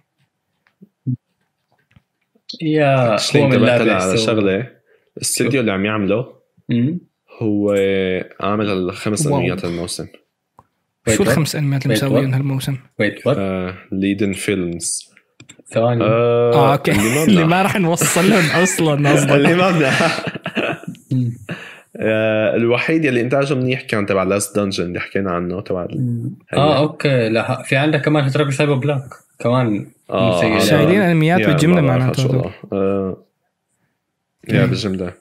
يا 2.63 3.17
هو 3.37 3.49
من 3.49 3.69
على 3.69 4.19
شغلة. 4.19 4.71
الاستديو 5.17 5.61
اللي 5.61 5.73
عم 5.73 5.85
يعمله. 5.85 6.39
هو 7.39 7.71
عامل 8.41 8.71
الخمس. 8.71 9.27
أنميات 9.27 9.65
الموسم 9.65 10.07
شو? 11.09 11.23
الخمس 11.23 11.57
أنميات 11.57 11.83
اللي 11.83 11.95
مسويهم 11.95 12.31
what? 12.33 12.35
هالموسم؟ 12.35 12.77
ويت 13.01 13.27
وات 13.27 13.75
ليدن 13.93 14.33
فيلمز 14.33 15.09
ثواني 15.75 16.05
آه 16.05 16.73
أوكي 16.73 16.91
اللي 16.91 17.03
ما 17.15 17.25
اللي 17.43 17.63
راح 17.63 17.77
نوصل 17.77 18.31
لهم 18.31 18.63
أصلا 18.63 18.95
اللي 18.95 19.09
قصدك 19.11 19.33
ما. 19.33 19.91
آه، 22.01 22.57
الوحيد 22.57 23.05
يلي 23.05 23.21
إنتاجه 23.21 23.55
منيح 23.55 23.81
كان 23.83 24.07
تبع 24.07 24.23
لاست 24.23 24.57
دنجن 24.59 24.85
اللي 24.85 25.01
حكينا 25.01 25.31
عنه 25.31 25.61
تبع. 25.61 25.87
آه 26.53 26.79
أوكي 26.79 27.29
لا 27.29 27.63
في 27.63 27.77
عندك 27.77 28.01
كمان 28.05 28.25
هتراك 28.25 28.51
سايبر 28.51 28.75
بلاك 28.75 29.03
كمان 29.39 29.87
آه. 30.11 30.43
هذا- 30.45 30.59
شايلين 30.65 31.01
أنميات 31.01 31.41
يا 31.41 31.47
بالجملة 31.47 31.81
معناته. 31.81 32.51
آه، 32.73 33.17
يا. 34.49 34.67
بالجملة 34.67 35.13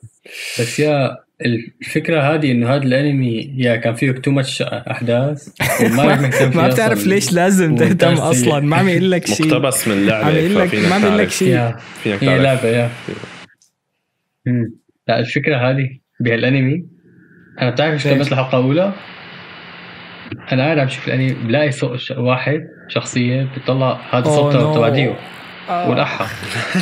بس 0.60 0.80
يا 0.80 1.18
الفكرة 1.46 2.22
هذه 2.22 2.52
إنه 2.52 2.70
هذا 2.70 2.84
الأنمي 2.84 3.54
يا 3.58 3.76
كان 3.76 3.96
فيه 3.96 4.12
تو 4.12 4.32
ماتش 4.32 4.62
أحداث 4.62 5.48
لك 5.48 6.32
فيه 6.34 6.46
ما 6.46 6.68
بتعرف. 6.68 7.08
ليش 7.08 7.34
لازم 7.34 7.76
تهتم. 7.76 8.14
أصلا 8.14 8.60
ما 8.60 8.78
عم 8.78 8.90
يقول 8.90 9.12
لك 9.12 9.28
شيء 9.28 9.48
مقتبس 9.48 9.88
من 9.88 9.94
عم 9.94 10.00
اللعبه 10.00 10.30
يقول 10.30 10.56
لك 10.56 10.76
ما 10.76 10.98
بيقول 10.98 11.18
لك 11.18 11.28
تعرف 11.28 11.38
شيء 11.38 11.72
فينك 12.04 12.24
هي 12.24 12.40
لعبة 12.40 12.68
يا. 12.68 12.90
لا 15.08 15.20
الفكرة 15.20 15.58
هذه 15.58 15.90
بهالأنمي 16.20 16.86
أنا 17.62 17.70
بتعرف 17.70 18.08
كملت 18.08 18.32
الحلقة 18.32 18.60
الأولى 18.60 18.94
أنا 20.52 20.64
قاعد 20.64 20.80
عم 20.80 20.88
شوف 20.88 21.08
الأنمي 21.08 21.34
بلاقي 21.34 21.72
واحد 22.18 22.68
شخصيه 22.88 23.44
بتطلع 23.44 24.02
هذا 24.12 24.26
صوت 24.26 24.54
no. 24.54 24.76
تبع 24.76 24.90
ديو 24.90 25.16
آه. 25.70 25.90
والأحا 25.90 26.28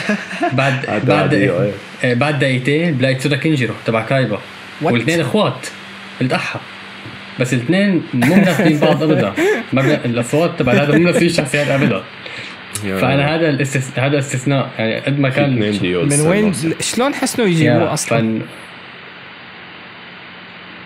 بعد 0.57 0.85
بعد 0.85 1.11
عادي، 1.11 1.35
إيه. 1.35 1.71
آه، 2.03 2.13
بعد 2.13 2.39
دقيقتين 2.39 2.93
بلاقي 2.93 3.15
تسودا 3.15 3.37
كينجيرو 3.37 3.73
تبع 3.85 4.01
كايبا? 4.01 4.39
والاثنين 4.81 5.21
إخوات 5.21 5.67
الأحا 6.21 6.59
بس 7.39 7.53
الاثنين 7.53 8.03
مو 8.13 8.35
مناسبين 8.35 8.79
بعض 8.79 9.03
أبدا 9.03 9.33
الاصوات 10.05 10.59
تبع 10.59 10.73
هذا 10.73 10.91
مو 10.91 10.99
مناسبين 10.99 11.29
شخصيات 11.29 11.67
أبدا 11.67 12.03
فأنا 12.83 13.35
هذا 13.35 13.49
الاستث... 13.49 13.99
هذا 13.99 14.19
استثناء 14.19 14.69
يعني 14.77 14.99
قد 14.99 15.19
ما 15.19 15.29
كان 15.29 15.59
من 15.59 16.21
وين. 16.21 16.53
شلون 16.79 17.13
حسنوا 17.13 17.47
يجيبوه 17.47 17.93
أصلا؟ 17.93 18.41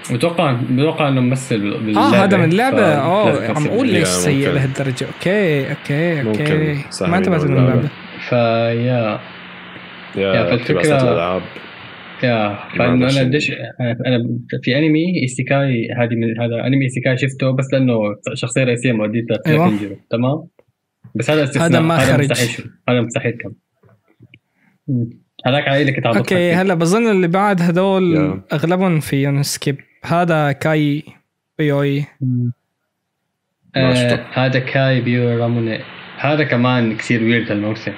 فن... 0.10 0.16
بتوقع 0.16 0.52
بتوقع 0.72 1.08
إنه 1.08 1.22
ممثل 1.22 1.60
باللعبه 1.60 2.18
آه 2.18 2.24
هذا 2.24 2.38
من 2.38 2.44
اللعبه 2.44 2.82
آه 2.84 3.52
عم 3.52 3.68
أقول 3.68 3.90
يا 3.90 4.00
ليش 4.00 4.08
سيء. 4.08 4.50
لهالدرجه 4.50 5.06
أوكي 5.16 5.70
أوكي 5.72 6.22
أوكي. 6.22 6.84
ما 7.02 7.18
انتبهت 7.18 7.44
من. 7.44 7.58
اللعبة. 7.58 7.90
فيا 8.30 8.40
يا. 8.70 9.20
يا 10.16 10.54
اقتباسات 10.54 11.04
الألعاب. 11.04 11.42
يا 12.24 12.60
فإنه 12.78 13.10
أنا 13.10 13.24
بديش 13.24 13.52
أنا 14.08 14.40
في 14.64 14.78
أنمي 14.78 15.22
إيسيكاي 15.22 15.88
هذه 15.98 16.16
من 16.16 16.40
هذا 16.42 16.68
أنمي 16.68 16.84
إيسيكاي 16.86 17.18
شفته 17.18 17.52
بس 17.52 17.74
لأنه 17.74 17.96
شخصية 18.34 18.64
رئيسية 18.64 18.92
مؤدية 18.92 19.26
أيوة. 19.48 19.98
تمام؟ 20.10 20.48
بس 21.16 21.30
هذا 21.32 21.44
استثناء. 21.44 21.70
هذا 21.70 21.80
ما 21.80 21.98
خرج. 21.98 22.32
هذا 22.90 23.02
مستحيل 23.02 23.32
كم. 23.32 23.52
هذاك 25.46 25.68
على 25.68 25.82
اللي 25.82 25.92
كنت 25.92 26.06
أوكي 26.06 26.52
هلا 26.54 26.74
بظن 26.74 27.12
اللي 27.12 27.28
بعد 27.28 27.62
هذول 27.62 28.16
Yeah. 28.18 28.54
أغلبهم 28.54 29.00
فيهم 29.00 29.44
سكيب 29.44 29.78
هذا 30.04 30.52
كاي 30.52 31.04
بيوي. 31.58 32.06
آه 33.76 34.26
هذا 34.34 34.60
كاي 34.60 35.02
بيو 35.02 35.38
راموني. 35.40 35.80
هذا 36.18 36.44
كمان 36.44 36.98
كثير 36.98 37.24
ويرد 37.24 37.52
هالموسم 37.52 37.94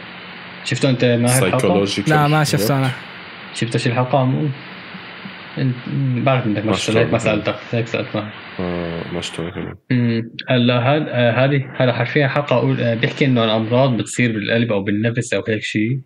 شفته 0.64 0.90
انت 0.90 1.06
ما 1.06 1.36
هي 1.36 1.40
الحلقة؟ 1.48 1.86
لا 2.08 2.28
ما 2.28 2.44
شفته 2.44 2.78
أنا. 2.78 2.92
شفت 3.54 3.78
شي 3.78 3.90
الحلقة؟ 3.90 4.26
مو. 4.26 4.48
انت 5.58 5.76
مم، 5.88 6.24
بعرف 6.24 6.46
انك 6.46 6.66
ما 6.66 6.74
شفته 6.74 7.00
هيك 7.00 7.12
ما 7.12 7.18
شفته. 7.18 7.32
سألتك. 7.32 7.56
هيك 7.72 7.88
سالت 7.88 8.08
آه 8.60 9.04
ما 9.14 9.22
شفته 9.22 9.52
هلا 10.50 10.74
هاد 10.80 11.06
آه، 11.10 11.32
هذه 11.46 11.72
هلا 11.78 11.94
حرفيا 11.94 12.28
حلقة 12.28 12.56
أقول 12.56 12.82
آه، 12.82 12.94
بيحكي 12.96 13.26
إنه 13.26 13.44
الأمراض 13.44 13.98
بتصير 13.98 14.32
بالقلب 14.32 14.72
أو 14.72 14.84
بالنفس 14.84 15.34
أو 15.34 15.44
هيك 15.48 15.62
شيء 15.64 16.00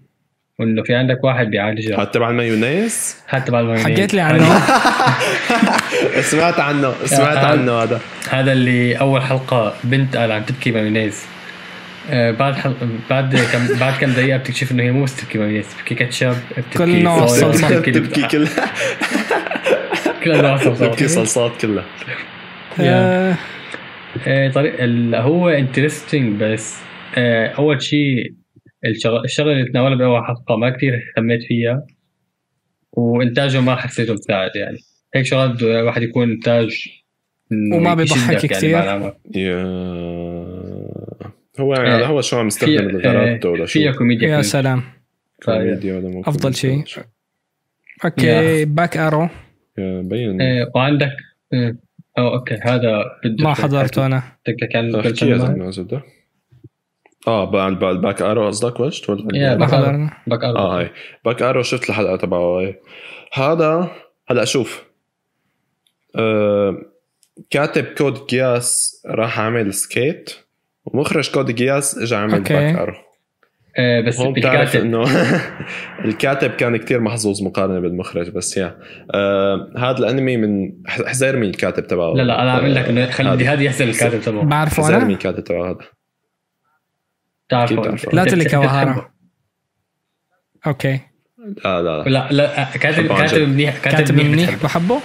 وإنه 0.60 0.84
في 0.84 0.96
عندك 0.96 1.24
واحد 1.24 1.48
بيعالجها 1.48 2.02
هاد 2.02 2.12
تبع 2.12 2.30
المايونيز 2.30 3.24
حتى 3.28 3.52
بعد 3.52 3.66
ما 3.66 3.78
حكيت 3.84 4.14
لي 4.14 4.22
هذا- 4.22 4.46
سمعت 6.22 6.60
عنه 6.60 6.94
سمعت 7.06 7.38
عنه 7.38 7.72
هذا. 7.84 8.02
هذا 8.30 8.52
اللي 8.54 8.96
أول 8.96 9.22
حلقة 9.22 9.74
بنت 9.84 10.18
قال 10.18 10.32
عم 10.32 10.44
تبكي 10.44 10.72
مايونيز 10.72 11.26
آه، 12.10 12.32
بعد 12.32 12.56
حل... 12.56 12.74
بعد 13.10 13.36
كم 13.54 13.80
بعد 13.80 13.94
كم 14.02 14.12
دقيقة 14.12 14.38
بتكتشف 14.38 14.72
إنه 14.72 14.84
هي 14.84 14.92
مو 14.92 15.04
بس 15.04 15.16
تبكي 15.22 15.38
مايونيز 15.38 15.66
بتبكي 15.74 15.96
كاتشب 15.96 16.34
بتبكي 16.58 16.78
كل 16.78 17.04
نوع 17.04 17.26
صلصة. 17.26 17.68
بتبكي 17.70 17.92
تبكي 17.92 18.28
كلها 18.28 18.74
كل 20.24 20.32
أنواع 20.32 20.58
صلصات. 20.66 20.90
تبكي 20.90 21.08
صلصات 21.08 21.52
كلها. 21.62 21.84
آه، 22.80 23.36
آه، 24.28 24.50
طريق 24.52 24.76
ال- 24.80 25.16
هو 25.16 25.50
interesting 25.50 26.42
بس 26.44 26.78
أول 27.58 27.82
شيء 27.82 28.34
الشغ- 28.86 29.24
الشغلة 29.26 29.52
اللي 29.52 29.66
تناولها 29.72 29.96
بأول 29.98 30.26
حلقة 30.26 30.56
ما 30.58 30.70
كثير 30.70 30.94
اهتميت 30.96 31.44
فيها 31.48 31.86
وانتاجه 32.92 33.62
ما 33.62 33.76
حسيته 33.76 34.14
مساعد 34.14 34.52
يعني. 34.56 34.78
هيك 35.16 35.26
شغلات 35.26 35.62
الواحد 35.62 36.02
يكون 36.04 36.32
انتاج 36.32 36.88
وما 37.74 37.94
بيضحك 37.94 38.64
العمل. 38.64 39.14
يا 39.36 39.64
هو 41.60 41.74
يعني 41.74 41.90
هذا 41.90 42.06
هو 42.06 42.22
شو 42.22 42.38
عم 42.38 42.48
يستخدم 42.48 42.74
الغرض 42.74 43.46
ولا 43.46 43.64
آه، 43.64 43.66
فيها 43.66 43.92
شو 43.92 43.98
كوميديا 43.98 44.30
يا. 44.30 44.42
سلام. 44.42 44.84
كوميديا 45.46 45.96
ولا 45.96 46.08
مو 46.10 46.22
كوميديا؟ 46.22 46.52
شيء. 46.52 47.04
أوكي 48.06 48.66
باك 48.66 48.98
ارو 48.98 49.30
يا 49.78 50.02
بين. 50.02 50.42
آه، 50.42 50.72
وعندك 50.76 51.12
آه، 51.54 51.76
آه 52.18 52.34
أوكي 52.34 52.56
هذا 52.64 53.04
بده 53.26 53.44
ما 53.44 53.54
حضرته 53.54 54.06
أنا. 54.06 54.24
بدك 54.48 54.76
عن 54.76 54.92
آه 57.28 57.46
بقى 57.52 57.76
بقى 57.76 57.92
ال 57.92 57.98
Back 57.98 58.22
Arrow 58.22 58.48
قصدك 58.48 58.80
وجد 58.80 59.10
ولا 59.10 59.38
يا 59.38 59.50
ما 59.50 59.56
Back. 59.56 59.70
حضرنا. 59.72 60.10
Back 60.28 60.44
Arrow. 60.44 60.58
آه 60.58 60.80
هاي. 60.80 60.90
Back 61.26 61.42
Arrow 61.42 61.62
شفت 61.62 61.90
الحلقة 61.90 62.16
تبعه 62.16 62.40
هاي. 62.60 62.76
هذا 63.34 63.92
هلا 64.30 64.46
شوف. 64.46 64.84
آه 64.84 64.95
كاتب 67.50 67.84
Code 67.86 68.28
Geass 68.28 69.02
راح 69.06 69.40
عامل 69.40 69.74
SK8 69.74 70.30
ومخرج 70.86 71.32
Code 71.32 71.52
Geass 71.52 71.98
اجى 71.98 72.16
عمل 72.16 72.34
okay. 72.34 72.54
Back 72.54 72.76
Arrow 72.76 72.94
بس 74.08 74.20
هون 74.20 74.34
بتعرف 74.34 74.76
الكاتب 74.76 74.82
انه 74.86 75.04
الكاتب 76.06 76.52
كان 76.52 76.78
كتير 76.78 77.00
محظوظ 77.02 77.44
مقارنه 77.44 77.80
بالمخرج 77.80 78.30
بس 78.30 78.58
yeah 78.58 78.78
آه 79.14 79.74
هذا 79.78 79.98
الانمي 79.98 80.38
من 80.38 80.72
ح- 80.88 81.02
حزير 81.06 81.36
مين 81.36 81.50
الكاتب 81.50 81.88
تبعه 81.88 82.14
لا 82.14 82.22
لا 82.24 82.42
أنا 82.42 82.52
عم 82.52 82.60
أقول 82.60 82.76
لك 82.76 82.86
انه 82.90 83.12
خلي 83.12 83.30
هذا. 83.30 83.54
هذه 83.54 83.64
يحسن 83.64 83.88
الكاتب 83.90 84.22
تبعه 84.22 84.44
بعرفه 84.44 84.84
حزير 84.84 84.94
مين 84.96 85.04
أنا 85.06 85.14
الكاتب 85.14 85.44
تبعه 85.44 85.70
هذا 85.70 85.78
تعرفه. 87.50 87.76
لا 88.14 88.24
بتحبه. 88.24 88.50
كواهارا. 88.50 89.12
okay 90.68 91.00
لا 91.66 91.82
لا 91.82 92.04
لا 92.04 92.10
لا 92.10 92.28
لا 92.32 92.64
كاتب 92.78 93.08
كاتب. 93.08 93.42
منيح 93.50 93.78
كاتب 93.78 94.16
منيح. 94.16 94.64
بحبه 94.64 95.00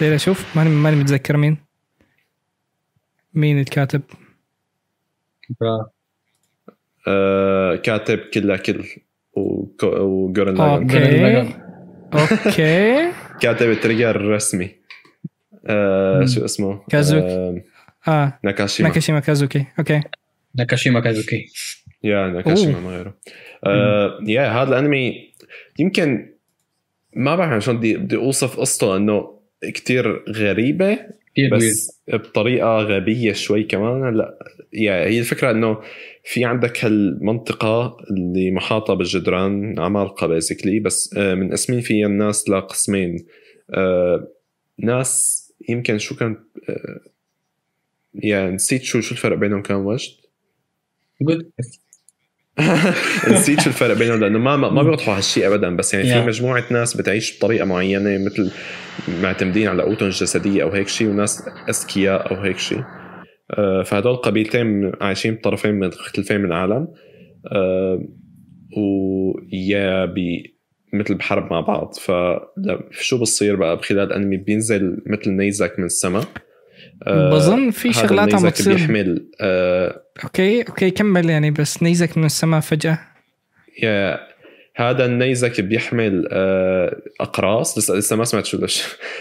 ليه 0.00 0.14
أشوف 0.14 0.56
ماني 0.56 0.70
ماني 0.70 0.96
متذكر 0.96 1.36
مين. 1.36 1.56
مين 3.34 3.58
الكاتب. 3.60 4.02
آه 7.08 7.76
كاتب 7.76 8.18
Kill 8.18 8.43
la 8.43 8.56
Kill 8.56 8.84
و 9.82 9.93
Gurren 9.93 10.60
okay. 10.60 11.54
أوكي. 12.14 13.12
كاتب 13.42 13.70
التريجر 13.70 14.16
الرسمي. 14.16 14.70
آه. 15.66 16.24
شو 16.24 16.44
اسمه؟ 16.44 16.80
كازوك. 16.90 17.22
آه 17.22 17.62
آه. 18.08 18.38
ناكاشيما. 18.44 18.88
ناكاشيما 18.88 19.20
كازوكي. 19.20 19.66
أوكي. 19.78 20.00
ناكاشيما 20.54 21.00
كازوكي. 21.00 21.46
yeah 22.04 22.26
ناكاشيما. 22.26 22.80
ما 22.80 22.90
غيره. 22.90 23.14
آه 23.64 24.18
yeah 24.26 24.48
هذا 24.48 24.68
الأنمي 24.68 25.32
يمكن 25.78 26.32
ما 27.12 27.36
بعرف 27.36 27.64
شلون 27.64 27.76
بدي 27.76 27.96
بدي 27.96 28.16
أوصف 28.16 28.60
قصته 28.60 28.96
إنه 28.96 29.35
كتير 29.64 30.24
غريبة 30.30 30.98
weird. 31.38 31.54
بس 31.54 32.02
بطريقة 32.08 32.78
غبية 32.78 33.32
شوي 33.32 33.64
كمان. 33.64 34.16
لا 34.16 34.38
يعني 34.72 35.04
هي 35.06 35.18
الفكرة 35.18 35.50
إنه 35.50 35.80
في 36.24 36.44
عندك 36.44 36.84
هالمنطقة 36.84 37.96
اللي 38.10 38.50
محاطة 38.50 38.94
بالجدران 38.94 39.78
عمالقة 39.78 40.26
basically 40.26 40.80
بس 40.80 41.14
آه، 41.16 41.34
منقسمين 41.34 41.80
فيها 41.80 42.06
الناس 42.06 42.48
لقسمين 42.48 43.26
آه، 43.74 44.28
ناس 44.78 45.42
يمكن 45.68 45.98
شو 45.98 46.16
كان 46.16 46.36
آه، 46.68 47.00
يعني 48.14 48.50
نسيت 48.54 48.82
شو 48.82 49.00
شو 49.00 49.14
الفرق 49.14 49.36
بينهم 49.36 49.62
كان 49.62 49.76
وجد؟ 49.76 50.10
جود 51.22 51.50
نسيت 53.32 53.60
شو 53.60 53.70
الفرق 53.70 53.96
بينهم 53.98 54.20
لأنه 54.20 54.38
ما 54.38 54.56
ما 54.56 54.82
بيوضحوا 54.82 55.16
هالشيء 55.16 55.46
ابدا 55.46 55.76
بس 55.76 55.94
يعني 55.94 56.10
Yeah. 56.10 56.14
في 56.14 56.26
مجموعة 56.26 56.64
ناس 56.70 56.96
بتعيش 56.96 57.38
بطريقة 57.38 57.64
معينة 57.64 58.18
مثل 58.24 58.50
معتمدين 59.22 59.68
على 59.68 59.82
قوتهم 59.82 60.08
الجسديه 60.08 60.62
أو 60.62 60.70
هيك 60.70 60.88
شيء 60.88 61.08
وناس 61.08 61.42
أذكياء 61.68 62.30
أو 62.30 62.40
هيك 62.42 62.58
شيء. 62.58 62.82
آه، 63.50 63.82
فهدول 63.82 64.16
قبيلتين 64.16 64.92
عايشين 65.00 65.34
بطرفين 65.34 65.78
مختلفين 65.78 66.40
من 66.40 66.46
العالم. 66.46 66.88
آه، 67.52 68.02
و 68.76 69.02
yeah 69.02 70.04
بي 70.04 70.56
مثل 70.92 71.14
بحرب 71.14 71.50
مع 71.50 71.60
بعض. 71.60 71.94
فشو 71.94 73.18
بصير 73.18 73.56
بقى؟ 73.56 73.76
بخلال 73.76 74.02
الانمي 74.12 74.36
بينزل 74.36 75.02
مثل 75.06 75.30
نيزك 75.30 75.78
من 75.78 75.84
السماء. 75.84 76.24
بظن 77.06 77.70
في 77.70 77.88
هذا 77.90 78.06
شغلات 78.06 78.34
عم 78.34 78.46
بتصير 78.46 78.74
بيحمل 78.74 79.26
آه، 79.40 80.02
okay 80.24 80.62
okay 80.62 80.90
كمل 80.90 81.30
يعني 81.30 81.50
بس 81.50 81.82
نيزك 81.82 82.18
من 82.18 82.24
السماء 82.24 82.60
فجأة. 82.60 82.98
yeah 83.82 84.20
هذا 84.76 85.04
النيزك 85.04 85.60
بيحمل 85.60 86.28
آه، 86.30 86.96
أقراص. 87.20 87.78
لسه 87.78 87.94
لسه 87.94 88.16
ما 88.16 88.24
سمعت 88.24 88.46
شو 88.46 88.66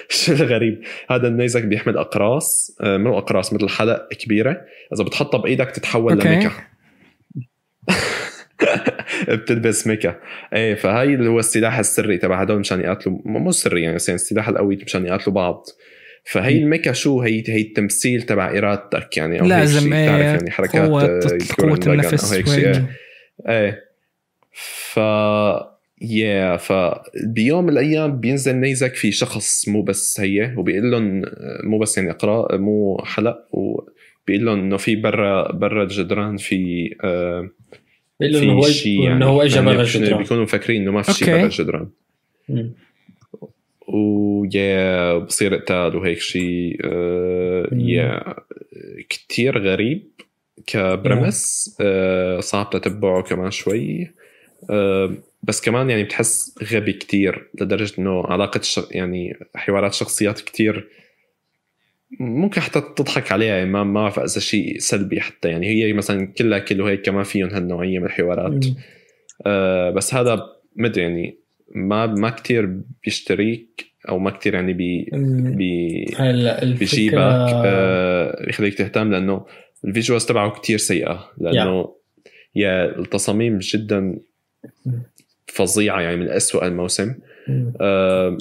شو 0.09 0.33
الغريب. 0.33 0.81
هذا 1.09 1.27
النيزك 1.27 1.63
بيحمل 1.63 1.97
أقراص 1.97 2.77
آه، 2.81 2.97
مو 2.97 3.17
أقراص 3.17 3.53
مثل 3.53 3.69
حلق 3.69 4.07
كبيرة. 4.07 4.61
إذا 4.93 5.03
بتحطها 5.03 5.37
بإيدك 5.37 5.71
تتحول 5.71 6.13
okay. 6.13 6.27
ل 6.27 6.31
mecha. 6.31 6.51
بتلبس 9.35 9.87
mecha. 9.87 10.15
إيه 10.53 10.75
فهي 10.75 11.13
اللي 11.13 11.29
هو 11.29 11.39
السلاح 11.39 11.79
السري 11.79 12.17
تبع 12.17 12.41
هدول 12.41 12.59
مشان 12.59 12.81
يقاتلوا 12.81 13.19
مو 13.25 13.51
سري 13.51 13.81
يعني 13.81 13.97
يعني 14.07 14.15
السلاح 14.15 14.49
القوي 14.49 14.75
مشان 14.85 15.05
يقاتلوا 15.05 15.35
بعض. 15.35 15.65
فهي 16.25 16.57
ال 16.57 16.63
mecha 16.63 16.91
شو 16.91 17.21
هي 17.21 17.43
هي 17.47 17.61
التمثيل 17.61 18.21
تبع 18.21 18.57
ارادتك 18.57 19.17
يعني 19.17 19.39
أو 19.39 19.43
هيك 19.43 19.53
لازم 19.53 19.93
إيه 19.93 20.09
يعني 20.09 20.51
حركات 20.51 20.89
قوة 20.89 21.79
آه، 21.87 21.93
النفس 21.93 22.33
أو 22.33 22.37
هيك 22.37 22.47
شيء. 22.47 22.67
إيه. 22.67 22.89
إيه 23.47 23.85
ف 24.93 24.99
yeah 26.01 26.57
فبيوم 26.57 27.63
من 27.63 27.69
الأيام 27.69 28.19
بينزل 28.19 28.55
نيزك 28.55 28.95
في 28.95 29.11
شخص 29.11 29.67
مو 29.67 29.81
بس 29.81 30.19
هي 30.19 30.53
وبيقول 30.57 30.91
لهم 30.91 31.23
مو 31.63 31.79
بس 31.79 31.97
يعني 31.97 32.11
إقراء 32.11 32.57
مو 32.57 33.01
حلق 33.05 33.37
وبيقول 33.51 34.45
لهم 34.45 34.59
إنه 34.59 34.77
في 34.77 34.95
برا 34.95 35.51
برا 35.51 35.83
الجدران 35.83 36.37
في 36.37 36.89
آه 37.03 37.49
بيقول 38.19 38.33
له 38.33 38.39
في 38.39 38.45
إنه 38.45 38.53
هو 38.53 39.03
يعني 39.03 39.17
إنه 39.17 39.25
هو 39.25 39.41
اجى 39.41 39.55
يعني 39.55 39.67
برا 39.67 39.81
الجدران 39.81 40.17
بيكونوا 40.17 40.43
مفكرين 40.43 40.81
إنه 40.81 40.91
ما 40.91 41.01
في 41.01 41.13
شيء. 41.13 41.35
برا 41.35 41.45
الجدران. 41.45 41.89
ويا 43.87 45.17
بصير 45.17 45.55
قتال 45.55 45.95
وهيك 45.95 46.19
شيء 46.19 46.79
آه. 46.83 47.69
يا 47.71 48.35
كتير 49.09 49.57
غريب 49.57 50.11
كبرمس 50.67 51.77
آه 51.81 52.39
صعب 52.39 52.69
تتبعه 52.69 53.21
كمان 53.21 53.51
شوي 53.51 54.11
آه 54.69 55.13
بس 55.43 55.61
كمان 55.61 55.89
يعني 55.89 56.03
بتحس 56.03 56.55
غبي 56.73 56.93
كتير 56.93 57.49
لدرجة 57.61 57.93
إنه 57.99 58.23
علاقة. 58.25 58.61
يعني 58.91 59.39
حوارات 59.55 59.93
شخصيات 59.93 60.41
كتير 60.41 60.89
ممكن 62.19 62.61
حتى 62.61 62.81
تضحك 62.95 63.31
عليها 63.31 63.55
يعني 63.55 63.69
ما 63.69 63.83
ما 63.83 64.01
بعرف 64.01 64.19
إذا 64.19 64.39
شيء 64.39 64.79
سلبي 64.79 65.21
حتى 65.21 65.49
يعني 65.49 65.67
هي 65.67 65.93
مثلا 65.93 66.25
Kill 66.25 66.48
la 66.48 66.59
Kill 66.59 66.81
وهيك 66.81 67.01
كمان 67.01 67.23
فيهم 67.23 67.49
هالنوعية 67.49 67.99
من 67.99 68.05
الحوارات. 68.05 68.65
آه 69.45 69.89
بس 69.89 70.13
هذا 70.13 70.41
مدري 70.75 71.03
يعني 71.03 71.44
ما 71.75 72.05
ما 72.05 72.29
كتير 72.29 72.79
بيشتريك 73.03 73.85
أو 74.09 74.19
ما 74.19 74.31
كتير 74.31 74.53
يعني 74.53 74.73
بي 74.73 75.09
بي 75.55 76.05
هلا 76.17 76.65
بيجيبك 76.65 77.15
آه 77.65 78.49
يخليك 78.49 78.73
تهتم 78.73 79.11
لأنه 79.11 79.45
ال 79.85 79.90
visuals 79.90 80.25
تبعه 80.25 80.51
كتير 80.51 80.77
سيئة 80.77 81.29
لأنه 81.37 81.95
yeah 82.55 82.99
التصاميم 82.99 83.57
جدا 83.57 84.19
فظيعة 85.47 86.01
يعني 86.01 86.15
من 86.15 86.29
أسوأ 86.29 86.67
الموسم. 86.67 87.15
آه 87.81 88.37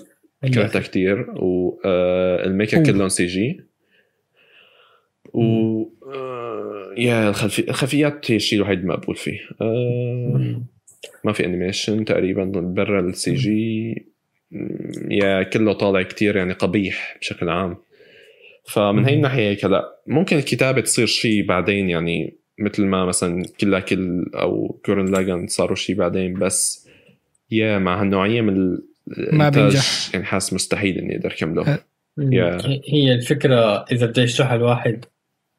كرهتها 0.55 0.81
كتير 0.81 1.31
والميك 1.31 2.75
اب. 2.75 2.87
كلهم 2.87 3.09
سي 3.09 3.27
جي. 3.27 3.61
و 5.35 5.83
آه، 6.15 6.95
yeah 6.99 7.29
الخلفي... 7.29 7.71
الخلفيات 7.71 8.31
هي 8.31 8.37
الشيء 8.37 8.59
الوحيد 8.59 8.79
المقبول 8.79 9.17
فيه. 9.17 9.39
آه. 9.61 10.63
ما 11.25 11.33
في 11.33 11.45
animation 11.45 12.05
تقريبا 12.05 12.45
برا 12.45 13.01
السي 13.01 13.35
جي 13.35 14.07
يا 15.11 15.43
كله 15.43 15.73
طالع 15.73 16.03
كتير 16.03 16.37
يعني 16.37 16.53
قبيح 16.53 17.17
بشكل 17.21 17.49
عام 17.49 17.77
فمن 18.69 19.05
هي. 19.05 19.15
الناحية 19.15 19.49
هيك 19.51 19.65
لا 19.65 19.85
ممكن 20.07 20.37
الكتابة 20.37 20.81
تصير 20.81 21.07
شيء 21.07 21.47
بعدين 21.47 21.91
يعني 21.91 22.35
مثل 22.59 22.85
ما 22.85 23.05
مثلا 23.05 23.45
Kill 23.61 23.74
la 23.74 23.81
Kill 23.81 24.25
أو 24.35 24.81
Gurren 24.87 25.13
Lagann 25.13 25.47
صاروا 25.47 25.77
شيء 25.77 25.97
بعدين 25.97 26.35
بس 26.39 26.89
yeah 27.51 27.79
مع 27.79 28.01
هالنوعية 28.01 28.41
من 28.41 28.79
ما 29.33 29.49
بينجح. 29.49 30.11
يعني 30.15 30.25
حاسس 30.25 30.53
مستحيل 30.53 30.99
إني 30.99 31.17
أقدر 31.17 31.35
كمله 31.39 31.75
أه. 31.75 31.79
هي- 32.89 33.13
الفكرة 33.15 33.85
إذا 33.93 34.07
بدي 34.07 34.25
أشرحها 34.25 34.55
الواحد 34.57 35.05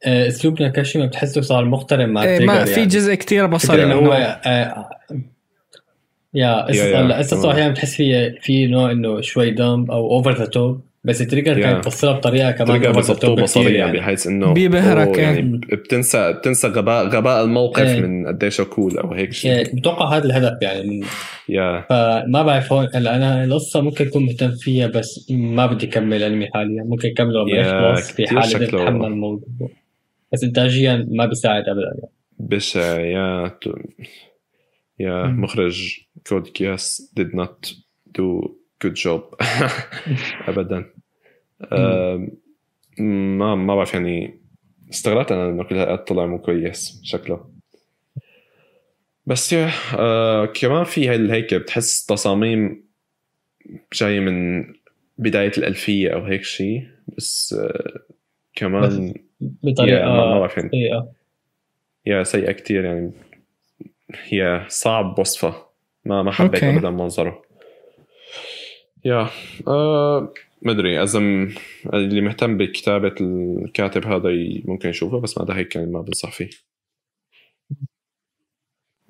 آه، 0.05 0.27
أسلوب 0.27 0.61
ناكاشيما 0.61 1.05
بتحسه 1.05 1.41
صار 1.41 1.65
مقترن 1.65 2.09
مع 2.09 2.23
Trigger 2.25 2.45
ما 2.45 2.53
يعني. 2.53 2.65
في 2.65 2.85
جزء 2.85 3.13
كتير 3.15 3.45
بصري 3.47 3.83
إنه 3.83 3.93
هو 3.95 4.13
آه، 4.45 4.89
yeah 6.35 6.65
تمام. 6.71 7.11
أحيانا 7.51 7.69
بتحس 7.71 7.95
فيها 7.95 8.33
في 8.41 8.67
نوع 8.67 8.91
إنه 8.91 9.21
شوي 9.21 9.51
dumb 9.51 9.91
أو 9.91 10.11
over 10.11 10.33
the 10.37 10.45
top 10.45 10.81
بس 11.03 11.17
Trigger 11.17 11.57
yeah. 11.57 11.63
كان 11.63 11.79
يفصلها 11.79 12.13
بطريقة 12.13 12.51
كمان 12.51 12.67
ترجع 12.81 12.91
over 12.91 12.95
the 12.95 12.97
top 12.97 12.99
بظبطوه 13.11 13.35
بصريا 13.43 13.69
يعني. 13.77 13.97
بحيث 13.97 14.27
إنه 14.27 14.53
بيبهرك، 14.53 15.17
إيه. 15.17 15.23
يعني 15.23 15.41
بتنسى 15.57 16.33
بتنسى 16.33 16.67
غباء 16.67 17.05
غباء 17.07 17.43
الموقف 17.43 17.83
إيه. 17.83 18.01
من 18.01 18.27
قديش 18.27 18.61
cool 18.61 18.97
أو 18.97 19.13
هيك 19.13 19.33
شيء 19.33 19.51
يعني 19.51 19.69
بتوقع 19.73 20.17
هذا 20.17 20.25
الهدف 20.25 20.57
يعني 20.61 20.87
من 20.89 21.05
يا 21.49 21.85
فما 21.89 22.43
بعرف 22.43 22.73
هون 22.73 22.87
هلا 22.93 23.15
أنا 23.15 23.43
القصة 23.43 23.81
ممكن 23.81 24.07
أكون 24.07 24.25
مهتم 24.25 24.51
فيها 24.51 24.87
بس 24.87 25.27
ما 25.31 25.65
بدي 25.65 25.85
أكمل 25.85 26.23
انمي 26.23 26.47
حاليا 26.53 26.83
ممكن 26.83 27.09
أكمله 27.09 27.43
لما 27.43 27.57
يخلص 27.57 28.11
في 28.11 28.23
كتير 28.23 28.27
حال 28.27 28.37
اذا 28.37 28.65
شكله- 28.65 28.81
بتحمل 28.83 29.05
الموضوع 29.05 29.47
بس 30.33 30.43
انتاجيا 30.43 31.07
ما 31.11 31.25
بيساعد 31.25 31.63
ابدا 31.69 31.81
يعني. 31.95 32.11
بشع 32.39 32.99
يا 32.99 33.51
يا 34.99 35.23
مم. 35.23 35.41
مخرج 35.41 35.99
كود 36.27 36.47
كياس 36.47 37.13
did 37.19 37.35
not 37.35 37.73
do 38.19 38.49
good 38.85 38.93
job. 39.03 39.21
ابدا 40.47 40.85
ما 42.99 43.55
ما 43.55 43.75
بعرف 43.75 43.93
يعني 43.93 44.39
استغربت 44.89 45.31
أنا 45.31 45.49
إنه 45.49 45.63
كل 45.63 45.75
هالقد 45.77 46.03
طلع 46.05 46.25
مو 46.25 46.39
كويس 46.41 47.01
شكله. 47.03 47.49
بس 49.25 49.53
يا 49.53 49.69
آه 49.97 50.45
كمان 50.45 50.83
في 50.83 51.09
هيك 51.09 51.53
بتحس 51.53 52.05
تصاميم 52.05 52.85
جاي 53.93 54.19
من 54.19 54.65
بداية 55.17 55.51
الألفية 55.57 56.09
أو 56.13 56.23
هيك 56.23 56.43
شيء 56.43 56.87
بس 57.17 57.55
آه 57.59 57.99
كمان 58.55 59.13
بطريقة 59.41 59.97
يا 59.97 60.05
ما 60.05 60.39
بعرف 60.39 60.57
يعني. 60.57 60.69
سيئة. 60.69 61.11
يا 62.05 62.23
سيئة 62.23 62.51
كتير 62.51 62.85
يعني. 62.85 63.11
هي 64.13 64.65
صعب 64.67 65.19
وصفها 65.19 65.69
ما 66.05 66.23
ما 66.23 66.31
حبيت 66.31 66.63
أوكي. 66.63 66.75
ابدا 66.77 66.89
منظره 66.89 67.41
يا 69.05 69.29
آه 69.67 70.33
مدري 70.61 71.03
اذا 71.03 71.19
م- 71.19 71.53
اللي 71.93 72.21
مهتم 72.21 72.57
بكتابة 72.57 73.15
الكاتب 73.21 74.05
هذا 74.05 74.29
ممكن 74.65 74.89
يشوفه 74.89 75.19
بس 75.19 75.37
ما 75.37 75.45
ده 75.45 75.53
هيك 75.53 75.75
يعني 75.75 75.91
ما 75.91 76.01
بنصح 76.01 76.31
فيه 76.31 76.49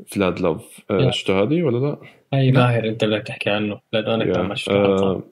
Vlad 0.07 0.39
Love 0.39 0.79
آه 0.91 1.01
yeah. 1.01 1.11
شفتوا 1.11 1.41
هذه 1.43 1.63
ولا 1.63 1.77
لا؟ 1.77 1.97
لا. 2.33 2.51
ماهر 2.51 2.87
أنت 2.89 3.05
بدك 3.05 3.23
تحكي 3.27 3.49
عنه 3.49 3.79
لأنه 3.93 4.15
أنا 4.15 4.25
كمان 4.25 4.39
yeah. 4.43 4.47
ما 4.47 4.55
شفت 4.55 4.69
الحلقة 4.69 5.23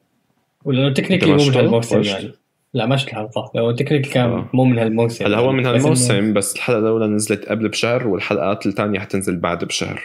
ولأنه 0.65 0.87
أنت 0.87 0.97
technically 0.97 1.29
مو 1.29 1.33
من 1.35 1.39
شفته؟ 1.39 1.59
هالموسم 1.59 1.97
ولا 1.97 2.09
يعني 2.09 2.31
لا 2.73 2.85
ما 2.85 2.97
شفت 2.97 3.07
الحلقة 3.09 3.51
لو 3.55 3.71
technically 3.71 4.11
كان 4.13 4.29
آه. 4.29 4.49
مو 4.53 4.63
من 4.63 4.79
هالموسم 4.79 5.25
هلا 5.25 5.37
هو. 5.37 5.51
من 5.51 5.65
هالموسم 5.65 6.33
بس 6.33 6.55
الحلقة 6.55 6.79
الأولى 6.79 7.07
نزلت 7.07 7.45
قبل 7.45 7.69
بشهر 7.69 8.07
والحلقات 8.07 8.65
الثانية 8.65 8.99
حتنزل 8.99 9.37
بعد 9.37 9.63
بشهر 9.65 10.01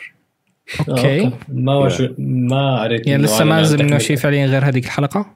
آه، 0.89 0.91
okay 0.93 1.31
ما 1.49 1.77
وش... 1.77 2.03
ما 2.19 2.83
قريت 2.83 3.07
يعني 3.07 3.23
لسه 3.23 3.45
ما 3.45 3.61
نزل 3.61 3.79
technically. 3.79 3.99
شيء 4.01 4.17
فعليا 4.17 4.47
غير 4.47 4.65
هذيك 4.65 4.85
الحلقة 4.85 5.27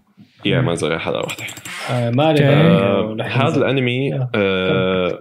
yeah 0.45 0.61
ما 0.61 0.73
نزل 0.73 0.89
غير 0.89 0.99
حلقة 0.99 1.21
واحدة 1.21 1.45
آه 1.91 2.11
ما 2.11 2.29
قريت 2.29 2.41
آه 2.43 3.17
هذا. 3.23 3.57
الأنمي. 3.57 4.15
آه 4.35 5.19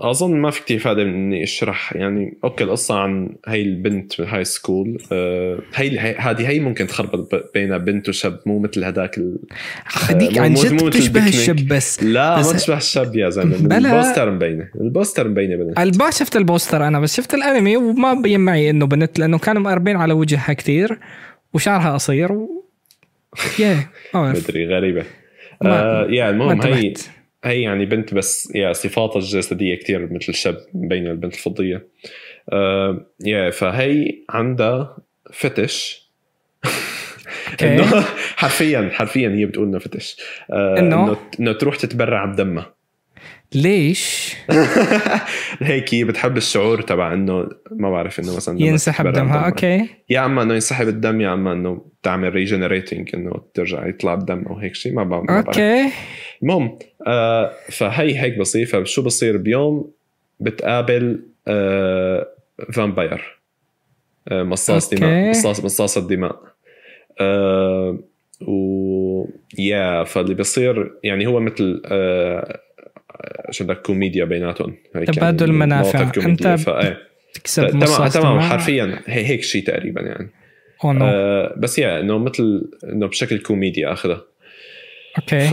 أظن 0.00 0.36
ما 0.36 0.50
في 0.50 0.60
كتير 0.62 0.78
فائده 0.78 1.04
من 1.04 1.14
إني 1.14 1.42
أشرح. 1.44 1.96
يعني 1.96 2.38
okay 2.44 2.64
القصة 2.64 2.98
عن 2.98 3.36
هاي 3.48 3.62
البنت 3.62 4.20
من 4.20 4.26
high 4.28 4.44
school 4.44 4.98
آه 5.12 5.58
هي 5.74 6.00
هي- 6.00 6.16
هذه 6.18 6.48
هي 6.48 6.60
ممكن 6.60 6.86
تخربط 6.86 7.50
بين 7.54 7.78
بنت 7.78 8.08
وشاب 8.08 8.40
مو 8.46 8.58
مثل 8.58 8.84
هذاك 8.84 9.18
ال... 9.18 9.38
هذيك 10.08 10.38
مو- 10.38 10.44
عن 10.44 10.54
جد 10.54 10.84
بتشبه. 10.84 11.26
الشب 11.28 11.68
بس. 11.68 12.02
لا 12.02 12.38
بس- 12.38 12.46
ما 12.52 12.58
تشبه 12.58 12.76
الشاب 12.76 13.16
يا 13.16 13.28
زلمة. 13.28 13.76
البوستر 13.78 14.30
مبينة. 14.30 14.68
البوستر 14.80 15.28
مبينة 15.28 15.56
بنت. 15.56 15.78
البا 15.80 16.10
شفت 16.10 16.36
البوستر 16.36 16.86
أنا 16.86 17.00
بس 17.00 17.16
شفت 17.16 17.34
الأنمي 17.34 17.76
وما 17.76 18.14
بين 18.14 18.40
معي 18.40 18.70
إنه 18.70 18.86
بنت 18.86 19.18
لأنه 19.18 19.38
كانوا 19.38 19.62
مقربين 19.62 19.96
على 19.96 20.12
وجهها 20.12 20.52
كتير 20.52 20.98
وشعرها 21.54 21.92
قصير 21.94 22.32
و... 22.32 22.64
yeah 23.58 23.74
ما 24.14 24.22
بعرف 24.22 24.48
مدري 24.48 24.66
غريبة. 24.66 25.04
ما- 25.64 25.82
آه 25.82 26.06
yeah 26.10 26.32
ما 26.32 26.52
المهم 26.52 26.72
هي 26.72 26.94
هي 27.44 27.62
يعني 27.62 27.84
بنت 27.84 28.14
بس 28.14 28.52
yeah 28.54 28.72
صفاتها 28.72 29.18
الجسدية 29.18 29.74
كتير 29.74 30.12
مثل 30.12 30.26
الشاب 30.28 30.56
مبينه 30.74 31.10
البنت 31.10 31.34
الفضية. 31.34 31.86
آه 32.52 33.06
yeah 33.24 33.50
فهي 33.50 34.12
عندها 34.30 34.96
fetish. 35.32 36.10
إنه 37.62 38.00
حرفيا 38.40 38.90
حرفيا 38.92 39.28
هي 39.28 39.46
بتقول 39.46 39.66
إنه 39.68 39.78
fetish. 39.78 40.16
آه 40.52 41.16
إنه 41.40 41.52
تروح 41.52 41.76
تتبرع 41.76 42.24
بدمها. 42.24 42.74
ليش؟ 43.54 44.36
هيك 45.60 45.94
هي 45.94 46.04
بتحب 46.04 46.36
الشعور 46.36 46.82
تبع 46.82 47.12
إنه 47.12 47.48
ما 47.70 47.90
بعرف 47.90 48.20
إنه 48.20 48.36
مثلا 48.36 48.60
ينسحب 48.62 49.12
دمها. 49.12 49.46
okay. 49.46 49.86
يا 50.10 50.26
أما 50.26 50.42
إنه 50.42 50.54
ينسحب 50.54 50.88
الدم 50.88 51.20
يا 51.20 51.32
أما 51.34 51.52
إنه 51.52 51.84
تعمل 52.02 52.34
regenerating 52.34 53.10
إنه 53.14 53.32
ترجع 53.54 53.86
يطلع 53.86 54.14
الدم 54.14 54.42
أو 54.46 54.56
هيك 54.58 54.74
شيء 54.74 54.92
ما 54.92 55.04
بعرف. 55.04 55.30
okay. 55.46 55.90
المهم 56.42 56.78
آه 57.06 57.52
فهي 57.70 58.20
هيك 58.20 58.38
بصير 58.38 58.66
فشو 58.66 59.02
بصير 59.02 59.36
بيوم؟ 59.36 59.90
بتقابل 60.40 61.22
آه 61.48 62.26
vampire 62.72 63.38
آه 64.28 64.42
مصاص. 64.42 64.94
دماء. 64.94 65.30
مصاص 65.30 65.64
مصاص 65.64 65.96
الدماء. 65.96 66.36
آه 67.20 67.98
و 68.48 69.26
yeah 69.58 70.04
فاللي 70.04 70.34
بصير 70.34 70.92
يعني 71.04 71.26
هو 71.26 71.40
مثل 71.40 71.82
آه 71.86 72.60
شو 73.50 73.64
بدك 73.64 73.82
كوميديا 73.82 74.24
بيناتهم. 74.24 74.76
هيك 74.96 75.10
تبادل 75.10 75.46
يعني 75.46 75.58
منافع. 75.58 76.10
أنت 76.16 76.48
فايه 76.48 76.98
تكسب 77.34 77.68
تمام 77.68 78.08
تمام. 78.08 78.40
حرفيا 78.40 79.00
هي 79.06 79.26
هيك 79.26 79.42
شيء 79.42 79.64
تقريبا 79.64 80.00
يعني. 80.00 80.30
oh 80.84 80.92
no. 80.92 81.04
آه 81.04 81.54
بس 81.56 81.78
yeah 81.78 82.00
إنه 82.00 82.18
مثل 82.18 82.70
إنه 82.84 83.06
بشكل 83.06 83.38
كوميديا 83.38 83.92
اخذها 83.92 84.24
okay 85.18 85.40
ف 85.40 85.52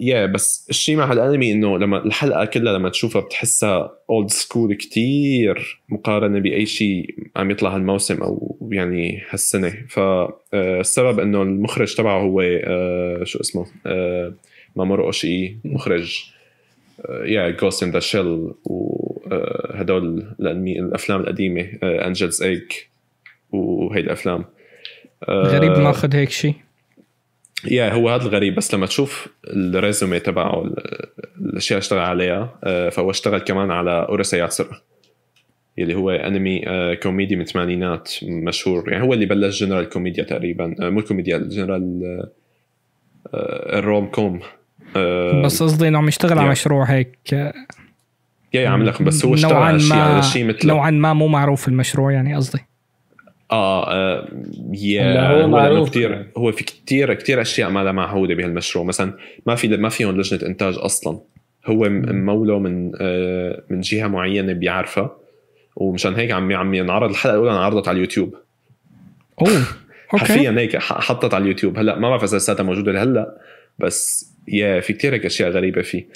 yeah 0.00 0.26
بس 0.26 0.66
الشيء 0.70 0.96
مع 0.96 1.12
هالأنمي 1.12 1.52
إنه 1.52 1.78
لما 1.78 2.04
الحلقة 2.04 2.44
كلها 2.44 2.78
لما 2.78 2.88
تشوفها 2.88 3.22
بتحسها 3.22 3.92
old 4.10 4.30
school 4.30 4.74
كتير 4.74 5.82
مقارنة 5.88 6.38
بأي 6.38 6.66
شيء 6.66 7.06
عم 7.36 7.50
يطلع 7.50 7.74
هالموسم 7.74 8.22
أو 8.22 8.58
يعني 8.72 9.22
هالسنة. 9.30 9.72
فالسبب 9.88 11.20
إنه 11.20 11.42
المخرج 11.42 11.94
تبعه 11.94 12.20
هو 12.20 12.40
آه، 12.40 13.24
شو 13.24 13.40
اسمه؟ 13.40 13.66
آه، 13.86 14.34
مامورو 14.76 15.06
أوشي 15.06 15.56
مخرج. 15.64 16.24
آه، 16.28 16.41
yeah 17.24 17.50
Ghost 17.50 17.82
in 17.82 17.90
the 17.90 18.00
Shell 18.00 18.50
وهدول 18.64 20.34
الأفلام 20.40 21.20
القديمة 21.20 21.68
Angel's 21.82 22.42
Egg 22.42 22.62
وهي 23.52 24.00
الأفلام. 24.00 24.44
آه، 25.28 25.42
غريب 25.42 25.70
ماخذ 25.78 26.16
هيك 26.16 26.30
شيء 26.30 26.54
yeah 27.70 27.92
هو 27.92 28.08
هذا 28.08 28.22
الغريب 28.22 28.54
بس 28.54 28.74
لما 28.74 28.86
تشوف 28.86 29.28
ال 29.46 29.57
résumé 29.57 30.20
تبعه 30.20 30.62
ال- 30.64 30.74
الأشياء 31.40 31.76
اللي 31.76 31.84
اشتغل 31.84 31.98
عليها 31.98 32.58
آه، 32.64 32.88
فهو 32.88 33.10
اشتغل 33.10 33.38
كمان 33.38 33.70
على 33.70 34.06
Urusei 34.08 34.36
Yatsura 34.38 34.80
اللي 35.78 35.94
هو 35.94 36.10
أنمي 36.10 36.68
آه، 36.68 36.94
كوميدي 36.94 37.36
من 37.36 37.42
الثمانينات 37.42 38.12
مشهور. 38.22 38.92
يعني 38.92 39.04
هو 39.04 39.12
اللي 39.14 39.26
بلش 39.26 39.60
genre 39.64 39.88
الكوميديا 39.88 40.24
تقريبا 40.24 40.74
مو 40.78 41.00
الكوميديا 41.00 41.36
ال 41.36 41.47
general 41.47 42.22
ال 43.34 43.52
rom 43.52 44.06
com. 44.06 44.40
آه، 44.96 45.42
بس 45.42 45.62
قصدي 45.62 45.88
انه 45.88 45.98
عم 45.98 46.08
يشتغل 46.08 46.38
على. 46.38 46.48
مشروع 46.50 46.84
هيك. 46.84 47.18
yeah 47.32 47.52
yeah 48.54 48.68
عم 48.68 48.82
لك 48.82 49.02
بس 49.02 49.24
هو 49.24 49.34
اشتغل 49.34 49.52
نوعاً 49.52 49.64
على 49.64 49.78
شيء 49.80 49.88
ما- 49.96 50.02
على 50.02 50.22
شيء 50.22 50.44
مثل 50.44 50.68
نوعا 50.68 50.90
ما 50.90 51.12
مو 51.12 51.28
معروف 51.28 51.68
المشروع 51.68 52.12
يعني 52.12 52.34
قصدي. 52.34 52.58
آه, 53.50 53.92
آه 53.92 54.28
يا 54.72 55.30
هو 55.30 55.40
هو, 55.40 55.48
معروف. 55.48 55.90
كثير 55.90 56.26
هو 56.38 56.52
في 56.52 56.64
كثير 56.64 57.14
كثير 57.14 57.40
أشياء 57.40 57.70
ما 57.70 57.84
لها 57.84 57.92
معهودة 57.92 58.34
بهالمشروع. 58.34 58.84
مثلا 58.84 59.12
ما 59.46 59.54
في 59.54 59.68
ما 59.68 59.88
فيهم 59.88 60.16
لجنة 60.20 60.40
إنتاج 60.46 60.74
أصلا. 60.78 61.18
هو 61.66 61.88
م- 61.88 62.24
مولو 62.24 62.58
من 62.58 62.92
آه 63.00 63.62
من 63.70 63.80
جهة 63.80 64.06
معينة 64.06 64.52
بيعرفها. 64.52 65.10
ومشان 65.76 66.14
هيك 66.14 66.30
عم 66.30 66.52
عم 66.52 66.74
ينعرض 66.74 67.10
الحلقة 67.10 67.34
الأولى 67.34 67.50
انعرضت 67.52 67.88
على 67.88 67.94
اليوتيوب. 67.96 68.34
أوه 69.40 69.48
حرفيا 70.08 70.50
هيك 70.58 70.76
ح- 70.76 71.00
حطت 71.00 71.34
على 71.34 71.42
اليوتيوب. 71.42 71.78
هلأ 71.78 71.98
ما 71.98 72.08
بعرف 72.08 72.24
إذا 72.24 72.36
لساتها 72.36 72.62
موجودة 72.62 72.92
لهلا 72.92 73.36
بس 73.78 74.32
يا 74.48 74.80
في 74.80 74.92
كتير 74.92 75.14
هيك 75.14 75.26
أشياء 75.26 75.50
غريبة 75.50 75.82
فيه. 75.82 76.06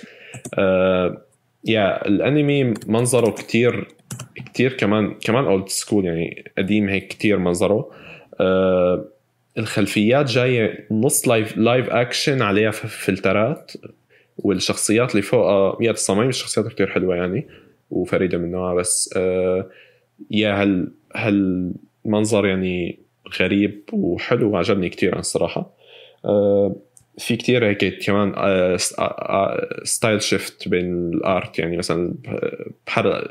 آه 0.58 1.22
يا 1.64 2.06
الأنمي 2.06 2.74
منظره 2.86 3.30
كتير 3.30 3.88
كتير 4.36 4.72
كمان 4.72 5.14
كمان 5.14 5.44
old 5.44 5.68
school 5.68 6.04
يعني 6.04 6.44
قديم 6.58 6.88
هيك 6.88 7.08
كتير 7.08 7.38
منظره. 7.38 7.90
آه 8.40 9.04
الخلفيات 9.58 10.26
جاية 10.26 10.86
نص 10.90 11.28
live 11.28 11.56
live 11.56 11.90
action 11.90 12.42
عليها 12.42 12.70
فلترات 12.70 13.72
والشخصيات 14.38 15.10
اللي 15.10 15.22
فوقها 15.22 15.76
yeah 15.82 15.90
التصاميم 15.90 16.28
الشخصيات 16.28 16.68
كتير 16.68 16.86
حلوة 16.86 17.16
يعني 17.16 17.46
وفريدة 17.90 18.38
من 18.38 18.50
نوعها 18.50 18.74
بس 18.74 19.14
آه 19.16 19.66
yeah 20.30 20.62
هال 20.62 20.92
هالمنظر 21.16 22.46
يعني 22.46 22.98
غريب 23.40 23.82
وحلو 23.92 24.50
وعجبني 24.50 24.88
كتير 24.88 25.12
أنا 25.12 25.20
الصراحة. 25.20 25.70
آه، 26.24 26.76
في 27.18 27.36
كتير 27.36 27.64
هيك 27.66 27.98
كمان 28.06 28.32
آه، 28.36 28.76
س- 28.76 28.98
آه، 28.98 29.02
آه، 29.02 29.80
style 29.84 30.22
shift 30.22 30.68
بين 30.68 31.10
ال 31.14 31.25
art 31.25 31.58
يعني 31.58 31.76
مثلا 31.76 32.14
بحر 32.86 33.28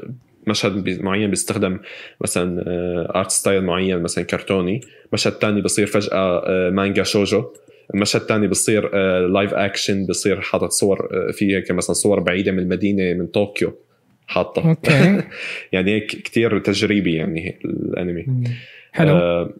مشهد 0.47 1.01
معين 1.03 1.29
بيستخدم 1.29 1.79
مثلا 2.21 2.63
آه، 2.67 3.11
art 3.19 3.31
style 3.31 3.63
معين 3.63 4.01
مثلا 4.01 4.23
كرتوني. 4.23 4.81
مشهد 5.13 5.31
تاني 5.31 5.61
بصير 5.61 5.87
فجأة 5.87 6.43
آه، 6.47 6.69
مانجا 6.69 7.03
shoujo 7.03 7.43
مشهد 7.93 8.21
تاني 8.21 8.47
بصير 8.47 8.95
live 9.27 9.53
action 9.53 10.05
بصير 10.05 10.41
حاطط 10.41 10.69
صور 10.71 11.09
آه، 11.13 11.31
في 11.31 11.55
هيك 11.55 11.71
مثلا 11.71 11.93
صور 11.93 12.19
بعيدة 12.19 12.51
من 12.51 12.59
المدينة 12.59 13.13
من 13.13 13.27
طوكيو 13.27 13.73
حاطة. 14.27 14.69
okay. 14.69 15.21
يعني 15.73 15.91
هيك 15.95 16.05
كتير 16.05 16.59
تجريبي 16.59 17.15
يعني 17.15 17.59
الأنمي. 17.65 18.25
حلو. 18.91 19.11
آه 19.17 19.53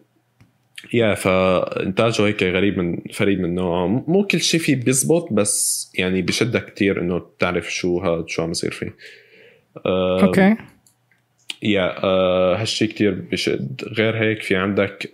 yeah 0.94 1.14
فإنتاجه 1.14 2.26
هيك 2.26 2.42
غريب 2.42 2.78
من 2.78 2.98
فريد 3.12 3.40
من 3.40 3.54
نوعه. 3.54 3.86
مو 3.86 4.26
كل 4.26 4.40
شيء 4.40 4.60
فيه 4.60 4.76
بيزبط 4.76 5.32
بس 5.32 5.90
يعني 5.98 6.22
بشدك 6.22 6.64
كتير 6.64 7.00
إنه 7.00 7.22
تعرف 7.38 7.74
شو 7.74 8.00
هذا 8.00 8.24
شو 8.26 8.42
عم 8.42 8.50
يصير 8.50 8.70
فيه. 8.70 8.94
okay. 9.86 10.56
yeah 11.62 12.04
آه 12.04 12.56
هالشيء 12.56 12.88
كتير 12.88 13.14
بشد. 13.14 13.84
غير 13.92 14.16
هيك 14.16 14.42
في 14.42 14.56
عندك 14.56 15.10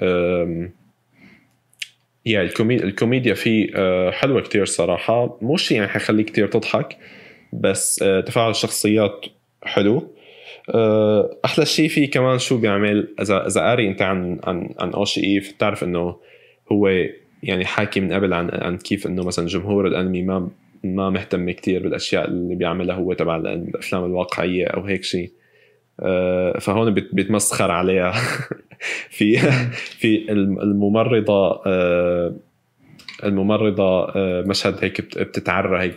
yeah 2.26 2.42
الكومي... 2.42 2.76
الكوميديا 2.76 3.34
فيه 3.34 3.70
آه 3.74 4.10
حلوة 4.10 4.40
كتير 4.40 4.64
صراحة. 4.64 5.38
مو 5.42 5.56
شيء 5.56 5.76
يعني 5.76 5.88
حيخليك 5.88 6.26
كتير 6.26 6.46
تضحك 6.46 6.96
بس 7.52 8.02
آه 8.02 8.20
تفاعل 8.20 8.50
الشخصيات 8.50 9.26
حلو. 9.62 10.14
أحلى 11.44 11.66
شيء 11.66 11.88
فيه 11.88 12.10
كمان 12.10 12.38
شو 12.38 12.58
بيعمل 12.58 13.08
إذا 13.20 13.46
إذا 13.46 13.60
قاري 13.60 13.88
أنت 13.88 14.02
عن 14.02 14.38
عن 14.44 14.74
عن 14.80 14.90
اوشي 14.90 15.24
اي 15.24 15.38
بتعرف 15.38 15.84
إنه 15.84 16.16
هو 16.72 16.88
يعني 17.42 17.64
حاكي 17.64 18.00
من 18.00 18.12
قبل 18.12 18.32
عن 18.34 18.50
عن 18.52 18.78
كيف 18.78 19.06
إنه 19.06 19.24
مثلا 19.24 19.46
جمهور 19.46 19.86
الأنمي 19.86 20.22
ما 20.22 20.48
ما 20.84 21.10
مهتم 21.10 21.50
كتير 21.50 21.82
بالأشياء 21.82 22.28
اللي 22.28 22.54
بيعملها 22.54 22.96
هو 22.96 23.12
تبع 23.12 23.36
الأفلام 23.36 24.04
الواقعية 24.04 24.66
أو 24.66 24.82
هيك 24.84 25.02
شيء 25.04 25.30
آه، 26.00 26.58
فهون 26.58 26.94
بيت- 26.94 27.14
بيتمسخر 27.14 27.70
عليها. 27.70 28.12
في 29.10 29.36
في 29.98 30.32
الم- 30.32 30.60
الممرضة 30.60 31.62
آه، 31.66 32.34
الممرضة 33.24 34.04
آه، 34.16 34.42
مشهد 34.46 34.74
هيك 34.84 35.00
بت- 35.00 35.18
بتتعرى 35.18 35.80
هيك 35.82 35.94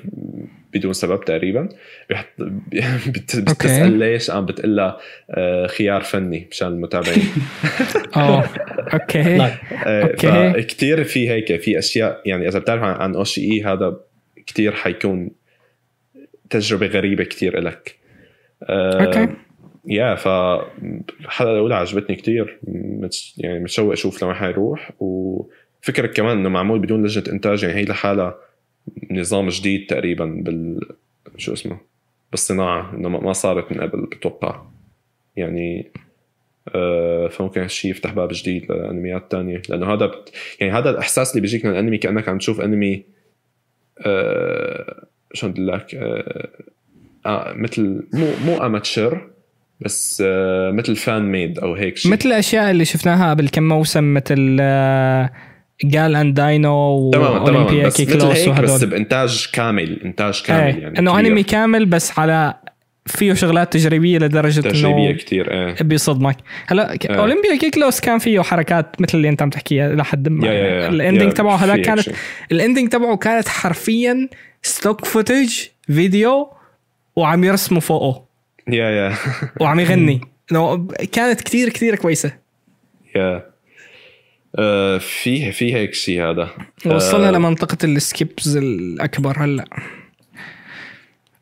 بدون 0.75 0.93
سبب 0.93 1.25
تقريبا. 1.25 1.69
بيحط 2.09 2.25
بتسأل 3.39 3.91
ليش 3.99 4.31
قام 4.31 4.45
بتقول 4.45 4.75
لها 4.75 4.97
آه، 5.31 5.67
خيار 5.67 6.01
فني 6.01 6.47
مشان 6.51 6.67
المتابعين. 6.67 7.23
آه 8.15 8.43
أوكي. 8.93 9.37
لا. 9.37 9.51
okay. 10.03 10.53
فكتير 10.53 11.03
في 11.03 11.29
هيك 11.29 11.61
في 11.61 11.79
أشياء 11.79 12.21
يعني 12.25 12.47
إذا 12.47 12.59
بتعرف 12.59 12.83
عن- 12.83 13.15
اوشي 13.15 13.41
إي 13.51 13.63
هذا 13.63 13.97
كتير 14.47 14.71
حيكون 14.71 15.29
تجربة 16.49 16.87
غريبة 16.87 17.23
كتير 17.23 17.59
لك 17.59 17.95
okay. 18.69 19.27
yeah 19.87 20.15
فالحلقه 20.15 21.51
الاولى 21.51 21.75
عجبتني 21.75 22.15
كتير. 22.15 22.59
متش 22.67 23.35
يعني 23.37 23.59
متشوق 23.59 23.91
أشوف 23.91 24.21
لوين 24.23 24.35
حيروح. 24.35 24.91
وفكرة 24.99 26.07
كمان 26.07 26.37
إنه 26.37 26.49
معمول 26.49 26.79
بدون 26.79 27.03
لجنة 27.03 27.23
إنتاج 27.33 27.63
يعني 27.63 27.75
هي 27.75 27.85
لحالها 27.85 28.35
نظام 29.11 29.49
جديد 29.49 29.87
تقريبا 29.87 30.25
بال 30.25 30.79
شو 31.37 31.53
اسمه؟ 31.53 31.77
بالصناعة 32.31 32.95
إنه 32.95 33.09
ما 33.09 33.33
صارت 33.33 33.71
من 33.71 33.81
قبل 33.81 34.01
بتوقع. 34.01 34.61
يعني 35.35 35.91
آه، 36.75 37.27
فممكن 37.27 37.61
هالشيء 37.61 37.91
يفتح 37.91 38.13
باب 38.13 38.29
جديد 38.31 38.71
لأنميات 38.71 39.31
تانية. 39.31 39.61
لأنه 39.69 39.93
هذا 39.93 40.05
بت... 40.05 40.31
يعني 40.59 40.73
هذا 40.73 40.89
الإحساس 40.89 41.31
اللي 41.31 41.41
بيجيك 41.41 41.65
من 41.65 41.71
الأنمي 41.71 41.97
كأنك 41.97 42.29
عم 42.29 42.37
تشوف 42.37 42.61
أنمي 42.61 43.03
آه... 44.05 45.05
شو 45.33 45.49
بدي 45.49 45.61
لك؟ 45.65 45.95
آه... 45.95 46.49
آه 47.25 47.53
مثل 47.53 48.07
مو 48.13 48.27
مو 48.45 48.57
amateur 48.65 49.29
بس 49.81 50.23
آه 50.25 50.71
مثل 50.71 50.95
fan 50.95 51.31
made 51.31 51.59
أو 51.59 51.73
هيك 51.73 51.97
شيء 51.97 52.11
مثل 52.11 52.29
الأشياء 52.29 52.71
اللي 52.71 52.85
شفناها 52.85 53.29
قبل 53.29 53.49
كم 53.49 53.63
موسم 53.63 54.13
مثل 54.13 54.57
آه، 54.61 55.29
Gal 55.83 56.15
and 56.15 56.33
Dino 56.33 56.73
و 56.73 56.87
Olympia 56.87 57.85
مثل 57.85 58.05
Kyklos 58.05 58.23
هيك 58.23 58.59
بس 58.59 58.71
وهدول. 58.71 58.89
بإنتاج 58.89 59.49
كامل 59.53 60.01
إنتاج 60.05 60.43
كامل 60.45 60.61
إيه 60.61 60.81
يعني 60.81 60.99
إنه. 60.99 61.19
أنمي 61.19 61.43
كامل 61.43 61.85
بس 61.85 62.19
على 62.19 62.53
فيه 63.05 63.33
شغلات 63.33 63.73
تجريبية 63.73 64.17
لدرجة 64.17 64.61
تجريبية 64.61 65.11
كثير 65.11 65.51
إيه. 65.51 65.75
بيصدمك. 65.81 66.37
هلا 66.67 66.93
آه. 67.09 67.13
Olympia 67.13 67.57
Kyklos 67.57 67.99
كان 67.99 68.19
فيه 68.19 68.41
حركات 68.41 69.01
مثل 69.01 69.17
اللي 69.17 69.29
أنت 69.29 69.41
عم 69.41 69.49
تحكيها 69.49 69.95
لحد 69.95 70.29
ما. 70.29 70.47
ال 70.89 70.95
ending 70.95 71.33
تبعه 71.33 71.55
هيك 71.55 71.85
كانت. 71.85 72.09
ال 72.51 72.57
ending 72.57 72.89
تبعه 72.89 73.17
كانت 73.17 73.47
حرفيا 73.47 74.29
stock 74.61 75.05
footage 75.05 75.59
فيديو 75.87 76.49
وعم 77.15 77.43
يرسموا 77.43 77.81
فوقه. 77.81 78.25
yeah 78.67 78.89
yeah. 78.89 79.13
وعم 79.61 79.79
يغني. 79.79 80.21
كانت 81.11 81.41
كتير 81.41 81.69
كتير 81.69 81.95
كويسة. 81.95 82.31
yeah. 83.15 83.54
آه 84.55 84.97
في 84.97 85.51
في 85.51 85.73
هيك 85.73 85.93
شيء 85.93 86.21
هذا. 86.21 86.49
وصلنا 86.85 87.27
آه، 87.27 87.31
لمنطقة 87.31 87.77
ال 87.83 87.95
skips 87.95 88.57
الأكبر 88.57 89.37
هلأ. 89.37 89.65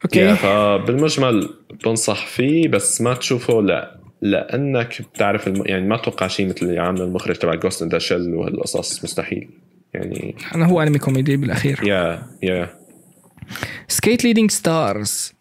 okay. 0.06 0.35
فبالمجمل 0.35 1.50
بنصح 1.85 2.27
فيه 2.27 2.67
بس 2.67 3.01
ما 3.01 3.14
تشوفه 3.14 3.61
لا 3.61 4.00
لأنك 4.22 5.01
بتعرف 5.01 5.48
الم... 5.48 5.64
يعني 5.66 5.88
ما 5.88 5.95
أتوقع 5.95 6.27
شيء 6.27 6.48
مثل 6.48 6.66
اللي 6.66 6.80
عامله 6.80 7.03
المخرج 7.03 7.35
تبع 7.35 7.56
Ghost 7.56 7.82
in 7.82 7.90
the 7.90 8.00
Shell 8.00 8.35
وهالقصص 8.35 9.03
مستحيل. 9.03 9.50
يعني 9.93 10.35
أنا 10.56 10.66
هو 10.66 10.82
أنمي 10.82 11.00
كوميدي 11.00 11.38
بالأخير. 11.38 11.80
yeah 11.84 12.24
yeah 12.43 12.69
Skate 13.88 14.24
Leading 14.24 14.52
Stars 14.52 15.34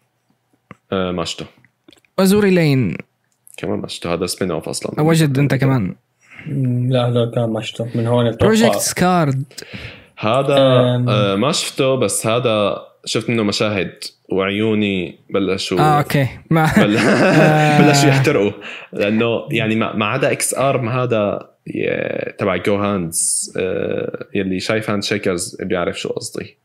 ما 0.91 1.25
شفته 1.25 1.45
Azur 2.19 2.49
Lane. 2.49 2.97
كمان 3.57 3.79
ما 3.79 3.87
شفته 3.87 4.13
هذا 4.13 4.25
spin 4.25 4.51
off 4.51 4.69
أصلا. 4.69 5.01
وجد 5.01 5.39
أنت 5.39 5.55
كمان. 5.55 5.95
لا 6.87 7.07
هذا 7.07 7.31
كان 7.35 7.49
مشطب 7.49 7.87
من 7.95 8.07
هون 8.07 8.27
أتوقع 8.27 8.45
Project 8.45 8.75
Scard 8.75 9.43
هذا. 10.17 10.57
آه 10.57 11.35
ما 11.35 11.51
شفته 11.51 11.95
بس 11.95 12.27
هذا 12.27 12.77
شفت 13.05 13.29
منه 13.29 13.43
مشاهد 13.43 13.93
وعيوني 14.29 15.19
بلشوا 15.29 15.79
آه 15.79 15.97
okay. 15.97 16.27
ما 16.49 16.71
بل... 16.77 16.93
بلشوا 17.85 18.09
يحترقوا. 18.09 18.51
لأنه 18.93 19.47
يعني 19.51 19.75
ما 19.75 19.95
ما 19.95 20.05
عدا 20.05 20.31
EX-ARM 20.31 20.89
هذا 20.89 21.49
تبع 22.37 22.55
GoHands 22.55 23.53
آه، 23.57 24.25
يلي 24.35 24.59
شايف 24.59 24.89
Hand 24.89 25.03
Shakers 25.03 25.57
بيعرف 25.61 25.99
شو 25.99 26.09
قصدي. 26.09 26.57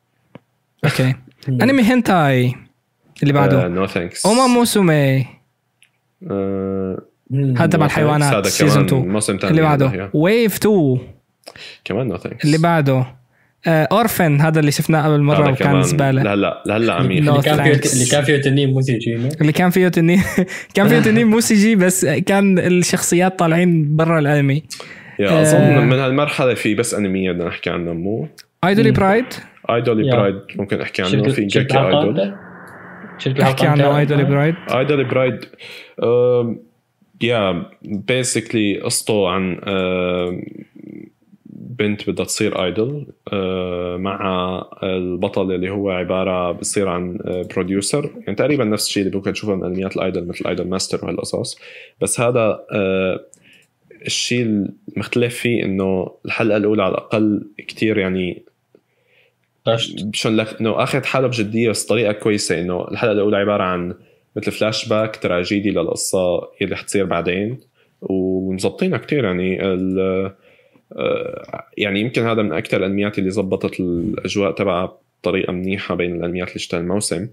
okay. 0.84 1.14
أنمي 1.48 1.82
هنتاي 1.82 2.54
اللي 3.22 3.32
بعده. 3.32 3.68
no 3.68 3.86
thanks 3.86 4.26
Uma 4.26 4.46
Musume. 4.46 5.26
هذا 7.34 7.66
تبع 7.66 7.86
الحيوانات 7.86 8.46
سيزون 8.46 8.86
كمان 8.86 9.00
2 9.00 9.12
موسم 9.12 9.36
ثاني 9.36 9.50
اللي 9.50 9.62
بعده. 9.62 10.10
ويف 10.14 10.56
2 10.56 10.98
كمان 11.84 12.08
نو 12.08 12.16
ثانكس 12.16 12.44
اللي 12.44 12.58
بعده. 12.58 13.06
اورفن 13.66 14.40
هذا 14.40 14.60
اللي 14.60 14.70
شفناه 14.70 15.06
قبل 15.06 15.20
مرة 15.20 15.50
وكان 15.50 15.82
زبالة. 15.82 16.22
لهلا 16.22 16.62
لهلا 16.66 16.92
عميق 16.94 17.24
No 17.24 17.28
اللي 17.28 17.42
كان 17.42 17.56
فيه. 17.56 17.92
اللي 17.92 18.04
كان 18.10 18.24
فيه 18.24 18.36
تنين 18.36 18.72
موسيقي 18.72 19.14
اللي 19.40 19.52
كان 19.52 19.70
فيه 19.70 19.88
تنين 19.88 20.22
كان 20.74 20.88
فيه 20.88 20.98
تنين 20.98 21.26
موسيقي 21.26 21.74
بس 21.74 22.04
كان 22.04 22.58
الشخصيات 22.58 23.38
طالعين 23.38 23.96
برا 23.96 24.18
الأنمي. 24.18 24.62
يا 25.18 25.42
أظن 25.42 25.56
آه. 25.56 25.80
من 25.80 25.98
هالمرحلة 25.98 26.54
في 26.54 26.74
بس 26.74 26.94
انميات 26.94 27.34
بدنا 27.34 27.48
نحكي 27.48 27.70
عنها 27.70 27.92
مو؟ 27.92 28.28
ايدولي. 28.64 28.90
برايد 28.90 29.24
ايدولي. 29.70 30.10
برايد 30.10 30.34
ممكن 30.56 30.80
أحكي 30.80 31.02
عنه. 31.02 31.28
في 31.28 31.44
جاكي 31.44 31.78
ايدول 31.78 32.34
أحكي 33.42 33.66
عنه 33.66 33.98
ايدولي 33.98 34.24
برايد 34.24 34.54
ايدولي 34.70 35.04
برايد 35.04 35.44
يا 37.22 37.70
بيسكلي 37.82 38.80
قصته 38.80 39.28
عن 39.28 39.60
آه، 39.64 40.42
بنت 41.78 42.10
بدها 42.10 42.24
تصير 42.24 42.64
idol 42.64 43.06
مع 43.98 44.20
البطل 44.82 45.52
اللي 45.52 45.70
هو 45.70 45.90
عبارة 45.90 46.52
بصير 46.52 46.88
عن 46.88 47.18
producer 47.24 48.10
يعني 48.20 48.34
تقريبا 48.34 48.64
نفس 48.64 48.86
الشيء 48.86 49.02
اللي 49.02 49.16
ممكن 49.16 49.32
تشوفه 49.32 49.54
من 49.54 49.64
انميات 49.64 49.96
ال 49.96 50.02
idol 50.02 50.26
مثل 50.26 50.48
Idolmaster 50.48 51.04
وهالقصص. 51.04 51.58
بس 52.00 52.20
هذا 52.20 52.64
آه، 52.72 53.20
الشيء 54.06 54.66
المختلف 54.94 55.34
فيه 55.34 55.64
إنه 55.64 56.10
الحلقة 56.24 56.56
الأولى 56.56 56.82
على 56.82 56.92
الأقل 56.92 57.46
كتير 57.58 57.98
يعني 57.98 58.42
شلون 60.12 60.36
لك 60.36 60.60
إنه 60.60 60.82
اخذ 60.82 61.04
حاله 61.04 61.26
بجدية 61.26 61.70
بس 61.70 61.86
طريقة 61.86 62.12
كويسة. 62.12 62.60
إنه 62.60 62.88
الحلقة 62.88 63.12
الأولى 63.12 63.36
عبارة 63.36 63.62
عن 63.62 63.94
مثل 64.38 64.52
فلاش 64.52 64.88
باك 64.88 65.16
تراجيدي 65.16 65.70
للقصة 65.70 66.50
اللي 66.62 66.76
حتصير 66.76 67.04
بعدين. 67.04 67.60
ومظبطينها 68.02 68.98
كتير 68.98 69.24
يعني 69.24 69.58
آه، 70.96 71.66
يعني 71.78 72.00
يمكن 72.00 72.22
هذا 72.22 72.42
من 72.42 72.52
أكثر 72.52 72.76
الأنميات 72.76 73.18
اللي 73.18 73.30
زبطت 73.30 73.80
الأجواء 73.80 74.52
تبعها 74.52 74.98
بطريقة 75.20 75.52
منيحة 75.52 75.94
بين 75.94 76.16
الأنميات 76.16 76.48
اللي 76.48 76.58
شتها 76.58 76.80
الموسم. 76.80 77.28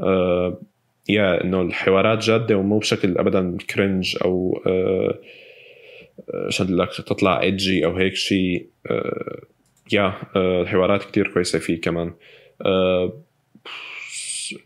آه، 0.00 0.60
yeah 1.08 1.44
إنه 1.44 1.62
الحوارات 1.62 2.18
جادة 2.18 2.56
ومو 2.56 2.78
بشكل 2.78 3.18
ابدا 3.18 3.56
cringe 3.74 4.16
أو 4.24 4.62
آه، 4.66 5.18
شد 6.48 6.70
لك 6.70 6.88
تطلع 6.88 7.40
edgy 7.40 7.84
أو 7.84 7.96
هيك 7.96 8.14
شيء 8.14 8.66
yeah 9.92 10.14
الحوارات 10.36 11.02
كتير 11.02 11.28
كويسة 11.32 11.58
فيه 11.58 11.80
كمان. 11.80 12.12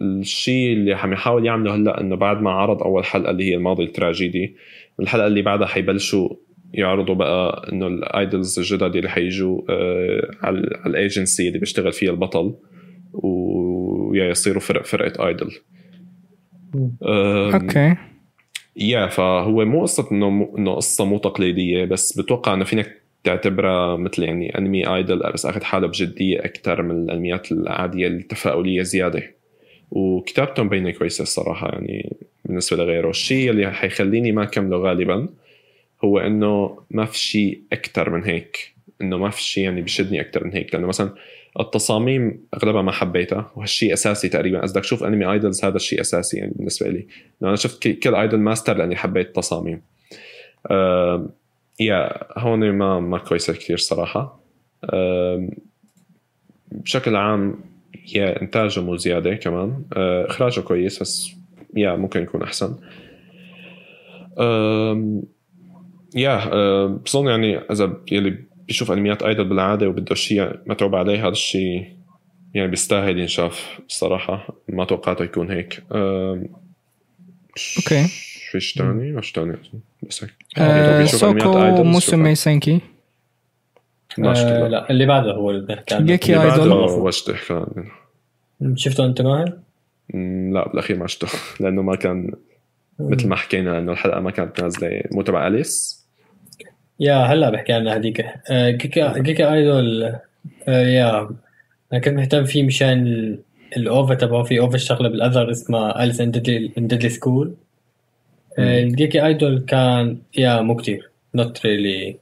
الشيء 0.02 0.72
اللي 0.72 0.92
عم 0.94 1.12
يحاول 1.12 1.46
يعمله 1.46 1.74
هلأ 1.74 2.00
إنه 2.00 2.16
بعد 2.16 2.42
ما 2.42 2.50
عرض 2.50 2.82
أول 2.82 3.04
حلقة 3.04 3.30
اللي 3.30 3.44
هي 3.44 3.54
الماضي 3.54 3.84
التراجيدي 3.84 4.56
الحلقة 5.00 5.26
اللي 5.26 5.42
بعدها 5.42 5.66
حيبلشوا 5.66 6.28
يعرضوا 6.74 7.14
بقى 7.14 7.68
إنه 7.72 7.86
ال 7.86 7.98
idols 7.98 8.58
الجدد 8.58 8.96
اللي 8.96 9.08
حيجوا 9.08 9.60
آه، 9.70 10.30
على 10.42 10.58
على 10.80 10.90
الأيجنسي 10.90 11.48
اللي 11.48 11.58
بيشتغل 11.58 11.92
فيها 11.92 12.10
البطل 12.10 12.54
و 13.12 13.35
yeah 13.35 14.24
يصيروا 14.28 14.60
فرق 14.60 14.84
فرقة 14.84 15.28
idol 15.28 15.50
okay. 17.02 17.96
yeah 18.76 19.06
فهو 19.06 19.64
مو 19.64 19.82
قصة 19.82 20.08
إنه 20.12 20.54
إنه 20.58 20.74
قصة 20.74 21.04
مو 21.04 21.18
تقليدية 21.18 21.84
بس 21.84 22.18
بتوقع 22.20 22.54
إنه 22.54 22.64
فينك 22.64 23.02
تعتبرها 23.24 23.96
مثل 23.96 24.22
يعني 24.22 24.58
أنمي 24.58 24.94
idol 24.94 25.32
بس 25.34 25.46
أخذ 25.46 25.62
حاله 25.62 25.86
بجدية 25.86 26.38
أكثر 26.38 26.82
من 26.82 27.04
الأنميات 27.04 27.52
العادية 27.52 28.06
التفاؤلية 28.06 28.82
زيادة. 28.82 29.34
وكتابته 29.90 30.62
مبينة 30.62 30.90
كويسة 30.90 31.22
الصراحة 31.22 31.68
يعني 31.68 32.16
بالنسبة 32.44 32.76
لغيره. 32.76 33.10
الشيء 33.10 33.50
اللي 33.50 33.72
حيخليني 33.72 34.32
ما 34.32 34.44
كمله 34.44 34.76
غالبا 34.76 35.28
هو 36.04 36.18
إنه 36.18 36.78
ما 36.90 37.04
في 37.04 37.18
شيء 37.18 37.60
أكثر 37.72 38.10
من 38.10 38.24
هيك 38.24 38.74
إنه 39.00 39.18
ما 39.18 39.30
في 39.30 39.42
شيء 39.42 39.64
يعني 39.64 39.82
بشدني 39.82 40.20
أكثر 40.20 40.44
من 40.44 40.52
هيك. 40.52 40.74
لأنه 40.74 40.86
مثلا 40.86 41.14
التصاميم 41.60 42.40
أغلبها 42.54 42.82
ما 42.82 42.92
حبيتها 42.92 43.52
وهالشيء 43.56 43.92
أساسي 43.92 44.28
تقريبا. 44.28 44.60
بدك 44.60 44.80
تشوف 44.80 45.04
أنمي 45.04 45.32
idols 45.32 45.64
هذا 45.64 45.76
الشيء 45.76 46.00
أساسي 46.00 46.36
يعني 46.36 46.52
بالنسبة 46.56 46.88
لي. 46.88 46.98
انه 46.98 47.48
أنا 47.48 47.56
شفت 47.56 47.88
كل 47.88 48.14
Idolmaster 48.14 48.76
لأني 48.76 48.96
حبيت 48.96 49.26
التصاميم. 49.26 49.82
yeah 51.80 52.24
هون 52.38 52.70
ما 52.70 53.00
ما 53.00 53.18
كويسة 53.18 53.52
كثير 53.52 53.76
صراحة. 53.76 54.40
بشكل 56.70 57.16
عام 57.16 57.73
yeah 58.14 58.42
انتاجه 58.42 58.80
مو 58.80 58.96
زياده 58.96 59.34
كمان 59.34 59.82
اخراجه 60.28 60.60
كويس 60.60 61.00
بس 61.02 61.30
yeah 61.76 61.96
ممكن 61.96 62.22
يكون 62.22 62.42
احسن 62.42 62.76
yeah 66.16 66.44
بظن 66.86 67.26
يعني 67.28 67.58
اذا 67.58 67.96
يلي 68.12 68.38
بيشوف 68.68 68.92
انميات 68.92 69.22
idol 69.22 69.44
بالعاده 69.44 69.88
وبده 69.88 70.14
شيء 70.14 70.50
متعوب 70.66 70.94
عليه 70.94 71.20
هذا 71.22 71.28
الشيء 71.32 71.86
يعني 72.54 72.68
بيستاهل 72.68 73.18
ينشاف 73.18 73.78
الصراحه 73.88 74.54
ما 74.68 74.84
توقعته 74.84 75.24
يكون 75.24 75.50
هيك 75.50 75.82
آم، 75.92 76.46
okay. 77.76 78.06
فيش 78.50 78.72
تاني 78.74 79.12
مش 79.12 79.32
تاني 79.32 79.56
بس 80.08 80.24
هيك 80.24 80.34
Soukou 81.06 81.58
موسومي 81.84 82.34
شفت 82.34 82.93
آه 84.18 84.22
لا. 84.22 84.68
لا 84.68 84.90
اللي 84.90 85.06
بعده 85.06 85.32
هو 85.32 85.50
عنه 85.92 86.06
جيكي 86.06 86.36
اللي 86.36 86.48
بعده 86.48 86.62
عنه؟ 86.62 86.72
شفته 88.76 89.06
أنت 89.06 89.22
ماهر؟ 89.22 89.52
لا 90.52 90.68
بالأخير 90.68 90.96
ما 90.98 91.06
شفته. 91.06 91.28
لأنه 91.64 91.82
ما 91.82 91.96
كان 91.96 92.30
مثل 92.98 93.28
ما 93.28 93.36
حكينا 93.36 93.78
إنه 93.78 93.92
الحلقة 93.92 94.20
ما 94.20 94.30
كانت 94.30 94.60
نازلة 94.62 95.02
مو 95.12 95.22
تبع 95.22 95.46
أليس. 95.46 96.04
يا 97.00 97.14
هلا 97.14 97.50
بحكي 97.50 97.72
عنها 97.72 97.96
هذيك. 97.96 98.26
آه، 98.50 98.70
جيكا 98.70 99.18
جيكا 99.18 99.54
ايدول 99.54 100.04
آه، 100.68 100.86
يا 100.86 101.28
أنا 101.92 102.00
كنت 102.00 102.14
مهتم 102.14 102.44
فيه 102.44 102.62
مشان 102.62 103.06
ال- 103.06 103.38
الأوفا 103.76 104.14
تبعه 104.14 104.42
في 104.42 104.60
أوفا 104.60 104.78
شغله 104.78 105.08
بالأذر 105.08 105.50
اسمها 105.50 106.04
أليس 106.04 106.20
إن 106.20 106.30
ديدلي 106.30 107.08
سكول. 107.08 107.54
ال 108.58 109.26
Gekidol 109.26 109.64
كان 109.68 110.18
yeah 110.38 110.60
مو 110.60 110.76
كتير. 110.76 111.10
not 111.34 111.66
really 111.66 112.16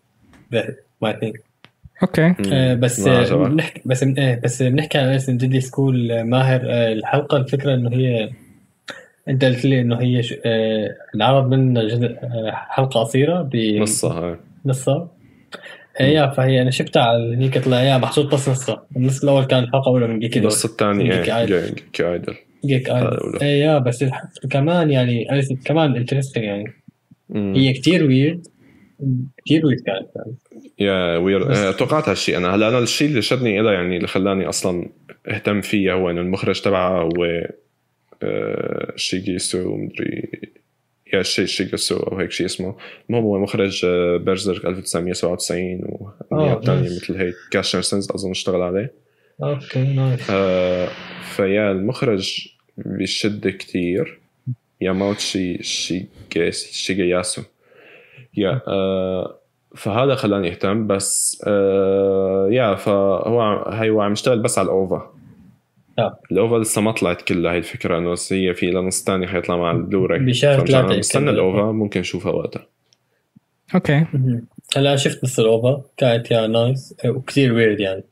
I 1.02 1.12
think 1.12 1.42
okay. 2.02 2.34
بس 2.74 3.00
ما 3.00 3.16
آه، 3.16 3.18
عجبك. 3.20 3.48
بنحكي 3.50 3.82
بس 3.84 4.04
بس 4.44 4.62
بنحكي 4.62 4.98
عن 4.98 5.18
in 5.28 5.36
Deadly 5.36 5.60
School 5.60 6.22
ماهر. 6.22 6.60
آه، 6.64 6.92
الحلقة 6.92 7.36
الفكرة 7.36 7.74
إنه 7.74 7.90
هي 7.92 8.30
أنت 9.28 9.44
قلت 9.44 9.64
لي 9.64 9.80
إنه 9.80 10.00
هي 10.00 10.22
ش- 10.22 10.34
آه، 10.46 10.88
انعرض 11.14 11.48
منها 11.54 11.82
جزء 11.82 12.06
آه، 12.06 12.50
حلقة 12.54 13.00
قصيرة 13.00 13.42
ب 13.42 13.56
نصها 13.56 14.38
نصها. 14.66 15.10
yeah 16.00 16.26
فهي 16.26 16.62
أنا 16.62 16.70
شفتها 16.70 17.02
على 17.02 17.36
هيك 17.38 17.58
طلع 17.58 17.82
yeah 17.82 17.98
محطوط 17.98 18.34
بس 18.34 18.48
نصها. 18.48 18.86
النص 18.96 19.22
الأول 19.22 19.44
كان 19.44 19.64
الحلقة 19.64 19.82
الأولى 19.88 20.06
من 20.06 20.18
Gekidol 20.18 20.48
النص 20.48 20.64
الثاني 20.64 21.04
Gekidol. 21.08 21.60
Ge- 21.62 21.74
Gekidol 21.74 22.34
Geki 22.64 22.90
الأولى. 22.90 23.38
إيه 23.42 23.62
yeah 23.64 23.78
بس 23.78 24.04
كمان 24.50 24.90
يعني 24.90 25.28
كمان 25.64 25.96
interesting 25.96 26.44
يعني. 26.44 26.72
هي 27.34 27.72
كتير 27.72 28.04
weird 28.06 28.46
كتير 29.44 29.66
weird 29.66 29.80
كانت. 29.80 30.08
يعني. 30.16 30.34
yeah 30.82 31.16
weird. 31.16 31.52
آه، 31.52 31.70
توقعت 31.70 32.08
هالشيء 32.08 32.36
أنا. 32.36 32.54
هلا 32.54 32.68
أنا 32.68 32.78
الشيء 32.78 33.08
اللي 33.08 33.22
شدني 33.22 33.60
إلها 33.60 33.72
يعني 33.72 33.96
اللي 33.96 34.08
خلاني 34.08 34.48
أصلا 34.48 34.88
أهتم 35.28 35.60
فيها 35.60 35.92
هو 35.92 36.10
إنه 36.10 36.20
المخرج 36.20 36.60
تبعها 36.60 37.02
هو 37.02 37.24
آه، 38.22 38.92
شيجيسو 38.96 39.76
مدري 39.76 40.28
يا 41.12 41.22
شي 41.22 41.46
شيجيسو 41.46 41.96
أو 41.96 42.18
هيك 42.18 42.30
شيء 42.30 42.46
اسمه. 42.46 42.76
المهم 43.10 43.24
هو 43.24 43.38
مخرج 43.38 43.82
آه، 43.84 44.16
Berserk 44.16 44.64
1997 44.66 45.80
وانميات 45.84 46.56
آه، 46.58 46.64
ثانية. 46.64 46.96
مثل 46.96 47.16
هيك. 47.16 47.34
Casshern 47.50 47.82
Sins 47.82 48.10
أظن 48.10 48.30
اشتغل 48.30 48.62
عليه. 48.62 48.92
okay 49.42 49.82
nice 49.94 50.30
آه، 50.30 50.88
ف 51.36 51.43
yeah 51.43 51.70
المخرج 51.72 52.48
بيشد 52.76 53.48
كتير. 53.48 54.18
ياماوتشي 54.80 55.62
شيجيس 55.62 56.72
شيجياسو 56.72 57.42
يا 58.36 58.60
آه، 58.68 59.38
فهذا 59.74 60.14
خلاني 60.14 60.50
أهتم 60.50 60.86
بس 60.86 61.42
آه، 61.46 62.48
yeah 62.50 62.74
فهو 62.74 63.64
هي 63.68 63.90
هو 63.90 64.00
عم 64.00 64.12
يشتغل 64.12 64.42
بس 64.42 64.58
على 64.58 64.66
ال 64.66 64.75
OVA. 64.75 65.10
آه. 65.98 66.18
ال 66.32 66.38
OVA 66.38 66.56
لسه 66.56 66.80
ما 66.80 66.92
طلعت 66.92 67.22
كلها 67.22 67.52
هي 67.52 67.58
الفكرة 67.58 67.98
إنه 67.98 68.14
هي 68.32 68.54
في 68.54 68.70
لنص 68.70 69.04
ثاني 69.04 69.26
حيطلع 69.26 69.56
مع 69.56 69.70
البلوراي 69.70 70.18
بشهر 70.18 70.74
عم 70.74 70.98
بستنى. 70.98 71.30
ال 71.30 71.41
OVA 71.41 71.72
ممكن 71.72 72.00
نشوفها 72.00 72.32
وقتها. 72.32 72.66
okay. 73.74 74.06
هلا 74.76 74.96
شفت 74.96 75.24
نص 75.24 75.40
ال 75.40 75.51
OVA 75.51 75.82
كانت 75.96 76.30
yeah 76.30 76.46
nice 76.46 76.94
وكثير 77.06 77.52
weird 77.52 77.80
يعني. 77.80 78.04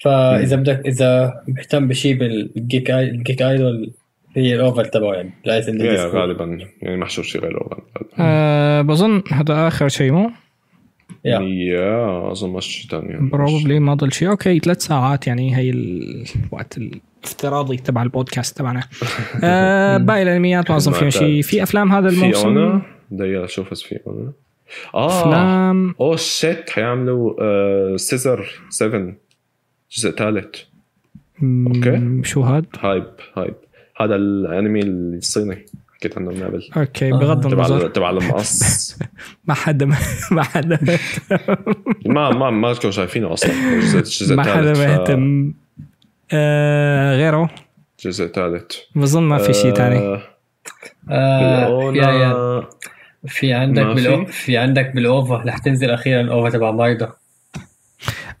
فإذا 0.00 0.56
بدك 0.56 0.86
إذا 0.86 1.42
مهتم 1.48 1.88
بشيء 1.88 2.18
بال 2.18 2.39
Geki. 2.39 2.90
ال 2.90 3.42
Gekidol 3.42 3.90
هي 4.36 4.54
ال 4.54 4.61
OVA 4.61 4.82
تبعه 4.82 5.14
يعني. 5.14 5.32
يا 5.46 6.06
غالبا. 6.06 6.58
يعني 6.82 6.96
محشور 6.96 7.24
شيء 7.24 7.40
غير 7.40 7.50
ال 7.50 7.55
OVA. 7.55 7.76
آه 8.18 8.82
بظن 8.82 9.22
هذا 9.32 9.68
آخر 9.68 9.88
شيء 9.88 10.12
مو؟ 10.12 10.30
yeah 11.24 11.40
yeah 11.40 12.32
أظن 12.32 12.50
ما 12.50 12.60
شيء 12.60 12.90
ثاني. 12.90 13.30
probably 13.30 13.80
ما 13.80 13.94
ضل 13.94 14.12
شيء. 14.12 14.28
okay 14.30 14.58
ثلاث 14.58 14.82
ساعات 14.82 15.26
يعني 15.26 15.56
هي 15.56 15.70
الوقت 15.70 16.78
الافتراضي 16.78 17.76
تبع 17.76 18.02
البودكاست 18.02 18.58
تبعنا. 18.58 18.82
آه 19.44 19.96
باقي 19.96 20.22
الأنميات 20.22 20.70
ما 20.70 20.76
أظن 20.76 20.92
فيهم 20.92 21.10
شيء. 21.10 21.42
في 21.42 21.62
أفلام 21.62 21.92
هذا 21.92 22.08
في 22.08 22.14
الموسم 22.16 22.48
ONA؟ 22.48 22.82
دقيقة 23.10 23.44
أشوف 23.44 23.70
بس 23.70 23.82
في 23.82 23.98
ONA. 24.06 24.32
آه 24.94 25.20
أفلام. 25.20 25.94
oh 26.00 26.16
shit 26.16 26.70
حيعملوا 26.70 27.34
آه 27.40 27.96
Scissor 27.96 28.50
7 28.68 29.14
جزء 29.92 30.10
ثالث. 30.10 30.56
okay. 31.42 31.90
مم، 31.90 32.22
شو 32.24 32.40
هاد؟ 32.42 32.66
hype 32.80 33.04
hype 33.36 33.54
هذا 34.00 34.14
الأنمي 34.14 34.80
الصيني. 34.82 35.66
حكيت 35.98 36.18
عنه 36.18 36.30
من 36.30 36.42
قبل 36.42 36.68
okay 36.76 37.12
آه. 37.12 37.16
بغض 37.16 37.46
النظر. 37.46 37.88
تبع 37.88 38.10
المقص. 38.10 38.98
ما 39.48 39.54
حدا 39.54 39.86
ما 40.30 40.42
حدا 40.42 40.78
ما 42.06 42.30
ما 42.30 42.50
ما 42.50 42.74
كانوا 42.74 42.90
شايفينه 42.90 43.32
أصلا. 43.32 43.52
الجزء 43.94 44.36
ما 44.36 44.42
حدا 44.42 44.72
مهتم 44.72 45.54
آه 46.32 47.16
غيره؟ 47.16 47.50
الجزء 47.98 48.24
الثالث. 48.24 48.72
بظن 48.94 49.22
ما 49.22 49.38
في 49.38 49.52
شيء 49.52 49.74
ثاني 49.74 50.20
آه 51.10 52.68
في 53.26 53.52
عندك؟ 53.52 54.26
في؟ 54.26 54.56
عندك 54.56 54.92
بالاوفا 54.94 55.36
رح 55.46 55.58
تنزل 55.58 55.90
أخيرا 55.90 56.20
الاوفا 56.20 56.50
تبع 56.50 56.70
مايدا 56.70 57.12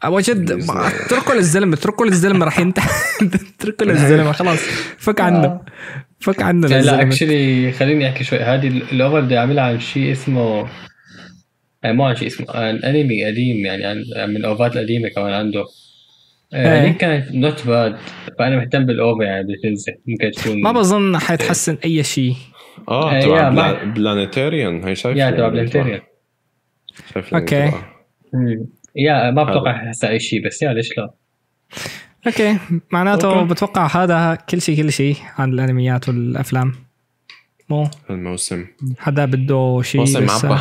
وجد. 0.06 0.50
اتركوا 0.70 1.34
للزلمه 1.34 1.74
اتركوا 1.74 2.06
للزلمه 2.06 2.44
راح 2.44 2.58
ينتهي 2.60 2.84
اتركوا 3.58 3.86
للزلمه 3.86 4.32
خلاص. 4.32 4.58
فك 4.98 5.20
عنه. 5.20 5.60
فك 6.20 6.42
عنه 6.42 6.68
لا 6.68 6.82
لا 6.82 7.02
اكشلي 7.02 7.72
خليني 7.72 8.08
أحكي 8.08 8.24
شوي. 8.24 8.38
هذه 8.38 8.68
الاوفا 8.68 9.20
بدي 9.20 9.38
اعملها 9.38 9.64
عن 9.64 9.80
شيء 9.80 10.12
اسمه 10.12 10.68
يعني 11.82 11.96
مو 11.96 12.04
عن 12.04 12.16
شيء 12.16 12.26
اسمه 12.28 12.46
عن 12.50 12.76
أنمي 12.76 13.24
قديم 13.24 13.56
يعني 13.66 13.84
عن 13.84 13.96
من 14.28 14.36
الاوفات 14.36 14.76
القديمة 14.76 15.08
كمان 15.08 15.32
عنده. 15.32 15.64
إيه. 16.54 16.60
آه، 16.60 16.82
هذيك 16.82 16.96
كانت 16.96 17.32
not 17.32 17.66
bad 17.66 17.96
فانا 18.38 18.56
مهتم 18.56 18.86
بال 18.86 19.01
OVA 19.01 19.24
يعني 19.24 19.42
بدي 19.44 19.54
تنزل 19.62 19.92
ممكن 20.06 20.30
تكون 20.30 20.62
ما 20.62 20.72
بظن 20.72 21.18
حيتحسن 21.18 21.78
أي 21.84 22.02
شيء. 22.02 22.34
آه 22.88 23.16
آه، 23.16 23.20
تبع 23.20 23.36
يا، 23.36 23.50
بلا... 23.50 23.50
ما- 23.50 23.84
Planetarian 23.84 24.84
هي 24.84 24.94
شايف 24.94 25.16
yeah 25.16 25.30
تبع 25.30 25.48
Planetarian 25.48 26.00
شايف 27.14 27.34
yeah 28.98 29.30
ما 29.30 29.44
بتوقع 29.44 29.72
هسه 29.72 30.08
أي 30.08 30.20
شيء 30.20 30.46
بس 30.46 30.62
yeah 30.62 30.72
ليش 30.72 30.98
لا؟ 30.98 31.10
okay. 32.26 32.58
معناته 32.90 33.38
okay. 33.38 33.48
بتوقع 33.48 33.86
هذا 33.86 34.34
كل 34.34 34.62
شيء 34.62 34.76
كل 34.76 34.92
شيء 34.92 35.16
عن 35.38 35.52
الأنميات 35.52 36.08
والأفلام. 36.08 36.74
مو؟ 37.68 37.90
الموسم. 38.10 38.66
حدا 38.98 39.24
بده 39.24 39.80
شيء 39.82 40.00
موسم 40.00 40.24
بس 40.24 40.44
عبا 40.44 40.58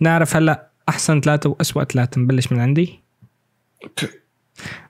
نعرف 0.00 0.36
هلا 0.36 0.68
أحسن 0.88 1.20
ثلاثة 1.20 1.50
واسوء 1.50 1.84
ثلاثة 1.84 2.20
نبلش 2.20 2.52
من 2.52 2.60
عندي. 2.60 3.00
okay. 3.84 4.08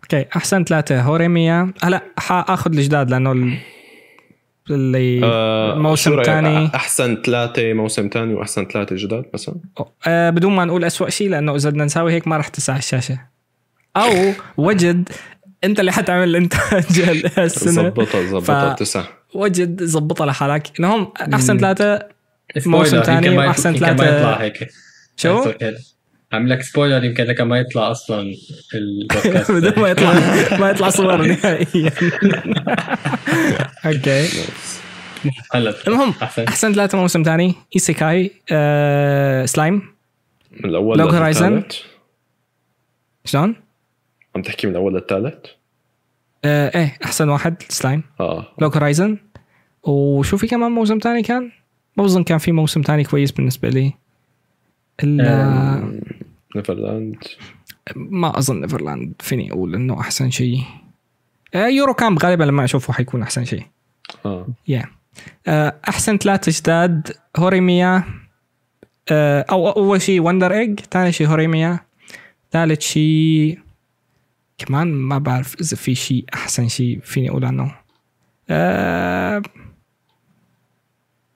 okay 0.02 0.26
أحسن 0.36 0.64
ثلاثة. 0.64 1.02
Horimiya. 1.02 1.72
هلا 1.82 2.02
حاخذ 2.18 2.72
الجداد 2.76 3.10
لأنه 3.10 3.58
اللي 4.70 5.20
آه، 5.24 5.74
موسم؟ 5.74 6.22
تاني. 6.22 6.66
أحسن 6.74 7.22
ثلاثة 7.22 7.72
موسم 7.72 8.10
ثاني 8.12 8.34
وأحسن 8.34 8.64
ثلاثة 8.66 8.96
جداد 8.96 9.24
مثلا 9.34 9.54
آه 10.06 10.30
بدون 10.30 10.52
ما 10.52 10.64
نقول 10.64 10.84
أسوأ 10.84 11.08
شيء 11.10 11.28
لأنه 11.30 11.54
إذا 11.54 11.70
بدنا 11.70 11.84
نساوي 11.84 12.12
هيك 12.12 12.28
ما 12.28 12.36
رح 12.36 12.48
تسع 12.48 12.76
الشاشة 12.76 13.18
أو 13.96 14.32
وجد 14.56 15.08
أنت 15.64 15.80
اللي 15.80 15.92
حتعمل 15.92 16.28
الانتاج 16.28 17.00
هالسنة 17.36 17.72
زبطها 17.72 18.22
زبطها 18.26 18.72
تسع 18.74 19.04
وجد 19.34 19.82
زبطها 19.82 20.26
لحالك 20.26 20.72
انهم 20.80 21.12
أحسن. 21.34 21.58
ثلاثة 21.58 22.08
موسم 22.66 23.02
ثلاثة- 23.02 23.90
يطلع 23.90 24.34
هيك 24.40 24.68
شو؟ 25.16 25.52
عامل 26.32 26.50
لك 26.50 26.62
spoiler 26.62 27.04
يمكن 27.04 27.24
لك 27.24 27.40
ما 27.40 27.58
يطلع 27.58 27.90
أصلا 27.90 28.34
البودكاست. 28.74 29.52
بدون 29.56 29.82
ما 29.82 29.88
يطلع 29.88 30.12
ما 30.58 30.70
يطلع 30.70 30.90
صور 30.90 31.16
نهائيا. 31.26 31.92
okay 33.86 34.28
هلا. 35.52 35.74
المهم 35.88 36.14
أحسن. 36.22 36.72
ثلاثة 36.72 36.98
موسم 36.98 37.22
ثاني. 37.22 37.54
isekai 37.74 38.30
آه 38.52 39.44
سلايم 39.44 39.82
من 40.60 40.70
الأول 40.70 40.98
Log 40.98 41.14
Horizon. 41.14 41.52
للثالث. 41.52 41.76
شلون؟ 43.24 43.56
عم 44.36 44.42
تحكي 44.42 44.66
من 44.66 44.72
الأول 44.72 44.94
للثالث؟ 44.94 45.46
آه 46.44 46.78
إيه 46.78 46.98
أحسن 47.04 47.28
واحد 47.28 47.62
سلايم 47.68 48.02
آه. 48.20 48.46
Log 48.60 48.76
Horizon 48.76 49.18
وشو 49.82 50.36
في 50.36 50.46
كمان 50.46 50.72
موسم 50.72 50.98
ثاني 50.98 51.22
كان؟ 51.22 51.50
ما 51.96 52.04
بظن 52.04 52.24
كان 52.24 52.38
في 52.38 52.52
موسم 52.52 52.82
ثاني 52.82 53.04
كويس 53.04 53.32
بالنسبة 53.32 53.68
لي. 53.68 53.92
الا 55.02 56.00
Neverland. 56.56 57.24
ما 57.96 58.38
أظن 58.38 58.60
Neverland 58.60 59.14
فيني 59.20 59.52
أقول 59.52 59.74
إنه 59.74 60.00
أحسن 60.00 60.30
شيء. 60.30 60.62
آه 61.54 61.66
Yuru 61.66 61.94
Camp 61.94 62.18
غالبا 62.22 62.44
لما 62.44 62.64
أشوفه 62.64 62.92
حيكون 62.92 63.22
أحسن 63.22 63.44
شيء. 63.44 63.66
آه. 64.26 64.46
yeah 64.68 64.84
آه، 65.46 65.80
أحسن 65.88 66.18
ثلاثة 66.18 66.52
جداد 66.60 67.16
Horimiya. 67.36 68.04
آه، 69.10 69.44
أو 69.50 69.68
أول 69.68 70.02
شيء 70.02 70.20
Wonder 70.20 70.52
Egg 70.52 70.80
ثاني 70.80 71.12
شيء 71.12 71.26
Horimiya. 71.26 71.80
ثالث 72.52 72.80
شيء 72.80 73.58
كمان 74.58 74.92
ما 74.92 75.18
بعرف 75.18 75.60
إذا 75.60 75.76
في 75.76 75.94
شيء 75.94 76.24
أحسن 76.34 76.68
شيء 76.68 77.00
فيني 77.00 77.30
أقول 77.30 77.44
عنه. 77.44 77.74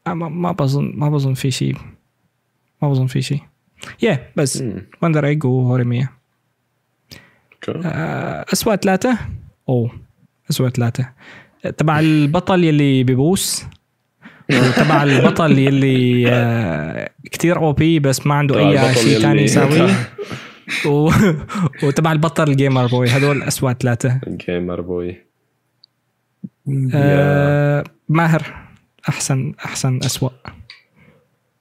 ما 0.06 0.28
ما 0.28 0.52
بظن 0.52 0.92
ما 0.94 1.08
بظن 1.08 1.34
في 1.34 1.50
شيء. 1.50 1.76
ما 2.82 2.88
بظن 2.90 3.06
في 3.06 3.22
شيء. 3.22 3.40
yeah 4.02 4.26
بس. 4.36 4.64
Wonder 5.02 5.26
Egg 5.26 5.44
و 5.44 5.51
Horimiya 5.51 6.08
أسوأ 8.52 8.76
ثلاثة؟ 8.76 9.18
أوه 9.68 9.90
أسوأ 10.50 10.68
ثلاثة. 10.68 11.08
تبع 11.78 12.00
البطل 12.00 12.64
يلي 12.64 13.04
ببوس 13.04 13.64
وتبع 14.52 15.02
البطل 15.08 15.58
يلي 15.58 16.24
آه 16.32 17.10
كتير 17.24 17.56
OP 17.56 17.98
بس 17.98 18.26
ما 18.26 18.34
عنده 18.34 18.54
تبع 18.54 18.88
أي 18.88 18.94
شيء 18.94 19.18
ثاني 19.18 19.42
يساويه. 19.42 19.94
و... 20.86 21.10
وتبع 21.82 22.12
البطل 22.12 22.50
ال 22.50 22.56
gamer 22.56 22.86
boy 22.86 23.08
هدول 23.08 23.42
أسوأ 23.42 23.72
ثلاثة. 23.72 24.20
gamer 24.28 24.80
boy 24.80 25.16
آه 26.94 27.84
ماهر. 28.08 28.54
أحسن 29.08 29.54
أحسن 29.64 29.98
أسوأ. 30.04 30.30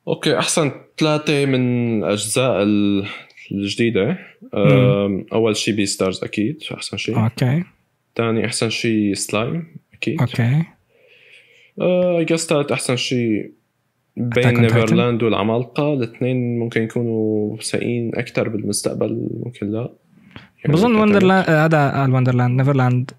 okay 0.09 0.37
أحسن 0.39 0.71
ثلاثة 0.97 1.45
من 1.45 1.59
الاجزاء 2.03 2.63
ال- 2.63 3.05
الجديدة. 3.51 4.17
أول 5.33 5.55
شيء 5.55 5.75
Beastars 5.75 6.23
أكيد 6.23 6.63
أحسن 6.73 6.97
شيء 6.97 7.23
okay. 7.23 7.63
ثاني 8.15 8.45
أحسن 8.45 8.69
شيء 8.69 9.13
سلايم 9.13 9.67
أكيد. 9.93 10.21
okay. 10.21 10.63
I 11.81 12.25
guess 12.25 12.47
ثالث 12.47 12.71
أحسن 12.71 12.95
شيء 12.95 13.51
بين 14.17 14.61
Neverland 14.61 15.23
والعمالقة. 15.23 15.93
الاثنين 15.93 16.59
ممكن 16.59 16.83
يكونوا 16.83 17.57
سيئين 17.59 18.11
أكثر 18.15 18.49
بالمستقبل 18.49 19.27
ممكن 19.45 19.71
لا. 19.71 19.89
يعني 20.65 20.75
بظن. 20.75 20.95
Wonderland 20.95 21.45
آه، 21.49 21.65
هذا 21.65 22.05
ال 22.05 22.09
Wonderland. 22.09 22.57
Neverland 22.61 23.11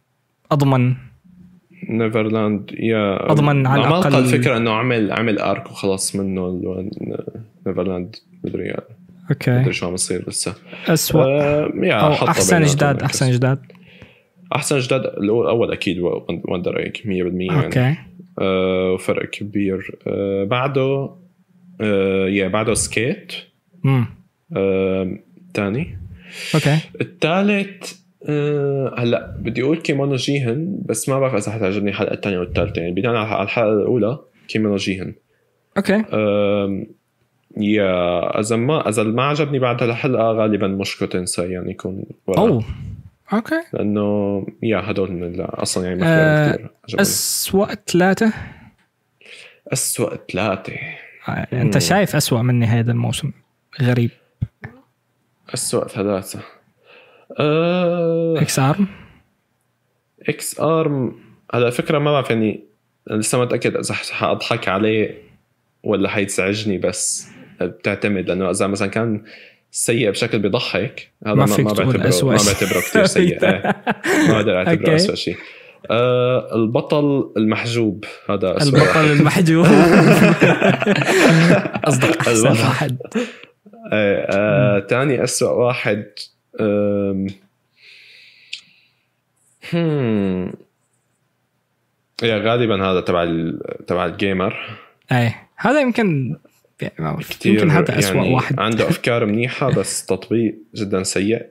أضمن 0.52 0.94
Neverland 1.90 2.70
yeah 2.78 3.32
أضمن 3.32 3.66
على 3.66 3.84
الأقل- 4.02 4.14
الفكرة 4.14 4.56
إنه 4.56 4.70
عمل 4.70 5.12
عمل 5.12 5.38
arc 5.38 5.70
وخلص 5.70 6.16
منه 6.16 6.60
Neverland 7.66 8.16
مدري 8.44 8.64
يعني. 8.64 8.82
okay. 9.30 9.50
مدري 9.58 9.72
شو 9.72 9.86
عم 9.86 9.94
يصير 9.94 10.24
لسه. 10.28 10.54
أسوأ. 10.88 11.24
آه 11.24 11.64
أو 11.64 11.70
بيناتهم 12.60 12.62
جداد 12.76 12.94
هيك. 12.94 13.02
أحسن 13.04 13.30
جداد. 13.30 13.58
أحسن 14.54 14.78
جداد 14.78 15.00
الأول 15.06 15.72
أكيد 15.72 15.98
Wonder 16.48 16.78
Egg 16.78 16.96
100% 17.04 17.06
يعني. 17.52 17.64
okay. 17.64 17.94
آه 18.40 18.92
وفرق 18.92 19.30
كبير. 19.30 19.98
آه 20.06 20.44
بعده 20.44 21.10
آه 21.80 22.28
yeah 22.28 22.48
بعده 22.48 22.74
SK8. 22.74 23.32
امم 23.84 24.06
آه 24.56 25.16
تاني. 25.54 25.98
okay. 26.54 26.78
الثالث 27.00 27.92
هلا 28.98 29.36
بدي 29.38 29.62
أقول 29.62 29.76
Kemono 29.76 30.16
Jihen 30.16 30.78
بس 30.86 31.08
ما 31.08 31.20
بعرف 31.20 31.34
إذا 31.34 31.52
حتعجبني 31.52 31.90
الحلقة 31.90 32.14
الثانية 32.14 32.38
والثالثه 32.38 32.80
يعني 32.80 32.94
بناء 32.94 33.14
على 33.14 33.42
الحلقة 33.42 33.72
الأولى 33.72 34.18
Kemono 34.48 34.76
Jihen. 34.76 35.14
okay. 35.76 36.04
yeah 37.56 38.40
إذا 38.40 38.56
ما 38.56 38.88
إذا 38.88 39.02
ما 39.02 39.22
عجبني 39.22 39.58
بعد 39.58 39.82
هالحلقة 39.82 40.32
غالبا 40.32 40.66
Mushoku 40.68 41.06
Tensei 41.06 41.52
يعني 41.52 41.70
يكون 41.70 42.04
أوه. 42.28 42.64
okay. 43.32 43.60
لأنه 43.72 44.46
yeah 44.62 44.90
هدول 44.90 45.12
من 45.12 45.40
أصلا 45.40 45.84
يعني 45.84 46.00
ما 46.00 46.48
كثير 46.48 46.70
عجبوني 46.84 47.02
أسوأ 47.02 47.74
ثلاثة؟ 47.74 48.32
اسوء 49.72 50.16
ثلاثة. 50.32 50.72
آه، 51.28 51.46
أنت 51.52 51.74
مم. 51.74 51.80
شايف 51.80 52.16
أسوأ 52.16 52.42
مني 52.42 52.66
هذا 52.66 52.92
الموسم. 52.92 53.32
غريب. 53.82 54.10
اسوء 55.54 55.86
ثلاثة. 55.86 56.40
آه. 57.38 58.34
Ex-Arm؟ 58.40 58.86
Ex-Arm. 60.28 61.14
هلا 61.54 61.70
فكرة 61.70 61.98
ما 61.98 62.12
بعرف 62.12 62.30
يعني 62.30 62.64
لسه 63.10 63.38
ما 63.38 63.44
متأكد 63.44 63.76
إذا 63.76 63.94
حأضحك 63.94 64.68
عليه 64.68 65.22
ولا 65.82 66.08
حيتزعجني 66.08 66.78
بس 66.78 67.28
بتعتمد 67.60 68.28
لأنه 68.28 68.50
إذا 68.50 68.66
مثلا 68.66 68.88
كان 68.88 69.22
سيء 69.70 70.10
بشكل 70.10 70.38
بيضحك 70.38 71.10
هذا 71.26 71.34
ما 71.34 71.46
ما, 71.46 71.56
ما 71.56 71.72
بعتبره 71.72 72.24
ما. 72.24 72.36
بعتبره 72.36 72.80
كثير 72.80 73.04
سيء. 73.06 73.38
إيه. 73.44 73.62
ما 74.28 74.32
بقدر. 74.32 74.56
اعتبره 74.56 74.94
اسوء 74.94 75.14
شيء. 75.14 75.36
آه 75.90 76.54
البطل 76.54 77.32
المحجوب. 77.36 78.04
هذا 78.30 78.56
اسوء 78.56 78.80
البطل 78.80 79.12
المحجوب. 79.12 79.66
قصدك 81.84 82.16
أحسن 82.16 82.46
البطل. 82.46 82.62
واحد. 82.62 82.98
آه 83.92 84.26
آه 84.36 84.78
تاني 84.78 85.24
اسوء 85.24 85.52
واحد. 85.52 86.06
هم. 89.72 90.52
يا 92.22 92.38
غالبا 92.38 92.84
هذا 92.90 93.00
تبع 93.00 93.22
ال- 93.22 93.86
تبع 93.86 94.06
الجيمر. 94.06 94.78
إيه 95.12 95.48
هذا 95.56 95.80
يمكن 95.80 96.36
يعني. 96.80 97.16
كتير 97.22 97.54
يمكن 97.54 97.70
هذا 97.70 97.98
أسوأ 97.98 98.14
يعني 98.16 98.34
واحد. 98.34 98.60
عنده 98.60 98.88
أفكار 98.90 99.26
منيحة 99.26 99.70
بس 99.74 100.06
تطبيق 100.06 100.54
جدا 100.74 101.02
سيء. 101.02 101.46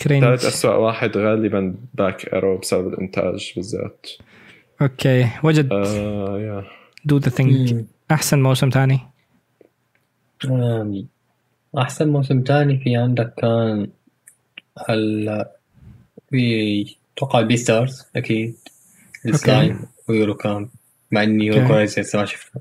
cringe 0.00 0.24
ثالث 0.24 0.44
اسوء 0.44 0.74
واحد 0.74 1.16
غالبا 1.16 1.74
Back 1.94 2.34
Arrow 2.34 2.58
بسبب 2.58 2.88
الإنتاج 2.92 3.52
بالذات. 3.56 4.06
okay 4.82 5.28
وجد 5.44 5.72
آه 5.72 6.38
yeah. 6.40 6.64
do 7.04 7.16
the 7.18 7.28
thing 7.30 7.74
مم. 7.74 7.86
أحسن 8.10 8.42
موسم 8.42 8.68
ثاني. 8.70 9.00
أم، 10.44 11.06
أحسن 11.78 12.08
موسم 12.08 12.40
تاني 12.42 12.78
في 12.78 12.96
عندك 12.96 13.34
كان 13.38 13.86
ال 14.90 15.44
في 16.30 16.96
أتوقع 17.16 17.40
Beastars 17.40 18.06
أكيد 18.16 18.56
ال 19.26 19.35
Slime 19.35 19.80
و 20.08 20.13
Yuru 20.13 20.34
Camp 20.34 20.68
مع 21.10 21.22
إني 21.22 21.46
Yuru 21.46 21.80
لسه 21.80 22.18
ما 22.18 22.24
شفته. 22.24 22.60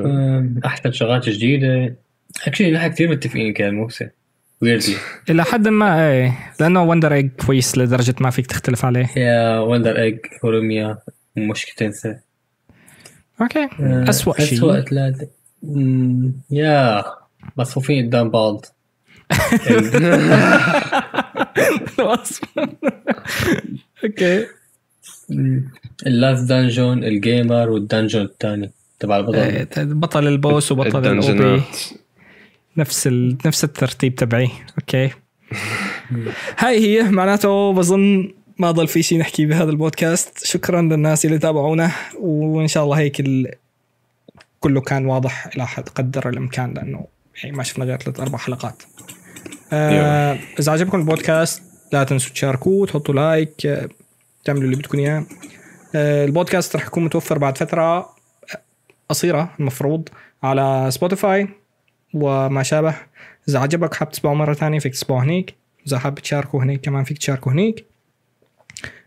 أم، 0.00 0.60
أحسن 0.64 0.92
شغلات 0.92 1.28
جديدة. 1.28 1.96
actually 2.46 2.70
نحن 2.70 2.88
كثير 2.88 3.08
متفقين 3.08 3.52
كان 3.52 3.68
الموسم 3.68 4.08
weirdly 4.62 4.96
إلى 5.30 5.44
حد 5.44 5.68
ما 5.68 6.10
إيه. 6.10 6.52
لأنه 6.60 6.82
Wonder 6.82 7.14
Egg 7.14 7.30
كويس 7.46 7.78
لدرجة 7.78 8.14
ما 8.20 8.30
فيك 8.30 8.46
تختلف 8.46 8.84
عليه. 8.84 9.10
yeah 9.16 9.58
Wonder 9.58 10.02
Egg 10.02 10.18
Horimiya 10.44 10.98
Mushoku 11.36 11.64
Tensei 11.76 12.16
okay 13.40 13.68
أسوأ 13.80 14.40
شيء. 14.40 14.58
أسوأ 14.58 14.80
ثلاثة. 14.80 15.28
أمم، 15.64 16.32
yeah 16.50 17.04
مصفوفين 17.56 18.06
قدام 18.06 18.30
بعض 18.30 18.66
okay. 24.04 24.46
ال 26.06 26.14
Last 26.14 26.48
Dungeon 26.48 27.04
ال 27.04 27.15
gamer 27.15 27.70
وال 27.70 27.82
dungeon 27.82 28.22
الثاني 28.22 28.70
تبع 28.98 29.16
البطل. 29.16 29.36
إيه، 29.36 29.68
بطل 29.76 30.26
البوس 30.26 30.72
وبطل 30.72 31.06
ال 31.06 31.25
OP 31.25 31.62
نفس 32.76 33.06
ال... 33.06 33.36
نفس 33.46 33.64
الترتيب 33.64 34.14
تبعي. 34.14 34.50
okay. 34.78 35.10
هاي 36.58 36.78
هي 36.78 37.02
معناته 37.02 37.72
بظن 37.72 38.32
ما 38.58 38.70
ضل 38.70 38.88
في 38.88 39.02
شيء 39.02 39.18
نحكي 39.18 39.46
بهذا 39.46 39.70
البودكاست. 39.70 40.44
شكرا 40.44 40.82
للناس 40.82 41.26
اللي 41.26 41.38
تابعونا 41.38 41.90
وإن 42.20 42.68
شاء 42.68 42.84
الله 42.84 42.98
هيك 42.98 43.20
ال... 43.20 43.50
كله 44.60 44.80
كان 44.80 45.06
واضح 45.06 45.46
إلى 45.46 45.66
حد 45.66 45.88
قدر 45.88 46.28
الإمكان 46.28 46.74
لأنه 46.74 47.15
يعني 47.44 47.56
ما 47.56 47.62
شفنا 47.62 47.84
غير 47.84 47.98
ثلاث 47.98 48.20
أربع 48.20 48.38
حلقات. 48.38 48.82
آه 49.72 50.38
إذا 50.58 50.72
عجبكم 50.72 50.98
البودكاست 50.98 51.62
لا 51.92 52.04
تنسوا 52.04 52.32
تشاركوه 52.32 52.82
وتحطوا 52.82 53.14
like 53.14 53.66
آه، 53.66 53.88
تعملوا 54.44 54.64
اللي 54.64 54.76
بدكم 54.76 54.98
إياه. 54.98 55.26
آه 55.94 56.24
البودكاست 56.24 56.76
رح 56.76 56.86
يكون 56.86 57.04
متوفر 57.04 57.38
بعد 57.38 57.58
فترة 57.58 58.16
قصيرة 59.08 59.54
المفروض 59.60 60.08
على 60.42 60.86
سبوتيفاي 60.90 61.48
وما 62.14 62.62
شابه. 62.62 62.94
إذا 63.48 63.58
عجبك 63.58 63.94
حاب 63.94 64.10
تسمعه 64.10 64.34
مرة 64.34 64.54
ثانية 64.54 64.78
فيك 64.78 64.92
تسمعه 64.92 65.22
هنيك. 65.22 65.54
إذا 65.86 65.98
حاب 65.98 66.14
تشاركه 66.14 66.62
هنيك 66.62 66.80
كمان 66.80 67.04
فيك 67.04 67.18
تشاركه 67.18 67.52
هنيك. 67.52 67.84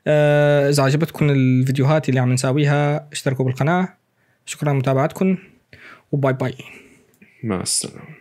آه، 0.07 0.69
إذا 0.69 0.83
عجبتكم 0.83 1.29
الفيديوهات 1.29 2.09
اللي 2.09 2.19
عم 2.19 2.33
نساويها 2.33 3.07
اشتركوا 3.11 3.45
بالقناة. 3.45 3.89
شكرا 4.45 4.73
لمتابعتكم 4.73 5.37
وباي 6.11 6.33
باي. 6.33 6.55
مع 7.43 7.61
السلامة. 7.61 8.18